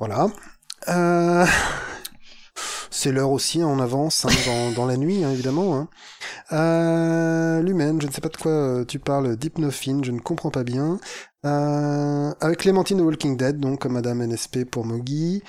Voilà. 0.00 0.26
Euh, 0.88 1.46
c'est 2.90 3.12
l'heure 3.12 3.30
aussi, 3.30 3.62
hein, 3.62 3.66
on 3.68 3.78
avance 3.78 4.24
hein, 4.24 4.30
dans, 4.46 4.72
dans, 4.72 4.86
la 4.86 4.96
nuit, 4.96 5.22
hein, 5.22 5.30
évidemment. 5.30 5.76
Hein. 5.76 5.88
Euh, 6.52 7.62
Lumen, 7.62 8.00
je 8.00 8.06
ne 8.06 8.12
sais 8.12 8.20
pas 8.20 8.28
de 8.28 8.36
quoi 8.36 8.50
euh, 8.50 8.84
tu 8.84 8.98
parles, 8.98 9.36
d'hypnophine, 9.36 10.04
je 10.04 10.10
ne 10.10 10.18
comprends 10.18 10.50
pas 10.50 10.64
bien. 10.64 10.98
Euh, 11.44 12.32
avec 12.40 12.58
Clémentine 12.58 12.98
de 12.98 13.02
Walking 13.02 13.36
Dead, 13.36 13.60
donc 13.60 13.84
Madame 13.86 14.26
NSP 14.26 14.64
pour 14.64 14.84
Mogi. 14.84 15.42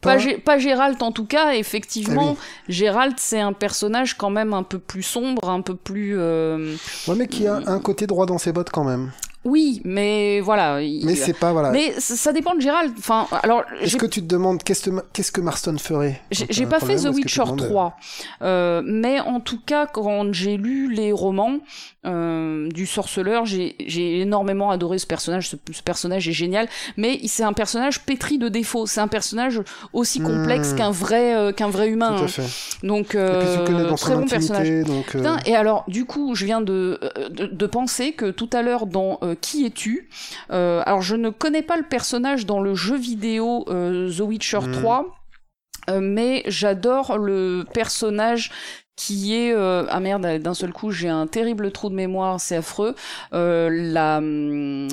Pas, 0.00 0.18
pas, 0.44 0.58
Gérald 0.58 1.02
en 1.02 1.12
tout 1.12 1.26
cas, 1.26 1.52
effectivement. 1.52 2.36
Ah 2.38 2.42
Gérald, 2.68 3.16
c'est 3.18 3.40
un 3.40 3.52
personnage 3.52 4.14
quand 4.14 4.30
même 4.30 4.54
un 4.54 4.62
peu 4.62 4.78
plus 4.78 5.02
sombre, 5.02 5.50
un 5.50 5.60
peu 5.60 5.74
plus. 5.74 6.16
Ouais, 6.18 7.14
mais 7.16 7.26
qui 7.26 7.46
a 7.46 7.56
un 7.66 7.80
côté 7.80 8.06
droit 8.06 8.26
dans 8.26 8.38
ses 8.38 8.52
bottes 8.52 8.70
quand 8.70 8.84
même. 8.84 9.10
Oui, 9.46 9.80
mais 9.84 10.40
voilà. 10.40 10.80
Mais 10.80 11.14
c'est 11.14 11.32
pas 11.32 11.52
voilà. 11.52 11.70
Mais 11.70 11.94
ça 11.98 12.32
dépend 12.32 12.54
de 12.54 12.60
Gérald. 12.60 12.92
Enfin, 12.98 13.28
alors. 13.42 13.62
Est-ce 13.80 13.96
que 13.96 14.06
tu 14.06 14.20
te 14.20 14.26
demandes 14.26 14.62
qu'est-ce 14.62 14.90
que 14.90 14.96
qu'est-ce 15.12 15.30
que 15.30 15.40
Marston 15.40 15.76
ferait 15.78 16.20
J'ai 16.32 16.66
pas 16.66 16.80
fait 16.80 16.96
The 16.96 17.14
Witcher 17.14 17.44
3, 17.56 17.96
euh, 18.42 18.82
mais 18.84 19.20
en 19.20 19.40
tout 19.40 19.60
cas, 19.64 19.86
quand 19.86 20.32
j'ai 20.32 20.56
lu 20.56 20.92
les 20.92 21.12
romans 21.12 21.60
euh, 22.06 22.68
du 22.68 22.86
sorceleur, 22.86 23.46
j'ai 23.46 24.20
énormément 24.20 24.70
adoré 24.70 24.98
ce 24.98 25.06
personnage. 25.06 25.48
Ce, 25.48 25.56
personnage 25.84 26.28
est 26.28 26.32
génial, 26.32 26.68
mais 26.96 27.20
c'est 27.26 27.42
un 27.42 27.52
personnage 27.52 28.00
pétri 28.02 28.38
de 28.38 28.48
défauts. 28.48 28.86
C'est 28.86 29.00
un 29.00 29.08
personnage 29.08 29.60
aussi 29.92 30.20
complexe 30.20 30.72
hmm. 30.72 30.76
qu'un 30.76 30.90
vrai 30.90 31.34
euh, 31.34 31.52
qu'un 31.52 31.68
vrai 31.68 31.88
humain. 31.88 32.16
Tout 32.16 32.24
à 32.24 32.28
fait. 32.28 32.86
Donc 32.86 33.14
euh, 33.14 33.92
très 33.96 34.14
bon 34.14 34.26
personnage. 34.26 34.68
Donc, 34.84 35.06
Putain, 35.06 35.38
et 35.46 35.56
alors, 35.56 35.84
du 35.88 36.04
coup, 36.04 36.34
je 36.34 36.44
viens 36.44 36.60
de 36.60 37.00
de, 37.30 37.46
de 37.46 37.66
penser 37.66 38.12
que 38.12 38.30
tout 38.30 38.50
à 38.52 38.62
l'heure 38.62 38.86
dans 38.86 39.18
qui 39.40 39.66
es-tu 39.66 40.08
euh, 40.50 40.82
Alors 40.86 41.02
je 41.02 41.16
ne 41.16 41.30
connais 41.30 41.62
pas 41.62 41.76
le 41.76 41.82
personnage 41.82 42.46
dans 42.46 42.60
le 42.60 42.74
jeu 42.74 42.96
vidéo 42.96 43.64
euh, 43.68 44.10
The 44.12 44.20
Witcher 44.20 44.60
3, 44.72 45.02
hmm. 45.02 45.90
euh, 45.90 46.00
mais 46.00 46.42
j'adore 46.46 47.18
le 47.18 47.64
personnage 47.72 48.50
qui 48.96 49.34
est 49.34 49.54
ah 49.54 50.00
merde 50.00 50.38
d'un 50.38 50.54
seul 50.54 50.72
coup 50.72 50.90
j'ai 50.90 51.10
un 51.10 51.26
terrible 51.26 51.70
trou 51.70 51.90
de 51.90 51.94
mémoire 51.94 52.40
c'est 52.40 52.56
affreux 52.56 52.94
la 53.30 54.16
hum, 54.16 54.88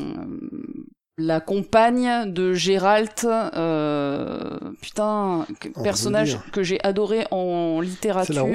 la 1.17 1.39
compagne 1.39 2.31
de 2.31 2.53
Gérald, 2.53 3.09
euh, 3.23 4.57
putain, 4.81 5.45
personnage 5.83 6.39
que 6.51 6.63
j'ai 6.63 6.83
adoré 6.83 7.25
en 7.29 7.81
littérature. 7.81 8.47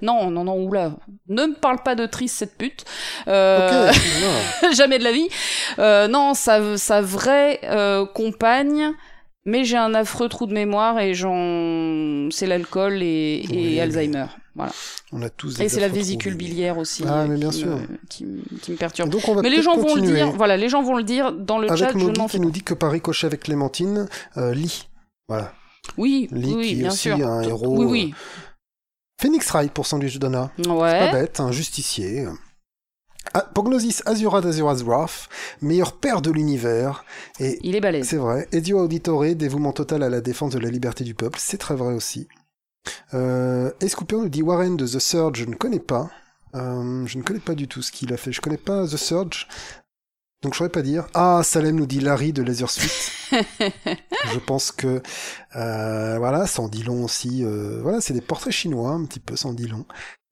non, 0.00 0.30
non, 0.30 0.44
non, 0.44 0.56
oula, 0.62 0.92
ne 1.28 1.46
me 1.46 1.54
parle 1.54 1.82
pas 1.82 1.96
de 1.96 2.06
triste 2.06 2.36
cette 2.36 2.56
pute. 2.56 2.84
Euh, 3.26 3.90
jamais 4.74 4.98
de 4.98 5.04
la 5.04 5.12
vie. 5.12 5.28
Euh, 5.80 6.06
non, 6.06 6.34
sa, 6.34 6.76
sa 6.76 7.00
vraie 7.00 7.60
euh, 7.64 8.06
compagne. 8.06 8.92
Mais 9.46 9.64
j'ai 9.64 9.76
un 9.76 9.92
affreux 9.94 10.28
trou 10.28 10.46
de 10.46 10.54
mémoire 10.54 10.98
et 11.00 11.12
j'en, 11.12 12.28
c'est 12.30 12.46
l'alcool 12.46 13.02
et, 13.02 13.44
et 13.50 13.80
Alzheimer. 13.80 14.26
Voilà. 14.54 14.72
On 15.12 15.20
a 15.20 15.28
tous 15.28 15.60
Et 15.60 15.68
c'est 15.68 15.80
la 15.80 15.88
vésicule 15.88 16.34
biliaire 16.34 16.78
aussi. 16.78 17.04
Ah, 17.06 17.26
mais 17.28 17.36
bien 17.36 17.50
qui 17.50 17.58
sûr. 17.58 17.76
Me, 17.76 17.86
qui, 18.08 18.26
qui, 18.62 18.72
me 18.72 18.76
perturbe. 18.76 19.10
Donc 19.10 19.28
on 19.28 19.34
va 19.34 19.42
mais 19.42 19.50
les 19.50 19.62
gens 19.62 19.76
vont 19.76 19.96
le 19.96 20.02
dire. 20.02 20.30
Voilà, 20.32 20.56
les 20.56 20.68
gens 20.68 20.82
vont 20.82 20.96
le 20.96 21.02
dire 21.02 21.32
dans 21.32 21.58
le 21.58 21.68
avec 21.68 21.78
chat. 21.78 21.90
Avec 21.90 22.30
qui 22.30 22.40
nous 22.40 22.50
dit 22.50 22.62
que 22.62 22.72
par 22.72 22.92
ricochet 22.92 23.26
avec 23.26 23.40
Clémentine, 23.40 24.08
euh, 24.36 24.54
Lee. 24.54 24.88
Voilà. 25.28 25.52
Oui, 25.98 26.28
Lee 26.30 26.54
oui, 26.54 26.68
qui 26.68 26.74
bien 26.76 26.86
est 26.86 26.92
aussi 26.92 26.98
sûr. 27.00 27.26
un 27.26 27.42
héros. 27.42 27.76
Oui, 27.78 27.86
oui. 27.86 28.14
Phoenix 29.20 29.50
Wright 29.50 29.72
pour 29.72 29.86
Sandwich 29.86 30.18
Donna. 30.18 30.50
Ouais. 30.58 30.64
C'est 30.90 31.10
pas 31.10 31.12
bête, 31.12 31.40
un 31.40 31.52
justicier. 31.52 32.26
Ah, 33.32 33.42
Pognosis 33.54 34.02
Azura 34.06 34.40
d'Azura's 34.40 34.82
Wrath, 34.82 35.28
meilleur 35.62 35.92
père 35.96 36.20
de 36.20 36.30
l'univers. 36.30 37.04
Et 37.40 37.58
il 37.62 37.74
est 37.74 37.80
balèze. 37.80 38.08
C'est 38.08 38.16
vrai. 38.16 38.48
Edio 38.52 38.80
Auditore, 38.80 39.34
dévouement 39.34 39.72
total 39.72 40.02
à 40.02 40.08
la 40.08 40.20
défense 40.20 40.52
de 40.52 40.58
la 40.58 40.70
liberté 40.70 41.04
du 41.04 41.14
peuple. 41.14 41.38
C'est 41.40 41.58
très 41.58 41.74
vrai 41.74 41.94
aussi. 41.94 42.28
Euh, 43.14 43.70
nous 44.12 44.28
dit 44.28 44.42
Warren 44.42 44.76
de 44.76 44.86
The 44.86 44.98
Surge, 44.98 45.40
je 45.40 45.46
ne 45.46 45.54
connais 45.54 45.80
pas. 45.80 46.10
Euh, 46.54 47.06
je 47.06 47.18
ne 47.18 47.22
connais 47.22 47.40
pas 47.40 47.54
du 47.54 47.66
tout 47.66 47.82
ce 47.82 47.90
qu'il 47.90 48.12
a 48.12 48.16
fait. 48.16 48.32
Je 48.32 48.40
connais 48.40 48.56
pas 48.56 48.86
The 48.86 48.96
Surge. 48.96 49.48
Donc 50.42 50.52
je 50.52 50.58
saurais 50.58 50.70
pas 50.70 50.82
dire. 50.82 51.06
Ah, 51.14 51.40
Salem 51.42 51.76
nous 51.76 51.86
dit 51.86 52.00
Larry 52.00 52.34
de 52.34 52.42
Laser 52.42 52.70
Suite. 52.70 53.10
je 53.32 54.38
pense 54.38 54.72
que 54.72 55.00
euh, 55.56 56.18
voilà, 56.18 56.46
sans 56.46 56.68
dit 56.68 56.82
long 56.82 57.04
aussi. 57.04 57.42
Euh, 57.42 57.80
voilà, 57.82 58.02
c'est 58.02 58.12
des 58.12 58.20
portraits 58.20 58.52
chinois 58.52 58.90
un 58.90 59.06
petit 59.06 59.20
peu, 59.20 59.36
sans 59.36 59.54
dit 59.54 59.66
long. 59.66 59.86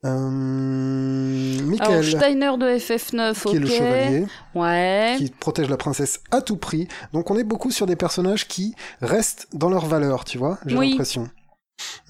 Euh, 0.05 1.61
Michael, 1.65 1.91
Alors, 1.91 2.05
Steiner 2.05 2.53
de 2.59 2.66
FF9, 2.79 3.45
qui 3.45 3.57
est 3.57 3.59
le 3.61 3.66
chevalier, 3.66 4.27
Ouais. 4.55 5.15
qui 5.19 5.31
protège 5.31 5.69
la 5.69 5.77
princesse 5.77 6.20
à 6.31 6.41
tout 6.43 6.57
prix. 6.57 6.89
Donc 7.12 7.31
on 7.31 7.39
est 7.39 7.45
beaucoup 7.45 7.70
sur 7.70 7.87
des 7.87 7.97
personnages 7.97 8.49
qui 8.49 8.74
restent 9.01 9.47
dans 9.53 9.69
leur 9.70 9.87
valeur, 9.87 10.24
tu 10.24 10.39
vois, 10.39 10.59
j'ai 10.66 10.77
Oui. 10.77 10.91
l'impression. 10.91 11.29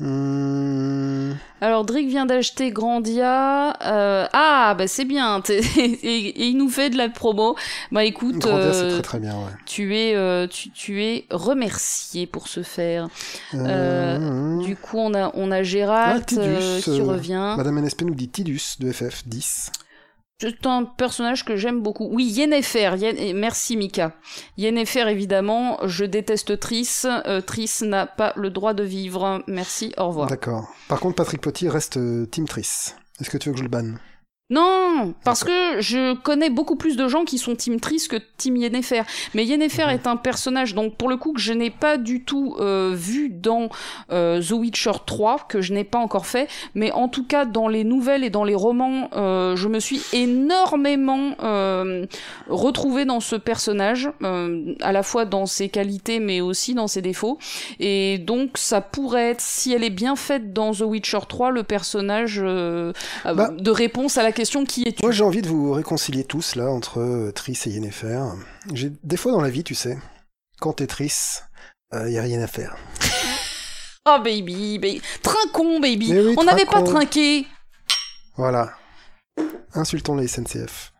Hum, 0.00 1.36
Alors, 1.60 1.84
Drick 1.84 2.08
vient 2.08 2.26
d'acheter 2.26 2.70
Grandia. 2.70 3.70
Euh, 3.84 4.26
ah, 4.32 4.74
bah 4.76 4.88
c'est 4.88 5.04
bien. 5.04 5.42
et, 5.48 6.48
il 6.48 6.56
nous 6.56 6.68
fait 6.68 6.90
de 6.90 6.96
la 6.96 7.08
promo. 7.08 7.56
Bah 7.90 8.04
écoute, 8.04 8.38
Grandia, 8.38 8.72
c'est 8.72 8.82
euh, 8.82 8.90
très 8.94 9.02
très 9.02 9.18
bien, 9.20 9.34
ouais. 9.34 9.52
tu, 9.66 9.96
es, 9.96 10.14
euh, 10.14 10.46
tu, 10.46 10.70
tu 10.70 11.02
es 11.02 11.26
remercié 11.30 12.26
pour 12.26 12.48
ce 12.48 12.62
faire. 12.62 13.08
Hum, 13.52 14.62
Du 14.64 14.76
coup, 14.76 14.98
on 14.98 15.14
a, 15.14 15.30
on 15.34 15.50
a 15.50 15.62
Gérald 15.62 16.22
Ah, 16.22 16.26
Tidus, 16.26 16.82
qui 16.82 17.00
revient. 17.00 17.54
Madame 17.56 17.78
NSP 17.80 18.02
nous 18.02 18.14
dit 18.14 18.28
Tidus 18.28 18.76
de 18.80 18.90
FF10. 18.90 19.70
C'est 20.42 20.66
un 20.66 20.84
personnage 20.84 21.44
que 21.44 21.56
j'aime 21.56 21.80
beaucoup. 21.82 22.08
Oui, 22.10 22.24
Yennefer. 22.24 22.90
Yen- 22.96 23.34
Merci 23.36 23.76
Mika. 23.76 24.12
Yennefer, 24.58 25.08
évidemment. 25.08 25.78
Je 25.84 26.04
déteste 26.04 26.58
Triss. 26.58 27.06
Euh, 27.26 27.40
Triss 27.40 27.82
n'a 27.82 28.06
pas 28.06 28.32
le 28.36 28.50
droit 28.50 28.74
de 28.74 28.82
vivre. 28.82 29.42
Merci, 29.46 29.94
au 29.98 30.08
revoir. 30.08 30.26
D'accord. 30.28 30.68
Par 30.88 31.00
contre, 31.00 31.14
Patrick 31.16 31.40
Potier 31.40 31.68
reste 31.68 31.96
euh, 31.96 32.26
Team 32.26 32.46
Triss. 32.48 32.96
Est-ce 33.20 33.30
que 33.30 33.38
tu 33.38 33.48
veux 33.48 33.52
que 33.52 33.58
je 33.58 33.64
le 33.64 33.70
banne? 33.70 33.98
Non, 34.52 35.14
parce 35.24 35.44
que 35.44 35.80
je 35.80 36.12
connais 36.12 36.50
beaucoup 36.50 36.76
plus 36.76 36.94
de 36.94 37.08
gens 37.08 37.24
qui 37.24 37.38
sont 37.38 37.56
Team 37.56 37.80
Triss 37.80 38.06
que 38.06 38.16
Team 38.36 38.58
Yennefer. 38.58 39.00
Mais 39.32 39.46
Yennefer 39.46 39.86
est 39.88 40.06
un 40.06 40.16
personnage, 40.16 40.74
donc 40.74 40.96
pour 40.96 41.08
le 41.08 41.16
coup, 41.16 41.32
que 41.32 41.40
je 41.40 41.54
n'ai 41.54 41.70
pas 41.70 41.96
du 41.96 42.22
tout 42.22 42.56
euh, 42.60 42.92
vu 42.94 43.30
dans 43.30 43.70
euh, 44.10 44.42
The 44.42 44.50
Witcher 44.50 44.92
3, 45.06 45.46
que 45.48 45.62
je 45.62 45.72
n'ai 45.72 45.84
pas 45.84 45.98
encore 45.98 46.26
fait. 46.26 46.50
Mais 46.74 46.92
en 46.92 47.08
tout 47.08 47.24
cas, 47.24 47.46
dans 47.46 47.66
les 47.66 47.82
nouvelles 47.82 48.24
et 48.24 48.28
dans 48.28 48.44
les 48.44 48.54
romans, 48.54 49.08
euh, 49.14 49.56
je 49.56 49.68
me 49.68 49.80
suis 49.80 50.02
énormément 50.12 51.34
retrouvée 52.50 53.06
dans 53.06 53.20
ce 53.20 53.36
personnage, 53.36 54.10
à 54.82 54.92
la 54.92 55.02
fois 55.02 55.24
dans 55.24 55.46
ses 55.46 55.70
qualités, 55.70 56.20
mais 56.20 56.42
aussi 56.42 56.74
dans 56.74 56.88
ses 56.88 57.00
défauts. 57.00 57.38
Et 57.80 58.18
donc, 58.18 58.58
ça 58.58 58.82
pourrait 58.82 59.30
être, 59.30 59.40
si 59.40 59.72
elle 59.72 59.82
est 59.82 59.88
bien 59.88 60.14
faite 60.14 60.52
dans 60.52 60.72
The 60.72 60.82
Witcher 60.82 61.20
3, 61.26 61.52
le 61.52 61.62
personnage 61.62 62.42
Bah, 63.24 63.48
de 63.48 63.70
réponse 63.70 64.18
à 64.18 64.22
la 64.22 64.32
question 64.32 64.41
qui 64.66 64.82
es-tu 64.86 65.02
Moi, 65.02 65.12
j'ai 65.12 65.24
envie 65.24 65.42
de 65.42 65.48
vous 65.48 65.72
réconcilier 65.72 66.24
tous, 66.24 66.54
là, 66.56 66.70
entre 66.70 67.00
euh, 67.00 67.32
Triss 67.32 67.66
et 67.66 67.70
Yennefer. 67.70 68.22
J'ai 68.72 68.92
des 69.02 69.16
fois 69.16 69.32
dans 69.32 69.40
la 69.40 69.50
vie, 69.50 69.64
tu 69.64 69.74
sais, 69.74 69.98
quand 70.60 70.74
t'es 70.74 70.86
Triss, 70.86 71.44
il 71.94 72.12
y 72.12 72.18
a 72.18 72.22
rien 72.22 72.40
à 72.40 72.46
faire. 72.46 72.76
Oh 74.04 74.18
baby, 74.18 74.80
baby. 74.80 75.00
Trinquons 75.22 75.78
baby. 75.78 76.12
Oui, 76.12 76.34
On 76.36 76.42
n'avait 76.42 76.66
pas 76.66 76.82
trinqué. 76.82 77.46
Voilà. 78.36 78.72
Insultons 79.74 80.16
les 80.16 80.26
SNCF. 80.26 80.92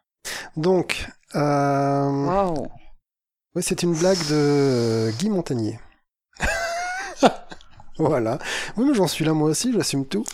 Donc, 0.57 1.09
euh... 1.35 2.09
Wow. 2.09 2.69
ouais, 3.57 3.63
c'est 3.63 3.83
une 3.83 3.95
blague 3.95 4.21
de 4.29 4.35
euh, 4.35 5.11
Guy 5.19 5.31
Montagnier. 5.31 5.81
voilà. 7.99 8.39
Oui, 8.77 8.85
mais 8.87 8.95
j'en 8.95 9.09
suis 9.09 9.25
là 9.25 9.33
moi 9.33 9.51
aussi, 9.51 9.73
j'assume 9.73 10.07
tout. 10.07 10.25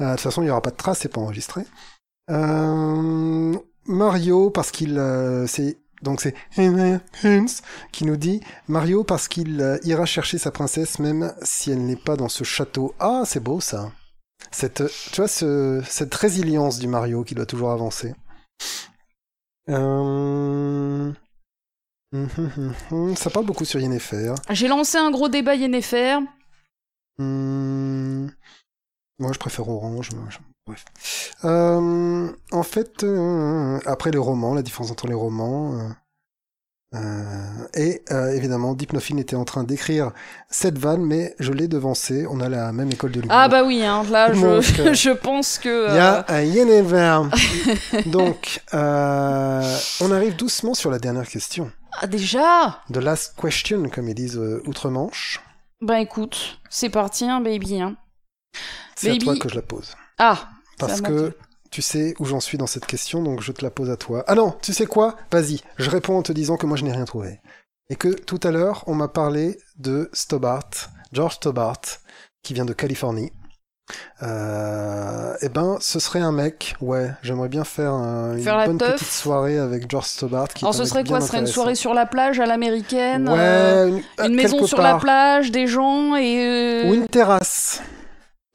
Euh, 0.00 0.06
De 0.06 0.10
toute 0.12 0.20
façon, 0.20 0.42
il 0.42 0.46
n'y 0.46 0.50
aura 0.50 0.62
pas 0.62 0.70
de 0.70 0.76
trace, 0.76 1.00
c'est 1.00 1.08
pas 1.08 1.20
enregistré. 1.20 1.62
Euh, 2.30 3.56
Mario, 3.86 4.50
parce 4.50 4.70
qu'il... 4.70 4.98
euh, 4.98 5.46
c'est 5.46 5.78
donc 6.02 6.22
c'est 6.22 6.34
qui 7.92 8.06
nous 8.06 8.16
dit 8.16 8.40
Mario 8.68 9.04
parce 9.04 9.28
qu'il 9.28 9.78
ira 9.84 10.06
chercher 10.06 10.38
sa 10.38 10.50
princesse 10.50 10.98
même 10.98 11.34
si 11.42 11.70
elle 11.72 11.84
n'est 11.84 11.94
pas 11.94 12.16
dans 12.16 12.30
ce 12.30 12.42
château. 12.42 12.94
Ah, 12.98 13.24
c'est 13.26 13.40
beau 13.40 13.60
ça. 13.60 13.92
Cette, 14.50 14.82
tu 15.12 15.16
vois, 15.20 15.28
ce, 15.28 15.82
cette 15.86 16.14
résilience 16.14 16.78
du 16.78 16.88
Mario 16.88 17.22
qui 17.22 17.34
doit 17.34 17.44
toujours 17.44 17.70
avancer. 17.70 18.14
Euh... 19.68 21.12
Ça 23.16 23.30
parle 23.30 23.44
beaucoup 23.44 23.66
sur 23.66 23.78
Yennefer. 23.78 24.34
J'ai 24.48 24.68
lancé 24.68 24.96
un 24.96 25.10
gros 25.10 25.28
débat 25.28 25.54
Yennefer. 25.54 26.18
Hum, 27.18 28.32
Moi, 29.20 29.32
je 29.34 29.38
préfère 29.38 29.68
Orange. 29.68 30.08
Bref. 30.66 30.84
Euh, 31.44 32.28
en 32.52 32.62
fait, 32.62 33.04
euh, 33.04 33.78
après 33.84 34.10
les 34.10 34.18
romans, 34.18 34.54
la 34.54 34.62
différence 34.62 34.90
entre 34.90 35.06
les 35.06 35.14
romans. 35.14 35.78
euh, 36.94 37.66
et 37.74 38.02
évidemment, 38.34 38.72
Dipnophine 38.72 39.18
était 39.18 39.36
en 39.36 39.44
train 39.44 39.62
d'écrire 39.62 40.12
cette 40.48 40.78
vanne, 40.78 41.04
mais 41.04 41.34
je 41.38 41.52
l'ai 41.52 41.68
devancé. 41.68 42.26
On 42.30 42.40
a 42.40 42.48
la 42.48 42.72
même 42.72 42.90
école 42.90 43.12
de 43.12 43.20
l'humour. 43.20 43.36
Ah 43.38 43.48
bah 43.48 43.62
oui, 43.62 43.84
hein, 43.84 44.04
là 44.10 44.32
je, 44.32 44.40
Donc, 44.40 44.62
je 44.94 45.10
pense 45.10 45.58
que... 45.58 45.90
Il 45.90 45.96
y 45.96 45.98
a 45.98 46.24
un 46.26 46.40
Yennefer. 46.40 47.20
Donc, 48.10 48.62
on 48.72 50.12
arrive 50.12 50.34
doucement 50.36 50.72
sur 50.72 50.90
la 50.90 50.98
dernière 50.98 51.28
question. 51.28 51.70
Ah 52.00 52.06
déjà? 52.06 52.80
The 52.90 52.96
last 52.96 53.34
question, 53.38 53.86
comme 53.90 54.08
ils 54.08 54.14
disent 54.14 54.40
outre-Manche. 54.64 55.42
Bah 55.82 56.00
écoute, 56.00 56.58
c'est 56.70 56.90
parti, 56.90 57.24
hein, 57.24 57.40
baby. 57.40 57.80
Hein. 57.82 57.96
C'est 58.96 59.10
à 59.10 59.16
toi 59.16 59.36
que 59.36 59.48
je 59.48 59.54
la 59.54 59.62
pose. 59.62 59.94
Ah 60.18 60.48
Parce 60.78 61.00
que 61.00 61.34
tu 61.70 61.82
sais 61.82 62.14
où 62.18 62.24
j'en 62.24 62.40
suis 62.40 62.58
dans 62.58 62.66
cette 62.66 62.86
question, 62.86 63.22
donc 63.22 63.40
je 63.42 63.52
te 63.52 63.62
la 63.64 63.70
pose 63.70 63.90
à 63.90 63.96
toi. 63.96 64.24
Ah 64.26 64.34
non, 64.34 64.56
tu 64.62 64.72
sais 64.72 64.86
quoi? 64.86 65.16
Vas-y, 65.30 65.60
je 65.78 65.88
réponds 65.88 66.18
en 66.18 66.22
te 66.22 66.32
disant 66.32 66.56
que 66.56 66.66
moi 66.66 66.76
je 66.76 66.84
n'ai 66.84 66.92
rien 66.92 67.04
trouvé. 67.04 67.40
Et 67.90 67.96
que 67.96 68.08
tout 68.08 68.40
à 68.42 68.50
l'heure, 68.50 68.84
on 68.86 68.94
m'a 68.94 69.08
parlé 69.08 69.58
de 69.78 70.10
Stobart, 70.12 70.68
George 71.12 71.34
Stobart, 71.36 71.80
qui 72.42 72.54
vient 72.54 72.64
de 72.64 72.72
Californie. 72.72 73.32
Euh, 74.22 75.34
eh 75.40 75.48
ben, 75.48 75.76
ce 75.80 75.98
serait 75.98 76.20
un 76.20 76.30
mec, 76.32 76.76
ouais, 76.80 77.10
j'aimerais 77.22 77.48
bien 77.48 77.64
faire 77.64 77.92
un- 77.92 78.36
une 78.36 78.42
Faire 78.44 78.64
bonne 78.66 78.78
teuf. 78.78 78.94
petite 78.94 79.08
soirée 79.08 79.58
avec 79.58 79.90
George 79.90 80.06
Stobart. 80.06 80.48
Qui 80.48 80.64
Alors 80.64 80.74
ce 80.74 80.84
serait 80.84 81.04
quoi? 81.04 81.20
Ce 81.20 81.28
serait 81.28 81.38
une 81.40 81.46
soirée 81.46 81.74
sur 81.74 81.94
la 81.94 82.06
plage 82.06 82.38
à 82.38 82.46
l'américaine 82.46 83.28
Ouais, 83.28 83.36
euh, 83.38 83.88
une, 83.88 84.02
euh, 84.20 84.26
Une 84.28 84.34
maison 84.34 84.66
sur 84.66 84.80
la 84.80 84.96
plage, 84.96 85.50
des 85.50 85.66
gens 85.66 86.14
et 86.16 86.84
Ou 86.88 86.94
une 86.94 87.08
terrasse, 87.08 87.80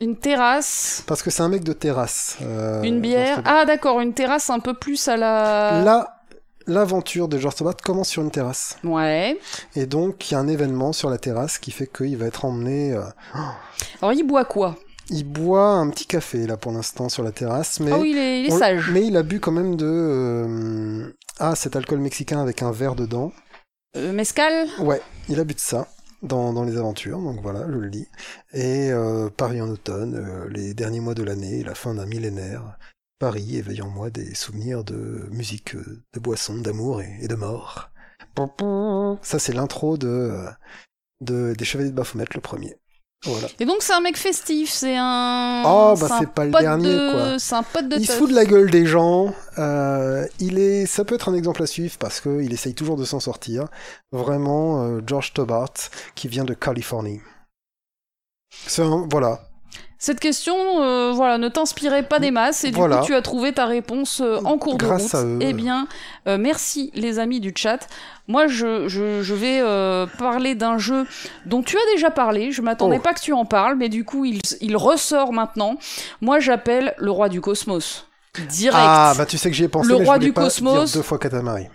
une 0.01 0.17
terrasse, 0.17 1.03
parce 1.07 1.23
que 1.23 1.29
c'est 1.31 1.41
un 1.41 1.49
mec 1.49 1.63
de 1.63 1.73
terrasse. 1.73 2.37
euh, 2.41 2.81
une 2.83 2.99
bière. 3.01 3.41
Ah 3.45 3.65
d'accord, 3.65 3.99
une 4.01 4.13
terrasse 4.13 4.49
un 4.49 4.59
peu 4.59 4.73
plus 4.73 5.07
à 5.07 5.15
la... 5.17 5.81
Là, 5.83 6.21
l'aventure 6.67 7.27
de 7.27 7.37
George 7.37 7.55
Stobart 7.55 7.77
commence 7.77 8.09
sur 8.09 8.21
une 8.21 8.31
terrasse. 8.31 8.77
Ouais. 8.83 9.39
Et 9.75 9.85
donc, 9.85 10.29
il 10.29 10.33
y 10.33 10.35
a 10.35 10.39
un 10.39 10.47
événement 10.47 10.91
sur 10.93 11.09
la 11.09 11.17
terrasse 11.17 11.57
qui 11.59 11.71
fait 11.71 11.87
qu'il 11.87 12.17
va 12.17 12.25
être 12.25 12.43
emmené. 12.45 12.91
euh, 12.93 13.03
Alors 14.01 14.13
il 14.13 14.23
boit 14.23 14.45
quoi? 14.45 14.75
Il 15.09 15.23
boit 15.23 15.69
un 15.69 15.89
petit 15.91 16.07
café, 16.07 16.47
là, 16.47 16.57
pour 16.57 16.71
l'instant, 16.71 17.07
sur 17.09 17.21
la 17.23 17.31
terrasse. 17.31 17.79
Mais, 17.79 17.91
Ah 17.93 17.99
oui, 17.99 18.09
il 18.11 18.17
est, 18.17 18.41
il 18.41 18.45
est 18.47 18.51
on- 18.53 18.57
sage. 18.57 18.89
mais 18.91 19.05
il 19.05 19.15
a 19.15 19.23
bu 19.23 19.39
quand 19.39 19.51
même 19.51 19.75
de. 19.75 19.85
euh, 19.87 21.13
Ah, 21.39 21.55
cet 21.55 21.75
alcool 21.75 21.99
mexicain 21.99 22.41
avec 22.41 22.63
un 22.63 22.71
verre 22.71 22.95
dedans. 22.95 23.31
Euh, 23.95 24.11
mescal? 24.11 24.67
Ouais, 24.79 25.01
il 25.29 25.39
a 25.39 25.43
bu 25.43 25.53
de 25.53 25.59
ça. 25.59 25.87
Dans, 26.21 26.53
dans 26.53 26.63
les 26.63 26.77
aventures, 26.77 27.19
donc 27.19 27.41
voilà, 27.41 27.65
je 27.67 27.77
le 27.77 27.87
lis. 27.87 28.07
Et 28.53 28.89
euh, 28.91 29.29
Paris 29.29 29.61
en 29.61 29.69
automne, 29.69 30.15
euh, 30.15 30.49
les 30.49 30.73
derniers 30.73 30.99
mois 30.99 31.13
de 31.13 31.23
l'année, 31.23 31.63
la 31.63 31.75
fin 31.75 31.93
d'un 31.93 32.05
millénaire, 32.07 32.79
Paris 33.19 33.57
éveille 33.57 33.81
en 33.81 33.89
moi 33.89 34.09
des 34.09 34.33
souvenirs 34.33 34.83
de 34.83 35.27
musique, 35.31 35.75
euh, 35.75 36.03
de 36.13 36.19
boissons, 36.19 36.57
d'amour 36.57 37.01
et, 37.01 37.17
et 37.21 37.27
de 37.27 37.35
mort. 37.35 37.91
Ça, 39.21 39.39
c'est 39.39 39.53
l'intro 39.53 39.97
de, 39.97 40.45
de 41.21 41.53
des 41.57 41.65
Chevaliers 41.65 41.91
de 41.91 41.95
Baphomet, 41.95 42.25
le 42.33 42.41
premier. 42.41 42.75
Voilà. 43.25 43.47
Et 43.59 43.65
donc 43.65 43.77
c'est 43.81 43.93
un 43.93 44.01
mec 44.01 44.17
festif, 44.17 44.69
c'est 44.71 44.95
un... 44.97 45.63
Oh, 45.65 45.95
bah, 45.99 46.07
c'est 46.19 46.29
pas 46.29 46.45
le 46.45 46.51
dernier, 46.51 46.87
de- 46.87 47.11
quoi. 47.11 47.39
C'est 47.39 47.55
un 47.55 47.63
pote 47.63 47.89
de 47.89 47.97
Il 47.97 48.05
se 48.05 48.11
fout 48.13 48.29
de 48.29 48.35
la 48.35 48.45
gueule 48.45 48.69
des 48.69 48.85
gens. 48.85 49.33
euh, 49.57 50.25
il 50.39 50.59
est, 50.59 50.85
ça 50.85 51.03
peut 51.05 51.15
être 51.15 51.29
un 51.29 51.33
exemple 51.33 51.63
à 51.63 51.65
suivre 51.67 51.95
parce 51.97 52.21
que 52.21 52.41
il 52.41 52.53
essaye 52.53 52.73
toujours 52.75 52.97
de 52.97 53.03
s'en 53.05 53.19
sortir. 53.19 53.65
Vraiment, 54.11 54.83
euh, 54.83 55.01
George 55.05 55.33
Tobart, 55.33 55.73
qui 56.13 56.27
vient 56.27 56.43
de 56.45 56.53
Californie. 56.53 57.19
C'est 58.67 58.83
un, 58.83 59.07
voilà. 59.11 59.41
Cette 59.97 60.19
question, 60.19 60.55
euh, 60.81 61.11
voilà, 61.13 61.37
ne 61.37 61.47
t'inspirait 61.47 62.03
pas 62.03 62.19
des 62.19 62.29
masses 62.31 62.63
et 62.65 62.69
du 62.69 62.75
Voilà. 62.75 62.97
coup 62.97 63.05
tu 63.05 63.15
as 63.15 63.21
trouvé 63.21 63.53
ta 63.53 63.65
réponse 63.65 64.21
euh, 64.21 64.39
en 64.43 64.57
cours 64.57 64.73
de 64.77 64.85
Grâce 64.85 65.03
route. 65.03 65.15
à 65.15 65.23
eux. 65.23 65.37
Eh 65.41 65.53
bien, 65.53 65.87
euh, 66.27 66.37
merci 66.37 66.91
les 66.95 67.17
amis 67.19 67.39
du 67.39 67.53
chat. 67.55 67.87
Moi, 68.27 68.47
je, 68.47 68.87
je, 68.87 69.21
je 69.23 69.33
vais 69.33 69.61
parler 70.17 70.55
d'un 70.55 70.77
jeu 70.77 71.05
dont 71.45 71.61
tu 71.61 71.77
as 71.77 71.93
déjà 71.93 72.09
parlé. 72.11 72.51
Je 72.51 72.61
m'attendais 72.61 72.97
Oh. 72.99 73.03
pas 73.03 73.13
que 73.13 73.21
tu 73.21 73.33
en 73.33 73.45
parles, 73.45 73.75
mais 73.75 73.87
du 73.89 74.03
coup, 74.03 74.25
il, 74.25 74.41
il 74.61 74.75
ressort 74.77 75.31
maintenant. 75.31 75.75
Moi, 76.21 76.39
j'appelle 76.39 76.93
le 76.97 77.11
roi 77.11 77.29
du 77.29 77.39
cosmos. 77.39 78.07
Direct. 78.49 78.75
Ah, 78.77 79.13
bah 79.17 79.25
tu 79.25 79.37
sais 79.37 79.49
que 79.49 79.55
j'y 79.55 79.63
ai 79.63 79.67
pensé. 79.69 79.87
Le 79.89 79.99
mais 79.99 80.05
roi 80.05 80.17
du 80.19 80.33
pas 80.33 80.41
cosmos. 80.43 80.85
Dire 80.91 80.99
deux 80.99 81.03
fois 81.03 81.17
Katamari. 81.19 81.67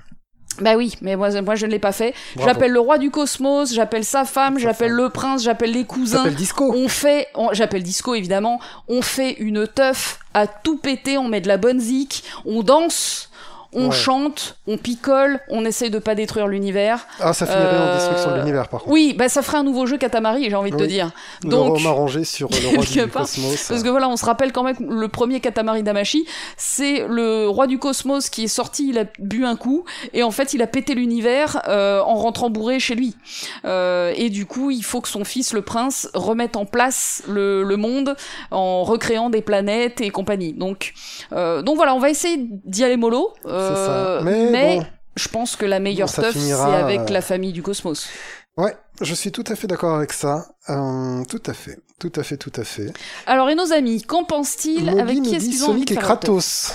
Bah 0.59 0.74
oui, 0.77 0.94
mais 1.01 1.16
moi, 1.16 1.28
moi 1.40 1.55
je 1.55 1.66
ne 1.66 1.70
l'ai 1.70 1.78
pas 1.78 1.93
fait. 1.93 2.14
J'appelle 2.39 2.72
le 2.72 2.81
roi 2.81 2.98
du 2.98 3.10
cosmos, 3.10 3.72
j'appelle 3.72 4.05
sa 4.05 4.24
femme, 4.24 4.59
j'appelle 4.59 4.93
le 4.93 5.09
prince, 5.09 5.43
j'appelle 5.43 5.72
les 5.72 5.85
cousins. 5.85 6.18
s'appelle 6.18 6.35
Disco. 6.35 6.74
On 6.74 6.89
fait, 6.89 7.28
j'appelle 7.52 7.82
disco 7.82 8.14
évidemment, 8.14 8.60
on 8.89 9.01
fait 9.01 9.32
une 9.39 9.66
teuf 9.66 10.18
à 10.35 10.47
tout 10.47 10.77
péter, 10.77 11.18
on 11.18 11.28
met 11.28 11.40
de 11.40 11.48
la 11.48 11.56
bonne 11.56 11.81
zik, 11.81 12.24
on 12.44 12.62
danse, 12.62 13.30
on 13.73 13.87
Ouais. 13.89 13.93
chante, 13.95 14.57
on 14.67 14.77
picole, 14.77 15.41
on 15.49 15.65
essaye 15.65 15.91
de 15.91 15.99
pas 15.99 16.15
détruire 16.15 16.47
l'univers. 16.49 17.07
Ah, 17.21 17.33
ça 17.33 17.47
finirait 17.47 17.77
en 17.79 17.81
Euh, 17.83 17.95
destruction 17.95 18.31
de 18.33 18.37
l'univers, 18.39 18.69
par 18.69 18.81
contre. 18.81 18.93
Oui, 18.93 19.15
bah 19.17 19.29
ça 19.29 19.43
ferait 19.43 19.59
un 19.59 19.63
nouveau 19.63 19.87
jeu 19.87 19.97
Katamari, 19.97 20.49
j'ai 20.51 20.57
envie 20.57 20.71
de 20.73 20.77
te 20.77 20.83
dire. 20.85 21.11
Le 21.45 21.51
Donc, 21.51 21.77
Rome 21.77 21.87
arrangé 21.87 22.25
sur 22.25 22.49
le 22.51 22.69
roi 22.77 22.85
du 22.85 23.07
part, 23.09 23.23
cosmos. 23.23 23.69
parce 23.69 23.83
que 23.83 23.89
voilà, 23.89 24.09
on 24.09 24.17
se 24.17 24.25
rappelle 24.25 24.53
quand 24.53 24.63
même 24.65 24.77
le 24.81 25.09
premier 25.09 25.41
Katamari 25.41 25.83
Damashi, 25.83 26.27
c'est 26.57 27.07
le 27.09 27.49
roi 27.49 27.67
du 27.67 27.79
cosmos 27.79 28.29
qui 28.29 28.45
est 28.45 28.49
sorti, 28.49 28.89
il 28.89 28.99
a 28.99 29.05
bu 29.19 29.45
un 29.45 29.57
coup, 29.57 29.85
et 30.13 30.23
en 30.23 30.31
fait 30.31 30.53
il 30.55 30.63
a 30.63 30.67
pété 30.67 30.95
l'univers 30.95 31.63
euh, 31.69 32.01
en 32.03 32.15
rentrant 32.17 32.51
bourré 32.51 32.81
chez 32.81 32.95
lui. 32.95 33.17
Euh, 33.65 34.13
et 34.17 34.31
du 34.31 34.47
coup, 34.47 34.71
il 34.71 34.83
faut 34.85 35.01
que 35.01 35.09
son 35.09 35.25
fils, 35.25 35.53
le 35.53 35.63
prince, 35.63 36.09
remette 36.15 36.57
en 36.57 36.65
place 36.67 37.23
le, 37.29 37.63
le 37.63 37.77
monde 37.77 38.17
en 38.51 38.83
recréant 38.85 39.31
des 39.31 39.43
planètes 39.43 40.01
et 40.01 40.11
compagnie. 40.11 40.53
Donc, 40.53 40.93
euh, 41.33 41.63
donc 41.63 41.77
voilà, 41.77 41.95
on 41.95 41.99
va 41.99 42.11
essayer 42.11 42.37
d'y 42.65 42.85
aller 42.85 42.97
mollo. 42.97 43.33
Euh, 43.61 44.19
ça. 44.19 44.24
Mais, 44.24 44.51
mais 44.51 44.77
bon, 44.78 44.87
je 45.16 45.28
pense 45.28 45.57
que 45.57 45.65
la 45.66 45.81
meilleure 45.81 46.09
Bon, 46.15 46.24
c'est 46.32 46.53
avec 46.53 47.01
euh, 47.01 47.07
la 47.09 47.20
famille 47.23 47.53
du 47.53 47.62
cosmos. 47.62 48.09
ouais, 48.57 48.77
je 49.01 49.15
suis 49.15 49.32
tout 49.32 49.45
à 49.49 49.57
fait 49.57 49.66
d'accord 49.66 49.97
avec 49.97 50.12
ça. 50.12 50.47
Euh, 50.69 51.24
tout 51.24 51.43
à 51.47 51.53
fait, 51.53 51.78
tout 51.99 52.12
à 52.16 52.23
fait, 52.23 52.37
tout 52.37 52.53
à 52.57 52.65
fait. 52.65 52.93
Alors, 53.27 53.49
et 53.51 53.55
nos 53.55 53.73
amis, 53.73 54.03
qu'en 54.03 54.24
pensent-ils 54.24 54.89
Avec 54.89 55.23
qui 55.23 55.35
est-ce 55.35 55.45
qu'ils 55.45 55.65
ont 55.65 55.69
envie 55.70 55.85
Sonic 55.85 55.89
de 55.89 55.93
et 55.93 55.97
faire 55.97 56.05
Kratos. 56.05 56.73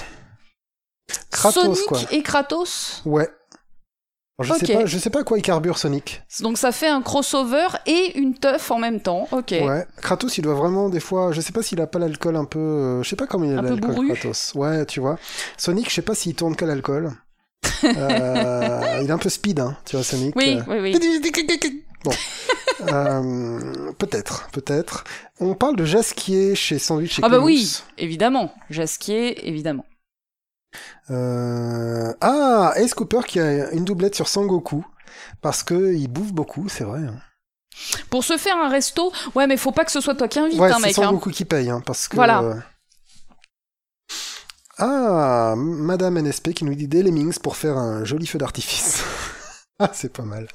Kratos, 1.32 1.64
Sonic 1.64 1.86
quoi. 1.88 2.00
et 2.12 2.22
Kratos? 2.24 3.02
Ouais. 3.06 3.30
Je, 4.42 4.54
sais 4.54 4.74
pas, 4.74 4.86
je 4.86 4.98
sais 4.98 5.10
pas 5.10 5.22
à 5.22 5.24
quoi 5.24 5.38
il 5.38 5.42
carbure 5.42 5.78
Sonic. 5.78 6.22
Donc 6.42 6.58
ça 6.58 6.74
fait 6.74 6.90
un 6.90 7.02
crossover 7.02 7.68
et 7.86 8.18
une 8.20 8.34
teuf 8.34 8.70
en 8.70 8.78
même 8.80 9.00
temps. 9.00 9.28
Ok. 9.32 9.52
Ouais. 9.52 9.86
Kratos, 10.02 10.38
il 10.38 10.42
doit 10.42 10.56
vraiment, 10.56 10.90
des 10.90 11.00
fois, 11.00 11.32
je 11.32 11.40
sais 11.40 11.54
pas 11.54 11.62
s'il 11.64 11.80
a 11.80 11.88
pas 11.88 12.00
l'alcool 12.00 12.36
un 12.36 12.44
peu. 12.44 12.60
euh, 12.60 13.04
je 13.04 13.10
sais 13.10 13.16
pas 13.16 13.28
comment 13.28 13.46
il 13.46 13.58
a 13.58 13.62
l'alcool. 13.62 14.08
Kratos. 14.10 14.52
Ouais, 14.56 14.86
tu 14.86 15.00
vois. 15.00 15.18
Sonic, 15.58 15.90
je 15.90 15.96
sais 15.96 16.02
pas 16.02 16.16
s'il 16.16 16.36
tourne 16.36 16.56
qu'à 16.56 16.66
l'alcool. 16.66 17.12
Euh, 17.84 19.00
il 19.02 19.08
est 19.10 19.12
un 19.12 19.18
peu 19.18 19.30
speed, 19.30 19.60
hein, 19.60 19.78
tu 19.86 19.96
vois, 19.96 20.04
Sonic. 20.04 20.36
Oui, 20.36 20.58
euh. 20.58 20.64
oui, 20.68 20.78
oui. 20.82 21.22
Bon. 22.04 22.12
Peut-être, 23.98 24.50
peut-être. 24.52 25.04
On 25.40 25.54
parle 25.54 25.76
de 25.76 25.86
Jasquier 25.86 26.56
chez 26.56 26.80
Sandwich 26.80 27.20
et 27.20 27.22
Ah 27.24 27.30
bah 27.30 27.38
Clémence. 27.38 27.46
oui, 27.46 28.04
évidemment. 28.04 28.54
Jasquier, 28.70 29.48
évidemment. 29.48 29.86
Euh, 31.12 32.14
Ah, 32.22 32.74
Ace 32.76 32.94
Cooper 32.94 33.22
qui 33.28 33.40
a 33.40 33.72
une 33.72 33.86
doublette 33.86 34.16
sur 34.16 34.28
Sangoku. 34.28 34.86
Parce 35.42 35.64
que 35.64 35.94
il 35.94 36.08
bouffe 36.08 36.34
beaucoup, 36.34 36.68
c'est 36.70 36.84
vrai. 36.84 37.02
hein. 37.02 37.20
Pour 38.10 38.24
se 38.24 38.38
faire 38.38 38.58
un 38.58 38.70
resto, 38.70 39.12
ouais, 39.36 39.48
mais 39.48 39.58
faut 39.58 39.72
pas 39.72 39.86
que 39.86 39.92
ce 39.92 40.02
soit 40.02 40.16
toi 40.16 40.28
qui 40.28 40.40
invite, 40.40 40.60
Ouais, 40.60 40.72
hein, 40.72 40.76
c'est 40.80 40.88
mec. 40.88 40.98
hein. 41.00 41.04
Sangoku 41.04 41.30
qui 41.30 41.46
paye, 41.46 41.70
hein, 41.70 41.82
parce 41.86 42.08
que... 42.08 42.16
Voilà. 42.16 42.42
euh, 42.42 42.56
Ah, 44.78 45.54
Madame 45.58 46.18
NSP 46.18 46.54
qui 46.54 46.66
nous 46.66 46.76
dit 46.76 46.88
des 46.88 47.02
lemmings 47.04 47.38
pour 47.40 47.56
faire 47.56 47.78
un 47.78 48.04
joli 48.04 48.28
feu 48.28 48.38
d'artifice. 48.38 49.04
ah, 49.80 49.90
c'est 49.94 50.12
pas 50.12 50.24
mal. 50.24 50.48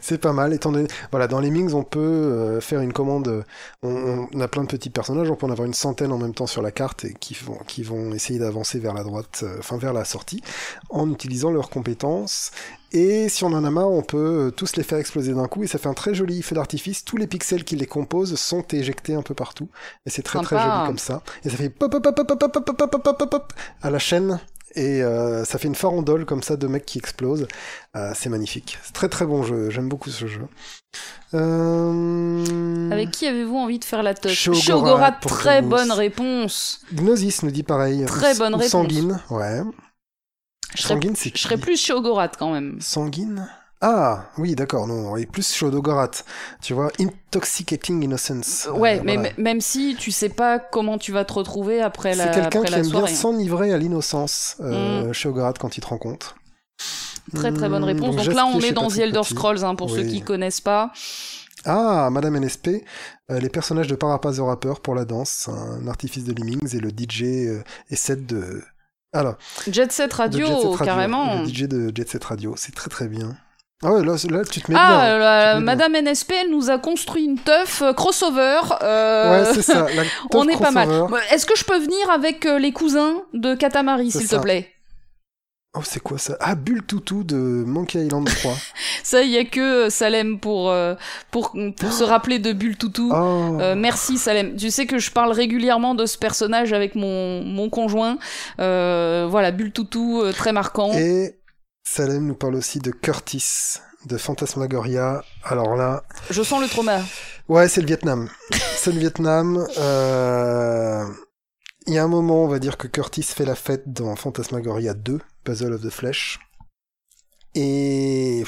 C'est 0.00 0.18
pas 0.18 0.32
mal, 0.32 0.52
étant 0.52 0.70
donné... 0.70 0.86
Voilà, 1.10 1.26
dans 1.28 1.40
Lemmings, 1.40 1.72
on 1.72 1.82
peut 1.82 1.98
euh, 1.98 2.60
faire 2.60 2.80
une 2.80 2.92
commande... 2.92 3.26
euh, 3.28 3.42
On, 3.82 4.28
on 4.32 4.40
a 4.40 4.48
plein 4.48 4.62
de 4.62 4.68
petits 4.68 4.90
personnages, 4.90 5.30
on 5.30 5.34
peut 5.34 5.46
en 5.46 5.50
avoir 5.50 5.66
une 5.66 5.74
centaine 5.74 6.12
en 6.12 6.18
même 6.18 6.34
temps 6.34 6.46
sur 6.46 6.60
la 6.62 6.70
carte 6.70 7.04
et 7.06 7.14
qui 7.14 7.34
vont, 7.34 7.58
qui 7.66 7.82
vont 7.82 8.12
essayer 8.12 8.38
d'avancer 8.38 8.78
vers 8.78 8.92
la 8.92 9.02
droite, 9.02 9.40
euh, 9.42 9.56
enfin 9.58 9.78
vers 9.78 9.92
la 9.94 10.04
sortie, 10.04 10.42
en 10.90 11.10
utilisant 11.10 11.50
leurs 11.50 11.70
compétences. 11.70 12.50
Et 12.92 13.28
si 13.28 13.44
on 13.44 13.52
en 13.54 13.64
a 13.64 13.70
marre, 13.70 13.90
on 13.90 14.02
peut 14.02 14.48
euh, 14.48 14.50
tous 14.50 14.76
les 14.76 14.82
faire 14.82 14.98
exploser 14.98 15.32
d'un 15.32 15.48
coup 15.48 15.64
et 15.64 15.66
ça 15.66 15.78
fait 15.78 15.88
un 15.88 15.94
très 15.94 16.14
joli 16.14 16.42
feu 16.42 16.54
d'artifice. 16.54 17.04
Tous 17.04 17.16
les 17.16 17.26
pixels 17.26 17.64
qui 17.64 17.76
les 17.76 17.86
composent 17.86 18.36
sont 18.36 18.62
éjectés 18.72 19.14
un 19.14 19.22
peu 19.22 19.34
partout. 19.34 19.68
Et 20.06 20.10
c'est 20.10 20.22
très 20.22 20.40
très 20.40 20.58
joli 20.58 20.86
comme 20.86 20.98
ça. 20.98 21.22
Et 21.44 21.50
ça 21.50 21.56
fait 21.56 21.70
pop 21.70 21.90
pop 21.90 22.02
pop 22.02 22.14
pop 22.14 22.26
pop 22.26 22.52
pop 22.52 22.64
pop 22.64 22.76
pop 22.76 23.02
pop 23.02 23.18
pop 23.18 23.30
pop 23.30 23.52
à 23.82 23.90
la 23.90 23.98
chaîne. 23.98 24.38
Et 24.76 25.02
euh, 25.02 25.44
ça 25.44 25.58
fait 25.58 25.68
une 25.68 25.74
farandole 25.74 26.24
comme 26.24 26.42
ça 26.42 26.56
de 26.56 26.66
mecs 26.66 26.84
qui 26.84 26.98
explosent. 26.98 27.46
Euh, 27.96 28.12
c'est 28.14 28.28
magnifique. 28.28 28.78
C'est 28.82 28.92
très 28.92 29.08
très 29.08 29.24
bon 29.24 29.42
jeu. 29.42 29.70
J'aime 29.70 29.88
beaucoup 29.88 30.10
ce 30.10 30.26
jeu. 30.26 30.46
Euh... 31.34 32.90
Avec 32.90 33.10
qui 33.10 33.26
avez-vous 33.26 33.56
envie 33.56 33.78
de 33.78 33.84
faire 33.84 34.02
la 34.02 34.14
teuf 34.14 34.32
Shogorat 34.32 34.60
Shogorat, 34.60 35.12
pour 35.12 35.30
très 35.30 35.62
bonne 35.62 35.92
réponse. 35.92 36.80
Gnosis 36.92 37.42
nous 37.42 37.50
dit 37.50 37.62
pareil. 37.62 38.04
Très 38.06 38.34
bonne 38.34 38.54
réponse. 38.54 38.70
Sanguine, 38.70 39.20
ouais. 39.30 39.62
Je 40.74 40.82
serais, 40.82 40.94
Sanguine, 40.94 41.14
c'est 41.16 41.36
je 41.36 41.40
serais 41.40 41.58
plus 41.58 41.80
Shogorat 41.80 42.28
quand 42.28 42.52
même. 42.52 42.80
Sanguine 42.80 43.48
Ah, 43.80 44.26
oui, 44.38 44.54
d'accord, 44.54 44.86
non, 44.86 45.16
et 45.16 45.26
plus 45.26 45.52
Shodogorat. 45.52 46.10
Tu 46.62 46.72
vois, 46.72 46.90
Intoxicating 46.98 48.02
Innocence. 48.02 48.66
Ouais, 48.74 48.98
Euh, 48.98 49.02
mais 49.04 49.16
voilà. 49.16 49.30
même 49.36 49.60
si 49.60 49.94
tu 49.98 50.10
sais 50.10 50.30
pas 50.30 50.58
comment 50.58 50.96
tu 50.96 51.12
vas 51.12 51.24
te 51.26 51.34
retrouver 51.34 51.82
après 51.82 52.14
la, 52.14 52.32
C'est 52.32 52.40
quelqu'un 52.40 52.62
qui 52.62 52.72
aime 52.72 52.80
bien 52.82 52.90
soirée. 52.90 53.12
hein. 53.12 53.14
s'enivrer 53.14 53.72
à 53.72 53.78
l'innocence, 53.78 54.56
euh, 54.60 55.12
Shogorat, 55.12 55.52
quand 55.60 55.76
il 55.76 55.80
te 55.82 55.86
rencontre. 55.86 56.36
Très 57.34 57.52
très 57.52 57.68
bonne 57.68 57.82
Hmm, 57.82 57.86
réponse. 57.86 58.16
Donc, 58.16 58.34
là, 58.34 58.46
on 58.46 58.60
est 58.60 58.72
dans 58.72 58.88
The 58.88 58.98
Elder. 58.98 59.22
Scrolls, 59.24 59.64
hein, 59.64 59.74
pour 59.74 59.90
ceux 59.90 60.04
qui 60.04 60.22
connaissent 60.22 60.60
pas. 60.60 60.90
Ah, 61.66 62.08
Madame 62.10 62.36
NSP, 62.36 62.84
euh, 63.30 63.40
les 63.40 63.48
personnages 63.48 63.86
de 63.86 63.94
Parapaz 63.94 64.36
the 64.36 64.40
Rapper 64.40 64.74
pour 64.82 64.94
la 64.94 65.04
danse, 65.06 65.48
un 65.48 65.88
artifice 65.88 66.24
de 66.24 66.32
Lemmings 66.34 66.74
et 66.76 66.78
le 66.80 66.90
DJ 66.90 67.22
euh, 67.48 67.62
et 67.90 67.96
set 67.96 68.26
de... 68.26 68.62
Alors, 69.14 69.36
Jet 69.70 69.90
Set 69.92 70.10
de 70.10 70.14
Radio, 70.16 70.46
Jet 70.46 70.52
Set 70.54 70.62
Radio, 70.64 70.84
carrément. 70.84 71.40
Le 71.42 71.48
DJ 71.48 71.62
de 71.62 71.90
Jet 71.94 72.08
Set 72.08 72.24
Radio, 72.24 72.54
c'est 72.56 72.74
très 72.74 72.90
très 72.90 73.08
bien. 73.08 73.36
Ah 73.84 73.92
ouais, 73.92 74.02
là, 74.04 74.14
là, 74.30 74.44
tu 74.44 74.60
te 74.62 74.72
mets 74.72 74.78
Ah, 74.80 74.88
bien. 74.88 75.00
euh, 75.04 75.14
Tu 75.16 75.20
la- 75.20 75.52
te 75.54 75.58
mets 75.58 75.64
Madame 75.64 75.94
NSP, 75.96 76.32
elle 76.42 76.50
nous 76.50 76.70
a 76.70 76.78
construit 76.78 77.24
une 77.24 77.38
teuf 77.38 77.82
euh, 77.82 77.92
crossover. 77.92 78.60
euh, 78.82 79.44
Ouais, 79.44 79.54
c'est 79.54 79.62
ça. 79.62 79.86
la 79.94 80.02
On 80.32 80.48
est 80.48 80.58
pas 80.58 80.70
mal. 80.70 80.88
Est-ce 81.30 81.44
que 81.46 81.56
je 81.56 81.64
peux 81.64 81.78
venir 81.78 82.10
avec 82.10 82.44
les 82.44 82.72
cousins 82.72 83.22
de 83.34 83.54
Katamari, 83.54 84.10
s'il 84.10 84.26
te 84.28 84.36
plaît? 84.36 84.70
Oh, 85.76 85.80
c'est 85.82 85.98
quoi 86.00 86.18
ça? 86.18 86.36
Ah, 86.38 86.54
Bulle 86.54 86.82
Toutou 86.84 87.24
de 87.24 87.34
Monkey 87.34 88.06
Island 88.06 88.28
3. 88.28 88.52
Ça, 89.02 89.22
il 89.22 89.30
y 89.30 89.38
a 89.38 89.44
que 89.44 89.88
Salem 89.90 90.38
pour, 90.38 90.70
euh, 90.70 90.94
pour, 91.32 91.52
pour 91.76 91.92
se 91.92 92.04
rappeler 92.04 92.38
de 92.38 92.52
Bulle 92.52 92.76
Toutou. 92.76 93.10
Oh. 93.12 93.58
Euh, 93.60 93.74
merci 93.76 94.16
Salem. 94.16 94.54
Tu 94.54 94.70
sais 94.70 94.86
que 94.86 94.98
je 94.98 95.10
parle 95.10 95.32
régulièrement 95.32 95.96
de 95.96 96.06
ce 96.06 96.16
personnage 96.16 96.72
avec 96.72 96.94
mon, 96.94 97.42
mon 97.42 97.70
conjoint. 97.70 98.18
Euh, 98.60 99.26
voilà, 99.28 99.50
Bulle 99.50 99.72
Toutou, 99.72 100.22
très 100.32 100.52
marquant. 100.52 100.92
Et 100.92 101.34
Salem 101.86 102.26
nous 102.26 102.34
parle 102.34 102.54
aussi 102.56 102.78
de 102.78 102.90
Curtis, 102.90 103.78
de 104.06 104.16
Phantasmagoria. 104.16 105.22
Alors 105.44 105.76
là, 105.76 106.04
Je 106.30 106.42
sens 106.42 106.60
le 106.62 106.68
trauma. 106.68 107.00
ouais, 107.48 107.68
c'est 107.68 107.80
le 107.80 107.86
Vietnam. 107.86 108.28
c'est 108.76 108.92
le 108.92 108.98
Vietnam. 108.98 109.66
Euh, 109.78 111.04
Il 111.86 111.94
y 111.94 111.98
a 111.98 112.04
un 112.04 112.08
moment, 112.08 112.44
on 112.44 112.48
va 112.48 112.58
dire 112.58 112.76
que 112.78 112.86
Curtis 112.88 113.22
fait 113.22 113.44
la 113.44 113.54
fête 113.54 113.92
dans 113.92 114.16
Phantasmagoria 114.16 114.94
2, 114.94 115.20
Puzzle 115.44 115.72
of 115.74 115.82
the 115.82 115.90
Flesh. 115.90 116.40
Et, 117.54 118.40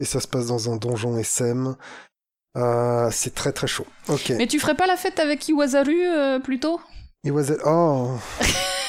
et 0.00 0.04
ça 0.04 0.20
se 0.20 0.26
passe 0.26 0.46
dans 0.46 0.72
un 0.72 0.76
donjon 0.76 1.16
SM. 1.18 1.76
Euh, 2.56 3.08
c'est 3.12 3.34
très 3.34 3.52
très 3.52 3.68
chaud. 3.68 3.86
Ok. 4.08 4.30
Mais 4.36 4.46
tu 4.48 4.58
ferais 4.58 4.74
pas 4.74 4.86
la 4.88 4.96
fête 4.96 5.20
avec 5.20 5.46
Iwasaru 5.48 6.02
euh, 6.04 6.40
plutôt 6.40 6.80
a- 7.26 7.66
Oh 7.66 8.18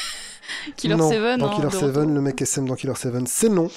Killer 0.77 0.95
non, 0.95 1.09
Seven 1.09 1.39
Dans 1.39 1.47
hein, 1.47 1.53
Killer 1.55 1.71
Seven, 1.71 2.13
le 2.13 2.21
mec 2.21 2.41
SM 2.41 2.67
dans 2.67 2.75
Killer 2.75 2.95
Seven, 2.95 3.25
c'est 3.27 3.49
non. 3.49 3.69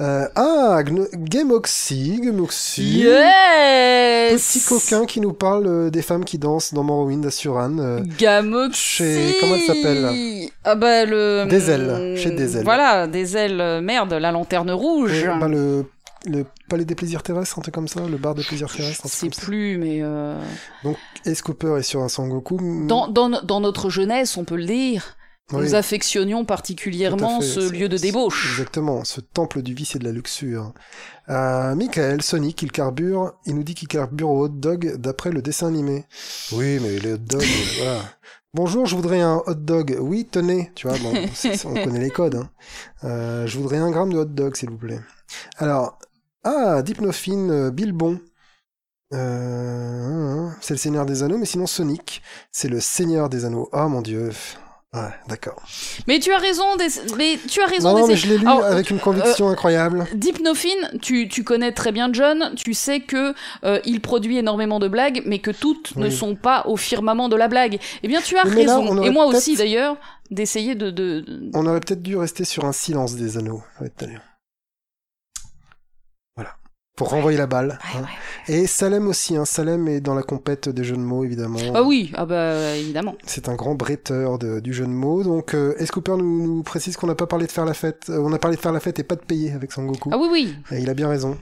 Euh, 0.00 0.28
ah, 0.36 0.78
Gameoxy, 0.84 2.20
Gameoxy. 2.22 3.00
Yes 3.00 4.42
Petit 4.42 4.60
coquin 4.60 5.06
qui 5.06 5.20
nous 5.20 5.32
parle 5.32 5.66
euh, 5.66 5.90
des 5.90 6.02
femmes 6.02 6.24
qui 6.24 6.38
dansent 6.38 6.72
dans 6.72 6.84
Morrowind 6.84 7.24
à 7.26 7.30
Suran. 7.30 7.76
euh, 7.78 8.00
Gamoxy 8.18 8.78
Chez- 8.80 9.34
comment 9.40 9.54
elle 9.56 9.60
s'appelle? 9.62 10.48
Ah 10.64 10.74
bah 10.76 11.04
le... 11.04 11.46
Des 11.48 11.70
ailes, 11.70 12.16
chez 12.16 12.30
Des 12.30 12.56
ailes. 12.58 12.64
Voilà, 12.64 13.06
des 13.08 13.36
ailes, 13.36 13.60
euh, 13.60 13.80
merde, 13.80 14.12
la 14.12 14.30
lanterne 14.30 14.70
rouge. 14.70 15.24
bah, 15.40 15.48
le, 15.48 15.84
le 16.26 16.44
Palais 16.68 16.84
des 16.84 16.94
plaisirs 16.94 17.22
terrestres, 17.24 17.58
un 17.58 17.62
truc 17.62 17.74
comme 17.74 17.88
ça, 17.88 18.00
le 18.08 18.18
bar 18.18 18.34
des 18.36 18.44
plaisirs 18.44 18.68
Je 18.68 18.76
terrestres, 18.76 19.06
un 19.06 19.08
sais 19.08 19.30
plus, 19.30 19.78
mais... 19.78 19.98
euh, 20.02 20.38
ça. 20.84 20.90
Ace 21.26 21.42
Cooper 21.42 21.76
est 21.78 21.82
sur 21.82 22.02
un 22.02 22.08
Sangoku. 22.08 22.86
Dans, 22.86 23.08
dans, 23.08 23.28
dans 23.30 23.60
notre 23.60 23.90
jeunesse, 23.90 24.36
on 24.36 24.44
peut 24.44 24.56
le 24.56 24.66
dire, 24.66 25.16
oui, 25.52 25.62
nous 25.62 25.74
affectionnions 25.74 26.44
particulièrement 26.44 27.40
ce 27.40 27.70
lieu 27.70 27.88
de 27.88 27.96
débauche. 27.96 28.52
Exactement, 28.52 29.04
ce 29.04 29.20
temple 29.20 29.62
du 29.62 29.74
vice 29.74 29.96
et 29.96 29.98
de 29.98 30.04
la 30.04 30.12
luxure. 30.12 30.72
Euh, 31.28 31.74
Michael, 31.74 32.22
Sonic, 32.22 32.62
il 32.62 32.72
carbure, 32.72 33.34
il 33.46 33.54
nous 33.54 33.62
dit 33.62 33.74
qu'il 33.74 33.88
carbure 33.88 34.30
au 34.30 34.44
hot 34.44 34.48
dog 34.48 34.96
d'après 34.96 35.30
le 35.30 35.42
dessin 35.42 35.68
animé. 35.68 36.04
Oui, 36.52 36.78
mais 36.80 36.98
les 36.98 37.14
hot 37.14 37.18
dogs, 37.18 37.42
euh, 37.42 37.82
voilà. 37.82 38.02
Bonjour, 38.54 38.86
je 38.86 38.96
voudrais 38.96 39.20
un 39.20 39.42
hot 39.46 39.54
dog. 39.54 39.96
Oui, 40.00 40.26
tenez. 40.30 40.70
Tu 40.74 40.88
vois, 40.88 40.96
bon, 40.98 41.12
on 41.64 41.74
connaît 41.74 42.00
les 42.00 42.10
codes. 42.10 42.36
Hein. 42.36 42.50
Euh, 43.04 43.46
je 43.46 43.58
voudrais 43.58 43.76
un 43.76 43.90
gramme 43.90 44.12
de 44.12 44.18
hot 44.18 44.24
dog, 44.24 44.56
s'il 44.56 44.70
vous 44.70 44.78
plaît. 44.78 45.00
Alors, 45.58 45.98
ah, 46.44 46.82
Dipnophine, 46.82 47.50
euh, 47.50 47.70
Bilbon. 47.70 48.20
Euh, 49.12 50.48
c'est 50.60 50.74
le 50.74 50.78
Seigneur 50.78 51.06
des 51.06 51.22
Anneaux, 51.22 51.38
mais 51.38 51.46
sinon 51.46 51.66
Sonic, 51.66 52.22
c'est 52.52 52.68
le 52.68 52.80
Seigneur 52.80 53.28
des 53.28 53.44
Anneaux. 53.44 53.68
Ah 53.72 53.88
mon 53.88 54.02
dieu. 54.02 54.30
Ouais, 54.94 55.10
d'accord. 55.28 55.62
Mais 56.06 56.18
tu 56.18 56.32
as 56.32 56.38
raison, 56.38 56.76
d'ess- 56.76 57.02
mais 57.18 57.38
tu 57.46 57.60
as 57.60 57.66
raison 57.66 57.92
Non, 57.92 58.00
non, 58.00 58.06
mais 58.06 58.16
je 58.16 58.26
l'ai 58.26 58.38
lu 58.38 58.46
Alors, 58.46 58.64
avec 58.64 58.88
une 58.88 58.98
conviction 58.98 59.48
incroyable. 59.50 60.06
Dipnophine, 60.14 60.98
tu, 61.02 61.28
tu 61.28 61.44
connais 61.44 61.72
très 61.72 61.92
bien 61.92 62.08
John, 62.10 62.54
tu 62.56 62.72
sais 62.72 63.00
que 63.00 63.34
euh, 63.64 63.80
il 63.84 64.00
produit 64.00 64.38
énormément 64.38 64.78
de 64.78 64.88
blagues, 64.88 65.22
mais 65.26 65.40
que 65.40 65.50
toutes 65.50 65.94
ne 65.96 66.08
sont 66.08 66.36
pas 66.36 66.64
au 66.66 66.78
firmament 66.78 67.28
de 67.28 67.36
la 67.36 67.48
blague. 67.48 67.78
Eh 68.02 68.08
bien, 68.08 68.22
tu 68.22 68.38
as 68.38 68.44
mais 68.44 68.54
raison, 68.54 69.02
et 69.02 69.10
moi 69.10 69.26
aussi 69.26 69.56
d'ailleurs, 69.56 69.96
d'essayer 70.30 70.74
de, 70.74 71.22
On 71.52 71.66
aurait 71.66 71.80
peut-être 71.80 72.02
dû 72.02 72.16
rester 72.16 72.44
sur 72.44 72.64
un 72.64 72.72
silence 72.72 73.14
des 73.14 73.36
anneaux. 73.36 73.62
Ouais, 73.82 73.90
tout 73.90 74.04
à 74.06 74.08
l'heure. 74.08 74.22
Pour 76.98 77.08
renvoyer 77.10 77.38
la 77.38 77.46
balle. 77.46 77.78
Ouais, 77.94 78.00
hein. 78.00 78.02
ouais. 78.48 78.54
Et 78.54 78.66
Salem 78.66 79.06
aussi. 79.08 79.36
Hein. 79.36 79.44
Salem 79.44 79.88
est 79.88 80.00
dans 80.00 80.14
la 80.14 80.22
compète 80.22 80.68
des 80.68 80.84
jeux 80.84 80.96
de 80.96 81.00
mots, 81.02 81.24
évidemment. 81.24 81.58
Ah 81.74 81.82
oui, 81.82 82.12
ah 82.14 82.26
bah 82.26 82.74
évidemment. 82.76 83.14
C'est 83.24 83.48
un 83.48 83.54
grand 83.54 83.74
bretteur 83.74 84.38
de- 84.38 84.60
du 84.60 84.74
jeu 84.74 84.84
de 84.84 84.90
mots. 84.90 85.22
Donc, 85.22 85.54
euh, 85.54 85.74
est-ce 85.78 85.92
Cooper 85.92 86.16
nous, 86.18 86.46
nous 86.56 86.62
précise 86.62 86.96
qu'on 86.96 87.06
n'a 87.06 87.14
pas 87.14 87.26
parlé 87.26 87.46
de 87.46 87.52
faire 87.52 87.64
la 87.64 87.74
fête 87.74 88.06
Euh, 88.10 88.18
On 88.20 88.32
a 88.32 88.38
parlé 88.38 88.56
de 88.56 88.60
faire 88.60 88.72
la 88.72 88.80
fête 88.80 88.98
et 88.98 89.04
pas 89.04 89.14
de 89.16 89.22
payer 89.24 89.52
avec 89.52 89.72
Sangoku. 89.72 90.10
Ah 90.12 90.18
oui, 90.18 90.28
oui. 90.30 90.54
Et 90.72 90.80
il 90.80 90.90
a 90.90 90.94
bien 90.94 91.08
raison. 91.08 91.38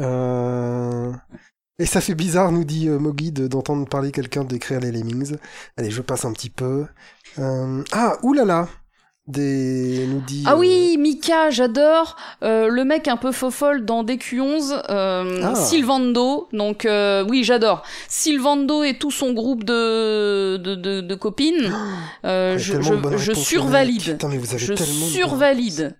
Euh... 0.00 1.12
Et 1.78 1.84
ça 1.86 2.00
fait 2.00 2.14
bizarre, 2.14 2.52
nous 2.52 2.64
dit 2.64 2.88
euh, 2.88 2.98
d'entendre 3.48 3.86
parler 3.86 4.10
quelqu'un 4.10 4.44
d'écrire 4.44 4.80
les 4.80 4.90
Lemmings. 4.92 5.36
Allez, 5.76 5.90
je 5.90 6.00
passe 6.00 6.24
un 6.24 6.32
petit 6.32 6.48
peu. 6.50 6.86
Euh, 7.38 7.82
Ah, 7.92 8.16
oulala 8.22 8.68
des... 9.28 10.06
nous 10.08 10.20
dit... 10.20 10.44
Ah 10.46 10.52
euh, 10.52 10.56
oui, 10.58 10.96
Mika, 10.98 11.50
j'adore. 11.50 12.16
Euh, 12.42 12.68
le 12.68 12.84
mec 12.84 13.08
un 13.08 13.16
peu 13.16 13.32
fofolle 13.32 13.84
dans 13.84 14.04
DQ11, 14.04 14.82
euh, 14.88 15.40
Ah. 15.44 15.54
Sylvando. 15.54 16.48
Donc 16.52 16.84
euh, 16.84 17.24
oui, 17.28 17.44
j'adore. 17.44 17.82
Sylvando 18.08 18.82
et 18.84 18.98
tout 18.98 19.10
son 19.10 19.32
groupe 19.32 19.64
de, 19.64 20.56
de, 20.58 20.74
de, 20.74 21.00
de 21.00 21.14
copines. 21.14 21.72
Euh, 22.24 22.58
je 22.58 22.80
je, 22.80 23.16
je 23.18 23.32
survalide. 23.32 24.02
Putain, 24.02 24.28
mais 24.28 24.38
vous 24.38 24.50
avez 24.50 24.58
Je 24.58 24.74
survalide. 24.74 25.96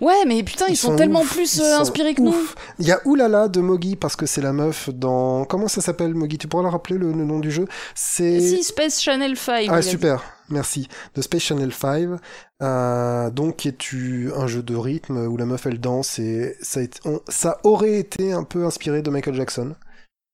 Ouais, 0.00 0.24
mais 0.26 0.42
putain, 0.42 0.66
ils, 0.68 0.76
sont, 0.76 0.88
sont 0.88 0.96
tellement 0.96 1.20
ouf, 1.20 1.32
plus 1.34 1.60
euh, 1.60 1.78
inspirés 1.78 2.14
que 2.14 2.22
nous. 2.22 2.34
Il 2.78 2.86
y 2.86 2.92
a 2.92 3.00
Oulala 3.06 3.48
de 3.48 3.60
Mogi 3.60 3.96
parce 3.96 4.16
que 4.16 4.26
c'est 4.26 4.40
la 4.40 4.52
meuf 4.52 4.90
dans... 4.90 5.44
Comment 5.44 5.68
ça 5.68 5.80
s'appelle 5.80 6.14
Mogi 6.14 6.38
Tu 6.38 6.48
pourras 6.48 6.62
la 6.62 6.70
rappeler 6.70 6.98
le, 6.98 7.12
le 7.12 7.24
nom 7.24 7.38
du 7.38 7.50
jeu? 7.50 7.66
C'est... 7.94 8.40
Si, 8.40 8.62
Space 8.62 9.00
Channel 9.00 9.36
5. 9.36 9.60
il 9.64 9.70
a 9.70 9.74
Ah 9.74 9.82
super, 9.82 10.22
merci. 10.50 10.88
De 11.14 11.22
Space 11.22 11.42
Channel 11.42 11.72
5, 11.72 12.20
euh, 12.62 13.30
donc 13.30 13.56
qui 13.56 13.68
est 13.68 14.34
un 14.34 14.46
jeu 14.46 14.62
de 14.62 14.76
rythme 14.76 15.26
où 15.26 15.36
la 15.36 15.46
meuf 15.46 15.66
elle 15.66 15.80
danse 15.80 16.18
et 16.18 16.56
ça, 16.60 17.58
aurait 17.64 17.98
été 17.98 18.32
un 18.32 18.44
peu 18.44 18.64
inspiré 18.64 19.02
de 19.02 19.10
Michael 19.10 19.34
Jackson. 19.34 19.74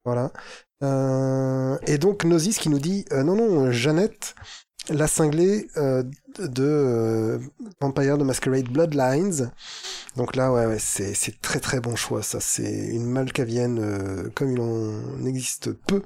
Voilà. 0.05 0.32
Euh, 0.82 1.78
et 1.86 1.98
donc 1.98 2.24
Gnosis 2.24 2.59
qui 2.59 2.68
nous 2.68 2.78
dit 2.78 3.06
euh, 3.12 3.22
non 3.22 3.34
non 3.34 3.70
Jeannette 3.70 4.34
la 4.90 5.09
cinglée 5.09 5.66
de 6.38 7.40
Vampire 7.80 8.18
de 8.18 8.24
Masquerade 8.24 8.68
Bloodlines. 8.68 9.51
Donc 10.16 10.36
là 10.36 10.52
ouais, 10.52 10.66
ouais 10.66 10.78
c'est 10.78 11.40
très 11.40 11.59
très 11.59 11.80
bon 11.80 11.97
choix 11.97 12.22
ça 12.22 12.38
c'est 12.40 12.86
une 12.93 13.06
malcavienne 13.06 14.30
comme 14.34 14.52
il 14.52 14.60
en 14.60 15.24
existe 15.24 15.72
peu. 15.72 16.02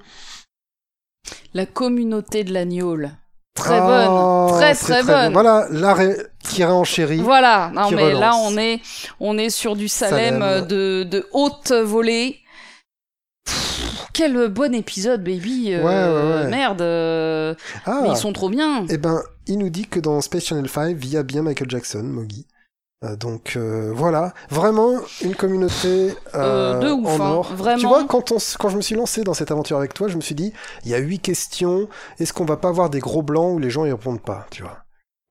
La 1.53 1.67
communauté 1.67 2.45
de 2.45 2.53
l'agneau. 2.53 2.97
Très 3.55 3.79
Oh, 3.81 4.47
bonne. 4.49 4.59
Très 4.59 4.75
c'est 4.75 4.85
très, 4.87 5.03
bien. 5.03 5.25
bonne. 5.25 5.33
Voilà, 5.33 5.67
l'arrêt 5.71 6.17
qui 6.43 6.63
en 6.65 6.85
chéri. 6.85 7.19
Voilà, 7.19 7.71
non 7.75 7.89
qui 7.89 7.95
mais 7.97 8.13
là 8.13 8.33
on 8.37 8.57
est 8.57 8.81
on 9.19 9.37
est 9.39 9.51
sur 9.51 9.77
du 9.77 9.89
Salem, 9.89 10.41
Salem. 10.41 10.43
euh, 10.43 10.61
de, 10.63 11.05
de 11.05 11.27
haute 11.33 11.73
volée. 11.73 12.39
Pff, 13.45 14.07
quel 14.13 14.49
bon 14.49 14.75
épisode, 14.75 15.23
baby. 15.25 15.73
euh, 15.75 15.83
Ouais, 15.83 15.85
ouais, 16.39 16.43
ouais. 16.45 16.51
Merde, 16.51 16.81
euh, 16.83 17.55
Ah, 17.87 18.01
mais 18.03 18.11
ils 18.11 18.17
sont 18.17 18.33
trop 18.33 18.49
bien. 18.51 18.87
eh 18.89 18.99
ben, 18.99 19.21
il 19.47 19.59
nous 19.59 19.71
dit 19.71 19.87
que 19.87 19.99
dans 20.01 20.21
Space 20.21 20.45
Channel 20.45 20.69
5, 20.69 20.97
il 21.03 21.09
y 21.11 21.17
a 21.17 21.23
bien 21.23 21.43
Michael 21.43 21.69
Jackson, 21.71 22.03
Mogi. 22.05 22.47
Euh, 23.03 23.17
donc 23.17 23.55
euh, 23.57 23.91
voilà, 23.95 24.35
vraiment 24.51 24.93
une 25.23 25.35
communauté 25.35 26.15
euh, 26.35 26.75
Euh, 26.75 26.79
de 26.81 26.91
ouf, 26.91 27.07
en 27.07 27.25
hein, 27.25 27.31
or. 27.31 27.53
vraiment. 27.55 27.79
Tu 27.79 27.87
vois, 27.87 28.05
quand, 28.05 28.31
on, 28.31 28.37
quand 28.59 28.69
je 28.69 28.77
me 28.77 28.83
suis 28.83 28.95
lancé 28.95 29.23
dans 29.25 29.33
cette 29.33 29.51
aventure 29.51 29.79
avec 29.79 29.95
toi, 29.95 30.09
je 30.09 30.17
me 30.17 30.21
suis 30.21 30.35
dit, 30.35 30.53
il 30.85 30.91
y 30.91 30.95
a 30.95 30.99
huit 30.99 31.19
questions, 31.21 31.89
est-ce 32.19 32.35
qu'on 32.35 32.45
va 32.45 32.59
pas 32.59 32.69
avoir 32.69 32.91
des 32.91 32.99
gros 33.01 33.23
blancs 33.23 33.55
où 33.55 33.59
les 33.59 33.71
gens 33.71 33.87
y 33.87 33.91
répondent 33.91 34.21
pas, 34.21 34.47
tu 34.51 34.63
vois? 34.63 34.79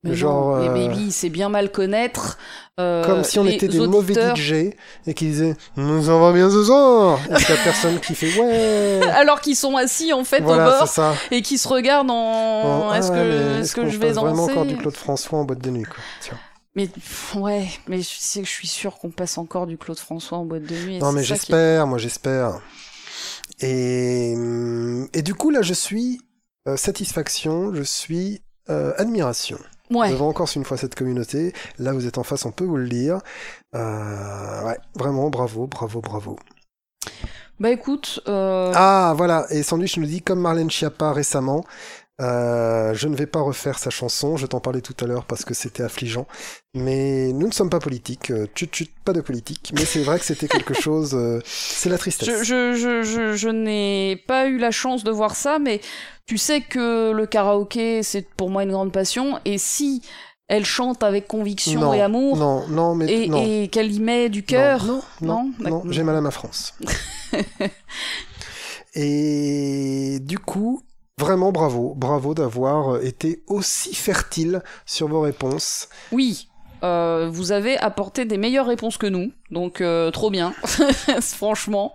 Mais 0.02 0.14
genre, 0.14 0.56
non, 0.56 0.62
mais 0.62 0.80
euh, 0.80 0.88
baby, 0.88 1.12
c'est 1.12 1.28
bien 1.28 1.48
mal 1.50 1.70
connaître. 1.70 2.38
euh, 2.80 3.04
Comme 3.04 3.22
si 3.22 3.38
on 3.38 3.44
était 3.46 3.68
des 3.68 3.86
mauvais. 3.86 4.14
DJ 4.34 4.72
et 5.06 5.14
qu'ils 5.14 5.28
disaient, 5.28 5.54
nous 5.76 6.08
en 6.08 6.18
va 6.18 6.32
bien 6.32 6.50
ce 6.50 6.64
soir 6.64 7.20
Et 7.30 7.34
qu'il 7.34 7.54
y 7.54 7.58
a 7.58 7.62
personne 7.62 8.00
qui 8.00 8.14
fait, 8.16 8.34
ouais? 8.40 9.00
Alors 9.14 9.40
qu'ils 9.42 9.56
sont 9.56 9.76
assis 9.76 10.12
en 10.14 10.24
fait 10.24 10.40
Voilà, 10.40 10.68
au 10.68 10.78
bord 10.78 10.88
ça. 10.88 11.12
et 11.30 11.42
qui 11.42 11.56
se 11.58 11.68
regardent 11.68 12.10
en. 12.10 12.62
Bon, 12.62 12.88
ah 12.90 12.98
est-ce 12.98 13.12
que, 13.12 13.60
est-ce 13.60 13.74
que 13.76 13.82
qu'on 13.82 13.88
je 13.90 13.98
vais 13.98 14.08
fasse 14.08 14.16
vraiment 14.16 14.36
danser? 14.46 14.52
encore 14.52 14.64
du 14.66 14.76
Claude 14.78 14.96
François 14.96 15.38
en 15.38 15.44
boîte 15.44 15.60
de 15.60 15.70
nuit, 15.70 15.84
quoi. 15.84 16.02
tu 16.22 16.30
vois? 16.30 16.38
Mais 16.76 16.88
ouais, 17.34 17.66
mais 17.88 17.98
je 17.98 18.08
sais 18.08 18.40
que 18.40 18.46
je 18.46 18.52
suis 18.52 18.68
sûre 18.68 18.98
qu'on 18.98 19.10
passe 19.10 19.38
encore 19.38 19.66
du 19.66 19.76
Claude 19.76 19.98
François 19.98 20.38
en 20.38 20.44
boîte 20.44 20.62
de 20.62 20.74
nuit. 20.76 20.98
Non, 20.98 21.12
mais 21.12 21.24
j'espère, 21.24 21.86
moi 21.86 21.98
j'espère. 21.98 22.60
Et, 23.60 24.34
hum, 24.36 25.08
et 25.12 25.22
du 25.22 25.34
coup, 25.34 25.50
là, 25.50 25.62
je 25.62 25.74
suis 25.74 26.20
euh, 26.68 26.76
satisfaction, 26.76 27.74
je 27.74 27.82
suis 27.82 28.42
euh, 28.68 28.92
admiration 28.98 29.58
Ouais. 29.90 30.10
devant 30.10 30.28
encore 30.28 30.48
une 30.54 30.64
fois 30.64 30.76
cette 30.76 30.94
communauté. 30.94 31.52
Là, 31.78 31.92
vous 31.92 32.06
êtes 32.06 32.16
en 32.18 32.22
face, 32.22 32.44
on 32.44 32.52
peut 32.52 32.64
vous 32.64 32.76
le 32.76 32.88
dire. 32.88 33.18
Euh, 33.74 34.64
ouais, 34.64 34.78
vraiment, 34.94 35.28
bravo, 35.30 35.66
bravo, 35.66 36.00
bravo. 36.00 36.38
Bah 37.58 37.70
écoute, 37.70 38.20
euh, 38.28 38.72
Ah, 38.74 39.12
voilà, 39.16 39.46
et 39.50 39.62
Sandwich 39.64 39.98
nous 39.98 40.06
dit, 40.06 40.22
comme 40.22 40.40
Marlène 40.40 40.70
Schiappa 40.70 41.12
récemment, 41.12 41.64
Euh, 42.20 42.92
je 42.94 43.08
ne 43.08 43.16
vais 43.16 43.26
pas 43.26 43.40
refaire 43.40 43.78
sa 43.78 43.88
chanson, 43.88 44.36
je 44.36 44.46
t'en 44.46 44.60
parlais 44.60 44.82
tout 44.82 44.94
à 45.02 45.06
l'heure 45.06 45.24
parce 45.24 45.44
que 45.44 45.54
c'était 45.54 45.82
affligeant. 45.82 46.26
Mais 46.74 47.32
nous 47.32 47.46
ne 47.46 47.52
sommes 47.52 47.70
pas 47.70 47.78
politiques, 47.78 48.30
euh, 48.30 48.46
tchut, 48.54 48.90
pas 49.04 49.12
de 49.12 49.22
politique. 49.22 49.72
Mais 49.74 49.84
c'est 49.86 50.02
vrai 50.02 50.18
que 50.18 50.24
c'était 50.26 50.48
quelque 50.48 50.74
chose, 50.80 51.12
euh, 51.14 51.40
c'est 51.44 51.88
la 51.88 51.96
tristesse. 51.98 52.28
Je, 52.28 52.74
je, 52.74 53.02
je, 53.02 53.36
je, 53.36 53.48
n'ai 53.48 54.22
pas 54.28 54.46
eu 54.46 54.58
la 54.58 54.70
chance 54.70 55.02
de 55.02 55.10
voir 55.10 55.34
ça, 55.34 55.58
mais 55.58 55.80
tu 56.26 56.36
sais 56.36 56.60
que 56.60 57.12
le 57.12 57.26
karaoké, 57.26 58.02
c'est 58.02 58.28
pour 58.28 58.50
moi 58.50 58.64
une 58.64 58.72
grande 58.72 58.92
passion. 58.92 59.38
Et 59.46 59.56
si 59.56 60.02
elle 60.48 60.66
chante 60.66 61.02
avec 61.02 61.26
conviction 61.26 61.80
Non, 61.80 61.94
et 61.94 62.02
amour, 62.02 62.36
Non, 62.36 62.68
non, 62.68 62.94
mais 62.94 63.10
et, 63.10 63.28
non. 63.28 63.42
et 63.42 63.68
qu'elle 63.68 63.92
y 63.92 64.00
met 64.00 64.28
du 64.28 64.42
cœur, 64.42 64.84
Non, 64.84 65.00
non, 65.22 65.26
Non, 65.26 65.44
non, 65.44 65.52
d'accord. 65.64 65.82
j'ai 65.92 66.02
mal 66.02 66.16
à 66.16 66.20
ma 66.20 66.30
France. 66.32 66.74
Et 68.94 70.18
du 70.20 70.38
coup, 70.38 70.82
vraiment 71.20 71.52
bravo, 71.52 71.94
bravo 71.94 72.32
d'avoir 72.34 73.02
été 73.02 73.42
aussi 73.46 73.94
fertile 73.94 74.62
sur 74.86 75.08
vos 75.08 75.20
réponses. 75.20 75.88
oui. 76.12 76.49
Euh, 76.82 77.28
vous 77.30 77.52
avez 77.52 77.78
apporté 77.78 78.24
des 78.24 78.38
meilleures 78.38 78.66
réponses 78.66 78.96
que 78.96 79.06
nous, 79.06 79.30
donc 79.50 79.80
euh, 79.80 80.10
trop 80.10 80.30
bien, 80.30 80.52
franchement. 81.20 81.94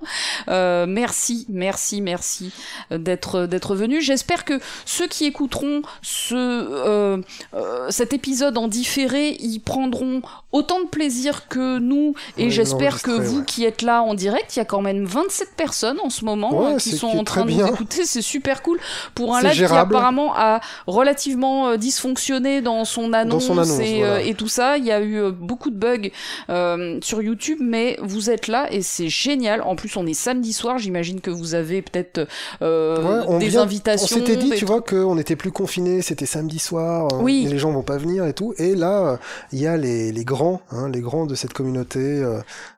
Euh, 0.50 0.86
merci, 0.88 1.46
merci, 1.50 2.02
merci 2.02 2.52
d'être 2.92 3.46
d'être 3.46 3.76
venu. 3.76 4.02
J'espère 4.02 4.44
que 4.46 4.60
ceux 4.86 5.08
qui 5.08 5.26
écouteront 5.26 5.82
ce 6.02 6.36
euh, 6.36 7.22
euh, 7.54 7.88
cet 7.90 8.14
épisode 8.14 8.58
en 8.58 8.68
différé, 8.68 9.38
y 9.40 9.60
prendront 9.60 10.22
autant 10.52 10.82
de 10.82 10.88
plaisir 10.88 11.48
que 11.48 11.80
nous. 11.80 12.14
Et 12.38 12.46
Oui, 12.46 12.52
j'espère 12.52 13.02
que 13.02 13.12
vous 13.12 13.40
ouais. 13.40 13.46
qui 13.46 13.64
êtes 13.64 13.82
là 13.82 14.02
en 14.02 14.14
direct, 14.14 14.56
il 14.56 14.60
y 14.60 14.62
a 14.62 14.66
quand 14.66 14.82
même 14.82 15.06
27 15.06 15.56
personnes 15.56 16.00
en 16.04 16.10
ce 16.10 16.26
moment 16.26 16.54
Ouais, 16.54 16.78
qui 16.78 16.98
sont 16.98 17.12
qui 17.12 17.18
en 17.18 17.24
train 17.24 17.46
de 17.46 17.52
nous 17.52 17.66
écouter. 17.68 18.06
C'est 18.06 18.22
super 18.22 18.62
cool 18.62 18.80
pour 19.14 19.36
un 19.36 19.42
live 19.42 19.54
gérable. 19.54 19.92
qui 19.92 19.96
apparemment 19.96 20.34
a 20.36 20.60
relativement 20.88 21.76
dysfonctionné 21.78 22.62
dans 22.62 22.86
son 22.86 23.14
annonce, 23.14 23.46
son 23.48 23.58
annonce, 23.58 23.80
et, 23.80 24.00
voilà. 24.00 24.22
et 24.22 24.34
tout 24.34 24.48
ça. 24.48 24.75
Il 24.78 24.86
y 24.86 24.92
a 24.92 25.02
eu 25.02 25.18
euh, 25.18 25.32
beaucoup 25.32 25.70
de 25.70 25.78
bugs 25.78 26.10
euh, 26.50 27.00
sur 27.02 27.22
YouTube, 27.22 27.60
mais 27.62 27.98
vous 28.02 28.30
êtes 28.30 28.48
là 28.48 28.68
et 28.72 28.82
c'est 28.82 29.10
génial. 29.10 29.62
En 29.62 29.76
plus, 29.76 29.96
on 29.98 30.06
est 30.06 30.14
samedi 30.14 30.54
soir. 30.54 30.78
J'imagine 30.78 31.22
que 31.22 31.30
vous 31.32 31.56
avez 31.56 31.82
peut-être 31.82 32.28
euh, 32.62 33.26
Ouais, 33.30 33.40
des 33.40 33.48
vient- 33.50 33.62
invitations. 33.62 34.18
On 34.18 34.20
s'était 34.26 34.36
dit, 34.38 34.52
tu 34.52 34.66
vois, 34.66 34.82
qu'on 34.82 35.16
n'était 35.16 35.36
plus 35.36 35.52
confinés, 35.52 36.02
c'était 36.02 36.26
samedi 36.26 36.60
soir, 36.60 37.08
Oui. 37.22 37.46
les 37.50 37.58
gens 37.58 37.72
vont 37.72 37.84
pas 37.84 37.98
venir 37.98 38.26
et 38.26 38.34
tout. 38.34 38.54
Et 38.58 38.76
là, 38.76 39.20
il 39.52 39.60
y 39.60 39.68
a 39.68 39.78
les, 39.78 40.12
les 40.12 40.24
grands, 40.26 40.62
hein, 40.72 40.90
les 40.90 41.02
grands 41.02 41.26
de 41.26 41.36
cette 41.36 41.54
communauté. 41.54 42.24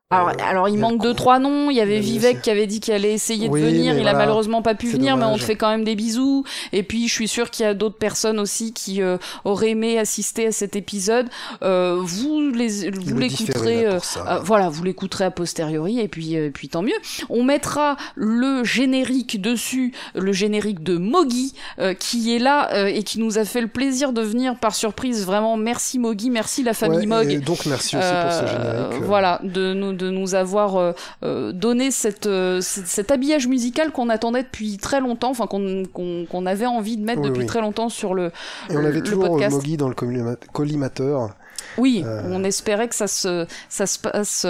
Alors, 0.09 0.29
euh, 0.29 0.33
alors 0.41 0.69
il 0.69 0.77
a 0.77 0.79
manque 0.79 1.01
deux 1.03 1.13
trois 1.13 1.37
noms. 1.37 1.69
Il 1.69 1.75
y 1.75 1.81
avait 1.81 1.97
a 1.97 1.99
Vivek 1.99 2.41
qui 2.41 2.49
avait 2.49 2.65
dit 2.65 2.79
qu'il 2.79 2.93
allait 2.93 3.11
essayer 3.13 3.49
de 3.49 3.53
Oui, 3.53 3.61
venir. 3.61 3.93
Il 3.93 3.99
a 3.99 4.03
voilà. 4.03 4.19
malheureusement 4.19 4.61
pas 4.61 4.73
pu 4.73 4.87
venir, 4.87 5.17
mais 5.17 5.25
on 5.25 5.35
te 5.35 5.43
fait 5.43 5.57
quand 5.57 5.69
même 5.69 5.83
des 5.83 5.95
bisous. 5.95 6.45
Et 6.71 6.81
puis 6.83 7.09
je 7.09 7.13
suis 7.13 7.27
sûre 7.27 7.49
qu'il 7.51 7.65
y 7.65 7.67
a 7.67 7.73
d'autres 7.73 7.97
personnes 7.97 8.39
aussi 8.39 8.71
qui 8.71 9.01
euh, 9.01 9.17
auraient 9.43 9.71
aimé 9.71 9.99
assister 9.99 10.47
à 10.47 10.51
cet 10.53 10.77
épisode. 10.77 11.27
Euh, 11.61 11.97
vous 11.99 12.51
les, 12.51 12.89
vous 12.89 13.17
l'écouterez. 13.17 13.85
euh, 13.85 13.99
euh, 14.25 14.39
voilà, 14.41 14.69
vous 14.69 14.81
l'écouterez 14.85 15.25
a 15.25 15.31
posteriori 15.31 15.99
et 15.99 16.07
puis, 16.07 16.37
euh, 16.37 16.51
puis 16.53 16.69
tant 16.69 16.83
mieux. 16.83 16.95
On 17.29 17.43
mettra 17.43 17.97
le 18.15 18.63
générique 18.63 19.41
dessus, 19.41 19.91
le 20.15 20.31
générique 20.31 20.83
de 20.83 20.97
Mogi 20.97 21.53
euh, 21.79 21.93
qui 21.93 22.33
est 22.33 22.39
là 22.39 22.69
euh, 22.73 22.85
et 22.87 23.03
qui 23.03 23.19
nous 23.19 23.37
a 23.39 23.43
fait 23.43 23.59
le 23.59 23.67
plaisir 23.67 24.13
de 24.13 24.21
venir 24.21 24.55
par 24.57 24.73
surprise. 24.73 25.25
Vraiment, 25.25 25.57
merci 25.57 25.99
Mogi, 25.99 26.29
merci 26.29 26.63
la 26.63 26.73
famille 26.73 26.99
Ouais, 26.99 27.05
Mog. 27.07 27.29
et 27.29 27.39
donc 27.39 27.65
merci 27.65 27.97
aussi 27.97 28.07
pour 28.07 28.31
ce 28.31 28.45
générique. 28.47 29.03
Voilà, 29.03 29.41
de 29.43 29.73
nous, 29.73 29.96
de 29.97 30.09
nous 30.09 30.35
avoir 30.35 30.77
euh, 30.77 30.93
euh, 31.23 31.51
donné 31.51 31.91
cette, 31.91 32.27
euh, 32.27 32.61
cet, 32.61 33.11
habillage 33.11 33.47
musical 33.47 33.91
qu'on 33.91 34.09
attendait 34.09 34.43
depuis 34.43 34.77
très 34.77 34.99
longtemps, 35.01 35.31
enfin 35.31 35.47
qu'on 35.47 35.83
qu'on 35.93 36.45
avait 36.45 36.65
envie 36.65 36.95
de 36.97 37.03
mettre 37.03 37.21
Oui, 37.21 37.27
depuis 37.29 37.41
oui. 37.41 37.45
très 37.47 37.61
longtemps 37.61 37.89
sur 37.89 38.13
le. 38.13 38.31
Et 38.69 38.77
on 38.77 38.85
avait 38.85 39.01
toujours 39.01 39.27
podcast. 39.27 39.55
Mogi 39.57 39.75
dans 39.77 39.89
le 39.89 39.95
collima- 39.95 40.37
collimateur. 40.53 41.35
Oui, 41.77 42.03
Euh. 42.05 42.21
on 42.27 42.43
espérait 42.43 42.87
que 42.87 42.95
ça 42.95 43.07
se, 43.07 43.45
ça 43.67 43.85
se 43.87 43.99
passe 43.99 44.45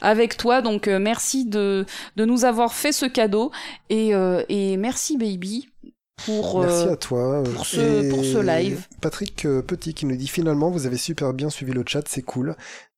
avec 0.00 0.36
toi, 0.36 0.62
donc 0.62 0.86
euh, 0.88 0.98
merci 0.98 1.44
de, 1.44 1.84
de 2.16 2.24
nous 2.24 2.44
avoir 2.44 2.72
fait 2.72 2.92
ce 2.92 3.04
cadeau 3.06 3.50
et, 3.90 4.14
euh, 4.14 4.42
et 4.48 4.76
merci 4.76 5.16
Baby 5.18 5.68
pour. 6.24 6.60
Merci 6.60 6.86
euh, 6.86 6.92
à 6.92 6.96
toi. 6.96 7.42
pour 7.54 7.66
ce- 7.66 8.10
pour 8.10 8.24
ce 8.24 8.38
live. 8.38 8.86
Patrick 9.00 9.42
Petit 9.66 9.92
qui 9.94 10.06
nous 10.06 10.16
dit 10.16 10.28
finalement 10.28 10.70
vous 10.70 10.86
avez 10.86 10.96
super 10.98 11.32
bien 11.34 11.50
suivi 11.50 11.72
le 11.72 11.82
chat, 11.86 12.02
c'est 12.06 12.22
cool. 12.22 12.54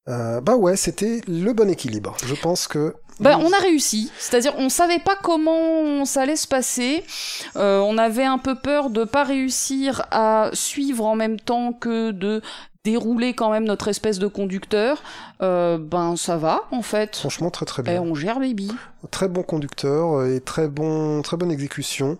Euh, 0.08 0.40
bah 0.40 0.56
ouais, 0.56 0.76
c'était 0.76 1.20
le 1.26 1.52
bon 1.52 1.70
équilibre. 1.70 2.16
Je 2.24 2.34
pense 2.34 2.68
que. 2.68 2.94
Ben, 3.20 3.38
on 3.38 3.52
a 3.52 3.58
réussi, 3.58 4.10
c'est-à-dire 4.18 4.54
on 4.58 4.68
savait 4.68 4.98
pas 4.98 5.14
comment 5.22 6.04
ça 6.04 6.22
allait 6.22 6.34
se 6.36 6.48
passer. 6.48 7.04
Euh, 7.54 7.78
on 7.78 7.96
avait 7.96 8.24
un 8.24 8.38
peu 8.38 8.56
peur 8.56 8.90
de 8.90 9.04
pas 9.04 9.22
réussir 9.22 10.04
à 10.10 10.50
suivre 10.52 11.06
en 11.06 11.14
même 11.14 11.38
temps 11.38 11.72
que 11.72 12.10
de 12.10 12.42
dérouler 12.84 13.32
quand 13.32 13.50
même 13.50 13.64
notre 13.64 13.86
espèce 13.88 14.18
de 14.18 14.26
conducteur. 14.26 15.02
Euh, 15.42 15.78
ben 15.78 16.16
ça 16.16 16.36
va 16.36 16.62
en 16.72 16.82
fait. 16.82 17.16
Franchement, 17.16 17.50
très 17.50 17.66
très 17.66 17.82
Et 17.82 17.84
bien. 17.84 18.02
on 18.02 18.16
gère 18.16 18.40
baby. 18.40 18.70
Très 19.12 19.28
bon 19.28 19.44
conducteur 19.44 20.18
euh, 20.18 20.34
et 20.34 20.40
très 20.40 20.66
bon, 20.68 21.22
très 21.22 21.36
bonne 21.36 21.52
exécution. 21.52 22.16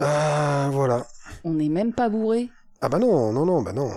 Ah, 0.00 0.68
voilà. 0.72 1.06
On 1.44 1.52
n'est 1.52 1.68
même 1.68 1.92
pas 1.92 2.08
bourré. 2.08 2.50
Ah 2.80 2.88
bah 2.88 2.98
non, 2.98 3.32
non, 3.32 3.46
non, 3.46 3.62
bah 3.62 3.72
non. 3.72 3.92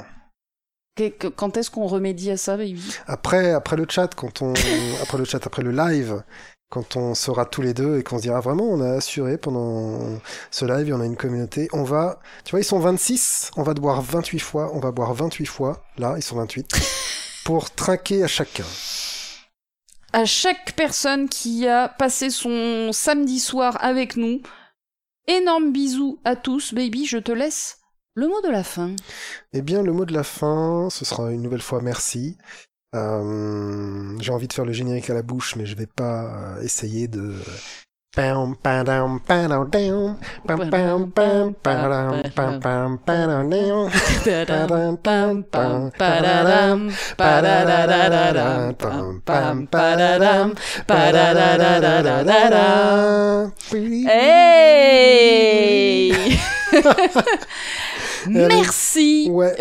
Quand 1.35 1.57
est-ce 1.57 1.69
qu'on 1.69 1.87
remédie 1.87 2.31
à 2.31 2.37
ça 2.37 2.55
baby? 2.55 2.81
Après, 3.07 3.51
après 3.51 3.75
le 3.75 3.85
chat, 3.89 4.15
quand 4.15 4.41
on, 4.41 4.53
après 5.01 5.17
le 5.17 5.25
chat, 5.25 5.45
après 5.45 5.61
le 5.61 5.71
live, 5.71 6.23
quand 6.69 6.95
on 6.95 7.13
sera 7.15 7.45
tous 7.45 7.61
les 7.61 7.73
deux 7.73 7.99
et 7.99 8.03
qu'on 8.03 8.17
se 8.17 8.23
dira 8.23 8.39
vraiment, 8.39 8.63
on 8.63 8.81
a 8.81 8.93
assuré 8.93 9.37
pendant 9.37 10.19
ce 10.51 10.65
live, 10.65 10.89
et 10.89 10.93
on 10.93 11.01
a 11.01 11.05
une 11.05 11.17
communauté, 11.17 11.67
on 11.73 11.83
va, 11.83 12.19
tu 12.43 12.51
vois, 12.51 12.61
ils 12.61 12.65
sont 12.65 12.79
26, 12.79 13.51
on 13.57 13.63
va 13.63 13.73
boire 13.73 14.01
28 14.01 14.39
fois, 14.39 14.71
on 14.73 14.79
va 14.79 14.91
boire 14.91 15.13
28 15.13 15.45
fois, 15.45 15.83
là, 15.97 16.15
ils 16.17 16.23
sont 16.23 16.37
28, 16.37 16.67
pour 17.45 17.71
trinquer 17.71 18.23
à 18.23 18.27
chacun. 18.27 18.65
À 20.13 20.25
chaque 20.25 20.73
personne 20.75 21.27
qui 21.27 21.67
a 21.67 21.89
passé 21.89 22.29
son 22.29 22.91
samedi 22.93 23.39
soir 23.39 23.77
avec 23.81 24.15
nous, 24.15 24.41
énorme 25.27 25.73
bisous 25.73 26.19
à 26.23 26.35
tous. 26.35 26.73
Baby, 26.73 27.05
je 27.05 27.17
te 27.17 27.33
laisse 27.33 27.79
le 28.15 28.27
mot 28.27 28.41
de 28.41 28.49
la 28.49 28.63
fin. 28.63 28.95
Eh 29.53 29.61
bien, 29.61 29.83
le 29.83 29.91
mot 29.91 30.05
de 30.05 30.13
la 30.13 30.23
fin, 30.23 30.87
ce 30.89 31.05
sera 31.05 31.31
une 31.31 31.41
nouvelle 31.41 31.61
fois 31.61 31.81
merci. 31.81 32.37
Euh, 32.95 34.17
J'ai 34.19 34.31
envie 34.31 34.47
de 34.47 34.53
faire 34.53 34.65
le 34.65 34.71
générique 34.71 35.09
à 35.09 35.13
la 35.13 35.21
bouche, 35.21 35.55
mais 35.57 35.65
je 35.65 35.75
vais 35.75 35.85
pas 35.85 36.55
euh, 36.55 36.61
essayer 36.61 37.07
de. 37.09 37.35
Hey 54.07 54.95
Merci 58.29 59.27
Ouais, 59.31 59.55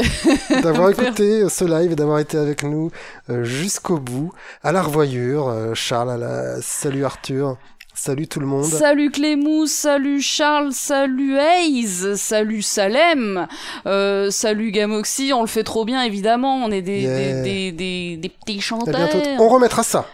d'avoir 0.63 0.91
écouté 0.99 1.49
ce 1.49 1.65
live 1.65 1.93
et 1.93 1.97
d'avoir 1.97 2.19
été 2.19 2.37
avec 2.37 2.63
nous 2.63 2.91
euh, 3.31 3.45
jusqu'au 3.45 3.99
bout. 3.99 4.33
À 4.63 4.73
la 4.73 4.83
revoyure, 4.83 5.49
euh, 5.49 5.75
Charles, 5.75 6.11
à 6.11 6.17
la... 6.17 6.63
salut 6.63 7.05
Arthur, 7.05 7.57
salut 7.95 8.27
tout 8.27 8.41
le 8.41 8.47
monde. 8.47 8.65
Salut 8.65 9.11
Clémou, 9.11 9.67
salut 9.67 10.21
Charles, 10.21 10.73
salut 10.73 11.37
Hayes, 11.39 12.17
salut 12.17 12.63
Salem, 12.63 13.47
euh, 13.87 14.31
salut 14.31 14.71
Gamoxy, 14.71 15.33
on 15.35 15.41
le 15.43 15.47
fait 15.49 15.65
trop 15.65 15.85
bien 15.85 16.03
évidemment, 16.03 16.57
on 16.65 16.71
est 16.71 16.83
des, 16.83 17.01
Yeah. 17.03 17.43
des, 17.43 17.73
des, 17.73 18.17
des, 18.17 18.29
petits 18.29 18.61
chanteurs. 18.61 19.11
On 19.39 19.49
remettra 19.49 19.83
ça. 19.83 20.07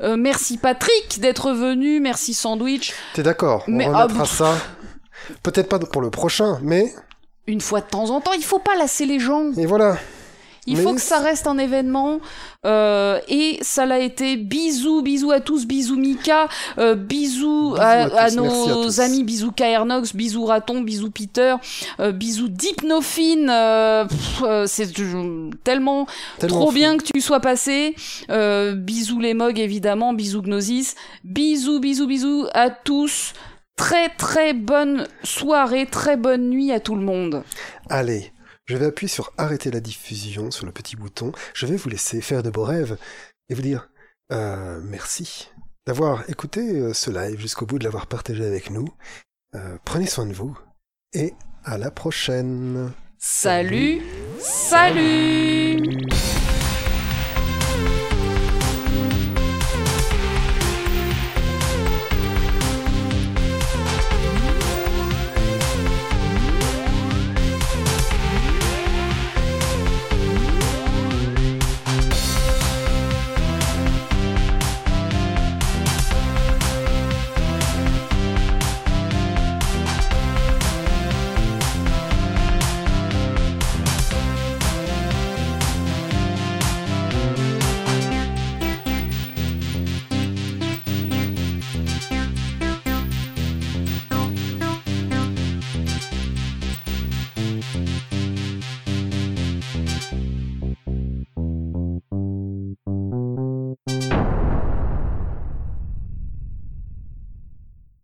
Euh, 0.00 0.16
merci 0.16 0.58
Patrick 0.58 1.18
d'être 1.20 1.50
venu, 1.52 1.98
merci 2.00 2.32
Sandwich. 2.32 2.92
T'es 3.14 3.22
d'accord 3.24 3.64
On 3.68 3.72
Mais- 3.72 3.86
remettra 3.86 4.22
ah, 4.22 4.24
ça. 4.24 4.54
Peut-être 5.42 5.68
pas 5.68 5.78
pour 5.78 6.00
le 6.00 6.10
prochain, 6.10 6.58
mais 6.62 6.92
Une 7.48 7.60
fois 7.60 7.80
de 7.80 7.86
temps 7.86 8.10
en 8.10 8.20
temps, 8.20 8.34
il 8.34 8.44
faut 8.44 8.58
pas 8.60 8.76
lasser 8.76 9.06
les 9.06 9.18
gens. 9.18 9.50
et 9.56 9.66
voilà. 9.66 9.96
Il 10.70 10.76
Mais 10.76 10.82
faut 10.82 10.92
que 10.92 11.00
ça 11.00 11.20
reste 11.20 11.46
un 11.46 11.56
événement. 11.56 12.20
Euh, 12.66 13.18
et 13.26 13.56
ça 13.62 13.86
l'a 13.86 14.00
été. 14.00 14.36
Bisous, 14.36 15.00
bisous 15.00 15.30
à 15.30 15.40
tous, 15.40 15.64
bisous 15.64 15.96
Mika, 15.96 16.46
euh, 16.76 16.94
bisous, 16.94 17.70
Bisous 17.72 17.76
à, 17.80 17.88
à 17.90 18.08
tous, 18.10 18.14
à 18.16 18.42
merci 18.42 18.70
à 18.70 18.74
nos 18.74 19.00
amis, 19.00 19.24
bisous 19.24 19.50
Kaernox, 19.50 20.14
bisous 20.14 20.44
Raton, 20.44 20.82
bisous 20.82 21.10
Peter, 21.10 21.54
euh, 22.00 22.12
bisous 22.12 22.48
Dipnophine. 22.48 23.48
euh, 23.48 24.04
euh, 24.42 24.64
C'est 24.66 24.92
tellement, 25.64 26.06
Tellement 26.38 26.56
trop 26.58 26.66
fou. 26.68 26.74
bien 26.74 26.98
que 26.98 27.04
tu 27.04 27.20
sois 27.22 27.40
passé. 27.40 27.94
Euh, 28.28 28.74
bisous 28.74 29.20
les 29.20 29.32
Mogs 29.32 29.58
évidemment, 29.58 30.12
bisous 30.12 30.42
Gnosis. 30.42 30.96
Bisous, 31.24 31.80
bisous, 31.80 32.06
bisous 32.06 32.46
à 32.52 32.68
tous. 32.68 33.32
Très 33.78 34.10
très 34.10 34.52
bonne 34.52 35.06
soirée, 35.22 35.86
très 35.86 36.16
bonne 36.16 36.50
nuit 36.50 36.72
à 36.72 36.80
tout 36.80 36.96
le 36.96 37.02
monde. 37.02 37.44
Allez, 37.88 38.32
je 38.66 38.76
vais 38.76 38.86
appuyer 38.86 39.08
sur 39.08 39.32
arrêter 39.38 39.70
la 39.70 39.80
diffusion 39.80 40.50
sur 40.50 40.66
le 40.66 40.72
petit 40.72 40.96
bouton. 40.96 41.32
Je 41.54 41.64
vais 41.64 41.76
vous 41.76 41.88
laisser 41.88 42.20
faire 42.20 42.42
de 42.42 42.50
beaux 42.50 42.64
rêves 42.64 42.98
et 43.48 43.54
vous 43.54 43.62
dire 43.62 43.88
euh, 44.30 44.80
merci 44.82 45.48
d'avoir 45.86 46.28
écouté 46.28 46.60
euh, 46.60 46.92
ce 46.92 47.10
live 47.10 47.40
jusqu'au 47.40 47.64
bout, 47.64 47.78
de 47.78 47.84
l'avoir 47.84 48.08
partagé 48.08 48.44
avec 48.44 48.70
nous. 48.70 48.88
Euh, 49.54 49.78
prenez 49.86 50.06
soin 50.06 50.26
de 50.26 50.34
vous 50.34 50.58
et 51.14 51.32
À 51.64 51.78
la 51.78 51.90
prochaine. 51.90 52.92
Salut, 53.16 54.02
salut 54.38 55.98